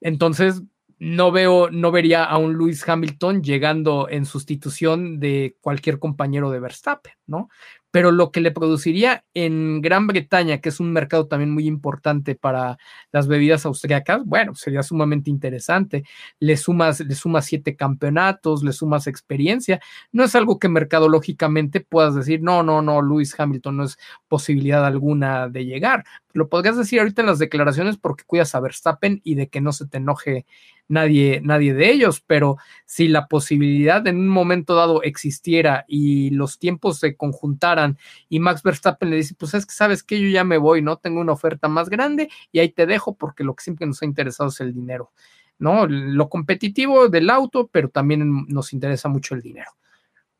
Entonces, 0.00 0.62
no 0.98 1.30
veo, 1.32 1.70
no 1.70 1.92
vería 1.92 2.24
a 2.24 2.38
un 2.38 2.56
Lewis 2.56 2.88
Hamilton 2.88 3.42
llegando 3.42 4.08
en 4.08 4.24
sustitución 4.24 5.20
de 5.20 5.58
cualquier 5.60 5.98
compañero 5.98 6.50
de 6.50 6.60
Verstappen, 6.60 7.12
¿no? 7.26 7.48
pero 7.92 8.10
lo 8.10 8.32
que 8.32 8.40
le 8.40 8.50
produciría 8.50 9.24
en 9.34 9.82
Gran 9.82 10.06
Bretaña, 10.06 10.58
que 10.60 10.70
es 10.70 10.80
un 10.80 10.92
mercado 10.92 11.28
también 11.28 11.50
muy 11.50 11.66
importante 11.66 12.34
para 12.34 12.78
las 13.12 13.28
bebidas 13.28 13.66
austriacas, 13.66 14.22
bueno, 14.24 14.54
sería 14.54 14.82
sumamente 14.82 15.28
interesante. 15.28 16.02
Le 16.40 16.56
sumas, 16.56 17.00
le 17.00 17.14
sumas 17.14 17.44
siete 17.44 17.76
campeonatos, 17.76 18.64
le 18.64 18.72
sumas 18.72 19.06
experiencia. 19.06 19.78
No 20.10 20.24
es 20.24 20.34
algo 20.34 20.58
que 20.58 20.70
mercadológicamente 20.70 21.80
puedas 21.80 22.14
decir, 22.14 22.42
no, 22.42 22.62
no, 22.62 22.80
no, 22.80 23.02
Lewis 23.02 23.38
Hamilton 23.38 23.76
no 23.76 23.84
es 23.84 23.98
posibilidad 24.26 24.86
alguna 24.86 25.48
de 25.50 25.66
llegar. 25.66 26.04
Lo 26.32 26.48
podrías 26.48 26.78
decir 26.78 26.98
ahorita 26.98 27.20
en 27.20 27.26
las 27.26 27.38
declaraciones 27.38 27.98
porque 27.98 28.24
cuidas 28.24 28.54
a 28.54 28.60
Verstappen 28.60 29.20
y 29.22 29.34
de 29.34 29.48
que 29.48 29.60
no 29.60 29.72
se 29.72 29.86
te 29.86 29.98
enoje 29.98 30.46
nadie, 30.88 31.40
nadie 31.42 31.74
de 31.74 31.90
ellos, 31.90 32.22
pero 32.26 32.56
si 32.86 33.08
la 33.08 33.26
posibilidad 33.26 34.06
en 34.06 34.18
un 34.18 34.28
momento 34.28 34.74
dado 34.74 35.02
existiera 35.02 35.84
y 35.88 36.30
los 36.30 36.58
tiempos 36.58 36.98
se 36.98 37.16
conjuntaran 37.22 37.98
y 38.28 38.40
Max 38.40 38.64
Verstappen 38.64 39.08
le 39.08 39.16
dice, 39.16 39.36
pues 39.38 39.54
es 39.54 39.64
que 39.64 39.72
sabes 39.72 40.02
que 40.02 40.20
yo 40.20 40.28
ya 40.28 40.42
me 40.42 40.58
voy, 40.58 40.82
¿no? 40.82 40.96
Tengo 40.96 41.20
una 41.20 41.30
oferta 41.30 41.68
más 41.68 41.88
grande 41.88 42.28
y 42.50 42.58
ahí 42.58 42.70
te 42.70 42.84
dejo 42.84 43.14
porque 43.14 43.44
lo 43.44 43.54
que 43.54 43.62
siempre 43.62 43.86
nos 43.86 44.02
ha 44.02 44.06
interesado 44.06 44.48
es 44.48 44.60
el 44.60 44.74
dinero, 44.74 45.12
¿no? 45.56 45.86
Lo 45.86 46.28
competitivo 46.28 47.08
del 47.08 47.30
auto, 47.30 47.68
pero 47.70 47.90
también 47.90 48.44
nos 48.48 48.72
interesa 48.72 49.08
mucho 49.08 49.36
el 49.36 49.40
dinero. 49.40 49.70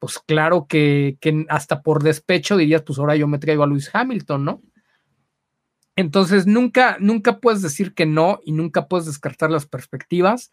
Pues 0.00 0.18
claro 0.18 0.66
que, 0.68 1.18
que 1.20 1.46
hasta 1.48 1.82
por 1.82 2.02
despecho 2.02 2.56
dirías, 2.56 2.82
pues 2.82 2.98
ahora 2.98 3.14
yo 3.14 3.28
me 3.28 3.38
traigo 3.38 3.62
a 3.62 3.68
Luis 3.68 3.88
Hamilton, 3.94 4.44
¿no? 4.44 4.62
Entonces, 5.94 6.48
nunca, 6.48 6.96
nunca 6.98 7.38
puedes 7.38 7.62
decir 7.62 7.94
que 7.94 8.06
no 8.06 8.40
y 8.44 8.50
nunca 8.50 8.88
puedes 8.88 9.06
descartar 9.06 9.50
las 9.50 9.66
perspectivas 9.66 10.50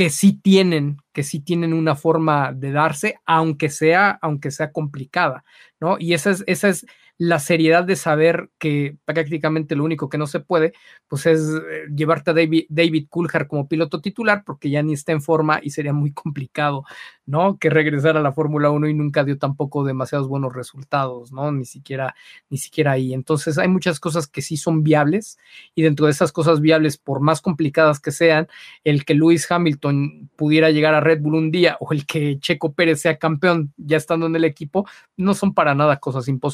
que 0.00 0.08
sí 0.08 0.32
tienen, 0.32 0.96
que 1.12 1.22
sí 1.22 1.40
tienen 1.40 1.74
una 1.74 1.94
forma 1.94 2.54
de 2.54 2.72
darse, 2.72 3.20
aunque 3.26 3.68
sea, 3.68 4.18
aunque 4.22 4.50
sea 4.50 4.72
complicada, 4.72 5.44
¿no? 5.78 5.98
Y 5.98 6.14
esa 6.14 6.30
es, 6.30 6.42
esa 6.46 6.70
es 6.70 6.86
la 7.18 7.38
seriedad 7.38 7.84
de 7.84 7.96
saber 7.96 8.48
que 8.58 8.96
prácticamente 9.04 9.76
lo 9.76 9.84
único 9.84 10.08
que 10.08 10.16
no 10.16 10.26
se 10.26 10.40
puede, 10.40 10.72
pues 11.06 11.26
es 11.26 11.40
eh, 11.40 11.82
llevarte 11.94 12.30
a 12.30 12.32
David, 12.32 12.64
David 12.70 13.08
Coulthard 13.10 13.46
como 13.46 13.68
piloto 13.68 14.00
titular, 14.00 14.42
porque 14.46 14.70
ya 14.70 14.82
ni 14.82 14.94
está 14.94 15.12
en 15.12 15.20
forma 15.20 15.60
y 15.62 15.68
sería 15.68 15.92
muy 15.92 16.14
complicado, 16.14 16.86
¿no? 17.30 17.58
Que 17.58 17.70
regresar 17.70 18.16
a 18.16 18.20
la 18.20 18.32
Fórmula 18.32 18.70
1 18.70 18.88
y 18.88 18.94
nunca 18.94 19.24
dio 19.24 19.38
tampoco 19.38 19.84
demasiados 19.84 20.28
buenos 20.28 20.54
resultados, 20.54 21.32
¿no? 21.32 21.50
Ni 21.52 21.64
siquiera, 21.64 22.14
ni 22.48 22.58
siquiera 22.58 22.92
ahí. 22.92 23.14
Entonces 23.14 23.56
hay 23.58 23.68
muchas 23.68 24.00
cosas 24.00 24.26
que 24.26 24.42
sí 24.42 24.56
son 24.56 24.82
viables 24.82 25.38
y 25.74 25.82
dentro 25.82 26.06
de 26.06 26.12
esas 26.12 26.32
cosas 26.32 26.60
viables, 26.60 26.98
por 26.98 27.20
más 27.20 27.40
complicadas 27.40 28.00
que 28.00 28.12
sean, 28.12 28.48
el 28.84 29.04
que 29.04 29.14
Lewis 29.14 29.50
Hamilton 29.50 30.30
pudiera 30.36 30.70
llegar 30.70 30.94
a 30.94 31.00
Red 31.00 31.20
Bull 31.22 31.34
un 31.34 31.50
día 31.50 31.76
o 31.80 31.92
el 31.92 32.06
que 32.06 32.38
Checo 32.38 32.72
Pérez 32.72 33.00
sea 33.00 33.18
campeón 33.18 33.72
ya 33.76 33.96
estando 33.96 34.26
en 34.26 34.36
el 34.36 34.44
equipo, 34.44 34.86
no 35.16 35.34
son 35.34 35.54
para 35.54 35.74
nada 35.74 35.98
cosas 35.98 36.28
imposibles 36.28 36.50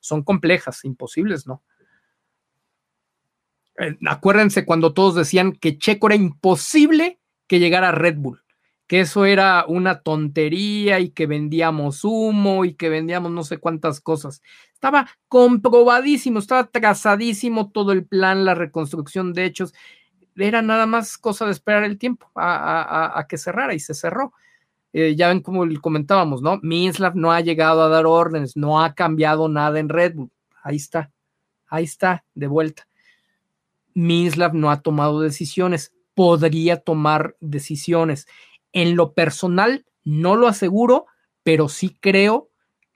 son 0.00 0.22
complejas, 0.22 0.84
imposibles, 0.84 1.46
¿no? 1.46 1.62
Eh, 3.78 3.96
acuérdense 4.06 4.64
cuando 4.64 4.92
todos 4.92 5.14
decían 5.14 5.52
que 5.52 5.78
Checo 5.78 6.08
era 6.08 6.16
imposible 6.16 7.20
que 7.46 7.58
llegara 7.58 7.88
a 7.88 7.92
Red 7.92 8.16
Bull, 8.18 8.42
que 8.90 8.98
eso 8.98 9.24
era 9.24 9.66
una 9.68 10.00
tontería 10.00 10.98
y 10.98 11.10
que 11.10 11.28
vendíamos 11.28 12.02
humo 12.02 12.64
y 12.64 12.74
que 12.74 12.88
vendíamos 12.88 13.30
no 13.30 13.44
sé 13.44 13.58
cuántas 13.58 14.00
cosas. 14.00 14.42
Estaba 14.74 15.06
comprobadísimo, 15.28 16.40
estaba 16.40 16.66
trazadísimo 16.66 17.70
todo 17.70 17.92
el 17.92 18.04
plan, 18.04 18.44
la 18.44 18.56
reconstrucción 18.56 19.32
de 19.32 19.44
hechos. 19.44 19.72
Era 20.34 20.60
nada 20.60 20.86
más 20.86 21.18
cosa 21.18 21.44
de 21.44 21.52
esperar 21.52 21.84
el 21.84 21.98
tiempo 21.98 22.32
a 22.34 23.24
que 23.28 23.38
cerrara 23.38 23.74
y 23.74 23.78
se 23.78 23.94
cerró. 23.94 24.32
Eh, 24.92 25.14
ya 25.14 25.28
ven 25.28 25.40
como 25.40 25.64
comentábamos, 25.80 26.42
¿no? 26.42 26.58
Minslav 26.60 27.14
no 27.14 27.30
ha 27.30 27.40
llegado 27.42 27.84
a 27.84 27.88
dar 27.88 28.06
órdenes, 28.06 28.56
no 28.56 28.82
ha 28.82 28.96
cambiado 28.96 29.48
nada 29.48 29.78
en 29.78 29.88
Red 29.88 30.16
Bull. 30.16 30.32
Ahí 30.64 30.74
está, 30.74 31.12
ahí 31.68 31.84
está, 31.84 32.24
de 32.34 32.48
vuelta. 32.48 32.88
Minslav 33.94 34.52
no 34.52 34.68
ha 34.68 34.82
tomado 34.82 35.20
decisiones, 35.20 35.92
podría 36.14 36.78
tomar 36.78 37.36
decisiones. 37.38 38.26
En 38.72 38.96
lo 38.96 39.14
personal, 39.14 39.86
no 40.04 40.36
lo 40.36 40.48
aseguro, 40.48 41.06
pero 41.42 41.68
sí 41.68 41.96
creo 42.00 42.50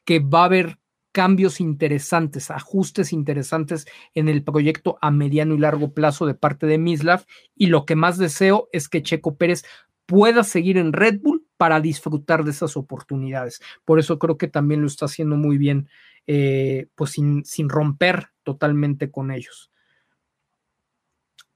que 0.04 0.20
va 0.20 0.42
a 0.42 0.46
haber 0.46 0.78
cambios 1.12 1.60
interesantes, 1.60 2.50
ajustes 2.50 3.12
interesantes 3.12 3.86
en 4.14 4.28
el 4.28 4.42
proyecto 4.42 4.98
a 5.00 5.12
mediano 5.12 5.54
y 5.54 5.58
largo 5.58 5.94
plazo 5.94 6.26
de 6.26 6.34
parte 6.34 6.66
de 6.66 6.76
Mislav 6.76 7.24
y 7.54 7.66
lo 7.68 7.86
que 7.86 7.94
más 7.94 8.18
deseo 8.18 8.68
es 8.72 8.88
que 8.88 9.02
Checo 9.02 9.36
Pérez 9.36 9.64
pueda 10.06 10.42
seguir 10.42 10.76
en 10.76 10.92
Red 10.92 11.20
Bull 11.22 11.46
para 11.56 11.80
disfrutar 11.80 12.44
de 12.44 12.50
esas 12.50 12.76
oportunidades. 12.76 13.62
Por 13.84 14.00
eso 14.00 14.18
creo 14.18 14.36
que 14.36 14.48
también 14.48 14.80
lo 14.80 14.88
está 14.88 15.04
haciendo 15.06 15.36
muy 15.36 15.56
bien, 15.56 15.88
eh, 16.26 16.88
pues 16.96 17.12
sin, 17.12 17.44
sin 17.44 17.68
romper 17.68 18.30
totalmente 18.42 19.10
con 19.12 19.30
ellos. 19.30 19.70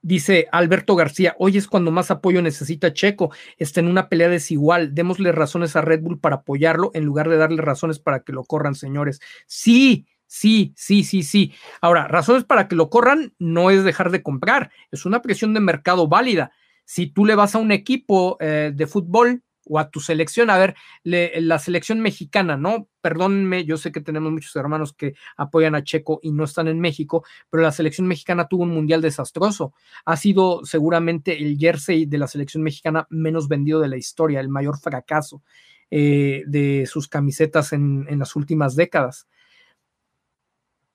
Dice 0.01 0.47
Alberto 0.53 0.95
García, 0.95 1.35
hoy 1.39 1.57
es 1.57 1.67
cuando 1.67 1.91
más 1.91 2.09
apoyo 2.09 2.41
necesita 2.41 2.93
Checo, 2.93 3.31
está 3.57 3.81
en 3.81 3.87
una 3.87 4.07
pelea 4.07 4.29
desigual, 4.29 4.95
démosle 4.95 5.33
razones 5.33 5.75
a 5.75 5.81
Red 5.81 6.01
Bull 6.01 6.19
para 6.19 6.37
apoyarlo 6.37 6.91
en 6.93 7.03
lugar 7.03 7.27
de 7.27 7.35
darle 7.35 7.61
razones 7.61 7.99
para 7.99 8.21
que 8.21 8.31
lo 8.31 8.45
corran, 8.45 8.75
señores. 8.75 9.19
Sí, 9.45 10.07
sí, 10.25 10.73
sí, 10.77 11.03
sí, 11.03 11.23
sí. 11.23 11.53
Ahora, 11.81 12.07
razones 12.07 12.45
para 12.45 12.69
que 12.69 12.77
lo 12.77 12.89
corran 12.89 13.33
no 13.39 13.71
es 13.71 13.83
dejar 13.83 14.09
de 14.09 14.23
comprar, 14.23 14.71
es 14.89 15.05
una 15.05 15.21
presión 15.21 15.53
de 15.53 15.59
mercado 15.59 16.07
válida. 16.07 16.53
Si 16.85 17.07
tú 17.07 17.25
le 17.25 17.35
vas 17.35 17.53
a 17.55 17.59
un 17.59 17.73
equipo 17.73 18.37
eh, 18.39 18.71
de 18.73 18.87
fútbol 18.87 19.43
o 19.69 19.79
a 19.79 19.89
tu 19.89 19.99
selección, 20.01 20.49
a 20.49 20.57
ver, 20.57 20.75
la 21.03 21.59
selección 21.59 22.01
mexicana, 22.01 22.57
¿no? 22.57 22.89
Perdónenme, 23.01 23.63
yo 23.63 23.77
sé 23.77 23.91
que 23.91 24.01
tenemos 24.01 24.31
muchos 24.31 24.55
hermanos 24.55 24.93
que 24.93 25.13
apoyan 25.37 25.75
a 25.75 25.83
Checo 25.83 26.19
y 26.23 26.31
no 26.31 26.43
están 26.43 26.67
en 26.67 26.79
México, 26.79 27.23
pero 27.49 27.63
la 27.63 27.71
selección 27.71 28.07
mexicana 28.07 28.47
tuvo 28.47 28.63
un 28.63 28.71
mundial 28.71 29.01
desastroso. 29.01 29.73
Ha 30.05 30.17
sido 30.17 30.65
seguramente 30.65 31.41
el 31.41 31.57
jersey 31.57 32.05
de 32.05 32.17
la 32.17 32.27
selección 32.27 32.63
mexicana 32.63 33.07
menos 33.09 33.47
vendido 33.47 33.79
de 33.79 33.87
la 33.87 33.97
historia, 33.97 34.39
el 34.39 34.49
mayor 34.49 34.77
fracaso 34.79 35.43
eh, 35.91 36.43
de 36.47 36.85
sus 36.87 37.07
camisetas 37.07 37.71
en 37.71 38.19
las 38.19 38.35
últimas 38.35 38.75
décadas 38.75 39.27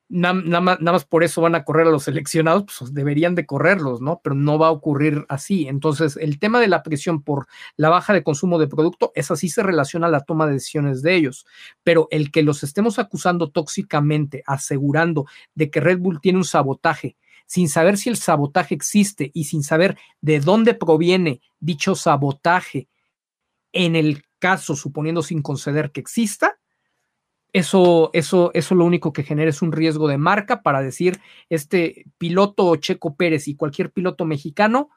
nada, 0.09 0.61
más, 0.61 1.05
por 1.05 1.25
eso 1.25 1.41
van 1.41 1.55
a 1.55 1.65
correr 1.65 1.87
a 1.87 1.91
los 1.91 2.05
seleccionados, 2.05 2.65
pues 2.79 2.95
deberían 2.95 3.35
de 3.35 3.47
correrlos, 3.47 4.01
¿no? 4.01 4.21
Pero 4.23 4.35
no 4.35 4.59
va 4.59 4.69
a 4.69 4.73
ocurrir 4.73 5.25
así. 5.29 5.67
Entonces, 5.67 6.17
el 6.17 6.39
tema 6.39 6.61
de 6.61 6.69
la 6.69 6.83
presión 6.83 7.23
por 7.23 7.47
la 7.77 7.89
baja 7.89 8.13
de 8.13 8.23
consumo 8.23 8.59
de 8.59 8.69
producto, 8.69 9.13
es 9.15 9.31
así 9.31 9.49
se 9.49 9.63
relaciona 9.63 10.07
a 10.07 10.11
la 10.11 10.21
toma 10.21 10.47
de 10.47 10.55
decisiones 10.55 11.03
de 11.03 11.15
ellos. 11.15 11.47
Pero 11.83 12.09
el 12.11 12.31
que 12.31 12.43
los 12.43 12.63
estemos 12.63 12.99
acusando 12.99 13.51
tóxicamente, 13.51 14.43
asegurando 14.47 15.27
de 15.55 15.71
que 15.71 15.81
Red 15.81 15.99
Bull 15.99 16.21
tiene 16.21 16.39
un 16.39 16.45
sabotaje, 16.45 17.17
sin 17.47 17.69
saber 17.69 17.99
si 17.99 18.09
el 18.11 18.17
sabotaje 18.17 18.75
existe 18.75 19.31
y 19.35 19.45
sin 19.45 19.63
saber 19.63 19.99
de 20.21 20.41
dónde 20.41 20.75
proviene 20.75 21.41
dicho 21.61 21.95
sabotaje, 21.95 22.89
en 23.73 23.97
el 23.97 24.23
caso, 24.39 24.77
suponiendo 24.77 25.23
sin 25.23 25.43
conceder 25.43 25.91
que 25.91 26.01
exista, 26.01 26.59
eso, 27.55 28.11
eso, 28.13 28.51
eso 28.53 28.75
lo 28.75 28.85
único 28.85 29.13
que 29.13 29.23
genera 29.23 29.49
es 29.49 29.63
un 29.63 29.71
riesgo 29.71 30.09
de 30.09 30.19
marca 30.19 30.61
para 30.61 30.83
decir, 30.83 31.21
este 31.49 32.05
piloto 32.19 32.75
Checo 32.77 33.15
Pérez 33.15 33.47
y 33.47 33.55
cualquier 33.55 33.93
piloto 33.93 34.25
mexicano 34.25 34.91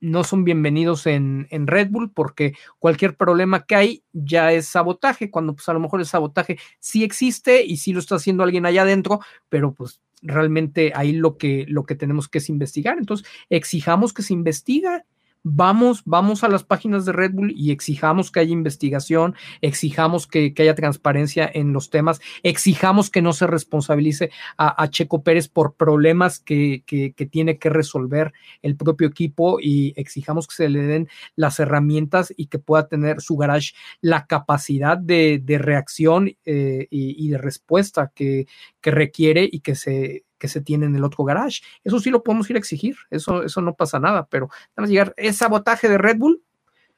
no 0.00 0.24
son 0.24 0.42
bienvenidos 0.42 1.06
en, 1.06 1.46
en, 1.50 1.68
Red 1.68 1.90
Bull 1.90 2.10
porque 2.10 2.54
cualquier 2.80 3.16
problema 3.16 3.64
que 3.64 3.76
hay 3.76 4.04
ya 4.12 4.52
es 4.52 4.66
sabotaje, 4.66 5.30
cuando 5.30 5.54
pues 5.54 5.68
a 5.68 5.72
lo 5.72 5.78
mejor 5.78 6.00
el 6.00 6.06
sabotaje 6.06 6.58
sí 6.80 7.04
existe 7.04 7.64
y 7.64 7.76
sí 7.76 7.92
lo 7.92 8.00
está 8.00 8.16
haciendo 8.16 8.42
alguien 8.42 8.66
allá 8.66 8.82
adentro, 8.82 9.20
pero 9.48 9.72
pues 9.72 10.00
realmente 10.20 10.90
ahí 10.96 11.12
lo 11.12 11.38
que, 11.38 11.64
lo 11.68 11.86
que 11.86 11.94
tenemos 11.94 12.28
que 12.28 12.38
es 12.38 12.48
investigar. 12.48 12.98
Entonces, 12.98 13.24
exijamos 13.50 14.12
que 14.12 14.22
se 14.22 14.32
investiga 14.32 15.06
vamos, 15.44 16.02
vamos 16.06 16.42
a 16.42 16.48
las 16.48 16.64
páginas 16.64 17.04
de 17.04 17.12
Red 17.12 17.32
Bull 17.32 17.52
y 17.54 17.70
exijamos 17.70 18.32
que 18.32 18.40
haya 18.40 18.52
investigación, 18.52 19.36
exijamos 19.60 20.26
que, 20.26 20.54
haya 20.58 20.74
transparencia 20.74 21.48
en 21.52 21.72
los 21.72 21.90
temas, 21.90 22.20
exijamos 22.42 23.10
que 23.10 23.22
no 23.22 23.32
se 23.34 23.46
responsabilice 23.46 24.30
a, 24.56 24.88
Checo 24.88 25.22
Pérez 25.22 25.48
por 25.48 25.74
problemas 25.74 26.40
que, 26.40 26.82
tiene 27.30 27.58
que 27.58 27.70
resolver 27.70 28.32
el 28.62 28.76
propio 28.76 29.06
equipo 29.06 29.58
y 29.60 29.92
exijamos 29.96 30.48
que 30.48 30.54
se 30.54 30.68
le 30.68 30.82
den 30.82 31.08
las 31.36 31.60
herramientas 31.60 32.32
y 32.36 32.46
que 32.46 32.58
pueda 32.58 32.88
tener 32.88 33.20
su 33.20 33.36
garage 33.36 33.74
la 34.00 34.26
capacidad 34.26 34.96
de, 34.96 35.42
reacción 35.58 36.34
eh, 36.44 36.88
y, 36.90 37.28
de 37.28 37.38
respuesta 37.38 38.10
que, 38.14 38.46
que 38.80 38.90
requiere 38.90 39.48
y 39.50 39.60
que 39.60 39.74
se 39.74 40.24
que 40.44 40.48
se 40.48 40.60
tiene 40.60 40.84
en 40.84 40.94
el 40.94 41.04
otro 41.04 41.24
garage. 41.24 41.62
Eso 41.84 41.98
sí 41.98 42.10
lo 42.10 42.22
podemos 42.22 42.50
ir 42.50 42.56
a 42.56 42.58
exigir, 42.58 42.96
eso, 43.08 43.44
eso 43.44 43.62
no 43.62 43.72
pasa 43.72 43.98
nada, 43.98 44.26
pero 44.28 44.50
vamos 44.76 44.90
a 44.90 44.92
llegar, 44.92 45.14
es 45.16 45.38
sabotaje 45.38 45.88
de 45.88 45.96
Red 45.96 46.18
Bull, 46.18 46.42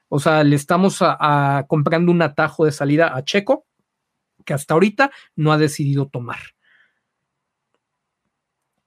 o 0.09 0.19
sea, 0.19 0.43
le 0.43 0.57
estamos 0.57 0.97
a, 0.99 1.63
comprando 1.69 2.11
un 2.11 2.21
atajo 2.21 2.65
de 2.65 2.73
salida 2.73 3.15
a 3.15 3.23
Checo 3.23 3.65
que 4.43 4.53
hasta 4.53 4.73
ahorita 4.73 5.11
no 5.37 5.53
ha 5.53 5.57
decidido 5.57 6.09
tomar. 6.09 6.39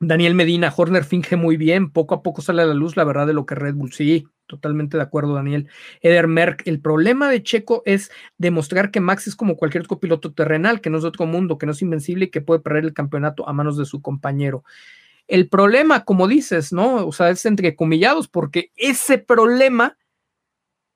Daniel 0.03 0.35
Medina, 0.35 0.73
Horner 0.75 1.05
finge 1.05 1.37
muy 1.37 1.59
bien, 1.59 1.91
poco 1.91 2.15
a 2.15 2.23
poco 2.23 2.41
sale 2.41 2.63
a 2.63 2.65
la 2.65 2.73
luz 2.73 2.97
la 2.97 3.05
verdad 3.05 3.27
de 3.27 3.35
lo 3.35 3.45
que 3.45 3.55
Red 3.55 3.75
Bull, 3.75 3.93
sí, 3.93 4.27
totalmente 4.47 4.97
de 4.97 5.03
acuerdo, 5.03 5.35
Daniel. 5.35 5.69
Eder 6.01 6.27
Merck, 6.27 6.67
el 6.67 6.81
problema 6.81 7.29
de 7.29 7.43
Checo 7.43 7.83
es 7.85 8.11
demostrar 8.39 8.91
que 8.91 9.01
Max 9.01 9.27
es 9.27 9.37
como 9.37 9.57
cualquier 9.57 9.87
copiloto 9.87 10.33
terrenal, 10.33 10.81
que 10.81 10.89
no 10.89 10.97
es 10.97 11.03
de 11.03 11.11
otro 11.11 11.27
mundo, 11.27 11.59
que 11.59 11.67
no 11.67 11.73
es 11.73 11.83
invencible 11.83 12.25
y 12.25 12.31
que 12.31 12.41
puede 12.41 12.61
perder 12.61 12.85
el 12.85 12.95
campeonato 12.95 13.47
a 13.47 13.53
manos 13.53 13.77
de 13.77 13.85
su 13.85 14.01
compañero. 14.01 14.65
El 15.29 15.51
problema, 15.51 16.07
como 16.07 16.29
dices, 16.29 16.73
¿no? 16.73 17.07
O 17.07 17.13
sea, 17.13 17.29
es 17.29 17.45
entre 17.45 17.77
comillados, 17.77 18.27
porque 18.27 18.73
ese 18.77 19.19
problema 19.19 19.99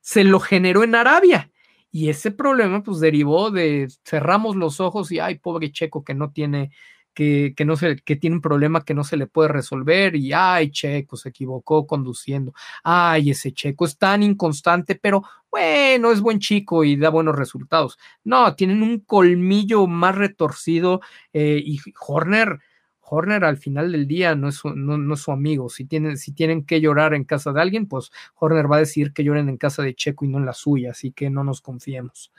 se 0.00 0.24
lo 0.24 0.40
generó 0.40 0.82
en 0.82 0.94
Arabia. 0.94 1.50
Y 1.90 2.08
ese 2.08 2.30
problema, 2.30 2.82
pues, 2.82 3.00
derivó 3.00 3.50
de 3.50 3.88
cerramos 4.02 4.56
los 4.56 4.80
ojos 4.80 5.12
y, 5.12 5.20
ay, 5.20 5.38
pobre 5.38 5.70
Checo 5.72 6.04
que 6.04 6.14
no 6.14 6.32
tiene 6.32 6.70
que, 7.14 7.54
no 7.64 7.76
se, 7.76 7.96
que 7.96 8.16
tiene 8.16 8.36
un 8.36 8.42
problema 8.42 8.84
que 8.84 8.94
no 8.94 9.04
se 9.04 9.16
le 9.16 9.26
puede 9.26 9.48
resolver 9.48 10.16
y, 10.16 10.32
ay, 10.32 10.70
Checo 10.70 11.16
se 11.16 11.30
equivocó 11.30 11.86
conduciendo, 11.86 12.52
ay, 12.82 13.30
ese 13.30 13.52
Checo 13.52 13.84
es 13.86 13.96
tan 13.96 14.22
inconstante, 14.22 14.96
pero 14.96 15.22
bueno, 15.50 16.10
es 16.10 16.20
buen 16.20 16.40
chico 16.40 16.84
y 16.84 16.96
da 16.96 17.10
buenos 17.10 17.36
resultados. 17.36 17.98
No, 18.24 18.54
tienen 18.56 18.82
un 18.82 19.00
colmillo 19.00 19.86
más 19.86 20.16
retorcido 20.16 21.00
eh, 21.32 21.62
y 21.64 21.78
Horner, 22.06 22.58
Horner 23.00 23.44
al 23.44 23.58
final 23.58 23.92
del 23.92 24.06
día 24.08 24.34
no 24.34 24.48
es, 24.48 24.56
su, 24.56 24.70
no, 24.70 25.14
es 25.14 25.20
su 25.20 25.30
amigo. 25.30 25.68
Si 25.68 25.84
tienen, 25.84 26.16
si 26.16 26.32
tienen 26.32 26.64
que 26.64 26.80
llorar 26.80 27.14
en 27.14 27.24
casa 27.24 27.52
de 27.52 27.60
alguien, 27.60 27.86
pues 27.86 28.10
Horner 28.34 28.70
va 28.70 28.76
a 28.76 28.80
decir 28.80 29.12
que 29.12 29.22
lloren 29.22 29.48
en 29.48 29.58
casa 29.58 29.82
de 29.82 29.94
Checo 29.94 30.24
y 30.24 30.28
no 30.28 30.38
en 30.38 30.46
la 30.46 30.54
suya, 30.54 30.90
así 30.90 31.12
que 31.12 31.30
no 31.30 31.44
nos 31.44 31.60
confiemos. 31.60 32.32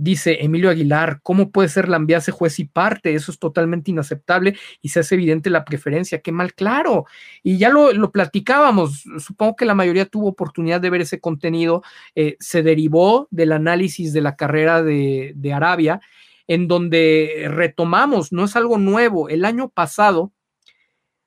Dice 0.00 0.44
Emilio 0.44 0.70
Aguilar, 0.70 1.18
¿cómo 1.24 1.50
puede 1.50 1.68
ser 1.68 1.88
Lambiase 1.88 2.30
juez 2.30 2.60
y 2.60 2.66
parte? 2.66 3.14
Eso 3.14 3.32
es 3.32 3.40
totalmente 3.40 3.90
inaceptable 3.90 4.56
y 4.80 4.90
se 4.90 5.00
hace 5.00 5.16
evidente 5.16 5.50
la 5.50 5.64
preferencia. 5.64 6.20
Qué 6.20 6.30
mal, 6.30 6.54
claro. 6.54 7.06
Y 7.42 7.58
ya 7.58 7.68
lo, 7.68 8.12
platicábamos. 8.12 9.02
Supongo 9.18 9.56
que 9.56 9.64
la 9.64 9.74
mayoría 9.74 10.06
tuvo 10.06 10.28
oportunidad 10.28 10.80
de 10.80 10.90
ver 10.90 11.00
ese 11.00 11.18
contenido. 11.18 11.82
Eh, 12.14 12.36
se 12.38 12.62
derivó 12.62 13.26
del 13.32 13.50
análisis 13.50 14.12
de 14.12 14.20
la 14.20 14.36
carrera 14.36 14.84
de, 14.84 15.32
de 15.34 15.52
Arabia, 15.52 16.00
en 16.46 16.68
donde 16.68 17.46
retomamos, 17.48 18.32
no 18.32 18.44
es 18.44 18.54
algo 18.54 18.78
nuevo. 18.78 19.28
El 19.28 19.44
año 19.44 19.68
pasado 19.68 20.32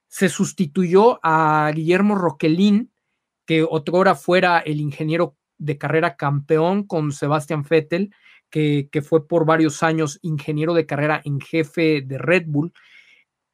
se 0.08 0.30
sustituyó 0.30 1.20
a 1.24 1.70
Guillermo 1.76 2.16
Roquelín, 2.16 2.90
que 3.46 3.64
otrora 3.64 4.16
fuera 4.16 4.60
el 4.60 4.80
ingeniero 4.80 5.36
de 5.58 5.78
carrera 5.78 6.16
campeón 6.16 6.88
con 6.88 7.12
Sebastián 7.12 7.66
Vettel 7.70 8.14
que, 8.52 9.02
fue 9.02 9.28
por 9.28 9.46
varios 9.46 9.82
años 9.82 10.20
ingeniero 10.22 10.74
de 10.74 10.86
carrera 10.86 11.22
en 11.24 11.40
jefe 11.40 12.02
de 12.02 12.18
Red 12.18 12.44
Bull, 12.48 12.74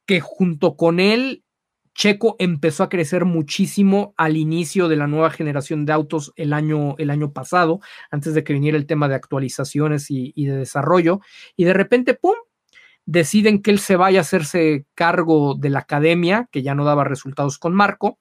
que 0.04 0.20
junto 0.20 0.76
con 0.76 1.00
él 1.00 1.44
Checo 1.94 2.36
empezó 2.38 2.84
a 2.84 2.88
crecer 2.88 3.24
muchísimo 3.24 4.14
al 4.16 4.36
inicio 4.36 4.88
de 4.88 4.96
la 4.96 5.06
nueva 5.06 5.30
generación 5.30 5.84
de 5.84 5.92
autos 5.92 6.32
el 6.36 6.52
año, 6.52 6.94
el 6.98 7.10
año 7.10 7.32
pasado, 7.32 7.80
antes 8.10 8.34
de 8.34 8.44
que 8.44 8.52
viniera 8.52 8.76
el 8.76 8.86
tema 8.86 9.08
de 9.08 9.16
actualizaciones 9.16 10.06
y, 10.10 10.32
de 10.36 10.56
desarrollo, 10.56 11.20
y 11.56 11.64
de 11.64 11.72
repente, 11.72 12.14
¡pum!, 12.14 12.36
deciden 13.04 13.62
que 13.62 13.70
él 13.72 13.78
se 13.80 13.96
vaya 13.96 14.20
a 14.20 14.22
hacerse 14.22 14.86
cargo 14.94 15.56
de 15.58 15.70
la 15.70 15.80
academia, 15.80 16.48
que 16.52 16.62
ya 16.62 16.74
no 16.74 16.84
daba 16.84 17.04
resultados 17.04 17.58
con 17.58 17.74
Marco, 17.74 18.18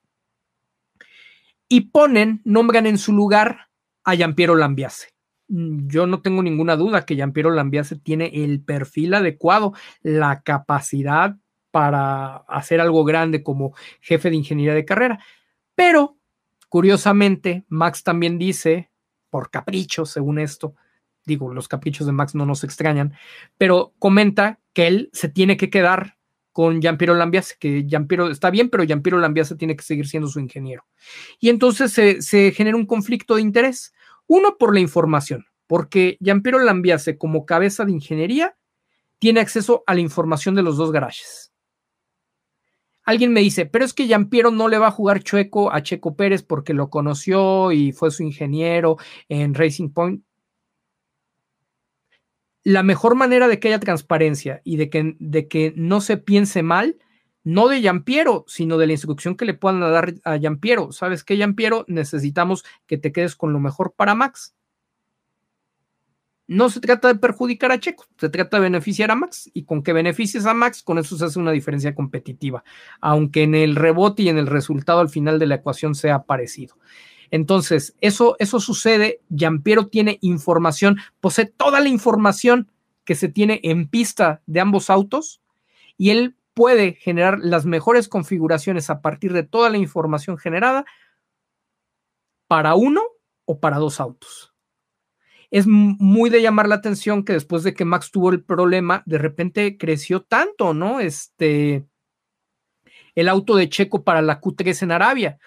y 1.70 1.82
ponen, 1.92 2.42
nombran 2.46 2.88
en 2.88 2.98
su 2.98 3.14
lugar 3.14 3.68
a 4.04 4.16
Giampiero 4.16 4.56
Lambiase. 4.56 5.17
Mm, 5.50 5.88
yo 5.88 6.08
no 6.08 6.22
tengo 6.22 6.44
ninguna 6.44 6.76
duda 6.76 7.06
que 7.06 7.16
Giampiero 7.16 7.52
Lambiase 7.52 7.96
tiene 7.98 8.32
el 8.34 8.62
perfil 8.62 9.14
adecuado, 9.14 9.74
la 10.02 10.42
capacidad 10.42 11.38
para 11.72 12.38
hacer 12.48 12.82
algo 12.82 13.04
grande 13.04 13.44
como 13.44 13.74
jefe 14.02 14.30
de 14.30 14.36
ingeniería 14.36 14.74
de 14.74 14.86
carrera. 14.86 15.20
Pero, 15.76 16.18
curiosamente, 16.70 17.66
Max 17.70 18.04
también 18.04 18.38
dice, 18.38 18.90
por 19.30 19.52
capricho, 19.52 20.06
según 20.06 20.40
esto, 20.40 20.76
digo, 21.26 21.54
los 21.54 21.68
caprichos 21.68 22.08
de 22.08 22.14
Max 22.14 22.36
no 22.36 22.46
nos 22.46 22.64
extrañan, 22.64 23.14
pero 23.58 23.94
comenta 24.00 24.60
que 24.74 24.88
él 24.88 25.10
se 25.14 25.30
tiene 25.30 25.58
que 25.58 25.70
quedar 25.70 26.18
con 26.52 26.82
Giampiero 26.82 27.14
Lambiase, 27.14 27.56
que 27.60 27.86
Giampiero 27.88 28.32
está 28.32 28.50
bien, 28.50 28.70
pero 28.70 28.84
Giampiero 28.84 29.20
Lambiase 29.20 29.56
tiene 29.56 29.76
que 29.76 29.84
seguir 29.84 30.08
siendo 30.08 30.28
su 30.28 30.40
ingeniero. 30.40 30.86
Y 31.40 31.50
entonces 31.50 31.94
se, 31.94 32.22
se 32.24 32.52
genera 32.52 32.76
un 32.76 32.88
conflicto 32.88 33.36
de 33.36 33.44
interés 33.44 33.94
uno, 34.28 34.58
por 34.58 34.74
la 34.74 34.80
información, 34.80 35.46
porque 35.66 36.18
Giampiero 36.20 36.60
Lambiase, 36.60 37.18
como 37.18 37.46
cabeza 37.46 37.86
de 37.86 37.94
ingeniería, 37.94 38.58
tiene 39.20 39.40
acceso 39.40 39.84
a 39.88 39.94
la 39.94 40.02
información 40.02 40.56
de 40.56 40.64
los 40.64 40.78
dos 40.78 40.92
garajes. 40.92 41.52
Alguien 43.04 43.32
me 43.32 43.40
dice, 43.40 43.66
pero 43.66 43.86
es 43.86 43.94
que 43.94 44.06
Piero 44.30 44.52
no 44.52 44.68
le 44.68 44.78
va 44.78 44.88
a 44.88 44.92
jugar 44.92 45.24
chueco 45.24 45.72
a 45.72 45.82
Checo 45.82 46.18
Pérez 46.18 46.44
porque 46.44 46.74
lo 46.74 46.90
conoció 46.90 47.72
y 47.72 47.94
fue 47.94 48.12
su 48.12 48.22
ingeniero 48.22 48.98
en 49.30 49.54
Racing 49.54 49.90
Point. 49.92 50.26
La 52.64 52.84
mejor 52.84 53.16
manera 53.16 53.48
de 53.48 53.62
que 53.62 53.70
haya 53.70 53.80
transparencia 53.80 54.62
y 54.66 54.76
de 54.76 54.90
que 55.48 55.74
no 55.78 56.02
se 56.02 56.18
piense 56.18 56.64
mal, 56.64 56.98
no 57.48 57.68
de 57.68 58.02
Piero, 58.06 58.46
sino 58.48 58.78
de 58.78 58.88
la 58.88 58.94
instrucción 58.94 59.36
que 59.36 59.46
le 59.46 59.54
puedan 59.54 59.80
dar 59.80 60.14
a 60.24 60.40
Piero. 60.60 60.92
¿Sabes 60.92 61.24
qué, 61.24 61.54
Piero? 61.56 61.86
Necesitamos 61.88 62.66
que 62.86 62.98
te 62.98 63.12
quedes 63.12 63.36
con 63.36 63.54
lo 63.54 63.60
mejor 63.60 63.94
para 63.96 64.16
Max 64.16 64.54
no 66.48 66.70
se 66.70 66.80
trata 66.80 67.10
de 67.10 67.20
perjudicar 67.20 67.72
a 67.72 67.80
Checo, 67.80 68.06
se 68.18 68.30
trata 68.30 68.58
de 68.58 68.64
beneficiar 68.64 69.12
a 69.12 69.16
Max 69.16 69.52
y 69.54 69.64
con 69.64 69.84
que 69.84 69.92
beneficies 69.92 70.46
a 70.46 70.54
Max, 70.54 70.82
con 70.82 70.98
eso 70.98 71.18
se 71.18 71.26
hace 71.26 71.40
una 71.40 71.52
diferencia 71.52 71.94
competitiva, 71.94 72.64
aunque 73.02 73.44
en 73.44 73.54
el 73.54 73.76
rebote 73.76 74.24
y 74.24 74.30
en 74.30 74.38
el 74.38 74.48
resultado 74.48 75.02
al 75.02 75.10
final 75.10 75.40
de 75.40 75.46
la 75.46 75.56
ecuación 75.56 75.94
sea 75.94 76.24
parecido. 76.24 76.78
Entonces, 77.30 77.96
eso, 78.00 78.38
eso 78.40 78.62
sucede, 78.62 79.20
Giampiero 79.30 79.88
tiene 79.88 80.18
información, 80.22 80.98
posee 81.20 81.46
toda 81.46 81.82
la 81.82 81.90
información 81.90 82.72
que 83.04 83.16
se 83.16 83.28
tiene 83.28 83.60
en 83.64 83.90
pista 83.90 84.42
de 84.46 84.62
ambos 84.62 84.90
autos 84.90 85.42
y 85.98 86.12
él 86.12 86.37
puede 86.58 86.94
generar 86.94 87.38
las 87.40 87.68
mejores 87.68 88.10
configuraciones 88.10 88.90
a 88.90 89.02
partir 89.02 89.32
de 89.32 89.44
toda 89.44 89.70
la 89.70 89.78
información 89.78 90.40
generada 90.40 90.86
para 92.48 92.74
uno 92.74 93.04
o 93.46 93.60
para 93.60 93.78
dos 93.78 94.00
autos 94.00 94.56
es 95.50 95.66
muy 95.68 96.30
de 96.30 96.42
llamar 96.42 96.68
la 96.68 96.76
atención 96.76 97.24
que 97.24 97.34
después 97.34 97.64
de 97.64 97.74
que 97.74 97.86
Max 97.86 98.12
tuvo 98.12 98.32
el 98.32 98.44
problema, 98.44 99.04
de 99.06 99.18
repente 99.18 99.78
creció 99.78 100.22
tanto, 100.22 100.74
¿no? 100.74 101.00
Este, 101.00 101.86
el 103.16 103.30
auto 103.30 103.56
de 103.56 103.70
Checo 103.70 104.04
para 104.04 104.22
la 104.22 104.42
Q3 104.42 104.84
en 104.84 104.92
Arabia, 104.92 105.40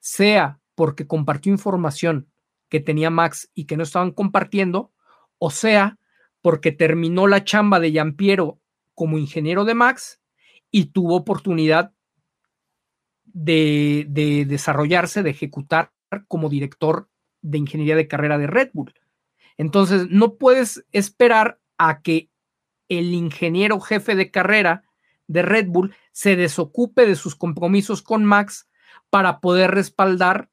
sea 0.00 0.60
porque 0.74 1.06
compartió 1.06 1.52
información 1.52 2.28
que 2.68 2.80
tenía 2.80 3.10
Max 3.10 3.50
y 3.54 3.64
que 3.64 3.76
no 3.76 3.82
estaban 3.82 4.12
compartiendo, 4.12 4.92
o 5.38 5.50
sea 5.50 5.98
porque 6.42 6.70
terminó 6.70 7.26
la 7.26 7.42
chamba 7.44 7.80
de 7.80 7.92
Yampiero 7.92 8.60
como 8.98 9.16
ingeniero 9.16 9.64
de 9.64 9.76
Max 9.76 10.20
y 10.72 10.86
tuvo 10.86 11.14
oportunidad 11.14 11.92
de, 13.26 14.06
de 14.08 14.44
desarrollarse, 14.44 15.22
de 15.22 15.30
ejecutar 15.30 15.92
como 16.26 16.48
director 16.48 17.08
de 17.40 17.58
ingeniería 17.58 17.94
de 17.94 18.08
carrera 18.08 18.38
de 18.38 18.48
Red 18.48 18.70
Bull. 18.72 18.92
Entonces, 19.56 20.08
no 20.10 20.34
puedes 20.34 20.84
esperar 20.90 21.60
a 21.78 22.02
que 22.02 22.28
el 22.88 23.14
ingeniero 23.14 23.78
jefe 23.78 24.16
de 24.16 24.32
carrera 24.32 24.82
de 25.28 25.42
Red 25.42 25.68
Bull 25.68 25.94
se 26.10 26.34
desocupe 26.34 27.06
de 27.06 27.14
sus 27.14 27.36
compromisos 27.36 28.02
con 28.02 28.24
Max 28.24 28.68
para 29.10 29.38
poder 29.38 29.70
respaldar 29.70 30.50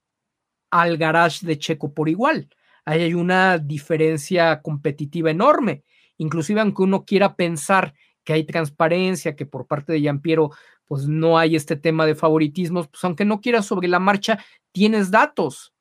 al 0.69 0.97
garage 0.97 1.47
de 1.47 1.57
Checo 1.57 1.95
por 1.95 2.09
igual. 2.09 2.49
Ahí 2.85 3.01
hay 3.01 3.15
una 3.15 3.57
diferencia 3.57 4.61
competitiva 4.61 5.31
enorme. 5.31 5.83
Inclusive 6.17 6.61
aunque 6.61 6.83
uno 6.83 7.05
quiera 7.05 7.35
pensar 7.35 7.95
que 8.25 8.33
hay 8.33 8.43
transparencia, 8.43 9.35
que 9.35 9.45
por 9.45 9.67
parte 9.67 9.93
de 9.93 10.01
Yampiero 10.01 10.51
pues 10.85 11.07
no 11.07 11.37
hay 11.37 11.55
este 11.55 11.75
tema 11.75 12.05
de 12.05 12.15
favoritismos, 12.15 12.87
pues 12.87 13.03
aunque 13.03 13.25
no 13.25 13.41
quieras 13.41 13.65
sobre 13.65 13.87
la 13.87 13.99
marcha, 13.99 14.43
tienes 14.71 15.11
datos. 15.11 15.73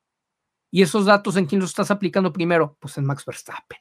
¿Y 0.71 0.81
esos 0.81 1.05
datos 1.05 1.37
en 1.37 1.45
quién 1.45 1.61
los 1.61 1.69
estás 1.69 1.91
aplicando 1.91 2.33
primero? 2.33 2.77
Pues 2.79 2.97
en 2.97 3.05
Max 3.05 3.23
Verstappen. 3.25 3.79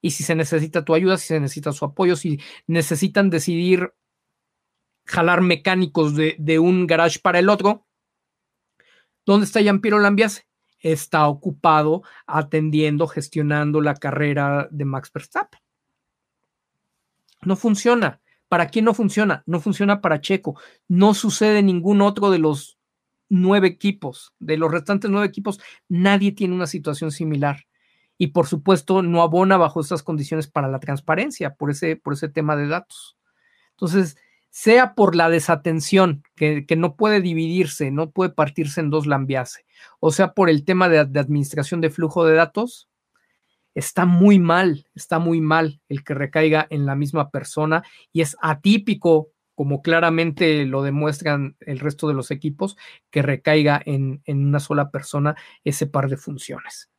Y 0.00 0.10
si 0.10 0.22
se 0.22 0.34
necesita 0.34 0.84
tu 0.84 0.94
ayuda, 0.94 1.16
si 1.16 1.28
se 1.28 1.40
necesita 1.40 1.72
su 1.72 1.84
apoyo, 1.84 2.16
si 2.16 2.38
necesitan 2.66 3.30
decidir 3.30 3.94
jalar 5.06 5.40
mecánicos 5.40 6.14
de, 6.14 6.58
un 6.58 6.86
garage 6.86 7.18
para 7.20 7.38
el 7.38 7.48
otro, 7.48 7.86
¿dónde 9.24 9.46
está 9.46 9.60
Jean-Pierre 9.62 10.00
Lambiase? 10.00 10.46
Está 10.78 11.26
ocupado 11.26 12.02
atendiendo, 12.26 13.06
gestionando 13.06 13.80
la 13.80 13.94
carrera 13.94 14.68
de 14.70 14.84
Max 14.84 15.10
Verstappen. 15.12 15.63
No 17.46 17.56
funciona. 17.56 18.20
¿Para 18.48 18.68
quién 18.68 18.84
no 18.84 18.94
funciona? 18.94 19.42
No 19.46 19.60
funciona 19.60 20.00
para 20.00 20.20
Checo. 20.20 20.58
No 20.88 21.14
sucede 21.14 21.62
ningún 21.62 22.02
otro 22.02 22.30
de 22.30 22.38
los 22.38 22.78
nueve 23.28 23.68
equipos. 23.68 24.34
De 24.38 24.56
los 24.56 24.70
restantes 24.70 25.10
nueve 25.10 25.26
equipos, 25.26 25.60
nadie 25.88 26.32
tiene 26.32 26.54
una 26.54 26.66
situación 26.66 27.10
similar. 27.10 27.66
Y 28.16 28.28
por 28.28 28.46
supuesto, 28.46 29.02
no 29.02 29.22
abona 29.22 29.56
bajo 29.56 29.80
estas 29.80 30.02
condiciones 30.02 30.46
para 30.46 30.68
la 30.68 30.78
transparencia, 30.78 31.54
por 31.54 31.70
ese, 31.70 31.96
por 31.96 32.12
ese 32.12 32.28
tema 32.28 32.54
de 32.56 32.68
datos. 32.68 33.16
Entonces, 33.72 34.16
sea 34.50 34.94
por 34.94 35.16
la 35.16 35.28
desatención, 35.30 36.22
que, 36.36 36.64
no 36.76 36.94
puede 36.94 37.20
dividirse, 37.20 37.90
no 37.90 38.12
puede 38.12 38.30
partirse 38.30 38.80
en 38.80 38.88
dos 38.88 39.08
lambiase, 39.08 39.66
o 39.98 40.12
sea 40.12 40.32
por 40.32 40.48
el 40.48 40.64
tema 40.64 40.88
de, 40.88 41.04
de 41.04 41.18
administración 41.18 41.80
de 41.80 41.90
flujo 41.90 42.24
de 42.24 42.34
datos, 42.36 42.88
está 43.74 44.06
muy 44.06 44.38
mal, 44.38 44.86
está 44.94 45.18
muy 45.18 45.40
mal 45.40 45.80
el 45.88 46.04
que 46.04 46.14
recaiga 46.14 46.66
en 46.70 46.86
la 46.86 46.94
misma 46.94 47.30
persona 47.30 47.82
y 48.12 48.20
es 48.20 48.36
atípico 48.40 49.30
como 49.54 49.82
claramente 49.82 50.64
lo 50.64 50.82
demuestran 50.82 51.56
el 51.60 51.78
resto 51.78 52.08
de 52.08 52.14
los 52.14 52.30
equipos, 52.30 52.76
que 53.10 53.22
recaiga 53.22 53.80
en, 53.84 54.22
una 54.26 54.60
sola 54.60 54.90
persona 54.90 55.36
ese 55.62 55.86
par 55.86 56.08
de 56.08 56.16
funciones. 56.16 56.90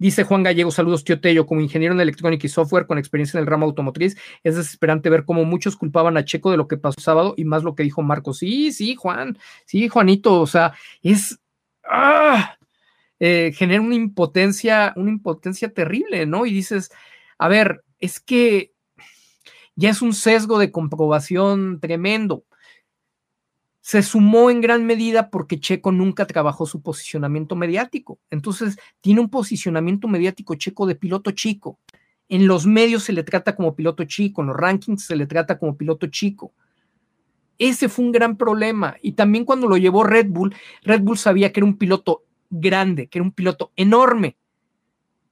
Dice 0.00 0.22
Juan 0.22 0.44
Gallego, 0.44 0.70
saludos 0.70 1.02
tío 1.02 1.20
Tello, 1.20 1.44
como 1.44 1.60
ingeniero 1.60 1.92
en 1.92 2.00
electrónica 2.00 2.46
y 2.46 2.50
software 2.50 2.86
con 2.86 2.98
experiencia 2.98 3.38
en 3.38 3.42
el 3.42 3.48
ramo 3.48 3.66
automotriz, 3.66 4.16
es 4.44 4.54
desesperante 4.54 5.10
ver 5.10 5.24
cómo 5.24 5.44
muchos 5.44 5.76
culpaban 5.76 6.16
a 6.16 6.24
Checo 6.24 6.52
de 6.52 6.56
lo 6.56 6.68
que 6.68 6.76
pasó 6.76 7.00
sábado 7.00 7.34
y 7.36 7.44
más 7.44 7.64
lo 7.64 7.74
que 7.74 7.82
dijo 7.82 8.02
Marcos. 8.02 8.38
Sí, 8.38 8.70
sí, 8.70 8.94
Juan, 8.94 9.38
sí, 9.64 9.88
Juanito, 9.88 10.40
o 10.40 10.46
sea, 10.46 10.72
es... 11.02 11.40
¡ah! 11.84 12.57
Eh, 13.20 13.52
genera 13.54 13.80
una 13.80 13.96
impotencia, 13.96 14.92
una 14.96 15.10
impotencia 15.10 15.72
terrible, 15.72 16.26
¿no? 16.26 16.46
Y 16.46 16.52
dices, 16.52 16.90
a 17.38 17.48
ver, 17.48 17.82
es 17.98 18.20
que 18.20 18.72
ya 19.74 19.90
es 19.90 20.02
un 20.02 20.12
sesgo 20.12 20.58
de 20.58 20.72
comprobación 20.72 21.80
tremendo. 21.80 22.44
Se 23.80 24.02
sumó 24.02 24.50
en 24.50 24.60
gran 24.60 24.84
medida 24.84 25.30
porque 25.30 25.60
Checo 25.60 25.92
nunca 25.92 26.26
trabajó 26.26 26.66
su 26.66 26.82
posicionamiento 26.82 27.56
mediático. 27.56 28.18
Entonces, 28.30 28.78
tiene 29.00 29.20
un 29.20 29.30
posicionamiento 29.30 30.08
mediático 30.08 30.54
Checo 30.56 30.86
de 30.86 30.94
piloto 30.94 31.30
chico. 31.30 31.78
En 32.28 32.46
los 32.46 32.66
medios 32.66 33.04
se 33.04 33.12
le 33.12 33.22
trata 33.22 33.56
como 33.56 33.74
piloto 33.74 34.04
chico, 34.04 34.42
en 34.42 34.48
los 34.48 34.56
rankings 34.56 35.06
se 35.06 35.16
le 35.16 35.26
trata 35.26 35.58
como 35.58 35.76
piloto 35.76 36.06
chico. 36.08 36.52
Ese 37.56 37.88
fue 37.88 38.04
un 38.04 38.12
gran 38.12 38.36
problema. 38.36 38.96
Y 39.02 39.12
también 39.12 39.44
cuando 39.44 39.66
lo 39.66 39.76
llevó 39.76 40.04
Red 40.04 40.26
Bull, 40.28 40.54
Red 40.82 41.00
Bull 41.00 41.18
sabía 41.18 41.52
que 41.52 41.60
era 41.60 41.66
un 41.66 41.78
piloto 41.78 42.24
grande, 42.50 43.08
que 43.08 43.18
era 43.18 43.24
un 43.24 43.32
piloto 43.32 43.72
enorme 43.76 44.36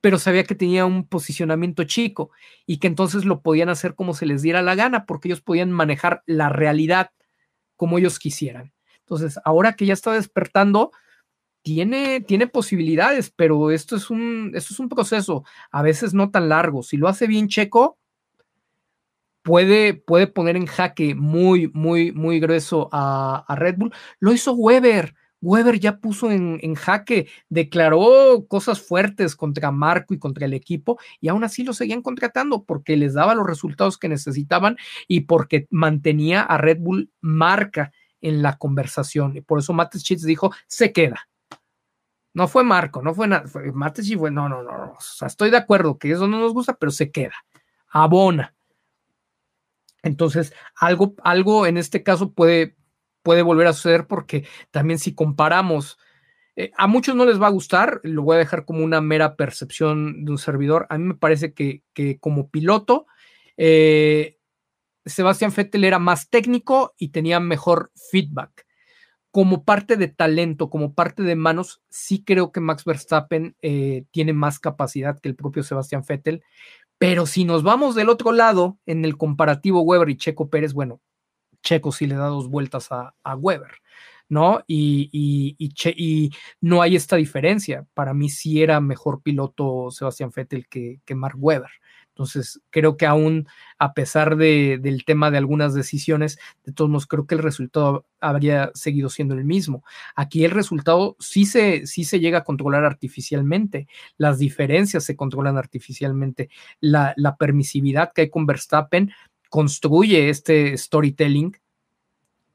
pero 0.07 0.21
sabía 0.21 0.45
que 0.45 0.55
tenía 0.55 0.87
un 0.87 1.05
posicionamiento 1.05 1.83
chico 1.83 2.31
y 2.65 2.79
que 2.79 2.87
entonces 2.87 3.25
lo 3.25 3.41
podían 3.41 3.71
hacer 3.71 3.97
como 3.97 4.15
se 4.15 4.25
les 4.25 4.41
diera 4.41 4.63
la 4.63 4.77
gana, 4.77 5.05
porque 5.05 5.27
ellos 5.27 5.41
podían 5.41 5.73
manejar 5.73 6.23
la 6.27 6.49
realidad 6.49 7.11
como 7.75 7.99
ellos 7.99 8.21
quisieran. 8.21 8.73
Entonces, 9.01 9.41
ahora 9.45 9.73
que 9.73 9.85
ya 9.85 9.95
está 9.95 10.13
despertando, 10.13 10.93
tiene, 11.63 12.21
tiene 12.21 12.47
posibilidades, 12.47 13.33
pero 13.35 13.73
esto 13.73 13.97
es, 13.97 14.09
un, 14.09 14.53
esto 14.55 14.75
es 14.75 14.79
un 14.79 14.89
proceso, 14.89 15.45
a 15.73 15.83
veces 15.83 16.15
no 16.15 16.31
tan 16.31 16.49
largo. 16.51 16.85
Si 16.85 16.97
lo 16.97 17.09
hace 17.09 17.27
bien 17.27 17.49
Checo, 17.49 17.99
puede, 19.43 19.95
puede 19.95 20.29
poner 20.29 20.55
en 20.55 20.67
jaque 20.67 21.17
muy, 21.17 21.69
muy, 21.75 22.13
muy 22.13 22.39
grueso 22.39 22.89
a, 22.93 23.45
a 23.49 23.57
Red 23.57 23.75
Bull. 23.79 23.93
Lo 24.21 24.33
hizo 24.33 24.53
Weber. 24.53 25.17
Weber 25.47 25.79
ya 25.79 25.99
puso 25.99 26.33
en, 26.33 26.75
jaque, 26.75 27.29
declaró 27.49 28.47
cosas 28.49 28.81
fuertes 28.81 29.37
contra 29.37 29.71
Marco 29.71 30.13
y 30.13 30.19
contra 30.19 30.45
el 30.45 30.55
equipo 30.55 30.99
y 31.21 31.29
aún 31.29 31.45
así 31.45 31.63
lo 31.63 31.73
seguían 31.73 32.03
contratando 32.03 32.65
porque 32.65 32.97
les 32.97 33.15
daba 33.15 33.37
los 33.37 33.47
resultados 33.47 33.97
que 33.97 34.09
necesitaban 34.09 34.77
y 35.07 35.21
porque 35.21 35.69
mantenía 35.71 36.43
a 36.43 36.59
Red 36.59 36.79
Bull 36.81 37.13
marca 37.21 37.93
en 38.21 38.43
la 38.43 38.59
conversación. 38.59 39.37
Y 39.37 39.41
por 39.41 39.61
eso 39.61 39.73
Matt 39.73 39.97
Chitz 39.99 40.25
dijo, 40.25 40.53
se 40.67 40.93
queda. 40.93 41.29
No 42.35 42.49
fue 42.49 42.65
Marco, 42.65 43.01
no 43.01 43.15
fue 43.15 43.29
nada, 43.29 43.47
fue 43.47 43.69
y 43.69 44.17
fue, 44.17 44.33
no, 44.33 44.49
no, 44.49 44.65
no, 44.65 44.95
o 44.99 45.01
sea, 45.01 45.29
estoy 45.29 45.51
de 45.51 45.59
acuerdo 45.59 45.97
que 45.97 46.11
eso 46.11 46.27
no 46.27 46.41
nos 46.41 46.53
gusta, 46.53 46.75
pero 46.75 46.91
se 46.91 47.13
queda, 47.13 47.35
abona. 47.89 48.55
Entonces, 50.03 50.53
algo, 50.75 51.15
algo 51.23 51.67
en 51.67 51.77
este 51.77 52.03
caso 52.03 52.33
puede, 52.33 52.77
puede 53.27 53.43
volver 53.43 53.67
a 53.67 53.73
suceder 53.73 54.07
porque 54.07 54.47
también 54.71 55.01
si 55.01 55.13
comparamos, 55.13 55.99
eh, 56.55 56.71
a 56.77 56.87
muchos 56.87 57.17
no 57.17 57.25
les 57.25 57.43
va 57.43 57.49
a 57.49 57.51
gustar, 57.51 57.99
lo 58.05 58.23
voy 58.23 58.37
a 58.37 58.39
dejar 58.39 58.65
como 58.65 58.85
una 58.85 59.01
mera 59.01 59.35
percepción 59.35 60.25
de 60.25 60.31
un 60.31 60.39
servidor, 60.39 60.87
a 60.91 60.97
mí 60.97 61.07
me 61.07 61.15
parece 61.15 61.53
que, 61.53 61.83
como 62.21 62.49
piloto, 62.51 63.09
eh, 63.57 64.39
Sebastián 65.05 65.53
Vettel 65.57 65.83
era 65.83 65.99
más 65.99 66.31
técnico 66.31 66.95
y 66.99 67.09
tenía 67.09 67.41
mejor 67.41 67.91
feedback. 68.13 68.65
Como 69.33 69.65
parte 69.65 69.97
de 69.97 70.07
talento, 70.07 70.71
como 70.71 70.95
parte 70.95 71.25
de 71.25 71.35
manos, 71.35 71.83
sí 71.89 72.23
creo 72.23 72.53
que 72.53 72.61
Max 72.61 72.85
Verstappen 72.85 73.57
eh, 73.61 74.05
tiene 74.13 74.35
más 74.35 74.61
capacidad 74.61 75.19
que 75.19 75.29
el 75.29 75.35
propio 75.35 75.65
Sebastián 75.65 76.05
Vettel, 76.09 76.45
Pero 76.97 77.27
si 77.27 77.45
nos 77.45 77.65
vamos 77.65 77.97
del 77.97 78.09
otro 78.09 78.31
lado, 78.31 78.79
en 78.87 79.05
el 79.05 79.17
comparativo 79.17 79.81
Weber 79.81 80.11
y 80.11 80.17
Checo 80.17 80.49
Pérez, 80.49 80.75
bueno, 80.75 81.01
Checo 81.63 81.93
sí 81.93 82.07
le 82.07 82.17
da 82.17 82.27
dos 82.27 82.49
vueltas 82.49 82.89
a, 82.91 83.13
Weber, 83.37 83.73
¿no? 84.29 84.63
Y, 84.67 85.11
y, 85.59 86.31
no 86.61 86.83
hay 86.83 86.97
esta 86.97 87.17
diferencia. 87.17 87.87
Para 87.95 88.15
mí 88.15 88.29
sí 88.29 88.63
era 88.63 88.81
mejor 88.81 89.23
piloto 89.23 89.91
Sebastián 89.91 90.31
Vettel 90.35 90.69
que, 90.69 91.01
que 91.05 91.15
Mark 91.15 91.37
Weber. 91.39 91.71
Entonces, 92.17 92.63
creo 92.71 92.97
que 92.97 93.05
aún 93.05 93.47
a 93.79 93.93
pesar 93.93 94.37
del 94.39 95.05
tema 95.05 95.31
de 95.31 95.37
algunas 95.37 95.75
decisiones, 95.75 96.39
de 96.65 96.73
todos 96.73 96.91
modos, 96.91 97.07
creo 97.07 97.27
que 97.27 97.35
el 97.35 97.43
resultado 97.43 98.07
habría 98.21 98.71
seguido 98.73 99.11
siendo 99.11 99.35
el 99.35 99.45
mismo. 99.45 99.85
Aquí 100.15 100.43
el 100.47 100.51
resultado 100.51 101.17
sí 101.21 101.45
se, 101.45 101.87
sí 101.87 102.05
se 102.05 102.19
llega 102.19 102.39
a 102.39 102.45
controlar 102.45 102.87
artificialmente, 102.87 103.87
las 104.17 104.39
diferencias 104.39 105.05
se 105.05 105.15
controlan 105.15 105.59
artificialmente, 105.59 106.49
la 106.81 107.37
permisividad 107.39 108.13
que 108.15 108.23
hay 108.23 108.31
con 108.31 108.47
Verstappen 108.47 109.13
construye 109.57 110.29
este 110.29 110.77
storytelling 110.77 111.57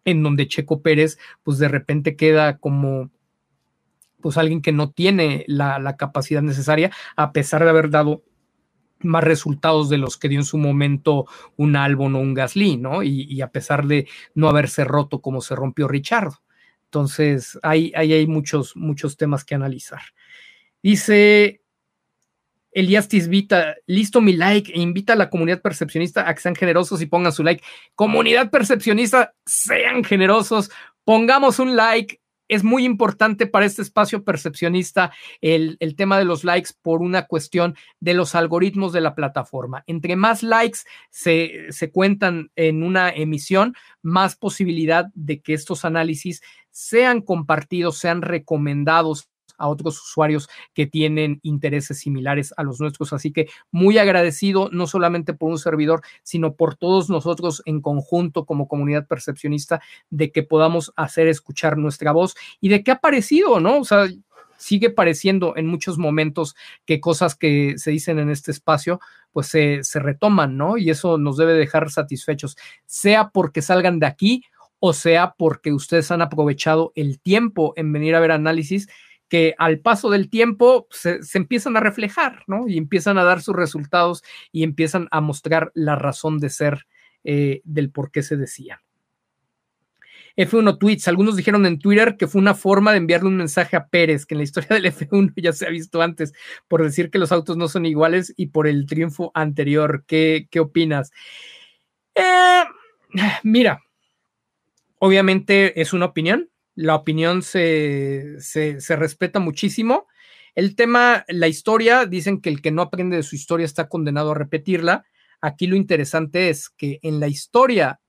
en 0.06 0.22
donde 0.22 0.48
Checo 0.48 0.84
Pérez, 0.84 1.18
pues 1.42 1.58
de 1.58 1.68
repente 1.68 2.16
queda 2.16 2.60
como 2.60 3.10
pues 4.22 4.38
alguien 4.38 4.62
que 4.62 4.72
no 4.72 4.92
tiene 4.92 5.44
la, 5.48 5.96
capacidad 5.98 6.44
necesaria, 6.44 6.92
a 7.16 7.32
pesar 7.32 7.64
de 7.64 7.72
haber 7.72 7.90
dado 7.90 8.22
más 9.00 9.24
resultados 9.24 9.90
de 9.90 9.98
los 9.98 10.16
que 10.16 10.30
dio 10.30 10.38
en 10.38 10.46
su 10.46 10.60
momento 10.60 11.26
un 11.58 11.76
Albon 11.76 12.14
o 12.14 12.20
un 12.20 12.36
Gasly, 12.36 12.78
¿no? 12.78 13.02
Y, 13.02 13.42
a 13.42 13.48
pesar 13.48 13.88
de 13.88 14.08
no 14.36 14.48
haberse 14.48 14.84
roto 14.84 15.22
como 15.22 15.42
se 15.42 15.56
rompió 15.56 15.88
Richard. 15.88 16.34
Entonces, 16.84 17.58
ahí 17.64 17.92
hay, 17.96 18.14
hay, 18.14 18.28
muchos, 18.28 18.76
muchos 18.76 19.18
temas 19.18 19.44
que 19.44 19.56
analizar. 19.56 20.02
Dice 20.84 21.61
Elías 22.72 23.08
Tisbita, 23.08 23.76
listo 23.86 24.22
mi 24.22 24.34
like 24.34 24.72
e 24.74 24.80
invita 24.80 25.14
a 25.14 25.16
la 25.16 25.30
comunidad 25.30 25.62
percepcionista 25.62 26.28
a 26.28 26.34
que 26.34 26.42
sean 26.42 26.56
generosos 26.56 27.02
y 27.02 27.06
pongan 27.06 27.34
su 27.34 27.44
like. 27.44 27.64
Comunidad 27.96 28.50
percepcionista, 28.50 29.34
sean 29.46 30.04
generosos, 30.04 30.72
pongamos 31.04 31.60
un 31.60 31.76
like, 31.76 32.22
es 32.52 32.66
muy 32.66 32.84
importante 32.84 33.48
para 33.48 33.66
este 33.66 33.82
espacio 33.82 34.26
percepcionista 34.26 35.14
el, 35.40 35.78
tema 35.96 36.18
de 36.18 36.26
los 36.26 36.44
likes 36.44 36.72
por 36.82 37.02
una 37.02 37.26
cuestión 37.26 37.78
de 38.02 38.14
los 38.14 38.36
algoritmos 38.36 38.92
de 38.92 39.00
la 39.00 39.16
plataforma. 39.16 39.86
Entre 39.88 40.18
más 40.18 40.44
likes 40.44 40.80
se, 41.10 41.68
se 41.70 41.92
cuentan 41.92 42.52
en 42.58 42.84
una 42.84 43.10
emisión, 43.10 43.74
más 44.02 44.36
posibilidad 44.36 45.06
de 45.14 45.40
que 45.40 45.54
estos 45.54 45.86
análisis 45.86 46.42
sean 46.72 47.22
compartidos, 47.22 47.98
sean 47.98 48.22
recomendados 48.22 49.31
a 49.62 49.68
otros 49.68 50.02
usuarios 50.02 50.50
que 50.74 50.88
tienen 50.88 51.40
intereses 51.44 52.00
similares 52.00 52.54
a 52.58 52.64
los 52.64 52.82
nuestros. 52.82 53.14
Así 53.14 53.32
que 53.32 53.48
muy 53.72 53.98
agradecido, 53.98 54.70
no 54.72 54.88
solamente 54.88 55.34
por 55.34 55.52
un 55.52 55.60
servidor, 55.60 56.02
sino 56.24 56.56
por 56.56 56.76
todos 56.76 57.10
nosotros 57.10 57.62
en 57.66 57.82
conjunto 57.82 58.46
como 58.46 58.68
comunidad 58.68 59.08
percepcionista, 59.08 59.82
de 60.10 60.32
que 60.32 60.44
podamos 60.44 60.92
hacer 60.96 61.28
escuchar 61.28 61.78
nuestra 61.78 62.12
voz 62.12 62.36
y 62.60 62.70
de 62.70 62.84
que 62.84 62.92
ha 62.92 63.00
parecido, 63.00 63.60
¿no? 63.60 63.80
O 63.80 63.86
sea, 63.86 64.08
sigue 64.58 64.90
pareciendo 64.90 65.56
en 65.58 65.68
muchos 65.68 65.98
momentos 65.98 66.56
que 66.86 67.00
cosas 67.00 67.36
que 67.36 67.76
se 67.78 67.92
dicen 67.92 68.20
en 68.20 68.30
este 68.30 68.52
espacio 68.52 69.00
pues 69.32 69.48
se, 69.48 69.84
se, 69.84 70.00
retoman, 70.00 70.58
¿no? 70.58 70.78
Y 70.78 70.90
eso 70.90 71.18
nos 71.18 71.38
debe 71.38 71.54
dejar 71.54 71.90
satisfechos, 71.90 72.58
sea 72.86 73.30
porque 73.30 73.62
salgan 73.62 74.00
de 74.00 74.06
aquí 74.06 74.44
o 74.84 74.94
sea 74.94 75.36
porque 75.38 75.72
ustedes 75.72 76.12
han 76.12 76.22
aprovechado 76.22 76.92
el 76.96 77.20
tiempo 77.20 77.74
en 77.76 77.94
venir 77.94 78.16
a 78.16 78.20
ver 78.20 78.32
análisis 78.32 78.90
que 79.32 79.56
al 79.58 79.80
paso 79.80 80.10
del 80.10 80.30
tiempo 80.30 80.90
se, 80.92 81.22
empiezan 81.36 81.78
a 81.78 81.80
reflejar, 81.80 82.44
¿no? 82.48 82.68
Y 82.68 82.78
empiezan 82.78 83.18
a 83.18 83.24
dar 83.24 83.42
sus 83.42 83.56
resultados 83.56 84.26
y 84.52 84.64
empiezan 84.64 85.08
a 85.10 85.22
mostrar 85.22 85.72
la 85.74 85.96
razón 85.96 86.38
de 86.40 86.50
ser 86.50 86.86
eh, 87.24 87.62
del 87.64 87.92
por 87.92 88.12
qué 88.12 88.24
se 88.24 88.36
decía. 88.36 88.82
F1 90.36 90.78
tweets, 90.78 91.08
algunos 91.08 91.38
dijeron 91.38 91.66
en 91.66 91.80
Twitter 91.80 92.18
que 92.18 92.28
fue 92.28 92.42
una 92.42 92.56
forma 92.56 92.92
de 92.92 92.98
enviarle 92.98 93.30
un 93.30 93.38
mensaje 93.38 93.78
a 93.78 93.88
Pérez, 93.88 94.26
que 94.26 94.34
en 94.34 94.40
la 94.40 94.44
historia 94.44 94.68
del 94.72 94.86
F1 94.88 95.32
ya 95.38 95.54
se 95.54 95.66
ha 95.66 95.70
visto 95.70 96.02
antes, 96.02 96.34
por 96.68 96.84
decir 96.84 97.10
que 97.10 97.18
los 97.18 97.32
autos 97.32 97.56
no 97.56 97.70
son 97.70 97.86
iguales 97.86 98.34
y 98.36 98.48
por 98.48 98.68
el 98.68 98.86
triunfo 98.86 99.32
anterior. 99.34 100.04
¿Qué, 100.08 100.50
qué 100.52 100.60
opinas? 100.60 101.14
Eh, 102.16 102.64
mira, 103.44 103.82
obviamente 105.00 105.80
es 105.80 105.94
una 105.94 106.08
opinión, 106.08 106.51
la 106.76 106.96
opinión 106.96 107.42
se, 107.42 108.38
respeta 108.90 109.40
muchísimo. 109.40 110.08
El 110.56 110.76
tema, 110.76 111.26
la 111.28 111.48
historia, 111.48 112.06
dicen 112.06 112.42
que 112.42 112.50
el 112.50 112.62
que 112.62 112.72
no 112.72 112.82
aprende 112.82 113.18
de 113.18 113.24
su 113.24 113.36
historia 113.36 113.66
está 113.66 113.88
condenado 113.88 114.32
a 114.32 114.36
repetirla. 114.36 115.06
Aquí 115.42 115.68
lo 115.68 115.76
interesante 115.76 116.50
es 116.50 116.70
que 116.70 117.00
en 117.04 117.20
la 117.20 117.28
historia 117.28 118.00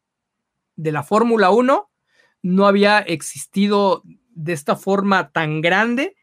de 0.76 0.92
la 0.92 1.02
Fórmula 1.02 1.50
1 1.50 1.90
no 2.42 2.66
había 2.66 2.98
existido 2.98 4.02
de 4.34 4.52
esta 4.52 4.76
forma 4.76 5.30
tan 5.30 5.60
grande 5.60 6.16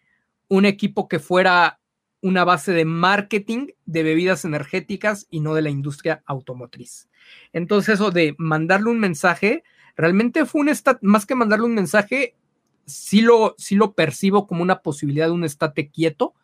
un 0.47 0.65
equipo 0.65 1.07
que 1.07 1.19
fuera 1.19 1.79
una 2.21 2.43
base 2.43 2.73
de 2.73 2.85
marketing 2.85 3.67
de 3.85 4.03
bebidas 4.03 4.43
energéticas 4.43 5.27
y 5.29 5.39
no 5.39 5.53
de 5.53 5.61
la 5.61 5.69
industria 5.69 6.21
automotriz. 6.25 7.09
Entonces 7.53 7.95
eso 7.95 8.11
de 8.11 8.35
mandarle 8.37 8.89
un 8.89 8.99
mensaje, 8.99 9.63
realmente 9.99 10.45
fue 10.45 10.61
un 10.61 10.71
más 11.01 11.25
que 11.25 11.35
mandarle 11.35 11.65
un 11.65 11.75
mensaje, 11.75 12.37
sí 12.85 13.19
lo, 13.19 13.53
sí 13.57 13.75
lo 13.75 13.95
percibo 13.95 14.47
como 14.47 14.63
una 14.63 14.81
posibilidad 14.81 15.27
de 15.27 15.33
un 15.33 15.43
estate 15.43 15.89
quieto, 15.89 16.35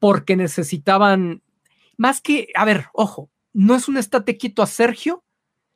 porque 0.00 0.34
necesitaban, 0.34 1.42
más 1.96 2.20
que, 2.20 2.48
a 2.56 2.64
ver, 2.64 2.86
ojo, 2.92 3.30
no 3.52 3.76
es 3.76 3.88
un 3.88 3.98
estate 3.98 4.36
quieto 4.36 4.62
a 4.62 4.66
Sergio, 4.66 5.22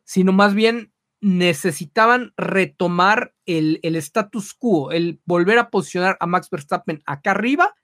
sino 0.03 0.33
más 0.33 0.53
bien 0.53 0.93
necesitaban 1.21 2.33
retomar 2.37 3.35
el, 3.47 3.79
el 3.85 3.95
status 3.95 4.53
quo, 4.53 4.91
el 4.91 5.21
volver 5.25 5.59
a 5.59 5.71
posicionar 5.71 6.17
a 6.19 6.27
Max 6.27 6.51
Verstappen 6.51 7.03
acá 7.07 7.31
arriba 7.31 7.77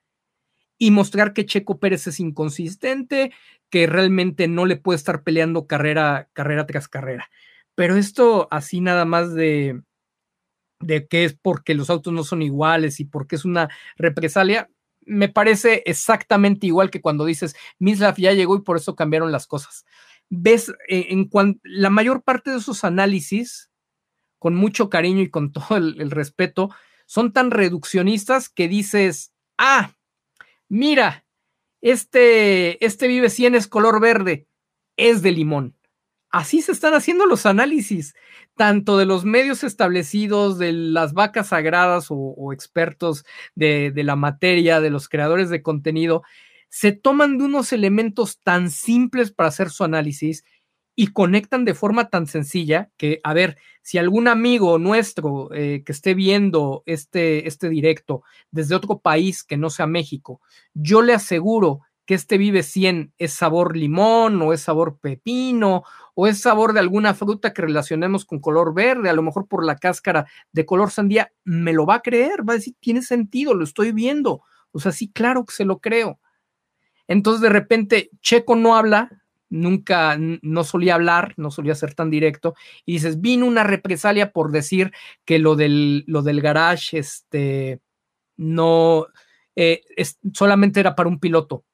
y 0.78 0.90
mostrar 0.90 1.32
que 1.32 1.46
Checo 1.46 1.78
Pérez 1.78 2.08
es 2.08 2.18
inconsistente, 2.18 3.32
que 3.70 3.86
realmente 3.86 4.48
no 4.48 4.66
le 4.66 4.76
puede 4.76 4.96
estar 4.96 5.22
peleando 5.22 5.68
carrera, 5.68 6.28
carrera 6.32 6.66
tras 6.66 6.88
carrera. 6.88 7.30
Pero 7.76 7.96
esto 7.96 8.48
así 8.50 8.80
nada 8.80 9.04
más 9.04 9.32
de, 9.32 9.80
de 10.80 11.06
que 11.06 11.24
es 11.24 11.34
porque 11.40 11.74
los 11.74 11.90
autos 11.90 12.12
no 12.12 12.24
son 12.24 12.42
iguales 12.42 12.98
y 12.98 13.04
porque 13.04 13.36
es 13.36 13.44
una 13.44 13.68
represalia, 13.96 14.68
me 15.02 15.28
parece 15.28 15.84
exactamente 15.86 16.66
igual 16.66 16.90
que 16.90 17.00
cuando 17.00 17.24
dices, 17.24 17.54
Mislav 17.78 18.16
ya 18.16 18.32
llegó 18.32 18.56
y 18.56 18.62
por 18.62 18.76
eso 18.76 18.96
cambiaron 18.96 19.30
las 19.30 19.46
cosas. 19.46 19.84
Ves, 20.28 20.70
eh, 20.88 21.06
en 21.10 21.28
cuanto 21.28 21.60
la 21.62 21.90
mayor 21.90 22.22
parte 22.24 22.50
de 22.50 22.58
esos 22.58 22.82
análisis, 22.82 23.70
con 24.40 24.56
mucho 24.56 24.90
cariño 24.90 25.22
y 25.22 25.30
con 25.30 25.52
todo 25.52 25.76
el, 25.76 26.00
el 26.00 26.10
respeto, 26.10 26.70
son 27.06 27.32
tan 27.32 27.52
reduccionistas 27.52 28.48
que 28.48 28.68
dices, 28.68 29.32
ah, 29.58 29.94
mira, 30.68 31.24
este, 31.80 32.84
este 32.84 33.06
Vive 33.06 33.30
100 33.30 33.54
es 33.54 33.68
color 33.68 34.00
verde, 34.00 34.48
es 34.96 35.22
de 35.22 35.30
limón. 35.30 35.75
Así 36.30 36.60
se 36.60 36.72
están 36.72 36.94
haciendo 36.94 37.26
los 37.26 37.46
análisis, 37.46 38.14
tanto 38.56 38.98
de 38.98 39.06
los 39.06 39.24
medios 39.24 39.64
establecidos, 39.64 40.58
de 40.58 40.72
las 40.72 41.12
vacas 41.12 41.48
sagradas 41.48 42.06
o, 42.10 42.52
expertos 42.52 43.24
de, 43.54 43.92
la 43.94 44.16
materia, 44.16 44.80
de 44.80 44.90
los 44.90 45.08
creadores 45.08 45.50
de 45.50 45.62
contenido, 45.62 46.22
se 46.68 46.92
toman 46.92 47.38
de 47.38 47.44
unos 47.44 47.72
elementos 47.72 48.40
tan 48.42 48.70
simples 48.70 49.30
para 49.30 49.48
hacer 49.48 49.70
su 49.70 49.84
análisis 49.84 50.44
y 50.96 51.08
conectan 51.08 51.64
de 51.64 51.74
forma 51.74 52.08
tan 52.08 52.26
sencilla 52.26 52.90
que, 52.96 53.20
a 53.22 53.34
ver, 53.34 53.56
si 53.82 53.98
algún 53.98 54.26
amigo 54.26 54.78
nuestro 54.78 55.52
eh, 55.52 55.82
que 55.84 55.92
esté 55.92 56.14
viendo 56.14 56.82
este, 56.86 57.46
este 57.46 57.68
directo 57.68 58.22
desde 58.50 58.74
otro 58.74 58.98
país 58.98 59.44
que 59.44 59.58
no 59.58 59.70
sea 59.70 59.86
México, 59.86 60.40
yo 60.74 61.02
le 61.02 61.12
aseguro 61.12 61.82
que 62.06 62.14
este 62.14 62.38
Vive 62.38 62.62
100 62.62 63.12
es 63.18 63.32
sabor 63.32 63.76
limón 63.76 64.40
o 64.40 64.52
es 64.52 64.62
sabor 64.62 64.98
pepino 64.98 65.84
o 66.18 66.26
es 66.26 66.40
sabor 66.40 66.72
de 66.72 66.80
alguna 66.80 67.12
fruta 67.12 67.52
que 67.52 67.60
relacionemos 67.60 68.24
con 68.24 68.40
color 68.40 68.72
verde, 68.72 69.10
a 69.10 69.12
lo 69.12 69.22
mejor 69.22 69.46
por 69.46 69.62
la 69.62 69.76
cáscara 69.76 70.26
de 70.50 70.64
color 70.64 70.90
sandía, 70.90 71.30
me 71.44 71.74
lo 71.74 71.84
va 71.84 71.96
a 71.96 72.00
creer, 72.00 72.40
va 72.40 72.54
a 72.54 72.56
decir, 72.56 72.74
tiene 72.80 73.02
sentido, 73.02 73.52
lo 73.52 73.64
estoy 73.64 73.92
viendo. 73.92 74.40
O 74.72 74.80
sea, 74.80 74.92
sí, 74.92 75.12
claro 75.12 75.44
que 75.44 75.52
se 75.52 75.66
lo 75.66 75.78
creo. 75.78 76.18
Entonces, 77.06 77.42
de 77.42 77.50
repente, 77.50 78.08
Checo 78.22 78.56
no 78.56 78.76
habla, 78.76 79.10
nunca, 79.50 80.16
no 80.18 80.64
solía 80.64 80.94
hablar, 80.94 81.34
no 81.36 81.50
solía 81.50 81.74
ser 81.74 81.92
tan 81.92 82.08
directo, 82.08 82.54
y 82.86 82.94
dices, 82.94 83.20
vino 83.20 83.44
una 83.44 83.62
represalia 83.62 84.32
por 84.32 84.52
decir 84.52 84.92
que 85.26 85.38
lo 85.38 85.54
del, 85.54 86.02
lo 86.06 86.22
del 86.22 86.40
garage, 86.40 86.96
este, 86.96 87.80
no, 88.38 89.06
eh, 89.54 89.82
solamente 90.32 90.80
era 90.80 90.96
para 90.96 91.10
un 91.10 91.20
piloto 91.20 91.66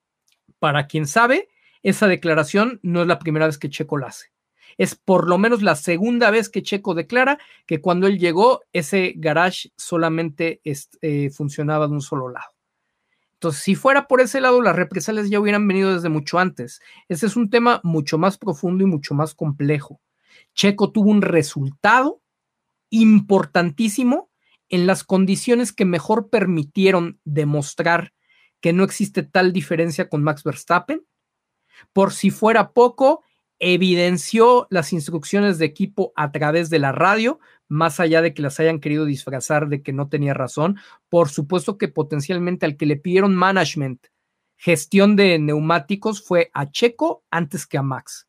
para 0.59 0.85
quien 0.85 1.07
sabe, 1.07 1.47
esa 1.81 2.07
declaración 2.07 2.81
no 2.83 3.01
es 3.03 3.07
la 3.07 3.19
primera 3.19 3.45
vez 3.45 3.57
que 3.57 3.69
Checo 3.69 3.97
la 3.97 4.07
hace. 4.07 4.32
Es 4.77 4.95
por 4.95 5.27
lo 5.27 5.37
menos 5.37 5.61
la 5.61 5.75
segunda 5.75 6.31
vez 6.31 6.49
que 6.49 6.63
Checo 6.63 6.93
declara 6.93 7.39
que 7.65 7.81
cuando 7.81 8.07
él 8.07 8.19
llegó, 8.19 8.61
ese 8.73 9.13
garage 9.15 9.71
solamente 9.77 10.61
eh, 10.63 11.29
funcionaba 11.29 11.87
de 11.87 11.93
un 11.93 12.01
solo 12.01 12.29
lado. 12.29 12.53
Entonces, 13.33 13.61
si 13.61 13.75
fuera 13.75 14.07
por 14.07 14.21
ese 14.21 14.39
lado, 14.39 14.61
las 14.61 14.75
represalias 14.75 15.29
ya 15.29 15.39
hubieran 15.39 15.67
venido 15.67 15.93
desde 15.93 16.07
mucho 16.07 16.39
antes. 16.39 16.79
Ese 17.09 17.25
es 17.25 17.35
un 17.35 17.49
tema 17.49 17.81
mucho 17.83 18.17
más 18.17 18.37
profundo 18.37 18.83
y 18.83 18.87
mucho 18.87 19.15
más 19.15 19.35
complejo. 19.35 19.99
Checo 20.53 20.91
tuvo 20.91 21.09
un 21.11 21.21
resultado 21.21 22.21
importantísimo 22.89 24.29
en 24.69 24.87
las 24.87 25.03
condiciones 25.03 25.73
que 25.73 25.83
mejor 25.83 26.29
permitieron 26.29 27.19
demostrar 27.25 28.13
que 28.61 28.71
no 28.71 28.83
existe 28.85 29.23
tal 29.23 29.51
diferencia 29.51 30.07
con 30.07 30.23
Max 30.23 30.43
Verstappen. 30.43 31.05
Por 31.91 32.13
si 32.13 32.29
fuera 32.29 32.71
poco, 32.71 33.23
evidenció 33.63 34.67
las 34.69 34.91
instrucciones 34.91 35.57
de 35.57 35.65
equipo 35.65 36.11
a 36.15 36.31
través 36.31 36.69
de 36.69 36.79
la 36.79 36.91
radio, 36.91 37.39
más 37.69 38.01
allá 38.01 38.21
de 38.21 38.33
que 38.33 38.41
las 38.41 38.59
hayan 38.59 38.79
querido 38.79 39.05
disfrazar 39.05 39.69
de 39.69 39.81
que 39.81 39.93
no 39.93 40.09
tenía 40.09 40.33
razón. 40.33 40.77
Por 41.09 41.29
supuesto 41.29 41.77
que 41.77 41.87
potencialmente 41.87 42.65
al 42.65 42.75
que 42.75 42.85
le 42.85 42.97
pidieron 42.97 43.35
management, 43.35 44.07
gestión 44.57 45.15
de 45.15 45.39
neumáticos, 45.39 46.21
fue 46.21 46.51
a 46.53 46.69
Checo 46.69 47.23
antes 47.31 47.65
que 47.65 47.77
a 47.77 47.83
Max. 47.83 48.27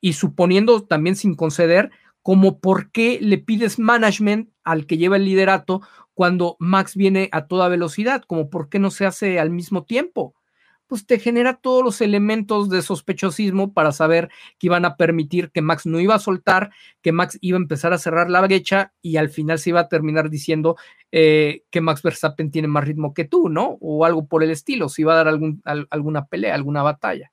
Y 0.00 0.14
suponiendo 0.14 0.84
también 0.84 1.16
sin 1.16 1.34
conceder, 1.34 1.90
como 2.22 2.58
por 2.58 2.90
qué 2.90 3.18
le 3.20 3.38
pides 3.38 3.78
management 3.78 4.50
al 4.64 4.86
que 4.86 4.96
lleva 4.96 5.16
el 5.16 5.26
liderato 5.26 5.82
cuando 6.14 6.56
Max 6.58 6.96
viene 6.96 7.28
a 7.30 7.46
toda 7.46 7.68
velocidad, 7.68 8.22
como 8.26 8.48
por 8.48 8.68
qué 8.70 8.78
no 8.78 8.90
se 8.90 9.04
hace 9.04 9.38
al 9.38 9.50
mismo 9.50 9.84
tiempo 9.84 10.34
pues 10.86 11.06
te 11.06 11.18
genera 11.18 11.54
todos 11.54 11.84
los 11.84 12.00
elementos 12.00 12.70
de 12.70 12.82
sospechosismo 12.82 13.72
para 13.72 13.92
saber 13.92 14.28
que 14.58 14.66
iban 14.68 14.84
a 14.84 14.96
permitir 14.96 15.50
que 15.50 15.62
Max 15.62 15.86
no 15.86 16.00
iba 16.00 16.14
a 16.14 16.18
soltar, 16.18 16.70
que 17.02 17.12
Max 17.12 17.38
iba 17.40 17.56
a 17.58 17.60
empezar 17.60 17.92
a 17.92 17.98
cerrar 17.98 18.30
la 18.30 18.40
brecha 18.40 18.92
y 19.02 19.16
al 19.16 19.28
final 19.28 19.58
se 19.58 19.70
iba 19.70 19.80
a 19.80 19.88
terminar 19.88 20.30
diciendo 20.30 20.76
eh, 21.12 21.64
que 21.70 21.80
Max 21.80 22.02
Verstappen 22.02 22.50
tiene 22.50 22.68
más 22.68 22.84
ritmo 22.84 23.14
que 23.14 23.24
tú, 23.24 23.48
¿no? 23.48 23.78
O 23.80 24.04
algo 24.04 24.26
por 24.26 24.42
el 24.42 24.50
estilo, 24.50 24.88
se 24.88 25.02
iba 25.02 25.14
a 25.14 25.16
dar 25.16 25.28
algún, 25.28 25.62
alguna 25.90 26.26
pelea, 26.26 26.54
alguna 26.54 26.82
batalla 26.82 27.32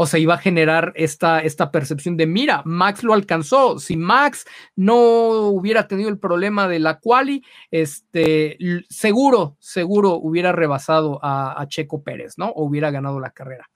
o 0.00 0.06
se 0.06 0.20
iba 0.20 0.34
a 0.34 0.38
generar 0.38 0.92
esta, 0.94 1.40
esta 1.40 1.72
percepción 1.72 2.16
de, 2.16 2.24
mira, 2.24 2.62
Max 2.64 3.02
lo 3.02 3.14
alcanzó. 3.14 3.80
Si 3.80 3.96
Max 3.96 4.46
no 4.76 5.48
hubiera 5.48 5.88
tenido 5.88 6.08
el 6.08 6.20
problema 6.20 6.68
de 6.68 6.78
la 6.78 7.00
quali, 7.00 7.44
este, 7.72 8.56
seguro, 8.88 9.56
seguro 9.58 10.12
hubiera 10.14 10.52
rebasado 10.52 11.18
a, 11.20 11.66
Checo 11.66 12.04
Pérez, 12.04 12.38
¿no? 12.38 12.50
O 12.50 12.66
hubiera 12.66 12.92
ganado 12.92 13.18
la 13.18 13.32
carrera. 13.32 13.70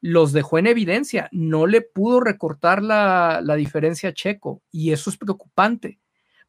Los 0.00 0.32
dejó 0.32 0.58
en 0.58 0.66
evidencia, 0.66 1.28
no 1.30 1.68
le 1.68 1.80
pudo 1.80 2.18
recortar 2.18 2.82
la, 2.82 3.40
la 3.40 3.54
diferencia 3.54 4.08
a 4.08 4.12
Checo 4.12 4.62
y 4.72 4.90
eso 4.90 5.10
es 5.10 5.16
preocupante 5.16 6.00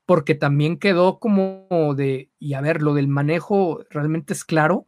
porque 0.07 0.33
también 0.33 0.79
quedó 0.79 1.19
como 1.19 1.93
de, 1.95 2.31
y 2.39 2.55
a 2.55 2.61
ver, 2.61 2.81
lo 2.81 2.95
del 2.95 3.07
manejo 3.07 3.83
realmente 3.91 4.33
es 4.33 4.43
claro, 4.43 4.87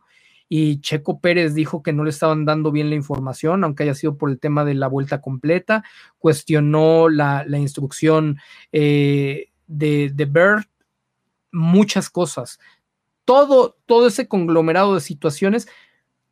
y 0.49 0.81
Checo 0.81 1.19
Pérez 1.19 1.53
dijo 1.53 1.81
que 1.83 1.93
no 1.93 2.03
le 2.03 2.09
estaban 2.09 2.45
dando 2.45 2.72
bien 2.72 2.89
la 2.89 2.95
información, 2.95 3.63
aunque 3.63 3.83
haya 3.83 3.95
sido 3.95 4.17
por 4.17 4.30
el 4.30 4.39
tema 4.39 4.65
de 4.65 4.73
la 4.73 4.88
vuelta 4.88 5.22
completa, 5.22 5.83
cuestionó 6.19 7.09
la, 7.09 7.45
instrucción 7.57 8.38
eh, 8.72 9.49
de, 9.67 10.11
de 10.13 10.25
Bird, 10.25 10.65
muchas 11.51 12.09
cosas. 12.09 12.59
Todo, 13.25 13.77
todo 13.85 14.07
ese 14.07 14.27
conglomerado 14.27 14.95
de 14.95 15.01
situaciones 15.01 15.67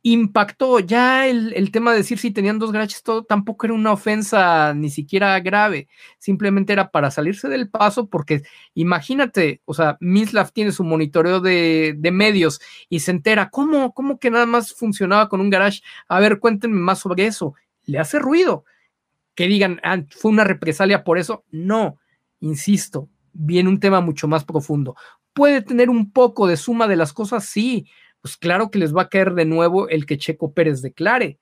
impactó. 0.02 0.80
Ya 0.80 1.26
el, 1.26 1.70
tema 1.70 1.92
de 1.92 1.98
decir 1.98 2.18
si 2.18 2.30
tenían 2.30 2.58
dos 2.58 2.72
garajes, 2.72 3.02
todo 3.02 3.24
tampoco 3.24 3.66
era 3.66 3.74
una 3.74 3.92
ofensa 3.92 4.74
ni 4.74 4.90
siquiera 4.90 5.38
grave. 5.40 5.88
Simplemente 6.18 6.72
era 6.72 6.90
para 6.90 7.10
salirse 7.10 7.48
del 7.48 7.70
paso, 7.70 8.08
porque 8.08 8.42
imagínate, 8.74 9.62
o 9.64 9.74
sea, 9.74 9.96
Mislav 10.00 10.52
tiene 10.52 10.72
su 10.72 10.84
monitoreo 10.84 11.40
de, 11.40 11.96
medios 12.12 12.60
y 12.88 13.00
se 13.00 13.10
entera, 13.10 13.48
¿cómo, 13.48 13.94
¿cómo 13.94 14.18
que 14.18 14.30
nada 14.30 14.44
más 14.44 14.74
funcionaba 14.74 15.28
con 15.28 15.40
un 15.40 15.50
garage? 15.50 15.80
A 16.08 16.20
ver, 16.20 16.40
cuéntenme 16.40 16.78
más 16.80 16.98
sobre 16.98 17.26
eso. 17.26 17.54
Le 17.84 17.98
hace 17.98 18.18
ruido. 18.18 18.64
Que 19.34 19.46
digan, 19.48 19.80
ah, 19.82 20.02
fue 20.10 20.30
una 20.30 20.44
represalia 20.44 21.04
por 21.04 21.16
eso. 21.16 21.44
No, 21.50 21.98
insisto, 22.40 23.08
viene 23.32 23.70
un 23.70 23.80
tema 23.80 24.02
mucho 24.02 24.28
más 24.28 24.44
profundo. 24.44 24.94
Puede 25.32 25.62
tener 25.62 25.88
un 25.88 26.12
poco 26.12 26.46
de 26.46 26.58
suma 26.58 26.86
de 26.86 26.96
las 26.96 27.14
cosas, 27.14 27.46
sí, 27.46 27.86
pues 28.22 28.36
claro 28.36 28.70
que 28.70 28.78
les 28.78 28.94
va 28.94 29.02
a 29.02 29.08
caer 29.08 29.34
de 29.34 29.44
nuevo 29.44 29.88
el 29.88 30.06
que 30.06 30.16
Checo 30.16 30.54
Pérez 30.54 30.80
declare, 30.80 31.38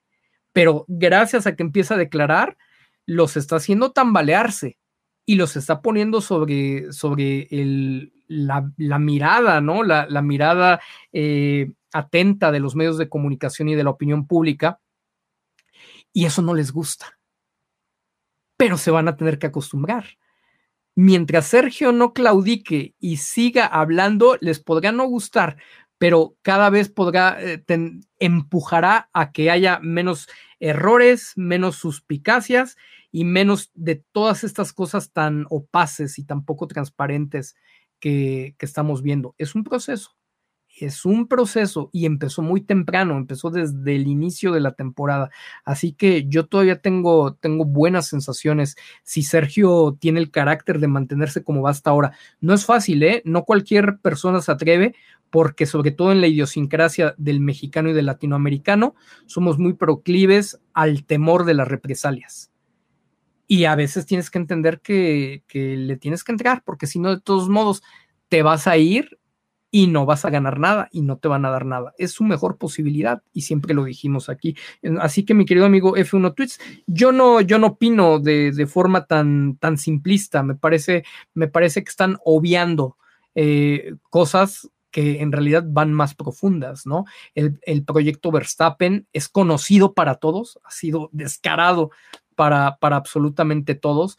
pero 0.51 0.85
gracias 0.87 1.47
a 1.47 1.55
que 1.55 1.63
empieza 1.63 1.93
a 1.93 1.99
declarar, 1.99 2.57
los 3.05 3.37
está 3.37 3.57
haciendo 3.57 3.91
tambalearse 3.91 4.77
y 5.25 5.35
los 5.35 5.55
está 5.55 5.81
poniendo 5.81 6.21
sobre, 6.21 6.91
sobre 6.91 7.47
la, 8.27 8.99
mirada, 8.99 9.61
¿no? 9.61 9.83
La, 9.83 10.21
mirada 10.21 10.81
eh, 11.13 11.71
atenta 11.93 12.51
de 12.51 12.59
los 12.59 12.75
medios 12.75 12.97
de 12.97 13.09
comunicación 13.09 13.69
y 13.69 13.75
de 13.75 13.83
la 13.83 13.91
opinión 13.91 14.25
pública, 14.25 14.79
y 16.13 16.25
eso 16.25 16.41
no 16.41 16.53
les 16.53 16.71
gusta, 16.71 17.19
pero 18.57 18.77
se 18.77 18.91
van 18.91 19.07
a 19.07 19.15
tener 19.15 19.39
que 19.39 19.47
acostumbrar. 19.47 20.05
Mientras 20.95 21.47
Sergio 21.47 21.93
no 21.93 22.13
claudique 22.13 22.95
y 22.99 23.17
siga 23.17 23.65
hablando, 23.65 24.37
les 24.41 24.59
podrá 24.59 24.91
no 24.91 25.05
gustar, 25.05 25.57
pero 26.01 26.35
cada 26.41 26.71
vez 26.71 26.89
podrá, 26.89 27.37
eh, 27.39 27.63
empujará 28.17 29.11
a 29.13 29.31
que 29.31 29.51
haya 29.51 29.79
menos 29.83 30.27
errores, 30.59 31.33
menos 31.35 31.75
suspicacias 31.75 32.75
y 33.11 33.23
menos 33.23 33.69
de 33.75 34.03
todas 34.11 34.43
estas 34.43 34.73
cosas 34.73 35.11
tan 35.11 35.45
opaces 35.51 36.17
y 36.17 36.23
tan 36.23 36.43
poco 36.43 36.65
transparentes 36.65 37.55
que, 37.99 38.55
que 38.57 38.65
estamos 38.65 39.03
viendo. 39.03 39.35
Es 39.37 39.53
un 39.53 39.63
proceso, 39.63 40.17
es 40.79 41.05
un 41.05 41.27
proceso 41.27 41.89
y 41.91 42.05
empezó 42.05 42.41
muy 42.41 42.61
temprano, 42.61 43.17
empezó 43.17 43.49
desde 43.49 43.95
el 43.95 44.07
inicio 44.07 44.51
de 44.51 44.59
la 44.59 44.73
temporada. 44.73 45.29
Así 45.65 45.93
que 45.93 46.27
yo 46.27 46.45
todavía 46.45 46.81
tengo, 46.81 47.33
tengo 47.35 47.65
buenas 47.65 48.07
sensaciones 48.07 48.75
si 49.03 49.23
Sergio 49.23 49.97
tiene 49.99 50.19
el 50.19 50.31
carácter 50.31 50.79
de 50.79 50.87
mantenerse 50.87 51.43
como 51.43 51.61
va 51.61 51.71
hasta 51.71 51.89
ahora. 51.89 52.13
No 52.39 52.53
es 52.53 52.65
fácil, 52.65 53.03
¿eh? 53.03 53.21
No 53.25 53.43
cualquier 53.43 53.99
persona 53.99 54.41
se 54.41 54.51
atreve 54.51 54.95
porque 55.31 55.65
sobre 55.65 55.91
todo 55.91 56.11
en 56.11 56.21
la 56.21 56.27
idiosincrasia 56.27 57.15
del 57.17 57.39
mexicano 57.39 57.89
y 57.89 57.93
del 57.93 58.05
latinoamericano, 58.05 58.95
somos 59.25 59.57
muy 59.57 59.73
proclives 59.73 60.59
al 60.73 61.05
temor 61.05 61.45
de 61.45 61.53
las 61.55 61.69
represalias. 61.69 62.51
Y 63.47 63.63
a 63.63 63.75
veces 63.75 64.05
tienes 64.05 64.29
que 64.29 64.37
entender 64.37 64.81
que, 64.81 65.43
le 65.53 65.97
tienes 65.97 66.23
que 66.23 66.33
entregar, 66.33 66.63
porque 66.65 66.85
si 66.85 66.99
no, 66.99 67.15
de 67.15 67.21
todos 67.21 67.49
modos, 67.49 67.81
te 68.27 68.43
vas 68.43 68.67
a 68.67 68.77
ir 68.77 69.19
y 69.71 69.87
no 69.87 70.05
vas 70.05 70.25
a 70.25 70.29
ganar 70.29 70.59
nada 70.59 70.89
y 70.91 71.01
no 71.01 71.17
te 71.17 71.29
van 71.29 71.45
a 71.45 71.49
dar 71.49 71.65
nada. 71.65 71.93
Es 71.97 72.11
su 72.11 72.25
mejor 72.25 72.57
posibilidad 72.57 73.23
y 73.33 73.41
siempre 73.41 73.73
lo 73.73 73.85
dijimos 73.85 74.27
aquí. 74.27 74.55
Así 74.99 75.23
que 75.23 75.33
mi 75.33 75.45
querido 75.45 75.65
amigo 75.65 75.95
F1 75.95 76.35
Tweets, 76.35 76.59
yo 76.85 77.13
no, 77.13 77.39
yo 77.39 77.57
no 77.57 77.67
opino 77.67 78.19
de, 78.19 78.67
forma 78.67 79.05
tan, 79.05 79.55
tan 79.57 79.77
simplista. 79.77 80.43
Me 80.43 80.55
parece, 80.55 81.05
me 81.33 81.47
parece 81.47 81.83
que 81.83 81.89
están 81.89 82.17
obviando 82.25 82.97
eh, 83.33 83.95
cosas 84.09 84.69
que 84.91 85.21
en 85.21 85.31
realidad 85.31 85.63
van 85.65 85.93
más 85.93 86.15
profundas, 86.15 86.85
¿no? 86.85 87.05
El, 87.33 87.85
proyecto 87.85 88.29
Verstappen 88.29 89.07
es 89.13 89.29
conocido 89.29 89.93
para 89.93 90.15
todos, 90.15 90.59
ha 90.65 90.71
sido 90.71 91.09
descarado 91.13 91.91
para, 92.35 92.77
para 92.77 92.97
absolutamente 92.97 93.73
todos. 93.73 94.17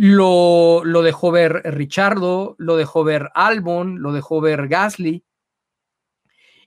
Lo, 0.00 0.84
lo, 0.84 1.02
dejó 1.02 1.32
ver 1.32 1.60
Richardo, 1.64 2.54
lo 2.58 2.76
dejó 2.76 3.02
ver 3.02 3.30
Albon, 3.34 4.00
lo 4.00 4.12
dejó 4.12 4.40
ver 4.40 4.68
Gasly. 4.68 5.24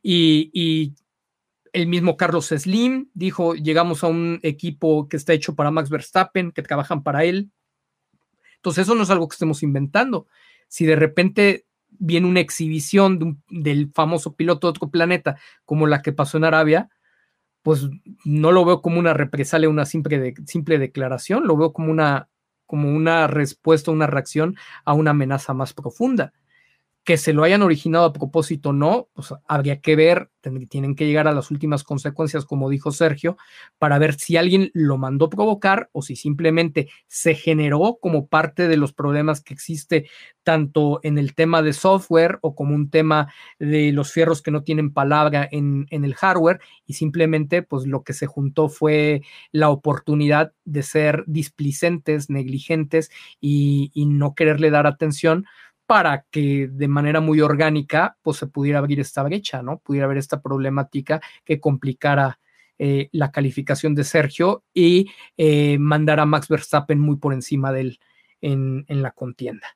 Y, 0.03 0.93
el 1.73 1.87
mismo 1.87 2.17
Carlos 2.17 2.47
Slim 2.47 3.09
dijo, 3.13 3.55
llegamos 3.55 4.03
a 4.03 4.07
un 4.07 4.41
equipo 4.43 5.07
que 5.07 5.15
está 5.15 5.31
hecho 5.31 5.55
para 5.55 5.71
Max 5.71 5.89
Verstappen, 5.89 6.51
que 6.51 6.61
trabajan 6.61 7.01
para 7.01 7.23
él. 7.23 7.49
Entonces 8.57 8.81
eso 8.81 8.95
no 8.95 9.03
es 9.03 9.09
algo 9.09 9.29
que 9.29 9.35
estemos 9.35 9.63
inventando. 9.63 10.27
Si 10.67 10.85
de 10.85 10.97
repente 10.97 11.65
viene 11.87 12.27
una 12.27 12.41
exhibición 12.41 13.41
del 13.49 13.89
famoso 13.93 14.35
piloto 14.35 14.67
de 14.67 14.71
otro 14.71 14.89
planeta, 14.89 15.37
como 15.63 15.87
la 15.87 16.01
que 16.01 16.11
pasó 16.11 16.35
en 16.35 16.43
Arabia, 16.43 16.89
pues 17.61 17.87
no 18.25 18.51
lo 18.51 18.65
veo 18.65 18.81
como 18.81 18.99
una 18.99 19.13
represalia, 19.13 19.69
una 19.69 19.85
simple, 19.85 20.33
simple 20.47 20.77
declaración, 20.77 21.47
lo 21.47 21.55
veo 21.55 21.71
como 21.71 21.89
una, 21.89 22.27
como 22.71 22.89
una 22.89 23.27
respuesta, 23.27 23.91
una 23.91 24.07
reacción 24.07 24.55
a 24.85 24.93
una 24.93 25.11
amenaza 25.11 25.53
más 25.53 25.73
profunda 25.73 26.31
que 27.03 27.17
se 27.17 27.33
lo 27.33 27.43
hayan 27.43 27.63
originado 27.63 28.05
a 28.05 28.13
propósito 28.13 28.73
no, 28.73 29.07
pues 29.13 29.33
habría 29.47 29.81
que 29.81 29.95
ver, 29.95 30.29
tienen 30.69 30.95
que 30.95 31.07
llegar 31.07 31.27
a 31.27 31.33
las 31.33 31.49
últimas 31.49 31.83
consecuencias, 31.83 32.45
como 32.45 32.69
dijo 32.69 32.91
Sergio, 32.91 33.37
para 33.79 33.97
ver 33.97 34.13
si 34.13 34.37
alguien 34.37 34.69
lo 34.73 34.97
mandó 34.97 35.29
provocar 35.29 35.89
o 35.93 36.03
si 36.03 36.15
simplemente 36.15 36.89
se 37.07 37.33
generó 37.33 37.97
como 37.99 38.27
parte 38.27 38.67
de 38.67 38.77
los 38.77 38.93
problemas 38.93 39.41
que 39.41 39.53
existe 39.53 40.09
tanto 40.43 40.99
en 41.03 41.17
el 41.17 41.33
tema 41.33 41.63
de 41.63 41.73
software 41.73 42.37
o 42.41 42.55
como 42.55 42.75
un 42.75 42.89
tema 42.89 43.33
de 43.57 43.91
los 43.91 44.11
fierros 44.11 44.41
que 44.41 44.51
no 44.51 44.63
tienen 44.63 44.93
palabra 44.93 45.47
en, 45.51 45.87
el 45.89 46.15
hardware 46.15 46.59
y 46.85 46.93
simplemente 46.93 47.63
pues 47.63 47.85
lo 47.87 48.03
que 48.03 48.13
se 48.13 48.27
juntó 48.27 48.69
fue 48.69 49.21
la 49.51 49.69
oportunidad 49.69 50.53
de 50.65 50.83
ser 50.83 51.23
displicentes, 51.27 52.29
negligentes 52.29 53.09
y, 53.39 53.91
y 53.93 54.05
no 54.05 54.35
quererle 54.35 54.69
dar 54.69 54.87
atención 54.87 55.45
para 55.91 56.25
que 56.31 56.69
de 56.71 56.87
manera 56.87 57.19
muy 57.19 57.41
orgánica 57.41 58.15
pues 58.21 58.37
se 58.37 58.47
pudiera 58.47 58.79
abrir 58.79 59.01
esta 59.01 59.23
brecha, 59.23 59.61
¿no? 59.61 59.79
Pudiera 59.79 60.05
haber 60.05 60.19
esta 60.19 60.41
problemática 60.41 61.19
que 61.43 61.59
complicara 61.59 62.39
eh, 62.79 63.09
la 63.11 63.29
calificación 63.29 63.93
de 63.93 64.05
Sergio 64.05 64.63
y 64.73 65.11
eh, 65.35 65.77
mandar 65.79 66.21
a 66.21 66.25
Max 66.25 66.47
Verstappen 66.47 66.97
muy 66.97 67.17
por 67.17 67.33
encima 67.33 67.73
de 67.73 67.81
él 67.81 67.99
en, 68.39 68.85
en 68.87 69.01
la 69.01 69.11
contienda. 69.11 69.67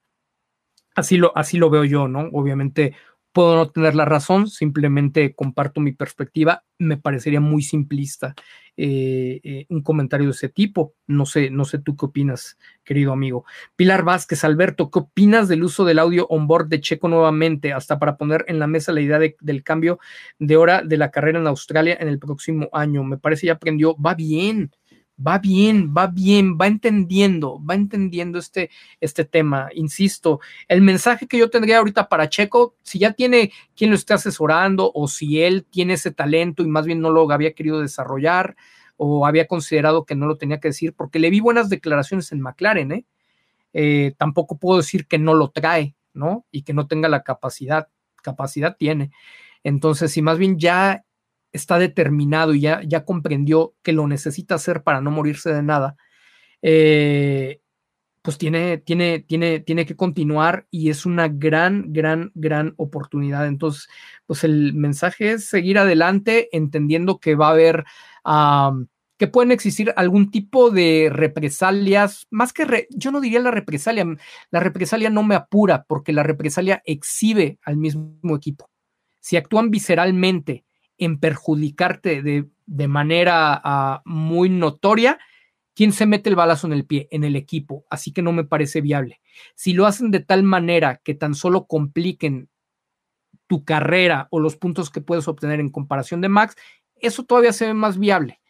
Así 0.95 1.17
lo, 1.17 1.37
así 1.37 1.57
lo 1.57 1.69
veo 1.69 1.83
yo, 1.83 2.07
¿no? 2.07 2.29
Obviamente 2.31 2.95
puedo 3.35 3.57
no 3.57 3.69
tener 3.69 3.95
la 3.95 4.05
razón, 4.05 4.47
simplemente 4.47 5.35
comparto 5.35 5.81
mi 5.81 5.91
perspectiva. 5.91 6.63
Me 6.79 6.95
parecería 6.95 7.41
muy 7.41 7.63
simplista 7.63 8.33
eh, 8.77 9.41
eh, 9.43 9.65
un 9.67 9.83
comentario 9.83 10.27
de 10.27 10.31
ese 10.31 10.47
tipo. 10.47 10.93
No 11.05 11.25
sé, 11.25 11.49
no 11.49 11.65
sé 11.65 11.79
tú 11.79 11.97
qué 11.97 12.05
opinas, 12.05 12.57
querido 12.85 13.11
amigo. 13.11 13.43
Pilar 13.75 14.05
Vázquez, 14.05 14.45
Alberto, 14.45 14.89
¿qué 14.89 14.99
opinas 14.99 15.49
del 15.49 15.65
uso 15.65 15.83
del 15.83 15.99
audio 15.99 16.27
on 16.29 16.47
board 16.47 16.69
de 16.69 16.79
Checo 16.79 17.09
nuevamente? 17.09 17.73
Hasta 17.73 17.99
para 17.99 18.15
poner 18.15 18.45
en 18.47 18.57
la 18.57 18.67
mesa 18.67 18.93
la 18.93 19.01
idea 19.01 19.19
del 19.19 19.63
cambio 19.63 19.99
de 20.39 20.55
hora 20.55 20.81
de 20.81 20.95
la 20.95 21.11
carrera 21.11 21.37
en 21.37 21.47
Australia 21.47 21.97
en 21.99 22.07
el 22.07 22.19
próximo 22.19 22.69
año. 22.71 23.03
Me 23.03 23.17
parece 23.17 23.47
ya 23.47 23.53
aprendió, 23.53 23.97
va 23.97 24.15
bien 24.15 24.71
va 25.17 25.39
bien, 25.39 25.93
va 25.95 26.07
bien, 26.07 26.57
va 26.59 26.67
entendiendo, 26.67 27.61
va 27.63 27.75
entendiendo 27.75 28.39
este, 28.39 28.69
este 28.99 29.25
tema. 29.25 29.69
Insisto, 29.73 30.39
el 30.67 30.81
mensaje 30.81 31.27
que 31.27 31.37
yo 31.37 31.49
tendría 31.49 31.77
ahorita 31.77 32.09
para 32.09 32.29
Checo, 32.29 32.75
si 32.83 32.99
ya 32.99 33.13
tiene 33.13 33.51
quien 33.75 33.91
lo 33.91 33.95
esté 33.95 34.13
asesorando 34.13 34.91
o 34.93 35.07
si 35.07 35.41
él 35.41 35.65
tiene 35.69 35.93
ese 35.93 36.11
talento 36.11 36.63
y 36.63 36.67
más 36.67 36.85
bien 36.85 36.99
no 36.99 37.09
lo 37.11 37.29
había 37.31 37.53
querido 37.53 37.81
desarrollar 37.81 38.55
o 38.97 39.25
había 39.25 39.47
considerado 39.47 40.05
que 40.05 40.15
no 40.15 40.25
lo 40.25 40.37
tenía 40.37 40.59
que 40.59 40.69
decir, 40.69 40.93
porque 40.93 41.19
le 41.19 41.29
vi 41.29 41.39
buenas 41.39 41.69
declaraciones 41.69 42.31
en 42.31 42.41
McLaren, 42.41 42.91
¿eh? 42.91 43.05
Eh, 43.73 44.13
tampoco 44.17 44.57
puedo 44.57 44.77
decir 44.77 45.05
que 45.05 45.17
no 45.17 45.33
lo 45.33 45.49
trae, 45.49 45.95
¿no? 46.13 46.45
Y 46.49 46.61
que 46.63 46.73
no 46.73 46.87
tenga 46.87 47.09
la 47.09 47.23
capacidad, 47.23 47.89
capacidad 48.21 48.77
tiene. 48.77 49.11
Entonces, 49.63 50.13
si 50.13 50.21
más 50.21 50.37
bien 50.37 50.57
ya 50.57 51.03
está 51.55 51.79
determinado 51.79 52.53
y 52.53 52.61
ya, 52.61 52.81
ya 52.85 53.05
comprendió 53.05 53.73
que 53.83 53.93
lo 53.93 54.07
necesita 54.07 54.55
hacer 54.55 54.83
para 54.83 55.01
no 55.01 55.11
morirse 55.11 55.53
de 55.53 55.63
nada, 55.63 55.95
eh, 56.61 57.61
pues 58.25 58.39
tiene, 58.39 58.79
tiene, 58.79 59.19
tiene, 59.19 59.59
tiene 59.59 59.85
que 59.85 59.95
continuar 59.95 60.67
y 60.71 60.89
es 60.89 61.05
una 61.05 61.27
gran, 61.27 61.93
gran, 61.93 62.31
gran 62.33 62.73
oportunidad. 62.77 63.45
Entonces, 63.47 63.87
pues 64.25 64.43
el 64.43 64.73
mensaje 64.73 65.33
es 65.33 65.47
seguir 65.47 65.77
adelante, 65.77 66.49
entendiendo 66.51 67.19
que 67.19 67.35
va 67.35 67.49
a 67.49 67.51
haber, 67.51 67.85
que 69.17 69.27
pueden 69.27 69.51
existir 69.51 69.93
algún 69.95 70.31
tipo 70.31 70.71
de 70.71 71.09
represalias, 71.11 72.25
más 72.31 72.51
que, 72.51 72.87
yo 72.89 73.11
no 73.11 73.21
diría 73.21 73.39
la 73.39 73.51
represalia, 73.51 74.05
la 74.49 74.59
represalia 74.59 75.11
no 75.11 75.21
me 75.21 75.35
apura 75.35 75.85
porque 75.87 76.11
la 76.11 76.23
represalia 76.23 76.81
exhibe 76.83 77.59
al 77.61 77.77
mismo 77.77 78.35
equipo. 78.35 78.71
Si 79.19 79.37
actúan 79.37 79.69
visceralmente 79.69 80.65
en 80.97 81.19
perjudicarte 81.19 82.21
de, 82.21 82.87
manera 82.87 83.59
ah, 83.63 84.01
muy 84.05 84.49
notoria, 84.49 85.19
¿quién 85.73 85.91
se 85.91 86.05
mete 86.05 86.29
el 86.29 86.35
balazo 86.35 86.67
en 86.67 86.73
el 86.73 86.85
pie? 86.85 87.07
En 87.11 87.23
el 87.23 87.35
equipo. 87.35 87.85
Así 87.89 88.11
que 88.11 88.21
no 88.21 88.31
me 88.31 88.43
parece 88.43 88.81
viable. 88.81 89.21
Si 89.55 89.73
lo 89.73 89.85
hacen 89.85 90.11
de 90.11 90.21
tal 90.21 90.43
manera 90.43 91.01
que 91.03 91.13
tan 91.13 91.35
solo 91.35 91.65
compliquen 91.65 92.49
tu 93.47 93.63
carrera 93.63 94.27
o 94.31 94.39
los 94.39 94.55
puntos 94.55 94.89
que 94.89 95.01
puedes 95.01 95.27
obtener 95.27 95.59
en 95.59 95.69
comparación 95.69 96.21
de 96.21 96.29
Max, 96.29 96.55
eso 96.95 97.23
todavía 97.23 97.53
se 97.53 97.67
ve 97.67 97.73
más 97.73 97.99
viable. 97.99 98.41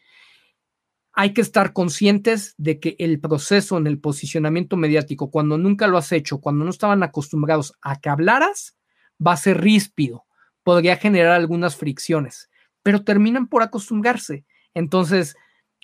Hay 1.12 1.32
que 1.32 1.40
estar 1.40 1.72
conscientes 1.72 2.54
de 2.58 2.78
que 2.78 2.94
el 2.98 3.20
proceso 3.20 3.78
en 3.78 3.86
el 3.86 3.98
posicionamiento 3.98 4.76
mediático, 4.76 5.30
cuando 5.30 5.58
nunca 5.58 5.86
lo 5.86 5.98
has 5.98 6.12
hecho, 6.12 6.40
cuando 6.40 6.64
no 6.64 6.70
estaban 6.70 7.02
acostumbrados 7.02 7.74
a 7.80 8.00
que 8.00 8.10
hablaras, 8.10 8.76
va 9.24 9.32
a 9.32 9.38
ser 9.38 9.60
ríspido 9.60 10.26
podría 10.66 10.96
generar 10.96 11.34
algunas 11.34 11.76
fricciones, 11.76 12.50
pero 12.82 13.04
terminan 13.04 13.46
por 13.46 13.62
acostumbrarse. 13.62 14.44
Entonces, 14.74 15.36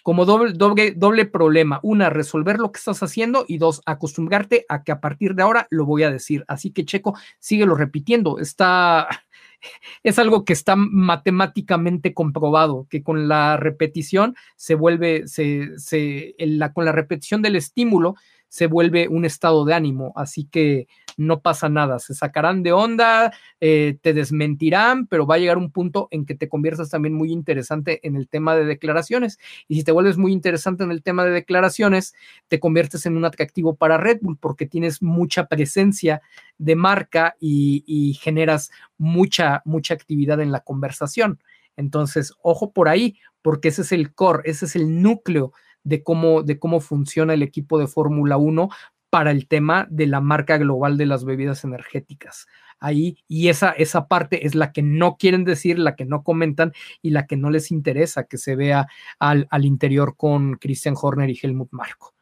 como 0.03 0.25
doble, 0.25 0.55
doble, 0.55 0.91
doble 0.91 1.25
problema, 1.25 1.79
una, 1.85 2.11
resolver 2.11 2.59
lo 2.59 2.73
que 2.73 2.79
estás 2.79 3.01
haciendo 3.01 3.45
y 3.47 3.59
dos, 3.59 3.81
acostumbrarte 3.87 4.67
a 4.69 4.83
que 4.83 4.91
a 4.91 5.01
partir 5.01 5.37
de 5.37 5.45
ahora 5.45 5.69
lo 5.71 5.87
voy 5.87 6.03
a 6.03 6.11
decir. 6.11 6.45
Así 6.49 6.73
que 6.73 6.85
Checo, 6.85 7.17
síguelo 7.39 7.77
repitiendo. 7.77 8.41
Está, 8.41 9.07
es 10.03 10.19
algo 10.19 10.45
que 10.45 10.53
está 10.53 10.75
matemáticamente 10.75 12.13
comprobado, 12.13 12.89
que 12.91 13.05
con 13.05 13.29
la 13.29 13.57
repetición 13.59 14.35
se 14.57 14.75
vuelve, 14.75 15.29
se, 15.29 15.79
se, 15.79 16.35
la, 16.39 16.73
con 16.73 16.87
la 16.87 16.93
repetición 16.93 17.41
del 17.41 17.55
estímulo 17.55 18.17
se 18.53 18.67
vuelve 18.67 19.09
un 19.09 19.25
estado 19.25 19.65
de 19.65 19.73
ánimo. 19.73 20.13
Así 20.15 20.45
que 20.45 20.87
no 21.17 21.41
pasa 21.41 21.71
nada, 21.71 21.99
se 21.99 22.13
sacarán 22.15 22.63
de 22.63 22.73
onda, 22.73 23.33
eh, 23.61 23.97
te 24.03 24.13
desmentirán, 24.13 25.07
pero 25.07 25.27
va 25.27 25.37
a 25.37 25.39
llegar 25.39 25.57
un 25.57 25.71
punto 25.71 26.07
en 26.11 26.27
que 26.27 26.35
te 26.35 26.51
conviertas 26.51 26.91
también 26.91 27.15
muy 27.15 27.33
interesante 27.33 28.07
en 28.07 28.15
el 28.15 28.29
tema 28.29 28.55
de 28.55 28.67
declaraciones. 28.67 29.39
Y 29.69 29.77
si 29.77 29.85
te 29.85 29.93
vuelves 29.93 30.19
muy 30.19 30.33
interesante 30.33 30.85
en 30.85 30.91
el 30.91 31.03
tema 31.03 31.25
de 31.25 31.31
declaraciones, 31.31 32.15
te 32.49 32.61
conviertes 32.61 33.07
en 33.07 33.17
un 33.17 33.25
atractivo 33.25 33.75
para 33.75 33.97
Red 33.97 34.19
Bull 34.21 34.37
porque 34.39 34.67
tienes 34.67 35.01
mucha 35.01 35.47
presencia 35.47 36.21
de 36.59 36.77
marca 36.77 37.37
y, 37.41 37.85
y 37.87 38.13
generas 38.21 38.71
mucha, 38.99 39.63
mucha 39.65 39.95
actividad 39.95 40.43
en 40.43 40.53
la 40.53 40.61
conversación. 40.61 41.43
Entonces, 41.79 42.35
ojo 42.43 42.73
por 42.73 42.91
ahí, 42.91 43.17
porque 43.41 43.69
ese 43.69 43.81
es 43.81 43.93
el 43.93 44.13
core, 44.13 44.43
ese 44.45 44.67
es 44.67 44.77
el 44.77 45.01
núcleo 45.01 45.55
de 45.85 46.03
cómo, 46.03 46.43
de 46.43 46.59
cómo 46.59 46.81
funciona 46.81 47.35
el 47.35 47.43
equipo 47.43 47.79
de 47.79 47.87
Fórmula 47.87 48.37
1 48.37 48.69
para 49.11 49.31
el 49.31 49.47
tema 49.47 49.87
de 49.91 50.07
la 50.07 50.21
marca 50.21 50.57
global 50.57 50.97
de 50.97 51.07
las 51.07 51.25
bebidas 51.25 51.65
energéticas. 51.65 52.47
Ahí, 52.81 53.19
y 53.29 53.49
esa, 53.49 53.71
esa 53.71 54.09
parte 54.09 54.47
es 54.47 54.55
la 54.55 54.73
que 54.73 54.83
no 54.83 55.17
quieren 55.17 55.45
decir, 55.45 55.79
la 55.79 55.95
que 55.95 56.05
no 56.05 56.25
comentan 56.25 56.73
y 57.01 57.11
la 57.11 57.27
que 57.27 57.37
no 57.37 57.51
les 57.51 57.71
interesa 57.71 58.25
que 58.25 58.39
se 58.39 58.57
vea 58.57 58.89
al, 59.19 59.47
al 59.51 59.65
interior 59.65 60.17
con 60.17 60.55
Christian 60.55 60.95
Horner 61.01 61.31
y 61.31 61.39
Helmut 61.41 61.69
Marco. 61.73 62.15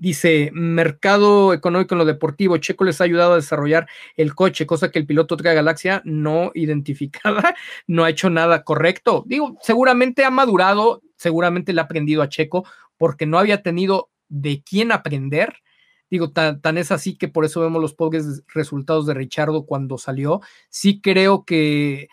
Dice, 0.00 0.50
mercado 0.52 1.52
económico 1.52 1.94
en 1.94 1.98
lo 1.98 2.04
deportivo, 2.04 2.56
Checo 2.58 2.84
les 2.84 3.00
ha 3.00 3.04
ayudado 3.04 3.32
a 3.32 3.36
desarrollar 3.36 3.88
el 4.16 4.32
coche, 4.36 4.64
cosa 4.64 4.92
que 4.92 5.00
el 5.00 5.06
piloto 5.06 5.34
de 5.34 5.52
Galaxia 5.52 6.02
no 6.04 6.52
identificada, 6.54 7.56
no 7.88 8.04
ha 8.04 8.10
hecho 8.10 8.30
nada 8.30 8.62
correcto. 8.62 9.24
Digo, 9.26 9.56
seguramente 9.60 10.24
ha 10.24 10.30
madurado, 10.30 11.02
seguramente 11.16 11.72
le 11.72 11.80
ha 11.80 11.84
aprendido 11.84 12.22
a 12.22 12.28
Checo 12.28 12.64
porque 12.96 13.26
no 13.26 13.40
había 13.40 13.62
tenido 13.62 14.10
de 14.28 14.62
quién 14.62 14.92
aprender. 14.92 15.62
Digo, 16.10 16.30
tan, 16.30 16.78
es 16.78 16.92
así 16.92 17.16
que 17.16 17.26
por 17.26 17.44
eso 17.44 17.60
vemos 17.60 17.82
los 17.82 17.94
pobres 17.94 18.44
resultados 18.54 19.04
de 19.06 19.14
Richardo 19.14 19.66
cuando 19.66 19.98
salió. 19.98 20.40
Sí 20.70 21.00
creo 21.00 21.44
que 21.44 22.08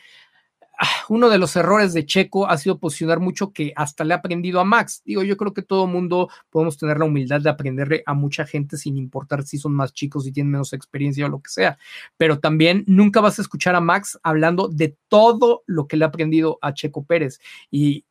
uno 1.09 1.29
de 1.29 1.37
los 1.37 1.55
errores 1.55 1.93
de 1.93 2.05
Checo 2.05 2.47
ha 2.47 2.57
sido 2.57 2.79
posicionar 2.79 3.19
mucho 3.19 3.51
que 3.51 3.73
hasta 3.75 4.03
le 4.03 4.13
ha 4.13 4.17
aprendido 4.17 4.59
a 4.59 4.65
Max. 4.65 5.01
Digo, 5.05 5.23
yo 5.23 5.37
creo 5.37 5.53
que 5.53 5.61
todo 5.61 5.87
mundo 5.87 6.29
podemos 6.49 6.77
tener 6.77 6.97
la 6.97 7.05
humildad 7.05 7.41
de 7.41 7.49
aprenderle 7.49 8.03
a 8.05 8.13
mucha 8.13 8.45
gente 8.45 8.77
sin 8.77 8.97
importar 8.97 9.43
si 9.43 9.57
son 9.57 9.73
más 9.73 9.93
chicos, 9.93 10.27
y 10.27 10.31
tienen 10.31 10.51
menos 10.51 10.73
experiencia 10.73 11.25
o 11.25 11.29
lo 11.29 11.41
que 11.41 11.49
sea. 11.49 11.77
Pero 12.17 12.39
también 12.39 12.83
nunca 12.87 13.21
vas 13.21 13.39
a 13.39 13.41
escuchar 13.41 13.75
a 13.75 13.81
Max 13.81 14.19
hablando 14.23 14.67
de 14.67 14.97
todo 15.07 15.63
lo 15.65 15.87
que 15.87 15.97
le 15.97 16.05
ha 16.05 16.09
aprendido 16.09 16.57
a 16.61 16.73
Checo 16.73 17.03
Pérez. 17.03 17.39
Y 17.71 18.05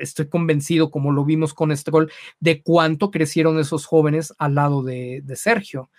estoy 0.00 0.28
convencido, 0.28 0.90
como 0.90 1.12
lo 1.12 1.24
vimos 1.24 1.54
con 1.54 1.76
Stroll, 1.76 2.10
de 2.40 2.62
cuánto 2.62 3.10
crecieron 3.10 3.58
esos 3.58 3.86
jóvenes 3.86 4.34
al 4.38 4.54
lado 4.54 4.82
de, 4.82 5.22
Sergio. 5.34 5.90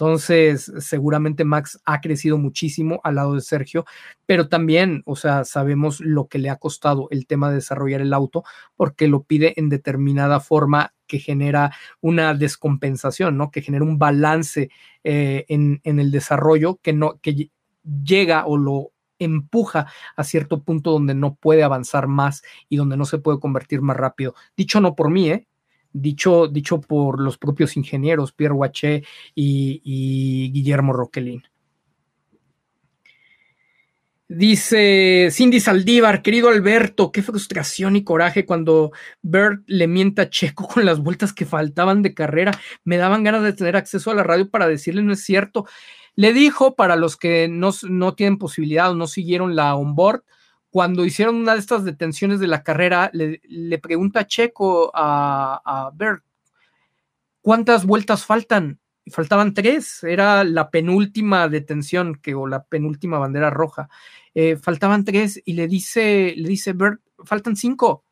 Entonces, 0.00 0.72
seguramente 0.78 1.44
Max 1.44 1.80
ha 1.84 2.00
crecido 2.00 2.38
muchísimo 2.38 3.00
al 3.02 3.16
lado 3.16 3.34
de 3.34 3.40
Sergio, 3.40 3.84
pero 4.26 4.48
también, 4.48 5.02
o 5.06 5.16
sea, 5.16 5.44
sabemos 5.44 5.98
lo 5.98 6.28
que 6.28 6.38
le 6.38 6.50
ha 6.50 6.56
costado 6.56 7.08
el 7.10 7.26
tema 7.26 7.48
de 7.48 7.56
desarrollar 7.56 8.00
el 8.00 8.12
auto, 8.12 8.44
porque 8.76 9.08
lo 9.08 9.24
pide 9.24 9.54
en 9.56 9.68
determinada 9.68 10.38
forma 10.38 10.94
que 11.08 11.18
genera 11.18 11.72
una 12.00 12.32
descompensación, 12.34 13.36
¿no? 13.36 13.50
Que 13.50 13.60
genera 13.60 13.84
un 13.84 13.98
balance 13.98 14.70
eh, 15.02 15.44
en, 15.48 15.80
en, 15.82 15.98
el 15.98 16.12
desarrollo 16.12 16.78
que 16.80 16.92
no, 16.92 17.18
que 17.20 17.50
llega 18.04 18.46
o 18.46 18.56
lo 18.56 18.92
empuja 19.18 19.88
a 20.14 20.22
cierto 20.22 20.62
punto 20.62 20.92
donde 20.92 21.16
no 21.16 21.34
puede 21.34 21.64
avanzar 21.64 22.06
más 22.06 22.44
y 22.68 22.76
donde 22.76 22.96
no 22.96 23.04
se 23.04 23.18
puede 23.18 23.40
convertir 23.40 23.82
más 23.82 23.96
rápido. 23.96 24.36
Dicho 24.56 24.80
no 24.80 24.94
por 24.94 25.10
mí, 25.10 25.28
¿eh? 25.28 25.48
Dicho, 25.92 26.48
dicho 26.48 26.80
por 26.80 27.20
los 27.20 27.38
propios 27.38 27.76
ingenieros, 27.76 28.32
Pierre 28.32 28.54
Waché 28.54 29.04
y, 29.34 30.50
Guillermo 30.52 30.92
Roquelin. 30.92 31.42
Dice 34.30 35.30
Cindy 35.32 35.58
Saldívar, 35.58 36.20
querido 36.20 36.50
Alberto, 36.50 37.10
qué 37.12 37.22
frustración 37.22 37.96
y 37.96 38.04
coraje 38.04 38.44
cuando 38.44 38.92
Bert 39.22 39.62
le 39.66 39.86
mienta 39.86 40.22
a 40.22 40.30
Checo 40.30 40.68
con 40.68 40.84
las 40.84 41.00
vueltas 41.00 41.32
que 41.32 41.46
faltaban 41.46 42.02
de 42.02 42.12
carrera. 42.12 42.52
Me 42.84 42.98
daban 42.98 43.24
ganas 43.24 43.42
de 43.42 43.54
tener 43.54 43.74
acceso 43.74 44.10
a 44.10 44.14
la 44.14 44.22
radio 44.22 44.50
para 44.50 44.68
decirle 44.68 45.02
no 45.02 45.14
es 45.14 45.24
cierto. 45.24 45.66
Le 46.14 46.34
dijo, 46.34 46.74
para 46.74 46.96
los 46.96 47.16
que 47.16 47.48
no, 47.48 47.72
tienen 48.14 48.38
posibilidad 48.38 48.90
o 48.90 48.94
no 48.94 49.06
siguieron 49.06 49.56
la 49.56 49.74
onboard, 49.76 50.24
cuando 50.78 51.04
hicieron 51.04 51.34
una 51.34 51.54
de 51.54 51.58
estas 51.58 51.84
detenciones 51.84 52.38
de 52.38 52.46
la 52.46 52.62
carrera, 52.62 53.10
le, 53.12 53.78
pregunta 53.80 54.20
a 54.20 54.26
Checo 54.28 54.92
a, 54.94 55.90
Bert, 55.92 56.22
¿cuántas 57.42 57.84
vueltas 57.84 58.24
faltan? 58.24 58.78
faltaban 59.10 59.54
tres, 59.54 60.04
era 60.04 60.44
la 60.44 60.70
penúltima 60.70 61.48
detención 61.48 62.14
que, 62.14 62.36
o 62.36 62.46
la 62.46 62.62
penúltima 62.62 63.18
bandera 63.18 63.50
roja. 63.50 63.88
Eh, 64.36 64.54
faltaban 64.54 65.04
tres 65.04 65.42
y 65.44 65.54
le 65.54 65.66
dice, 65.66 66.32
le 66.36 66.48
dice 66.48 66.74
Bert, 66.74 67.00
faltan 67.24 67.56
cinco. 67.56 68.04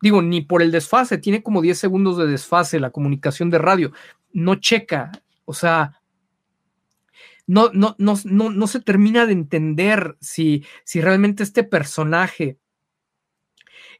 Digo, 0.00 0.22
ni 0.22 0.40
por 0.40 0.60
el 0.60 0.72
desfase, 0.72 1.18
tiene 1.18 1.44
como 1.44 1.62
10 1.62 1.78
segundos 1.78 2.18
de 2.18 2.26
desfase 2.26 2.80
la 2.80 2.90
comunicación 2.90 3.48
de 3.48 3.58
radio. 3.58 3.92
No 4.32 4.56
checa, 4.56 5.12
o 5.44 5.54
sea, 5.54 6.01
no, 7.52 7.94
no, 7.98 8.16
no, 8.24 8.50
no, 8.50 8.66
se 8.66 8.80
termina 8.80 9.26
de 9.26 9.34
entender 9.34 10.16
si, 10.20 10.64
si 10.84 11.02
realmente 11.02 11.42
este 11.42 11.64
personaje 11.64 12.58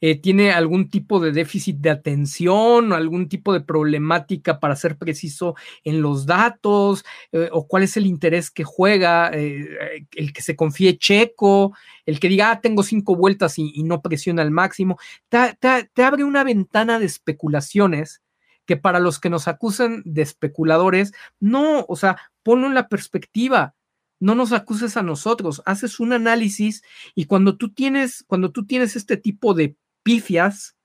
eh, 0.00 0.16
tiene 0.16 0.52
algún 0.52 0.89
tipo 0.89 1.20
de 1.20 1.32
déficit 1.32 1.76
de 1.76 1.90
atención 1.90 2.90
o 2.90 2.94
algún 2.94 3.28
tipo 3.28 3.52
de 3.52 3.60
problemática 3.60 4.58
para 4.58 4.74
ser 4.74 4.97
preciso 4.97 5.55
en 5.84 6.00
los 6.00 6.24
datos 6.24 7.05
eh, 7.31 7.50
o 7.52 7.68
cuál 7.68 7.82
es 7.82 7.97
el 7.98 8.06
interés 8.06 8.50
que 8.50 8.64
juega, 8.64 9.31
eh, 9.34 10.06
el 10.16 10.32
que 10.32 10.42
se 10.42 10.56
confíe 10.56 10.97
checo, 10.97 11.76
el 12.06 12.20
que 12.20 12.28
diga, 12.28 12.52
ah, 12.52 12.60
tengo 12.62 12.82
cinco 12.82 13.16
vueltas 13.16 13.58
y, 13.58 13.82
no 13.82 14.00
presiona 14.00 14.42
al 14.42 14.50
máximo, 14.50 14.98
te 15.28 16.02
abre 16.02 16.24
una 16.24 16.42
ventana 16.42 16.98
de 16.98 17.06
especulaciones 17.06 18.22
que 18.66 18.76
para 18.76 19.00
los 19.00 19.18
que 19.18 19.31
nos 19.31 19.49
acusan 19.49 20.02
de 20.05 20.23
especuladores, 20.23 21.12
no, 21.41 21.84
o 21.89 21.97
sea, 21.97 22.16
ponlo 22.42 22.66
en 22.66 22.74
la 22.74 22.89
perspectiva 22.89 23.74
no 24.23 24.36
nos 24.36 24.52
acuses 24.52 24.97
a 24.97 25.02
nosotros, 25.02 25.62
haces 25.66 25.99
un 25.99 26.12
análisis 26.12 26.84
y 27.16 27.24
cuando 27.24 27.57
tú 27.57 27.73
tienes, 27.74 28.23
cuando 28.28 28.52
tú 28.52 28.65
tienes 28.65 28.94
este 28.94 29.16
tipo 29.16 29.52
de 29.52 29.74
pifias, 30.05 30.76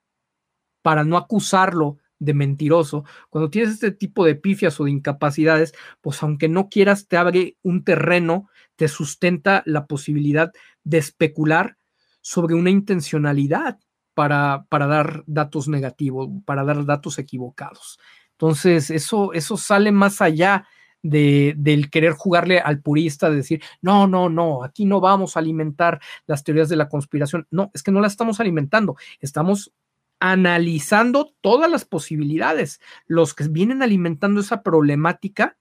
para 0.81 1.03
no 1.03 1.17
acusarlo 1.17 1.97
de 2.17 2.33
mentiroso, 2.33 3.03
cuando 3.29 3.51
tienes 3.51 3.73
este 3.73 3.91
tipo 3.91 4.25
de 4.25 4.33
pifias 4.33 4.79
o 4.79 4.85
de 4.85 4.91
incapacidades, 4.91 5.73
pues 6.01 6.23
aunque 6.23 6.49
no 6.49 6.67
quieras, 6.67 7.07
te 7.07 7.15
abre 7.15 7.57
un 7.61 7.83
terreno, 7.83 8.49
te 8.75 8.87
sustenta 8.87 9.61
la 9.67 9.85
posibilidad 9.85 10.51
de 10.83 10.97
especular 10.97 11.77
sobre 12.21 12.55
una 12.55 12.71
intencionalidad 12.71 13.77
para, 14.17 14.65
para 14.69 14.87
dar 14.87 15.23
datos 15.27 15.67
negativos, 15.67 16.27
para 16.43 16.63
dar 16.63 16.83
datos 16.87 17.19
equivocados. 17.19 17.99
Entonces, 18.31 18.89
eso, 18.89 19.31
eso 19.33 19.57
sale 19.57 19.91
más 19.91 20.23
allá 20.23 20.65
de, 21.03 21.53
del 21.55 21.91
querer 21.91 22.13
jugarle 22.13 22.59
al 22.59 22.81
purista, 22.81 23.29
de 23.29 23.35
decir, 23.35 23.61
no, 23.79 24.07
no, 24.07 24.27
no, 24.27 24.63
aquí 24.63 24.85
no 24.85 24.99
vamos 25.01 25.37
a 25.37 25.39
alimentar 25.39 26.01
las 26.25 26.43
teorías 26.43 26.67
de 26.67 26.77
la 26.77 26.89
conspiración. 26.89 27.45
No, 27.51 27.69
es 27.75 27.83
que 27.83 27.91
no 27.91 28.01
las 28.01 28.13
estamos 28.13 28.39
alimentando, 28.39 28.95
estamos 29.19 29.71
analizando 30.19 31.35
todas 31.41 31.69
las 31.69 31.85
posibilidades. 31.85 32.81
Los 33.05 33.35
que 33.35 33.47
vienen 33.47 33.83
alimentando 33.83 34.41
esa 34.41 34.63
problemática 34.63 35.57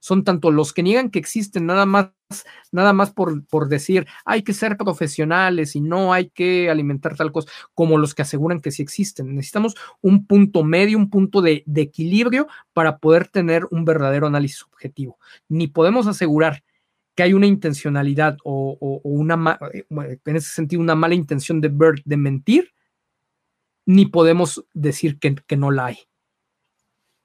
son 0.00 0.24
tanto 0.24 0.50
los 0.50 0.72
que 0.72 0.82
niegan 0.82 1.10
que 1.10 1.18
existen 1.18 1.66
nada 1.66 1.86
más, 1.86 2.10
nada 2.72 2.92
más 2.92 3.10
por, 3.10 3.44
por, 3.46 3.68
decir 3.68 4.06
hay 4.24 4.42
que 4.42 4.52
ser 4.52 4.76
profesionales 4.76 5.74
y 5.76 5.80
no 5.80 6.12
hay 6.12 6.30
que 6.30 6.70
alimentar 6.70 7.16
tal 7.16 7.32
cosa, 7.32 7.50
como 7.74 7.98
los 7.98 8.14
que 8.14 8.22
aseguran 8.22 8.60
que 8.60 8.70
sí 8.70 8.82
existen. 8.82 9.34
Necesitamos 9.34 9.74
un 10.00 10.26
punto 10.26 10.64
medio, 10.64 10.98
un 10.98 11.10
punto 11.10 11.42
de, 11.42 11.64
equilibrio 11.76 12.48
para 12.72 12.98
poder 12.98 13.28
tener 13.28 13.66
un 13.70 13.84
verdadero 13.84 14.26
análisis 14.26 14.62
objetivo. 14.64 15.18
Ni 15.48 15.66
podemos 15.66 16.06
asegurar 16.06 16.64
que 17.14 17.22
hay 17.24 17.32
una 17.32 17.46
intencionalidad 17.46 18.36
o, 18.44 19.00
una, 19.02 19.58
en 19.90 20.36
ese 20.36 20.52
sentido, 20.52 20.80
una 20.80 20.94
mala 20.94 21.14
intención 21.14 21.60
de 21.60 21.68
Bird 21.68 22.02
de 22.04 22.16
mentir, 22.16 22.72
ni 23.86 24.06
podemos 24.06 24.64
decir 24.74 25.18
que, 25.18 25.34
que 25.34 25.56
no 25.56 25.70
la 25.70 25.86
hay 25.86 26.08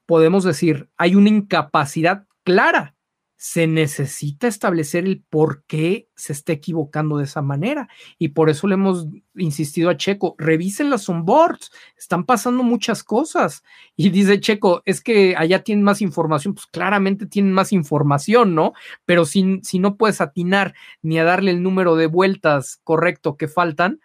podemos 0.06 0.44
decir, 0.44 0.88
hay 0.96 1.14
una 1.14 1.28
incapacidad 1.28 2.26
clara. 2.44 2.94
Se 3.36 3.66
necesita 3.66 4.46
establecer 4.46 5.04
el 5.04 5.22
por 5.28 5.64
qué 5.64 6.08
se 6.14 6.32
está 6.32 6.52
equivocando 6.52 7.18
de 7.18 7.24
esa 7.24 7.42
manera. 7.42 7.88
Y 8.18 8.28
por 8.28 8.48
eso 8.48 8.68
le 8.68 8.74
hemos 8.74 9.06
insistido 9.34 9.90
a 9.90 9.96
Checo, 9.96 10.34
revisen 10.38 10.88
las 10.88 11.08
onboards, 11.08 11.70
están 11.98 12.24
pasando 12.24 12.62
muchas 12.62 13.04
cosas. 13.04 13.62
Y 13.96 14.10
dice 14.10 14.40
Checo, 14.40 14.82
es 14.86 15.02
que 15.02 15.34
allá 15.36 15.62
tienen 15.62 15.84
más 15.84 16.00
información, 16.00 16.54
pues 16.54 16.66
claramente 16.66 17.26
tienen 17.26 17.52
más 17.52 17.72
información, 17.72 18.54
¿no? 18.54 18.72
Pero 19.04 19.26
si, 19.26 19.60
si 19.62 19.78
no 19.78 19.96
puedes 19.96 20.20
atinar 20.20 20.74
ni 21.02 21.18
a 21.18 21.24
darle 21.24 21.50
el 21.50 21.62
número 21.62 21.96
de 21.96 22.06
vueltas 22.06 22.80
correcto 22.84 23.36
que 23.36 23.48
faltan, 23.48 24.00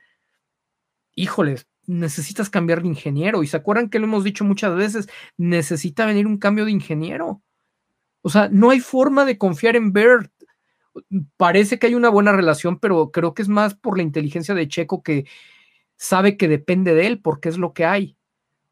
híjoles, 1.16 1.68
necesitas 1.90 2.50
cambiar 2.50 2.82
de 2.82 2.88
ingeniero. 2.90 3.44
Y 3.44 3.48
se 3.48 3.58
acuerdan 3.58 3.90
que 3.90 4.00
lo 4.00 4.06
hemos 4.06 4.24
dicho 4.24 4.46
muchas 4.46 4.76
veces, 4.76 5.08
necesita 5.38 6.06
venir 6.06 6.28
un 6.28 6.38
cambio 6.38 6.66
de 6.66 6.72
ingeniero. 6.72 7.42
O 8.22 8.30
sea, 8.30 8.50
no 8.52 8.70
hay 8.70 8.80
forma 8.80 9.26
de 9.26 9.38
confiar 9.38 9.76
en 9.76 9.94
Bert. 9.94 10.32
Parece 11.38 11.80
que 11.80 11.88
hay 11.88 11.96
una 11.96 12.10
buena 12.10 12.32
relación, 12.34 12.80
pero 12.80 13.12
creo 13.12 13.34
que 13.34 13.42
es 13.42 13.48
más 13.48 13.76
por 13.76 13.98
la 13.98 14.04
inteligencia 14.04 14.54
de 14.54 14.68
Checo 14.68 15.02
que 15.04 15.26
sabe 15.96 16.38
que 16.38 16.48
depende 16.48 16.94
de 16.94 17.08
él 17.08 17.22
porque 17.22 17.50
es 17.50 17.58
lo 17.58 17.74
que 17.74 17.86
hay. 17.86 18.18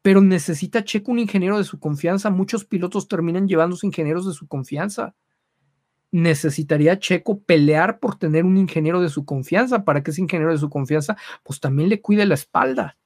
Pero 0.02 0.20
necesita 0.20 0.84
Checo 0.84 1.12
un 1.12 1.18
ingeniero 1.18 1.58
de 1.58 1.64
su 1.64 1.78
confianza. 1.78 2.30
Muchos 2.30 2.64
pilotos 2.64 3.08
terminan 3.08 3.48
llevándose 3.48 3.86
ingenieros 3.86 4.26
de 4.26 4.32
su 4.32 4.46
confianza. 4.46 5.14
Necesitaría 6.10 6.98
Checo 6.98 7.40
pelear 7.42 7.98
por 8.00 8.16
tener 8.16 8.44
un 8.44 8.56
ingeniero 8.56 9.00
de 9.00 9.08
su 9.08 9.24
confianza 9.24 9.84
para 9.84 10.02
que 10.02 10.10
ese 10.10 10.22
ingeniero 10.22 10.52
de 10.52 10.58
su 10.58 10.70
confianza 10.70 11.16
pues 11.42 11.60
también 11.60 11.88
le 11.88 12.00
cuide 12.00 12.26
la 12.26 12.34
espalda. 12.34 12.98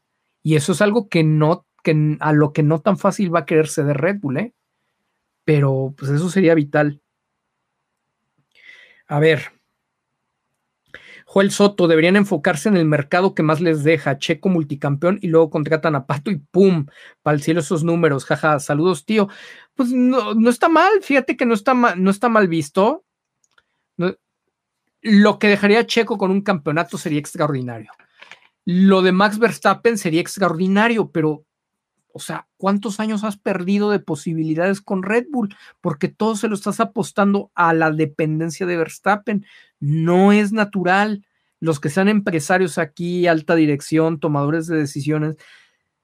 Y 0.42 0.56
eso 0.56 0.72
es 0.72 0.82
algo 0.82 1.08
que 1.08 1.24
no, 1.24 1.66
que 1.82 2.16
a 2.20 2.32
lo 2.32 2.52
que 2.52 2.62
no 2.62 2.80
tan 2.80 2.98
fácil 2.98 3.34
va 3.34 3.40
a 3.40 3.46
quererse 3.46 3.84
de 3.84 3.94
Red 3.94 4.20
Bull, 4.20 4.38
¿eh? 4.38 4.54
Pero 5.44 5.94
pues 5.96 6.10
eso 6.10 6.28
sería 6.30 6.54
vital. 6.54 7.00
A 9.06 9.18
ver. 9.18 9.52
Joel 11.26 11.50
Soto, 11.50 11.88
deberían 11.88 12.16
enfocarse 12.16 12.68
en 12.68 12.76
el 12.76 12.84
mercado 12.84 13.34
que 13.34 13.42
más 13.42 13.60
les 13.60 13.84
deja, 13.84 14.18
Checo 14.18 14.50
multicampeón 14.50 15.18
y 15.22 15.28
luego 15.28 15.48
contratan 15.48 15.94
a 15.94 16.06
Pato 16.06 16.30
y 16.30 16.36
¡pum! 16.36 16.86
Para 17.22 17.34
el 17.34 17.42
cielo 17.42 17.60
esos 17.60 17.84
números, 17.84 18.26
jaja, 18.26 18.60
saludos 18.60 19.06
tío. 19.06 19.28
Pues 19.74 19.90
no, 19.92 20.34
no 20.34 20.50
está 20.50 20.68
mal, 20.68 21.02
fíjate 21.02 21.36
que 21.36 21.46
no 21.46 21.54
está 21.54 21.72
mal, 21.72 22.02
no 22.02 22.10
está 22.10 22.28
mal 22.28 22.48
visto. 22.48 23.04
lo 25.00 25.38
que 25.38 25.48
dejaría 25.48 25.86
Checo 25.86 26.18
con 26.18 26.30
un 26.30 26.42
campeonato 26.42 26.98
sería 26.98 27.18
extraordinario. 27.18 27.90
Lo 28.64 29.02
de 29.02 29.12
Max 29.12 29.38
Verstappen 29.38 29.98
sería 29.98 30.20
extraordinario, 30.20 31.10
pero 31.10 31.44
o 32.14 32.18
sea, 32.18 32.46
¿cuántos 32.56 33.00
años 33.00 33.24
has 33.24 33.36
perdido 33.36 33.90
de 33.90 33.98
posibilidades 33.98 34.80
con 34.80 35.02
Red 35.02 35.26
Bull? 35.30 35.54
Porque 35.80 36.08
todo 36.08 36.36
se 36.36 36.48
lo 36.48 36.54
estás 36.54 36.80
apostando 36.80 37.50
a 37.54 37.72
la 37.74 37.90
dependencia 37.90 38.66
de 38.66 38.76
Verstappen. 38.76 39.46
No 39.80 40.32
es 40.32 40.52
natural. 40.52 41.24
Los 41.60 41.80
que 41.80 41.90
sean 41.90 42.08
empresarios 42.08 42.78
aquí, 42.78 43.26
alta 43.26 43.54
dirección, 43.54 44.18
tomadores 44.18 44.66
de 44.66 44.76
decisiones, 44.76 45.36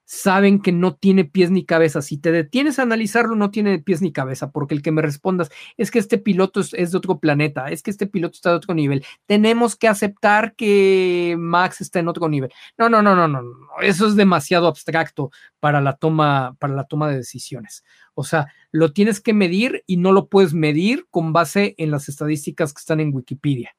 saben 0.09 0.59
que 0.59 0.71
no 0.71 0.95
tiene 0.95 1.23
pies 1.23 1.51
ni 1.51 1.63
cabeza. 1.63 2.01
Si 2.01 2.17
te 2.17 2.31
detienes 2.31 2.79
a 2.79 2.81
analizarlo, 2.81 3.35
no 3.35 3.51
tiene 3.51 3.77
pies 3.77 4.01
ni 4.01 4.11
cabeza, 4.11 4.49
porque 4.51 4.73
el 4.73 4.81
que 4.81 4.91
me 4.91 5.03
respondas 5.03 5.51
es 5.77 5.91
que 5.91 5.99
este 5.99 6.17
piloto 6.17 6.61
es, 6.61 6.91
de 6.91 6.97
otro 6.97 7.19
planeta, 7.19 7.69
es 7.69 7.83
que 7.83 7.91
este 7.91 8.07
piloto 8.07 8.33
está 8.33 8.49
de 8.49 8.55
otro 8.55 8.73
nivel. 8.73 9.05
Tenemos 9.27 9.75
que 9.75 9.87
aceptar 9.87 10.55
que 10.55 11.35
Max 11.37 11.81
está 11.81 11.99
en 11.99 12.07
otro 12.07 12.27
nivel. 12.27 12.51
No, 12.75 12.89
no, 12.89 13.03
no, 13.03 13.15
no, 13.15 13.27
no, 13.27 13.43
no. 13.43 13.53
Eso 13.81 14.07
es 14.07 14.15
demasiado 14.15 14.67
abstracto 14.67 15.29
para 15.59 15.79
la 15.79 15.93
toma, 15.93 16.55
para 16.57 16.73
la 16.73 16.85
toma 16.85 17.07
de 17.07 17.17
decisiones. 17.17 17.83
O 18.15 18.23
sea, 18.23 18.47
lo 18.71 18.93
tienes 18.93 19.21
que 19.21 19.33
medir 19.33 19.83
y 19.85 19.97
no 19.97 20.11
lo 20.11 20.27
puedes 20.27 20.55
medir 20.55 21.05
con 21.11 21.33
base 21.33 21.75
en 21.77 21.91
las 21.91 22.09
estadísticas 22.09 22.73
que 22.73 22.79
están 22.79 22.99
en 22.99 23.13
Wikipedia. 23.13 23.75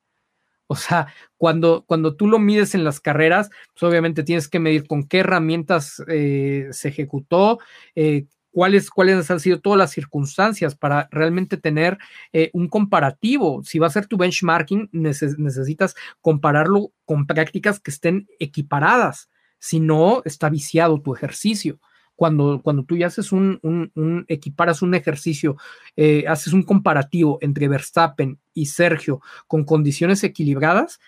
O 0.73 0.77
sea, 0.77 1.09
cuando, 1.37 1.85
cuando 1.85 2.15
tú 2.15 2.29
lo 2.29 2.39
mides 2.39 2.77
en 2.77 2.85
las 2.85 3.01
carreras, 3.01 3.51
pues 3.73 3.83
obviamente 3.83 4.23
tienes 4.23 4.47
que 4.47 4.61
medir 4.61 4.87
con 4.87 5.03
qué 5.03 5.19
herramientas 5.19 6.01
eh, 6.07 6.69
se 6.71 6.91
ejecutó, 6.91 7.59
eh, 7.97 8.27
cuáles, 8.53 8.89
cuáles 8.89 9.29
han 9.33 9.41
sido 9.41 9.59
todas 9.61 9.77
las 9.77 9.91
circunstancias 9.91 10.77
para 10.77 11.09
realmente 11.11 11.57
tener 11.57 11.99
eh, 12.33 12.51
un 12.53 12.69
comparativo. 12.69 13.65
Si 13.65 13.81
va 13.81 13.89
a 13.89 13.91
ser 13.91 14.07
tu 14.07 14.17
benchmarking, 14.17 14.91
necesitas 14.93 15.97
compararlo 16.21 16.93
con 17.05 17.27
prácticas 17.27 17.81
que 17.81 17.91
estén 17.91 18.29
equiparadas. 18.39 19.29
Si 19.59 19.81
no, 19.81 20.23
está 20.25 20.51
viciado 20.51 21.01
tu 21.03 21.17
ejercicio 21.17 21.81
cuando, 22.21 22.61
cuando 22.63 22.85
tú 22.85 22.99
ya 22.99 23.07
haces 23.07 23.33
un, 23.33 23.59
un, 23.63 23.93
un 23.95 24.95
ejercicio, 24.95 25.57
eh, 25.97 26.27
haces 26.29 26.53
un 26.53 26.65
comparativo 26.65 27.39
entre 27.41 27.67
Verstappen 27.67 28.39
y 28.53 28.67
Sergio 28.67 29.23
con 29.47 29.65
condiciones 29.65 30.23
equilibradas, 30.23 31.01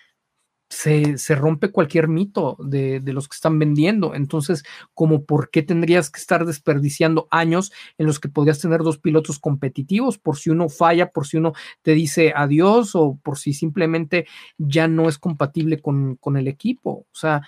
se, 0.71 1.19
se, 1.19 1.35
rompe 1.35 1.69
cualquier 1.69 2.07
mito 2.07 2.57
de, 2.59 2.99
de, 2.99 3.13
los 3.13 3.27
que 3.27 3.35
están 3.35 3.59
vendiendo. 3.59 4.15
Entonces, 4.15 4.63
como 4.95 5.23
por 5.23 5.51
qué 5.51 5.61
tendrías 5.61 6.09
que 6.09 6.19
estar 6.19 6.47
desperdiciando 6.47 7.27
años 7.29 7.71
en 7.99 8.07
los 8.07 8.19
que 8.19 8.29
podrías 8.29 8.59
tener 8.59 8.81
dos 8.81 8.97
pilotos 8.97 9.37
competitivos, 9.37 10.17
por 10.17 10.37
si 10.37 10.49
uno 10.49 10.67
falla, 10.67 11.11
por 11.11 11.27
si 11.27 11.37
uno 11.37 11.53
te 11.83 11.91
dice 11.91 12.33
adiós 12.35 12.95
o 12.95 13.19
por 13.21 13.37
si 13.37 13.53
simplemente 13.53 14.25
ya 14.57 14.87
no 14.87 15.09
es 15.09 15.19
compatible 15.19 15.79
con, 15.79 16.15
con 16.15 16.37
el 16.37 16.47
equipo. 16.47 17.05
O 17.11 17.15
sea, 17.15 17.43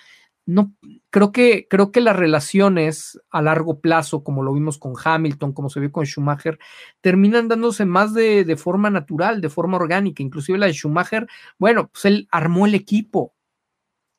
no, 0.46 0.74
creo 1.10 1.32
que, 1.32 1.66
creo 1.68 1.90
que 1.90 2.00
las 2.00 2.16
relaciones 2.16 3.20
a 3.30 3.42
largo 3.42 3.80
plazo, 3.80 4.22
como 4.22 4.44
lo 4.44 4.52
vimos 4.52 4.78
con 4.78 4.94
Hamilton, 5.02 5.52
como 5.52 5.68
se 5.70 5.80
vio 5.80 5.90
con 5.90 6.06
Schumacher, 6.06 6.58
terminan 7.00 7.48
dándose 7.48 7.84
más 7.84 8.14
de, 8.14 8.44
de 8.44 8.56
forma 8.56 8.88
natural, 8.88 9.40
de 9.40 9.48
forma 9.50 9.76
orgánica. 9.76 10.22
Inclusive 10.22 10.58
la 10.58 10.66
de 10.66 10.72
Schumacher, 10.72 11.26
bueno, 11.58 11.88
pues 11.92 12.04
él 12.04 12.28
armó 12.30 12.66
el 12.66 12.76
equipo, 12.76 13.34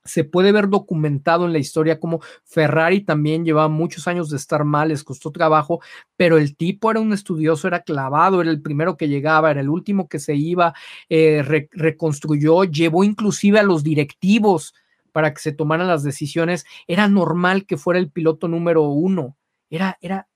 se 0.07 0.23
puede 0.23 0.51
ver 0.51 0.69
documentado 0.69 1.45
en 1.45 1.53
la 1.53 1.59
historia 1.59 1.99
como 1.99 2.21
Ferrari 2.43 3.01
también 3.01 3.45
llevaba 3.45 3.67
muchos 3.67 4.07
años 4.07 4.29
de 4.29 4.37
estar 4.37 4.63
mal, 4.63 4.89
les 4.89 5.03
costó 5.03 5.31
trabajo, 5.31 5.81
pero 6.15 6.37
el 6.37 6.55
tipo 6.55 6.89
era 6.89 6.99
un 6.99 7.13
estudioso, 7.13 7.67
era 7.67 7.81
clavado, 7.81 8.41
era 8.41 8.49
el 8.49 8.61
primero 8.61 8.97
que 8.97 9.09
llegaba, 9.09 9.51
era 9.51 9.61
el 9.61 9.69
último 9.69 10.07
que 10.07 10.19
se 10.19 10.35
iba, 10.35 10.73
eh, 11.09 11.43
reconstruyó, 11.71 12.63
llevó 12.63 13.03
inclusive 13.03 13.59
a 13.59 13.63
los 13.63 13.83
directivos 13.83 14.73
para 15.17 15.33
que 15.33 15.41
se 15.41 15.51
tomaran 15.51 15.87
las 15.87 16.03
decisiones. 16.03 16.67
Era 16.85 17.07
normal 17.07 17.65
que 17.65 17.75
fuera 17.75 17.99
el 17.99 18.11
piloto 18.11 18.47
número 18.47 18.83
uno, 18.83 19.35
era, 19.67 19.97
era 19.99 20.27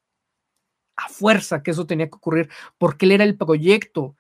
a 0.96 1.08
fuerza 1.08 1.62
que 1.62 1.70
eso 1.70 1.86
tenía 1.86 2.10
que 2.10 2.16
ocurrir, 2.16 2.50
porque 2.80 3.06
él 3.06 3.12
era 3.12 3.24
el 3.24 3.38
proyecto. 3.38 4.16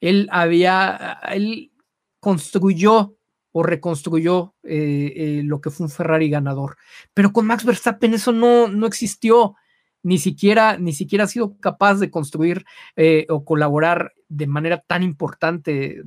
Él 0.00 0.26
había, 0.32 1.20
él 1.30 1.70
construyó 2.18 3.18
o 3.52 3.62
reconstruyó 3.62 4.54
eh, 4.62 5.12
eh, 5.14 5.42
lo 5.44 5.60
que 5.60 5.68
fue 5.68 5.84
un 5.84 5.92
Ferrari 5.92 6.30
ganador. 6.30 6.78
Pero 7.12 7.34
con 7.34 7.44
Max 7.44 7.66
Verstappen 7.66 8.14
eso 8.14 8.32
no, 8.32 8.68
no 8.68 8.86
existió. 8.86 9.54
Ni 10.02 10.16
siquiera, 10.16 10.78
ni 10.78 10.94
siquiera 10.94 11.24
ha 11.24 11.28
sido 11.28 11.58
capaz 11.58 11.96
de 11.96 12.10
construir 12.10 12.64
eh, 12.96 13.26
o 13.28 13.44
colaborar 13.44 14.14
de 14.30 14.46
manera 14.46 14.78
tan 14.78 15.02
importante 15.02 16.02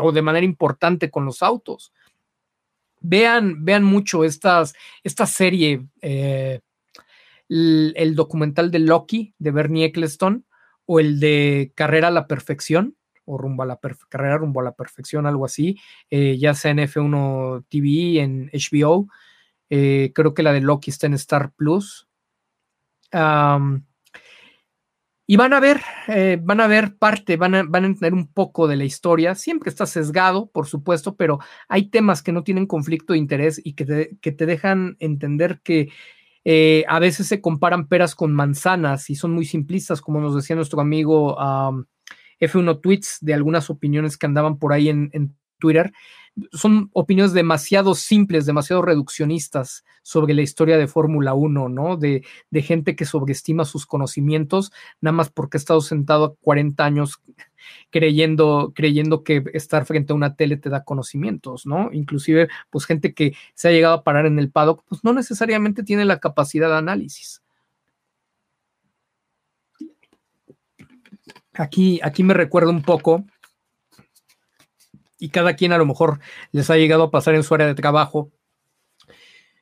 o 0.00 0.12
de 0.12 0.22
manera 0.22 0.46
importante 0.46 1.10
con 1.10 1.24
los 1.24 1.42
autos. 1.42 1.92
Vean, 3.08 3.64
vean 3.64 3.84
mucho 3.84 4.24
estas, 4.24 4.74
esta 5.04 5.26
serie, 5.26 5.86
el, 6.00 6.62
el, 7.48 8.14
documental 8.14 8.70
de 8.70 8.80
Loki 8.80 9.34
de 9.38 9.50
Bernie 9.50 9.84
Eccleston 9.84 10.44
o 10.86 10.98
el 10.98 11.20
de 11.20 11.72
Carrera 11.74 12.08
a 12.08 12.10
la 12.10 12.26
Perfección 12.26 12.96
o 13.26 13.36
rumbo 13.36 13.62
a 13.64 13.66
la 13.66 13.78
carrera 14.08 14.38
rumbo 14.38 14.60
a 14.60 14.64
la 14.64 14.72
perfección, 14.72 15.26
algo 15.26 15.44
así, 15.44 15.78
eh, 16.10 16.38
ya 16.38 16.54
sea 16.54 16.70
en 16.70 16.78
F1 16.78 17.64
TV, 17.68 18.20
en 18.22 18.50
HBO, 18.52 19.08
eh, 19.68 20.12
creo 20.14 20.32
que 20.32 20.42
la 20.42 20.52
de 20.52 20.60
Loki 20.60 20.90
está 20.90 21.06
en 21.06 21.14
Star 21.14 21.52
Plus. 21.52 22.08
Y 25.26 25.36
van 25.36 25.52
a 25.52 25.60
ver, 25.60 25.80
eh, 26.08 26.38
van 26.40 26.60
a 26.60 26.66
ver 26.66 26.96
parte, 26.96 27.36
van 27.36 27.54
a, 27.54 27.62
van 27.64 27.84
a 27.84 27.86
entender 27.88 28.14
un 28.14 28.28
poco 28.28 28.68
de 28.68 28.76
la 28.76 28.84
historia. 28.84 29.34
Siempre 29.34 29.70
está 29.70 29.86
sesgado, 29.86 30.50
por 30.50 30.66
supuesto, 30.66 31.16
pero 31.16 31.38
hay 31.68 31.90
temas 31.90 32.22
que 32.22 32.32
no 32.32 32.44
tienen 32.44 32.66
conflicto 32.66 33.12
de 33.12 33.18
interés 33.18 33.60
y 33.62 33.74
que 33.74 33.84
te, 33.84 34.16
que 34.20 34.32
te 34.32 34.46
dejan 34.46 34.96
entender 35.00 35.60
que 35.62 35.88
a 36.86 37.00
veces 37.00 37.26
se 37.26 37.40
comparan 37.40 37.88
peras 37.88 38.14
con 38.14 38.32
manzanas 38.32 39.10
y 39.10 39.16
son 39.16 39.32
muy 39.32 39.44
simplistas, 39.46 40.00
como 40.00 40.20
nos 40.20 40.36
decía 40.36 40.54
nuestro 40.54 40.80
amigo 40.80 41.36
F1 42.40 42.80
tweets 42.80 43.18
de 43.20 43.34
algunas 43.34 43.70
opiniones 43.70 44.16
que 44.16 44.26
andaban 44.26 44.58
por 44.58 44.72
ahí 44.72 44.88
en, 44.88 45.36
Twitter. 45.58 45.92
Son 46.52 46.90
opiniones 46.92 47.32
demasiado 47.32 47.94
simples, 47.94 48.44
demasiado 48.44 48.82
reduccionistas 48.82 49.84
sobre 50.02 50.34
la 50.34 50.42
historia 50.42 50.76
de 50.76 50.86
Fórmula 50.86 51.32
1, 51.34 51.68
¿no? 51.70 51.96
De, 51.96 52.22
gente 52.52 52.94
que 52.94 53.06
sobreestima 53.06 53.64
sus 53.64 53.86
conocimientos, 53.86 54.70
nada 55.00 55.12
más 55.12 55.30
porque 55.30 55.56
ha 55.56 55.60
estado 55.60 55.80
sentado 55.80 56.36
40 56.42 56.84
años 56.84 57.22
creyendo, 57.90 58.72
creyendo 58.74 59.24
que 59.24 59.44
estar 59.54 59.86
frente 59.86 60.12
a 60.12 60.16
una 60.16 60.36
tele 60.36 60.58
te 60.58 60.68
da 60.68 60.84
conocimientos, 60.84 61.66
¿no? 61.66 61.90
Inclusive, 61.92 62.48
pues 62.70 62.84
gente 62.84 63.14
que 63.14 63.34
se 63.54 63.68
ha 63.68 63.72
llegado 63.72 63.94
a 63.94 64.04
parar 64.04 64.26
en 64.26 64.38
el 64.38 64.50
paddock, 64.50 64.84
pues 64.86 65.02
no 65.04 65.12
necesariamente 65.14 65.82
tiene 65.82 66.04
la 66.04 66.20
capacidad 66.20 66.68
de 66.68 66.76
análisis. 66.76 67.42
Aquí, 71.54 72.00
aquí 72.02 72.22
me 72.22 72.34
recuerda 72.34 72.70
un 72.70 72.82
poco, 72.82 73.24
y 75.18 75.30
cada 75.30 75.56
quien 75.56 75.72
a 75.72 75.78
lo 75.78 75.86
mejor 75.86 76.20
les 76.52 76.70
ha 76.70 76.76
llegado 76.76 77.04
a 77.04 77.10
pasar 77.10 77.34
en 77.34 77.42
su 77.42 77.54
área 77.54 77.66
de 77.66 77.74
trabajo. 77.74 78.30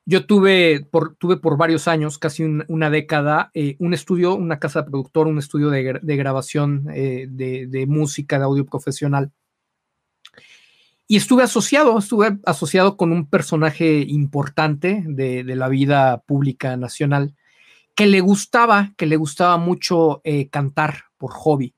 Yo 0.07 0.27
tuve 0.27 0.87
por, 0.91 1.17
tuve 1.17 1.39
por 1.39 1.57
varios 1.57 1.89
años, 1.89 2.19
casi 2.19 2.43
una 2.43 2.91
década, 2.91 3.51
eh, 3.55 3.77
un 3.79 3.95
estudio, 3.95 4.35
una 4.35 4.59
casa 4.59 4.83
de 4.83 4.91
productor, 4.91 5.27
un 5.27 5.39
estudio 5.39 5.71
de, 5.71 6.17
grabación 6.17 6.89
eh, 6.93 7.27
de, 7.29 7.87
música, 7.87 8.39
de 8.39 8.45
audio 8.45 8.67
profesional. 8.67 9.33
Y 11.07 11.17
estuve 11.17 11.43
asociado, 11.43 11.99
estuve 11.99 12.39
asociado 12.45 12.97
con 12.97 13.13
un 13.13 13.29
personaje 13.29 14.05
importante 14.07 15.03
de, 15.07 15.43
la 15.45 15.69
vida 15.69 16.23
pública 16.27 16.77
nacional 16.77 17.35
que 17.95 18.07
le 18.07 18.21
gustaba, 18.21 18.93
que 18.99 19.07
le 19.07 19.17
gustaba 19.17 19.57
mucho 19.57 20.21
eh, 20.25 20.49
cantar 20.51 21.05
por 21.17 21.31
hobby. 21.33 21.75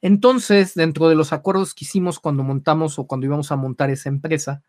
Entonces, 0.00 0.74
dentro 0.74 1.08
de 1.08 1.14
los 1.14 1.32
acuerdos 1.32 1.74
que 1.74 1.84
hicimos 1.84 2.20
cuando 2.20 2.44
montamos 2.44 2.98
o 2.98 3.06
cuando 3.06 3.26
íbamos 3.26 3.50
a 3.50 3.56
montar 3.56 3.90
esa 3.90 4.08
empresa, 4.08 4.62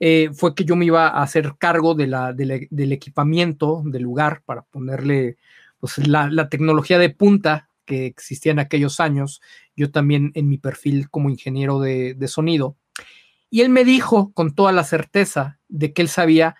eh, 0.00 0.30
fue 0.32 0.54
que 0.54 0.64
yo 0.64 0.76
me 0.76 0.84
iba 0.84 1.08
a 1.08 1.22
hacer 1.22 1.54
cargo 1.58 1.94
de 1.94 2.06
la, 2.06 2.32
del 2.32 2.92
equipamiento 2.92 3.82
del 3.84 4.02
lugar 4.02 4.42
para 4.44 4.62
ponerle 4.62 5.38
pues, 5.80 5.98
la, 6.06 6.48
tecnología 6.48 6.98
de 6.98 7.10
punta 7.10 7.70
que 7.84 8.06
existía 8.06 8.52
en 8.52 8.58
aquellos 8.58 9.00
años, 9.00 9.40
yo 9.74 9.90
también 9.90 10.30
en 10.34 10.48
mi 10.48 10.58
perfil 10.58 11.08
como 11.10 11.30
ingeniero 11.30 11.80
de, 11.80 12.14
de 12.14 12.28
sonido. 12.28 12.76
Y 13.50 13.62
él 13.62 13.70
me 13.70 13.84
dijo 13.84 14.32
con 14.34 14.54
toda 14.54 14.72
la 14.72 14.84
certeza 14.84 15.58
de 15.68 15.92
que 15.94 16.02
él 16.02 16.08
sabía 16.08 16.56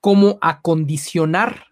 cómo 0.00 0.38
acondicionar 0.42 1.68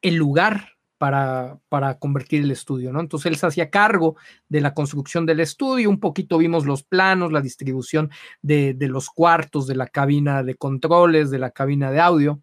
el 0.00 0.14
lugar 0.14 0.77
para, 0.98 1.60
para, 1.68 1.98
convertir 1.98 2.42
el 2.42 2.50
estudio, 2.50 2.92
¿no? 2.92 3.00
Entonces 3.00 3.26
él 3.26 3.36
se 3.36 3.46
hacía 3.46 3.70
cargo 3.70 4.16
de 4.48 4.60
la 4.60 4.74
construcción 4.74 5.24
del 5.26 5.40
estudio, 5.40 5.88
un 5.88 6.00
poquito 6.00 6.38
vimos 6.38 6.66
los 6.66 6.82
planos, 6.82 7.32
la 7.32 7.40
distribución 7.40 8.10
de, 8.42 8.76
los 8.80 9.08
cuartos, 9.08 9.66
de 9.66 9.76
la 9.76 9.86
cabina 9.86 10.42
de 10.42 10.56
controles, 10.56 11.30
de 11.30 11.38
la 11.38 11.52
cabina 11.52 11.92
de 11.92 12.00
audio. 12.00 12.42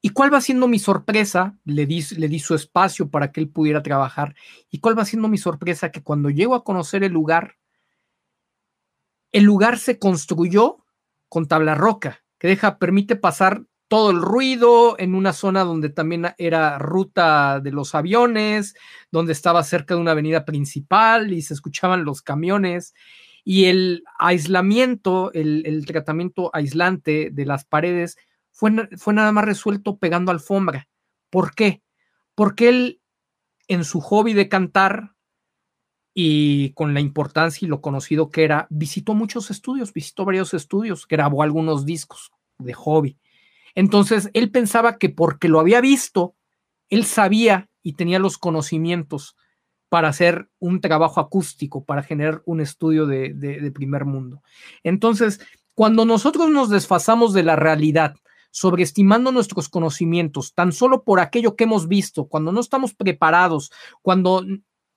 ¿Y 0.00 0.10
cuál 0.10 0.32
va 0.32 0.40
siendo 0.40 0.66
mi 0.68 0.78
sorpresa? 0.78 1.58
Le 1.64 1.84
di, 1.86 2.00
su 2.02 2.54
espacio 2.54 3.10
para 3.10 3.32
que 3.32 3.40
él 3.40 3.48
pudiera 3.50 3.82
trabajar. 3.82 4.34
¿Y 4.70 4.78
cuál 4.78 4.98
va 4.98 5.04
siendo 5.04 5.28
mi 5.28 5.38
sorpresa? 5.38 5.90
Que 5.90 6.02
cuando 6.02 6.30
llego 6.30 6.54
a 6.54 6.64
conocer 6.64 7.04
el 7.04 7.12
lugar, 7.12 7.56
el 9.32 9.44
lugar 9.44 9.78
se 9.78 9.98
construyó 9.98 10.84
con 11.28 11.46
tabla 11.46 11.74
roca, 11.74 12.24
que 12.38 12.48
deja, 12.48 12.78
permite 12.78 13.16
pasar 13.16 13.64
todo 13.88 14.10
el 14.10 14.20
ruido 14.20 14.96
en 14.98 15.14
una 15.14 15.32
zona 15.32 15.64
donde 15.64 15.88
también 15.88 16.26
era 16.36 16.78
ruta 16.78 17.60
de 17.60 17.72
los 17.72 17.94
aviones, 17.94 18.74
donde 19.10 19.32
estaba 19.32 19.64
cerca 19.64 19.94
de 19.94 20.00
una 20.00 20.12
avenida 20.12 20.44
principal 20.44 21.32
y 21.32 21.40
se 21.40 21.54
escuchaban 21.54 22.04
los 22.04 22.20
camiones. 22.20 22.94
Y 23.44 23.64
el 23.64 24.04
aislamiento, 24.18 25.32
el, 25.32 25.84
tratamiento 25.86 26.50
aislante 26.52 27.30
de 27.32 27.46
las 27.46 27.64
paredes 27.64 28.18
fue, 28.52 28.90
fue 28.98 29.14
nada 29.14 29.32
más 29.32 29.46
resuelto 29.46 29.96
pegando 29.96 30.30
alfombra. 30.30 30.86
¿Por 31.30 31.54
qué? 31.54 31.82
Porque 32.34 32.68
él, 32.68 33.00
en 33.68 33.84
su 33.84 34.00
hobby 34.00 34.34
de 34.34 34.50
cantar 34.50 35.14
y 36.12 36.74
con 36.74 36.92
la 36.92 37.00
importancia 37.00 37.64
y 37.64 37.68
lo 37.68 37.80
conocido 37.80 38.28
que 38.28 38.44
era, 38.44 38.66
visitó 38.68 39.14
muchos 39.14 39.50
estudios, 39.50 39.94
visitó 39.94 40.26
varios 40.26 40.52
estudios, 40.52 41.06
grabó 41.08 41.42
algunos 41.42 41.86
discos 41.86 42.32
de 42.58 42.74
hobby 42.74 43.18
entonces, 43.74 44.30
él 44.34 44.50
pensaba 44.50 44.98
que 44.98 45.08
porque 45.08 45.48
lo 45.48 45.60
había 45.60 45.80
visto, 45.80 46.34
él 46.90 47.04
sabía 47.04 47.68
y 47.82 47.94
tenía 47.94 48.18
los 48.18 48.38
conocimientos 48.38 49.36
para 49.88 50.08
hacer 50.08 50.48
un 50.58 50.80
trabajo 50.80 51.20
acústico, 51.20 51.84
para 51.84 52.02
generar 52.02 52.42
un 52.44 52.60
estudio 52.60 53.06
de, 53.06 53.72
primer 53.74 54.04
mundo. 54.04 54.42
Entonces, 54.82 55.40
cuando 55.74 56.04
nosotros 56.04 56.50
nos 56.50 56.68
desfasamos 56.68 57.32
de 57.32 57.42
la 57.42 57.56
realidad, 57.56 58.14
sobreestimando 58.50 59.32
nuestros 59.32 59.68
conocimientos, 59.68 60.54
tan 60.54 60.72
solo 60.72 61.04
por 61.04 61.20
aquello 61.20 61.56
que 61.56 61.64
hemos 61.64 61.88
visto, 61.88 62.26
cuando 62.26 62.52
no 62.52 62.60
estamos 62.60 62.94
preparados, 62.94 63.70
cuando 64.02 64.44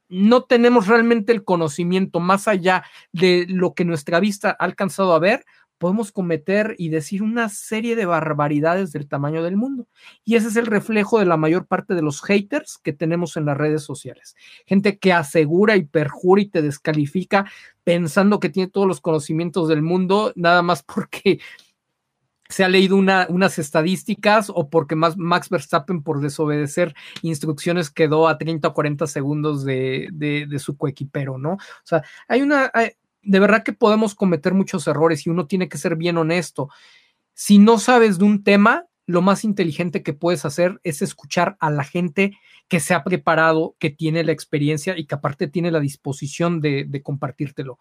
no 0.09 0.43
tenemos 0.43 0.87
realmente 0.87 1.31
el 1.31 1.45
conocimiento 1.45 2.19
más 2.19 2.47
allá 2.47 2.83
de 3.13 3.45
lo 3.47 3.73
que 3.73 3.85
nuestra 3.85 4.19
vista 4.19 4.49
ha 4.51 4.65
alcanzado 4.65 5.13
a 5.13 5.19
ver, 5.19 5.45
podemos 5.81 6.11
cometer 6.11 6.75
y 6.77 6.89
decir 6.89 7.23
una 7.23 7.49
serie 7.49 7.95
de 7.95 8.05
barbaridades 8.05 8.91
del 8.91 9.07
tamaño 9.07 9.41
del 9.41 9.57
mundo. 9.57 9.87
Y 10.23 10.35
ese 10.35 10.49
es 10.49 10.55
el 10.55 10.67
reflejo 10.67 11.17
de 11.17 11.25
la 11.25 11.37
mayor 11.37 11.65
parte 11.65 11.95
de 11.95 12.03
los 12.03 12.21
haters 12.21 12.77
que 12.77 12.93
tenemos 12.93 13.35
en 13.35 13.45
las 13.45 13.57
redes 13.57 13.81
sociales. 13.81 14.35
Gente 14.67 14.99
que 14.99 15.11
asegura 15.11 15.77
y 15.77 15.83
perjura 15.83 16.43
y 16.43 16.45
te 16.45 16.61
descalifica 16.61 17.49
pensando 17.83 18.39
que 18.39 18.49
tiene 18.49 18.69
todos 18.69 18.87
los 18.87 19.01
conocimientos 19.01 19.67
del 19.69 19.81
mundo, 19.81 20.33
nada 20.35 20.61
más 20.61 20.83
porque 20.95 21.39
se 22.47 22.63
ha 22.63 22.69
leído 22.69 22.95
unas 22.95 23.57
estadísticas 23.57 24.51
o 24.53 24.69
porque 24.69 24.95
más 24.95 25.17
Max 25.17 25.49
Verstappen 25.49 26.03
por 26.03 26.19
desobedecer 26.19 26.93
instrucciones 27.23 27.89
quedó 27.89 28.27
a 28.27 28.37
30 28.37 28.67
o 28.67 28.73
40 28.75 29.07
segundos 29.07 29.65
de, 29.65 30.09
de 30.11 30.59
su 30.59 30.77
coequipero, 30.77 31.39
¿no? 31.39 31.53
O 31.53 31.85
sea, 31.85 32.03
hay 32.27 32.41
una, 32.41 32.69
de 33.21 33.39
verdad 33.39 33.63
que 33.63 33.73
podemos 33.73 34.15
cometer 34.15 34.53
muchos 34.53 34.87
errores 34.87 35.25
y 35.25 35.29
uno 35.29 35.47
tiene 35.47 35.69
que 35.69 35.77
ser 35.77 35.95
bien 35.95 36.17
honesto. 36.17 36.69
Si 37.33 37.59
no 37.59 37.79
sabes 37.79 38.17
de 38.19 38.25
un 38.25 38.43
tema, 38.43 38.85
lo 39.05 39.21
más 39.21 39.43
inteligente 39.43 40.03
que 40.03 40.13
puedes 40.13 40.45
hacer 40.45 40.79
es 40.83 41.01
escuchar 41.01 41.57
a 41.59 41.69
la 41.69 41.83
gente 41.83 42.37
que 42.67 42.79
se 42.79 42.93
ha 42.93 43.03
preparado, 43.03 43.75
que 43.79 43.89
tiene 43.89 44.23
la 44.23 44.31
experiencia 44.31 44.97
y 44.97 45.05
que 45.05 45.15
aparte 45.15 45.47
tiene 45.47 45.71
la 45.71 45.79
disposición 45.79 46.61
de, 46.61 46.85
de 46.87 47.01
compartírtelo. 47.01 47.79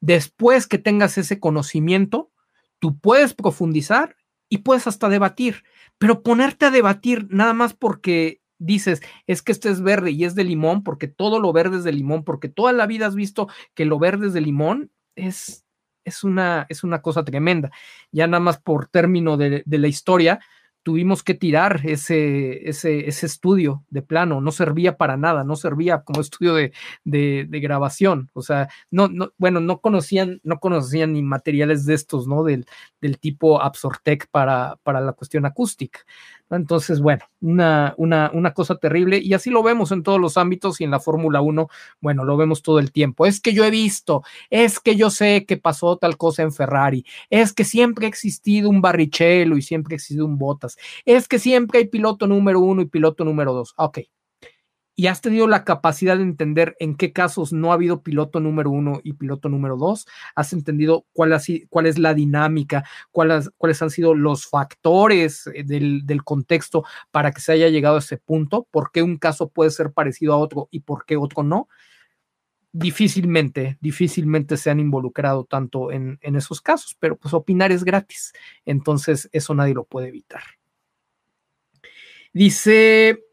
Después 0.00 0.66
que 0.66 0.78
tengas 0.78 1.18
ese 1.18 1.40
conocimiento, 1.40 2.30
tú 2.78 2.98
puedes 2.98 3.34
profundizar 3.34 4.16
y 4.48 4.58
puedes 4.58 4.86
hasta 4.86 5.08
debatir, 5.08 5.64
pero 5.96 6.22
ponerte 6.22 6.66
a 6.66 6.70
debatir 6.70 7.26
nada 7.30 7.54
más 7.54 7.72
porque 7.72 8.41
dices, 8.64 9.02
es 9.26 9.42
que 9.42 9.52
este 9.52 9.70
es 9.70 9.82
verde 9.82 10.10
y 10.10 10.24
es 10.24 10.34
de 10.34 10.44
limón, 10.44 10.82
porque 10.82 11.08
todo 11.08 11.40
lo 11.40 11.52
verde 11.52 11.78
es 11.78 11.84
de 11.84 11.92
limón, 11.92 12.24
porque 12.24 12.48
toda 12.48 12.72
la 12.72 12.86
vida 12.86 13.06
has 13.06 13.14
visto 13.14 13.48
que 13.74 13.84
lo 13.84 13.98
verde 13.98 14.28
es 14.28 14.32
de 14.32 14.40
limón, 14.40 14.90
es, 15.16 15.64
es, 16.04 16.24
una, 16.24 16.66
es 16.68 16.84
una 16.84 17.02
cosa 17.02 17.24
tremenda. 17.24 17.70
Ya 18.12 18.26
nada 18.26 18.40
más 18.40 18.58
por 18.58 18.86
término 18.88 19.36
de, 19.36 19.62
de 19.64 19.78
la 19.78 19.88
historia, 19.88 20.40
tuvimos 20.82 21.22
que 21.22 21.34
tirar 21.34 21.80
ese, 21.84 22.68
ese, 22.68 23.08
ese, 23.08 23.26
estudio 23.26 23.84
de 23.88 24.02
plano, 24.02 24.40
no 24.40 24.50
servía 24.50 24.96
para 24.96 25.16
nada, 25.16 25.44
no 25.44 25.56
servía 25.56 26.02
como 26.02 26.20
estudio 26.20 26.54
de, 26.54 26.72
de, 27.04 27.46
de, 27.48 27.60
grabación, 27.60 28.30
o 28.32 28.42
sea, 28.42 28.68
no, 28.90 29.08
no, 29.08 29.32
bueno, 29.38 29.60
no 29.60 29.80
conocían, 29.80 30.40
no 30.42 30.58
conocían 30.58 31.12
ni 31.12 31.22
materiales 31.22 31.86
de 31.86 31.94
estos, 31.94 32.26
¿no? 32.26 32.42
Del, 32.42 32.66
del 33.00 33.18
tipo 33.18 33.62
Absortec 33.62 34.28
para, 34.30 34.76
para 34.82 35.00
la 35.00 35.12
cuestión 35.12 35.46
acústica. 35.46 36.00
Entonces, 36.56 37.00
bueno, 37.00 37.24
una, 37.40 37.94
una, 37.96 38.30
una, 38.32 38.52
cosa 38.52 38.76
terrible 38.76 39.18
y 39.18 39.34
así 39.34 39.50
lo 39.50 39.62
vemos 39.62 39.92
en 39.92 40.02
todos 40.02 40.20
los 40.20 40.36
ámbitos 40.36 40.80
y 40.80 40.84
en 40.84 40.90
la 40.90 41.00
Fórmula 41.00 41.40
1, 41.40 41.68
bueno, 42.00 42.24
lo 42.24 42.36
vemos 42.36 42.62
todo 42.62 42.78
el 42.78 42.92
tiempo. 42.92 43.26
Es 43.26 43.40
que 43.40 43.52
yo 43.52 43.64
he 43.64 43.70
visto, 43.70 44.22
es 44.50 44.78
que 44.80 44.96
yo 44.96 45.10
sé 45.10 45.44
que 45.46 45.56
pasó 45.56 45.96
tal 45.96 46.16
cosa 46.16 46.42
en 46.42 46.52
Ferrari, 46.52 47.04
es 47.30 47.52
que 47.52 47.64
siempre 47.64 48.06
ha 48.06 48.08
existido 48.08 48.68
un 48.68 48.80
Barrichello 48.80 49.56
y 49.56 49.62
siempre 49.62 49.94
ha 49.94 49.96
existido 49.96 50.26
un 50.26 50.38
Bottas, 50.38 50.76
es 51.04 51.28
que 51.28 51.38
siempre 51.38 51.80
hay 51.80 51.88
piloto 51.88 52.26
número 52.26 52.60
uno 52.60 52.82
y 52.82 52.86
piloto 52.86 53.24
número 53.24 53.52
dos. 53.52 53.74
Ok, 53.76 54.00
y 54.94 55.06
has 55.06 55.20
tenido 55.20 55.46
la 55.46 55.64
capacidad 55.64 56.16
de 56.16 56.22
entender 56.22 56.76
en 56.78 56.96
qué 56.96 57.12
casos 57.12 57.52
no 57.52 57.70
ha 57.70 57.74
habido 57.74 58.02
piloto 58.02 58.40
número 58.40 58.70
uno 58.70 59.00
y 59.02 59.14
piloto 59.14 59.48
número 59.48 59.76
dos, 59.76 60.06
has 60.34 60.52
entendido 60.52 61.06
cuál, 61.12 61.32
es 61.32 61.98
la 61.98 62.14
dinámica, 62.14 62.84
cuáles, 63.10 63.50
han 63.82 63.90
sido 63.90 64.14
los 64.14 64.46
factores 64.46 65.46
eh, 65.48 65.64
del, 65.64 66.04
del, 66.04 66.24
contexto 66.24 66.84
para 67.10 67.32
que 67.32 67.40
se 67.40 67.52
haya 67.52 67.68
llegado 67.68 67.96
a 67.96 68.00
ese 68.00 68.18
punto, 68.18 68.66
por 68.70 68.92
qué 68.92 69.02
un 69.02 69.16
caso 69.16 69.48
puede 69.48 69.70
ser 69.70 69.92
parecido 69.92 70.34
a 70.34 70.38
otro 70.38 70.68
y 70.70 70.80
por 70.80 71.06
qué 71.06 71.16
otro 71.16 71.42
no. 71.42 71.68
Difícilmente, 72.74 73.76
difícilmente 73.82 74.56
se 74.56 74.70
han 74.70 74.80
involucrado 74.80 75.44
tanto 75.44 75.92
en, 75.92 76.18
en 76.22 76.36
esos 76.36 76.62
casos, 76.62 76.96
pero 76.98 77.16
pues 77.16 77.34
opinar 77.34 77.70
es 77.70 77.84
gratis, 77.84 78.32
entonces 78.64 79.28
eso 79.32 79.54
nadie 79.54 79.74
lo 79.74 79.84
puede 79.84 80.08
evitar. 80.08 80.42
Dice 82.32 83.31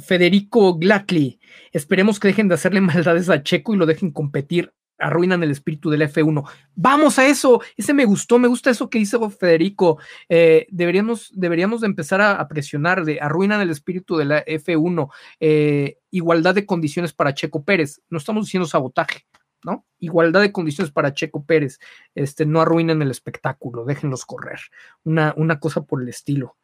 Federico 0.00 0.78
Glatley. 0.78 1.38
Esperemos 1.72 2.18
que 2.18 2.28
dejen 2.28 2.48
de 2.48 2.54
hacerle 2.54 2.80
maldades 2.82 3.28
a 3.30 3.42
Checo 3.42 3.74
y 3.74 3.76
lo 3.76 3.86
dejen 3.86 4.10
competir. 4.10 4.72
Arruinan 5.00 5.44
el 5.44 5.52
espíritu 5.52 5.90
del 5.90 6.02
F1. 6.02 6.44
Vamos 6.74 7.20
a 7.20 7.26
eso. 7.26 7.60
Ese 7.76 7.94
me 7.94 8.04
gustó. 8.04 8.40
Me 8.40 8.48
gusta 8.48 8.70
eso 8.70 8.90
que 8.90 8.98
dice 8.98 9.16
Federico. 9.30 9.98
Eh, 10.28 10.66
deberíamos, 10.70 11.30
deberíamos 11.34 11.82
de 11.82 11.86
empezar 11.86 12.20
a, 12.20 12.32
a, 12.32 12.48
presionar 12.48 13.04
arruinan 13.20 13.60
el 13.60 13.70
espíritu 13.70 14.16
de 14.16 14.24
la 14.24 14.44
F1. 14.44 15.08
Eh, 15.38 15.98
igualdad 16.10 16.56
de 16.56 16.66
condiciones 16.66 17.12
para 17.12 17.32
Checo 17.32 17.64
Pérez. 17.64 18.00
No 18.10 18.18
estamos 18.18 18.46
diciendo 18.46 18.66
sabotaje. 18.66 19.24
¿No? 19.64 19.84
Igualdad 19.98 20.40
de 20.40 20.52
condiciones 20.52 20.92
para 20.92 21.12
Checo 21.12 21.44
Pérez, 21.44 21.78
este, 22.14 22.46
no 22.46 22.60
arruinen 22.60 23.02
el 23.02 23.10
espectáculo, 23.10 23.84
déjenlos 23.84 24.24
correr, 24.24 24.60
una, 25.04 25.34
una 25.36 25.58
cosa 25.58 25.82
por 25.82 26.02
el 26.02 26.08
estilo. 26.08 26.56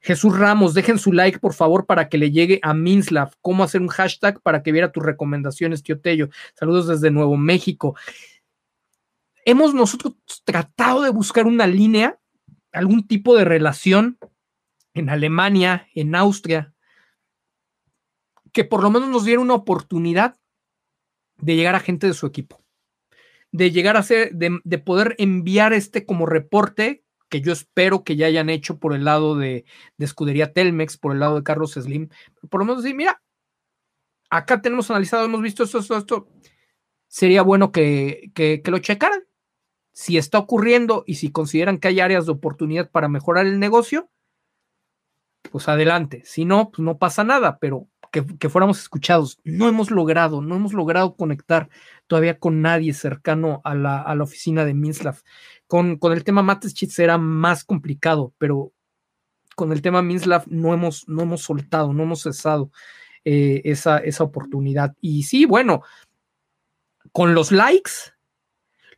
Jesús 0.00 0.38
Ramos, 0.38 0.74
dejen 0.74 0.98
su 0.98 1.12
like, 1.12 1.38
por 1.38 1.54
favor, 1.54 1.86
para 1.86 2.08
que 2.08 2.18
le 2.18 2.30
llegue 2.30 2.58
a 2.62 2.74
Minslav. 2.74 3.32
¿Cómo 3.40 3.62
hacer 3.62 3.80
un 3.80 3.88
hashtag 3.88 4.40
para 4.40 4.62
que 4.62 4.72
viera 4.72 4.92
tus 4.92 5.04
recomendaciones, 5.04 5.82
tío 5.82 6.00
Tello? 6.00 6.30
Saludos 6.54 6.88
desde 6.88 7.10
Nuevo 7.10 7.36
México. 7.36 7.94
Hemos 9.44 9.74
nosotros 9.74 10.14
tratado 10.44 11.02
de 11.02 11.10
buscar 11.10 11.46
una 11.46 11.66
línea, 11.66 12.18
algún 12.72 13.06
tipo 13.06 13.36
de 13.36 13.44
relación 13.44 14.18
en 14.94 15.08
Alemania, 15.10 15.88
en 15.94 16.14
Austria, 16.14 16.74
que 18.52 18.64
por 18.64 18.82
lo 18.82 18.90
menos 18.90 19.08
nos 19.08 19.24
diera 19.24 19.40
una 19.40 19.54
oportunidad 19.54 20.39
de 21.40 21.56
llegar 21.56 21.74
a 21.74 21.80
gente 21.80 22.06
de 22.06 22.14
su 22.14 22.26
equipo, 22.26 22.62
de 23.52 23.70
llegar 23.70 23.96
a 23.96 24.02
ser, 24.02 24.32
de, 24.34 24.58
de, 24.64 24.78
poder 24.78 25.14
enviar 25.18 25.72
este 25.72 26.04
como 26.04 26.26
reporte 26.26 27.04
que 27.28 27.40
yo 27.40 27.52
espero 27.52 28.04
que 28.04 28.16
ya 28.16 28.26
hayan 28.26 28.50
hecho 28.50 28.78
por 28.78 28.94
el 28.94 29.04
lado 29.04 29.36
de, 29.36 29.64
de 29.96 30.04
Escudería 30.04 30.52
Telmex, 30.52 30.98
por 30.98 31.12
el 31.12 31.20
lado 31.20 31.36
de 31.36 31.44
Carlos 31.44 31.72
Slim, 31.72 32.08
por 32.50 32.60
lo 32.60 32.66
menos 32.66 32.82
decir, 32.82 32.96
mira, 32.96 33.22
acá 34.30 34.60
tenemos 34.60 34.90
analizado, 34.90 35.24
hemos 35.24 35.40
visto 35.40 35.64
esto, 35.64 35.78
esto, 35.78 35.96
esto, 35.96 36.28
sería 37.06 37.42
bueno 37.42 37.72
que, 37.72 38.30
que, 38.34 38.62
que 38.62 38.70
lo 38.70 38.78
checaran. 38.78 39.22
Si 39.92 40.16
está 40.16 40.38
ocurriendo 40.38 41.04
y 41.06 41.16
si 41.16 41.30
consideran 41.30 41.78
que 41.78 41.88
hay 41.88 42.00
áreas 42.00 42.26
de 42.26 42.32
oportunidad 42.32 42.90
para 42.90 43.08
mejorar 43.08 43.46
el 43.46 43.58
negocio, 43.58 44.08
pues 45.50 45.68
adelante. 45.68 46.22
Si 46.24 46.44
no, 46.44 46.70
pues 46.70 46.80
no 46.80 46.98
pasa 46.98 47.24
nada, 47.24 47.58
pero 47.58 47.88
que, 48.10 48.48
fuéramos 48.48 48.80
escuchados. 48.80 49.38
No 49.44 49.68
hemos 49.68 49.90
logrado, 49.90 50.42
no 50.42 50.56
hemos 50.56 50.72
logrado 50.72 51.16
conectar 51.16 51.68
todavía 52.06 52.38
con 52.38 52.60
nadie 52.62 52.92
cercano 52.92 53.60
a 53.64 53.74
la, 53.74 54.00
a 54.00 54.14
la 54.14 54.24
oficina 54.24 54.64
de 54.64 54.74
Minslav. 54.74 55.22
Con, 55.66 55.96
con 55.96 56.12
el 56.12 56.24
tema 56.24 56.42
Mateschitz 56.42 56.98
era 56.98 57.18
más 57.18 57.64
complicado, 57.64 58.34
pero 58.38 58.72
con 59.54 59.72
el 59.72 59.82
tema 59.82 60.02
Minslav 60.02 60.44
no 60.48 60.74
hemos, 60.74 61.08
no 61.08 61.22
hemos 61.22 61.42
soltado, 61.42 61.92
no 61.92 62.02
hemos 62.02 62.22
cesado 62.22 62.70
eh, 63.24 63.62
esa, 63.64 63.98
esa 63.98 64.24
oportunidad. 64.24 64.94
Y 65.00 65.24
sí, 65.24 65.44
bueno, 65.44 65.82
con 67.12 67.34
los 67.34 67.52
likes, 67.52 67.92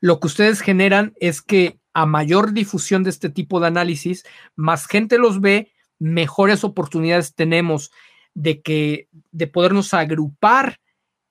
lo 0.01 0.21
que 0.21 0.29
ustedes 0.29 0.61
generan 0.61 1.15
es 1.21 1.43
que 1.43 1.81
a 1.93 2.07
mayor 2.07 2.53
difusión 2.53 3.03
de 3.03 3.11
este 3.11 3.29
tipo 3.29 3.61
de 3.61 3.67
análisis, 3.67 4.25
más 4.57 4.87
gente 4.87 5.19
los 5.19 5.41
ve, 5.41 5.73
mejores 5.99 6.65
oportunidades 6.65 7.35
tenemos 7.35 7.93
de 8.35 8.63
que 8.63 9.09
de 9.31 9.47
podernos 9.47 9.95
agrupar 9.95 10.79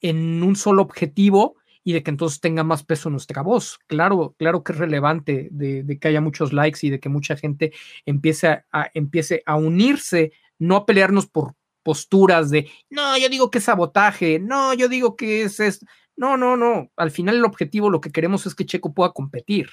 en 0.02 0.44
un 0.44 0.56
solo 0.56 0.82
objetivo 0.82 1.56
y 1.84 1.94
de 1.94 2.04
que 2.04 2.12
entonces 2.12 2.40
tenga 2.40 2.64
más 2.64 2.84
peso 2.84 3.10
nuestra 3.10 3.42
voz. 3.42 3.80
Claro, 3.88 4.36
claro 4.38 4.64
que 4.64 4.74
es 4.74 4.78
relevante 4.78 5.50
de, 5.52 5.98
que 6.00 6.08
haya 6.08 6.22
muchos 6.22 6.54
likes 6.54 6.80
y 6.84 6.90
de 6.90 7.00
que 7.00 7.10
mucha 7.10 7.36
gente 7.36 7.72
empiece 8.06 8.48
a, 8.48 8.66
a, 8.72 8.92
empiece 8.94 9.42
a 9.46 9.56
unirse, 9.56 10.32
no 10.60 10.76
a 10.76 10.86
pelearnos 10.86 11.28
por 11.28 11.56
posturas 11.84 12.50
de, 12.52 12.70
no, 12.90 13.18
yo 13.18 13.30
digo 13.30 13.50
que 13.50 13.58
es 13.58 13.64
sabotaje, 13.64 14.40
no, 14.40 14.74
yo 14.74 14.88
digo 14.88 15.16
que 15.16 15.44
es 15.44 15.60
esto. 15.60 15.86
No, 16.16 16.38
no, 16.38 16.56
no. 16.56 16.92
Al 16.98 17.10
final 17.10 17.38
el 17.38 17.46
objetivo 17.46 17.90
lo 17.90 18.02
que 18.02 18.12
queremos 18.12 18.46
es 18.46 18.54
que 18.54 18.66
Checo 18.66 18.94
pueda 18.94 19.12
competir. 19.12 19.70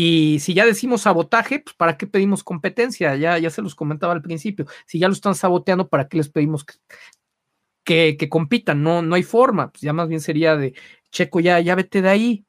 Y 0.00 0.38
si 0.38 0.54
ya 0.54 0.64
decimos 0.64 1.00
sabotaje, 1.02 1.58
pues 1.58 1.74
¿para 1.74 1.96
qué 1.96 2.06
pedimos 2.06 2.44
competencia? 2.44 3.16
Ya, 3.16 3.36
ya 3.36 3.50
se 3.50 3.62
los 3.62 3.74
comentaba 3.74 4.12
al 4.12 4.22
principio. 4.22 4.64
Si 4.86 5.00
ya 5.00 5.08
lo 5.08 5.12
están 5.12 5.34
saboteando, 5.34 5.88
¿para 5.88 6.06
qué 6.06 6.18
les 6.18 6.28
pedimos 6.28 6.64
que, 7.82 8.16
que, 8.16 8.28
compitan? 8.28 8.84
No, 8.84 9.02
no 9.02 9.16
hay 9.16 9.24
forma. 9.24 9.72
Pues 9.72 9.82
ya 9.82 9.92
más 9.92 10.06
bien 10.06 10.20
sería 10.20 10.56
de, 10.56 10.74
Checo, 11.10 11.40
ya, 11.40 11.58
ya 11.58 11.74
vete 11.74 12.00
de 12.00 12.08
ahí, 12.10 12.46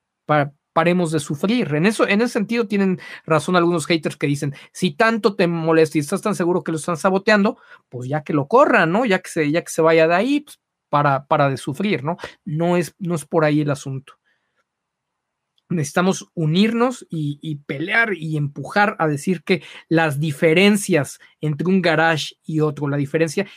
paremos 0.74 1.11
de 1.11 1.19
sufrir. 1.19 1.74
En 1.74 1.88
eso, 1.88 2.08
en 2.08 2.22
ese 2.22 2.34
sentido 2.34 2.68
tienen 2.68 3.00
razón 3.26 3.56
algunos 3.56 3.88
haters 3.88 4.16
que 4.16 4.28
dicen, 4.28 4.53
si 4.72 4.92
tanto 4.92 5.36
te 5.36 5.48
molesta 5.48 5.98
y 5.98 6.02
estás 6.02 6.22
tan 6.22 6.36
seguro 6.36 6.64
que 6.64 6.72
lo 6.72 6.78
están 6.78 6.98
saboteando, 6.98 7.58
pues 7.90 8.08
ya 8.08 8.22
que 8.22 8.34
lo 8.34 8.48
corran, 8.48 8.92
¿no? 8.92 9.06
Ya 9.06 9.19
que 9.19 9.30
se, 9.32 9.50
ya 9.50 9.64
que 9.64 9.72
se 9.72 9.82
vaya 9.82 10.08
de 10.08 10.14
ahí, 10.14 10.42
pues 10.42 10.60
para, 10.90 11.26
para 11.26 11.50
de 11.50 11.58
sufrir, 11.58 12.03
¿no? 12.03 12.18
No 12.45 12.78
es, 12.78 12.94
no 13.00 13.16
es 13.16 13.26
por 13.26 13.44
ahí 13.44 13.61
el 13.61 13.72
asunto 13.72 14.18
necesitamos 15.69 16.30
unirnos 16.33 17.06
y, 17.09 17.56
pelear 17.67 18.14
y 18.14 18.38
empujar 18.38 18.95
a 18.99 19.07
decir 19.07 19.43
que 19.43 19.64
las 19.88 20.19
diferencias 20.19 21.19
entre 21.41 21.67
un 21.67 21.81
garage 21.81 22.35
y 22.43 22.59
otro, 22.59 22.88
la 22.88 22.98
diferencia 22.98 23.48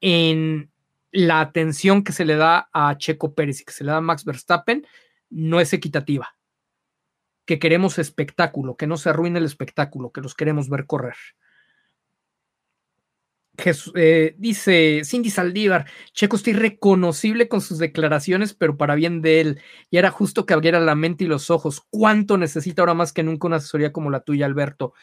en 0.00 0.70
la 1.12 1.40
atención 1.40 2.02
que 2.04 2.12
se 2.12 2.24
le 2.24 2.36
da 2.36 2.68
a 2.72 2.96
Checo 2.98 3.34
Pérez 3.34 3.60
y 3.60 3.64
que 3.64 3.72
se 3.72 3.84
le 3.84 3.92
da 3.92 3.98
a 3.98 4.02
Max 4.02 4.24
Verstappen 4.24 4.86
no 5.30 5.60
es 5.60 5.72
equitativa. 5.72 6.36
Que 7.46 7.58
queremos 7.58 7.98
espectáculo, 7.98 8.76
que 8.76 8.86
no 8.86 8.96
se 8.96 9.10
arruine 9.10 9.38
el 9.38 9.44
espectáculo, 9.44 10.12
que 10.12 10.20
los 10.20 10.34
queremos 10.34 10.68
ver 10.68 10.86
correr. 10.86 11.16
Jesús, 13.60 13.92
eh, 13.96 14.34
dice 14.38 15.02
Cindy 15.04 15.30
Saldívar, 15.30 15.86
Checo 16.12 16.36
está 16.36 16.50
irreconocible 16.50 17.48
con 17.48 17.60
sus 17.60 17.78
declaraciones, 17.78 18.54
pero 18.54 18.76
para 18.76 18.94
bien 18.94 19.22
de 19.22 19.40
él. 19.40 19.60
Y 19.90 19.98
era 19.98 20.10
justo 20.10 20.46
que 20.46 20.54
abriera 20.54 20.80
la 20.80 20.94
mente 20.94 21.24
y 21.24 21.26
los 21.26 21.50
ojos. 21.50 21.82
¿Cuánto 21.90 22.36
necesita 22.38 22.82
ahora 22.82 22.94
más 22.94 23.12
que 23.12 23.22
nunca 23.22 23.46
una 23.46 23.56
asesoría 23.56 23.92
como 23.92 24.10
la 24.10 24.20
tuya, 24.20 24.46
Alberto? 24.46 24.94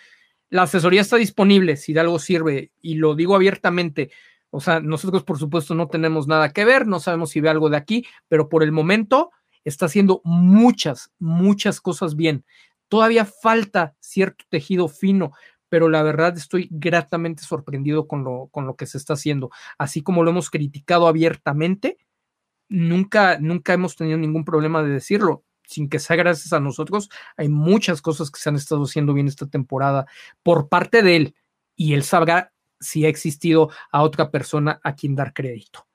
La 0.50 0.64
asesoría 0.64 1.02
está 1.02 1.18
disponible 1.18 1.77
si 1.77 1.94
de 1.94 2.00
algo 2.02 2.19
sirve, 2.19 2.72
y 2.82 2.95
lo 2.95 3.16
digo 3.16 3.36
abiertamente. 3.36 4.11
O 4.50 4.60
sea, 4.61 4.80
nosotros 4.80 5.24
por 5.24 5.38
supuesto 5.40 5.76
no 5.76 5.88
tenemos 5.88 6.27
nada 6.27 6.52
que 6.52 6.66
ver, 6.66 6.88
no 6.88 7.00
sabemos 7.00 7.32
si 7.32 7.42
ve 7.42 7.50
algo 7.50 7.69
de 7.69 7.77
aquí, 7.77 8.06
pero 8.27 8.50
por 8.50 8.64
el 8.64 8.72
momento 8.72 9.32
está 9.64 9.88
haciendo 9.88 10.22
muchas, 10.24 11.11
muchas 11.19 11.82
cosas 11.82 12.16
bien 12.16 12.45
Todavía 12.90 13.26
falta 13.26 13.95
cierto 14.00 14.45
tejido 14.50 14.88
fino, 14.88 15.34
pero 15.69 15.89
la 15.89 16.03
verdad 16.03 16.37
estoy 16.37 16.67
gratamente 16.71 17.43
sorprendido 17.43 18.07
con 18.07 18.23
lo, 18.23 18.47
con 18.51 18.65
lo 18.65 18.75
que 18.75 18.85
se 18.85 18.97
está 18.97 19.13
haciendo. 19.13 19.49
Así 19.77 20.01
como 20.01 20.23
lo 20.23 20.31
hemos 20.31 20.49
criticado 20.49 21.07
abiertamente, 21.07 21.97
nunca, 22.69 23.39
nunca 23.39 23.73
hemos 23.73 23.95
tenido 23.95 24.17
ningún 24.17 24.45
problema 24.45 24.83
de 24.83 24.89
decirlo. 24.89 25.43
Sin 25.65 25.89
que 25.89 25.99
sea 25.99 26.15
gracias 26.15 26.53
a 26.53 26.61
nosotros, 26.61 27.09
hay 27.35 27.49
muchas 27.49 28.01
cosas 28.01 28.31
que 28.31 28.39
se 28.39 28.49
han 28.49 28.55
estado 28.55 28.83
haciendo 28.83 29.13
bien 29.13 29.27
esta 29.27 29.47
temporada 29.47 30.05
por 30.41 30.69
parte 30.69 31.01
de 31.01 31.15
él 31.17 31.35
y 31.75 31.93
él 31.93 32.03
sabrá 32.03 32.53
si 32.79 33.05
ha 33.05 33.09
existido 33.09 33.69
a 33.91 34.03
otra 34.03 34.31
persona 34.31 34.79
a 34.83 34.95
quien 34.95 35.15
dar 35.15 35.33
crédito. 35.33 35.86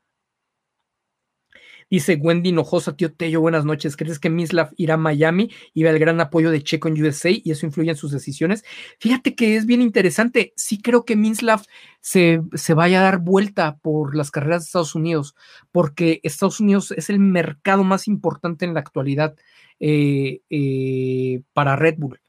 Dice 1.92 2.14
Wendy 2.14 2.48
Hinojosa, 2.48 2.96
tío 2.96 3.12
Tello, 3.12 3.42
buenas 3.42 3.66
noches. 3.66 3.98
¿Crees 3.98 4.18
que 4.18 4.30
Mislav 4.30 4.70
irá 4.78 4.94
a 4.94 4.96
Miami 4.96 5.50
y 5.74 5.82
ve 5.82 5.90
el 5.90 5.98
gran 5.98 6.22
apoyo 6.22 6.50
de 6.50 6.62
Checo 6.62 6.88
en 6.88 6.94
USA 7.04 7.28
y 7.28 7.50
eso 7.50 7.66
influye 7.66 7.90
en 7.90 7.98
sus 7.98 8.12
decisiones? 8.12 8.64
Fíjate 8.98 9.34
que 9.34 9.56
es 9.56 9.66
bien 9.66 9.82
interesante. 9.82 10.54
Sí 10.56 10.80
creo 10.80 11.04
que 11.04 11.16
Mislav 11.16 11.60
se, 12.00 12.40
se 12.54 12.72
vaya 12.72 13.00
a 13.00 13.02
dar 13.02 13.18
vuelta 13.18 13.76
por 13.82 14.16
las 14.16 14.30
carreras 14.30 14.62
de 14.62 14.66
Estados 14.68 14.94
Unidos, 14.94 15.34
porque 15.70 16.20
Estados 16.22 16.60
Unidos 16.60 16.92
es 16.92 17.10
el 17.10 17.18
mercado 17.18 17.84
más 17.84 18.08
importante 18.08 18.64
en 18.64 18.72
la 18.72 18.80
actualidad 18.80 19.36
eh, 19.78 20.40
eh, 20.48 21.42
para 21.52 21.76
Red 21.76 21.96
Bull. 21.98 22.22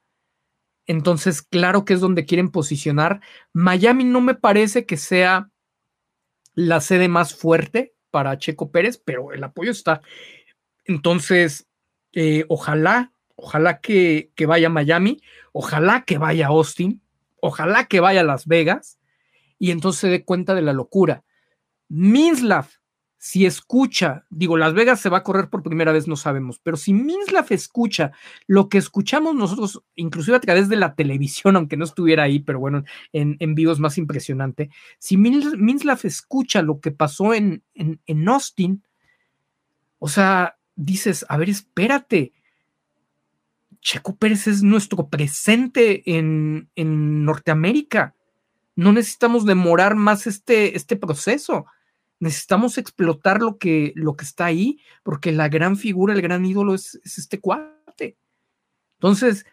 Entonces, 0.88 1.42
claro 1.42 1.86
que 1.86 1.94
es 1.94 2.02
donde 2.02 2.26
quieren 2.26 2.50
posicionar. 2.50 3.22
Miami 3.54 4.04
no 4.04 4.20
me 4.20 4.36
parece 4.36 4.86
que 4.86 4.98
sea 4.98 5.52
la 6.54 6.82
sede 6.82 7.08
más 7.08 7.34
fuerte 7.34 7.94
para 8.14 8.38
Checo 8.38 8.70
Pérez, 8.70 9.02
pero 9.04 9.34
el 9.34 9.44
apoyo 9.44 9.72
está. 9.72 10.04
Entonces, 10.86 11.68
eh, 12.12 12.46
ojalá, 12.48 13.12
ojalá 13.36 13.82
que, 13.82 14.32
que, 14.36 14.46
vaya 14.46 14.68
a 14.68 14.70
Miami, 14.70 15.20
ojalá 15.52 16.04
que 16.06 16.20
vaya 16.20 16.46
a 16.46 16.50
Austin, 16.50 17.02
ojalá 17.42 17.86
que 17.86 18.02
vaya 18.02 18.22
a 18.22 18.24
Las 18.24 18.46
Vegas 18.46 19.00
y 19.58 19.72
entonces 19.72 20.02
se 20.02 20.10
dé 20.10 20.24
cuenta 20.24 20.54
de 20.54 20.62
la 20.62 20.74
locura. 20.74 21.24
Minslav, 21.90 22.68
si 23.24 23.46
escucha, 23.46 24.26
digo, 24.30 24.58
Las 24.58 24.74
Vegas 24.74 25.00
se 25.00 25.08
va 25.08 25.20
a 25.20 25.24
correr 25.24 25.50
por 25.50 25.64
primera 25.64 25.94
vez, 25.94 26.10
no 26.10 26.18
sabemos, 26.18 26.60
pero 26.62 26.76
si 26.76 26.92
Minslav 26.92 27.46
escucha 27.52 28.12
lo 28.48 28.68
que 28.68 28.78
escuchamos 28.78 29.34
nosotros, 29.34 29.82
inclusive 29.96 30.36
a 30.36 30.42
través 30.42 30.68
de 30.68 30.76
la 30.76 30.94
televisión, 30.94 31.56
aunque 31.56 31.78
no 31.78 31.86
estuviera 31.86 32.24
ahí, 32.24 32.40
pero 32.40 32.60
bueno, 32.60 32.84
en, 33.14 33.38
en 33.40 33.56
vivo 33.56 33.72
es 33.72 33.80
más 33.80 33.98
impresionante, 33.98 34.72
si 35.00 35.16
Minslav 35.16 36.02
escucha 36.04 36.62
lo 36.64 36.82
que 36.82 36.92
pasó 36.92 37.34
en, 37.34 37.64
en, 37.76 38.02
en 38.08 38.28
Austin, 38.28 38.84
o 40.00 40.10
sea, 40.10 40.58
dices, 40.76 41.26
a 41.30 41.38
ver, 41.38 41.50
espérate, 41.50 42.34
Checo 43.80 44.18
Pérez 44.18 44.48
es 44.48 44.64
nuestro 44.64 45.08
presente 45.08 46.18
en, 46.18 46.68
en 46.76 47.24
Norteamérica. 47.24 48.16
No 48.76 48.92
necesitamos 48.92 49.46
demorar 49.46 49.96
más 49.96 50.28
este, 50.28 50.76
este 50.76 50.98
proceso 50.98 51.68
necesitamos 52.24 52.78
explotar 52.78 53.42
lo 53.42 53.58
que, 53.58 53.92
lo 53.96 54.16
que 54.16 54.26
está 54.26 54.46
ahí, 54.46 54.80
porque 55.04 55.32
la 55.32 55.50
gran 55.50 55.76
figura, 55.78 56.14
el 56.14 56.22
gran 56.22 56.46
ídolo 56.46 56.74
es, 56.74 57.00
este 57.04 57.40
cuate. 57.40 58.18
Entonces, 58.96 59.46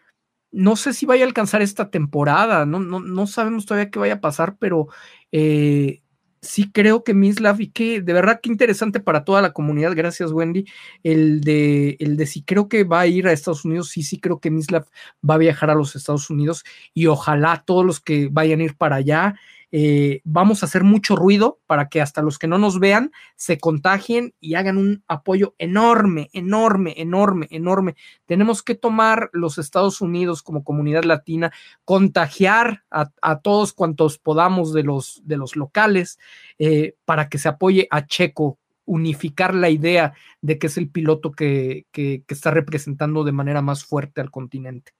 no 0.51 0.75
sé 0.75 0.93
si 0.93 1.05
vaya 1.05 1.25
a 1.25 1.27
alcanzar 1.27 1.61
esta 1.61 1.89
temporada, 1.91 2.65
no, 2.65 2.79
no, 2.79 2.99
no 2.99 3.27
sabemos 3.27 3.65
todavía 3.65 3.91
qué 3.91 3.99
vaya 3.99 4.15
a 4.15 4.21
pasar, 4.21 4.57
pero 4.57 4.87
eh, 5.31 6.01
sí 6.41 6.71
creo 6.71 7.03
que 7.03 7.13
Mislav 7.13 7.59
y 7.61 7.67
que 7.71 8.01
de 8.01 8.13
verdad 8.13 8.39
que 8.41 8.49
interesante 8.49 8.99
para 9.01 9.25
toda 9.25 9.41
la 9.41 9.53
comunidad, 9.53 9.93
gracias 9.95 10.31
Wendy, 10.31 10.65
el 11.03 11.41
de, 11.41 11.97
el 11.99 12.17
de 12.17 12.25
si 12.25 12.41
creo 12.43 12.69
que 12.69 12.83
va 12.85 13.01
a 13.01 13.07
ir 13.07 13.27
a 13.27 13.33
Estados 13.33 13.65
Unidos, 13.65 13.89
sí, 13.89 14.03
sí 14.03 14.19
creo 14.19 14.39
que 14.39 14.49
Mislav 14.49 14.85
va 15.27 15.35
a 15.35 15.39
viajar 15.39 15.69
a 15.69 15.75
los 15.75 15.95
Estados 15.95 16.29
Unidos 16.29 16.63
y 16.93 17.07
ojalá 17.07 17.63
todos 17.65 17.85
los 17.85 17.99
que 17.99 18.29
vayan 18.31 18.61
a 18.61 18.63
ir 18.63 18.77
para 18.77 18.97
allá 18.97 19.35
eh, 19.71 20.21
vamos 20.25 20.61
a 20.61 20.65
hacer 20.65 20.83
mucho 20.83 21.15
ruido 21.15 21.59
para 21.65 21.87
que 21.87 22.01
hasta 22.01 22.21
los 22.21 22.37
que 22.37 22.47
no 22.47 22.57
nos 22.57 22.79
vean 22.79 23.11
se 23.35 23.57
contagien 23.57 24.33
y 24.39 24.55
hagan 24.55 24.77
un 24.77 25.03
apoyo 25.07 25.55
enorme, 25.57 26.29
enorme, 26.33 26.93
enorme, 26.97 27.47
enorme. 27.51 27.95
Tenemos 28.25 28.63
que 28.63 28.75
tomar 28.75 29.29
los 29.31 29.57
Estados 29.57 30.01
Unidos 30.01 30.43
como 30.43 30.63
comunidad 30.63 31.03
latina, 31.03 31.51
contagiar 31.85 32.83
a, 32.91 33.39
todos 33.39 33.73
cuantos 33.73 34.17
podamos 34.17 34.73
de 34.73 34.83
los, 34.83 35.21
de 35.23 35.37
los 35.37 35.55
locales 35.55 36.19
eh, 36.59 36.95
para 37.05 37.29
que 37.29 37.37
se 37.37 37.47
apoye 37.47 37.87
a 37.89 38.05
Checo 38.05 38.57
unificar 38.85 39.55
la 39.55 39.69
idea 39.69 40.13
de 40.41 40.59
que 40.59 40.67
es 40.67 40.77
el 40.77 40.89
piloto 40.89 41.31
que, 41.31 41.85
que, 41.91 42.23
está 42.27 42.51
representando 42.51 43.23
de 43.23 43.31
manera 43.31 43.61
más 43.61 43.85
fuerte 43.85 44.19
al 44.19 44.31
continente. 44.31 44.91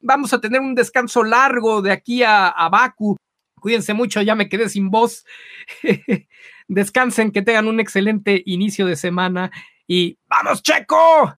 Vamos 0.00 0.32
a 0.32 0.40
tener 0.40 0.60
un 0.60 0.74
descanso 0.74 1.24
largo 1.24 1.82
de 1.82 1.92
aquí 1.92 2.22
a, 2.22 2.48
a 2.48 2.68
Baku. 2.70 3.16
Cuídense 3.60 3.94
mucho, 3.94 4.22
ya 4.22 4.34
me 4.34 4.48
quedé 4.48 4.68
sin 4.68 4.90
voz. 4.90 5.24
Descansen, 6.68 7.32
que 7.32 7.42
tengan 7.42 7.68
un 7.68 7.80
excelente 7.80 8.42
inicio 8.46 8.86
de 8.86 8.96
semana 8.96 9.50
y 9.86 10.18
¡vamos, 10.26 10.62
Checo! 10.62 11.34